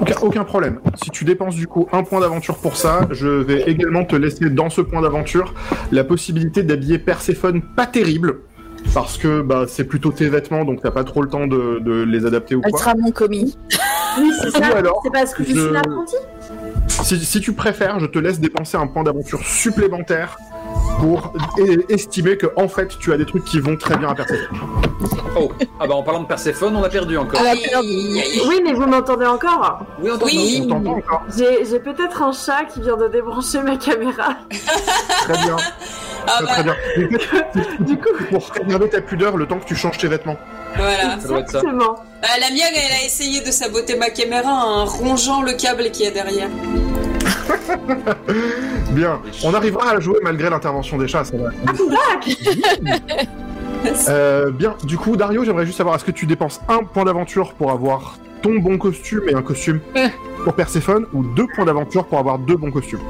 Aucun, 0.00 0.16
aucun 0.22 0.44
problème. 0.44 0.80
Si 1.02 1.10
tu 1.10 1.24
dépenses 1.24 1.54
du 1.54 1.68
coup 1.68 1.86
un 1.92 2.02
point 2.02 2.20
d'aventure 2.20 2.58
pour 2.58 2.76
ça, 2.76 3.06
je 3.12 3.28
vais 3.28 3.62
également 3.70 4.04
te 4.04 4.16
laisser 4.16 4.50
dans 4.50 4.70
ce 4.70 4.80
point 4.80 5.02
d'aventure 5.02 5.54
la 5.92 6.02
possibilité 6.02 6.64
d'habiller 6.64 6.98
Perséphone 6.98 7.62
pas 7.76 7.86
terrible. 7.86 8.40
Parce 8.92 9.16
que 9.18 9.40
bah, 9.42 9.64
c'est 9.68 9.84
plutôt 9.84 10.12
tes 10.12 10.28
vêtements, 10.28 10.64
donc 10.64 10.80
t'as 10.82 10.90
pas 10.90 11.04
trop 11.04 11.22
le 11.22 11.28
temps 11.28 11.46
de, 11.46 11.78
de 11.80 12.02
les 12.02 12.26
adapter 12.26 12.54
ou 12.54 12.62
Elle 12.64 12.70
quoi. 12.70 12.80
sera 12.80 12.94
mon 12.94 13.10
commis. 13.10 13.56
Oui, 14.18 14.30
c'est 14.42 14.50
ça. 14.50 14.60
C'est 15.02 15.10
parce 15.12 15.34
que 15.34 15.42
je 15.42 15.54
je- 15.54 15.60
suis 15.60 15.72
l'apprenti. 15.72 16.16
Si, 16.88 17.18
si 17.24 17.40
tu 17.40 17.52
préfères, 17.52 17.98
je 17.98 18.06
te 18.06 18.18
laisse 18.18 18.38
dépenser 18.38 18.76
un 18.76 18.86
point 18.86 19.02
d'aventure 19.02 19.42
supplémentaire 19.44 20.36
pour 20.98 21.32
estimer 21.88 22.36
que 22.36 22.46
en 22.56 22.68
fait 22.68 22.98
tu 22.98 23.12
as 23.12 23.16
des 23.16 23.26
trucs 23.26 23.44
qui 23.44 23.60
vont 23.60 23.76
très 23.76 23.96
bien 23.96 24.08
à 24.08 24.14
Perséphone. 24.14 24.58
Oh, 25.36 25.50
ah 25.80 25.86
bah 25.86 25.94
en 25.94 26.02
parlant 26.02 26.22
de 26.22 26.26
Perséphone, 26.28 26.76
on 26.76 26.82
a 26.82 26.88
perdu 26.88 27.16
encore. 27.18 27.40
Oui, 27.42 28.60
mais 28.64 28.72
vous 28.72 28.86
m'entendez 28.86 29.26
encore 29.26 29.80
Oui, 30.00 30.10
on 30.12 30.18
t'entend. 30.18 30.26
Oui. 30.26 30.60
On 30.64 30.68
t'entend 30.68 30.96
encore 30.96 31.22
J'ai 31.36 31.64
j'ai 31.64 31.80
peut-être 31.80 32.22
un 32.22 32.32
chat 32.32 32.64
qui 32.72 32.80
vient 32.80 32.96
de 32.96 33.08
débrancher 33.08 33.60
ma 33.62 33.76
caméra. 33.76 34.36
Très 35.22 35.38
bien. 35.44 35.56
Ah 36.26 36.42
Très, 36.42 36.62
bah, 36.64 36.72
très 36.94 37.04
bien. 37.04 37.16
Du 37.80 37.98
coup, 37.98 38.08
Pour 38.30 38.46
préserver 38.46 38.88
ta 38.88 39.00
pudeur 39.00 39.36
le 39.36 39.46
temps 39.46 39.58
que 39.58 39.66
tu 39.66 39.76
changes 39.76 39.98
tes 39.98 40.08
vêtements. 40.08 40.38
Voilà. 40.76 41.14
Exactement. 41.14 41.96
Euh, 42.22 42.26
la 42.40 42.50
mienne, 42.50 42.72
elle 42.74 43.02
a 43.02 43.04
essayé 43.04 43.40
de 43.40 43.50
saboter 43.50 43.96
ma 43.96 44.10
caméra 44.10 44.50
en 44.50 44.84
rongeant 44.84 45.42
le 45.42 45.52
câble 45.52 45.90
qui 45.90 46.04
est 46.04 46.10
derrière. 46.10 46.48
Bien. 48.90 49.20
On 49.42 49.54
arrivera 49.54 49.90
à 49.90 50.00
jouer 50.00 50.18
malgré 50.22 50.50
l'intervention 50.50 50.98
des 50.98 51.08
chats, 51.08 51.24
ça 51.24 51.36
va. 51.36 51.50
Euh, 54.08 54.50
bien, 54.50 54.76
du 54.84 54.96
coup, 54.96 55.14
Dario, 55.14 55.44
j'aimerais 55.44 55.66
juste 55.66 55.76
savoir, 55.76 55.96
est-ce 55.96 56.06
que 56.06 56.10
tu 56.10 56.24
dépenses 56.24 56.58
un 56.68 56.84
point 56.84 57.04
d'aventure 57.04 57.52
pour 57.52 57.70
avoir 57.70 58.16
ton 58.42 58.58
bon 58.58 58.78
costume 58.78 59.28
et 59.28 59.34
un 59.34 59.42
costume 59.42 59.80
pour 60.42 60.54
Perséphone, 60.54 61.04
ou 61.12 61.22
deux 61.22 61.46
points 61.54 61.66
d'aventure 61.66 62.06
pour 62.06 62.18
avoir 62.18 62.38
deux 62.38 62.56
bons 62.56 62.70
costumes? 62.70 63.00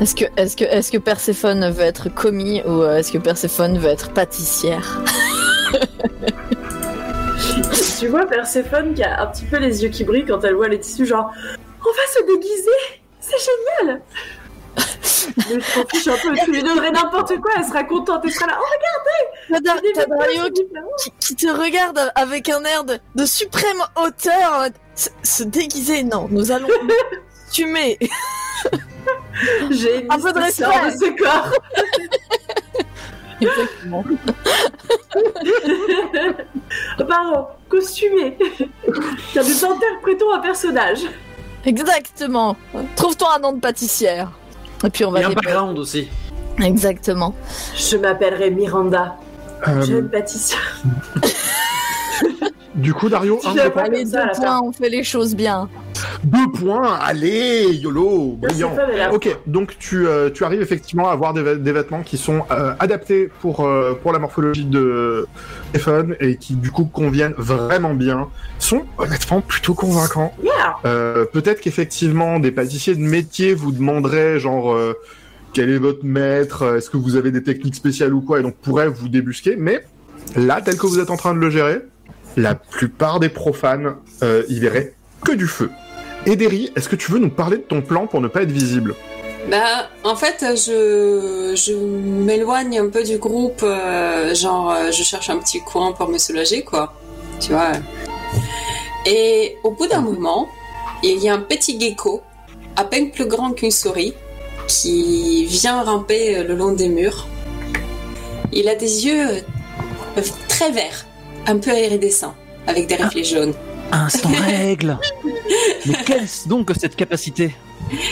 Est-ce 0.00 0.14
que, 0.14 0.26
est-ce 0.36 0.56
que, 0.56 0.64
est-ce 0.64 0.92
que 0.92 0.98
Perséphone 0.98 1.70
veut 1.70 1.82
être 1.82 2.08
commis 2.08 2.62
ou 2.64 2.82
euh, 2.82 2.98
est-ce 2.98 3.10
que 3.10 3.18
Perséphone 3.18 3.78
veut 3.78 3.88
être 3.88 4.10
pâtissière? 4.10 5.02
Tu 7.98 8.06
vois 8.06 8.26
Perséphone 8.26 8.94
qui 8.94 9.02
a 9.02 9.22
un 9.22 9.26
petit 9.26 9.44
peu 9.44 9.56
les 9.58 9.82
yeux 9.82 9.88
qui 9.88 10.04
brillent 10.04 10.24
quand 10.24 10.42
elle 10.44 10.54
voit 10.54 10.68
les 10.68 10.78
tissus, 10.78 11.04
genre 11.06 11.32
on 11.80 11.90
va 11.90 12.06
se 12.12 12.22
déguiser, 12.26 12.70
c'est 13.20 13.36
génial. 13.82 14.00
Mais 15.36 15.58
je 15.60 15.96
fiche 15.96 16.06
un 16.08 16.16
peu, 16.22 16.32
tu 16.44 16.52
lui 16.52 16.62
donnerais 16.62 16.90
n'importe 16.92 17.36
quoi, 17.40 17.52
elle 17.56 17.64
sera 17.64 17.82
contente, 17.84 18.20
elle 18.24 18.32
sera 18.32 18.46
là. 18.46 18.58
Oh, 18.60 18.64
regardez, 19.50 19.92
t'as 19.94 20.06
Dario 20.06 20.44
qui, 20.44 20.50
différent. 20.64 20.88
qui- 21.02 21.12
qui 21.18 21.34
te 21.36 21.48
regarde 21.48 22.12
avec 22.14 22.48
un 22.48 22.62
air 22.64 22.84
de, 22.84 22.98
de 23.16 23.24
suprême 23.24 23.82
hauteur. 23.96 24.66
Se, 24.94 25.08
se 25.22 25.42
déguiser, 25.44 26.02
non, 26.04 26.28
nous 26.30 26.50
allons 26.52 26.68
tuer. 27.52 27.98
J'ai 29.70 30.04
une 30.04 30.12
Un 30.12 30.18
peu 30.20 30.32
de 30.32 30.40
sort 30.50 30.72
de 30.72 30.78
respect. 30.84 31.06
ce 31.06 31.10
corps. 31.22 31.52
Exactement. 33.40 34.04
Pardon, 37.08 37.46
costumé. 37.68 38.36
Car 39.34 39.44
nous 39.44 39.64
interprétons 39.64 40.32
un 40.32 40.40
personnage. 40.40 41.00
Exactement. 41.64 42.56
Trouve-toi 42.96 43.36
un 43.36 43.38
nom 43.40 43.52
de 43.52 43.60
pâtissière. 43.60 44.30
Et 44.84 44.90
puis 44.90 45.04
on 45.04 45.10
va 45.10 45.20
a 45.20 45.26
un 45.26 45.30
background 45.32 45.78
aussi. 45.78 46.08
Exactement. 46.62 47.34
Je 47.76 47.96
m'appellerai 47.96 48.50
Miranda, 48.50 49.16
Euh, 49.66 49.82
jeune 49.82 50.08
pâtissière. 50.08 50.80
du 52.78 52.94
coup, 52.94 53.08
Dario, 53.08 53.38
un 53.44 53.50
à 53.50 53.64
deux 53.64 53.70
points, 53.70 54.60
on 54.62 54.72
fait 54.72 54.88
les 54.88 55.04
choses 55.04 55.34
bien. 55.34 55.68
Deux 56.24 56.50
points, 56.58 56.94
allez, 57.00 57.74
YOLO, 57.74 58.38
brillant. 58.40 58.74
Ok, 59.12 59.36
donc 59.46 59.76
tu, 59.78 60.06
euh, 60.06 60.30
tu 60.30 60.44
arrives 60.44 60.62
effectivement 60.62 61.08
à 61.08 61.12
avoir 61.12 61.34
des, 61.34 61.56
des 61.56 61.72
vêtements 61.72 62.02
qui 62.02 62.16
sont 62.16 62.44
euh, 62.50 62.74
adaptés 62.78 63.30
pour, 63.40 63.66
euh, 63.66 63.98
pour 64.00 64.12
la 64.12 64.18
morphologie 64.18 64.64
de 64.64 65.26
Stéphane 65.70 66.16
et 66.20 66.36
qui 66.36 66.54
du 66.54 66.70
coup 66.70 66.84
conviennent 66.84 67.34
vraiment 67.36 67.94
bien, 67.94 68.28
sont 68.58 68.84
honnêtement 68.96 69.40
plutôt 69.40 69.74
convaincants. 69.74 70.32
Yeah. 70.42 70.76
Euh, 70.84 71.24
Peut-être 71.24 71.60
qu'effectivement 71.60 72.38
des 72.38 72.52
pâtissiers 72.52 72.94
de 72.94 73.00
métier 73.00 73.54
vous 73.54 73.72
demanderaient 73.72 74.38
genre 74.38 74.72
euh, 74.72 74.94
quel 75.52 75.70
est 75.70 75.78
votre 75.78 76.04
maître, 76.04 76.76
est-ce 76.76 76.90
que 76.90 76.96
vous 76.96 77.16
avez 77.16 77.32
des 77.32 77.42
techniques 77.42 77.74
spéciales 77.74 78.14
ou 78.14 78.20
quoi, 78.20 78.38
et 78.38 78.42
donc 78.42 78.54
pourraient 78.56 78.88
vous 78.88 79.08
débusquer, 79.08 79.56
mais 79.58 79.84
là, 80.36 80.60
tel 80.60 80.76
que 80.76 80.86
vous 80.86 81.00
êtes 81.00 81.10
en 81.10 81.16
train 81.16 81.34
de 81.34 81.38
le 81.40 81.50
gérer, 81.50 81.80
la 82.38 82.54
plupart 82.54 83.18
des 83.18 83.28
profanes 83.28 83.96
euh, 84.22 84.44
y 84.48 84.60
verraient 84.60 84.94
que 85.24 85.32
du 85.32 85.46
feu. 85.46 85.70
Ederi, 86.24 86.70
est-ce 86.76 86.88
que 86.88 86.96
tu 86.96 87.10
veux 87.10 87.18
nous 87.18 87.30
parler 87.30 87.56
de 87.56 87.62
ton 87.62 87.82
plan 87.82 88.06
pour 88.06 88.20
ne 88.20 88.28
pas 88.28 88.42
être 88.42 88.52
visible? 88.52 88.94
Bah, 89.50 89.88
en 90.04 90.14
fait, 90.14 90.44
je, 90.56 91.54
je 91.56 91.72
m'éloigne 91.74 92.78
un 92.78 92.88
peu 92.88 93.02
du 93.02 93.18
groupe, 93.18 93.62
euh, 93.62 94.34
genre, 94.34 94.70
euh, 94.70 94.90
je 94.92 95.02
cherche 95.02 95.30
un 95.30 95.38
petit 95.38 95.60
coin 95.60 95.92
pour 95.92 96.08
me 96.08 96.18
soulager, 96.18 96.62
quoi. 96.62 96.94
Tu 97.40 97.52
vois. 97.52 97.72
Et 99.06 99.56
au 99.64 99.72
bout 99.72 99.88
d'un 99.88 100.00
moment, 100.00 100.48
il 101.02 101.18
y 101.18 101.28
a 101.28 101.34
un 101.34 101.40
petit 101.40 101.80
gecko, 101.80 102.22
à 102.76 102.84
peine 102.84 103.10
plus 103.10 103.26
grand 103.26 103.52
qu'une 103.52 103.70
souris, 103.70 104.14
qui 104.68 105.44
vient 105.46 105.82
ramper 105.82 106.44
le 106.44 106.54
long 106.54 106.72
des 106.72 106.88
murs. 106.88 107.26
Il 108.52 108.68
a 108.68 108.74
des 108.74 109.06
yeux 109.06 109.42
très 110.48 110.70
verts, 110.70 111.06
un 111.48 111.58
peu 111.58 111.70
iridescents, 111.70 112.34
avec 112.66 112.86
des 112.86 112.96
reflets 112.96 113.24
jaunes. 113.24 113.54
Instant 113.90 114.28
règle 114.46 114.98
Mais 115.86 115.94
qu'est-ce 116.04 116.46
donc 116.46 116.66
que 116.66 116.78
cette 116.78 116.94
capacité? 116.94 117.54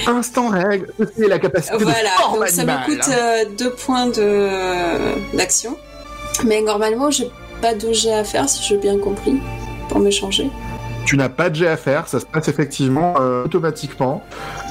Instant 0.07 0.49
règle, 0.49 0.91
c'est 1.17 1.29
la 1.29 1.39
capacité 1.39 1.77
de 1.77 1.83
Voilà, 1.83 2.09
forme 2.17 2.39
donc 2.41 2.49
ça 2.49 2.65
me 2.65 2.87
coûte 2.87 3.09
euh, 3.11 3.45
deux 3.59 3.73
points 3.73 4.07
de 4.07 5.37
d'action. 5.37 5.77
Mais 6.45 6.63
normalement, 6.63 7.11
j'ai 7.11 7.31
pas 7.61 7.75
de 7.75 7.93
jet 7.93 8.15
à 8.15 8.25
faire, 8.25 8.49
si 8.49 8.63
j'ai 8.67 8.79
bien 8.79 8.99
compris, 8.99 9.37
pour 9.89 9.99
me 9.99 10.11
changer. 10.11 10.51
Tu 11.05 11.17
n'as 11.17 11.29
pas 11.29 11.51
de 11.51 11.57
jet 11.57 11.69
à 11.69 11.77
faire, 11.77 12.09
ça 12.09 12.19
se 12.21 12.27
passe 12.27 12.49
effectivement 12.49 13.15
euh, 13.21 13.45
automatiquement, 13.45 14.25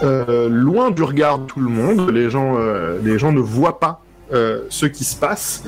euh, 0.04 0.50
loin 0.50 0.92
du 0.92 1.04
regard 1.04 1.40
de 1.40 1.46
tout 1.46 1.60
le 1.60 1.70
monde. 1.70 2.10
Les 2.12 2.30
gens, 2.30 2.56
euh, 2.58 3.00
les 3.04 3.18
gens 3.20 3.32
ne 3.32 3.40
voient 3.40 3.80
pas 3.80 4.02
euh, 4.34 4.64
ce 4.70 4.86
qui 4.86 5.04
se 5.04 5.16
passe. 5.16 5.64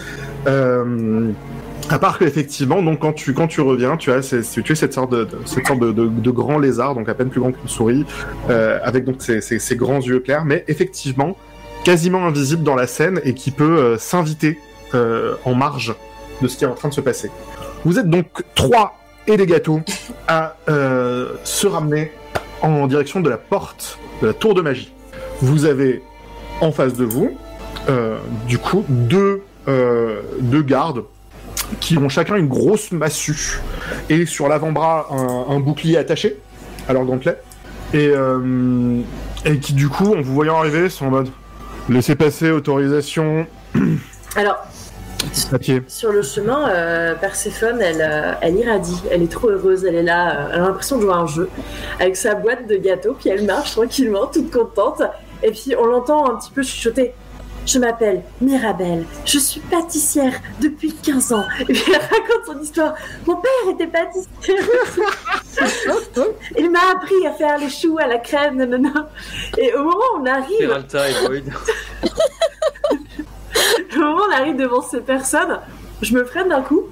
À 1.89 1.99
part 1.99 2.19
que 2.19 2.25
effectivement, 2.25 2.81
donc 2.83 2.99
quand 2.99 3.13
tu 3.13 3.33
quand 3.33 3.47
tu 3.47 3.61
reviens, 3.61 3.95
tu 3.95 4.11
as 4.11 4.19
tu 4.21 4.35
es 4.71 4.75
cette 4.75 4.93
sorte 4.93 5.11
de, 5.11 5.25
cette 5.45 5.65
sorte 5.67 5.79
de, 5.79 5.91
de- 5.93 6.31
grand 6.31 6.59
lézard, 6.59 6.95
donc 6.95 7.07
à 7.07 7.13
peine 7.13 7.29
plus 7.29 7.39
grand 7.39 7.53
qu'une 7.53 7.67
souris, 7.69 8.05
euh, 8.49 8.77
avec 8.83 9.05
donc 9.05 9.15
ces, 9.21 9.39
ces- 9.39 9.57
ces 9.59 9.75
grands 9.77 10.01
yeux 10.01 10.19
clairs, 10.19 10.43
mais 10.43 10.65
effectivement 10.67 11.37
quasiment 11.85 12.25
invisible 12.25 12.63
dans 12.63 12.75
la 12.75 12.87
scène 12.87 13.21
et 13.23 13.33
qui 13.33 13.51
peut 13.51 13.77
euh, 13.77 13.97
s'inviter 13.97 14.59
euh, 14.95 15.35
en 15.45 15.55
marge 15.55 15.95
de 16.41 16.47
ce 16.49 16.57
qui 16.57 16.65
est 16.65 16.67
en 16.67 16.73
train 16.75 16.89
de 16.89 16.93
se 16.93 16.99
passer. 17.01 17.31
Vous 17.85 17.97
êtes 17.99 18.09
donc 18.09 18.27
trois 18.53 18.97
et 19.25 19.37
des 19.37 19.45
gâteaux 19.45 19.79
à 20.27 20.57
euh, 20.69 21.29
se 21.45 21.67
ramener 21.67 22.11
en 22.61 22.87
direction 22.87 23.21
de 23.21 23.29
la 23.29 23.37
porte 23.37 23.97
de 24.21 24.27
la 24.27 24.33
tour 24.33 24.53
de 24.55 24.61
magie. 24.61 24.91
Vous 25.41 25.63
avez 25.65 26.01
en 26.59 26.71
face 26.73 26.95
de 26.95 27.05
vous, 27.05 27.31
euh, 27.87 28.17
du 28.47 28.57
coup, 28.57 28.83
deux, 28.89 29.41
deux 29.67 30.61
gardes 30.63 31.03
qui 31.79 31.97
ont 31.97 32.09
chacun 32.09 32.35
une 32.35 32.47
grosse 32.47 32.91
massue 32.91 33.59
et 34.09 34.25
sur 34.25 34.47
l'avant-bras 34.47 35.07
un, 35.11 35.53
un 35.55 35.59
bouclier 35.59 35.97
attaché 35.97 36.37
à 36.87 36.93
leur 36.93 37.03
gantelet 37.05 37.37
et, 37.93 38.09
euh, 38.13 38.99
et 39.45 39.59
qui 39.59 39.73
du 39.73 39.89
coup, 39.89 40.13
en 40.15 40.21
vous 40.21 40.33
voyant 40.33 40.57
arriver, 40.57 40.89
sont 40.89 41.05
en 41.07 41.11
mode 41.11 41.29
laissez 41.89 42.15
passer, 42.15 42.51
autorisation, 42.51 43.45
Alors, 44.35 44.57
papier. 45.49 45.81
sur 45.87 46.11
le 46.11 46.21
chemin, 46.21 46.69
euh, 46.69 47.15
Perséphone, 47.15 47.79
elle, 47.81 48.01
euh, 48.01 48.33
elle 48.41 48.55
irradie. 48.55 49.01
Elle 49.11 49.23
est 49.23 49.31
trop 49.31 49.49
heureuse. 49.49 49.85
Elle 49.85 49.95
est 49.95 50.03
là. 50.03 50.29
euh, 50.29 50.49
elle 50.53 50.59
a 50.61 50.67
l'impression 50.67 50.97
de 50.97 51.01
jouer 51.03 51.13
à 51.13 51.17
un 51.17 51.27
jeu 51.27 51.49
avec 51.99 52.15
sa 52.15 52.35
boîte 52.35 52.67
de 52.67 52.75
gâteaux. 52.75 53.15
Puis 53.19 53.29
elle 53.29 53.45
marche 53.45 53.71
tranquillement, 53.71 54.27
toute 54.27 54.51
contente. 54.51 55.01
Et 55.43 55.51
puis 55.51 55.75
on 55.79 55.85
l'entend 55.85 56.29
un 56.31 56.35
petit 56.35 56.51
peu 56.51 56.61
chuchoter. 56.61 57.13
Je 57.67 57.79
m'appelle 57.79 58.23
Mirabelle. 58.39 59.05
Je 59.25 59.39
suis 59.39 59.59
pâtissière 59.59 60.31
depuis 60.61 60.93
15 60.95 61.33
ans. 61.33 61.43
Et 61.59 61.65
puis 61.65 61.83
elle 61.87 61.99
raconte 62.01 62.45
son 62.45 62.61
histoire. 62.61 62.93
Mon 63.25 63.35
père 63.35 63.51
était 63.73 63.87
pâtissier. 63.87 64.55
Il 66.57 66.71
m'a 66.71 66.79
appris 66.95 67.27
à 67.27 67.31
faire 67.33 67.57
les 67.57 67.69
choux 67.69 67.97
à 67.99 68.07
la 68.07 68.19
crème. 68.19 68.55
nanana. 68.55 69.09
Et 69.57 69.73
au 69.73 69.83
moment 69.83 69.97
où 70.15 70.21
on 70.21 70.25
arrive, 70.25 70.71
au 73.95 73.99
moment 73.99 74.21
où 74.21 74.29
on 74.29 74.33
arrive 74.33 74.55
devant 74.55 74.81
ces 74.81 75.01
personnes, 75.01 75.59
je 76.01 76.13
me 76.13 76.23
freine 76.23 76.47
d'un 76.49 76.61
coup. 76.61 76.83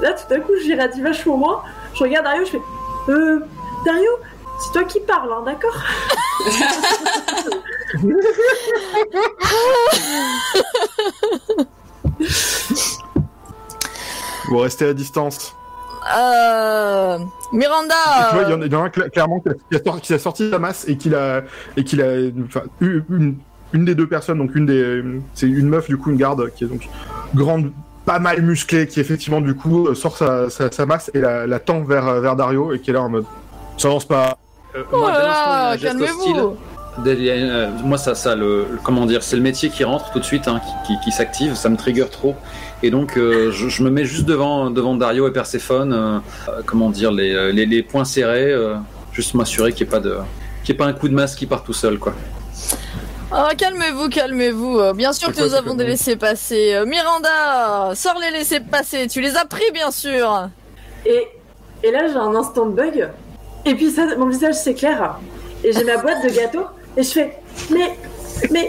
Là, 0.00 0.12
tout 0.12 0.28
d'un 0.28 0.40
coup, 0.40 0.52
j'irradie 0.62 1.00
vachement 1.00 1.38
moins. 1.38 1.62
Je 1.94 2.02
regarde 2.04 2.26
Dario, 2.26 2.44
je 2.44 2.50
fais 2.50 2.60
Euh, 3.08 3.40
Dario, 3.86 4.10
c'est 4.58 4.72
toi 4.72 4.84
qui 4.84 5.00
parles, 5.00 5.32
hein, 5.32 5.42
d'accord 5.44 5.76
Vous 14.48 14.58
restez 14.58 14.86
à 14.86 14.94
distance. 14.94 15.54
Euh... 16.16 17.18
Miranda 17.52 17.94
Tu 18.30 18.34
vois, 18.36 18.44
il 18.44 18.50
y 18.50 18.54
en 18.54 18.62
a- 18.62 18.66
il 18.66 18.72
y 18.72 18.76
en 18.76 18.84
a 18.84 18.88
clairement 18.90 19.40
qui 19.40 19.48
a, 19.50 19.54
qui 19.54 19.76
a 19.76 19.82
sorti, 19.84 20.00
qui 20.06 20.14
a 20.14 20.18
sorti 20.18 20.50
sa 20.50 20.58
masse 20.58 20.86
et 20.88 20.96
qu'il 20.96 21.14
a 21.14 21.42
et 21.76 21.84
qu'il 21.84 22.00
a 22.00 22.12
enfin, 22.46 22.62
eu 22.80 23.02
une, 23.10 23.36
une 23.72 23.84
des 23.84 23.94
deux 23.94 24.06
personnes, 24.08 24.38
donc 24.38 24.54
une 24.54 24.64
des 24.66 25.02
c'est 25.34 25.46
une 25.48 25.68
meuf 25.68 25.86
du 25.88 25.98
coup 25.98 26.10
une 26.10 26.16
garde 26.16 26.50
qui 26.54 26.64
est 26.64 26.68
donc 26.68 26.88
grande, 27.34 27.72
pas 28.06 28.18
mal 28.20 28.40
musclée, 28.42 28.86
qui 28.86 29.00
effectivement 29.00 29.40
du 29.40 29.54
coup 29.54 29.88
euh, 29.88 29.94
sort 29.94 30.16
sa, 30.16 30.48
sa, 30.50 30.70
sa 30.70 30.86
masse 30.86 31.10
et 31.14 31.20
la, 31.20 31.46
la 31.46 31.58
tend 31.58 31.82
vers 31.82 32.20
vers 32.20 32.36
Dario 32.36 32.72
et 32.72 32.80
qui 32.80 32.90
est 32.90 32.94
là 32.94 33.02
en 33.02 33.08
mode 33.10 33.26
ça 33.76 33.88
avance 33.88 34.06
pas. 34.06 34.38
Euh, 34.78 34.82
Oh 34.92 34.98
moi, 34.98 35.12
dès 35.12 35.18
là 35.18 35.24
l'instant 35.26 35.50
où 35.50 35.50
il 35.50 35.50
y 35.50 35.52
a 35.52 35.54
là, 35.56 35.70
un 35.70 35.76
geste 35.76 35.94
hostile, 35.94 36.32
calmez-vous 36.34 36.56
euh, 37.06 37.68
moi, 37.84 37.98
ça, 37.98 38.14
ça, 38.14 38.34
le, 38.34 38.66
le- 38.70 38.78
comment 38.82 39.06
dire, 39.06 39.22
c'est 39.22 39.36
le 39.36 39.42
métier 39.42 39.70
qui 39.70 39.84
rentre 39.84 40.10
tout 40.10 40.18
de 40.18 40.24
suite, 40.24 40.48
hein, 40.48 40.60
qui, 40.86 40.94
qui, 40.94 41.00
qui 41.04 41.12
s'active, 41.12 41.54
ça 41.54 41.68
me 41.68 41.76
trigger 41.76 42.06
trop. 42.10 42.34
Et 42.82 42.90
donc, 42.90 43.16
euh, 43.16 43.50
je, 43.52 43.68
je 43.68 43.82
me 43.82 43.90
mets 43.90 44.04
juste 44.04 44.24
devant, 44.26 44.70
devant 44.70 44.94
Dario 44.94 45.28
et 45.28 45.32
Perséphone, 45.32 45.92
euh, 45.92 46.18
euh, 46.48 46.62
comment 46.66 46.90
dire, 46.90 47.12
les, 47.12 47.52
les, 47.52 47.66
les 47.66 47.82
poings 47.82 48.04
serrés, 48.04 48.50
euh, 48.52 48.74
juste 49.12 49.34
m'assurer 49.34 49.72
qu'il 49.72 49.86
n'y 49.86 49.90
ait 49.92 49.96
pas 49.96 50.00
de, 50.00 50.16
qu'il 50.64 50.74
y 50.74 50.76
ait 50.76 50.78
pas 50.78 50.86
un 50.86 50.92
coup 50.92 51.08
de 51.08 51.14
masse 51.14 51.34
qui 51.36 51.46
part 51.46 51.62
tout 51.62 51.72
seul, 51.72 51.98
quoi. 51.98 52.14
Oh, 53.30 53.48
calmez-vous, 53.56 54.08
calmez-vous. 54.08 54.94
Bien 54.94 55.12
sûr 55.12 55.32
que 55.32 55.40
nous 55.40 55.54
avons 55.54 55.74
des 55.74 55.84
non 55.84 55.90
laissés-passer. 55.90 56.74
Euh, 56.74 56.86
Miranda, 56.86 57.94
sors 57.94 58.18
les 58.18 58.30
laissés-passer. 58.36 59.06
Tu 59.06 59.20
les 59.20 59.36
as 59.36 59.44
pris, 59.44 59.70
bien 59.72 59.90
sûr. 59.90 60.48
et, 61.04 61.28
et 61.84 61.90
là, 61.92 62.08
j'ai 62.08 62.16
un 62.16 62.34
instant 62.34 62.66
de 62.66 62.72
bug. 62.72 63.08
Et 63.68 63.74
puis, 63.74 63.90
ça, 63.90 64.02
mon 64.16 64.26
visage 64.26 64.54
s'éclaire. 64.54 65.18
Et 65.62 65.72
j'ai 65.72 65.84
ma 65.84 65.98
boîte 65.98 66.24
de 66.24 66.30
gâteaux. 66.30 66.64
Et 66.96 67.02
je 67.02 67.10
fais 67.10 67.38
Mais, 67.70 67.98
mais, 68.50 68.68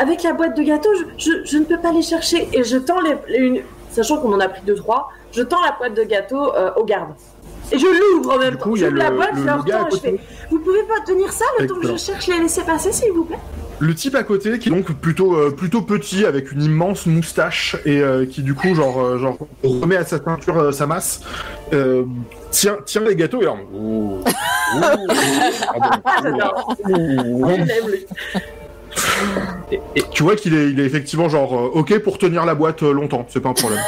avec 0.00 0.22
la 0.22 0.32
boîte 0.32 0.56
de 0.56 0.62
gâteaux, 0.62 0.90
je, 0.94 1.04
je, 1.30 1.44
je 1.44 1.58
ne 1.58 1.64
peux 1.64 1.78
pas 1.78 1.92
les 1.92 2.02
chercher. 2.02 2.48
Et 2.52 2.62
je 2.64 2.76
tends 2.76 3.00
les. 3.00 3.16
une- 3.38 3.62
sachant 3.90 4.18
qu'on 4.18 4.32
en 4.32 4.40
a 4.40 4.48
pris 4.48 4.62
deux, 4.66 4.74
trois, 4.74 5.08
je 5.32 5.40
tends 5.42 5.62
la 5.64 5.72
boîte 5.78 5.94
de 5.94 6.02
gâteaux 6.02 6.52
euh, 6.54 6.70
aux 6.76 6.84
gardes. 6.84 7.14
Et 7.72 7.78
je 7.78 7.86
l'ouvre 7.86 8.34
en 8.34 8.38
même 8.38 8.56
temps. 8.58 8.74
J'ouvre 8.74 8.90
la 8.96 9.10
boîte, 9.10 9.30
je 9.36 9.44
leur 9.44 9.64
tends 9.64 9.86
et 9.88 9.90
je 9.92 9.96
fais 9.98 10.20
Vous 10.50 10.58
pouvez 10.58 10.82
pas 10.82 11.00
tenir 11.06 11.32
ça 11.32 11.44
le 11.60 11.66
temps 11.66 11.76
que 11.80 11.86
je 11.86 11.96
cherche 11.96 12.26
les 12.26 12.40
laisser 12.40 12.62
passer, 12.62 12.92
s'il 12.92 13.12
vous 13.12 13.24
plaît? 13.24 13.38
Le 13.80 13.94
type 13.94 14.14
à 14.14 14.22
côté 14.22 14.58
qui 14.58 14.68
est 14.68 14.72
donc 14.72 14.92
plutôt 14.92 15.34
euh, 15.36 15.50
plutôt 15.50 15.82
petit 15.82 16.24
avec 16.24 16.52
une 16.52 16.62
immense 16.62 17.06
moustache 17.06 17.76
et 17.84 17.98
euh, 18.00 18.24
qui 18.24 18.42
du 18.42 18.54
coup 18.54 18.74
genre 18.74 19.00
euh, 19.02 19.18
genre 19.18 19.36
remet 19.62 19.96
à 19.96 20.04
sa 20.04 20.22
ceinture 20.22 20.58
euh, 20.58 20.72
sa 20.72 20.86
masse 20.86 21.20
tient 22.50 22.76
tient 22.86 23.02
les 23.02 23.16
gâteaux 23.16 23.42
et 23.42 23.48
on- 23.48 23.66
oh, 23.74 24.20
oh, 24.76 24.80
oh. 26.92 27.48
Et, 29.72 29.80
et- 29.96 30.04
Tu 30.12 30.22
vois 30.22 30.36
qu'il 30.36 30.54
est 30.54 30.70
il 30.70 30.78
est 30.78 30.84
effectivement 30.84 31.28
genre 31.28 31.52
ok 31.74 31.98
pour 31.98 32.16
tenir 32.18 32.44
la 32.44 32.54
boîte 32.54 32.82
longtemps 32.82 33.26
c'est 33.28 33.40
pas 33.40 33.48
un 33.48 33.54
problème. 33.54 33.80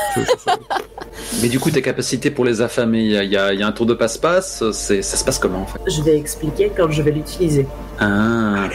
Mais 1.42 1.48
du 1.48 1.58
coup, 1.60 1.70
tes 1.70 1.82
capacités 1.82 2.30
pour 2.30 2.44
les 2.44 2.60
affamer, 2.62 3.00
il 3.00 3.10
y 3.30 3.36
a, 3.36 3.52
y 3.52 3.62
un 3.62 3.72
tour 3.72 3.86
de 3.86 3.94
passe-passe, 3.94 4.62
c'est, 4.72 5.02
ça 5.02 5.16
se 5.16 5.24
passe 5.24 5.38
comment, 5.38 5.62
en 5.62 5.66
fait? 5.66 5.78
Je 5.86 6.02
vais 6.02 6.16
expliquer 6.16 6.70
quand 6.76 6.90
je 6.90 7.02
vais 7.02 7.10
l'utiliser. 7.10 7.66
Ah, 8.00 8.68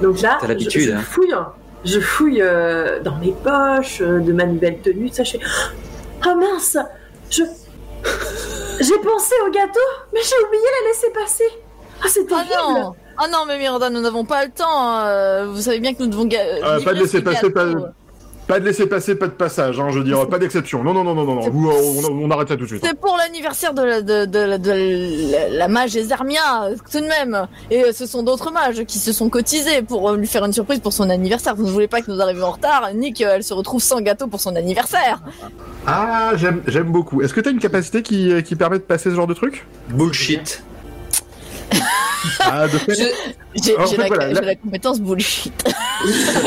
Donc 0.00 0.20
là, 0.20 0.38
T'as 0.40 0.46
je, 0.46 0.52
l'habitude, 0.52 0.82
je 0.88 0.92
hein. 0.92 1.00
fouille, 1.02 1.34
je 1.84 2.00
fouille 2.00 2.40
euh, 2.42 3.00
dans 3.00 3.16
mes 3.16 3.32
poches 3.32 4.00
euh, 4.00 4.20
de 4.20 4.32
ma 4.32 4.44
nouvelle 4.46 4.78
tenue, 4.80 5.08
ça 5.10 5.24
je 5.24 5.32
fais 5.32 5.40
Oh 6.26 6.34
mince, 6.38 6.76
je 7.30 7.42
J'ai 8.80 8.98
pensé 8.98 9.34
au 9.46 9.50
gâteau, 9.50 9.80
mais 10.12 10.20
j'ai 10.24 10.44
oublié 10.46 10.64
la 10.82 10.88
laisser 10.88 11.10
passer. 11.12 11.44
Ah, 12.02 12.06
c'est 12.08 12.20
Ah 12.32 12.44
terrible. 12.48 12.80
non 12.80 12.94
Ah 13.16 13.28
non, 13.30 13.44
mais 13.46 13.58
Miranda, 13.58 13.90
nous 13.90 14.00
n'avons 14.00 14.24
pas 14.24 14.44
le 14.44 14.50
temps. 14.50 14.64
hein. 14.68 15.06
Euh, 15.06 15.46
Vous 15.52 15.60
savez 15.60 15.78
bien 15.78 15.94
que 15.94 16.02
nous 16.02 16.08
devons. 16.08 16.24
ga- 16.24 16.38
Euh, 16.40 16.78
livrer 16.78 16.84
pas 16.84 16.94
de 16.94 16.98
laisser 17.00 17.22
passer, 17.22 17.50
pas. 17.50 17.66
Pas 18.46 18.58
de 18.60 18.64
laisser 18.64 18.86
passer, 18.86 19.14
pas 19.14 19.26
de 19.28 19.32
passage, 19.32 19.78
hein, 19.80 19.88
je 19.90 19.98
veux 19.98 20.04
dire, 20.04 20.28
pas 20.28 20.38
d'exception. 20.38 20.82
Non, 20.82 20.92
non, 20.92 21.04
non, 21.04 21.14
non, 21.14 21.24
non, 21.24 21.34
non. 21.36 21.48
Vous, 21.50 21.70
euh, 21.70 22.10
on, 22.10 22.24
on 22.24 22.30
arrête 22.30 22.48
ça 22.48 22.56
tout 22.56 22.64
de 22.64 22.68
suite. 22.68 22.82
C'est 22.84 22.98
pour 22.98 23.16
l'anniversaire 23.16 23.72
de 23.72 23.82
la, 23.82 24.02
de, 24.02 24.24
de, 24.26 24.56
de 24.58 25.32
la, 25.32 25.48
la 25.48 25.68
mage 25.68 25.96
Ezermia, 25.96 26.70
tout 26.90 27.00
de 27.00 27.06
même. 27.06 27.46
Et 27.70 27.84
euh, 27.84 27.92
ce 27.92 28.04
sont 28.06 28.22
d'autres 28.22 28.50
mages 28.52 28.84
qui 28.84 28.98
se 28.98 29.12
sont 29.12 29.28
cotisés 29.30 29.82
pour 29.82 30.10
euh, 30.10 30.16
lui 30.16 30.26
faire 30.26 30.44
une 30.44 30.52
surprise 30.52 30.80
pour 30.80 30.92
son 30.92 31.08
anniversaire. 31.08 31.54
Vous 31.54 31.64
ne 31.64 31.70
voulez 31.70 31.88
pas 31.88 32.02
que 32.02 32.10
nous 32.10 32.20
arrivions 32.20 32.46
en 32.46 32.50
retard, 32.52 32.90
ni 32.94 33.12
qu'elle 33.12 33.44
se 33.44 33.54
retrouve 33.54 33.80
sans 33.82 34.00
gâteau 34.00 34.26
pour 34.26 34.40
son 34.40 34.54
anniversaire. 34.56 35.20
Ah, 35.86 36.32
j'aime, 36.36 36.62
j'aime 36.66 36.90
beaucoup. 36.90 37.22
Est-ce 37.22 37.32
que 37.34 37.40
t'as 37.40 37.50
une 37.52 37.58
capacité 37.60 38.02
qui, 38.02 38.32
euh, 38.32 38.40
qui 38.42 38.56
permet 38.56 38.78
de 38.78 38.82
passer 38.84 39.10
ce 39.10 39.14
genre 39.14 39.26
de 39.28 39.34
truc? 39.34 39.66
Bullshit. 39.88 40.62
Ah, 42.40 42.66
de 42.68 42.78
fait, 42.78 42.94
J'ai 43.54 43.76
En 43.76 43.86
j'ai 43.86 43.96
fait, 43.96 44.08
la, 44.08 44.32
voilà, 44.32 44.54
compétence 44.56 45.00
bullshit. 45.00 45.52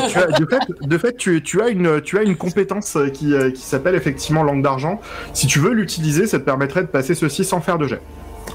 tu 0.09 0.17
as- 0.17 0.27
de 0.39 0.45
fait, 0.45 0.59
de 0.87 0.97
fait, 0.97 1.17
tu, 1.17 1.41
tu 1.43 1.61
as 1.61 1.69
une, 1.69 2.01
tu 2.01 2.17
as 2.17 2.23
une 2.23 2.35
compétence 2.35 2.95
euh, 2.95 3.09
qui, 3.09 3.33
euh, 3.33 3.51
qui 3.51 3.61
s'appelle 3.61 3.95
effectivement 3.95 4.43
langue 4.43 4.63
d'argent. 4.63 4.99
Si 5.33 5.47
tu 5.47 5.59
veux 5.59 5.71
l'utiliser, 5.71 6.27
ça 6.27 6.39
te 6.39 6.43
permettrait 6.43 6.81
de 6.81 6.87
passer 6.87 7.15
ceci 7.15 7.43
sans 7.43 7.61
faire 7.61 7.77
de 7.77 7.87
jet. 7.87 8.01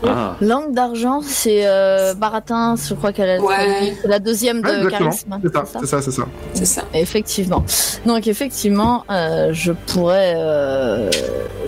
Ah. 0.06 0.36
Langue 0.40 0.72
d'argent, 0.72 1.20
c'est 1.22 1.66
euh, 1.66 2.14
Baratin, 2.14 2.74
je 2.76 2.94
crois 2.94 3.12
qu'elle 3.12 3.28
a 3.28 3.40
Ouais. 3.42 3.92
la 4.04 4.18
deuxième 4.18 4.62
de 4.62 4.84
Ouais, 4.84 4.90
charisme. 4.90 5.38
C'est 5.42 5.52
ça, 5.86 6.00
c'est 6.00 6.10
ça 6.10 6.26
c'est 6.54 6.64
ça. 6.64 6.82
Effectivement. 6.94 7.64
Donc 8.06 8.26
effectivement, 8.26 9.04
euh, 9.10 9.50
je 9.52 9.72
pourrais, 9.72 10.34
euh, 10.36 11.10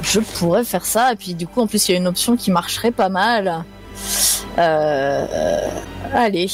je 0.02 0.20
pourrais 0.20 0.64
faire 0.64 0.86
ça. 0.86 1.12
Et 1.12 1.16
puis 1.16 1.34
du 1.34 1.46
coup, 1.46 1.60
en 1.60 1.66
plus, 1.66 1.88
il 1.88 1.92
y 1.92 1.94
a 1.94 1.98
une 1.98 2.06
option 2.06 2.36
qui 2.36 2.50
marcherait 2.50 2.90
pas 2.92 3.08
mal. 3.10 3.64
Euh, 4.58 5.68
allez. 6.12 6.48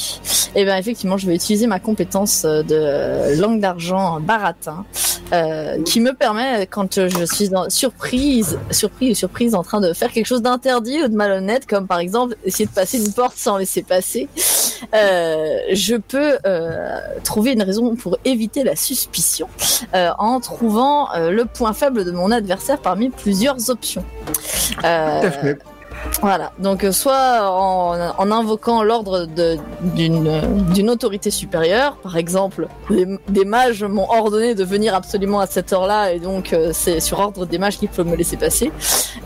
Et 0.55 0.65
ben 0.65 0.77
effectivement, 0.77 1.17
je 1.17 1.27
vais 1.27 1.35
utiliser 1.35 1.67
ma 1.67 1.81
compétence 1.81 2.43
de 2.45 3.41
langue 3.41 3.61
d'argent 3.61 4.21
baratin, 4.21 4.85
euh, 5.33 5.83
qui 5.83 6.01
me 6.01 6.13
permet, 6.13 6.67
quand 6.67 7.01
je 7.09 7.25
suis 7.27 7.55
en 7.55 7.69
surprise, 7.69 8.59
surprise 8.71 9.11
ou 9.11 9.15
surprise 9.15 9.55
en 9.55 9.63
train 9.63 9.81
de 9.81 9.93
faire 9.93 10.13
quelque 10.13 10.27
chose 10.27 10.43
d'interdit 10.43 11.03
ou 11.03 11.09
de 11.09 11.15
malhonnête, 11.15 11.67
comme 11.67 11.87
par 11.87 11.99
exemple 11.99 12.37
essayer 12.45 12.67
de 12.67 12.71
passer 12.71 13.05
une 13.05 13.13
porte 13.13 13.37
sans 13.37 13.59
laisser 13.59 13.83
passer, 13.83 14.29
euh, 14.95 15.59
je 15.73 15.97
peux 15.97 16.39
trouver 17.25 17.53
une 17.53 17.63
raison 17.63 17.97
pour 17.97 18.19
éviter 18.25 18.65
la 18.65 18.77
suspicion 18.77 19.49
en 19.93 20.41
trouvant 20.41 21.09
le 21.17 21.45
point 21.45 21.73
faible 21.73 22.05
de 22.05 22.13
mon 22.13 22.31
adversaire 22.31 22.79
parmi 22.79 23.11
plusieurs 23.11 23.71
options. 23.71 24.05
Tout 24.81 24.87
à 24.87 25.31
fait. 25.31 25.59
Voilà, 26.21 26.53
donc 26.59 26.85
euh, 26.85 26.93
soit 26.93 27.49
en, 27.51 28.13
en 28.19 28.31
invoquant 28.33 28.83
l'ordre 28.83 29.27
d'une 29.27 30.91
autorité 30.91 31.31
supérieure, 31.31 31.97
par 31.97 32.17
exemple, 32.17 32.69
des 33.29 33.45
mages 33.45 33.85
m'ont 33.85 34.09
ordonné 34.11 34.55
de 34.55 34.65
venir 34.65 34.95
absolument 34.95 35.41
à 35.41 35.47
cette 35.47 35.73
heure-là, 35.73 36.13
et 36.13 36.19
donc 36.19 36.53
euh, 36.53 36.71
c'est 36.73 37.01
sur 37.01 37.21
ordre 37.21 37.47
des 37.47 37.59
mages 37.59 37.79
qu'il 37.79 37.89
faut 37.89 38.05
me 38.05 38.17
laisser 38.17 38.37
passer. 38.37 38.73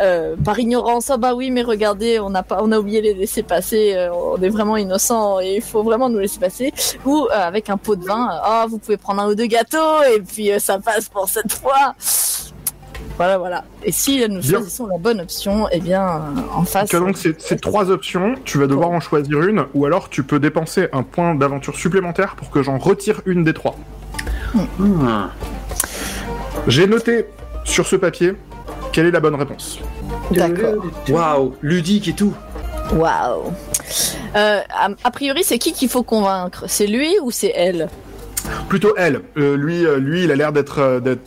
Euh, 0.01 0.37
par 0.43 0.59
ignorance, 0.59 1.11
ah 1.11 1.17
bah 1.17 1.35
oui, 1.35 1.51
mais 1.51 1.63
regardez, 1.63 2.19
on 2.21 2.35
a 2.35 2.43
pas, 2.43 2.59
on 2.63 2.73
a 2.73 2.79
oublié 2.79 3.01
les 3.01 3.15
laisser 3.15 3.43
passer, 3.43 3.95
euh, 3.95 4.13
on 4.13 4.41
est 4.41 4.49
vraiment 4.49 4.77
innocent 4.77 5.41
et 5.41 5.57
il 5.57 5.63
faut 5.63 5.83
vraiment 5.83 6.09
nous 6.09 6.19
laisser 6.19 6.39
passer. 6.39 6.73
Ou 7.05 7.27
euh, 7.27 7.29
avec 7.33 7.71
un 7.71 7.77
pot 7.77 7.97
de 7.97 8.05
vin, 8.05 8.29
euh, 8.29 8.39
ah 8.43 8.67
vous 8.69 8.79
pouvez 8.79 8.97
prendre 8.97 9.23
un 9.23 9.29
ou 9.29 9.35
deux 9.35 9.47
gâteaux 9.47 10.03
et 10.15 10.21
puis 10.21 10.51
ça 10.59 10.79
passe 10.79 11.09
pour 11.09 11.29
cette 11.29 11.53
fois. 11.53 11.95
Voilà, 13.17 13.39
voilà. 13.39 13.65
Et 13.85 13.93
si 13.93 14.27
nous 14.29 14.41
Bien. 14.41 14.59
choisissons 14.59 14.87
la 14.87 14.99
bonne 14.99 15.21
option, 15.21 15.69
eh 15.71 15.81
bien, 15.81 16.03
euh, 16.03 16.41
en 16.55 16.65
face. 16.65 16.89
Tu 16.89 16.97
as 16.97 17.01
donc 17.01 17.17
ces, 17.17 17.35
ces 17.39 17.57
trois 17.57 17.91
options, 17.91 18.35
tu 18.45 18.59
vas 18.59 18.67
devoir 18.67 18.91
en 18.91 19.01
choisir 19.01 19.43
une, 19.43 19.65
ou 19.75 19.87
alors 19.87 20.09
tu 20.09 20.23
peux 20.23 20.41
dépenser 20.41 20.89
un 20.93 21.03
point 21.03 21.35
d'aventure 21.35 21.77
supplémentaire 21.77 22.35
pour 22.37 22.51
que 22.51 22.63
j'en 22.63 22.79
retire 22.79 23.21
une 23.27 23.45
des 23.45 23.53
trois. 23.55 23.77
Hmm. 24.79 25.27
J'ai 26.67 26.87
noté 26.87 27.27
sur 27.65 27.87
ce 27.87 27.97
papier 27.97 28.35
quelle 28.93 29.07
est 29.07 29.11
la 29.11 29.21
bonne 29.21 29.35
réponse. 29.35 29.79
D'accord. 30.31 30.85
Waouh, 31.09 31.55
ludique 31.63 32.09
et 32.09 32.13
tout. 32.13 32.35
Waouh. 32.95 33.53
Euh, 34.37 34.61
a, 34.71 34.89
a 35.05 35.11
priori, 35.11 35.45
c'est 35.45 35.59
qui 35.59 35.73
qu'il 35.73 35.89
faut 35.89 36.03
convaincre? 36.03 36.65
C'est 36.67 36.87
lui 36.87 37.11
ou 37.23 37.31
c'est 37.31 37.53
elle? 37.55 37.89
Plutôt 38.69 38.95
elle. 38.97 39.21
Euh, 39.37 39.57
lui, 39.57 39.87
euh, 39.87 39.99
lui, 39.99 40.25
il 40.25 40.31
a 40.33 40.37
l'air 40.37 40.53
d'être, 40.53 40.79
euh, 40.79 41.01
d'être, 41.01 41.23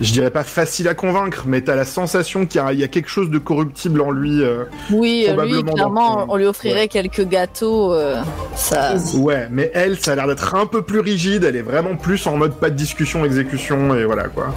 je 0.00 0.12
dirais 0.12 0.30
pas 0.30 0.44
facile 0.44 0.88
à 0.88 0.94
convaincre, 0.94 1.44
mais 1.46 1.60
t'as 1.62 1.74
la 1.74 1.84
sensation 1.84 2.44
qu'il 2.46 2.60
y 2.60 2.64
a, 2.64 2.72
il 2.72 2.78
y 2.80 2.84
a 2.84 2.88
quelque 2.88 3.08
chose 3.08 3.30
de 3.30 3.38
corruptible 3.38 4.00
en 4.00 4.10
lui. 4.10 4.42
euh. 4.42 4.64
Oui, 4.90 5.26
euh, 5.28 5.44
lui, 5.44 5.62
clairement, 5.64 6.16
dans- 6.16 6.26
on 6.28 6.36
lui 6.36 6.46
offrirait 6.46 6.88
quelques 6.88 7.26
gâteaux. 7.26 7.92
euh, 7.94 8.20
ça. 8.54 8.94
Ouais, 9.14 9.48
mais 9.50 9.70
elle, 9.74 9.98
ça 9.98 10.12
a 10.12 10.14
l'air 10.16 10.26
d'être 10.26 10.54
un 10.54 10.66
peu 10.66 10.82
plus 10.82 11.00
rigide. 11.00 11.44
Elle 11.44 11.56
est 11.56 11.62
vraiment 11.62 11.96
plus 11.96 12.26
en 12.26 12.36
mode 12.36 12.54
pas 12.56 12.70
de 12.70 12.74
discussion, 12.76 13.24
exécution, 13.24 13.94
et 13.94 14.04
voilà 14.04 14.24
quoi. 14.24 14.48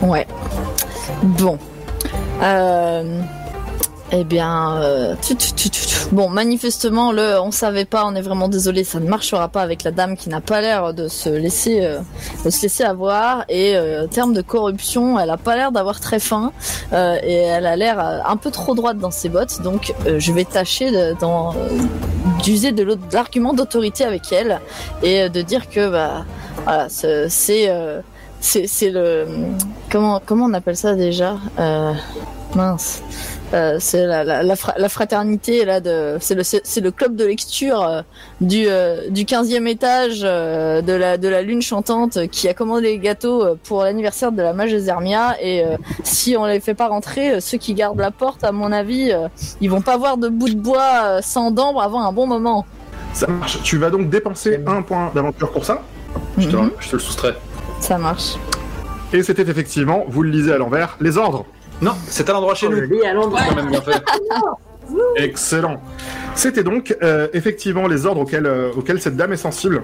Ouais. 0.00 0.26
Bon. 1.22 1.58
Euh... 2.42 3.20
Eh 4.12 4.24
bien, 4.24 4.76
euh, 4.82 5.14
bon, 6.10 6.28
manifestement, 6.30 7.12
le, 7.12 7.40
on 7.40 7.52
savait 7.52 7.84
pas, 7.84 8.04
on 8.06 8.16
est 8.16 8.22
vraiment 8.22 8.48
désolé, 8.48 8.82
ça 8.82 8.98
ne 8.98 9.08
marchera 9.08 9.46
pas 9.48 9.62
avec 9.62 9.84
la 9.84 9.92
dame 9.92 10.16
qui 10.16 10.28
n'a 10.28 10.40
pas 10.40 10.60
l'air 10.60 10.92
de 10.92 11.06
se 11.06 11.28
laisser, 11.28 11.84
euh, 11.84 12.00
de 12.44 12.50
se 12.50 12.62
laisser 12.62 12.82
avoir. 12.82 13.44
Et 13.48 13.76
euh, 13.76 14.04
en 14.04 14.08
termes 14.08 14.32
de 14.34 14.42
corruption, 14.42 15.16
elle 15.20 15.30
a 15.30 15.36
pas 15.36 15.54
l'air 15.54 15.70
d'avoir 15.70 16.00
très 16.00 16.18
faim 16.18 16.52
et 16.92 17.34
elle 17.34 17.66
a 17.66 17.76
l'air 17.76 18.00
un 18.26 18.36
peu 18.36 18.50
trop 18.50 18.74
droite 18.74 18.98
dans 18.98 19.12
ses 19.12 19.28
bottes. 19.28 19.62
Donc, 19.62 19.94
je 20.18 20.32
vais 20.32 20.44
tâcher 20.44 20.90
d'user 22.42 22.72
de 22.72 22.98
l'argument 23.12 23.54
d'autorité 23.54 24.04
avec 24.04 24.32
elle 24.32 24.60
et 25.04 25.28
de 25.28 25.42
dire 25.42 25.68
que, 25.68 25.88
bah, 25.88 26.24
voilà, 26.64 26.88
c'est, 26.88 27.28
c'est, 28.40 28.90
le, 28.90 29.26
comment, 29.90 30.20
comment 30.24 30.46
on 30.46 30.54
appelle 30.54 30.76
ça 30.76 30.96
déjà 30.96 31.36
Mince. 32.56 33.02
Euh, 33.52 33.78
c'est 33.80 34.06
la, 34.06 34.22
la, 34.22 34.44
la, 34.44 34.54
fra- 34.54 34.74
la 34.78 34.88
fraternité 34.88 35.64
là 35.64 35.80
de 35.80 36.18
c'est 36.20 36.36
le 36.36 36.44
c'est 36.44 36.80
le 36.80 36.90
club 36.92 37.16
de 37.16 37.24
lecture 37.24 37.82
euh, 37.82 38.02
du 38.40 38.66
euh, 38.68 39.08
du 39.10 39.24
15e 39.24 39.66
étage 39.66 40.20
euh, 40.22 40.82
de 40.82 40.92
la 40.92 41.18
de 41.18 41.26
la 41.26 41.42
lune 41.42 41.60
chantante 41.60 42.28
qui 42.28 42.46
a 42.48 42.54
commandé 42.54 42.82
les 42.92 42.98
gâteaux 43.00 43.56
pour 43.64 43.82
l'anniversaire 43.82 44.30
de 44.30 44.40
la 44.40 44.52
mage 44.52 44.76
Zermia 44.76 45.34
et 45.42 45.64
euh, 45.64 45.76
si 46.04 46.36
on 46.36 46.46
les 46.46 46.60
fait 46.60 46.74
pas 46.74 46.86
rentrer 46.86 47.40
ceux 47.40 47.58
qui 47.58 47.74
gardent 47.74 47.98
la 47.98 48.12
porte 48.12 48.44
à 48.44 48.52
mon 48.52 48.70
avis 48.70 49.10
euh, 49.10 49.26
ils 49.60 49.68
vont 49.68 49.80
pas 49.80 49.96
voir 49.96 50.16
de 50.16 50.28
bout 50.28 50.48
de 50.50 50.54
bois 50.54 51.00
euh, 51.04 51.20
sans 51.20 51.50
dents 51.50 51.76
avant 51.80 52.02
un 52.02 52.12
bon 52.12 52.28
moment. 52.28 52.64
Ça 53.14 53.26
marche. 53.26 53.60
Tu 53.64 53.78
vas 53.78 53.90
donc 53.90 54.08
dépenser 54.10 54.60
un 54.64 54.82
point 54.82 55.10
d'aventure 55.12 55.50
pour 55.50 55.64
ça. 55.64 55.82
Je 56.38 56.48
te, 56.48 56.54
Mhm, 56.54 56.70
je 56.78 56.88
te 56.90 56.96
le 56.96 57.00
soustrais. 57.02 57.34
ça 57.80 57.98
marche. 57.98 58.34
Et 59.12 59.24
c'était 59.24 59.42
effectivement, 59.42 60.04
vous 60.06 60.22
le 60.22 60.30
lisez 60.30 60.52
à 60.52 60.58
l'envers, 60.58 60.96
les 61.00 61.18
ordres. 61.18 61.44
Non, 61.82 61.92
c'est 62.08 62.28
à 62.28 62.32
l'endroit 62.32 62.54
chez 62.54 62.66
Je 62.70 62.76
nous. 62.84 63.02
à 63.04 63.12
l'endroit. 63.12 63.40
Quand 63.48 63.54
même 63.56 63.70
bien 63.70 63.80
fait. 63.80 64.02
Excellent. 65.16 65.80
C'était 66.34 66.62
donc 66.64 66.96
euh, 67.02 67.28
effectivement 67.32 67.86
les 67.86 68.06
ordres 68.06 68.22
auxquels, 68.22 68.46
euh, 68.46 68.70
auxquels 68.76 69.00
cette 69.00 69.16
dame 69.16 69.32
est 69.32 69.36
sensible. 69.36 69.82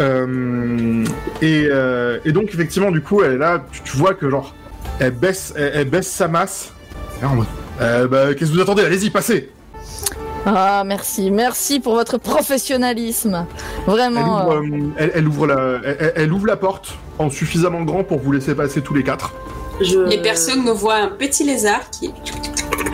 Euh, 0.00 1.04
et, 1.42 1.68
euh, 1.70 2.18
et 2.24 2.32
donc 2.32 2.48
effectivement 2.52 2.90
du 2.90 3.00
coup 3.02 3.22
elle 3.22 3.32
est 3.34 3.38
là, 3.38 3.62
tu, 3.70 3.82
tu 3.82 3.96
vois 3.96 4.14
que 4.14 4.28
genre 4.30 4.54
elle 4.98 5.12
baisse, 5.12 5.52
elle, 5.56 5.72
elle 5.74 5.88
baisse 5.90 6.08
sa 6.10 6.26
masse. 6.28 6.72
Euh, 7.80 8.08
bah, 8.08 8.34
qu'est-ce 8.34 8.50
que 8.50 8.56
vous 8.56 8.60
attendez? 8.62 8.82
Allez-y, 8.84 9.10
passez. 9.10 9.50
Ah 10.46 10.82
merci 10.86 11.30
merci 11.30 11.80
pour 11.80 11.94
votre 11.94 12.16
professionnalisme 12.16 13.46
Elle 13.86 13.92
vraiment. 13.92 14.46
ouvre, 14.48 14.62
elle, 14.96 15.10
elle 15.14 15.28
ouvre 15.28 15.46
la, 15.46 15.80
elle, 15.84 16.12
elle 16.16 16.32
ouvre 16.32 16.46
la 16.46 16.56
porte 16.56 16.94
en 17.18 17.28
suffisamment 17.30 17.82
grand 17.82 18.04
pour 18.04 18.18
vous 18.20 18.32
laisser 18.32 18.54
passer 18.54 18.80
tous 18.80 18.94
les 18.94 19.02
quatre. 19.04 19.34
Je... 19.80 20.10
Et 20.12 20.20
personne 20.22 20.64
ne 20.64 20.72
voit 20.72 20.96
un 20.96 21.08
petit 21.08 21.44
lézard 21.44 21.88
qui. 21.90 22.12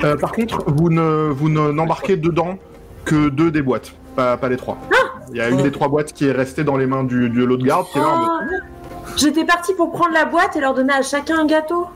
Euh, 0.04 0.16
par 0.16 0.32
contre, 0.32 0.64
vous 0.66 0.88
ne 0.90 1.30
vous 1.30 1.48
ne- 1.48 1.70
n'embarquez 1.72 2.16
dedans 2.16 2.58
que 3.04 3.28
deux 3.28 3.50
des 3.50 3.62
boîtes, 3.62 3.92
pas, 4.14 4.36
pas 4.36 4.48
les 4.48 4.56
trois. 4.56 4.78
Il 5.30 5.36
y 5.36 5.40
a 5.40 5.48
une 5.48 5.62
des 5.62 5.72
trois 5.72 5.88
boîtes 5.88 6.12
qui 6.12 6.26
est 6.26 6.32
restée 6.32 6.62
dans 6.64 6.76
les 6.76 6.86
mains 6.86 7.02
du, 7.04 7.28
de 7.28 7.44
l'autre 7.44 7.64
garde 7.64 7.86
qui 7.92 7.98
est 7.98 8.00
là 8.00 8.08
en 8.08 8.18
mode, 8.18 8.28
Oh, 8.52 9.08
J'étais 9.16 9.44
partie 9.44 9.74
pour 9.74 9.90
prendre 9.92 10.12
la 10.12 10.24
boîte 10.24 10.56
et 10.56 10.60
leur 10.60 10.74
donner 10.74 10.92
à 10.92 11.02
chacun 11.02 11.40
un 11.40 11.46
gâteau. 11.46 11.86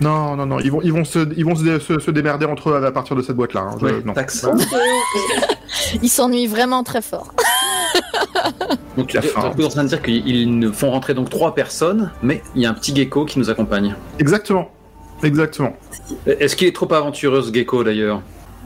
Non, 0.00 0.34
non, 0.36 0.44
non, 0.46 0.58
ils 0.58 0.70
vont, 0.72 0.80
ils 0.82 0.92
vont, 0.92 1.04
se, 1.04 1.20
ils 1.36 1.44
vont 1.44 1.54
se, 1.54 1.78
se- 1.78 1.98
se 2.00 2.10
démerder 2.10 2.46
entre 2.46 2.70
eux 2.70 2.84
à 2.84 2.90
partir 2.92 3.14
de 3.16 3.22
cette 3.22 3.36
boîte-là. 3.36 3.60
hein. 3.72 3.76
Ouais, 3.80 4.02
non. 4.04 4.12
taxe. 4.12 4.44
Ils 6.02 6.08
s'ennuient 6.08 6.46
vraiment 6.46 6.82
très 6.82 7.02
fort. 7.02 7.32
Donc 8.96 9.08
tu 9.08 9.16
La 9.16 9.24
es 9.24 9.36
en 9.36 9.68
train 9.68 9.84
de 9.84 9.88
dire 9.88 10.02
qu'ils 10.02 10.58
ne 10.58 10.70
font 10.70 10.90
rentrer 10.90 11.14
donc 11.14 11.30
trois 11.30 11.54
personnes, 11.54 12.10
mais 12.22 12.42
il 12.54 12.62
y 12.62 12.66
a 12.66 12.70
un 12.70 12.74
petit 12.74 12.94
gecko 12.94 13.24
qui 13.24 13.38
nous 13.38 13.50
accompagne. 13.50 13.94
Exactement, 14.18 14.70
exactement. 15.22 15.74
Est-ce 16.26 16.54
qu'il 16.56 16.68
est 16.68 16.74
trop 16.74 16.92
aventureux 16.92 17.42
ce 17.42 17.52
gecko 17.52 17.82
d'ailleurs? 17.82 18.22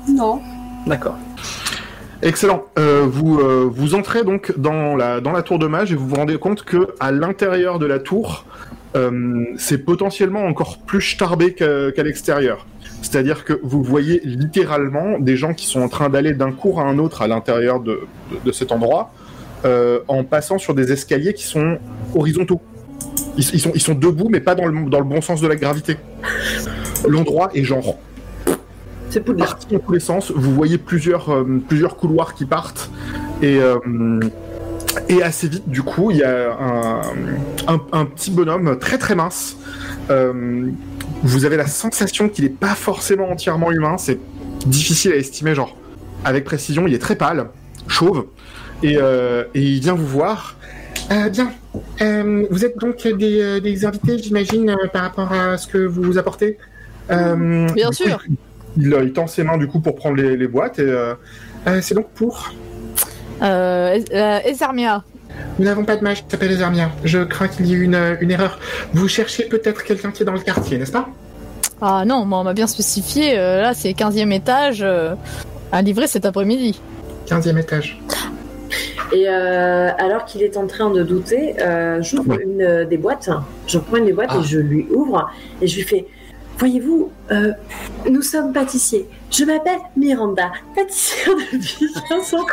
Non. 0.08 0.40
D'accord. 0.86 1.16
Excellent. 2.22 2.64
Euh, 2.78 3.06
vous, 3.08 3.38
euh, 3.38 3.70
vous 3.72 3.94
entrez 3.94 4.24
donc 4.24 4.52
dans 4.58 4.96
la, 4.96 5.20
dans 5.20 5.32
la 5.32 5.42
tour 5.42 5.58
de 5.58 5.66
mage 5.66 5.92
et 5.92 5.94
vous 5.94 6.08
vous 6.08 6.16
rendez 6.16 6.36
compte 6.38 6.64
que 6.64 6.94
à 6.98 7.12
l'intérieur 7.12 7.78
de 7.78 7.86
la 7.86 8.00
tour, 8.00 8.44
euh, 8.96 9.44
c'est 9.56 9.84
potentiellement 9.84 10.44
encore 10.44 10.78
plus 10.78 11.02
starbé 11.02 11.54
qu'à 11.54 11.92
qu'à 11.92 12.02
l'extérieur. 12.02 12.66
C'est-à-dire 13.02 13.44
que 13.44 13.58
vous 13.62 13.82
voyez 13.82 14.20
littéralement 14.24 15.18
des 15.18 15.36
gens 15.36 15.54
qui 15.54 15.66
sont 15.66 15.80
en 15.80 15.88
train 15.88 16.08
d'aller 16.08 16.32
d'un 16.34 16.52
cours 16.52 16.80
à 16.80 16.84
un 16.84 16.98
autre 16.98 17.22
à 17.22 17.28
l'intérieur 17.28 17.80
de, 17.80 18.00
de- 18.32 18.38
de 18.44 18.52
cet 18.52 18.72
endroit, 18.72 19.12
euh, 19.64 20.00
en 20.08 20.24
passant 20.24 20.58
sur 20.58 20.74
des 20.74 20.92
escaliers 20.92 21.32
qui 21.34 21.44
sont 21.44 21.78
horizontaux. 22.14 22.60
Ils, 23.36 23.44
ils 23.54 23.60
sont, 23.60 23.70
ils 23.74 23.80
sont 23.80 23.94
debout, 23.94 24.28
mais 24.30 24.40
pas 24.40 24.54
dans 24.54 24.66
le, 24.66 24.90
dans 24.90 24.98
le 24.98 25.04
bon 25.04 25.20
sens 25.20 25.40
de 25.40 25.46
la 25.48 25.56
gravité. 25.56 25.96
L'endroit 27.08 27.50
est 27.54 27.64
genre 27.64 27.96
C'est 29.10 29.20
parti 29.24 29.66
dans 29.74 29.78
tous 29.78 29.92
les 29.92 30.00
sens. 30.00 30.30
Vous 30.34 30.52
voyez 30.54 30.76
plusieurs, 30.78 31.30
euh, 31.32 31.44
plusieurs 31.68 31.96
couloirs 31.96 32.34
qui 32.34 32.44
partent. 32.44 32.90
Et, 33.42 33.58
euh, 33.60 33.78
et 35.08 35.22
assez 35.22 35.48
vite, 35.48 35.68
du 35.68 35.82
coup, 35.82 36.10
il 36.10 36.18
y 36.18 36.22
a 36.24 36.52
un, 36.60 37.00
un- 37.74 37.80
un 37.92 38.04
petit 38.04 38.30
bonhomme 38.32 38.76
très 38.78 38.98
très 38.98 39.14
mince. 39.14 39.56
Euh, 40.10 40.70
vous 41.22 41.44
avez 41.44 41.56
la 41.56 41.66
sensation 41.66 42.28
qu'il 42.28 42.44
n'est 42.44 42.50
pas 42.50 42.74
forcément 42.74 43.30
entièrement 43.30 43.70
humain. 43.72 43.96
C'est 43.98 44.18
difficile 44.66 45.12
à 45.12 45.16
estimer, 45.16 45.54
genre, 45.54 45.76
avec 46.24 46.44
précision. 46.44 46.86
Il 46.86 46.94
est 46.94 46.98
très 46.98 47.16
pâle, 47.16 47.48
chauve. 47.86 48.26
Et, 48.82 48.96
euh, 48.96 49.44
et 49.54 49.62
il 49.62 49.80
vient 49.80 49.94
vous 49.94 50.06
voir. 50.06 50.56
Euh, 51.10 51.28
bien. 51.28 51.50
Euh, 52.02 52.46
vous 52.50 52.64
êtes 52.64 52.78
donc 52.78 53.06
des, 53.06 53.40
euh, 53.40 53.60
des 53.60 53.84
invités, 53.84 54.18
j'imagine, 54.18 54.70
euh, 54.70 54.88
par 54.92 55.02
rapport 55.02 55.32
à 55.32 55.56
ce 55.58 55.66
que 55.66 55.78
vous 55.78 56.02
vous 56.02 56.18
apportez 56.18 56.58
Euh, 57.10 57.66
Bien 57.72 57.88
coup, 57.88 57.94
sûr. 57.94 58.22
il, 58.76 58.94
il 59.02 59.12
tend 59.14 59.26
ses 59.26 59.42
mains 59.42 59.56
du 59.56 59.66
coup 59.66 59.80
pour 59.80 59.94
prendre 59.96 60.16
les, 60.16 60.36
les 60.36 60.46
boîtes 60.46 60.78
et 60.78 60.94
c'est 61.80 61.94
donc 61.94 62.08
pour. 62.10 62.52
Es- 63.40 64.04
Esarmia. 64.44 65.04
Nous 65.58 65.64
n'avons 65.64 65.84
pas 65.84 65.96
de 65.96 66.04
mage 66.04 66.18
qui 66.24 66.30
s'appelle 66.30 66.52
Ezermia. 66.52 66.90
Je 67.04 67.18
crains 67.24 67.48
qu'il 67.48 67.66
y 67.66 67.72
ait 67.74 67.76
une, 67.78 68.16
une 68.20 68.30
erreur. 68.30 68.58
Vous 68.92 69.08
cherchez 69.08 69.44
peut-être 69.44 69.82
quelqu'un 69.84 70.10
qui 70.10 70.22
est 70.22 70.26
dans 70.26 70.32
le 70.32 70.40
quartier, 70.40 70.78
n'est-ce 70.78 70.92
pas? 70.92 71.08
Ah 71.80 72.04
non, 72.04 72.24
moi 72.24 72.38
on 72.40 72.44
m'a 72.44 72.54
bien 72.54 72.66
spécifié, 72.66 73.38
euh, 73.38 73.62
là 73.62 73.72
c'est 73.74 73.90
15e 73.92 74.32
étage, 74.32 74.82
euh, 74.82 75.14
à 75.70 75.80
livrer 75.82 76.08
cet 76.08 76.26
après-midi. 76.26 76.80
15e 77.28 77.56
étage. 77.58 78.00
Et 79.12 79.26
euh, 79.28 79.88
alors 79.96 80.24
qu'il 80.26 80.42
est 80.42 80.56
en 80.56 80.66
train 80.66 80.90
de 80.90 81.02
douter, 81.02 81.54
euh, 81.62 82.02
j'ouvre 82.02 82.30
Ouais. 82.30 82.42
une 82.44 82.60
euh, 82.62 82.84
des 82.84 82.98
boîtes. 82.98 83.30
Je 83.66 83.78
prends 83.78 83.96
une 83.96 84.04
des 84.06 84.12
boîtes 84.12 84.28
Ah. 84.30 84.38
et 84.40 84.44
je 84.44 84.58
lui 84.58 84.86
ouvre 84.94 85.30
et 85.62 85.66
je 85.66 85.76
lui 85.76 85.82
fais 85.84 86.06
Voyez-vous, 86.58 87.12
euh, 87.30 87.52
nous 88.10 88.22
sommes 88.22 88.52
pâtissiers. 88.52 89.08
Je 89.30 89.44
m'appelle 89.44 89.78
Miranda, 89.96 90.50
pâtissière 90.74 91.36
depuis 91.52 91.94
15 92.08 92.34
ans. 92.34 92.46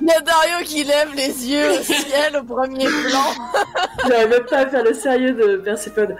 Il 0.00 0.08
y 0.08 0.10
a 0.10 0.20
Dario 0.20 0.64
qui 0.64 0.82
lève 0.82 1.10
les 1.14 1.46
yeux 1.46 1.70
au 1.78 1.82
ciel 1.82 2.38
au 2.40 2.44
premier 2.44 2.86
plan. 2.86 3.44
J'arrive 4.08 4.30
même 4.30 4.44
pas 4.48 4.58
à 4.60 4.66
faire 4.66 4.82
le 4.82 4.94
sérieux 4.94 5.32
de 5.32 5.56
Perséphone. 5.56 6.16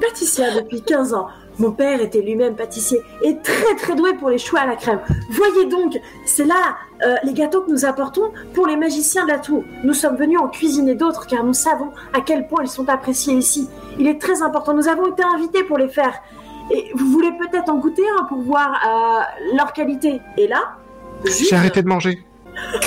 Pâtissière 0.00 0.52
depuis 0.56 0.82
15 0.82 1.14
ans. 1.14 1.28
Mon 1.60 1.70
père 1.70 2.00
était 2.00 2.22
lui-même 2.22 2.56
pâtissier 2.56 3.00
et 3.22 3.36
très 3.38 3.76
très 3.76 3.94
doué 3.94 4.14
pour 4.14 4.30
les 4.30 4.38
choux 4.38 4.56
à 4.56 4.66
la 4.66 4.74
crème. 4.74 5.00
Voyez 5.30 5.66
donc, 5.66 5.96
c'est 6.26 6.46
là 6.46 6.76
euh, 7.04 7.14
les 7.24 7.32
gâteaux 7.32 7.62
que 7.62 7.70
nous 7.70 7.84
apportons 7.84 8.32
pour 8.54 8.66
les 8.66 8.76
magiciens 8.76 9.24
de 9.24 9.30
la 9.30 9.38
tour. 9.38 9.64
Nous 9.84 9.94
sommes 9.94 10.16
venus 10.16 10.38
en 10.38 10.48
cuisiner 10.48 10.94
d'autres 10.94 11.26
car 11.26 11.44
nous 11.44 11.54
savons 11.54 11.90
à 12.14 12.20
quel 12.20 12.46
point 12.46 12.62
ils 12.62 12.68
sont 12.68 12.88
appréciés 12.88 13.34
ici. 13.34 13.68
Il 13.98 14.06
est 14.06 14.20
très 14.20 14.42
important, 14.42 14.74
nous 14.74 14.88
avons 14.88 15.06
été 15.10 15.22
invités 15.22 15.64
pour 15.64 15.78
les 15.78 15.88
faire. 15.88 16.14
Et 16.72 16.90
vous 16.94 17.06
voulez 17.10 17.32
peut-être 17.32 17.68
en 17.68 17.76
goûter 17.78 18.04
un 18.20 18.24
pour 18.24 18.38
voir 18.42 18.70
euh, 18.86 19.56
leur 19.56 19.72
qualité. 19.72 20.20
Et 20.36 20.46
là, 20.46 20.76
juste- 21.24 21.48
J'ai 21.50 21.56
arrêté 21.56 21.82
de 21.82 21.88
manger. 21.88 22.24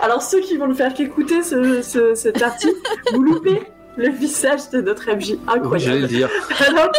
Alors 0.00 0.22
ceux 0.22 0.40
qui 0.40 0.56
vont 0.56 0.68
ne 0.68 0.74
faire 0.74 0.94
qu'écouter 0.94 1.42
ce, 1.42 1.82
ce, 1.82 2.14
cet 2.14 2.40
article, 2.42 2.76
vous 3.12 3.22
loupez 3.22 3.62
le 3.96 4.10
visage 4.10 4.70
de 4.70 4.80
notre 4.80 5.10
MJ. 5.12 5.32
Oui, 5.32 5.38
j'allais 5.46 5.58
Incroyable. 5.58 6.00
le 6.02 6.06
dire. 6.06 6.28
Alors 6.68 6.90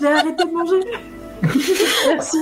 j'ai 0.00 0.06
arrêté 0.08 0.44
de 0.44 0.50
manger. 0.52 0.80
Merci. 1.42 2.38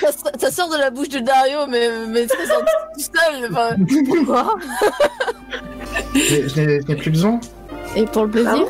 Ça, 0.00 0.12
ça- 0.12 0.30
ça 0.38 0.50
sort 0.50 0.68
de 0.70 0.76
la 0.78 0.90
bouche 0.90 1.08
de 1.08 1.18
Dario, 1.20 1.66
mais, 1.68 1.88
mais 2.08 2.26
très 2.26 2.46
sorti 2.46 2.64
tout 2.94 3.00
seul. 3.00 3.50
Enfin, 3.50 3.76
pourquoi 4.06 4.54
Je 6.14 6.48
je 6.48 6.60
n'ai 6.88 6.96
plus 6.96 7.10
besoin. 7.10 7.40
Et 7.96 8.04
pour 8.06 8.24
le 8.24 8.30
plaisir 8.30 8.66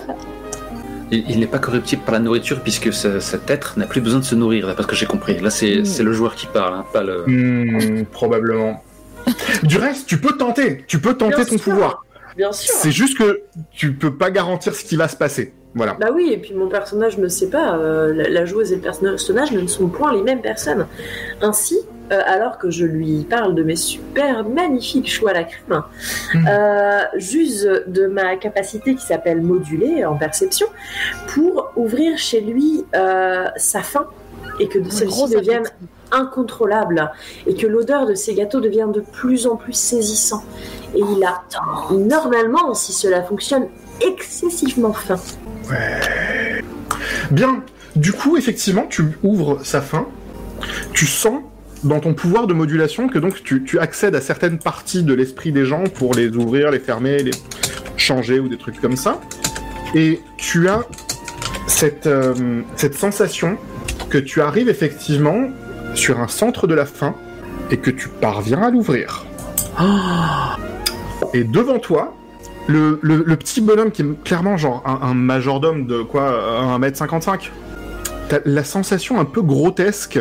Il, 1.11 1.31
il 1.31 1.41
n'est 1.41 1.47
pas 1.47 1.59
corruptible 1.59 2.03
par 2.03 2.15
la 2.15 2.21
nourriture 2.21 2.61
puisque 2.63 2.93
ce- 2.93 3.21
cet 3.21 3.51
être 3.51 3.79
n'a 3.79 3.87
plus 3.87 4.01
besoin 4.01 4.21
de 4.21 4.25
se 4.25 4.35
nourrir, 4.35 4.67
d'après 4.67 4.83
ce 4.85 4.89
que 4.89 4.97
j'ai 4.97 5.07
compris. 5.07 5.39
Là, 5.41 5.51
c'est 5.51 5.81
Mm. 5.81 5.85
c'est 5.85 6.03
le 6.03 6.13
joueur 6.13 6.35
qui 6.35 6.47
parle, 6.47 6.75
hein, 6.75 6.85
pas 6.93 7.03
le. 7.03 7.25
Hmm, 7.27 8.05
probablement. 8.07 8.83
Du 9.63 9.77
reste, 9.79 10.07
tu 10.09 10.19
peux 10.19 10.37
tenter. 10.37 10.85
Tu 10.89 10.99
peux 11.01 11.15
tenter 11.15 11.37
Bien 11.37 11.45
ton 11.45 11.59
sûr. 11.59 11.65
pouvoir. 11.75 12.05
Bien 12.37 12.53
sûr. 12.53 12.75
C'est 12.75 12.91
juste 12.93 13.19
que 13.19 13.43
tu 13.71 13.93
peux 13.95 14.15
pas 14.17 14.31
garantir 14.31 14.75
ce 14.75 14.85
qui 14.85 14.97
va 14.97 15.09
se 15.09 15.17
passer. 15.17 15.53
Voilà. 15.75 15.95
Bah 15.99 16.09
oui, 16.15 16.31
et 16.33 16.37
puis 16.37 16.53
mon 16.53 16.69
personnage 16.69 17.17
ne 17.17 17.29
sait 17.29 17.49
pas, 17.49 17.77
euh, 17.79 18.13
la, 18.13 18.29
la 18.29 18.45
joueuse 18.45 18.73
et 18.73 18.77
le 18.77 18.83
personnage 18.83 19.53
ne 19.53 19.67
sont 19.67 19.89
point 19.89 20.13
les 20.13 20.21
mêmes 20.23 20.43
personnes. 20.43 20.87
Ainsi, 21.41 21.79
euh, 22.13 22.21
alors 22.27 22.59
que 22.59 22.69
je 22.71 22.85
lui 22.85 23.25
parle 23.29 23.55
de 23.55 23.63
mes 23.63 23.77
super 23.77 24.45
magnifiques 24.47 25.11
choux 25.11 25.29
à 25.29 25.33
la 25.33 25.45
crème, 25.45 25.83
Mhm. 26.35 26.47
euh, 26.47 27.01
j'use 27.17 27.67
de 27.87 28.07
ma 28.07 28.37
capacité 28.37 28.95
qui 28.95 29.07
s'appelle 29.07 29.41
moduler 29.41 30.05
en 30.05 30.17
perception 30.17 30.67
pour 31.29 31.73
ouvrir 31.77 32.19
chez 32.19 32.43
lui 32.43 32.85
euh, 32.95 33.47
sa 33.57 33.81
faim 33.81 34.07
et 34.61 34.69
que 34.69 34.79
celle-ci 34.91 35.05
gros 35.07 35.27
devienne 35.29 35.61
appétit. 35.67 35.75
Incontrôlable 36.13 37.11
et 37.47 37.55
que 37.55 37.67
l'odeur 37.67 38.07
de 38.07 38.15
ces 38.15 38.35
gâteaux 38.35 38.61
devienne 38.61 38.93
de 38.93 39.01
plus 39.01 39.47
en 39.47 39.57
plus 39.57 39.73
saisissant. 39.73 40.45
Et 40.95 41.01
il 41.01 41.25
a 41.25 41.43
normalement, 41.91 42.75
si 42.75 42.93
cela 42.93 43.23
fonctionne, 43.23 43.69
excessivement 44.01 44.93
faim. 44.93 45.19
Bien. 47.31 47.63
Du 47.97 48.13
coup, 48.13 48.37
effectivement, 48.37 48.87
tu 48.89 49.05
ouvres 49.23 49.61
sa 49.65 49.81
fin. 49.81 50.07
Tu 50.93 51.07
sens 51.07 51.43
dans 51.85 52.01
ton 52.01 52.15
pouvoir 52.15 52.47
de 52.47 52.55
modulation 52.55 53.09
que 53.09 53.19
donc 53.19 53.43
tu, 53.43 53.65
tu 53.65 53.79
accèdes 53.79 54.15
à 54.15 54.21
certaines 54.21 54.59
parties 54.59 55.03
de 55.03 55.13
l'esprit 55.15 55.53
des 55.53 55.67
gens 55.67 55.85
pour 55.85 56.15
les 56.15 56.29
ouvrir, 56.29 56.71
les 56.71 56.79
fermer, 56.79 57.23
les 57.23 57.33
changer 57.97 58.39
ou 58.39 58.49
des 58.49 58.57
trucs 58.57 58.81
comme 58.81 58.97
ça. 58.97 59.21
Et 59.95 60.21
tu 60.37 60.69
as 60.69 60.85
cette, 61.67 62.07
euh, 62.07 62.63
cette 62.77 62.95
sensation 62.95 63.59
que 64.11 64.19
tu 64.19 64.41
arrives 64.41 64.69
effectivement 64.69 65.49
sur 65.95 66.21
un 66.21 66.29
centre 66.29 66.67
de 66.67 66.75
la 66.75 66.87
fin 66.87 67.15
et 67.71 67.77
que 67.79 67.91
tu 67.91 68.09
parviens 68.09 68.63
à 68.63 68.71
l'ouvrir. 68.71 69.25
Et 71.35 71.45
devant 71.45 71.79
toi, 71.79 72.15
le, 72.69 72.99
le- 73.03 73.23
le 73.27 73.37
petit 73.37 73.61
bonhomme 73.61 73.91
qui 73.91 74.03
est 74.03 74.25
clairement 74.25 74.57
genre 74.57 74.83
un, 74.87 75.07
un 75.09 75.15
majordome 75.15 75.87
de 75.87 76.03
quoi 76.03 76.79
1m55, 76.79 77.51
t'as 78.29 78.39
la 78.45 78.65
sensation 78.65 79.19
un 79.21 79.25
peu 79.25 79.43
grotesque 79.43 80.21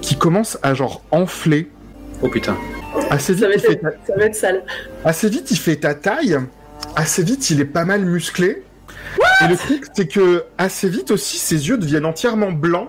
qui 0.00 0.16
commence 0.16 0.58
à 0.62 0.74
genre 0.74 1.02
enfler. 1.10 1.70
Oh 2.22 2.28
putain. 2.28 2.56
Assez 3.10 3.32
vite, 3.34 3.42
Ça 3.42 3.48
va, 3.48 3.54
il 3.54 3.60
fait 3.60 3.72
être, 3.72 3.86
ça 4.06 4.16
va 4.16 4.24
être 4.24 4.34
sale. 4.34 4.62
assez 5.04 5.28
vite, 5.28 5.50
il 5.50 5.56
fait 5.58 5.76
ta 5.76 5.94
taille. 5.94 6.38
Assez 6.96 7.22
vite, 7.22 7.50
il 7.50 7.60
est 7.60 7.64
pas 7.66 7.84
mal 7.84 8.04
musclé. 8.04 8.62
et 9.44 9.48
le 9.48 9.56
truc, 9.56 9.84
c'est 9.94 10.06
que 10.08 10.44
assez 10.58 10.88
vite 10.88 11.10
aussi, 11.10 11.38
ses 11.38 11.68
yeux 11.68 11.78
deviennent 11.78 12.06
entièrement 12.06 12.52
blancs. 12.52 12.88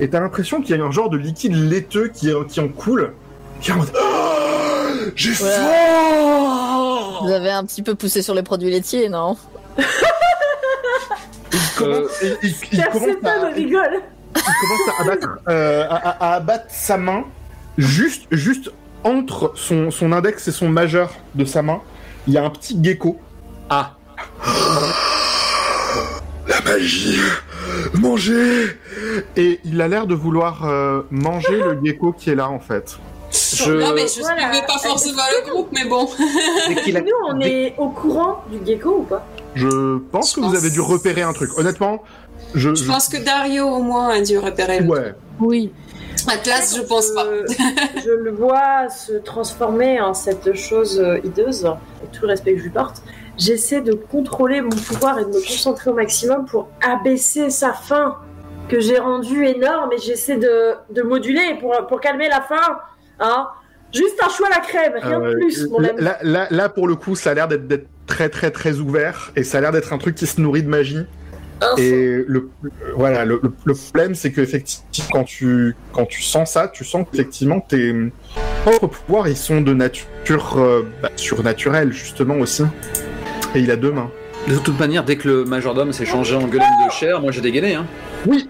Et 0.00 0.08
t'as 0.10 0.20
l'impression 0.20 0.60
qu'il 0.60 0.76
y 0.76 0.80
a 0.80 0.84
un 0.84 0.90
genre 0.90 1.08
de 1.10 1.16
liquide 1.16 1.54
laiteux 1.54 2.08
qui, 2.08 2.30
qui 2.48 2.60
en 2.60 2.68
coule. 2.68 3.12
Qui 3.60 3.70
est 3.70 3.74
en 3.74 3.78
mode 3.78 3.92
Ah, 3.96 4.86
J'ai 5.14 5.30
Voilà. 5.32 5.56
faim 5.56 7.18
Vous 7.22 7.30
avez 7.32 7.50
un 7.50 7.64
petit 7.64 7.82
peu 7.82 7.94
poussé 7.94 8.20
sur 8.22 8.34
les 8.34 8.42
produits 8.42 8.70
laitiers, 8.70 9.08
non 9.08 9.36
Il 9.78 11.58
commence, 11.76 12.10
il- 12.22 12.38
il- 12.42 12.54
il 12.72 12.84
commence 12.86 13.02
Perséphone 13.22 13.26
à, 13.26 13.54
rigole. 13.54 14.00
il 14.36 14.42
commence 14.60 14.88
à 14.98 15.02
abattre, 15.02 15.28
euh, 15.48 15.84
à, 15.88 15.94
à- 15.96 16.32
à 16.32 16.34
abattre 16.36 16.64
sa 16.68 16.96
main, 16.96 17.24
juste, 17.78 18.24
juste 18.32 18.70
entre 19.04 19.52
son, 19.54 19.90
son 19.90 20.12
index 20.12 20.48
et 20.48 20.52
son 20.52 20.68
majeur 20.68 21.12
de 21.34 21.44
sa 21.44 21.62
main, 21.62 21.80
il 22.26 22.32
y 22.34 22.38
a 22.38 22.44
un 22.44 22.50
petit 22.50 22.76
gecko. 22.82 23.20
Ah. 23.70 23.92
La 26.48 26.60
magie 26.62 27.18
Manger 27.94 28.66
Et 29.36 29.60
il 29.64 29.80
a 29.80 29.88
l'air 29.88 30.06
de 30.06 30.14
vouloir 30.14 30.64
euh, 30.66 31.02
manger 31.10 31.58
le 31.60 31.78
gecko 31.84 32.12
qui 32.12 32.30
est 32.30 32.34
là 32.34 32.48
en 32.50 32.60
fait. 32.60 32.96
Je... 33.32 33.72
Non, 33.72 33.92
mais 33.94 34.06
je 34.06 34.20
Voilà. 34.20 34.52
suivais 34.52 34.66
pas 34.66 34.78
forcément 34.78 35.22
le 35.44 35.50
groupe, 35.50 35.68
mais 35.72 35.84
bon. 35.88 36.04
A- 36.96 37.00
Nous, 37.00 37.08
on 37.28 37.40
est 37.40 37.74
au 37.78 37.88
courant 37.88 38.44
du 38.50 38.64
gecko 38.64 38.98
ou 39.00 39.02
pas? 39.02 39.26
Je 39.56 39.98
pense 40.12 40.30
Je 40.30 40.36
que 40.36 40.40
vous 40.40 40.54
avez 40.54 40.70
dû 40.70 40.80
repérer 40.80 41.22
un 41.22 41.32
truc. 41.32 41.50
Honnêtement, 41.58 42.02
je. 42.54 42.74
Je 42.74 42.84
pense 42.84 43.08
que 43.08 43.16
Dario, 43.16 43.66
au 43.66 43.82
moins, 43.82 44.08
a 44.10 44.20
dû 44.20 44.38
repérer 44.38 44.80
le 44.80 44.88
Ouais. 44.88 45.14
Oui. 45.40 45.72
Atlas, 46.28 46.74
je 46.76 46.82
pense 46.82 47.10
pas. 47.10 47.24
Euh, 47.26 47.44
je 48.04 48.10
le 48.10 48.30
vois 48.30 48.88
se 48.88 49.14
transformer 49.14 50.00
en 50.00 50.14
cette 50.14 50.54
chose 50.54 51.04
hideuse, 51.24 51.64
avec 51.66 52.12
tout 52.12 52.22
le 52.22 52.28
respect 52.28 52.52
que 52.52 52.58
je 52.58 52.64
lui 52.64 52.70
porte. 52.70 53.02
J'essaie 53.36 53.80
de 53.80 53.92
contrôler 53.94 54.60
mon 54.60 54.70
pouvoir 54.70 55.18
et 55.18 55.24
de 55.24 55.28
me 55.28 55.34
concentrer 55.46 55.90
au 55.90 55.94
maximum 55.94 56.44
pour 56.46 56.68
abaisser 56.86 57.50
sa 57.50 57.72
faim, 57.72 58.16
que 58.68 58.80
j'ai 58.80 58.98
rendue 58.98 59.44
énorme, 59.46 59.90
et 59.92 59.98
j'essaie 59.98 60.36
de, 60.36 60.74
de 60.90 61.02
moduler 61.02 61.56
pour, 61.60 61.74
pour 61.88 62.00
calmer 62.00 62.28
la 62.28 62.40
faim. 62.40 62.78
Hein 63.20 63.48
Juste 63.92 64.16
un 64.24 64.28
choix 64.28 64.48
à 64.48 64.50
la 64.50 64.60
crème, 64.60 64.92
rien 65.00 65.20
de 65.20 65.24
Euh, 65.26 65.32
plus, 65.38 65.68
mon 65.68 65.78
là, 65.80 65.90
ami. 65.90 66.00
là, 66.02 66.18
là- 66.22 66.48
là, 66.50 66.68
pour 66.68 66.88
le 66.88 66.96
coup, 66.96 67.14
ça 67.14 67.30
a 67.30 67.34
l'air 67.34 67.46
d'être 67.48 67.86
très 68.06 68.28
très 68.28 68.50
très 68.50 68.78
ouvert 68.80 69.30
et 69.36 69.44
ça 69.44 69.58
a 69.58 69.60
l'air 69.60 69.72
d'être 69.72 69.92
un 69.92 69.98
truc 69.98 70.14
qui 70.16 70.26
se 70.26 70.40
nourrit 70.40 70.62
de 70.64 70.68
magie. 70.68 71.06
Info. 71.60 71.78
Et 71.78 72.24
le, 72.26 72.50
voilà, 72.96 73.24
le, 73.24 73.38
problème, 73.38 74.16
c'est 74.16 74.32
que 74.32 74.40
effectivement, 74.40 75.08
quand 75.12 75.24
tu, 75.24 75.76
quand 75.92 76.04
tu 76.06 76.20
sens 76.22 76.50
ça, 76.50 76.66
tu 76.66 76.84
sens 76.84 77.06
qu'effectivement, 77.10 77.60
tes 77.60 77.94
propres 78.64 78.88
pouvoirs, 78.88 79.28
ils 79.28 79.36
sont 79.36 79.60
de 79.60 79.72
nature 79.72 80.54
euh, 80.58 80.82
bah, 81.00 81.10
surnaturelle, 81.14 81.92
justement 81.92 82.34
aussi. 82.38 82.64
Et 83.54 83.60
il 83.60 83.70
a 83.70 83.76
deux 83.76 83.92
mains. 83.92 84.10
De 84.48 84.56
toute 84.58 84.78
manière, 84.78 85.04
dès 85.04 85.16
que 85.16 85.28
le 85.28 85.44
majordome 85.44 85.92
s'est 85.92 86.04
changé 86.04 86.34
en 86.34 86.46
golem 86.46 86.68
de 86.86 86.92
chair, 86.92 87.20
moi 87.20 87.30
j'ai 87.30 87.40
dégainé. 87.40 87.74
Hein. 87.74 87.86
Oui 88.26 88.48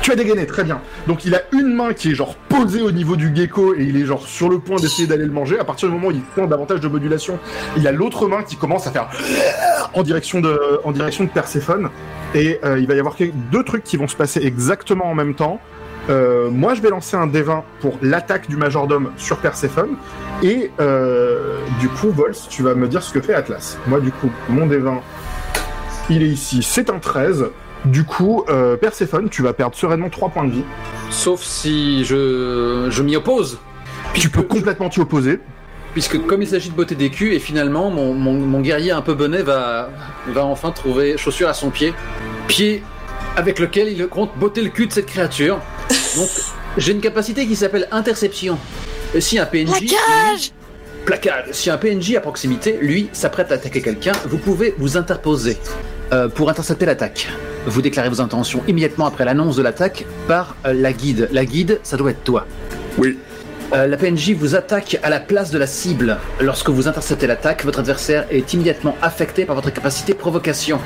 Tu 0.00 0.10
as 0.10 0.16
dégainé, 0.16 0.46
très 0.46 0.64
bien. 0.64 0.80
Donc 1.06 1.24
il 1.24 1.34
a 1.34 1.42
une 1.52 1.74
main 1.74 1.92
qui 1.92 2.10
est 2.10 2.14
genre 2.14 2.34
posée 2.48 2.80
au 2.80 2.90
niveau 2.90 3.16
du 3.16 3.34
gecko 3.34 3.74
et 3.74 3.84
il 3.84 3.96
est 3.96 4.06
genre 4.06 4.26
sur 4.26 4.48
le 4.48 4.58
point 4.58 4.76
d'essayer 4.76 5.06
d'aller 5.06 5.26
le 5.26 5.30
manger. 5.30 5.58
À 5.58 5.64
partir 5.64 5.88
du 5.88 5.94
moment 5.94 6.08
où 6.08 6.12
il 6.12 6.22
prend 6.22 6.46
davantage 6.46 6.80
de 6.80 6.88
modulation, 6.88 7.38
il 7.76 7.86
a 7.86 7.92
l'autre 7.92 8.26
main 8.28 8.42
qui 8.42 8.56
commence 8.56 8.86
à 8.86 8.92
faire 8.92 9.08
en 9.94 10.02
direction 10.02 10.40
de, 10.40 10.80
en 10.84 10.92
direction 10.92 11.24
de 11.24 11.28
Perséphone. 11.28 11.90
Et 12.34 12.58
euh, 12.64 12.78
il 12.78 12.86
va 12.86 12.94
y 12.94 12.98
avoir 12.98 13.16
deux 13.52 13.62
trucs 13.62 13.84
qui 13.84 13.98
vont 13.98 14.08
se 14.08 14.16
passer 14.16 14.40
exactement 14.42 15.04
en 15.04 15.14
même 15.14 15.34
temps. 15.34 15.60
Euh, 16.10 16.50
moi, 16.50 16.74
je 16.74 16.82
vais 16.82 16.90
lancer 16.90 17.16
un 17.16 17.26
D20 17.26 17.62
pour 17.80 17.96
l'attaque 18.02 18.48
du 18.48 18.56
majordome 18.56 19.12
sur 19.16 19.38
Perséphone. 19.38 19.96
Et 20.42 20.70
euh, 20.80 21.58
du 21.80 21.88
coup, 21.88 22.10
Vols, 22.10 22.34
tu 22.48 22.62
vas 22.62 22.74
me 22.74 22.88
dire 22.88 23.02
ce 23.02 23.12
que 23.12 23.20
fait 23.20 23.34
Atlas. 23.34 23.78
Moi, 23.86 24.00
du 24.00 24.10
coup, 24.10 24.30
mon 24.48 24.66
D20, 24.66 25.00
il 26.10 26.22
est 26.22 26.28
ici. 26.28 26.62
C'est 26.62 26.90
un 26.90 26.98
13. 26.98 27.46
Du 27.84 28.04
coup, 28.04 28.44
euh, 28.48 28.76
Perséphone, 28.76 29.28
tu 29.28 29.42
vas 29.42 29.52
perdre 29.52 29.76
sereinement 29.76 30.08
3 30.08 30.30
points 30.30 30.44
de 30.44 30.52
vie. 30.52 30.64
Sauf 31.10 31.42
si 31.42 32.04
je, 32.04 32.88
je 32.90 33.02
m'y 33.02 33.16
oppose. 33.16 33.58
Tu 34.14 34.28
peux 34.28 34.42
complètement 34.42 34.88
t'y 34.88 35.00
opposer. 35.00 35.40
Puisque 35.92 36.24
comme 36.26 36.42
il 36.42 36.48
s'agit 36.48 36.70
de 36.70 36.74
botter 36.74 36.94
des 36.94 37.10
culs, 37.10 37.34
et 37.34 37.38
finalement 37.38 37.90
mon, 37.90 38.14
mon, 38.14 38.32
mon 38.32 38.60
guerrier 38.60 38.92
un 38.92 39.02
peu 39.02 39.12
bonnet 39.12 39.42
va, 39.42 39.90
va 40.28 40.44
enfin 40.44 40.70
trouver 40.70 41.18
chaussure 41.18 41.48
à 41.48 41.54
son 41.54 41.70
pied. 41.70 41.92
Pied 42.48 42.82
avec 43.36 43.58
lequel 43.58 43.88
il 43.88 44.06
compte 44.06 44.30
botter 44.36 44.62
le 44.62 44.68
cul 44.68 44.86
de 44.86 44.92
cette 44.92 45.06
créature. 45.06 45.60
Donc 46.16 46.28
j'ai 46.76 46.92
une 46.92 47.00
capacité 47.00 47.46
qui 47.46 47.56
s'appelle 47.56 47.88
interception. 47.90 48.58
Et 49.14 49.20
si 49.20 49.38
un 49.38 49.46
PNJ... 49.46 49.68
Plaquage 49.68 50.52
Placage. 51.04 51.46
Si 51.52 51.68
un 51.68 51.78
PNJ 51.78 52.14
à 52.14 52.20
proximité, 52.20 52.78
lui, 52.80 53.08
s'apprête 53.12 53.50
à 53.50 53.56
attaquer 53.56 53.82
quelqu'un, 53.82 54.12
vous 54.26 54.38
pouvez 54.38 54.74
vous 54.78 54.96
interposer 54.96 55.56
euh, 56.12 56.28
pour 56.28 56.48
intercepter 56.48 56.86
l'attaque. 56.86 57.28
Vous 57.66 57.82
déclarez 57.82 58.08
vos 58.08 58.20
intentions 58.20 58.62
immédiatement 58.68 59.06
après 59.06 59.24
l'annonce 59.24 59.56
de 59.56 59.62
l'attaque 59.62 60.04
par 60.28 60.56
euh, 60.64 60.72
la 60.72 60.92
guide. 60.92 61.28
La 61.32 61.44
guide, 61.44 61.80
ça 61.82 61.96
doit 61.96 62.12
être 62.12 62.22
toi. 62.22 62.46
Oui. 62.98 63.18
Euh, 63.72 63.86
la 63.86 63.96
PNJ 63.96 64.32
vous 64.32 64.54
attaque 64.54 64.98
à 65.02 65.08
la 65.08 65.18
place 65.18 65.50
de 65.50 65.56
la 65.56 65.66
cible. 65.66 66.18
Lorsque 66.40 66.68
vous 66.68 66.88
interceptez 66.88 67.26
l'attaque, 67.26 67.64
votre 67.64 67.78
adversaire 67.78 68.26
est 68.30 68.52
immédiatement 68.52 68.96
affecté 69.00 69.46
par 69.46 69.56
votre 69.56 69.72
capacité 69.72 70.12
provocation. 70.12 70.78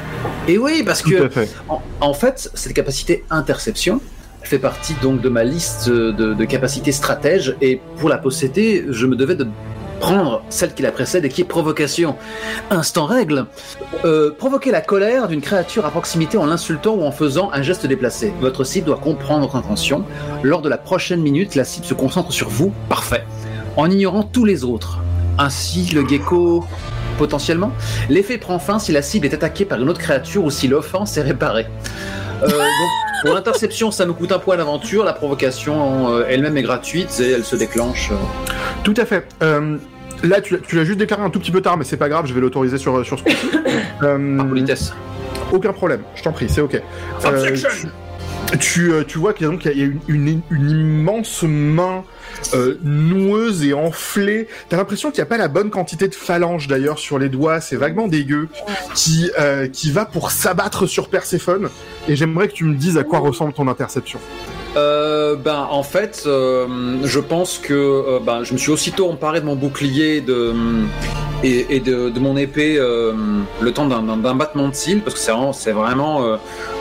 Et 0.46 0.56
oui, 0.56 0.84
parce 0.84 1.02
que 1.02 1.26
à 1.26 1.28
fait. 1.28 1.48
en, 1.68 1.82
en 2.00 2.14
fait, 2.14 2.48
cette 2.54 2.74
capacité 2.74 3.24
interception 3.28 4.00
fait 4.44 4.60
partie 4.60 4.94
donc 5.02 5.20
de 5.20 5.28
ma 5.28 5.42
liste 5.42 5.88
de, 5.88 6.12
de 6.12 6.44
capacités 6.44 6.92
stratèges 6.92 7.56
et 7.60 7.80
pour 7.96 8.08
la 8.08 8.18
posséder, 8.18 8.84
je 8.90 9.06
me 9.06 9.16
devais 9.16 9.34
de 9.34 9.48
prendre 9.96 10.42
celle 10.48 10.74
qui 10.74 10.82
la 10.82 10.92
précède 10.92 11.24
et 11.24 11.28
qui 11.28 11.42
est 11.42 11.44
provocation. 11.44 12.16
Instant 12.70 13.06
règle. 13.06 13.46
Euh, 14.04 14.30
provoquer 14.30 14.70
la 14.70 14.80
colère 14.80 15.28
d'une 15.28 15.40
créature 15.40 15.86
à 15.86 15.90
proximité 15.90 16.38
en 16.38 16.46
l'insultant 16.46 16.94
ou 16.94 17.02
en 17.02 17.12
faisant 17.12 17.50
un 17.52 17.62
geste 17.62 17.86
déplacé. 17.86 18.32
Votre 18.40 18.64
cible 18.64 18.86
doit 18.86 18.98
comprendre 18.98 19.42
votre 19.42 19.56
intention. 19.56 20.04
Lors 20.42 20.62
de 20.62 20.68
la 20.68 20.78
prochaine 20.78 21.20
minute, 21.20 21.54
la 21.54 21.64
cible 21.64 21.86
se 21.86 21.94
concentre 21.94 22.32
sur 22.32 22.48
vous. 22.48 22.72
Parfait. 22.88 23.24
En 23.76 23.90
ignorant 23.90 24.22
tous 24.22 24.44
les 24.44 24.64
autres. 24.64 24.98
Ainsi, 25.38 25.90
le 25.94 26.06
gecko 26.06 26.64
potentiellement. 27.16 27.72
L'effet 28.08 28.38
prend 28.38 28.58
fin 28.58 28.78
si 28.78 28.92
la 28.92 29.02
cible 29.02 29.26
est 29.26 29.34
attaquée 29.34 29.64
par 29.64 29.80
une 29.80 29.88
autre 29.88 30.00
créature 30.00 30.44
ou 30.44 30.50
si 30.50 30.68
l'offense 30.68 31.16
est 31.16 31.22
réparée. 31.22 31.66
Euh, 32.42 32.48
donc, 32.48 32.60
pour 33.22 33.34
l'interception, 33.34 33.90
ça 33.90 34.04
me 34.06 34.12
coûte 34.12 34.30
un 34.32 34.38
point 34.38 34.56
d'aventure. 34.56 35.04
La 35.04 35.12
provocation 35.14 36.12
euh, 36.12 36.24
elle-même 36.28 36.56
est 36.56 36.62
gratuite 36.62 37.18
et 37.20 37.30
elle 37.32 37.44
se 37.44 37.56
déclenche. 37.56 38.10
euh. 38.12 38.16
Tout 38.84 38.94
à 38.98 39.04
fait. 39.06 39.26
Euh, 39.42 39.76
là, 40.22 40.40
tu, 40.40 40.54
l'as- 40.54 40.60
tu 40.60 40.76
l'as 40.76 40.84
juste 40.84 40.98
déclaré 40.98 41.22
un 41.22 41.30
tout 41.30 41.38
petit 41.40 41.50
peu 41.50 41.60
tard, 41.62 41.76
mais 41.78 41.84
c'est 41.84 41.96
pas 41.96 42.08
grave, 42.08 42.26
je 42.26 42.34
vais 42.34 42.40
l'autoriser 42.40 42.78
sur, 42.78 43.04
sur 43.04 43.18
ce 43.18 43.24
coup-ci. 43.24 43.50
Euh, 44.02 44.36
par 44.36 44.46
politesse. 44.48 44.92
aucun 45.52 45.72
problème, 45.72 46.02
je 46.16 46.22
t'en 46.22 46.32
prie, 46.32 46.50
c'est 46.50 46.60
ok. 46.60 46.82
Euh, 47.24 47.56
tu, 48.50 48.58
tu, 48.58 48.92
euh, 48.92 49.04
tu 49.08 49.16
vois 49.18 49.32
qu'il 49.32 49.46
y 49.46 49.48
a 49.48 49.52
donc 49.52 49.64
il 49.64 49.78
y 49.78 49.82
a 49.82 49.86
une, 49.86 50.00
une- 50.08 50.42
une 50.50 50.70
immense 50.70 51.42
main 51.44 52.04
euh, 52.54 52.78
noueuse 52.82 53.64
et 53.64 53.72
enflée. 53.74 54.48
T'as 54.68 54.76
l'impression 54.76 55.10
qu'il 55.10 55.18
n'y 55.18 55.26
a 55.26 55.26
pas 55.26 55.36
la 55.38 55.48
bonne 55.48 55.70
quantité 55.70 56.08
de 56.08 56.14
phalanges 56.14 56.68
d'ailleurs 56.68 56.98
sur 56.98 57.18
les 57.18 57.28
doigts, 57.28 57.60
c'est 57.60 57.76
vaguement 57.76 58.08
dégueu, 58.08 58.48
qui, 58.94 59.30
euh, 59.38 59.68
qui 59.68 59.90
va 59.90 60.04
pour 60.04 60.30
s'abattre 60.30 60.86
sur 60.86 61.08
Perséphone. 61.08 61.68
Et 62.08 62.16
j'aimerais 62.16 62.48
que 62.48 62.54
tu 62.54 62.64
me 62.64 62.74
dises 62.74 62.98
à 62.98 63.04
quoi 63.04 63.18
ressemble 63.18 63.52
ton 63.52 63.68
interception. 63.68 64.18
Euh, 64.76 65.36
ben, 65.36 65.66
en 65.70 65.82
fait, 65.82 66.22
je 66.26 67.18
pense 67.20 67.58
que 67.58 68.20
ben, 68.24 68.44
je 68.44 68.52
me 68.52 68.58
suis 68.58 68.70
aussitôt 68.70 69.08
emparé 69.10 69.40
de 69.40 69.46
mon 69.46 69.56
bouclier 69.56 70.20
de, 70.20 70.52
et, 71.42 71.80
de, 71.80 72.10
de 72.10 72.20
mon 72.20 72.36
épée 72.36 72.76
le 72.78 73.70
temps 73.72 73.86
d'un- 73.86 74.34
battement 74.34 74.68
de 74.68 74.74
cils, 74.74 75.00
parce 75.00 75.14
que 75.14 75.20
c'est 75.54 75.72
vraiment, 75.72 76.38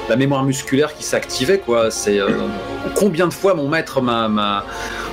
la 0.09 0.16
mémoire 0.16 0.43
musculaire 0.43 0.95
qui 0.95 1.03
s'activait. 1.03 1.59
quoi. 1.59 1.92
C'est 1.92 2.19
euh, 2.19 2.30
combien 2.95 3.27
de 3.27 3.34
fois 3.34 3.53
mon 3.53 3.67
maître 3.67 4.01
m'a 4.01 4.27
m'a- 4.27 4.66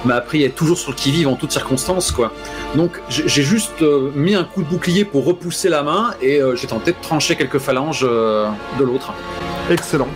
m'a 0.05 0.15
appris 0.17 0.43
à 0.43 0.47
être 0.47 0.55
toujours 0.57 0.79
sur 0.79 0.91
le 0.91 0.97
qui-vive 0.97 1.29
en 1.29 1.37
toutes 1.37 1.53
circonstances. 1.53 2.11
quoi. 2.13 2.33
Donc 2.75 3.01
j'ai 3.09 3.43
juste 3.43 3.83
euh, 3.83 4.11
mis 4.15 4.35
un 4.35 4.45
coup 4.45 4.63
de 4.63 4.69
bouclier 4.69 5.05
pour 5.05 5.25
repousser 5.25 5.69
la 5.69 5.83
main 5.83 6.11
et 6.21 6.41
euh, 6.41 6.57
j'ai 6.57 6.67
tenté 6.67 6.93
de 6.93 6.97
trancher 7.01 7.37
quelques 7.37 7.59
phalanges 7.59 8.05
euh, 8.09 8.49
de 8.79 8.85
l'autre. 8.85 9.13
Excellent. 9.71 10.09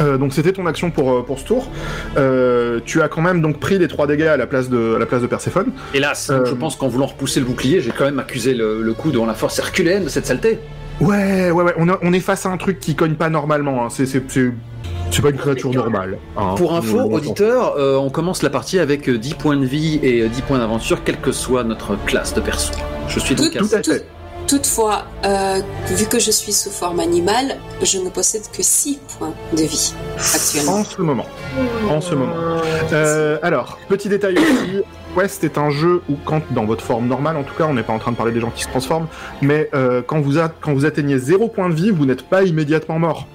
Euh, 0.00 0.18
donc 0.18 0.32
c'était 0.32 0.52
ton 0.52 0.66
action 0.66 0.90
pour, 0.90 1.24
pour 1.24 1.38
ce 1.38 1.44
tour. 1.44 1.70
Euh, 2.16 2.80
tu 2.84 3.00
as 3.00 3.06
quand 3.08 3.20
même 3.20 3.40
donc 3.40 3.60
pris 3.60 3.78
les 3.78 3.86
3 3.86 4.08
dégâts 4.08 4.22
à 4.22 4.36
la 4.36 4.46
place 4.48 4.68
de, 4.68 4.94
à 4.96 4.98
la 4.98 5.06
place 5.06 5.22
de 5.22 5.28
Perséphone. 5.28 5.66
Hélas, 5.92 6.30
Euh, 6.30 6.44
je 6.46 6.54
pense 6.54 6.74
qu'en 6.74 6.88
voulant 6.88 7.06
repousser 7.06 7.38
le 7.38 7.46
bouclier, 7.46 7.80
j'ai 7.80 7.92
quand 7.92 8.04
même 8.04 8.18
accusé 8.18 8.54
le, 8.54 8.82
le 8.82 8.92
coup 8.94 9.12
devant 9.12 9.26
la 9.26 9.34
force 9.34 9.56
herculéenne 9.60 10.02
de 10.04 10.08
cette 10.08 10.26
saleté. 10.26 10.58
Ouais, 11.00 11.50
ouais, 11.50 11.62
ouais, 11.64 11.74
on, 11.76 11.88
a- 11.88 11.98
on 12.02 12.12
est 12.12 12.20
face 12.20 12.46
à 12.46 12.50
un 12.50 12.56
truc 12.56 12.78
qui 12.80 12.94
cogne 12.94 13.14
pas 13.14 13.28
normalement. 13.28 13.84
hein. 13.84 13.88
C'est, 13.90 14.06
c'est, 14.06 14.22
c'est, 14.28 14.50
c'est 15.10 15.22
pas 15.22 15.30
une 15.30 15.36
créature 15.36 15.72
normale. 15.72 16.18
hein. 16.36 16.54
Pour 16.56 16.74
info, 16.74 16.98
On- 17.00 17.12
auditeur, 17.14 17.74
euh, 17.78 17.96
on 17.96 18.10
commence 18.10 18.42
la 18.42 18.50
partie 18.50 18.78
avec 18.78 19.08
euh, 19.08 19.18
10 19.18 19.34
points 19.34 19.56
de 19.56 19.66
vie 19.66 19.98
et 20.02 20.20
euh, 20.22 20.28
10 20.28 20.42
points 20.42 20.58
d'aventure, 20.58 21.02
quelle 21.04 21.20
que 21.20 21.32
soit 21.32 21.64
notre 21.64 21.96
classe 22.04 22.34
de 22.34 22.40
perso. 22.40 22.72
Je 23.08 23.18
suis 23.18 23.34
donc 23.34 23.50
Tout- 23.52 23.58
à- 23.58 23.80
Tout 23.80 23.90
à 23.90 23.94
fait. 23.94 24.06
Toutefois, 24.46 25.04
euh, 25.24 25.62
vu 25.88 26.04
que 26.04 26.18
je 26.18 26.30
suis 26.30 26.52
sous 26.52 26.68
forme 26.70 27.00
animale, 27.00 27.56
je 27.82 27.98
ne 27.98 28.10
possède 28.10 28.42
que 28.52 28.62
6 28.62 28.98
points 29.18 29.32
de 29.56 29.62
vie 29.62 29.94
actuellement. 30.34 30.72
En 30.80 30.84
ce 30.84 31.00
moment. 31.00 31.26
En 31.88 32.00
ce 32.02 32.14
moment. 32.14 32.34
Euh, 32.92 33.38
alors, 33.42 33.78
petit 33.88 34.10
détail 34.10 34.34
aussi. 34.36 34.82
Quest 35.16 35.44
est 35.44 35.58
un 35.58 35.70
jeu 35.70 36.02
où, 36.10 36.14
quand 36.24 36.42
dans 36.50 36.64
votre 36.64 36.84
forme 36.84 37.06
normale, 37.06 37.36
en 37.36 37.42
tout 37.44 37.54
cas, 37.54 37.64
on 37.68 37.74
n'est 37.74 37.82
pas 37.82 37.92
en 37.92 37.98
train 37.98 38.10
de 38.12 38.16
parler 38.16 38.32
des 38.32 38.40
gens 38.40 38.50
qui 38.50 38.64
se 38.64 38.68
transforment, 38.68 39.06
mais 39.42 39.68
euh, 39.74 40.02
quand, 40.06 40.20
vous 40.20 40.38
a- 40.38 40.48
quand 40.60 40.72
vous 40.74 40.84
atteignez 40.86 41.18
zéro 41.18 41.48
point 41.48 41.68
de 41.68 41.74
vie, 41.74 41.90
vous 41.90 42.04
n'êtes 42.06 42.22
pas 42.22 42.42
immédiatement 42.42 42.98
mort. 42.98 43.26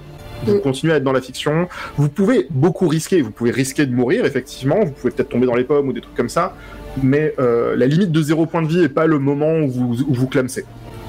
Vous 0.46 0.54
Mm. 0.56 0.60
continuez 0.62 0.92
à 0.94 0.96
être 0.96 1.04
dans 1.04 1.12
la 1.12 1.20
fiction. 1.20 1.68
Vous 1.96 2.08
pouvez 2.08 2.46
beaucoup 2.50 2.88
risquer. 2.88 3.20
Vous 3.22 3.30
pouvez 3.30 3.50
risquer 3.50 3.84
de 3.86 3.94
mourir, 3.94 4.24
effectivement. 4.24 4.78
Vous 4.84 4.90
pouvez 4.92 5.10
peut-être 5.12 5.28
tomber 5.28 5.46
dans 5.46 5.54
les 5.54 5.64
pommes 5.64 5.88
ou 5.88 5.92
des 5.92 6.00
trucs 6.00 6.14
comme 6.14 6.30
ça. 6.30 6.54
Mais 7.02 7.34
euh, 7.38 7.76
la 7.76 7.86
limite 7.86 8.10
de 8.10 8.22
zéro 8.22 8.46
point 8.46 8.62
de 8.62 8.68
vie 8.68 8.78
n'est 8.80 8.88
pas 8.88 9.06
le 9.06 9.18
moment 9.18 9.52
où 9.58 9.68
vous, 9.70 9.96
où 10.08 10.14
vous 10.14 10.26
clamsez. 10.26 10.64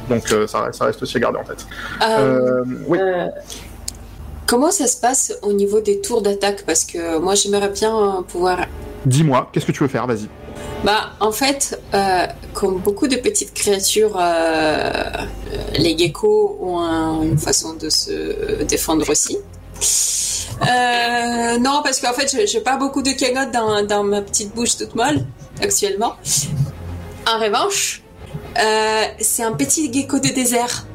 Donc 0.10 0.32
euh, 0.32 0.48
ça, 0.48 0.64
reste- 0.64 0.80
ça 0.80 0.86
reste 0.86 1.02
aussi 1.02 1.16
à 1.18 1.20
garder 1.22 1.40
en 1.40 1.44
tête. 1.44 1.66
Oui. 2.88 2.98
Comment 4.48 4.72
ça 4.72 4.88
se 4.88 5.00
passe 5.00 5.34
au 5.44 5.54
niveau 5.54 5.80
des 5.80 6.02
tours 6.02 6.22
d'attaque? 6.22 6.64
Parce 6.66 6.84
que 6.84 7.18
moi, 7.20 7.36
j'aimerais 7.36 7.70
bien 7.70 8.24
pouvoir 8.28 8.66
Dis-moi, 9.06 9.50
qu'est-ce 9.52 9.66
que 9.66 9.72
tu 9.72 9.82
veux 9.82 9.88
faire? 9.90 10.06
Vas-y. 10.06 10.28
Bah, 10.84 11.12
en 11.20 11.32
fait, 11.32 11.80
euh, 11.94 12.26
comme 12.54 12.80
beaucoup 12.80 13.08
de 13.08 13.16
petites 13.18 13.54
créatures, 13.54 14.18
euh, 14.20 14.92
les 15.78 15.96
geckos 15.98 16.58
ont 16.60 16.80
un- 16.80 17.22
une 17.22 17.38
façon 17.38 17.74
de 17.74 17.90
se 17.90 18.64
défendre 18.64 19.08
aussi. 19.10 19.38
Euh, 20.64 21.58
non, 21.60 21.82
parce 21.84 22.00
qu'en 22.00 22.14
fait, 22.14 22.36
j'ai- 22.48 22.62
pas 22.62 22.78
beaucoup 22.78 23.02
de 23.04 23.12
cagnottes 23.12 23.52
dans, 23.52 23.84
dans 23.86 24.04
ma 24.04 24.22
petite 24.22 24.54
bouche 24.56 24.76
toute 24.78 24.96
molle 24.96 25.26
actuellement. 25.62 26.14
En 27.28 27.40
revanche, 27.40 28.02
euh, 28.60 29.04
c'est 29.20 29.44
un 29.44 29.54
petit 29.54 29.92
gecko 29.94 30.18
de 30.20 30.30
désert. 30.30 30.88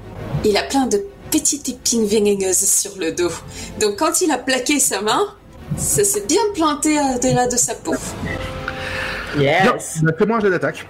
Il 0.45 0.57
a 0.57 0.63
plein 0.65 0.87
de 0.87 1.05
petites 1.31 1.69
épines 1.69 2.07
vénéneuses 2.07 2.69
sur 2.69 2.97
le 2.99 3.13
dos. 3.13 3.31
Donc, 3.81 3.97
quand 3.97 4.21
il 4.21 4.31
a 4.33 4.39
plaqué 4.39 4.81
sa 4.81 5.01
main, 5.01 5.23
ça 5.77 6.03
s'est 6.05 6.25
bien 6.27 6.43
planté 6.55 6.99
au-delà 6.99 7.47
de 7.47 7.57
sa 7.57 7.75
peau. 7.75 7.95
Yes. 9.39 10.01
bah, 10.03 10.13
fais-moi 10.19 10.39
un 10.39 10.41
jet 10.41 10.51
d'attaque. 10.51 10.87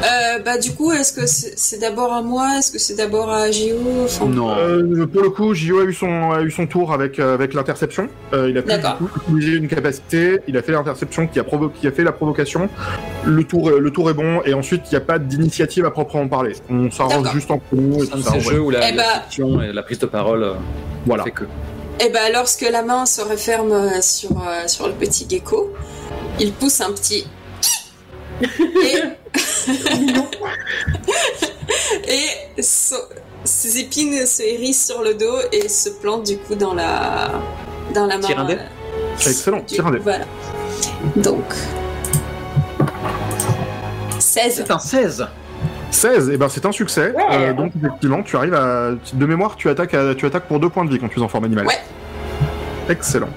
Euh, 0.00 0.38
bah 0.44 0.58
du 0.58 0.72
coup, 0.74 0.92
est-ce 0.92 1.12
que 1.12 1.26
c'est 1.26 1.78
d'abord 1.80 2.12
à 2.12 2.22
moi? 2.22 2.58
Est-ce 2.58 2.70
que 2.70 2.78
c'est 2.78 2.94
d'abord 2.94 3.30
à 3.32 3.50
Gio 3.50 3.76
Enfin, 4.04 4.26
Non. 4.26 4.56
Euh, 4.56 5.06
pour 5.06 5.22
le 5.22 5.30
coup, 5.30 5.52
Gio 5.54 5.80
a 5.80 5.84
eu 5.84 5.92
son, 5.92 6.30
a 6.30 6.40
eu 6.42 6.52
son 6.52 6.66
tour 6.68 6.92
avec, 6.92 7.18
euh, 7.18 7.34
avec 7.34 7.52
l'interception. 7.52 8.08
Euh, 8.32 8.48
il 8.48 8.56
a 8.58 8.62
pu 8.62 8.70
coup, 8.96 9.08
utiliser 9.26 9.56
une 9.56 9.66
capacité, 9.66 10.38
il 10.46 10.56
a 10.56 10.62
fait 10.62 10.70
l'interception 10.70 11.26
qui 11.26 11.40
a, 11.40 11.44
qui 11.80 11.86
a 11.88 11.90
fait 11.90 12.04
la 12.04 12.12
provocation. 12.12 12.68
Le 13.26 13.42
tour, 13.42 13.70
le 13.70 13.90
tour 13.90 14.08
est 14.08 14.14
bon, 14.14 14.40
et 14.44 14.54
ensuite, 14.54 14.82
il 14.86 14.90
n'y 14.90 14.98
a 14.98 15.04
pas 15.04 15.18
d'initiative 15.18 15.84
à 15.84 15.90
proprement 15.90 16.28
parler. 16.28 16.54
On 16.70 16.88
s'arrange 16.92 17.32
juste 17.32 17.50
entre 17.50 17.64
nous 17.72 18.04
et 18.04 18.06
C'est 18.06 18.14
un 18.14 18.22
ces 18.22 18.30
ouais. 18.48 18.54
jeux 18.54 18.60
où 18.60 18.70
la, 18.70 18.88
Eh 18.88 18.94
la 18.94 19.02
bah- 19.02 19.22
fiction 19.24 19.60
et 19.60 19.72
la 19.72 19.82
prise 19.82 19.98
de 19.98 20.06
parole 20.06 20.44
euh, 20.44 20.52
Voilà. 21.06 21.24
fait 21.24 21.32
que. 21.32 21.44
Et 22.00 22.10
ben 22.10 22.30
lorsque 22.32 22.64
la 22.70 22.82
main 22.82 23.04
se 23.04 23.20
referme 23.20 24.00
sur, 24.00 24.30
euh, 24.30 24.68
sur 24.68 24.86
le 24.86 24.92
petit 24.92 25.26
gecko, 25.28 25.72
il 26.40 26.52
pousse 26.52 26.80
un 26.80 26.92
petit. 26.92 27.26
Et. 28.42 28.46
et 32.08 32.62
so- 32.62 32.96
ses 33.44 33.78
épines 33.78 34.26
se 34.26 34.42
hérissent 34.42 34.86
sur 34.86 35.02
le 35.02 35.14
dos 35.14 35.38
et 35.52 35.68
se 35.68 35.88
plantent 35.90 36.26
du 36.26 36.38
coup 36.38 36.54
dans 36.54 36.74
la. 36.74 37.30
dans 37.94 38.06
la 38.06 38.16
main. 38.18 38.26
Tire 38.26 38.40
un 38.40 38.44
dé. 38.46 38.54
euh, 38.54 38.56
C'est 39.16 39.30
excellent, 39.30 39.58
du- 39.58 39.64
tire 39.64 39.86
un 39.86 39.90
dé. 39.92 39.98
Voilà. 39.98 40.24
Donc. 41.16 41.44
16. 44.18 44.54
C'est 44.56 44.70
un 44.70 44.78
16 44.78 45.26
16, 45.90 46.30
et 46.30 46.36
ben 46.36 46.48
c'est 46.50 46.66
un 46.66 46.72
succès. 46.72 47.12
Ouais. 47.16 47.22
Euh, 47.32 47.52
donc 47.54 47.72
effectivement, 47.82 48.22
tu 48.22 48.36
arrives 48.36 48.54
à. 48.54 48.90
De 49.14 49.26
mémoire, 49.26 49.56
tu 49.56 49.68
attaques, 49.70 49.94
à- 49.94 50.14
tu 50.14 50.26
attaques 50.26 50.46
pour 50.46 50.60
deux 50.60 50.68
points 50.68 50.84
de 50.84 50.90
vie 50.90 50.98
quand 50.98 51.08
tu 51.08 51.18
es 51.18 51.22
en 51.22 51.28
forme 51.28 51.44
animale. 51.44 51.66
Ouais. 51.66 51.78
Excellent. 52.88 53.28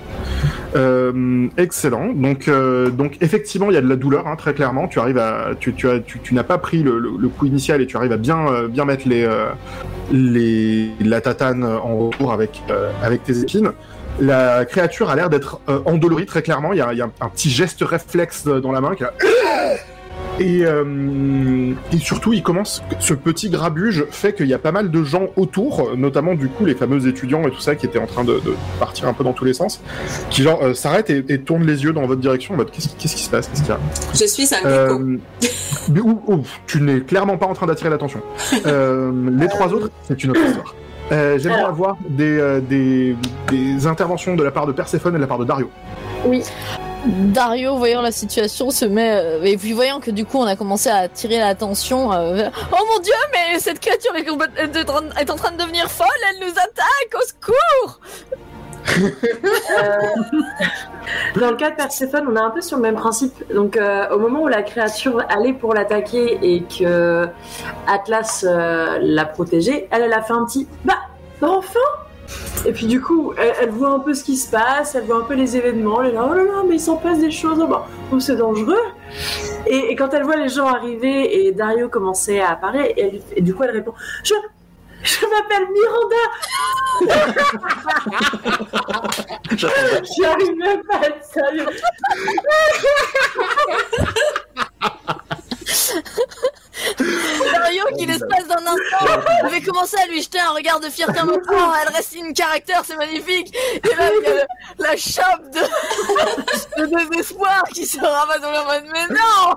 Euh, 0.76 1.48
excellent. 1.58 2.14
Donc, 2.14 2.48
euh, 2.48 2.90
donc 2.90 3.18
effectivement, 3.22 3.70
il 3.70 3.74
y 3.74 3.78
a 3.78 3.82
de 3.82 3.90
la 3.90 3.96
douleur, 3.96 4.28
hein, 4.28 4.36
très 4.36 4.54
clairement. 4.54 4.88
Tu 4.88 5.00
arrives 5.00 5.18
à, 5.18 5.50
tu, 5.60 5.74
tu 5.74 5.90
as, 5.90 6.00
tu, 6.00 6.20
tu 6.20 6.34
n'as 6.34 6.44
pas 6.44 6.58
pris 6.58 6.84
le, 6.84 7.02
coup 7.28 7.46
initial 7.46 7.82
et 7.82 7.88
tu 7.88 7.98
arrives 7.98 8.12
à 8.12 8.18
bien, 8.18 8.48
euh, 8.48 8.68
bien 8.68 8.86
mettre 8.86 9.08
les, 9.08 9.28
les, 10.12 10.92
la 11.02 11.22
tatane 11.22 11.64
en 11.64 11.98
retour 11.98 12.32
avec, 12.32 12.62
avec 13.04 13.24
tes 13.24 13.40
épines. 13.40 13.72
La 14.20 14.66
créature 14.66 15.10
a 15.10 15.16
l'air 15.16 15.30
d'être 15.30 15.62
endolorie 15.86 16.26
très 16.26 16.42
clairement. 16.42 16.74
Il 16.74 16.80
y 16.80 16.82
a, 16.82 16.94
il 16.94 17.00
y 17.00 17.02
a 17.02 17.10
un 17.20 17.30
petit 17.30 17.50
geste 17.50 17.82
réflexe 17.82 18.46
dans 18.46 18.72
la 18.72 18.82
main 18.82 18.96
qui 18.96 19.04
a... 19.04 19.14
Et, 20.40 20.66
euh, 20.66 21.74
et 21.94 21.98
surtout, 21.98 22.34
il 22.34 22.42
commence. 22.42 22.82
Ce 23.00 23.14
petit 23.14 23.50
grabuge 23.50 24.06
fait 24.10 24.34
qu'il 24.34 24.48
y 24.48 24.54
a 24.54 24.60
pas 24.60 24.72
mal 24.72 24.90
de 24.90 25.04
gens 25.04 25.28
autour, 25.36 25.92
notamment 25.96 26.34
du 26.34 26.48
coup 26.48 26.66
les 26.66 26.74
fameux 26.74 27.08
étudiants 27.08 27.44
et 27.48 27.52
tout 27.52 27.60
ça 27.60 27.76
qui 27.76 27.86
étaient 27.86 28.00
en 28.00 28.08
train 28.08 28.24
de, 28.24 28.34
de 28.34 28.54
partir 28.80 29.08
un 29.08 29.14
peu 29.14 29.24
dans 29.24 29.34
tous 29.34 29.46
les 29.46 29.54
sens, 29.54 29.82
qui 30.30 30.42
genre 30.44 30.60
euh, 30.64 30.74
s'arrêtent 30.74 31.10
et, 31.12 31.24
et 31.30 31.40
tournent 31.42 31.66
les 31.68 31.84
yeux 31.84 31.94
dans 31.94 32.06
votre 32.08 32.22
direction 32.22 32.56
en 32.56 32.58
mode 32.58 32.72
qu'est-ce 32.72 32.88
qui, 32.90 32.96
qu'est-ce 32.96 33.16
qui 33.16 33.24
se 33.24 33.30
passe, 33.30 33.48
qu'est-ce 33.50 33.62
qu'il 33.62 33.70
y 33.70 33.74
a 33.74 33.80
Je 34.16 34.26
suis 34.26 34.48
un. 34.56 34.66
Euh, 34.68 35.18
mais 35.90 36.00
ou- 36.00 36.22
ou, 36.28 36.44
tu 36.66 36.82
n'es 36.82 37.02
clairement 37.02 37.38
pas 37.38 37.46
en 37.48 37.54
train 37.54 37.68
d'attirer 37.68 37.90
l'attention. 37.90 38.22
Euh, 38.66 39.12
les 39.38 39.48
trois 39.48 39.68
autres, 39.74 39.90
c'est 40.08 40.24
une 40.24 40.32
autre 40.32 40.42
histoire. 40.46 40.74
Euh, 41.12 41.38
J'aimerais 41.38 41.60
Alors. 41.60 41.70
avoir 41.72 41.98
des, 42.10 42.38
euh, 42.40 42.62
des, 42.62 43.16
des 43.50 43.86
interventions 43.86 44.36
de 44.36 44.44
la 44.44 44.52
part 44.52 44.66
de 44.66 44.72
Perséphone 44.72 45.14
et 45.14 45.18
de 45.18 45.22
la 45.22 45.28
part 45.28 45.40
de 45.40 45.46
Dario. 45.46 45.70
Oui. 46.26 46.42
Dario, 47.06 47.78
voyant 47.78 48.02
la 48.02 48.12
situation, 48.12 48.70
se 48.70 48.86
met. 48.86 49.10
euh, 49.12 49.44
et 49.44 49.58
puis 49.58 49.74
voyant 49.74 50.00
que 50.00 50.12
du 50.12 50.26
coup 50.26 50.38
on 50.38 50.46
a 50.46 50.56
commencé 50.56 50.90
à 50.90 50.98
attirer 50.98 51.40
l'attention. 51.40 52.12
euh, 52.14 52.48
oh 52.72 52.86
mon 52.94 53.00
dieu, 53.00 53.14
mais 53.34 53.60
cette 53.60 53.80
créature 53.80 54.16
est, 54.16 54.30
en- 54.30 55.36
train 55.36 55.52
de 55.52 55.58
devenir 55.58 55.90
folle, 55.90 56.08
elle 56.30 56.48
nous 56.48 56.54
attaque, 56.54 57.16
au 57.16 57.26
secours 57.28 58.00
Euh, 59.80 61.40
Dans 61.40 61.52
le 61.52 61.56
cas 61.56 61.70
de 61.72 61.76
Perséphone, 61.76 62.26
on 62.30 62.36
est 62.36 62.40
un 62.40 62.50
peu 62.50 62.62
sur 62.62 62.78
le 62.78 62.84
même 62.84 62.96
principe. 62.96 63.34
Donc, 63.54 63.78
au 64.12 64.18
moment 64.20 64.42
où 64.44 64.48
la 64.48 64.64
créature 64.64 65.24
allait 65.30 65.54
pour 65.54 65.74
l'attaquer 65.74 66.40
et 66.42 66.64
que 66.64 67.28
Atlas 67.88 68.44
l'a 68.44 69.26
protégée, 69.26 69.88
elle, 69.92 70.04
elle 70.04 70.14
a 70.14 70.22
fait 70.22 70.34
un 70.34 70.46
petit 70.46 70.68
bah 70.84 70.98
enfin 71.42 71.80
Et 72.66 72.72
puis, 72.74 72.86
du 72.86 73.02
coup, 73.02 73.34
elle, 73.38 73.54
elle 73.62 73.70
voit 73.72 73.90
un 73.90 74.00
peu 74.00 74.14
ce 74.14 74.24
qui 74.24 74.38
se 74.38 74.50
passe, 74.50 74.94
elle 74.96 75.04
voit 75.06 75.18
un 75.18 75.24
peu 75.24 75.34
les 75.34 75.58
événements, 75.58 76.02
elle 76.02 76.12
est 76.12 76.14
là, 76.14 76.28
oh 76.30 76.34
là 76.34 76.44
là, 76.44 76.64
mais 76.68 76.76
il 76.76 76.80
s'en 76.80 76.98
passe 76.98 77.18
des 77.20 77.32
choses, 77.32 77.58
oh, 77.62 77.68
bah, 77.68 77.88
oh, 78.12 78.20
c'est 78.20 78.36
dangereux. 78.36 78.78
Et, 79.66 79.92
et 79.92 79.96
quand 79.96 80.14
elle 80.14 80.24
voit 80.24 80.36
les 80.36 80.50
gens 80.50 80.68
arriver 80.68 81.48
et 81.48 81.52
Dario 81.54 81.90
commencer 81.90 82.40
à 82.40 82.52
apparaître, 82.52 82.94
et, 82.98 83.02
elle- 83.02 83.22
et 83.36 83.42
du 83.42 83.56
coup, 83.56 83.64
elle 83.64 83.72
répond 83.72 83.94
Je, 84.24 84.36
je 85.04 85.26
m'appelle 85.26 85.68
Miranda 85.74 86.16
J'attendais. 89.56 90.04
J'y 90.16 90.24
arrive 90.26 90.56
même 90.58 90.84
pas 90.84 90.98
à 90.98 91.06
être 91.08 91.26
sérieux 91.26 91.66
Dario, 97.54 97.84
qui 97.98 98.06
l'espace 98.06 98.48
d'un 98.48 98.56
instant 98.58 99.22
avait 99.44 99.62
commencé 99.62 99.96
à 100.02 100.08
lui 100.08 100.22
jeter 100.22 100.40
un 100.40 100.52
regard 100.52 100.80
de 100.80 100.88
fierté 100.90 101.20
en 101.22 101.26
mode 101.26 101.42
Oh, 101.52 101.72
elle 101.82 101.94
reste 101.94 102.16
une 102.16 102.34
caractère, 102.34 102.82
c'est 102.86 102.98
magnifique 102.98 103.56
Et 103.84 103.96
là, 103.96 104.10
il 104.20 104.24
y 104.24 104.28
a 104.28 104.34
le- 104.36 104.84
la 104.84 104.96
chape 104.98 105.44
de, 105.54 105.60
de 106.82 107.10
désespoir 107.10 107.64
qui 107.74 107.86
se 107.86 108.00
ramasse 108.00 108.42
dans 108.42 108.52
le 108.52 108.66
mode 108.66 108.90
Mais 108.92 109.08
non 109.16 109.56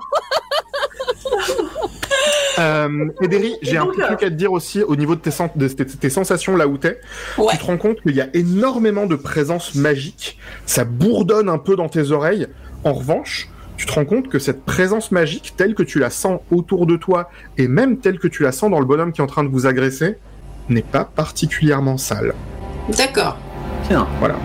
Euh, 2.59 3.09
Ederi, 3.21 3.55
j'ai 3.61 3.77
un 3.77 3.87
petit 3.87 4.01
truc 4.01 4.23
à 4.23 4.29
te 4.29 4.35
dire 4.35 4.51
aussi 4.51 4.81
au 4.81 4.95
niveau 4.95 5.15
de 5.15 5.21
tes, 5.21 5.31
sen- 5.31 5.49
de 5.55 5.67
tes- 5.67 5.85
tes 5.85 6.09
sensations 6.09 6.55
là 6.55 6.67
où 6.67 6.77
t'es. 6.77 6.99
Ouais. 7.37 7.51
Tu 7.53 7.57
te 7.59 7.65
rends 7.65 7.77
compte 7.77 8.01
qu'il 8.01 8.15
y 8.15 8.21
a 8.21 8.27
énormément 8.33 9.05
de 9.05 9.15
présence 9.15 9.75
magique. 9.75 10.37
Ça 10.65 10.85
bourdonne 10.85 11.49
un 11.49 11.57
peu 11.57 11.75
dans 11.75 11.89
tes 11.89 12.11
oreilles. 12.11 12.47
En 12.83 12.93
revanche, 12.93 13.49
tu 13.77 13.85
te 13.85 13.91
rends 13.93 14.05
compte 14.05 14.29
que 14.29 14.39
cette 14.39 14.63
présence 14.65 15.11
magique, 15.11 15.53
telle 15.57 15.75
que 15.75 15.83
tu 15.83 15.99
la 15.99 16.09
sens 16.09 16.39
autour 16.51 16.85
de 16.85 16.95
toi, 16.95 17.29
et 17.57 17.67
même 17.67 17.97
telle 17.97 18.19
que 18.19 18.27
tu 18.27 18.43
la 18.43 18.51
sens 18.51 18.69
dans 18.71 18.79
le 18.79 18.85
bonhomme 18.85 19.11
qui 19.11 19.21
est 19.21 19.23
en 19.23 19.27
train 19.27 19.43
de 19.43 19.49
vous 19.49 19.65
agresser, 19.67 20.17
n'est 20.69 20.81
pas 20.81 21.03
particulièrement 21.05 21.97
sale. 21.97 22.33
D'accord. 22.97 23.37
Tiens. 23.87 24.07
Voilà. 24.19 24.35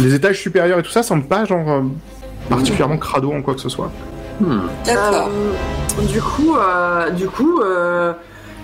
Les 0.00 0.14
étages 0.14 0.40
supérieurs 0.40 0.78
et 0.78 0.82
tout 0.82 0.90
ça 0.90 1.02
semblent 1.02 1.26
pas 1.26 1.44
genre 1.44 1.68
euh, 1.70 1.82
particulièrement 2.48 2.96
crado 2.98 3.32
en 3.32 3.42
quoi 3.42 3.54
que 3.54 3.60
ce 3.60 3.68
soit. 3.68 3.90
Hmm. 4.40 4.60
D'accord. 4.86 5.28
Euh, 5.30 6.02
du 6.06 6.20
coup, 6.22 6.56
euh, 6.56 7.10
du 7.10 7.26
coup, 7.28 7.60
euh, 7.60 8.12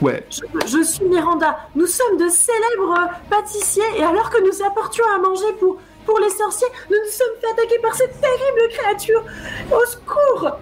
Ouais. 0.03 0.25
je, 0.31 0.41
je 0.67 0.83
suis 0.83 1.05
Miranda. 1.07 1.57
Nous 1.75 1.87
sommes 1.87 2.19
de 2.19 2.29
célèbres 2.29 3.11
pâtissiers 3.31 3.83
et 3.99 4.03
alors 4.03 4.31
que 4.31 4.39
nous 4.43 4.65
apportions 4.67 5.05
à 5.15 5.19
manger 5.19 5.45
pour, 5.59 5.79
pour 6.07 6.19
les 6.21 6.31
sorciers, 6.31 6.69
nous 6.89 6.97
nous 6.97 7.11
sommes 7.11 7.37
fait 7.41 7.51
attaquer 7.53 7.79
par 7.81 7.95
cette 7.95 8.19
terrible 8.21 8.69
créature. 8.71 9.25
Au 9.71 9.85
secours 9.85 10.59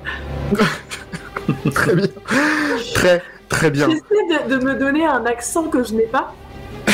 Très 1.75 1.95
bien. 1.95 2.09
Très, 2.95 3.23
très 3.49 3.71
bien. 3.71 3.91
J'essaie 3.91 4.49
de, 4.49 4.57
de 4.57 4.65
me 4.65 4.75
donner 4.75 5.07
un 5.07 5.25
accent 5.27 5.65
que 5.65 5.85
je 5.85 5.95
n'ai 5.95 6.07
pas. 6.07 6.35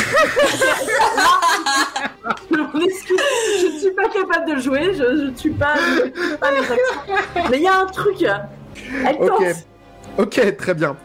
je 2.51 2.55
ne 2.55 3.79
suis 3.79 3.91
pas 3.91 4.09
capable 4.09 4.55
de 4.55 4.61
jouer, 4.61 4.93
je 4.93 5.03
ne 5.03 5.35
suis 5.35 5.51
pas, 5.51 5.75
je 5.77 6.01
ne 6.03 6.11
suis 6.13 6.37
pas 6.37 6.51
les 6.51 6.59
accents. 6.59 7.49
Mais 7.49 7.57
il 7.57 7.63
y 7.63 7.67
a 7.67 7.79
un 7.79 7.85
truc. 7.85 8.23
Elle 8.23 9.17
tente. 9.17 9.41
Ok, 10.17 10.57
très 10.57 10.73
bien. 10.73 10.97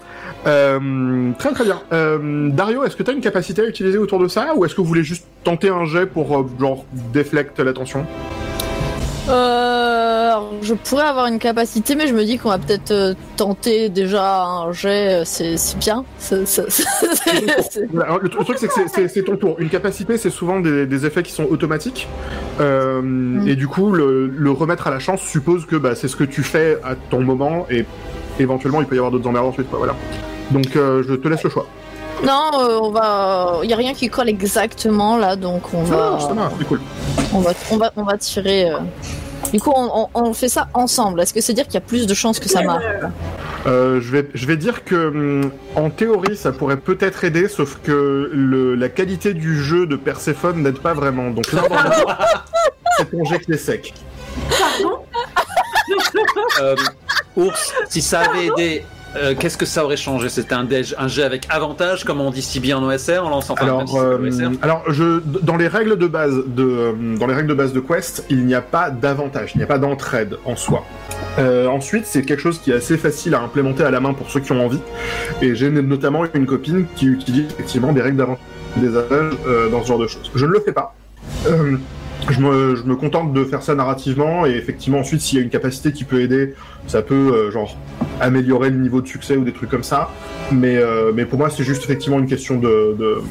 Euh, 0.46 1.30
très 1.38 1.52
très 1.52 1.64
bien. 1.64 1.80
Euh, 1.92 2.48
Dario, 2.50 2.84
est-ce 2.84 2.94
que 2.96 3.02
tu 3.02 3.10
as 3.10 3.14
une 3.14 3.20
capacité 3.20 3.62
à 3.62 3.64
utiliser 3.66 3.98
autour 3.98 4.18
de 4.20 4.28
ça 4.28 4.54
ou 4.54 4.64
est-ce 4.64 4.74
que 4.74 4.80
vous 4.80 4.86
voulez 4.86 5.02
juste 5.02 5.26
tenter 5.44 5.68
un 5.70 5.84
jet 5.86 6.06
pour 6.06 6.36
euh, 6.38 6.46
genre 6.60 6.84
déflecte 7.12 7.58
l'attention? 7.60 8.06
Euh, 9.28 10.30
alors, 10.30 10.52
je 10.62 10.74
pourrais 10.74 11.04
avoir 11.06 11.26
une 11.26 11.40
capacité, 11.40 11.96
mais 11.96 12.06
je 12.06 12.14
me 12.14 12.24
dis 12.24 12.38
qu'on 12.38 12.50
va 12.50 12.58
peut-être 12.58 12.92
euh, 12.92 13.14
tenter 13.36 13.88
déjà 13.88 14.44
un 14.44 14.70
jet, 14.72 15.22
c'est 15.24 15.56
bien. 15.80 16.04
C'est- 16.18 16.46
c'est- 16.46 16.70
c'est- 16.70 16.84
c'est- 17.70 17.86
Voilà, 17.90 18.06
alors, 18.06 18.18
le, 18.20 18.28
le 18.28 18.44
truc 18.44 18.56
c'est 18.58 18.68
que 18.68 18.72
c'est- 18.74 18.86
c'est 18.88 19.08
c'est 19.08 19.22
ton 19.24 19.36
tour. 19.36 19.56
Une 19.58 19.68
capacité 19.68 20.16
c'est 20.16 20.30
souvent 20.30 20.60
des, 20.60 20.86
des 20.86 21.06
effets 21.06 21.22
qui 21.24 21.32
sont 21.32 21.44
automatiques 21.50 22.06
Euh, 22.60 23.44
et 23.46 23.54
du 23.54 23.68
coup 23.68 23.92
le, 23.92 24.28
le 24.28 24.50
remettre 24.50 24.86
à 24.86 24.90
la 24.90 24.98
chance 24.98 25.20
suppose 25.20 25.66
que 25.66 25.76
bah, 25.76 25.94
c'est 25.94 26.08
ce 26.08 26.16
que 26.16 26.24
tu 26.24 26.42
fais 26.42 26.78
à 26.82 26.94
ton 26.94 27.20
moment 27.20 27.66
et 27.68 27.84
éventuellement 28.40 28.80
il 28.80 28.86
peut 28.86 28.94
y 28.94 28.98
avoir 28.98 29.10
d'autres 29.12 29.28
emmerdes 29.28 29.44
ensuite. 29.46 29.68
Quoi, 29.68 29.76
voilà. 29.78 29.94
Donc 30.50 30.76
euh, 30.76 31.02
je 31.08 31.14
te 31.14 31.28
laisse 31.28 31.42
le 31.42 31.50
choix. 31.50 31.66
Non, 32.24 32.50
euh, 32.60 32.78
on 32.82 32.90
va. 32.90 33.58
Il 33.62 33.68
y 33.70 33.72
a 33.72 33.76
rien 33.76 33.92
qui 33.92 34.08
colle 34.08 34.28
exactement 34.28 35.18
là, 35.18 35.36
donc 35.36 35.74
on 35.74 35.82
va. 35.82 36.12
Ah, 36.14 36.18
justement, 36.18 36.48
c'est 36.58 36.64
cool. 36.66 36.80
On 37.34 37.40
va, 37.40 37.50
on 37.70 37.76
va, 37.76 37.92
on 37.96 38.02
va 38.04 38.16
tirer. 38.16 38.70
euh. 38.70 38.78
Du 39.52 39.60
coup, 39.60 39.72
on, 39.76 40.08
on- 40.14 40.20
on 40.28 40.32
fait 40.34 40.48
ça 40.48 40.68
ensemble. 40.74 41.20
Est-ce 41.20 41.34
que 41.34 41.40
c'est 41.42 41.52
dire 41.52 41.64
qu'il 41.66 41.74
y 41.74 41.78
a 41.78 41.82
plus 41.82 42.06
de 42.06 42.14
chances 42.14 42.40
que 42.40 42.48
ça 42.48 42.62
marche? 42.62 42.82
Euh, 43.66 44.00
je, 44.00 44.10
vais, 44.10 44.28
je 44.34 44.46
vais 44.46 44.56
dire 44.56 44.82
que, 44.84 45.08
hum, 45.08 45.50
en 45.76 45.90
théorie, 45.90 46.36
ça 46.36 46.52
pourrait 46.52 46.78
peut-être 46.78 47.22
aider, 47.24 47.48
sauf 47.48 47.78
que 47.82 48.30
le, 48.32 48.74
la 48.76 48.88
qualité 48.88 49.34
du 49.34 49.62
jeu 49.62 49.86
de 49.86 49.96
Perséphone 49.96 50.62
n'aide 50.62 50.78
pas 50.78 50.94
vraiment. 50.94 51.30
Donc 51.30 51.52
là, 51.52 51.62
c'est 52.98 53.10
ton 53.10 53.24
jet 53.24 53.40
qui 53.40 53.52
est 53.52 53.56
sec. 53.58 53.92
Pardon? 54.58 54.98
Euh, 56.60 56.74
ours, 57.36 57.72
si 57.88 58.00
ça 58.02 58.20
avait 58.20 58.46
aidé, 58.46 58.84
euh, 59.16 59.34
qu'est-ce 59.38 59.56
que 59.56 59.66
ça 59.66 59.84
aurait 59.84 59.96
changé? 59.96 60.28
C'était 60.28 60.54
un, 60.54 60.66
un 60.98 61.08
jet 61.08 61.22
avec 61.22 61.46
avantage, 61.50 62.04
comme 62.04 62.20
on 62.20 62.30
dit 62.30 62.42
si 62.42 62.60
bien 62.60 62.78
en 62.78 62.84
OSR, 62.84 63.24
en 63.24 63.30
lançant 63.30 63.54
enfin, 63.54 63.64
si 63.86 63.96
Alors, 63.96 63.96
euh, 63.96 64.50
alors 64.62 64.82
je, 64.88 65.20
dans 65.42 65.56
les 65.56 65.68
règles 65.68 65.96
de 65.96 66.06
base 66.06 66.36
de, 66.46 66.62
euh, 66.62 67.16
dans 67.16 67.26
les 67.26 67.34
règles 67.34 67.48
de 67.48 67.54
base 67.54 67.72
de 67.72 67.80
Quest, 67.80 68.24
il 68.30 68.46
n'y 68.46 68.54
a 68.54 68.60
pas 68.60 68.90
d'avantage, 68.90 69.52
il 69.54 69.58
n'y 69.58 69.64
a 69.64 69.66
pas 69.66 69.78
d'entraide 69.78 70.36
en 70.44 70.56
soi. 70.56 70.84
Euh, 71.38 71.66
ensuite, 71.66 72.06
c'est 72.06 72.22
quelque 72.22 72.40
chose 72.40 72.58
qui 72.58 72.70
est 72.70 72.74
assez 72.74 72.96
facile 72.98 73.34
à 73.34 73.40
implémenter 73.40 73.84
à 73.84 73.90
la 73.90 74.00
main 74.00 74.12
pour 74.12 74.30
ceux 74.30 74.40
qui 74.40 74.52
ont 74.52 74.64
envie. 74.64 74.80
Et 75.42 75.54
j'ai 75.54 75.70
notamment 75.70 76.24
une 76.34 76.46
copine 76.46 76.86
qui 76.94 77.06
utilise 77.06 77.46
effectivement 77.52 77.92
des 77.92 78.02
règles 78.02 78.18
d'avantage 78.18 78.44
des 78.76 78.90
dans 79.70 79.82
ce 79.82 79.88
genre 79.88 79.98
de 79.98 80.06
choses. 80.06 80.30
Je 80.34 80.44
ne 80.44 80.50
le 80.50 80.60
fais 80.60 80.72
pas. 80.72 80.94
Euh, 82.22 82.32
je, 82.32 82.40
me, 82.40 82.76
je 82.76 82.82
me 82.84 82.96
contente 82.96 83.32
de 83.32 83.44
faire 83.44 83.62
ça 83.62 83.74
narrativement 83.74 84.46
et 84.46 84.50
effectivement 84.52 84.98
ensuite 85.00 85.20
s'il 85.20 85.38
y 85.38 85.40
a 85.40 85.44
une 85.44 85.50
capacité 85.50 85.92
qui 85.92 86.04
peut 86.04 86.20
aider, 86.22 86.54
ça 86.86 87.02
peut 87.02 87.14
euh, 87.14 87.50
genre 87.50 87.76
améliorer 88.20 88.70
le 88.70 88.78
niveau 88.78 89.00
de 89.00 89.06
succès 89.06 89.36
ou 89.36 89.44
des 89.44 89.52
trucs 89.52 89.70
comme 89.70 89.82
ça. 89.84 90.10
Mais, 90.50 90.76
euh, 90.76 91.12
mais 91.14 91.24
pour 91.26 91.38
moi 91.38 91.50
c'est 91.50 91.64
juste 91.64 91.84
effectivement 91.84 92.18
une 92.18 92.26
question 92.26 92.56
de, 92.58 93.22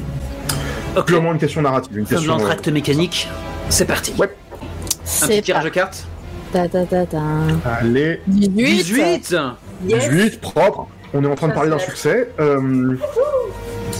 purement 1.04 1.32
une 1.32 1.38
question 1.38 1.62
narrative. 1.62 1.96
Une 1.98 2.06
question, 2.06 2.32
l'entracte 2.36 2.68
mécanique, 2.68 3.28
c'est 3.68 3.86
parti. 3.86 4.14
Ouais. 4.18 4.28
Un 4.28 4.58
C'est 5.04 5.26
petit 5.28 5.42
tirage 5.42 5.64
de 5.64 5.68
cartes. 5.70 6.06
Ta 6.52 6.68
ta 6.68 6.84
ta 6.86 7.04
ta. 7.06 7.16
euh, 7.18 7.20
Allez, 7.64 8.20
18. 8.28 8.50
18 8.54 9.36
Yes. 9.86 10.08
18, 10.08 10.40
propre. 10.40 10.86
On 11.12 11.22
est 11.22 11.26
en 11.26 11.34
train 11.34 11.48
de 11.48 11.52
parler 11.52 11.68
d'un 11.70 11.78
succès. 11.78 12.30
Euh, 12.40 12.96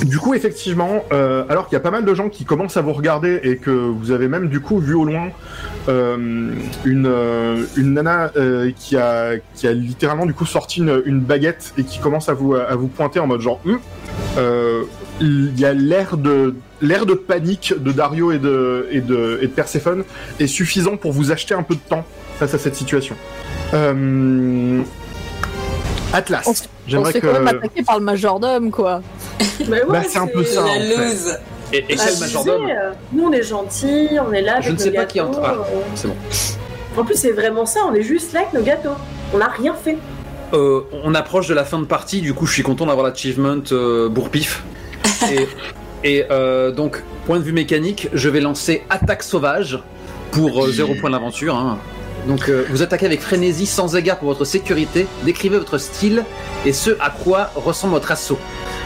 du 0.04 0.18
coup, 0.18 0.34
effectivement, 0.34 1.04
euh, 1.12 1.44
alors 1.48 1.66
qu'il 1.66 1.74
y 1.74 1.76
a 1.76 1.80
pas 1.80 1.90
mal 1.90 2.04
de 2.04 2.14
gens 2.14 2.28
qui 2.28 2.44
commencent 2.44 2.76
à 2.76 2.82
vous 2.82 2.92
regarder 2.92 3.40
et 3.42 3.56
que 3.56 3.70
vous 3.70 4.10
avez 4.10 4.28
même 4.28 4.48
du 4.48 4.60
coup 4.60 4.78
vu 4.78 4.94
au 4.94 5.04
loin 5.04 5.30
euh, 5.88 6.50
une, 6.84 7.06
euh, 7.06 7.64
une 7.76 7.94
nana 7.94 8.30
qui, 8.78 8.96
a, 8.96 9.36
qui 9.54 9.66
a 9.66 9.72
littéralement 9.72 10.26
du 10.26 10.34
coup 10.34 10.46
sorti 10.46 10.80
une, 10.80 11.20
baguette 11.20 11.72
et 11.78 11.84
qui 11.84 11.98
commence 11.98 12.28
à 12.28 12.34
vous, 12.34 12.56
pointer 12.88 13.20
en 13.20 13.26
mode 13.26 13.40
genre 13.40 13.60
Hum, 13.64 13.78
il 15.20 15.58
y 15.58 15.64
a 15.64 15.72
l'air 15.72 16.16
de 16.16 16.54
panique 17.14 17.74
de 17.78 17.90
Dario 17.90 18.32
et 18.32 18.38
de, 18.38 18.86
et 18.90 19.00
de, 19.00 19.40
est 20.38 20.46
suffisant 20.46 20.96
pour 20.96 21.12
vous 21.12 21.32
acheter 21.32 21.54
un 21.54 21.62
peu 21.62 21.74
de 21.74 21.80
temps 21.80 22.04
face 22.38 22.52
à 22.54 22.58
cette 22.58 22.76
situation. 22.76 23.16
Atlas, 26.12 26.68
j'aimerais 26.86 27.12
que. 27.12 27.18
quand 27.26 27.32
même 27.32 27.48
attaquer 27.48 27.82
par 27.82 27.98
le 27.98 28.04
majordome, 28.04 28.70
quoi. 28.70 29.02
Mais 29.68 29.68
ouais, 29.82 29.82
Bah, 29.88 30.02
c'est 30.08 30.18
un 30.18 30.26
peu 30.26 30.44
ça. 30.44 30.62
La 30.64 30.70
en 30.70 30.74
fait. 30.74 30.96
lose. 30.96 31.38
Et, 31.72 31.78
et 31.78 31.96
Ah, 31.98 32.04
quel 32.08 32.18
majordome? 32.20 32.60
disais, 32.62 32.76
euh, 32.76 32.90
Nous, 33.12 33.24
on 33.24 33.32
est 33.32 33.42
gentils, 33.42 34.08
on 34.26 34.32
est 34.32 34.42
là. 34.42 34.60
Je 34.60 34.68
avec 34.68 34.78
ne 34.78 34.84
sais 34.84 34.90
nos 34.90 34.96
pas 34.96 35.04
qui 35.04 35.20
entre- 35.20 35.40
ah. 35.44 35.54
euh, 35.54 35.80
C'est 35.94 36.08
bon. 36.08 36.16
En 36.96 37.04
plus, 37.04 37.16
c'est 37.16 37.32
vraiment 37.32 37.66
ça, 37.66 37.80
on 37.88 37.94
est 37.94 38.02
juste 38.02 38.32
là 38.32 38.40
avec 38.40 38.52
nos 38.54 38.62
gâteaux. 38.62 38.94
On 39.34 39.38
n'a 39.38 39.48
rien 39.48 39.74
fait. 39.74 39.98
Euh, 40.54 40.82
on 41.04 41.14
approche 41.14 41.48
de 41.48 41.54
la 41.54 41.64
fin 41.64 41.78
de 41.80 41.84
partie, 41.86 42.20
du 42.20 42.32
coup 42.32 42.46
je 42.46 42.52
suis 42.52 42.62
content 42.62 42.86
d'avoir 42.86 43.04
l'achievement 43.04 43.56
euh, 43.72 44.08
bourre-pif. 44.08 44.62
Et, 45.32 45.48
et, 46.04 46.24
euh, 46.30 46.70
donc, 46.70 47.02
point 47.26 47.38
de 47.38 47.42
vue 47.42 47.52
mécanique, 47.52 48.08
je 48.12 48.28
vais 48.28 48.40
lancer 48.40 48.84
attaque 48.90 49.24
sauvage 49.24 49.80
pour 50.30 50.64
euh, 50.64 50.70
zéro 50.70 50.94
point 50.94 51.10
d'aventure. 51.10 51.56
hein. 51.56 51.78
Donc 52.26 52.48
euh, 52.48 52.64
vous 52.70 52.82
attaquez 52.82 53.06
avec 53.06 53.20
frénésie 53.20 53.66
sans 53.66 53.94
égard 53.94 54.18
pour 54.18 54.28
votre 54.28 54.44
sécurité, 54.44 55.06
décrivez 55.24 55.58
votre 55.58 55.78
style 55.78 56.24
et 56.64 56.72
ce 56.72 56.90
à 57.00 57.10
quoi 57.10 57.50
ressemble 57.54 57.92
votre 57.94 58.10
assaut. 58.10 58.38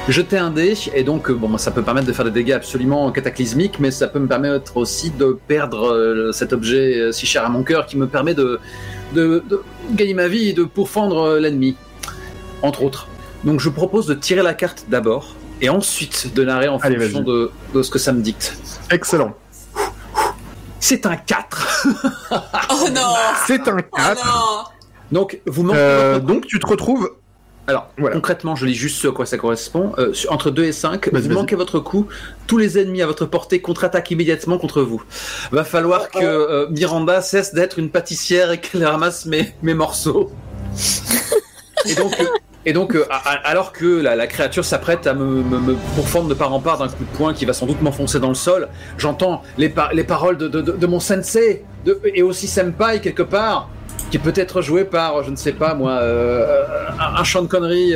Jetez 0.08 0.38
un 0.38 0.50
dé 0.50 0.74
et 0.94 1.04
donc 1.04 1.30
euh, 1.30 1.34
bon 1.34 1.56
ça 1.56 1.70
peut 1.70 1.82
permettre 1.82 2.06
de 2.06 2.12
faire 2.12 2.24
des 2.24 2.30
dégâts 2.30 2.52
absolument 2.52 3.10
cataclysmiques 3.12 3.78
mais 3.80 3.90
ça 3.90 4.08
peut 4.08 4.18
me 4.18 4.26
permettre 4.26 4.76
aussi 4.76 5.10
de 5.10 5.38
perdre 5.46 5.92
euh, 5.92 6.32
cet 6.32 6.52
objet 6.52 6.98
euh, 6.98 7.12
si 7.12 7.26
cher 7.26 7.44
à 7.44 7.48
mon 7.48 7.62
cœur 7.62 7.86
qui 7.86 7.96
me 7.96 8.06
permet 8.06 8.34
de, 8.34 8.58
de, 9.14 9.42
de 9.48 9.62
gagner 9.92 10.14
ma 10.14 10.28
vie 10.28 10.48
et 10.48 10.52
de 10.52 10.64
pourfendre 10.64 11.38
l'ennemi, 11.38 11.76
entre 12.62 12.82
autres. 12.82 13.08
Donc 13.44 13.60
je 13.60 13.68
propose 13.68 14.06
de 14.06 14.14
tirer 14.14 14.42
la 14.42 14.54
carte 14.54 14.86
d'abord 14.88 15.34
et 15.62 15.68
ensuite 15.68 16.32
de 16.34 16.44
narrer 16.44 16.68
en 16.68 16.78
Allez, 16.78 16.98
fonction 16.98 17.22
de, 17.22 17.50
de 17.74 17.82
ce 17.82 17.90
que 17.90 17.98
ça 17.98 18.12
me 18.12 18.20
dicte. 18.20 18.56
Excellent. 18.90 19.34
C'est 20.80 21.06
un 21.06 21.16
4 21.16 21.86
Oh 22.70 22.88
non 22.92 23.14
C'est 23.46 23.68
un 23.68 23.76
Oh 23.78 23.96
4. 23.96 24.24
non 24.26 24.64
Donc 25.12 25.40
vous 25.46 25.62
manquez 25.62 25.78
Euh, 25.78 26.12
votre... 26.14 26.26
donc 26.26 26.46
tu 26.46 26.58
te 26.58 26.66
retrouves. 26.66 27.10
Alors 27.66 27.88
Voilà. 27.98 28.16
concrètement 28.16 28.56
je 28.56 28.66
lis 28.66 28.74
juste 28.74 29.00
ce 29.00 29.08
à 29.08 29.12
quoi 29.12 29.26
ça 29.26 29.36
correspond. 29.38 29.92
Euh, 29.98 30.12
entre 30.28 30.50
2 30.50 30.64
et 30.64 30.72
5, 30.72 31.08
Vas-y, 31.12 31.22
vous 31.22 31.28
vas-y. 31.28 31.36
manquez 31.36 31.54
votre 31.56 31.78
coup, 31.78 32.06
tous 32.48 32.58
les 32.58 32.78
ennemis 32.78 33.02
à 33.02 33.06
votre 33.06 33.26
portée 33.26 33.60
contre-attaquent 33.60 34.10
immédiatement 34.10 34.58
contre 34.58 34.82
vous. 34.82 35.02
Va 35.52 35.62
falloir 35.64 36.08
que 36.10 36.18
euh, 36.24 36.66
Miranda 36.70 37.20
cesse 37.22 37.54
d'être 37.54 37.78
une 37.78 37.90
pâtissière 37.90 38.50
et 38.50 38.60
qu'elle 38.60 38.84
ramasse 38.84 39.26
mes, 39.26 39.54
mes 39.62 39.74
morceaux. 39.74 40.30
et 41.86 41.94
donc... 41.94 42.18
euh, 42.20 42.24
Et 42.66 42.74
donc, 42.74 42.94
euh, 42.94 43.06
alors 43.44 43.72
que 43.72 43.86
la, 43.86 44.26
créature 44.26 44.66
s'apprête 44.66 45.06
à 45.06 45.14
me, 45.14 45.42
me, 45.42 45.74
pourfendre 45.96 46.28
de 46.28 46.34
part 46.34 46.52
en 46.52 46.60
part 46.60 46.76
d'un 46.76 46.88
coup 46.88 47.04
de 47.10 47.16
poing 47.16 47.32
qui 47.32 47.46
va 47.46 47.54
sans 47.54 47.64
doute 47.64 47.80
m'enfoncer 47.80 48.20
dans 48.20 48.28
le 48.28 48.34
sol, 48.34 48.68
j'entends 48.98 49.40
les, 49.56 49.70
par- 49.70 49.94
les 49.94 50.04
paroles 50.04 50.36
de, 50.36 50.86
mon 50.86 51.00
sensei, 51.00 51.64
et 52.04 52.22
aussi 52.22 52.46
senpai 52.46 53.00
quelque 53.00 53.22
part, 53.22 53.70
qui 54.10 54.18
peut 54.18 54.34
être 54.36 54.60
joué 54.60 54.84
par, 54.84 55.22
je 55.24 55.30
ne 55.30 55.36
sais 55.36 55.52
pas 55.52 55.72
moi, 55.72 55.92
euh, 56.02 56.66
un, 57.00 57.24
chant 57.24 57.40
de 57.40 57.46
conneries 57.46 57.94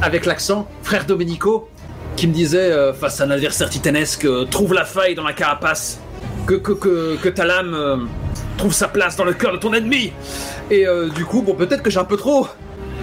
avec 0.00 0.24
l'accent, 0.24 0.66
frère 0.82 1.04
Domenico, 1.04 1.68
qui 2.16 2.26
me 2.26 2.32
disait, 2.32 2.72
euh, 2.72 2.94
face 2.94 3.20
à 3.20 3.24
un 3.24 3.30
adversaire 3.30 3.68
titanesque, 3.68 4.26
trouve 4.50 4.72
la 4.72 4.86
faille 4.86 5.14
dans 5.14 5.24
la 5.24 5.34
carapace, 5.34 6.00
que, 6.46 6.54
que, 6.54 7.16
que, 7.16 7.28
ta 7.28 7.44
lame 7.44 8.08
trouve 8.56 8.72
sa 8.72 8.88
place 8.88 9.14
dans 9.16 9.24
le 9.24 9.34
cœur 9.34 9.52
de 9.52 9.58
ton 9.58 9.74
ennemi. 9.74 10.14
Et 10.70 10.86
du 11.14 11.26
coup, 11.26 11.42
bon, 11.42 11.52
peut-être 11.52 11.82
que 11.82 11.90
j'ai 11.90 12.00
un 12.00 12.04
peu 12.04 12.16
trop 12.16 12.46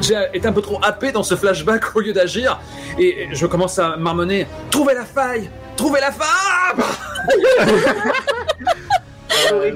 j'ai 0.02 0.16
été 0.34 0.48
un 0.48 0.54
peu 0.54 0.62
trop 0.62 0.80
happé 0.84 1.12
dans 1.12 1.24
ce 1.24 1.36
flashback 1.36 1.96
au 1.96 2.00
lieu 2.00 2.14
d'agir. 2.14 2.60
Et 2.98 3.28
je 3.32 3.46
commence 3.46 3.80
à 3.80 3.98
marmonner. 3.98 4.48
Trouvez 4.70 4.94
la 4.94 5.06
faille! 5.06 5.50
Trouvez 5.76 6.00
la 6.00 6.12
faille 6.12 6.86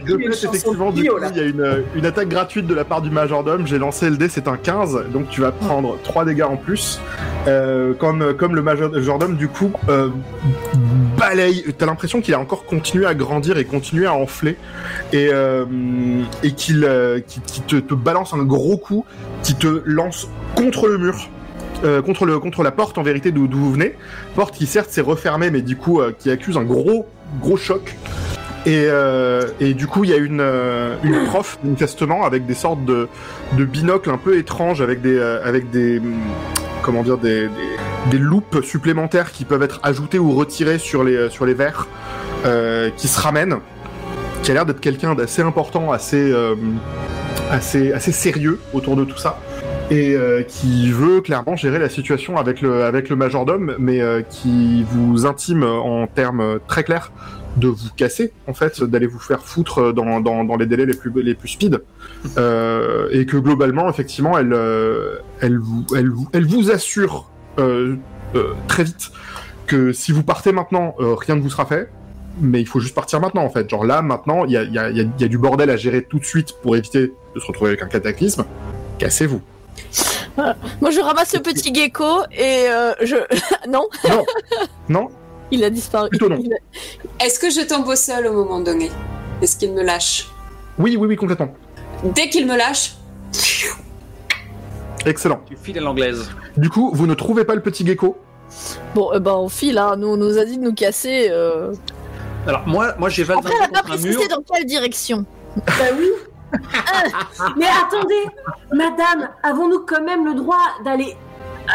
De 0.05 0.31
chanson 0.31 0.47
effectivement, 0.49 0.91
du 0.91 1.07
coup, 1.07 1.15
il 1.31 1.38
y 1.38 1.39
a 1.39 1.43
une, 1.43 1.83
une 1.95 2.05
attaque 2.05 2.29
gratuite 2.29 2.67
de 2.67 2.73
la 2.73 2.83
part 2.85 3.01
du 3.01 3.09
majordome. 3.09 3.67
J'ai 3.67 3.77
lancé 3.77 4.09
le 4.09 4.17
dé, 4.17 4.29
c'est 4.29 4.47
un 4.47 4.57
15, 4.57 5.05
donc 5.13 5.29
tu 5.29 5.41
vas 5.41 5.51
prendre 5.51 5.97
3 6.03 6.25
dégâts 6.25 6.43
en 6.43 6.57
plus. 6.57 6.99
Euh, 7.47 7.93
comme, 7.93 8.33
comme 8.33 8.55
le 8.55 8.61
majordome, 8.61 9.35
du 9.35 9.47
coup, 9.47 9.71
euh, 9.89 10.09
balaye. 11.17 11.65
T'as 11.77 11.85
l'impression 11.85 12.21
qu'il 12.21 12.33
a 12.33 12.39
encore 12.39 12.65
continué 12.65 13.05
à 13.05 13.15
grandir 13.15 13.57
et 13.57 13.65
continué 13.65 14.05
à 14.05 14.13
enfler. 14.13 14.57
Et, 15.13 15.29
euh, 15.31 15.65
et 16.43 16.51
qu'il 16.51 16.81
te, 16.81 17.75
te 17.77 17.93
balance 17.93 18.33
un 18.33 18.43
gros 18.43 18.77
coup 18.77 19.05
qui 19.43 19.55
te 19.55 19.81
lance 19.85 20.29
contre 20.55 20.88
le 20.88 20.97
mur. 20.97 21.29
euh, 21.85 22.01
contre, 22.01 22.25
le, 22.25 22.39
contre 22.39 22.61
la 22.63 22.71
porte 22.71 22.97
en 22.97 23.03
vérité 23.03 23.31
d'où 23.31 23.47
d'où 23.47 23.57
vous 23.57 23.71
venez. 23.73 23.95
Porte 24.35 24.55
qui 24.55 24.65
certes 24.65 24.91
s'est 24.91 25.01
refermée 25.01 25.49
mais 25.49 25.61
du 25.61 25.77
coup 25.77 26.01
euh, 26.01 26.11
qui 26.17 26.29
accuse 26.29 26.57
un 26.57 26.63
gros 26.63 27.07
gros 27.41 27.57
choc. 27.57 27.95
Et, 28.65 28.88
euh, 28.88 29.47
et 29.59 29.73
du 29.73 29.88
coup 29.88 30.03
il 30.03 30.09
y 30.09 30.13
a 30.13 30.17
une, 30.17 30.41
euh, 30.41 30.95
une 31.03 31.23
prof 31.27 31.59
manifestement 31.63 32.25
avec 32.25 32.45
des 32.45 32.53
sortes 32.53 32.83
de, 32.83 33.07
binocles 33.57 34.09
un 34.09 34.17
peu 34.17 34.38
étranges 34.38 34.81
avec 34.81 35.01
des, 35.01 35.17
euh, 35.17 35.41
avec 35.45 35.69
des 35.69 35.99
hum, 35.99 36.13
comment 36.81 37.03
dire 37.03 37.17
des, 37.17 37.49
loupes 38.11 38.63
supplémentaires 38.63 39.31
qui 39.31 39.45
peuvent 39.45 39.63
être 39.63 39.79
ajoutées 39.83 40.19
ou 40.19 40.31
retirées 40.33 40.77
sur 40.77 41.03
les, 41.03 41.29
sur 41.29 41.45
les 41.45 41.53
verres 41.53 41.88
qui 42.95 43.07
se 43.07 43.19
ramènent 43.19 43.59
qui 44.43 44.51
a 44.51 44.53
l'air 44.53 44.65
d'être 44.65 44.79
quelqu'un 44.79 45.13
d'assez 45.13 45.41
important, 45.41 45.91
assez, 45.91 46.33
assez, 47.51 47.91
assez 47.91 48.13
sérieux 48.13 48.59
autour 48.71 48.95
de 48.95 49.03
tout 49.03 49.17
ça, 49.17 49.38
et 49.91 50.15
qui 50.47 50.89
veut 50.89 51.19
clairement 51.19 51.57
gérer 51.57 51.77
la 51.77 51.89
situation 51.89 52.38
avec 52.38 52.61
le, 52.61 52.85
avec 52.85 53.09
le 53.09 53.17
majordome, 53.17 53.75
mais 53.77 53.99
qui 54.29 54.85
vous 54.89 55.25
intime 55.25 55.63
en 55.63 56.07
termes 56.07 56.59
très 56.67 56.85
clairs 56.85 57.11
de 57.57 57.67
vous 57.67 57.89
casser, 57.97 58.31
en 58.47 58.53
fait, 58.53 58.81
d'aller 58.83 59.07
vous 59.07 59.19
faire 59.19 59.41
foutre 59.43 59.91
dans, 59.93 60.19
dans, 60.21 60.43
dans 60.43 60.55
les 60.55 60.65
délais 60.65 60.85
les 60.85 60.93
plus, 60.93 61.11
les 61.21 61.33
plus 61.35 61.49
speed, 61.49 61.81
euh, 62.37 63.07
et 63.11 63.25
que 63.25 63.37
globalement, 63.37 63.89
effectivement, 63.89 64.37
elle, 64.37 64.53
euh, 64.53 65.15
elle, 65.41 65.57
vous, 65.57 65.85
elle, 65.95 66.09
vous, 66.09 66.27
elle 66.33 66.45
vous 66.45 66.71
assure 66.71 67.29
euh, 67.59 67.95
euh, 68.35 68.53
très 68.67 68.83
vite 68.83 69.09
que 69.67 69.91
si 69.91 70.11
vous 70.11 70.23
partez 70.23 70.51
maintenant, 70.51 70.95
euh, 70.99 71.15
rien 71.15 71.35
ne 71.35 71.41
vous 71.41 71.49
sera 71.49 71.65
fait, 71.65 71.89
mais 72.41 72.61
il 72.61 72.67
faut 72.67 72.79
juste 72.79 72.95
partir 72.95 73.19
maintenant 73.19 73.43
en 73.43 73.49
fait. 73.49 73.69
Genre 73.69 73.83
là, 73.85 74.01
maintenant, 74.01 74.45
il 74.45 74.51
y 74.51 74.57
a, 74.57 74.63
y, 74.63 74.77
a, 74.79 74.89
y 74.91 74.99
a- 75.01 75.03
il 75.03 75.11
y 75.21 75.23
a 75.23 75.27
du 75.27 75.37
bordel 75.37 75.69
à 75.69 75.75
gérer 75.77 76.03
tout 76.03 76.19
de 76.19 76.25
suite 76.25 76.53
pour 76.61 76.75
éviter 76.77 77.11
de 77.35 77.39
se 77.39 77.45
retrouver 77.45 77.71
avec 77.71 77.81
un 77.81 77.87
cataclysme. 77.87 78.45
Cassez-vous. 78.97 79.41
Moi, 80.37 80.91
je 80.91 81.01
ramasse 81.01 81.33
le 81.35 81.41
petit 81.41 81.73
gecko 81.73 82.21
et 82.31 82.67
euh, 82.69 82.93
je. 83.01 83.15
non, 83.69 83.87
Non, 84.07 84.25
non, 84.87 85.07
il 85.51 85.63
a 85.63 85.69
disparu. 85.69 86.09
A- 87.19 87.25
Est-ce 87.25 87.39
que 87.39 87.49
je 87.49 87.61
tombe 87.67 87.87
au 87.87 87.95
sol 87.95 88.27
au 88.27 88.33
moment 88.33 88.59
donné? 88.59 88.91
Est-ce 89.41 89.57
qu'il 89.57 89.73
me 89.73 89.83
lâche? 89.83 90.27
Oui, 90.77 90.95
oui, 90.97 91.07
oui, 91.07 91.15
complètement. 91.15 91.53
Dès 92.03 92.29
qu'il 92.29 92.45
me 92.47 92.55
lâche, 92.57 92.93
Excellent. 95.05 95.39
Tu 95.47 95.55
files 95.55 95.77
à 95.77 95.81
l'anglaise. 95.81 96.29
Du 96.57 96.69
coup, 96.69 96.91
vous 96.93 97.07
ne 97.07 97.13
trouvez 97.13 97.45
pas 97.45 97.55
le 97.55 97.61
petit 97.61 97.85
gecko? 97.85 98.17
Bon, 98.95 99.13
euh, 99.13 99.19
bah, 99.19 99.37
on 99.37 99.47
file, 99.47 99.77
hein. 99.77 99.95
Nous, 99.97 100.07
on 100.07 100.17
nous 100.17 100.37
a 100.37 100.43
dit 100.45 100.57
de 100.57 100.63
nous 100.63 100.73
casser. 100.73 101.27
euh. 101.31 101.73
Alors 102.47 102.67
moi, 102.67 102.95
moi 102.97 103.09
j'ai 103.09 103.23
Après, 103.29 103.51
elle 103.57 103.65
a 103.65 103.67
pas 103.69 103.83
précisé 103.83 104.27
dans 104.27 104.41
quelle 104.41 104.65
direction? 104.65 105.25
Bah 105.55 105.73
oui. 105.97 106.07
Mais 107.57 107.65
attendez, 107.67 108.25
madame, 108.73 109.29
avons-nous 109.43 109.79
quand 109.85 110.03
même 110.03 110.25
le 110.25 110.33
droit 110.33 110.57
d'aller 110.83 111.15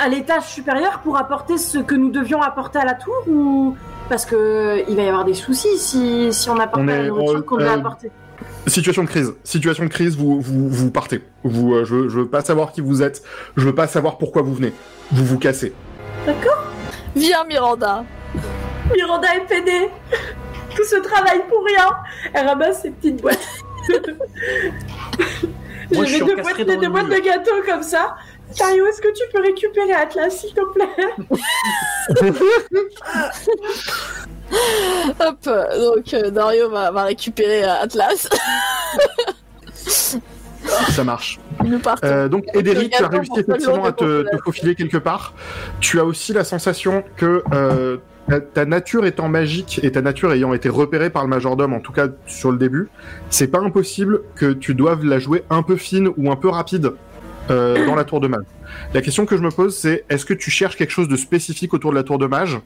à 0.03 0.09
l'étage 0.09 0.45
supérieur 0.45 1.01
pour 1.01 1.17
apporter 1.17 1.59
ce 1.59 1.79
que 1.79 1.95
nous 1.95 2.11
devions 2.11 2.43
apporter 2.43 2.79
à 2.79 2.85
la 2.85 2.95
tour 2.95 3.15
ou 3.29 3.77
parce 4.09 4.27
que 4.27 4.85
il 4.89 4.97
va 4.97 5.03
y 5.03 5.09
avoir 5.09 5.25
des 5.25 5.35
soucis 5.35 5.79
si, 5.79 6.33
si 6.33 6.51
on 6.51 6.59
apporte 6.59 6.83
On 6.83 6.87
pas 6.87 6.99
la 6.99 7.09
nourriture 7.09 7.45
qu'on 7.45 7.59
euh, 7.59 7.65
doit 7.65 7.73
apporter. 7.73 8.11
Situation 8.67 9.05
de 9.05 9.09
crise. 9.09 9.33
Situation 9.45 9.85
de 9.85 9.89
crise, 9.89 10.17
vous, 10.17 10.41
vous, 10.41 10.69
vous 10.69 10.91
partez. 10.91 11.23
Vous, 11.43 11.75
euh, 11.75 11.85
je, 11.85 12.09
je 12.09 12.21
veux 12.21 12.29
pas 12.29 12.43
savoir 12.43 12.73
qui 12.73 12.81
vous 12.81 13.03
êtes. 13.03 13.23
Je 13.57 13.65
veux 13.65 13.75
pas 13.75 13.87
savoir 13.87 14.19
pourquoi 14.19 14.43
vous 14.43 14.55
venez. 14.55 14.73
Vous 15.13 15.25
vous 15.25 15.39
cassez. 15.39 15.73
Viens, 17.15 17.45
Miranda. 17.45 18.05
Miranda 18.95 19.29
est 19.37 19.47
pédée 19.47 19.89
Tout 20.75 20.85
ce 20.85 20.97
travail 20.97 21.41
pour 21.49 21.65
rien 21.65 21.89
Elle 22.33 22.47
ramasse 22.47 22.83
ses 22.83 22.91
petites 22.91 23.23
boîtes. 23.23 23.39
J'avais 25.93 26.19
deux 26.19 26.37
boîtes, 26.37 26.59
le 26.59 26.89
boîtes 26.89 27.09
de 27.09 27.25
gâteaux 27.25 27.63
comme 27.67 27.83
ça. 27.83 28.17
Dario, 28.59 28.87
est-ce 28.87 29.01
que 29.01 29.13
tu 29.13 29.25
peux 29.33 29.41
récupérer 29.41 29.93
Atlas, 29.93 30.39
s'il 30.39 30.55
te 30.55 30.61
plaît? 30.73 30.87
Hop, 35.21 35.39
donc 35.45 36.15
euh, 36.15 36.31
Dario 36.31 36.71
va, 36.71 36.91
va 36.91 37.05
récupérer 37.05 37.65
euh, 37.65 37.83
Atlas. 37.83 38.29
Ça 40.91 41.05
marche. 41.05 41.41
Nous 41.65 41.79
partons. 41.79 42.07
Euh, 42.07 42.29
donc, 42.29 42.45
Ederic, 42.55 42.93
tu 42.93 43.03
as 43.03 43.09
réussi 43.09 43.33
effectivement 43.37 43.85
à 43.85 43.91
de 43.91 43.97
te, 43.97 44.37
te 44.37 44.43
faufiler 44.43 44.75
quelque 44.75 44.99
part. 44.99 45.35
Tu 45.81 46.01
as 46.01 46.05
aussi 46.05 46.33
la 46.33 46.45
sensation 46.45 47.05
que 47.17 47.43
euh, 47.53 47.99
ta, 48.29 48.41
ta 48.41 48.65
nature 48.65 49.07
étant 49.07 49.29
magique 49.29 49.81
et 49.83 49.93
ta 49.93 50.03
nature 50.03 50.33
ayant 50.33 50.55
été 50.55 50.69
repérée 50.69 51.11
par 51.11 51.23
le 51.23 51.29
majordome, 51.29 51.73
en 51.73 51.81
tout 51.81 51.93
cas 51.93 52.09
sur 52.27 52.51
le 52.51 52.59
début, 52.59 52.89
c'est 53.31 53.49
pas 53.49 53.61
impossible 53.61 54.23
que 54.35 54.53
tu 54.53 54.75
doives 54.75 55.05
la 55.05 55.19
jouer 55.19 55.45
un 55.51 55.63
peu 55.63 55.77
fine 55.77 56.11
ou 56.17 56.31
un 56.31 56.37
peu 56.37 56.49
rapide 56.49 56.93
euh, 57.51 57.87
dans 57.87 57.95
la 57.95 58.05
tour 58.05 58.21
de 58.21 58.29
mage. 58.29 58.45
La 58.93 59.03
question 59.03 59.27
que 59.27 59.37
je 59.37 59.43
me 59.43 59.51
pose, 59.51 59.77
c'est 59.77 60.05
est-ce 60.09 60.25
que 60.25 60.35
tu 60.35 60.51
cherches 60.51 60.77
quelque 60.77 60.91
chose 60.91 61.09
de 61.09 61.17
spécifique 61.17 61.75
autour 61.75 61.91
de 61.91 61.97
la 61.97 62.03
tour 62.03 62.19
de 62.19 62.27
mage? 62.27 62.59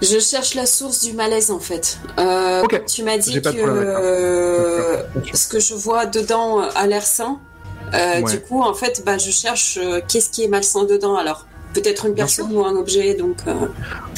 Je 0.00 0.18
cherche 0.20 0.54
la 0.54 0.66
source 0.66 1.04
du 1.04 1.12
malaise 1.12 1.50
en 1.50 1.58
fait. 1.58 1.98
Euh. 2.18 2.62
Tu 2.86 3.02
m'as 3.02 3.18
dit 3.18 3.40
que 3.40 3.48
euh, 3.48 5.02
ce 5.32 5.48
que 5.48 5.58
je 5.58 5.74
vois 5.74 6.06
dedans 6.06 6.60
a 6.60 6.86
l'air 6.86 7.04
sain. 7.04 7.38
Ouais. 7.92 8.22
Du 8.22 8.40
coup, 8.40 8.62
en 8.62 8.74
fait, 8.74 9.02
bah, 9.04 9.18
je 9.18 9.30
cherche 9.30 9.78
qu'est-ce 10.08 10.30
qui 10.30 10.44
est 10.44 10.48
malsain 10.48 10.84
dedans 10.84 11.16
alors? 11.16 11.46
Peut-être 11.80 12.06
une 12.06 12.14
personne 12.14 12.46
ou 12.52 12.64
un 12.64 12.74
objet, 12.76 13.14
donc 13.14 13.36
euh, 13.46 13.52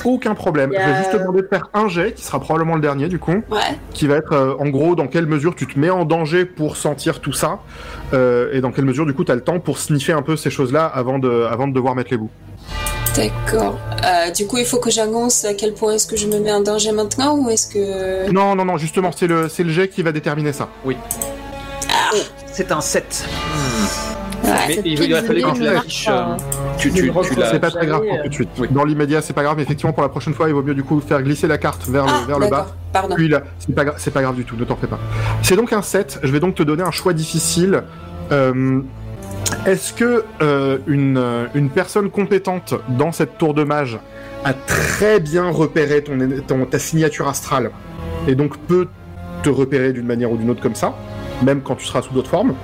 Aucun 0.04 0.34
problème. 0.34 0.70
Je 0.72 0.78
vais 0.78 0.96
juste 0.98 1.12
te 1.12 1.16
demander 1.18 1.42
de 1.42 1.46
faire 1.46 1.68
un 1.74 1.88
jet, 1.88 2.12
qui 2.14 2.24
sera 2.24 2.40
probablement 2.40 2.74
le 2.76 2.80
dernier 2.80 3.08
du 3.08 3.18
coup. 3.18 3.32
ouais. 3.32 3.78
qui 3.92 4.06
va 4.06 4.16
être 4.16 4.32
euh, 4.32 4.54
en 4.58 4.68
gros 4.68 4.94
dans 4.94 5.06
quelle 5.08 5.26
mesure 5.26 5.54
tu 5.54 5.66
te 5.66 5.78
mets 5.78 5.90
en 5.90 6.04
danger 6.04 6.44
pour 6.46 6.76
sentir 6.76 7.20
tout 7.20 7.32
ça 7.34 7.58
euh, 8.14 8.50
et 8.52 8.60
dans 8.60 8.70
quelle 8.72 8.86
mesure 8.86 9.04
du 9.04 9.12
coup 9.12 9.24
tu 9.24 9.32
as 9.32 9.34
le 9.34 9.42
temps 9.42 9.60
pour 9.60 9.78
sniffer 9.78 10.12
un 10.12 10.22
peu 10.22 10.36
ces 10.36 10.48
choses-là 10.50 10.86
avant 10.86 11.18
de, 11.18 11.46
avant 11.50 11.68
de 11.68 11.74
devoir 11.74 11.94
mettre 11.94 12.10
les 12.12 12.16
bouts. 12.16 12.30
D'accord. 13.16 13.76
Euh, 14.04 14.30
du 14.30 14.46
coup, 14.46 14.56
il 14.58 14.64
faut 14.64 14.78
que 14.78 14.90
j'annonce 14.90 15.44
à 15.44 15.52
quel 15.54 15.74
point 15.74 15.92
est-ce 15.94 16.06
que 16.06 16.16
je 16.16 16.28
me 16.28 16.38
mets 16.38 16.52
en 16.52 16.60
danger 16.62 16.92
maintenant 16.92 17.36
ou 17.36 17.50
est-ce 17.50 17.66
que... 17.66 18.30
Non, 18.30 18.54
non, 18.54 18.64
non, 18.64 18.76
justement, 18.78 19.10
c'est 19.12 19.26
le, 19.26 19.48
c'est 19.48 19.64
le 19.64 19.70
jet 19.70 19.88
qui 19.88 20.02
va 20.02 20.12
déterminer 20.12 20.52
ça. 20.52 20.68
C'est 22.52 22.72
un 22.72 22.80
7. 22.80 23.24
Ouais. 24.44 24.50
Mais 24.68 24.74
il, 24.84 25.02
il 25.02 25.14
a 25.14 25.22
fallu 25.22 25.42
que 25.42 25.54
je 25.56 25.62
l'affiche. 25.62 26.08
euh, 26.08 26.34
Tu, 26.80 26.90
tu, 26.90 27.10
tu. 27.10 27.12
C'est 27.50 27.58
pas 27.60 27.70
très 27.70 27.86
grave 27.86 28.02
pour 28.02 28.14
euh, 28.14 28.22
tout 28.24 28.28
de 28.28 28.34
suite. 28.34 28.48
oui. 28.58 28.68
Dans 28.70 28.84
l'immédiat, 28.84 29.20
c'est 29.22 29.32
pas 29.32 29.42
grave, 29.42 29.56
mais 29.56 29.62
effectivement, 29.62 29.92
pour 29.92 30.02
la 30.02 30.08
prochaine 30.08 30.34
fois, 30.34 30.48
il 30.48 30.54
vaut 30.54 30.62
mieux 30.62 30.74
du 30.74 30.82
coup 30.82 31.00
faire 31.00 31.22
glisser 31.22 31.46
la 31.46 31.58
carte 31.58 31.86
vers 31.88 32.04
le, 32.06 32.12
Ah, 32.12 32.24
vers 32.26 32.38
le 32.38 32.48
bas. 32.48 32.68
Pardon. 32.92 33.14
Puis 33.14 33.28
là, 33.28 33.42
c'est 33.58 33.74
pas, 33.74 33.84
gra- 33.84 33.94
c'est 33.98 34.10
pas 34.12 34.22
grave 34.22 34.34
du 34.34 34.44
tout, 34.44 34.56
ne 34.56 34.64
t'en 34.64 34.76
fais 34.76 34.86
pas. 34.86 34.98
C'est 35.42 35.56
donc 35.56 35.72
un 35.72 35.82
7, 35.82 36.20
je 36.22 36.32
vais 36.32 36.40
donc 36.40 36.54
te 36.54 36.62
donner 36.62 36.82
un 36.82 36.90
choix 36.90 37.12
difficile. 37.12 37.82
Euh, 38.32 38.80
Est-ce 39.66 39.92
que 39.92 40.24
euh, 40.42 40.78
une, 40.86 41.18
euh, 41.18 41.46
une 41.54 41.70
personne 41.70 42.10
compétente 42.10 42.74
dans 42.88 43.12
cette 43.12 43.36
tour 43.38 43.54
de 43.54 43.64
mage 43.64 43.98
a 44.44 44.52
très 44.54 45.20
bien 45.20 45.50
repéré 45.50 46.02
ton, 46.02 46.16
ton- 46.46 46.64
ta 46.66 46.78
signature 46.78 47.28
astrale 47.28 47.70
et 48.26 48.34
donc 48.34 48.56
peut 48.58 48.88
te 49.42 49.50
repérer 49.50 49.92
d'une 49.92 50.06
manière 50.06 50.30
ou 50.30 50.36
d'une 50.36 50.50
autre 50.50 50.62
comme 50.62 50.74
ça, 50.74 50.94
même 51.42 51.60
quand 51.62 51.74
tu 51.76 51.86
seras 51.86 52.02
sous 52.02 52.12
d'autres 52.14 52.30
formes? 52.30 52.54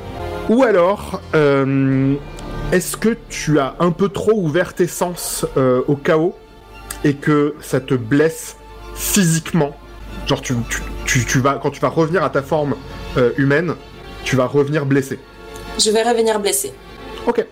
Ou 0.48 0.62
alors, 0.62 1.20
euh, 1.34 2.14
est-ce 2.72 2.96
que 2.96 3.16
tu 3.28 3.60
as 3.60 3.76
un 3.78 3.92
peu 3.92 4.08
trop 4.08 4.32
ouvert 4.32 4.74
tes 4.74 4.88
sens 4.88 5.46
euh, 5.56 5.82
au 5.86 5.94
chaos 5.94 6.34
et 7.04 7.14
que 7.14 7.54
ça 7.60 7.80
te 7.80 7.94
blesse 7.94 8.56
physiquement? 8.94 9.76
Genre, 10.26 10.40
tu, 10.40 10.54
tu, 10.68 10.82
tu, 11.04 11.24
tu 11.24 11.38
vas, 11.38 11.60
quand 11.62 11.70
tu 11.70 11.80
vas 11.80 11.88
revenir 11.88 12.24
à 12.24 12.30
ta 12.30 12.42
forme 12.42 12.74
euh, 13.16 13.30
humaine, 13.36 13.74
tu 14.24 14.34
vas 14.34 14.46
revenir 14.46 14.84
blessé. 14.84 15.20
Je 15.78 15.90
vais 15.90 16.02
revenir 16.02 16.40
blessé. 16.40 16.72
Ok. 17.26 17.46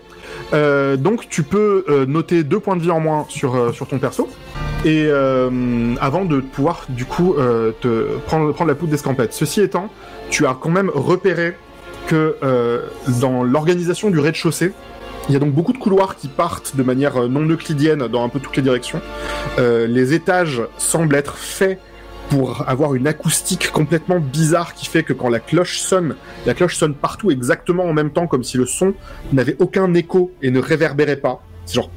Euh, 0.53 0.97
donc, 0.97 1.29
tu 1.29 1.45
peux 1.45 1.85
noter 2.09 2.43
deux 2.43 2.59
points 2.59 2.77
de 2.77 2.83
vie 2.83 2.91
en 2.91 3.01
moins 3.01 3.27
sur, 3.29 3.73
sur 3.73 3.87
ton 3.87 3.99
perso. 3.99 4.29
Et 4.85 5.09
avant 6.01 6.25
de 6.25 6.41
pouvoir, 6.41 6.85
du 6.89 7.05
coup, 7.05 7.35
te 7.81 8.19
prendre, 8.27 8.53
prendre 8.53 8.69
la 8.69 8.75
poudre 8.75 8.91
d'escampette. 8.91 9.33
Ceci 9.33 9.61
étant, 9.61 9.89
tu 10.31 10.47
as 10.47 10.57
quand 10.61 10.71
même 10.71 10.91
repéré 10.93 11.55
que 12.07 12.37
dans 13.21 13.43
l'organisation 13.43 14.11
du 14.11 14.19
rez-de-chaussée, 14.19 14.73
il 15.29 15.33
y 15.33 15.37
a 15.37 15.39
donc 15.39 15.53
beaucoup 15.53 15.73
de 15.73 15.79
couloirs 15.79 16.17
qui 16.17 16.29
partent 16.29 16.77
de 16.77 16.83
manière 16.83 17.17
euh, 17.17 17.29
non 17.29 17.41
euclidienne 17.49 18.07
dans 18.09 18.25
un 18.25 18.29
peu 18.29 18.41
toutes 18.41 18.57
les 18.57 18.63
directions. 18.63 19.01
Euh, 19.59 19.87
les 19.87 20.13
étages 20.13 20.63
semblent 20.77 21.15
être 21.17 21.37
faits 21.37 21.79
pour 22.31 22.65
avoir 22.69 22.95
une 22.95 23.07
acoustique 23.07 23.71
complètement 23.71 24.19
bizarre 24.19 24.75
qui 24.75 24.87
fait 24.87 25.03
que 25.03 25.13
quand 25.13 25.29
la 25.29 25.41
cloche 25.41 25.79
sonne, 25.79 26.17
la 26.47 26.55
cloche 26.55 26.77
sonne 26.77 26.95
partout 26.95 27.31
exactement 27.31 27.85
en 27.85 27.93
même 27.93 28.11
temps, 28.11 28.27
comme 28.27 28.45
si 28.45 28.57
le 28.57 28.67
son 28.67 28.95
n'avait 29.33 29.57
aucun 29.59 29.93
écho 29.95 30.33
et 30.43 30.51
ne 30.51 30.59
réverbérait 30.61 31.17
pas. 31.17 31.43
C'est 31.67 31.75
genre 31.77 31.91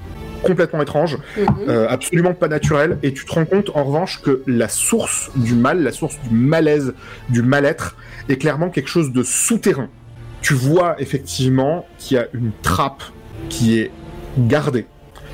complètement 0.44 0.82
étrange, 0.82 1.18
Mhm. 1.38 1.46
euh, 1.68 1.88
absolument 1.90 2.34
pas 2.34 2.48
naturel. 2.48 3.00
Et 3.04 3.14
tu 3.14 3.26
te 3.26 3.32
rends 3.34 3.46
compte 3.46 3.72
en 3.74 3.84
revanche 3.86 4.22
que 4.22 4.44
la 4.48 4.68
source 4.70 5.32
du 5.36 5.54
mal, 5.56 5.82
la 5.82 5.92
source 5.92 6.18
du 6.30 6.36
malaise, 6.36 6.94
du 7.30 7.42
mal-être, 7.42 7.96
est 8.30 8.38
clairement 8.38 8.70
quelque 8.70 8.90
chose 8.90 9.12
de 9.12 9.24
souterrain. 9.24 9.90
Tu 10.42 10.54
vois 10.54 10.96
effectivement 11.02 11.86
qu'il 11.98 12.18
y 12.18 12.20
a 12.20 12.28
une 12.34 12.52
trappe 12.62 13.04
qui 13.50 13.80
est 13.80 13.92
gardée. 14.38 14.86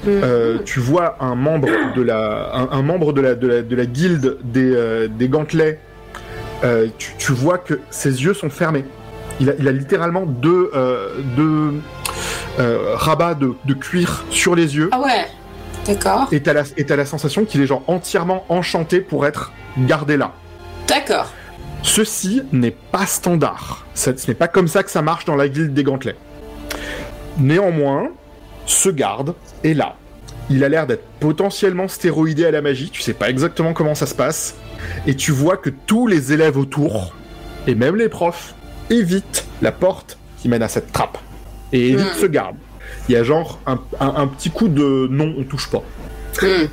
Euh, 0.05 0.57
tu 0.65 0.79
vois 0.81 1.15
un 1.21 1.33
membre 1.35 1.69
de 1.95 2.01
la, 2.01 2.51
un, 2.53 2.69
un 2.71 2.81
membre 2.81 3.13
de 3.13 3.21
la, 3.21 3.35
de 3.35 3.47
la, 3.47 3.61
de 3.61 3.75
la 3.75 3.85
guilde 3.85 4.37
des, 4.43 4.73
euh, 4.75 5.07
des 5.07 5.29
gantelets. 5.29 5.79
Euh, 6.65 6.87
tu, 6.97 7.11
tu 7.17 7.31
vois 7.31 7.57
que 7.57 7.79
ses 7.89 8.21
yeux 8.23 8.33
sont 8.33 8.49
fermés. 8.49 8.83
Il 9.39 9.49
a, 9.49 9.53
il 9.59 9.67
a 9.67 9.71
littéralement 9.71 10.25
deux, 10.25 10.69
euh, 10.75 11.09
deux 11.37 11.75
rabats 12.57 13.33
de, 13.33 13.53
de 13.65 13.73
cuir 13.73 14.25
sur 14.29 14.55
les 14.55 14.75
yeux. 14.75 14.89
Ah 14.91 15.01
ouais. 15.01 15.25
D'accord. 15.87 16.27
Et 16.31 16.41
t'as 16.41 16.53
la, 16.53 16.63
et 16.77 16.85
t'as 16.85 16.95
la 16.95 17.05
sensation 17.05 17.45
qu'il 17.45 17.61
est 17.61 17.65
genre 17.67 17.83
entièrement 17.87 18.45
enchanté 18.49 19.01
pour 19.01 19.25
être 19.25 19.51
gardé 19.77 20.17
là. 20.17 20.31
D'accord. 20.87 21.31
Ceci 21.81 22.41
n'est 22.51 22.71
pas 22.71 23.05
standard. 23.05 23.85
Ça- 23.93 24.15
ce 24.15 24.27
n'est 24.27 24.35
pas 24.35 24.47
comme 24.47 24.67
ça 24.67 24.83
que 24.83 24.91
ça 24.91 25.01
marche 25.01 25.25
dans 25.25 25.35
la 25.35 25.49
guilde 25.49 25.73
des 25.73 25.83
gantelets. 25.83 26.15
Néanmoins, 27.37 28.09
ce 28.65 28.89
garde 28.89 29.35
est 29.63 29.73
là. 29.73 29.95
Il 30.49 30.63
a 30.63 30.69
l'air 30.69 30.87
d'être 30.87 31.05
potentiellement 31.19 31.87
stéroïdé 31.87 32.45
à 32.45 32.51
la 32.51 32.61
magie, 32.61 32.89
tu 32.89 33.01
sais 33.01 33.13
pas 33.13 33.29
exactement 33.29 33.73
comment 33.73 33.95
ça 33.95 34.05
se 34.05 34.13
passe, 34.13 34.55
et 35.07 35.15
tu 35.15 35.31
vois 35.31 35.57
que 35.57 35.69
tous 35.69 36.05
les 36.05 36.33
élèves 36.33 36.57
autour, 36.57 37.13
et 37.65 37.75
même 37.75 37.95
les 37.95 38.09
profs, 38.09 38.53
évitent 38.89 39.45
la 39.61 39.71
porte 39.71 40.17
qui 40.41 40.49
mène 40.49 40.61
à 40.61 40.67
cette 40.67 40.91
trappe. 40.91 41.17
Et 41.71 41.89
évitent 41.89 42.15
ce 42.19 42.25
garde. 42.25 42.55
Il 43.07 43.13
y 43.13 43.15
a 43.15 43.23
genre 43.23 43.59
un, 43.65 44.27
petit 44.27 44.49
coup 44.49 44.67
de 44.67 45.07
non, 45.09 45.33
on 45.37 45.43
touche 45.43 45.69
pas. 45.69 45.83
Hmm. 46.41 46.67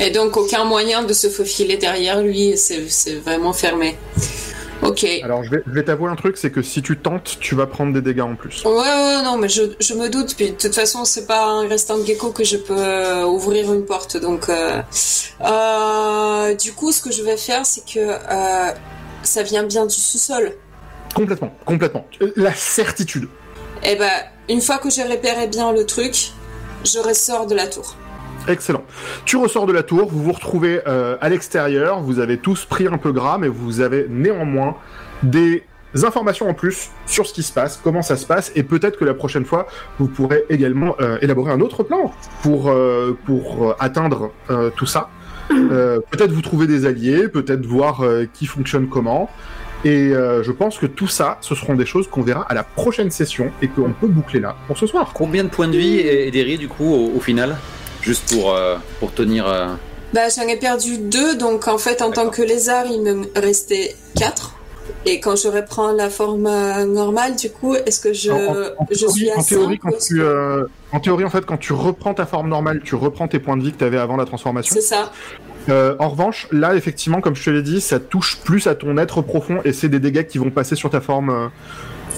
Et 0.00 0.10
donc, 0.10 0.36
aucun 0.36 0.64
moyen 0.64 1.04
de 1.04 1.12
se 1.12 1.28
faufiler 1.28 1.76
derrière 1.78 2.20
lui, 2.20 2.56
c'est 2.56 3.14
vraiment 3.14 3.52
fermé. 3.52 3.96
Ok. 4.82 5.04
Alors 5.22 5.42
je 5.42 5.50
vais, 5.50 5.62
je 5.66 5.72
vais 5.72 5.84
t'avouer 5.84 6.10
un 6.10 6.16
truc, 6.16 6.36
c'est 6.36 6.50
que 6.50 6.62
si 6.62 6.82
tu 6.82 6.96
tentes, 6.96 7.38
tu 7.40 7.54
vas 7.54 7.66
prendre 7.66 7.92
des 7.92 8.02
dégâts 8.02 8.20
en 8.20 8.34
plus. 8.36 8.64
Ouais, 8.64 8.72
ouais, 8.72 9.22
non, 9.24 9.36
mais 9.36 9.48
je, 9.48 9.62
je 9.80 9.94
me 9.94 10.08
doute. 10.08 10.34
Puis 10.36 10.50
de 10.50 10.56
toute 10.56 10.74
façon, 10.74 11.04
c'est 11.04 11.26
pas 11.26 11.46
en 11.46 11.68
restant 11.68 11.96
gecko 12.04 12.30
que 12.30 12.44
je 12.44 12.56
peux 12.56 12.76
euh, 12.76 13.24
ouvrir 13.24 13.72
une 13.72 13.84
porte. 13.84 14.16
Donc, 14.16 14.48
euh, 14.48 14.82
euh, 15.44 16.54
du 16.54 16.72
coup, 16.72 16.92
ce 16.92 17.02
que 17.02 17.10
je 17.10 17.22
vais 17.22 17.36
faire, 17.36 17.64
c'est 17.64 17.84
que 17.84 17.98
euh, 17.98 18.72
ça 19.22 19.42
vient 19.42 19.64
bien 19.64 19.86
du 19.86 19.94
sous-sol. 19.94 20.52
Complètement, 21.14 21.52
complètement. 21.64 22.06
La 22.36 22.54
certitude. 22.54 23.28
Et 23.82 23.96
ben, 23.96 24.10
une 24.48 24.60
fois 24.60 24.78
que 24.78 24.90
j'ai 24.90 25.04
repéré 25.04 25.46
bien 25.46 25.72
le 25.72 25.86
truc, 25.86 26.32
je 26.84 26.98
ressors 26.98 27.46
de 27.46 27.54
la 27.54 27.66
tour. 27.66 27.96
Excellent. 28.48 28.82
Tu 29.24 29.36
ressors 29.36 29.66
de 29.66 29.72
la 29.72 29.82
tour, 29.82 30.08
vous 30.08 30.22
vous 30.22 30.32
retrouvez 30.32 30.80
euh, 30.86 31.16
à 31.20 31.28
l'extérieur, 31.28 32.00
vous 32.00 32.18
avez 32.18 32.38
tous 32.38 32.64
pris 32.64 32.86
un 32.86 32.98
peu 32.98 33.12
gras, 33.12 33.38
mais 33.38 33.48
vous 33.48 33.80
avez 33.80 34.06
néanmoins 34.08 34.76
des 35.22 35.64
informations 36.04 36.48
en 36.48 36.54
plus 36.54 36.90
sur 37.06 37.26
ce 37.26 37.32
qui 37.32 37.42
se 37.42 37.52
passe, 37.52 37.80
comment 37.82 38.02
ça 38.02 38.16
se 38.16 38.26
passe, 38.26 38.52
et 38.54 38.62
peut-être 38.62 38.98
que 38.98 39.04
la 39.04 39.14
prochaine 39.14 39.44
fois, 39.44 39.66
vous 39.98 40.08
pourrez 40.08 40.44
également 40.50 40.94
euh, 41.00 41.18
élaborer 41.22 41.52
un 41.52 41.60
autre 41.60 41.82
plan 41.82 42.12
pour, 42.42 42.70
euh, 42.70 43.16
pour 43.24 43.74
atteindre 43.78 44.30
euh, 44.50 44.70
tout 44.76 44.86
ça. 44.86 45.08
Euh, 45.50 46.00
peut-être 46.10 46.32
vous 46.32 46.42
trouver 46.42 46.66
des 46.66 46.86
alliés, 46.86 47.28
peut-être 47.28 47.64
voir 47.64 48.02
euh, 48.02 48.26
qui 48.32 48.46
fonctionne 48.46 48.88
comment. 48.88 49.30
Et 49.84 50.12
euh, 50.12 50.42
je 50.42 50.50
pense 50.50 50.78
que 50.78 50.86
tout 50.86 51.06
ça, 51.06 51.38
ce 51.40 51.54
seront 51.54 51.74
des 51.74 51.86
choses 51.86 52.08
qu'on 52.08 52.22
verra 52.22 52.42
à 52.48 52.54
la 52.54 52.64
prochaine 52.64 53.10
session 53.10 53.52
et 53.62 53.68
qu'on 53.68 53.92
peut 53.92 54.08
boucler 54.08 54.40
là 54.40 54.56
pour 54.66 54.76
ce 54.76 54.86
soir. 54.86 55.12
Combien 55.14 55.44
de 55.44 55.48
points 55.48 55.68
de 55.68 55.76
vie 55.76 55.98
et, 55.98 56.26
et 56.26 56.30
des 56.32 56.42
ris 56.42 56.58
du 56.58 56.66
coup 56.66 56.92
au, 56.92 57.16
au 57.16 57.20
final? 57.20 57.56
Juste 58.06 58.32
pour, 58.34 58.54
euh, 58.54 58.76
pour 59.00 59.12
tenir. 59.12 59.46
euh, 59.48 59.66
Bah, 60.14 60.28
j'en 60.34 60.42
ai 60.48 60.56
perdu 60.56 60.98
deux, 60.98 61.36
donc 61.36 61.66
en 61.68 61.76
fait, 61.78 62.00
en 62.00 62.10
tant 62.12 62.28
que 62.30 62.40
lézard, 62.42 62.86
il 62.86 63.02
me 63.02 63.26
restait 63.38 63.96
quatre. 64.16 64.52
Et 65.04 65.18
quand 65.20 65.34
je 65.36 65.48
reprends 65.48 65.90
la 65.92 66.08
forme 66.10 66.46
euh, 66.46 66.84
normale, 66.84 67.34
du 67.34 67.50
coup, 67.50 67.74
est-ce 67.74 68.00
que 68.00 68.12
je, 68.12 68.30
En- 68.30 68.36
en- 68.36 68.82
en 68.82 68.86
je 68.90 69.06
suis 69.08 69.28
à 69.30 69.36
en 69.38 69.42
théorie, 69.42 69.78
quand 69.78 69.90
tu, 69.98 70.14
que- 70.14 70.20
euh, 70.20 70.66
en 70.92 71.00
théorie, 71.00 71.24
en 71.24 71.30
fait, 71.30 71.44
quand 71.44 71.56
tu 71.56 71.72
reprends 71.72 72.14
ta 72.14 72.24
forme 72.26 72.48
normale, 72.48 72.80
tu 72.84 72.94
reprends 72.94 73.26
tes 73.26 73.40
points 73.40 73.56
de 73.56 73.62
vie 73.64 73.72
que 73.72 73.78
tu 73.78 73.84
avais 73.84 73.98
avant 73.98 74.16
la 74.16 74.24
transformation. 74.24 74.74
C'est 74.76 74.80
ça. 74.82 75.10
Euh, 75.68 75.96
en 75.98 76.08
revanche, 76.08 76.46
là, 76.52 76.76
effectivement, 76.76 77.20
comme 77.20 77.34
je 77.34 77.44
te 77.44 77.50
l'ai 77.50 77.62
dit, 77.62 77.80
ça 77.80 77.98
touche 77.98 78.38
plus 78.44 78.68
à 78.68 78.76
ton 78.76 78.96
être 78.98 79.20
profond 79.22 79.58
et 79.64 79.72
c'est 79.72 79.88
des 79.88 79.98
dégâts 79.98 80.24
qui 80.24 80.38
vont 80.38 80.50
passer 80.50 80.76
sur 80.76 80.90
ta 80.90 81.00
forme, 81.00 81.30
euh, 81.30 81.48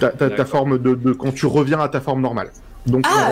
ta, 0.01 0.09
ta- 0.11 0.45
forme 0.45 0.79
de, 0.79 0.95
de 0.95 1.13
quand 1.13 1.33
tu 1.35 1.47
reviens 1.47 1.81
à 1.81 1.89
ta 1.89 2.03
forme 2.03 2.21
normale. 2.21 2.51
Donc, 2.89 3.05
Ah, 3.07 3.31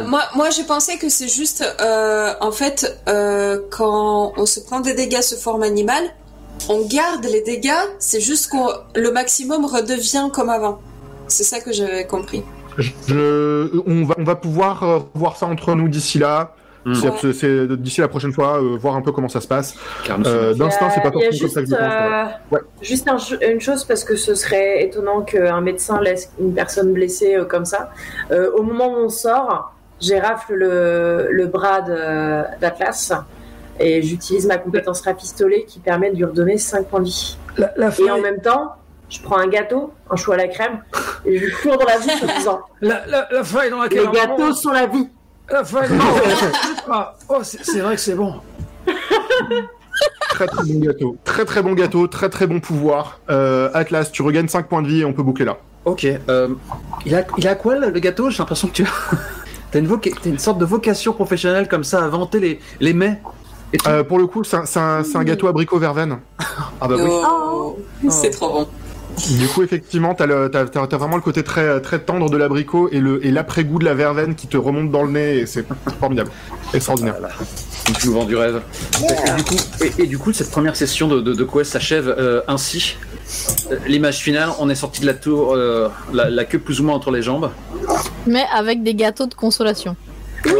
euh, 0.00 0.04
moi, 0.06 0.22
moi, 0.34 0.50
je 0.50 0.62
pensais 0.62 0.98
que 0.98 1.08
c'est 1.08 1.28
juste, 1.28 1.64
euh, 1.80 2.34
en 2.40 2.52
fait, 2.52 3.00
euh, 3.08 3.58
quand 3.70 4.32
on 4.36 4.46
se 4.46 4.60
prend 4.60 4.80
des 4.80 4.94
dégâts 4.94 5.22
sous 5.22 5.36
forme 5.36 5.62
animale, 5.62 6.04
on 6.68 6.86
garde 6.86 7.24
les 7.24 7.40
dégâts, 7.42 7.70
c'est 7.98 8.20
juste 8.20 8.48
qu'on 8.48 8.68
le 8.94 9.10
maximum 9.10 9.64
redevient 9.64 10.28
comme 10.32 10.50
avant. 10.50 10.80
C'est 11.28 11.44
ça 11.44 11.60
que 11.60 11.72
j'avais 11.72 12.06
compris. 12.06 12.42
je, 12.78 13.80
on 13.86 14.04
va, 14.04 14.14
on 14.18 14.24
va 14.24 14.36
pouvoir 14.36 15.06
voir 15.14 15.36
ça 15.36 15.46
entre 15.46 15.74
nous 15.74 15.88
d'ici 15.88 16.18
là. 16.18 16.54
Mm. 16.90 16.94
C'est- 16.94 17.08
Ouais. 17.08 17.14
c'est- 17.20 17.32
c'est 17.32 17.76
d'ici 17.76 18.00
la 18.00 18.08
prochaine 18.08 18.32
fois, 18.32 18.58
euh, 18.62 18.76
voir 18.78 18.96
un 18.96 19.02
peu 19.02 19.12
comment 19.12 19.28
ça 19.28 19.40
se 19.40 19.48
passe. 19.48 19.74
Euh, 20.10 20.54
D'instinct, 20.54 20.90
c'est 20.90 21.00
pas 21.00 21.10
forcément 21.12 21.12
comme 21.12 21.20
ça 21.22 21.26
que 21.28 21.32
je 21.32 21.38
juste, 21.38 21.54
pense. 21.56 21.72
euh, 21.72 22.24
Ouais. 22.52 22.60
juste 22.82 23.08
un 23.08 23.18
une 23.50 23.60
chose 23.60 23.84
parce 23.84 24.04
que 24.04 24.16
ce 24.16 24.34
serait 24.34 24.82
étonnant 24.84 25.22
qu'un 25.22 25.60
médecin 25.60 26.00
laisse 26.00 26.30
une 26.40 26.54
personne 26.54 26.92
blessée 26.92 27.36
euh, 27.36 27.44
comme 27.44 27.64
ça. 27.64 27.90
Euh, 28.30 28.50
au 28.56 28.62
moment 28.62 28.88
où 28.88 28.96
on 29.04 29.08
sort, 29.08 29.74
j'ai 30.00 30.18
rafle 30.20 30.54
le, 30.54 31.28
le 31.30 31.46
bras 31.46 31.80
d'Atlas 32.60 33.12
et 33.80 34.02
j'utilise 34.02 34.46
ma 34.46 34.58
compétence 34.58 35.00
rapistolet 35.02 35.64
qui 35.66 35.78
permet 35.80 36.10
de 36.10 36.16
lui 36.16 36.24
redonner 36.24 36.58
5 36.58 36.86
points 36.86 37.00
de 37.00 37.06
vie. 37.06 37.36
La, 37.56 37.72
la 37.76 37.90
Et 37.98 38.10
en 38.10 38.20
même 38.20 38.40
temps, 38.40 38.72
je 39.08 39.20
prends 39.22 39.38
un 39.38 39.46
gâteau, 39.48 39.92
un 40.10 40.16
chou 40.16 40.32
à 40.32 40.36
la 40.36 40.48
crème 40.48 40.80
et 41.24 41.38
je 41.38 41.44
lui 41.46 41.50
fourre 41.50 41.78
dans 41.78 41.86
la 41.86 41.98
bouche 41.98 42.22
en 42.22 42.38
disant 42.38 42.60
la, 42.80 43.06
la- 43.06 43.28
la 43.30 43.42
faille 43.44 43.70
dans 43.70 43.82
laquelle 43.82 44.06
Les 44.06 44.12
gâteaux 44.18 44.38
moment- 44.38 44.52
sont 44.52 44.70
la 44.72 44.86
vie. 44.86 45.08
La 45.50 45.62
Ah, 46.90 47.14
Oh, 47.28 47.38
c'est 47.42 47.80
vrai 47.80 47.94
que 47.94 48.00
c'est 48.00 48.14
bon. 48.14 48.34
Très 50.30 50.46
très 50.46 50.62
bon 50.64 50.78
gâteau. 50.80 51.16
Très 51.24 51.44
très 51.44 51.62
bon 51.62 51.72
gâteau, 51.72 52.06
très 52.06 52.28
très 52.28 52.46
bon 52.46 52.60
pouvoir. 52.60 53.18
Euh, 53.28 53.70
Atlas, 53.74 54.12
tu 54.12 54.22
regagnes 54.22 54.46
5 54.46 54.68
points 54.68 54.82
de 54.82 54.86
vie 54.86 55.00
et 55.00 55.04
on 55.04 55.12
peut 55.12 55.22
boucler 55.24 55.44
là. 55.44 55.56
Ok. 55.84 56.06
euh, 56.28 56.48
il, 57.04 57.14
a, 57.16 57.24
il 57.38 57.48
a 57.48 57.54
quoi 57.56 57.74
le, 57.76 57.90
gâteau? 57.98 58.30
J'ai 58.30 58.38
l'impression 58.38 58.68
que 58.68 58.72
tu 58.74 58.84
T'as 59.72 59.80
une, 59.80 59.98
une 60.24 60.38
sorte 60.38 60.58
de 60.58 60.64
vocation 60.64 61.12
professionnelle 61.12 61.66
comme 61.68 61.82
ça 61.84 62.04
à 62.04 62.08
vanter 62.08 62.38
les, 62.40 62.60
les 62.80 62.92
mets. 62.92 63.20
Euh, 63.86 64.04
pour 64.04 64.18
le 64.18 64.26
coup, 64.26 64.44
c'est 64.44 64.56
un, 64.56 64.64
c'est 64.64 64.78
un- 64.78 65.02
c'est 65.02 65.16
un 65.18 65.24
gâteau 65.24 65.46
abricot 65.48 65.78
verveine. 65.78 66.18
ah 66.80 66.88
bah 66.88 66.94
oui. 66.96 67.10
Oh, 67.10 67.78
C'est 68.08 68.30
trop 68.30 68.48
bon. 68.50 68.68
Du 69.38 69.46
coup, 69.48 69.62
effectivement, 69.62 70.14
t'as 70.14 70.26
le- 70.26 70.48
t'as 70.50 70.64
t'as- 70.66 70.86
t'as 70.86 70.96
vraiment 70.96 71.16
le 71.16 71.22
côté 71.22 71.42
très, 71.42 71.80
très 71.80 71.98
tendre 71.98 72.30
de 72.30 72.36
l'abricot 72.36 72.88
et 72.92 73.00
le- 73.00 73.24
et 73.26 73.30
l'après-goût 73.30 73.78
de 73.78 73.84
la 73.84 73.94
verveine 73.94 74.34
qui 74.34 74.46
te 74.46 74.56
remonte 74.56 74.90
dans 74.90 75.02
le 75.02 75.10
nez 75.12 75.38
et 75.38 75.46
c'est 75.46 75.64
formidable. 76.00 76.30
Extraordinaire. 76.72 77.16
Voilà. 77.18 77.34
Donc, 77.86 77.98
tu 77.98 78.06
nous 78.08 78.12
vends 78.14 78.24
du 78.24 78.36
rêve. 78.36 78.60
Et, 79.02 79.36
du 79.36 79.44
coup, 79.44 79.56
et, 79.82 80.02
et 80.02 80.06
du 80.06 80.18
coup, 80.18 80.32
cette 80.32 80.50
première 80.50 80.76
session 80.76 81.08
de, 81.08 81.20
de, 81.20 81.34
de 81.34 81.44
quest 81.44 81.72
s'achève 81.72 82.08
euh, 82.16 82.42
ainsi. 82.48 82.96
Euh, 83.70 83.76
L'image 83.86 84.18
finale, 84.18 84.50
on 84.58 84.68
est 84.70 84.74
sorti 84.74 85.00
de 85.00 85.06
la 85.06 85.14
tour, 85.14 85.54
euh, 85.54 85.88
la, 86.12 86.30
la 86.30 86.44
queue 86.44 86.58
plus 86.58 86.80
ou 86.80 86.84
moins 86.84 86.94
entre 86.94 87.10
les 87.10 87.22
jambes. 87.22 87.50
Mais 88.26 88.44
avec 88.54 88.82
des 88.82 88.94
gâteaux 88.94 89.26
de 89.26 89.34
consolation. 89.34 89.96
Et, 90.46 90.50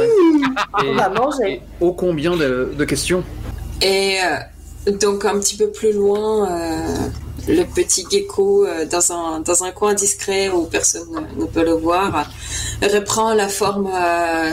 On 0.86 0.94
va 0.94 1.08
manger. 1.08 1.62
ô 1.80 1.92
combien 1.92 2.36
de, 2.36 2.72
de 2.76 2.84
questions? 2.84 3.22
Et 3.80 4.16
euh, 4.86 4.92
donc 5.00 5.24
un 5.24 5.38
petit 5.38 5.56
peu 5.56 5.70
plus 5.70 5.92
loin, 5.92 6.50
euh, 6.50 6.96
le 7.47 7.65
petit 7.65 8.05
gecko 8.10 8.67
euh, 8.67 8.84
dans 8.86 9.12
un 9.12 9.41
dans 9.41 9.62
un 9.65 9.70
coin 9.70 9.94
discret 9.94 10.49
où 10.49 10.65
personne 10.65 11.08
ne, 11.36 11.42
ne 11.42 11.47
peut 11.47 11.65
le 11.65 11.73
voir 11.73 12.28
euh, 12.83 12.89
reprend 12.92 13.33
la 13.34 13.49
forme 13.49 13.89
euh, 13.92 14.50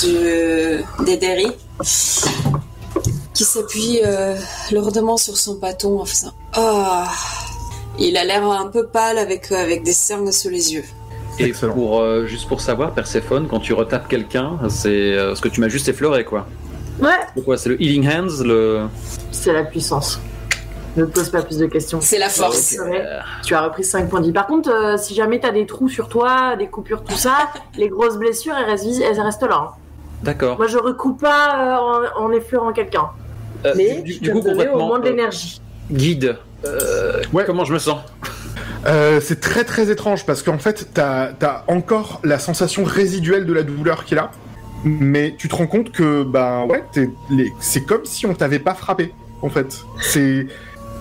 du 0.00 1.04
d'Ederi 1.04 1.48
qui 3.34 3.44
s'appuie 3.44 4.00
euh, 4.04 4.36
lourdement 4.70 5.16
sur 5.16 5.36
son 5.36 5.54
bâton 5.54 6.00
en 6.00 6.04
faisant 6.04 6.32
ah 6.54 7.08
il 7.98 8.16
a 8.16 8.24
l'air 8.24 8.44
un 8.44 8.66
peu 8.68 8.86
pâle 8.86 9.18
avec 9.18 9.50
avec 9.52 9.82
des 9.82 9.92
cernes 9.92 10.32
sous 10.32 10.48
les 10.48 10.72
yeux. 10.74 10.84
Et 11.38 11.44
Excellent. 11.44 11.72
pour, 11.72 12.00
euh, 12.00 12.26
juste 12.26 12.46
pour 12.46 12.60
savoir, 12.60 12.92
Perséphone, 12.92 13.48
quand 13.48 13.58
tu 13.60 13.72
retapes 13.72 14.06
quelqu'un, 14.06 14.58
c'est 14.68 14.88
euh, 14.90 15.34
ce 15.34 15.40
que 15.40 15.48
tu 15.48 15.60
m'as 15.62 15.68
juste 15.68 15.88
effleuré, 15.88 16.24
quoi. 16.26 16.46
Ouais, 17.00 17.08
C'est 17.34 17.42
quoi 17.42 17.56
C'est 17.56 17.70
le 17.70 17.80
Healing 17.82 18.06
Hands, 18.06 18.44
le. 18.44 18.82
c'est 19.30 19.52
la 19.54 19.64
puissance. 19.64 20.20
Ne 20.96 21.04
te 21.06 21.10
pose 21.10 21.30
pas 21.30 21.42
plus 21.42 21.58
de 21.58 21.66
questions. 21.66 22.00
C'est 22.02 22.18
la 22.18 22.28
force. 22.28 22.76
Ok. 22.78 22.94
Tu 23.44 23.54
as 23.54 23.62
repris 23.62 23.82
5 23.84 24.08
points 24.10 24.20
de 24.20 24.26
vie. 24.26 24.32
Par 24.32 24.46
contre, 24.46 24.70
euh, 24.70 24.96
si 24.98 25.14
jamais 25.14 25.40
tu 25.40 25.46
as 25.46 25.50
des 25.50 25.64
trous 25.66 25.88
sur 25.88 26.08
toi, 26.08 26.54
des 26.56 26.66
coupures, 26.66 27.02
tout 27.02 27.16
ça, 27.16 27.32
les 27.78 27.88
grosses 27.88 28.18
blessures, 28.18 28.54
elles 28.58 28.66
restent, 28.70 29.00
elles 29.02 29.20
restent 29.20 29.42
là. 29.48 29.56
hein. 29.56 29.68
D'accord. 30.22 30.58
Moi, 30.58 30.66
je 30.66 30.76
recoupe 30.78 31.20
pas 31.22 31.56
euh, 31.58 32.18
en, 32.20 32.24
en 32.26 32.32
effleurant 32.32 32.72
quelqu'un. 32.72 33.06
Euh, 33.64 33.72
Mais 33.76 34.02
du, 34.02 34.12
je 34.12 34.20
du 34.20 34.30
peux 34.32 34.40
coup, 34.40 34.48
au 34.48 34.78
moins 34.86 34.98
de 35.00 35.06
euh, 35.06 35.10
l'énergie. 35.10 35.60
guide. 35.90 36.36
euh, 36.66 37.22
Ouais. 37.32 37.44
Comment 37.46 37.64
je 37.64 37.72
me 37.72 37.78
sens? 37.78 37.98
Euh, 38.86 39.20
c'est 39.22 39.40
très 39.40 39.64
très 39.64 39.90
étrange 39.90 40.26
parce 40.26 40.42
qu'en 40.42 40.58
fait, 40.58 40.88
t'as 40.92 41.30
as 41.40 41.64
encore 41.68 42.20
la 42.24 42.38
sensation 42.38 42.84
résiduelle 42.84 43.46
de 43.46 43.52
la 43.52 43.62
douleur 43.62 44.04
qu'il 44.04 44.18
a, 44.18 44.30
mais 44.84 45.34
tu 45.38 45.48
te 45.48 45.54
rends 45.54 45.68
compte 45.68 45.92
que, 45.92 46.22
bah 46.24 46.64
ouais, 46.64 46.82
les- 47.30 47.52
c'est 47.60 47.82
comme 47.84 48.04
si 48.04 48.26
on 48.26 48.34
t'avait 48.34 48.58
pas 48.58 48.74
frappé, 48.74 49.14
en 49.40 49.48
fait. 49.48 49.78
C'est 50.00 50.46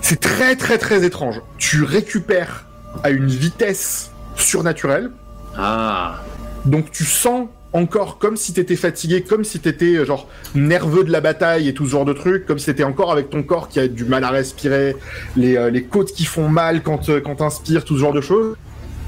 c'est 0.01 0.19
très 0.19 0.55
très 0.55 0.77
très 0.77 1.03
étrange. 1.05 1.41
Tu 1.57 1.83
récupères 1.83 2.65
à 3.03 3.09
une 3.09 3.27
vitesse 3.27 4.11
surnaturelle, 4.35 5.11
Ah. 5.57 6.21
donc 6.65 6.91
tu 6.91 7.05
sens 7.05 7.47
encore 7.73 8.17
comme 8.17 8.35
si 8.35 8.51
t'étais 8.53 8.75
fatigué, 8.75 9.21
comme 9.21 9.45
si 9.45 9.59
t'étais 9.59 9.95
euh, 9.95 10.05
genre 10.05 10.27
nerveux 10.55 11.05
de 11.05 11.11
la 11.11 11.21
bataille 11.21 11.69
et 11.69 11.73
tout 11.73 11.85
ce 11.85 11.91
genre 11.91 12.03
de 12.03 12.11
trucs, 12.13 12.45
comme 12.45 12.59
si 12.59 12.65
t'étais 12.65 12.83
encore 12.83 13.11
avec 13.13 13.29
ton 13.29 13.43
corps 13.43 13.69
qui 13.69 13.79
a 13.79 13.87
du 13.87 14.03
mal 14.03 14.23
à 14.25 14.29
respirer, 14.29 14.95
les, 15.37 15.55
euh, 15.57 15.69
les 15.69 15.83
côtes 15.83 16.11
qui 16.11 16.25
font 16.25 16.49
mal 16.49 16.83
quand, 16.83 17.07
euh, 17.09 17.21
quand 17.21 17.35
t'inspires, 17.35 17.85
tout 17.85 17.95
ce 17.95 18.01
genre 18.01 18.11
de 18.13 18.19
choses. 18.21 18.57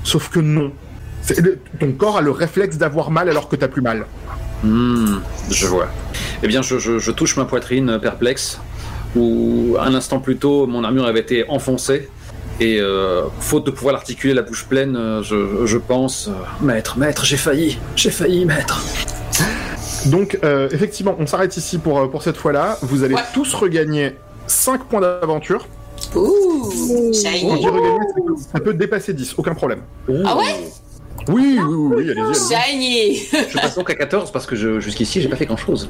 Sauf 0.05 0.29
que 0.29 0.39
non. 0.39 0.71
Le- 1.37 1.57
ton 1.79 1.91
corps 1.93 2.17
a 2.17 2.21
le 2.21 2.31
réflexe 2.31 2.77
d'avoir 2.77 3.11
mal 3.11 3.27
alors 3.29 3.49
que 3.49 3.55
t'as 3.57 3.67
plus 3.69 3.81
mal. 3.81 4.05
Hmm, 4.63 5.17
je 5.49 5.67
vois. 5.67 5.87
Eh 6.41 6.47
bien, 6.47 6.61
je, 6.61 6.79
je- 6.79 6.99
je 6.99 7.11
touche 7.11 7.35
ma 7.35 7.43
poitrine 7.45 7.99
perplexe, 8.01 8.59
où 9.15 9.75
un 9.79 9.93
instant 9.93 10.19
plus 10.19 10.37
tôt, 10.37 10.67
mon 10.67 10.83
armure 10.83 11.05
avait 11.05 11.19
été 11.21 11.45
enfoncée. 11.49 12.09
Et 12.59 12.79
euh, 12.79 13.23
faute 13.39 13.65
de 13.65 13.71
pouvoir 13.71 13.93
l'articuler 13.93 14.33
la 14.35 14.43
bouche 14.43 14.65
pleine, 14.65 14.95
euh, 14.95 15.23
je, 15.23 15.65
je 15.65 15.77
pense 15.77 16.27
euh, 16.27 16.31
Maître, 16.61 16.97
maître, 16.99 17.25
j'ai 17.25 17.37
failli, 17.37 17.79
j'ai 17.95 18.11
failli, 18.11 18.45
maître. 18.45 18.79
Donc, 20.07 20.37
euh, 20.43 20.69
effectivement, 20.71 21.15
on 21.17 21.25
s'arrête 21.25 21.55
ici 21.57 21.77
pour, 21.79 22.09
pour 22.11 22.21
cette 22.23 22.37
fois-là. 22.37 22.77
Vous 22.81 23.03
allez 23.03 23.15
Ouais. 23.15 23.21
tous 23.33 23.53
regagner 23.55 24.15
5 24.47 24.83
points 24.85 25.01
d'aventure. 25.01 25.67
Ouh, 26.15 26.69
Quand 26.69 27.13
shiny. 27.13 27.51
je 27.51 27.57
dis 27.57 27.67
regagner, 27.67 27.97
ça 27.99 28.21
peut- 28.25 28.35
ça 28.53 28.59
peut 28.59 28.73
dépasser 28.73 29.13
10, 29.13 29.33
aucun 29.37 29.55
problème. 29.55 29.79
Ah 30.25 30.37
ouais? 30.37 30.43
Oui, 31.29 31.57
oui, 31.57 31.63
oui, 31.67 31.95
oui, 31.95 32.11
allez-y. 32.11 33.15
Je 33.49 33.57
passe 33.57 33.75
donc 33.75 33.89
à 33.89 33.95
14 33.95 34.31
parce 34.31 34.45
que 34.45 34.55
je- 34.55 34.79
jusqu'ici, 34.79 35.21
j'ai 35.21 35.29
pas 35.29 35.35
fait 35.35 35.45
grand 35.45 35.57
chose. 35.57 35.89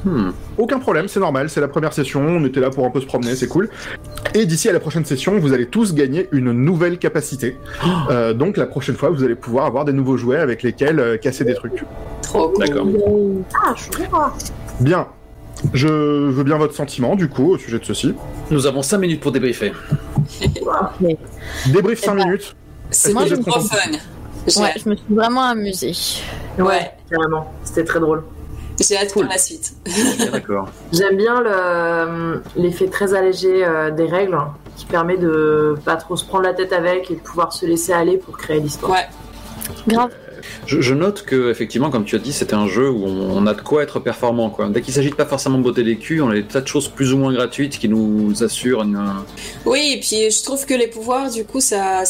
Aucun 0.58 0.80
problème, 0.80 1.08
c'est 1.08 1.20
normal, 1.20 1.50
c'est 1.50 1.62
la 1.62 1.68
première 1.68 1.94
session, 1.94 2.22
on 2.22 2.46
était 2.46 2.60
là 2.60 2.70
pour 2.70 2.86
un 2.86 2.90
peu 2.92 3.02
se 3.02 3.06
promener, 3.06 3.36
c'est 3.36 3.48
cool. 3.48 3.70
Et 4.36 4.46
d'ici 4.46 4.70
à 4.70 4.74
la 4.74 4.80
prochaine 4.80 5.06
session, 5.06 5.38
vous 5.40 5.54
allez 5.54 5.66
tous 5.68 5.94
gagner 5.94 6.28
une 6.32 6.52
nouvelle 6.52 6.98
capacité. 6.98 7.58
Euh, 8.10 8.34
donc 8.34 8.58
la 8.58 8.66
prochaine 8.66 8.96
fois, 8.96 9.10
vous 9.10 9.24
allez 9.24 9.36
pouvoir 9.36 9.66
avoir 9.66 9.86
des 9.86 9.94
nouveaux 9.94 10.18
jouets 10.18 10.38
avec 10.40 10.62
lesquels 10.62 11.00
euh, 11.00 11.18
casser 11.18 11.46
des 11.46 11.54
trucs. 11.54 11.84
Trop 12.22 12.50
cool. 12.50 12.66
D'accord. 12.66 12.88
Ah, 13.66 13.74
je. 13.78 14.84
Bien. 14.84 15.08
Je 15.74 15.88
veux 15.88 16.44
bien 16.44 16.58
votre 16.58 16.74
sentiment, 16.76 17.16
du 17.16 17.30
coup, 17.30 17.52
au 17.54 17.58
sujet 17.58 17.80
de 17.80 17.86
ceci. 17.86 18.14
Nous 18.52 18.68
avons 18.68 18.82
5 18.82 18.98
minutes 18.98 19.22
pour 19.22 19.32
débriefer. 19.32 19.72
Débrief 21.68 22.00
5 22.02 22.12
Eh 22.14 22.18
ben, 22.18 22.26
minutes. 22.26 22.56
C'est 22.90 23.14
Moi, 23.14 23.26
je 23.26 23.36
trop 23.36 23.60
me 23.62 23.68
fun. 23.68 23.78
Ouais, 24.58 24.74
je 24.84 24.90
me 24.90 24.96
suis 24.96 25.06
vraiment 25.10 25.44
amusée. 25.44 25.94
Ouais. 26.60 26.92
Carrément. 27.10 27.52
C'était 27.64 27.84
très 27.86 28.00
drôle. 28.00 28.24
j'ai 28.80 28.98
hâte 28.98 29.14
pour 29.14 29.24
la 29.24 29.38
suite. 29.38 29.74
D'accord. 30.32 30.68
J'aime 30.92 31.16
bien 31.18 31.42
le- 31.42 32.42
l'effet 32.56 32.88
très 32.88 33.14
allégé 33.14 33.64
euh, 33.66 33.92
des 33.92 34.06
règles 34.06 34.38
qui 34.76 34.86
permet 34.86 35.18
de 35.18 35.76
pas 35.86 35.96
trop 35.96 36.16
se 36.18 36.26
prendre 36.26 36.44
la 36.46 36.54
tête 36.54 36.74
avec 36.74 37.10
et 37.12 37.16
de 37.16 37.20
pouvoir 37.20 37.54
se 37.54 37.66
laisser 37.66 37.94
aller 37.94 38.18
pour 38.18 38.38
créer 38.38 38.60
l'histoire. 38.60 38.92
Ouais. 38.92 39.08
Grave. 39.88 40.10
Je, 40.66 40.94
note 40.94 41.24
que, 41.24 41.50
effectivement, 41.50 41.90
comme 41.90 42.06
tu 42.06 42.16
as 42.16 42.20
dit, 42.20 42.34
c'était 42.34 42.54
un 42.54 42.68
jeu 42.68 42.90
où 42.90 43.06
on, 43.06 43.46
a 43.48 43.54
de 43.54 43.62
quoi 43.62 43.84
être 43.84 44.00
performant. 44.00 44.56
Dès 44.70 44.82
qu'il 44.82 44.94
s'agit 44.94 45.10
de 45.10 45.16
pas 45.16 45.26
forcément 45.26 45.58
de 45.58 45.64
botter 45.64 45.84
les 45.84 45.98
culs, 45.98 46.22
on 46.22 46.30
a 46.30 46.34
des 46.34 46.44
tas 46.44 46.62
de 46.62 46.68
choses 46.68 46.88
plus 46.88 47.14
ou 47.14 47.18
moins 47.18 47.34
gratuites 47.34 47.78
qui 47.78 47.90
nous 47.90 48.44
assurent 48.44 48.84
une. 48.84 49.00
Oui, 49.66 49.94
et 49.96 50.00
puis 50.00 50.32
je 50.32 50.44
trouve 50.44 50.66
que 50.66 50.74
les 50.74 50.88
pouvoirs, 50.88 51.30
du 51.30 51.46
coup, 51.46 51.60
ça, 51.60 52.04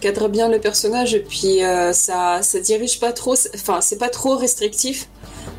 cadre 0.00 0.28
bien 0.28 0.48
le 0.48 0.58
personnage 0.58 1.14
et 1.14 1.20
puis 1.20 1.64
euh, 1.64 1.92
ça, 1.92 2.42
ça 2.42 2.60
dirige 2.60 3.00
pas 3.00 3.12
trop, 3.12 3.34
enfin, 3.54 3.80
c'est 3.80 3.98
pas 3.98 4.08
trop 4.08 4.36
restrictif. 4.36 5.08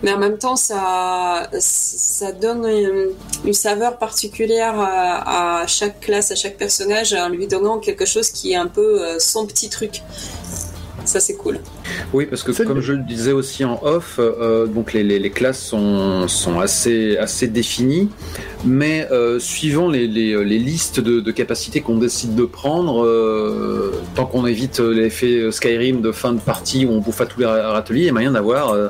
Mais 0.03 0.13
en 0.13 0.19
même 0.19 0.37
temps, 0.37 0.55
ça, 0.55 1.49
donne 2.39 2.65
une, 3.45 3.53
saveur 3.53 3.97
particulière 3.97 4.79
à, 4.79 5.61
à 5.61 5.67
chaque 5.67 6.01
classe, 6.01 6.31
à 6.31 6.35
chaque 6.35 6.57
personnage, 6.57 7.13
en 7.13 7.29
lui 7.29 7.47
donnant 7.47 7.79
quelque 7.79 8.05
chose 8.05 8.29
qui 8.29 8.51
est 8.51 8.55
un 8.55 8.67
peu 8.67 9.01
euh, 9.01 9.19
son 9.19 9.47
petit 9.47 9.69
truc. 9.69 10.03
Ça, 11.07 11.19
c'est 11.19 11.35
cool. 11.35 11.59
Oui, 12.13 12.25
parce 12.25 12.43
que 12.43 12.51
comme 12.51 12.81
je 12.81 12.93
le 12.93 13.03
disais 13.03 13.31
aussi 13.31 13.63
en 13.65 13.79
off, 13.83 14.19
euh, 14.19 14.67
donc 14.67 14.93
les, 14.93 15.03
les- 15.03 15.19
les 15.19 15.29
classes 15.29 15.59
sont, 15.61 16.27
sont 16.27 16.59
assez, 16.59 17.17
assez 17.17 17.47
définies, 17.47 18.09
mais 18.65 19.07
euh, 19.11 19.39
suivant 19.39 19.89
les, 19.89 20.05
les- 20.07 20.43
les 20.43 20.59
listes 20.59 20.99
de, 20.99 21.19
de 21.21 21.31
capacités 21.31 21.79
qu'on 21.81 21.97
décide 21.97 22.35
de 22.35 22.43
prendre, 22.45 23.05
euh, 23.05 23.93
tant 24.15 24.25
qu'on 24.25 24.45
évite 24.45 24.79
l'effet 24.79 25.49
Skyrim 25.51 26.01
de 26.01 26.11
fin 26.11 26.33
de 26.33 26.39
partie 26.41 26.85
où 26.85 26.91
on 26.91 26.99
bouffe 26.99 27.21
à 27.21 27.25
tous 27.25 27.39
les 27.39 27.45
râteliers, 27.45 28.01
il 28.01 28.05
y 28.07 28.09
a 28.09 28.13
moyen 28.13 28.31
d'avoir 28.33 28.71
euh, 28.73 28.89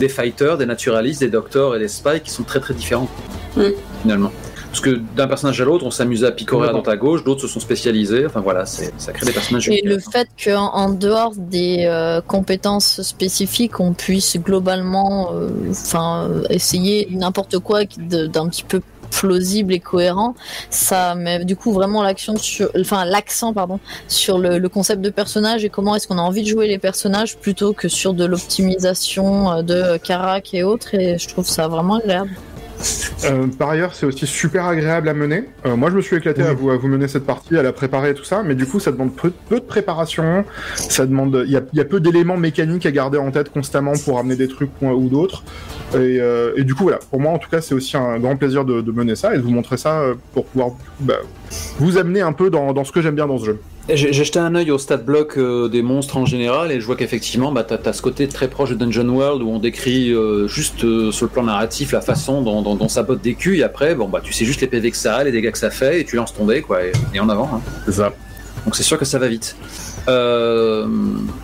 des 0.00 0.08
fighters, 0.10 0.58
des 0.58 0.66
naturalistes, 0.66 1.20
des 1.20 1.28
docteurs 1.30 1.74
et 1.76 1.78
des 1.78 1.88
spies 1.88 2.20
qui 2.22 2.30
sont 2.30 2.44
très 2.44 2.60
très 2.60 2.74
différents 2.74 3.08
Mm. 3.56 3.62
finalement. 4.02 4.32
Parce 4.74 4.82
que 4.82 5.00
d'un 5.14 5.28
personnage 5.28 5.60
à 5.60 5.64
l'autre, 5.64 5.86
on 5.86 5.92
s'amusait 5.92 6.26
à 6.26 6.32
picorer 6.32 6.66
à 6.66 6.72
droite 6.72 6.88
à 6.88 6.96
gauche, 6.96 7.22
d'autres 7.22 7.42
se 7.42 7.46
sont 7.46 7.60
spécialisés. 7.60 8.26
Enfin 8.26 8.40
voilà, 8.40 8.66
ça 8.66 9.12
crée 9.12 9.24
des 9.24 9.30
personnages. 9.30 9.68
Et 9.68 9.82
le 9.84 10.00
fait 10.00 10.26
qu'en 10.44 10.66
en 10.74 10.88
dehors 10.88 11.32
des 11.36 11.84
euh, 11.86 12.20
compétences 12.20 13.00
spécifiques, 13.02 13.78
on 13.78 13.92
puisse 13.92 14.36
globalement 14.36 15.30
euh, 15.32 15.50
enfin, 15.70 16.28
euh, 16.28 16.42
essayer 16.50 17.06
n'importe 17.12 17.60
quoi 17.60 17.82
d'un 17.84 18.48
petit 18.48 18.64
peu 18.64 18.80
plausible 19.12 19.72
et 19.72 19.78
cohérent, 19.78 20.34
ça 20.70 21.14
met 21.14 21.44
du 21.44 21.54
coup 21.54 21.72
vraiment 21.72 22.02
l'action 22.02 22.34
sur, 22.36 22.68
enfin 22.80 23.04
l'accent 23.04 23.52
pardon 23.52 23.78
sur 24.08 24.38
le, 24.38 24.58
le 24.58 24.68
concept 24.68 25.02
de 25.02 25.10
personnage 25.10 25.64
et 25.64 25.68
comment 25.68 25.94
est-ce 25.94 26.08
qu'on 26.08 26.18
a 26.18 26.22
envie 26.22 26.42
de 26.42 26.48
jouer 26.48 26.66
les 26.66 26.78
personnages 26.78 27.36
plutôt 27.36 27.74
que 27.74 27.86
sur 27.86 28.12
de 28.12 28.24
l'optimisation 28.24 29.62
de 29.62 29.98
carac 29.98 30.52
et 30.52 30.64
autres. 30.64 30.96
Et 30.96 31.16
je 31.16 31.28
trouve 31.28 31.46
ça 31.46 31.68
vraiment 31.68 31.98
agréable. 31.98 32.30
Euh, 33.24 33.46
par 33.58 33.70
ailleurs, 33.70 33.94
c'est 33.94 34.06
aussi 34.06 34.26
super 34.26 34.66
agréable 34.66 35.08
à 35.08 35.14
mener. 35.14 35.44
Euh, 35.66 35.76
moi, 35.76 35.90
je 35.90 35.96
me 35.96 36.02
suis 36.02 36.16
éclaté 36.16 36.42
à, 36.42 36.52
vous, 36.52 36.70
à 36.70 36.76
vous 36.76 36.88
mener 36.88 37.08
cette 37.08 37.24
partie, 37.24 37.56
à 37.56 37.62
la 37.62 37.72
préparer 37.72 38.10
et 38.10 38.14
tout 38.14 38.24
ça, 38.24 38.42
mais 38.44 38.54
du 38.54 38.66
coup, 38.66 38.80
ça 38.80 38.92
demande 38.92 39.14
peu, 39.14 39.32
peu 39.48 39.60
de 39.60 39.64
préparation. 39.64 40.44
Ça 40.74 41.06
demande, 41.06 41.42
il 41.46 41.52
y 41.52 41.56
a, 41.56 41.62
il 41.72 41.78
y 41.78 41.80
a 41.80 41.84
peu 41.84 42.00
d'éléments 42.00 42.36
mécaniques 42.36 42.86
à 42.86 42.90
garder 42.90 43.18
en 43.18 43.30
tête 43.30 43.50
constamment 43.50 43.92
pour 44.04 44.18
amener 44.18 44.36
des 44.36 44.48
trucs 44.48 44.70
ou, 44.82 44.88
ou 44.88 45.08
d'autres. 45.08 45.42
Et, 45.94 46.20
euh, 46.20 46.52
et 46.56 46.64
du 46.64 46.74
coup, 46.74 46.84
voilà. 46.84 46.98
Pour 47.10 47.20
moi, 47.20 47.32
en 47.32 47.38
tout 47.38 47.50
cas, 47.50 47.60
c'est 47.60 47.74
aussi 47.74 47.96
un 47.96 48.18
grand 48.18 48.36
plaisir 48.36 48.64
de, 48.64 48.80
de 48.80 48.92
mener 48.92 49.16
ça 49.16 49.34
et 49.34 49.38
de 49.38 49.42
vous 49.42 49.50
montrer 49.50 49.76
ça 49.76 50.02
pour 50.32 50.46
pouvoir 50.46 50.70
bah, 51.00 51.14
vous 51.78 51.98
amener 51.98 52.20
un 52.20 52.32
peu 52.32 52.50
dans, 52.50 52.72
dans 52.72 52.84
ce 52.84 52.92
que 52.92 53.00
j'aime 53.00 53.14
bien 53.14 53.26
dans 53.26 53.38
ce 53.38 53.46
jeu. 53.46 53.58
J'ai 53.86 54.14
jeté 54.14 54.38
un 54.38 54.54
œil 54.54 54.70
au 54.70 54.78
stat 54.78 54.96
block 54.96 55.36
euh, 55.36 55.68
des 55.68 55.82
monstres 55.82 56.16
en 56.16 56.24
général 56.24 56.72
et 56.72 56.80
je 56.80 56.86
vois 56.86 56.96
qu'effectivement, 56.96 57.52
bah, 57.52 57.64
t'as 57.64 57.76
as 57.84 57.92
ce 57.92 58.00
côté 58.00 58.26
très 58.28 58.48
proche 58.48 58.70
de 58.70 58.74
Dungeon 58.76 59.06
World 59.10 59.42
où 59.42 59.50
on 59.50 59.58
décrit 59.58 60.10
euh, 60.10 60.48
juste 60.48 60.84
euh, 60.84 61.12
sur 61.12 61.26
le 61.26 61.30
plan 61.30 61.42
narratif 61.42 61.92
la 61.92 62.00
façon 62.00 62.40
dont, 62.40 62.62
dont, 62.62 62.76
dont 62.76 62.88
ça 62.88 63.02
botte 63.02 63.20
des 63.20 63.34
culs 63.34 63.58
et 63.58 63.62
après, 63.62 63.94
bon 63.94 64.08
bah 64.08 64.20
tu 64.24 64.32
sais 64.32 64.46
juste 64.46 64.62
les 64.62 64.68
PV 64.68 64.90
que 64.90 64.96
ça 64.96 65.16
a, 65.16 65.24
les 65.24 65.32
dégâts 65.32 65.50
que 65.50 65.58
ça 65.58 65.68
fait 65.68 66.00
et 66.00 66.04
tu 66.06 66.16
lances 66.16 66.32
ton 66.32 66.46
dé 66.46 66.62
quoi 66.62 66.82
et, 66.82 66.92
et 67.12 67.20
en 67.20 67.28
avant. 67.28 67.50
hein. 67.52 67.60
C'est 67.84 67.92
ça. 67.92 68.14
Donc 68.64 68.74
c'est 68.74 68.82
sûr 68.82 68.98
que 68.98 69.04
ça 69.04 69.18
va 69.18 69.28
vite. 69.28 69.54
Euh, 70.08 70.86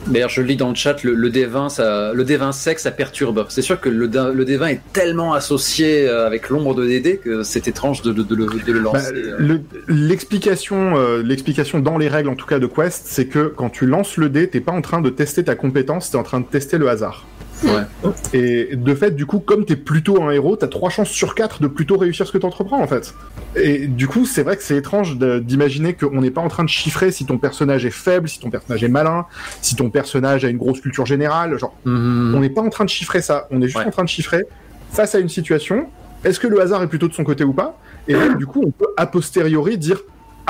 D'ailleurs, 0.07 0.29
je 0.29 0.43
lis 0.43 0.57
dans 0.57 0.69
le 0.71 0.75
chat, 0.75 1.03
le, 1.05 1.15
le 1.15 1.31
D20, 1.31 1.69
ça, 1.69 2.13
le 2.13 2.25
D20 2.25 2.53
sec, 2.53 2.79
ça 2.79 2.91
perturbe. 2.91 3.47
C'est 3.49 3.63
sûr 3.63 3.81
que 3.81 3.89
le, 3.89 4.09
D- 4.09 4.31
le 4.35 4.45
D20 4.45 4.69
est 4.73 4.81
tellement 4.93 5.35
associé 5.35 6.09
euh, 6.09 6.27
avec 6.27 6.49
l'ombre 6.51 6.75
de 6.75 6.85
DD 6.87 7.19
que 7.19 7.43
c'est 7.43 7.69
étrange 7.69 8.03
de, 8.03 8.13
de- 8.13 8.23
de 8.23 8.35
le, 8.35 8.47
de 8.47 8.73
le 8.73 8.81
Bah, 8.81 8.91
lancer. 8.95 9.13
euh. 9.15 9.37
le- 9.39 9.61
L'explication, 9.89 10.97
euh, 10.97 11.23
l'explication 11.23 11.79
dans 11.79 11.97
les 11.99 12.09
règles, 12.09 12.29
en 12.29 12.35
tout 12.35 12.47
cas 12.47 12.59
de 12.59 12.67
Quest, 12.67 13.03
c'est 13.07 13.27
que 13.27 13.53
quand 13.57 13.71
tu 13.71 13.87
lances 13.87 14.17
le 14.17 14.29
dé, 14.29 14.49
t'es 14.49 14.61
pas 14.61 14.73
en 14.73 14.81
train 14.83 15.01
de 15.01 15.11
tester 15.11 15.45
ta 15.45 15.55
compétence, 15.55 16.11
t'es 16.11 16.17
en 16.19 16.23
train 16.23 16.41
de 16.41 16.47
tester 16.47 16.77
le 16.79 16.89
hasard. 16.89 17.27
Ouais. 17.65 18.11
Et 18.33 18.77
de 18.77 18.95
fait, 18.95 19.11
du 19.15 19.27
coup, 19.27 19.39
comme 19.41 19.65
t'es 19.65 19.77
plutôt 19.77 20.23
un 20.23 20.31
héros, 20.31 20.57
t'as 20.57 20.67
trois 20.69 20.89
chances 20.91 21.11
sur 21.11 21.35
quatre 21.35 21.61
de 21.63 21.67
plutôt 21.67 21.97
réussir 21.99 22.27
ce 22.27 22.33
que 22.33 22.39
t'entreprends, 22.39 22.81
en 22.83 22.87
fait. 22.87 23.15
Et 23.57 23.87
du 23.87 24.09
coup, 24.09 24.25
c'est 24.25 24.43
vrai 24.43 24.57
que 24.57 24.63
c'est 24.63 24.77
étrange 24.77 25.19
d'imaginer 25.19 25.95
qu'on 25.95 26.21
n'est 26.21 26.31
pas 26.31 26.41
en 26.41 26.49
train 26.49 26.65
de 26.65 26.69
chiffrer 26.69 27.11
si 27.13 27.27
ton 27.27 27.39
personnage 27.39 27.85
est 27.85 27.91
faible, 27.91 28.29
si 28.29 28.39
ton 28.41 28.51
personnage 28.51 28.83
est 28.85 28.89
malin, 28.89 29.27
si 29.61 29.77
ton 29.77 29.91
personnage 29.91 30.45
a 30.45 30.49
une 30.49 30.57
grosse 30.59 30.81
culture 30.81 31.07
générale. 31.07 31.59
Genre, 31.59 31.75
Mhm. 31.85 32.35
on 32.37 32.41
n'est 32.41 32.51
pas 32.51 32.63
en 32.63 32.71
train 32.71 32.85
de 32.85 32.91
chiffrer 32.91 33.21
ça. 33.23 33.47
On 33.51 33.61
est 33.61 33.67
juste 33.67 33.79
Ouais. 33.79 33.87
en 33.87 33.91
train 33.91 34.05
de 34.05 34.09
chiffrer 34.09 34.45
face 34.93 35.15
à 35.15 35.19
une 35.19 35.29
situation. 35.29 35.89
Est-ce 36.25 36.39
que 36.41 36.47
le 36.47 36.61
hasard 36.61 36.83
est 36.83 36.87
plutôt 36.89 37.09
de 37.09 37.15
son 37.15 37.25
côté 37.25 37.45
ou 37.45 37.53
pas? 37.53 37.79
Et 38.09 38.13
là, 38.15 38.29
du 38.35 38.47
coup, 38.47 38.63
on 38.67 38.71
peut 38.71 38.87
a 38.97 39.07
posteriori 39.07 39.79
dire 39.79 40.01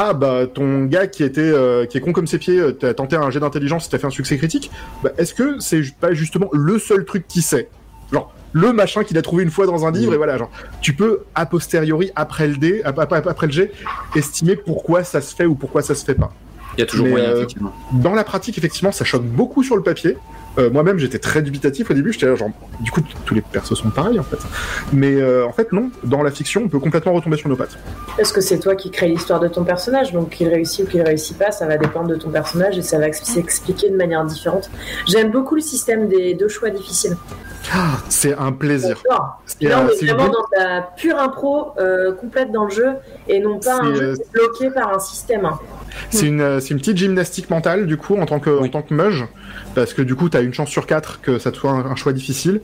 ah 0.03 0.15
bah 0.15 0.47
ton 0.47 0.85
gars 0.87 1.07
qui 1.07 1.23
était 1.25 1.41
euh, 1.43 1.85
qui 1.85 1.99
est 1.99 2.01
con 2.01 2.13
comme 2.13 2.27
ses 2.27 2.39
pieds, 2.39 2.59
euh, 2.59 2.73
t'as 2.73 2.95
tenté 2.95 3.17
un 3.17 3.29
jet 3.31 3.41
d'intelligence, 3.41 3.89
t'as 3.91 3.99
fait 3.99 4.07
un 4.07 4.11
succès 4.11 4.39
critique. 4.39 4.71
Bah, 5.05 5.11
est-ce 5.19 5.35
que 5.35 5.61
c'est 5.61 5.83
pas 6.01 6.15
justement 6.15 6.49
le 6.53 6.79
seul 6.79 7.05
truc 7.05 7.27
qu'il 7.29 7.43
sait? 7.43 7.69
Genre 8.13 8.33
le 8.53 8.73
machin 8.73 9.05
qu'il 9.05 9.17
a 9.19 9.23
trouvé 9.23 9.43
une 9.45 9.51
fois 9.51 9.67
dans 9.67 9.87
un 9.87 9.93
livre 9.93 10.13
et 10.15 10.17
voilà 10.17 10.37
genre 10.39 10.51
tu 10.81 10.93
peux 10.95 11.21
a 11.35 11.45
posteriori 11.47 12.11
après 12.17 12.49
le 12.49 12.57
dé 12.57 12.81
ap- 12.85 12.99
ap- 12.99 13.27
après 13.27 13.47
le 13.47 13.53
jet 13.53 13.73
estimer 14.17 14.57
pourquoi 14.57 15.05
ça 15.05 15.21
se 15.21 15.37
fait 15.37 15.45
ou 15.47 15.55
pourquoi 15.55 15.83
ça 15.83 15.95
se 15.95 16.05
fait 16.05 16.15
pas. 16.15 16.33
Il 16.77 16.81
y 16.81 16.83
a 16.83 16.87
toujours 16.87 17.07
Mais, 17.07 17.11
moyen, 17.13 17.31
euh, 17.31 17.37
effectivement. 17.37 17.73
Dans 17.93 18.15
la 18.15 18.25
pratique, 18.25 18.57
effectivement, 18.57 18.93
ça 18.93 19.05
choque 19.05 19.25
beaucoup 19.25 19.63
sur 19.63 19.77
le 19.77 19.83
papier. 19.83 20.17
Euh, 20.59 20.69
Moi-même, 20.71 20.99
j'étais 20.99 21.19
très 21.19 21.43
dubitatif 21.43 21.91
au 21.91 21.95
début. 21.95 22.13
J'étais 22.13 22.35
genre, 22.37 22.51
du 22.81 22.91
coup, 22.91 23.01
tous 23.25 23.35
les 23.35 23.41
persos 23.41 23.75
sont 23.79 23.91
pareils 23.91 24.19
en 24.19 24.23
fait. 24.25 24.39
Mais 24.93 25.15
euh, 25.15 25.47
en 25.47 25.53
fait, 25.53 25.73
non. 25.73 25.91
Dans 26.05 26.23
la 26.23 26.31
fiction, 26.31 26.63
on 26.65 26.69
peut 26.69 26.81
complètement 26.81 27.13
retomber 27.13 27.37
sur 27.37 27.49
nos 27.49 27.57
pattes. 27.57 27.79
Parce 28.17 28.33
que 28.33 28.41
c'est 28.41 28.59
toi 28.59 28.75
qui 28.75 28.91
crée 28.91 29.09
l'histoire 29.09 29.39
de 29.41 29.49
ton 29.49 29.65
personnage, 29.65 30.13
donc 30.13 30.31
qu'il 30.31 30.49
réussit 30.49 30.85
ou 30.87 30.89
qu'il 30.89 31.03
réussit 31.03 31.39
pas, 31.39 31.53
ça 31.53 31.67
va 31.67 31.77
dépendre 31.77 32.09
de 32.09 32.17
ton 32.17 32.31
personnage 32.31 32.77
et 32.79 32.83
ça 32.83 32.99
va 32.99 33.07
ex- 33.09 33.23
s'expliquer 33.23 33.91
de 33.91 33.97
manière 33.97 34.25
différente. 34.25 34.71
J'aime 35.09 35.31
beaucoup 35.31 35.55
le 35.55 35.61
système 35.61 36.09
des 36.09 36.35
deux 36.35 36.49
choix 36.49 36.71
difficiles. 36.71 37.17
C'est 38.09 38.35
un 38.35 38.53
plaisir. 38.53 39.01
Là, 39.09 39.79
un- 39.79 39.87
on 39.87 39.89
est 39.91 39.97
c'est 39.97 40.07
vraiment 40.07 40.27
une- 40.27 40.33
dans 40.33 40.47
la 40.59 40.83
pure 40.97 41.19
impro 41.19 41.69
euh, 41.79 42.13
complète 42.13 42.51
dans 42.51 42.65
le 42.65 42.71
jeu 42.71 42.89
et 43.29 43.39
non 43.41 43.59
pas 43.61 43.81
un 43.83 43.95
jeu 43.95 44.03
euh, 44.03 44.15
est 44.15 44.33
bloqué 44.33 44.71
par 44.71 44.93
un 44.95 44.99
système. 44.99 45.49
C'est 46.11 46.27
une, 46.27 46.41
euh, 46.41 46.61
une 46.61 46.79
petite 46.79 46.97
gymnastique 46.97 47.51
mentale, 47.51 47.87
du 47.87 47.97
coup, 47.97 48.17
en 48.17 48.27
tant 48.27 48.39
que, 48.41 48.51
en 48.51 48.69
tant 48.69 48.83
que 48.83 48.95
meuge. 48.95 49.27
Parce 49.75 49.93
que 49.95 50.03
du 50.03 50.15
coup, 50.15 50.29
t'as 50.29 50.43
une 50.43 50.55
chance 50.55 50.69
sur 50.71 50.87
quatre 50.87 51.21
que 51.21 51.39
ça 51.39 51.53
soit 51.53 51.71
un, 51.73 51.87
un 51.87 51.97
choix 51.97 52.13
difficile. 52.13 52.61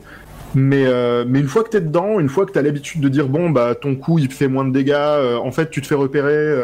Mais, 0.55 0.85
euh, 0.85 1.25
mais 1.27 1.39
une 1.41 1.47
fois 1.47 1.63
que 1.63 1.69
t'es 1.69 1.81
dedans, 1.81 2.19
une 2.19 2.29
fois 2.29 2.45
que 2.45 2.51
t'as 2.51 2.61
l'habitude 2.61 3.01
de 3.01 3.09
dire 3.09 3.27
bon 3.27 3.49
bah 3.49 3.75
ton 3.75 3.95
coup 3.95 4.17
il 4.17 4.31
fait 4.31 4.47
moins 4.47 4.63
de 4.63 4.71
dégâts, 4.71 4.93
euh, 4.95 5.35
en 5.35 5.51
fait 5.51 5.69
tu 5.69 5.81
te 5.81 5.87
fais 5.87 5.93
repérer. 5.93 6.63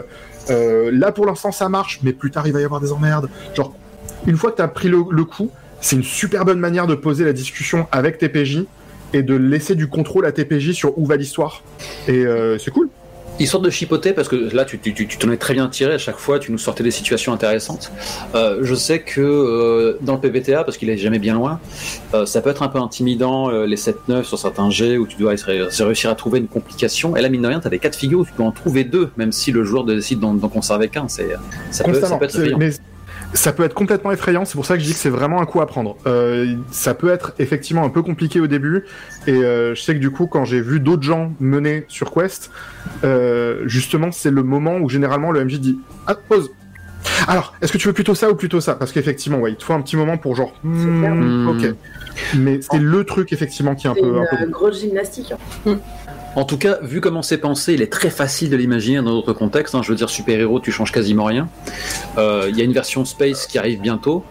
euh, 0.50 0.90
là 0.94 1.12
pour 1.12 1.26
l'instant 1.26 1.52
ça 1.52 1.68
marche, 1.68 2.00
mais 2.02 2.14
plus 2.14 2.32
tard 2.32 2.48
il 2.48 2.54
va 2.54 2.62
y 2.62 2.64
avoir 2.64 2.80
des 2.80 2.94
emmerdes. 2.94 3.30
Genre 3.54 3.76
une 4.26 4.38
fois 4.38 4.52
que 4.52 4.56
t'as 4.58 4.70
pris 4.70 4.88
le, 4.88 5.00
le 5.12 5.26
coup, 5.26 5.52
c'est 5.82 5.98
une 5.98 6.04
super 6.04 6.46
bonne 6.46 6.60
manière 6.60 6.88
de 6.88 6.96
poser 6.96 7.26
la 7.26 7.34
discussion 7.34 7.88
avec 7.92 8.18
TPJ 8.20 8.64
et 9.12 9.22
de 9.22 9.36
laisser 9.36 9.76
du 9.76 9.88
contrôle 9.88 10.26
à 10.26 10.32
TPJ 10.32 10.72
sur 10.72 10.98
où 10.98 11.06
va 11.06 11.18
l'histoire. 11.18 11.62
Et 12.08 12.26
euh, 12.26 12.58
c'est 12.58 12.72
cool. 12.72 12.88
Histoire 13.40 13.64
de 13.64 13.70
chipoter, 13.72 14.14
parce 14.14 14.28
que 14.28 14.36
là, 14.56 14.64
tu, 14.64 14.78
tu, 14.80 14.94
tu, 14.94 15.08
tu 15.08 15.18
t'en 15.18 15.32
es 15.32 15.38
très 15.38 15.54
bien 15.56 15.68
tiré 15.68 15.94
à 15.94 15.98
chaque 15.98 16.18
fois, 16.18 16.38
tu 16.40 16.52
nous 16.52 16.58
sortais 16.60 16.84
des 16.84 16.92
situations 16.92 17.34
intéressantes. 17.34 17.92
Euh, 18.36 18.60
je 18.62 18.76
sais 18.76 19.00
que 19.00 19.22
euh, 19.22 19.98
dans 20.02 20.14
le 20.14 20.20
PBTA, 20.20 20.64
parce 20.64 20.78
qu'il 20.78 20.90
est 20.90 20.98
jamais 20.98 21.18
bien 21.20 21.34
loin, 21.34 21.60
euh, 22.14 22.26
ça 22.28 22.42
peut 22.42 22.52
être 22.52 22.62
un 22.62 22.68
peu 22.68 22.78
intimidant, 22.80 23.50
les 23.50 23.76
7-9 23.76 24.24
sur 24.24 24.38
certains 24.38 24.70
jets, 24.70 24.98
où 24.98 25.08
tu 25.08 25.18
dois 25.18 25.34
essayer- 25.34 25.66
réussir 25.80 26.12
à 26.12 26.16
trouver 26.16 26.40
une 26.40 26.48
complication. 26.48 27.16
Et 27.18 27.22
là, 27.22 27.30
mine 27.30 27.42
de 27.42 27.48
rien, 27.48 27.60
tu 27.60 27.68
as 27.68 27.72
des 27.72 27.80
cas 27.80 27.90
de 27.90 27.96
figure 27.96 28.20
où 28.20 28.26
tu 28.26 28.34
peux 28.34 28.44
en 28.44 28.52
trouver 28.52 28.84
deux, 28.84 29.10
même 29.18 29.32
si 29.32 29.52
le 29.52 29.64
joueur 29.64 29.84
décide 29.84 30.20
d'en 30.20 30.36
d'en 30.36 30.50
conserver 30.50 30.90
qu'un. 30.90 31.08
C'est- 31.08 31.30
Ça 31.72 31.84
peut, 31.84 31.94
ça 31.96 32.00
Constamment. 32.02 32.20
peut 32.20 32.26
être 32.26 32.58
mais 32.58 32.70
ça 33.34 33.52
peut 33.52 33.64
être 33.64 33.74
complètement 33.74 34.12
effrayant, 34.12 34.46
c'est 34.46 34.56
pour 34.56 34.66
ça 34.66 34.76
que 34.76 34.82
je 34.82 34.86
dis 34.86 34.94
que 34.94 35.00
c'est 35.00 35.10
vraiment 35.10 35.42
un 35.42 35.46
coup 35.46 35.62
à 35.62 35.66
prendre. 35.66 35.98
Euh, 36.06 36.56
ça 36.72 36.94
peut 36.94 37.10
être 37.10 37.34
effectivement 37.40 37.84
un 37.84 37.90
peu 37.90 38.02
compliqué 38.02 38.40
au 38.40 38.48
début, 38.48 38.86
et 39.28 39.34
euh, 39.34 39.76
je 39.76 39.82
sais 39.82 39.94
que 39.94 40.00
du 40.00 40.12
coup, 40.12 40.28
quand 40.28 40.46
j'ai 40.46 40.62
vu 40.62 40.80
d'autres 40.80 41.04
gens 41.04 41.34
mener 41.40 41.86
sur 41.88 42.12
Quest, 42.12 42.52
euh, 43.04 43.62
justement, 43.66 44.12
c'est 44.12 44.32
le 44.32 44.44
moment 44.44 44.78
où 44.78 44.90
généralement 44.90 45.32
le 45.32 45.44
MJ 45.46 45.60
dit 45.60 45.80
Ah, 46.08 46.16
pause 46.16 46.52
alors, 47.28 47.54
est-ce 47.62 47.74
que 47.74 47.78
tu 47.78 47.88
veux 47.88 47.94
plutôt 47.94 48.16
ça 48.16 48.30
ou 48.32 48.36
plutôt 48.36 48.62
ça? 48.62 48.76
Parce 48.76 48.94
qu'effectivement, 48.94 49.40
ouais, 49.40 49.52
il 49.52 49.58
te 49.58 49.64
faut 49.64 49.74
un 49.74 49.82
petit 49.82 49.98
moment 49.98 50.18
pour 50.18 50.38
genre, 50.38 50.54
hmm. 50.64 51.06
Hmm. 51.06 51.48
ok. 51.50 51.76
Mais 52.38 52.60
c'est 52.62 52.80
le 52.80 53.04
truc 53.04 53.34
effectivement 53.34 53.76
qui 53.76 53.88
est 53.88 53.90
un 53.90 53.94
C'est 53.94 54.02
peu, 54.02 54.08
une 54.08 54.20
un 54.20 54.26
peu 54.30 54.44
euh, 54.44 54.48
grosse 54.48 54.80
gymnastique. 54.80 55.34
hein. 55.66 55.78
En 56.36 56.46
tout 56.46 56.58
cas, 56.58 56.80
vu 56.82 57.00
comment 57.00 57.22
c'est 57.22 57.38
pensé, 57.38 57.74
il 57.74 57.82
est 57.82 57.92
très 57.92 58.10
facile 58.10 58.50
de 58.50 58.56
l'imaginer 58.58 58.98
dans 58.98 59.12
d'autres 59.12 59.34
contextes. 59.34 59.76
hein. 59.76 59.82
Je 59.84 59.90
veux 59.90 59.96
dire, 59.96 60.10
super-héros, 60.10 60.60
tu 60.60 60.72
changes 60.72 60.92
quasiment 60.92 61.26
rien. 61.26 61.48
Euh, 62.18 62.48
Il 62.50 62.58
y 62.58 62.62
a 62.62 62.64
une 62.64 62.74
version 62.74 63.06
Space 63.06 63.46
qui 63.46 63.60
arrive 63.60 63.82
bientôt. 63.82 64.24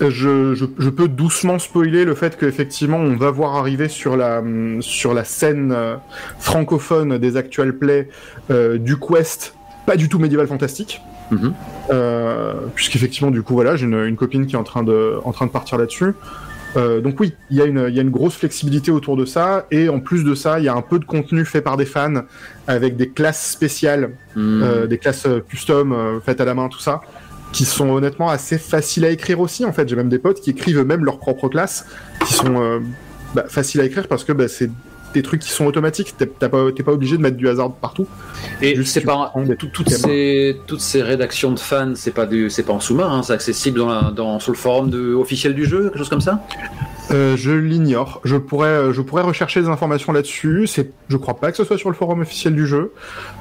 je, 0.00 0.54
je, 0.54 0.66
je 0.78 0.90
peux 0.90 1.08
doucement 1.08 1.58
spoiler 1.58 2.04
le 2.04 2.14
fait 2.14 2.36
qu'effectivement 2.36 2.98
on 2.98 3.16
va 3.16 3.30
voir 3.30 3.56
arriver 3.56 3.88
sur 3.88 4.14
la, 4.18 4.42
sur 4.80 5.14
la 5.14 5.24
scène 5.24 5.72
euh, 5.74 5.96
francophone 6.38 7.16
des 7.16 7.38
actuels 7.38 7.72
plays 7.78 8.10
euh, 8.50 8.76
du 8.76 8.98
Quest, 8.98 9.54
pas 9.86 9.96
du 9.96 10.10
tout 10.10 10.18
médiéval 10.18 10.46
fantastique. 10.48 11.00
Mhm. 11.30 11.54
Euh, 11.90 12.52
puisqu'effectivement 12.74 13.30
du 13.30 13.42
coup 13.42 13.54
voilà 13.54 13.74
j'ai 13.74 13.86
une, 13.86 14.04
une 14.04 14.16
copine 14.16 14.46
qui 14.46 14.54
est 14.54 14.58
en 14.58 14.64
train 14.64 14.82
de, 14.82 15.14
en 15.24 15.32
train 15.32 15.46
de 15.46 15.50
partir 15.50 15.78
là-dessus. 15.78 16.12
Euh, 16.76 17.00
donc 17.00 17.18
oui, 17.20 17.34
il 17.50 17.56
y, 17.56 17.62
a 17.62 17.64
une- 17.64 17.86
il 17.88 17.94
y 17.94 17.98
a 17.98 18.02
une 18.02 18.10
grosse 18.10 18.34
flexibilité 18.36 18.90
autour 18.90 19.16
de 19.16 19.24
ça, 19.24 19.66
et 19.70 19.88
en 19.88 20.00
plus 20.00 20.24
de 20.24 20.34
ça, 20.34 20.58
il 20.58 20.64
y 20.64 20.68
a 20.68 20.74
un 20.74 20.82
peu 20.82 20.98
de 20.98 21.04
contenu 21.04 21.44
fait 21.44 21.62
par 21.62 21.76
des 21.76 21.86
fans, 21.86 22.22
avec 22.66 22.96
des 22.96 23.08
classes 23.08 23.50
spéciales 23.50 24.10
Hmm. 24.34 24.62
euh, 24.62 24.86
des 24.86 24.98
classes 24.98 25.26
euh, 25.26 25.40
custom 25.40 25.92
euh, 25.92 26.20
faites 26.20 26.40
à 26.40 26.44
la 26.44 26.52
main, 26.54 26.68
tout 26.68 26.78
ça, 26.80 27.00
qui 27.52 27.64
sont 27.64 27.88
honnêtement 27.88 28.28
assez 28.28 28.58
faciles 28.58 29.04
à 29.06 29.10
écrire 29.10 29.40
aussi. 29.40 29.64
En 29.64 29.72
fait, 29.72 29.88
j'ai 29.88 29.96
même 29.96 30.10
des 30.10 30.18
potes 30.18 30.40
qui 30.42 30.50
écrivent 30.50 30.80
eux-mêmes 30.80 31.04
leurs 31.04 31.18
propres 31.18 31.48
classes, 31.48 31.86
qui 32.26 32.34
sont 32.34 32.82
bah, 33.34 33.44
facile 33.48 33.80
à 33.80 33.84
écrire 33.84 34.06
parce 34.08 34.24
que 34.24 34.32
bah, 34.32 34.48
c'est 34.48 34.70
des 35.16 35.22
trucs 35.22 35.40
qui 35.40 35.50
sont 35.50 35.66
automatiques. 35.66 36.14
T'es 36.16 36.26
pas, 36.26 36.48
pas 36.48 36.92
obligé 36.92 37.16
de 37.16 37.22
mettre 37.22 37.36
du 37.36 37.48
hasard 37.48 37.72
partout. 37.72 38.06
Et 38.62 38.82
c'est 38.84 39.00
pas 39.00 39.32
tout- 39.58 39.66
toutes 39.72 39.90
ces 39.90 40.56
toutes 40.66 40.80
ces 40.80 41.02
rédactions 41.02 41.52
de 41.52 41.58
fans, 41.58 41.92
c'est 41.94 42.12
pas 42.14 42.26
du 42.26 42.50
c'est 42.50 42.62
pas 42.62 42.72
en 42.72 42.80
sous-marin, 42.80 43.18
hein, 43.18 43.22
c'est 43.22 43.32
accessible 43.32 43.78
dans, 43.78 43.88
la- 43.88 44.10
dans 44.14 44.38
sur 44.40 44.52
le 44.52 44.58
forum 44.58 44.90
de, 44.90 45.14
officiel 45.14 45.54
du 45.54 45.64
jeu, 45.64 45.84
quelque 45.84 45.98
chose 45.98 46.08
comme 46.08 46.20
ça? 46.20 46.42
Euh, 47.12 47.36
je 47.36 47.52
l'ignore. 47.52 48.20
Je 48.24 48.34
pourrais, 48.36 48.66
euh, 48.68 48.92
je 48.92 49.00
pourrais 49.00 49.22
rechercher 49.22 49.60
des 49.62 49.68
informations 49.68 50.12
là-dessus. 50.12 50.66
C'est, 50.66 50.90
je 51.08 51.16
crois 51.16 51.34
pas 51.34 51.52
que 51.52 51.56
ce 51.56 51.62
soit 51.62 51.78
sur 51.78 51.88
le 51.88 51.94
forum 51.94 52.20
officiel 52.20 52.54
du 52.54 52.66
jeu, 52.66 52.92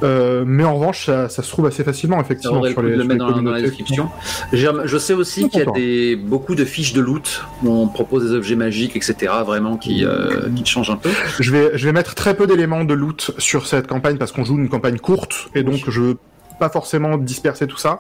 Euh, 0.04 0.44
mais 0.46 0.64
en 0.64 0.76
revanche, 0.76 1.06
ça, 1.08 1.30
ça 1.30 1.42
se 1.42 1.50
trouve 1.50 1.66
assez 1.66 1.84
facilement 1.84 2.20
effectivement 2.22 2.64
sur 2.64 2.82
les, 2.84 2.92
le 2.92 3.02
sur 3.02 3.10
les 3.12 3.18
dans, 3.18 3.26
la- 3.26 3.32
dans 3.32 3.38
la 3.38 3.42
communautés. 3.42 3.62
description. 3.64 4.10
Je 4.54 4.98
sais 5.00 5.14
aussi 5.14 5.50
qu'il 5.50 5.60
y 5.62 5.64
a 5.64 5.72
des, 5.72 6.16
beaucoup 6.16 6.54
de 6.56 6.64
fiches 6.66 6.94
de 6.94 7.02
loot 7.02 7.42
où 7.64 7.70
on 7.72 7.88
propose 7.88 8.30
des 8.30 8.36
objets 8.36 8.56
magiques, 8.56 8.96
etc. 8.96 9.32
Vraiment 9.46 9.78
qui, 9.78 10.06
euh, 10.06 10.50
qui 10.56 10.64
changent 10.66 10.92
un 10.92 10.96
peu. 10.98 11.10
Je 11.40 11.52
vais, 11.52 11.65
je 11.74 11.86
vais 11.86 11.92
mettre 11.94 12.16
très 12.16 12.36
peu 12.36 12.48
d'éléments 12.48 12.84
de 12.84 12.94
loot 12.94 13.32
sur 13.38 13.66
cette 13.68 13.88
campagne 13.88 14.18
parce 14.18 14.32
qu'on 14.32 14.44
joue 14.46 14.58
une 14.58 14.70
campagne 14.70 14.98
courte 15.00 15.50
et 15.56 15.64
donc 15.64 15.90
je 15.90 16.02
veux 16.02 16.18
pas 16.60 16.70
forcément 16.70 17.18
disperser 17.18 17.68
tout 17.68 17.78
ça, 17.78 18.00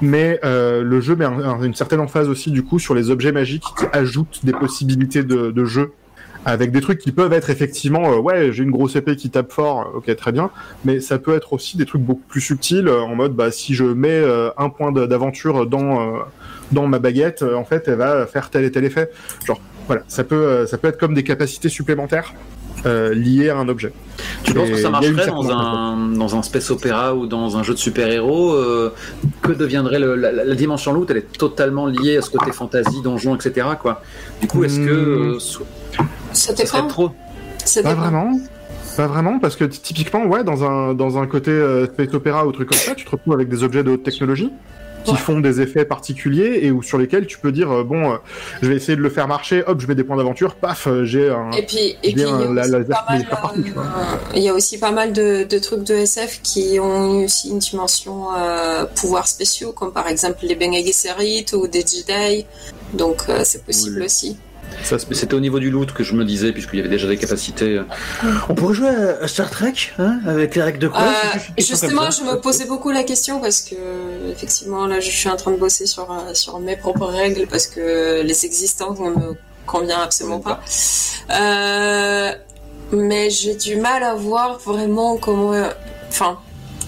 mais 0.00 0.38
euh, 0.44 0.82
le 0.82 1.00
jeu 1.00 1.16
met 1.16 1.24
un- 1.24 1.40
un- 1.40 1.62
une 1.62 1.74
certaine 1.74 1.98
emphase 2.00 2.28
aussi 2.28 2.50
du 2.52 2.62
coup 2.62 2.78
sur 2.78 2.94
les 2.94 3.10
objets 3.10 3.32
magiques 3.32 3.64
qui 3.78 3.84
ajoutent 3.92 4.40
des 4.44 4.52
possibilités 4.52 5.24
de, 5.24 5.50
de 5.50 5.64
jeu 5.64 5.92
avec 6.44 6.70
des 6.70 6.80
trucs 6.80 7.00
qui 7.00 7.10
peuvent 7.10 7.32
être 7.32 7.50
effectivement 7.50 8.12
euh, 8.12 8.18
ouais 8.18 8.52
j'ai 8.52 8.62
une 8.62 8.70
grosse 8.70 8.94
épée 8.94 9.16
qui 9.16 9.30
tape 9.30 9.50
fort 9.52 9.90
ok 9.96 10.14
très 10.14 10.30
bien. 10.30 10.50
Mais 10.84 11.00
ça 11.00 11.18
peut 11.18 11.34
être 11.34 11.52
aussi 11.52 11.76
des 11.76 11.84
trucs 11.86 12.02
beaucoup 12.02 12.22
plus 12.28 12.40
subtils 12.40 12.86
euh, 12.86 13.00
en 13.00 13.16
mode 13.16 13.34
bah 13.34 13.50
si 13.50 13.74
je 13.74 13.82
mets 13.84 14.10
euh, 14.10 14.50
un 14.56 14.68
point 14.68 14.92
d'aventure 14.92 15.66
dans 15.66 16.00
euh, 16.00 16.18
dans 16.70 16.86
ma 16.86 17.00
baguette 17.00 17.42
euh, 17.42 17.56
en 17.56 17.64
fait 17.64 17.88
elle 17.88 17.96
va 17.96 18.26
faire 18.26 18.50
tel 18.50 18.64
et 18.64 18.70
tel 18.70 18.84
effet. 18.84 19.10
Genre 19.44 19.60
voilà 19.88 20.02
ça 20.06 20.22
peut 20.22 20.36
euh, 20.36 20.66
ça 20.68 20.78
peut 20.78 20.86
être 20.86 20.98
comme 20.98 21.14
des 21.14 21.24
capacités 21.24 21.68
supplémentaires 21.68 22.32
euh, 22.84 23.14
liées 23.14 23.48
à 23.48 23.56
un 23.56 23.68
objet 23.68 23.92
Tu 24.44 24.52
penses 24.52 24.68
que 24.70 24.76
ça 24.76 24.90
marcherait 24.90 25.26
dans 25.26 25.50
un, 25.50 25.96
dans 26.08 26.36
un 26.36 26.42
space 26.42 26.70
opéra 26.70 27.14
ou 27.14 27.26
dans 27.26 27.56
un 27.56 27.62
jeu 27.62 27.72
de 27.72 27.78
super-héros 27.78 28.52
euh, 28.52 28.92
Que 29.42 29.52
deviendrait 29.52 29.98
le- 29.98 30.14
la, 30.14 30.30
la 30.32 30.54
dimension 30.54 30.92
loot 30.92 31.10
Elle 31.10 31.18
est 31.18 31.38
totalement 31.38 31.86
liée 31.86 32.18
à 32.18 32.22
ce 32.22 32.30
côté 32.30 32.52
fantasy, 32.52 33.00
donjon, 33.02 33.34
etc. 33.34 33.66
Quoi. 33.80 34.02
Du 34.40 34.46
coup, 34.46 34.62
est-ce 34.64 34.78
que 34.78 34.90
Hmm. 34.90 35.34
euh, 35.34 35.38
so- 35.38 35.66
Ça 36.32 36.54
ça 36.54 36.66
serait 36.66 36.86
trop? 36.88 37.10
Ça 37.64 37.82
Pas 37.82 37.94
vraiment. 37.94 38.38
Pas 38.96 39.06
vraiment, 39.06 39.38
parce 39.38 39.56
que 39.56 39.64
typiquement, 39.64 40.24
ouais, 40.24 40.42
dans 40.42 40.64
un, 40.64 40.94
dans 40.94 41.18
un 41.18 41.26
côté 41.26 41.50
euh, 41.50 41.84
space 41.86 42.14
opéra 42.14 42.46
ou 42.46 42.52
truc 42.52 42.68
comme 42.70 42.78
ça, 42.78 42.94
tu 42.94 43.04
te 43.04 43.10
retrouves 43.10 43.34
avec 43.34 43.48
des 43.48 43.62
objets 43.62 43.82
de 43.82 43.90
haute 43.90 44.02
technologie 44.02 44.50
qui 45.06 45.12
Ouais. 45.12 45.18
font 45.18 45.40
des 45.40 45.60
effets 45.60 45.84
particuliers 45.84 46.60
et 46.62 46.70
ou 46.70 46.82
sur 46.82 46.98
lesquels 46.98 47.26
tu 47.26 47.38
peux 47.38 47.52
dire 47.52 47.70
euh, 47.70 47.84
bon, 47.84 48.12
euh, 48.12 48.16
je 48.60 48.68
vais 48.68 48.76
essayer 48.76 48.96
de 48.96 49.00
le 49.02 49.08
faire 49.10 49.28
marcher, 49.28 49.62
hop, 49.66 49.80
je 49.80 49.86
mets 49.86 49.94
des 49.94 50.04
points 50.04 50.16
d'aventure, 50.16 50.54
paf, 50.56 50.86
euh, 50.86 51.04
j'ai 51.04 51.30
un. 51.30 51.50
Et 51.52 51.62
puis, 51.64 51.96
et 52.02 52.12
puis 52.12 52.14
il, 52.14 52.18
y 52.20 52.24
a 52.24 52.26
la- 52.26 52.36
aussi 52.62 52.70
la- 52.70 52.78
pas 52.80 53.04
la- 53.08 53.10
mal, 53.10 53.18
les 53.18 53.24
faire 53.24 53.40
partout, 53.40 53.62
tu 53.62 53.70
vois. 53.72 53.82
euh, 53.84 54.16
il 54.36 54.42
y 54.42 54.48
a 54.48 54.54
aussi 54.54 54.78
pas 54.78 54.90
mal 54.92 55.12
de, 55.12 55.44
de 55.44 55.58
trucs 55.58 55.84
de 55.84 55.94
SF 55.94 56.40
qui 56.42 56.78
ont 56.80 57.24
aussi 57.24 57.48
une 57.50 57.58
dimension 57.60 58.28
euh, 58.36 58.84
pouvoirs 58.96 59.28
spéciaux, 59.28 59.72
comme 59.72 59.92
par 59.92 60.08
exemple 60.08 60.38
les 60.42 60.54
Bene 60.54 60.74
Gesserit 60.84 61.46
ou 61.54 61.66
des 61.68 61.80
Jedi. 61.80 62.44
Donc 62.94 63.22
euh, 63.28 63.40
c'est 63.44 63.64
possible 63.64 63.98
Oui. 64.00 64.06
aussi. 64.06 64.36
C'était 64.82 65.34
au 65.34 65.40
niveau 65.40 65.58
du 65.58 65.70
loot 65.70 65.92
que 65.92 66.04
je 66.04 66.14
me 66.14 66.24
disais, 66.24 66.52
puisqu'il 66.52 66.76
y 66.76 66.80
avait 66.80 66.88
déjà 66.88 67.08
des 67.08 67.16
capacités. 67.16 67.80
On 68.48 68.54
pourrait 68.54 68.74
jouer 68.74 68.88
à 68.88 69.26
Star 69.26 69.50
Trek, 69.50 69.74
hein, 69.98 70.20
avec 70.26 70.54
les 70.54 70.62
règles 70.62 70.78
de 70.78 70.88
quoi 70.88 71.00
Euh, 71.02 71.38
justement, 71.58 72.10
je 72.10 72.22
me 72.22 72.40
posais 72.40 72.66
beaucoup 72.66 72.90
la 72.90 73.02
question 73.02 73.40
parce 73.40 73.62
que 73.62 73.74
effectivement 74.30 74.86
là, 74.86 75.00
je 75.00 75.10
suis 75.10 75.28
en 75.28 75.36
train 75.36 75.50
de 75.50 75.56
bosser 75.56 75.86
sur 75.86 76.10
euh, 76.10 76.34
sur 76.34 76.58
mes 76.60 76.76
propres 76.76 77.06
règles 77.06 77.46
parce 77.48 77.66
que 77.66 78.22
les 78.22 78.46
existantes 78.46 79.00
ne 79.00 79.10
me 79.10 79.36
convient 79.66 80.00
absolument 80.00 80.40
pas. 80.40 80.60
Euh, 81.30 82.32
mais 82.92 83.30
j'ai 83.30 83.54
du 83.56 83.76
mal 83.76 84.02
à 84.02 84.14
voir 84.14 84.58
vraiment 84.58 85.16
comment, 85.16 85.52
euh, 85.52 85.68
enfin, 86.08 86.38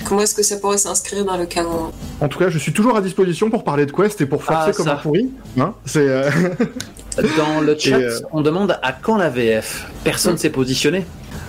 comment 0.04 0.22
est-ce 0.22 0.34
que 0.34 0.42
ça 0.42 0.56
pourrait 0.58 0.78
s'inscrire 0.78 1.24
dans 1.24 1.36
le 1.36 1.46
canon. 1.46 1.92
En 2.20 2.28
tout 2.28 2.38
cas, 2.38 2.48
je 2.48 2.58
suis 2.58 2.72
toujours 2.72 2.96
à 2.96 3.00
disposition 3.00 3.50
pour 3.50 3.64
parler 3.64 3.86
de 3.86 3.92
Quest 3.92 4.20
et 4.20 4.26
pour 4.26 4.42
forcer 4.44 4.70
Ah, 4.70 4.72
comme 4.72 4.88
un 4.88 4.96
pourri. 4.96 5.30
Hein 5.58 5.74
c'est 5.84 6.08
euh, 6.08 6.30
Dans 7.36 7.60
le 7.60 7.76
chat, 7.78 7.96
euh, 7.96 8.18
on 8.32 8.40
demande 8.40 8.78
à 8.82 8.92
quand 8.92 9.16
la 9.16 9.28
VF 9.30 9.86
Personne 10.04 10.38
s'est 10.38 10.50
positionné. 10.50 11.04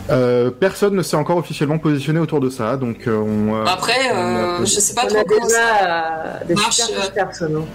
euh, 0.09 0.49
personne 0.49 0.95
ne 0.95 1.03
s'est 1.03 1.15
encore 1.15 1.38
officiellement 1.38 1.77
positionné 1.77 2.19
autour 2.19 2.39
de 2.39 2.49
ça, 2.49 2.77
donc 2.77 3.07
euh, 3.07 3.15
on. 3.17 3.56
euh, 3.56 3.65
Après, 3.65 3.93
on 4.14 4.61
a- 4.61 4.65
je 4.65 4.80
sais 4.80 4.93
pas 4.95 5.03
On 5.06 5.07
trop 5.07 5.19
a 5.19 5.23
comment 5.23 5.48
ça. 5.48 5.48
déjà 5.48 6.39
des 6.48 6.53
marche, 6.56 6.75
super 6.77 6.98
euh. 6.98 7.01
fiches 7.01 7.14
perso, 7.14 7.48
non 7.48 7.65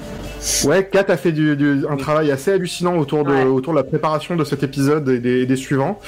Ouais, 0.65 0.87
Kat 0.87 1.05
a 1.09 1.17
fait 1.17 1.33
du, 1.33 1.57
du- 1.57 1.85
un 1.89 1.97
travail 1.97 2.31
assez 2.33 2.53
hallucinant 2.53 2.97
autour 2.99 3.25
de, 3.25 3.33
Ouais. 3.33 3.45
autour 3.45 3.73
de 3.73 3.79
la 3.79 3.85
préparation 3.85 4.37
de 4.37 4.45
cet 4.45 4.63
épisode 4.63 5.09
et 5.09 5.47
des, 5.47 5.57
suivants. 5.57 5.99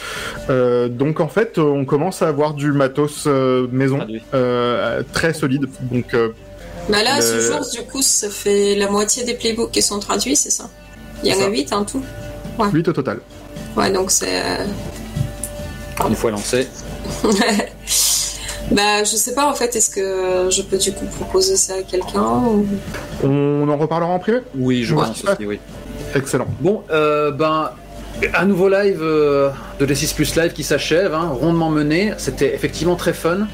Euh, 0.51 0.89
donc 0.89 1.21
en 1.21 1.29
fait, 1.29 1.59
on 1.59 1.85
commence 1.87 2.21
à 2.23 2.29
avoir 2.29 2.53
du 2.55 2.73
matos 2.73 3.25
euh, 3.27 3.67
maison 3.71 4.01
euh, 4.35 5.03
très 5.13 5.33
solide. 5.33 5.67
Donc 5.91 6.13
euh, 6.13 6.31
Bah 6.91 7.03
là, 7.03 7.21
ce 7.23 7.41
jour, 7.41 7.61
du 7.73 7.87
coup, 7.91 8.03
ça 8.03 8.29
fait 8.29 8.75
la 8.75 8.91
moitié 8.91 9.25
des 9.25 9.35
playbooks 9.35 9.71
qui 9.71 9.81
sont 9.81 10.01
traduits, 10.01 10.37
c'est 10.37 10.51
ça? 10.51 10.69
Il 11.27 11.33
y 11.33 11.35
en 11.35 11.41
a 11.41 11.45
ça. 11.45 11.49
8 11.51 11.73
en 11.73 11.85
tout. 11.85 12.03
8 12.73 12.89
au 12.89 12.93
total. 12.93 13.19
Ouais, 13.77 13.91
donc 13.93 14.11
c'est. 14.11 14.41
euh, 14.43 14.65
Une 16.09 16.17
fois 16.17 16.31
lancé. 16.31 16.67
bah, 18.71 19.05
je 19.05 19.17
sais 19.17 19.35
pas 19.35 19.49
en 19.51 19.55
fait, 19.55 19.75
est-ce 19.77 19.91
que 19.91 20.49
je 20.51 20.63
peux 20.63 20.79
du 20.79 20.93
coup 20.93 21.05
proposer 21.07 21.57
ça 21.57 21.75
à 21.75 21.83
quelqu'un 21.83 22.23
ou... 22.23 22.67
On 23.23 23.69
en 23.69 23.77
reparlera 23.77 24.11
en 24.11 24.19
privé? 24.19 24.41
Oui, 24.57 24.85
je 24.85 24.95
Ouais. 24.95 25.05
pense 25.07 25.25
aussi, 25.25 25.47
oui. 25.47 25.61
Excellent. 26.15 26.47
Bon, 26.61 26.83
euh, 26.91 27.31
ben, 27.31 27.71
un 28.35 28.45
nouveau 28.47 28.69
live 28.69 29.01
euh, 29.03 29.51
de 29.79 29.87
D6 29.87 30.15
Plus 30.15 30.35
Live 30.37 30.53
qui 30.53 30.63
s'achève, 30.65 31.13
hein, 31.15 31.29
rondement 31.39 31.69
mené. 31.71 32.13
C'était 32.19 32.55
effectivement 32.55 32.97
très 32.97 33.13
fun. 33.13 33.47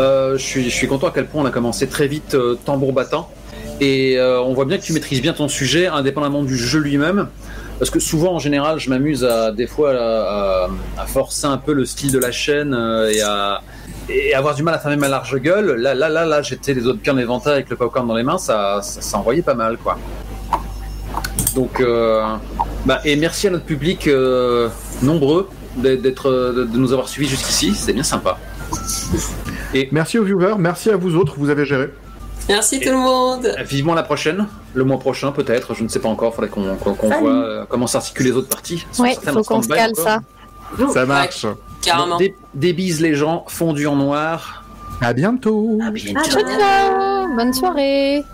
Euh, 0.00 0.38
je, 0.38 0.42
suis, 0.42 0.64
je 0.64 0.74
suis 0.74 0.88
content 0.88 1.08
à 1.08 1.12
quel 1.14 1.26
point 1.26 1.42
on 1.42 1.46
a 1.46 1.50
commencé 1.50 1.86
très 1.86 2.06
vite, 2.08 2.34
euh, 2.34 2.56
tambour 2.64 2.92
battant. 2.92 3.28
Et 3.80 4.18
euh, 4.18 4.40
on 4.40 4.54
voit 4.54 4.64
bien 4.64 4.78
que 4.78 4.82
tu 4.82 4.92
maîtrises 4.92 5.20
bien 5.20 5.32
ton 5.32 5.48
sujet, 5.48 5.86
indépendamment 5.86 6.42
du 6.42 6.56
jeu 6.56 6.80
lui-même. 6.80 7.28
Parce 7.78 7.90
que 7.90 8.00
souvent, 8.00 8.32
en 8.32 8.38
général, 8.38 8.78
je 8.78 8.88
m'amuse 8.88 9.22
à 9.22 9.52
des 9.52 9.66
fois 9.66 9.92
à, 9.94 11.06
forcer 11.06 11.46
un 11.46 11.58
peu 11.58 11.74
le 11.74 11.84
style 11.84 12.10
de 12.10 12.18
la 12.18 12.32
chaîne 12.32 12.72
euh, 12.72 13.10
et 13.10 13.20
à 13.20 13.60
et 14.08 14.34
avoir 14.34 14.54
du 14.54 14.62
mal 14.62 14.72
à 14.72 14.78
fermer 14.78 14.96
ma 14.96 15.08
large 15.08 15.36
gueule. 15.38 15.72
Là, 15.80 15.92
là, 15.92 16.08
là, 16.08 16.24
là, 16.24 16.40
j'étais 16.40 16.74
les 16.74 16.86
autres 16.86 17.00
pieds 17.00 17.12
en 17.12 17.18
éventail 17.18 17.54
avec 17.54 17.68
le 17.68 17.76
popcorn 17.76 18.06
dans 18.06 18.14
les 18.14 18.22
mains, 18.22 18.38
ça, 18.38 18.80
ça, 18.80 19.18
envoyait 19.18 19.42
pas 19.42 19.54
mal, 19.54 19.76
quoi. 19.78 19.98
Donc, 21.56 21.80
euh, 21.80 22.22
bah, 22.84 23.00
et 23.04 23.16
merci 23.16 23.48
à 23.48 23.50
notre 23.50 23.64
public 23.64 24.08
nombreux 25.02 25.48
d'être, 25.76 26.30
de, 26.30 26.64
de 26.64 26.78
nous 26.78 26.92
avoir 26.92 27.08
suivis 27.08 27.28
jusqu'ici, 27.28 27.74
c'est 27.74 27.92
bien 27.92 28.04
sympa. 28.04 28.38
Merci 29.90 30.18
aux 30.18 30.24
viewers, 30.24 30.54
merci 30.56 30.90
à 30.90 30.96
vous 30.96 31.16
autres, 31.16 31.34
vous 31.36 31.50
avez 31.50 31.66
géré. 31.66 31.90
Merci 32.48 32.80
tout 32.80 32.90
le 32.90 32.96
monde 32.96 33.54
Vivement 33.64 33.94
la 33.94 34.02
prochaine, 34.02 34.46
le 34.74 34.84
mois 34.84 34.98
prochain 34.98 35.32
peut-être, 35.32 35.74
je 35.74 35.82
ne 35.82 35.88
sais 35.88 35.98
pas 35.98 36.08
encore, 36.08 36.34
faudrait 36.34 36.48
qu'on, 36.48 36.62
voit 36.74 37.30
euh, 37.30 37.64
comment 37.68 37.86
s'articulent 37.86 38.26
les 38.26 38.32
autres 38.32 38.48
parties. 38.48 38.86
Ouais, 38.98 39.14
certainement 39.14 39.42
faut 39.42 39.54
qu'on 39.54 39.62
se 39.62 39.68
cale 39.68 39.96
ça. 39.96 40.20
Ça 40.92 41.06
marche. 41.06 41.46
Carrément. 41.82 42.18
Des, 42.18 42.36
des 42.54 42.72
bises 42.72 43.00
les 43.00 43.14
gens, 43.14 43.44
fondus 43.48 43.86
en 43.86 43.96
noir. 43.96 44.64
À 45.00 45.12
bientôt. 45.12 45.78
À 45.84 45.90
bientôt. 45.90 46.30
Ciao, 46.30 46.42
ciao 46.42 47.36
Bonne 47.36 47.52
soirée 47.52 48.24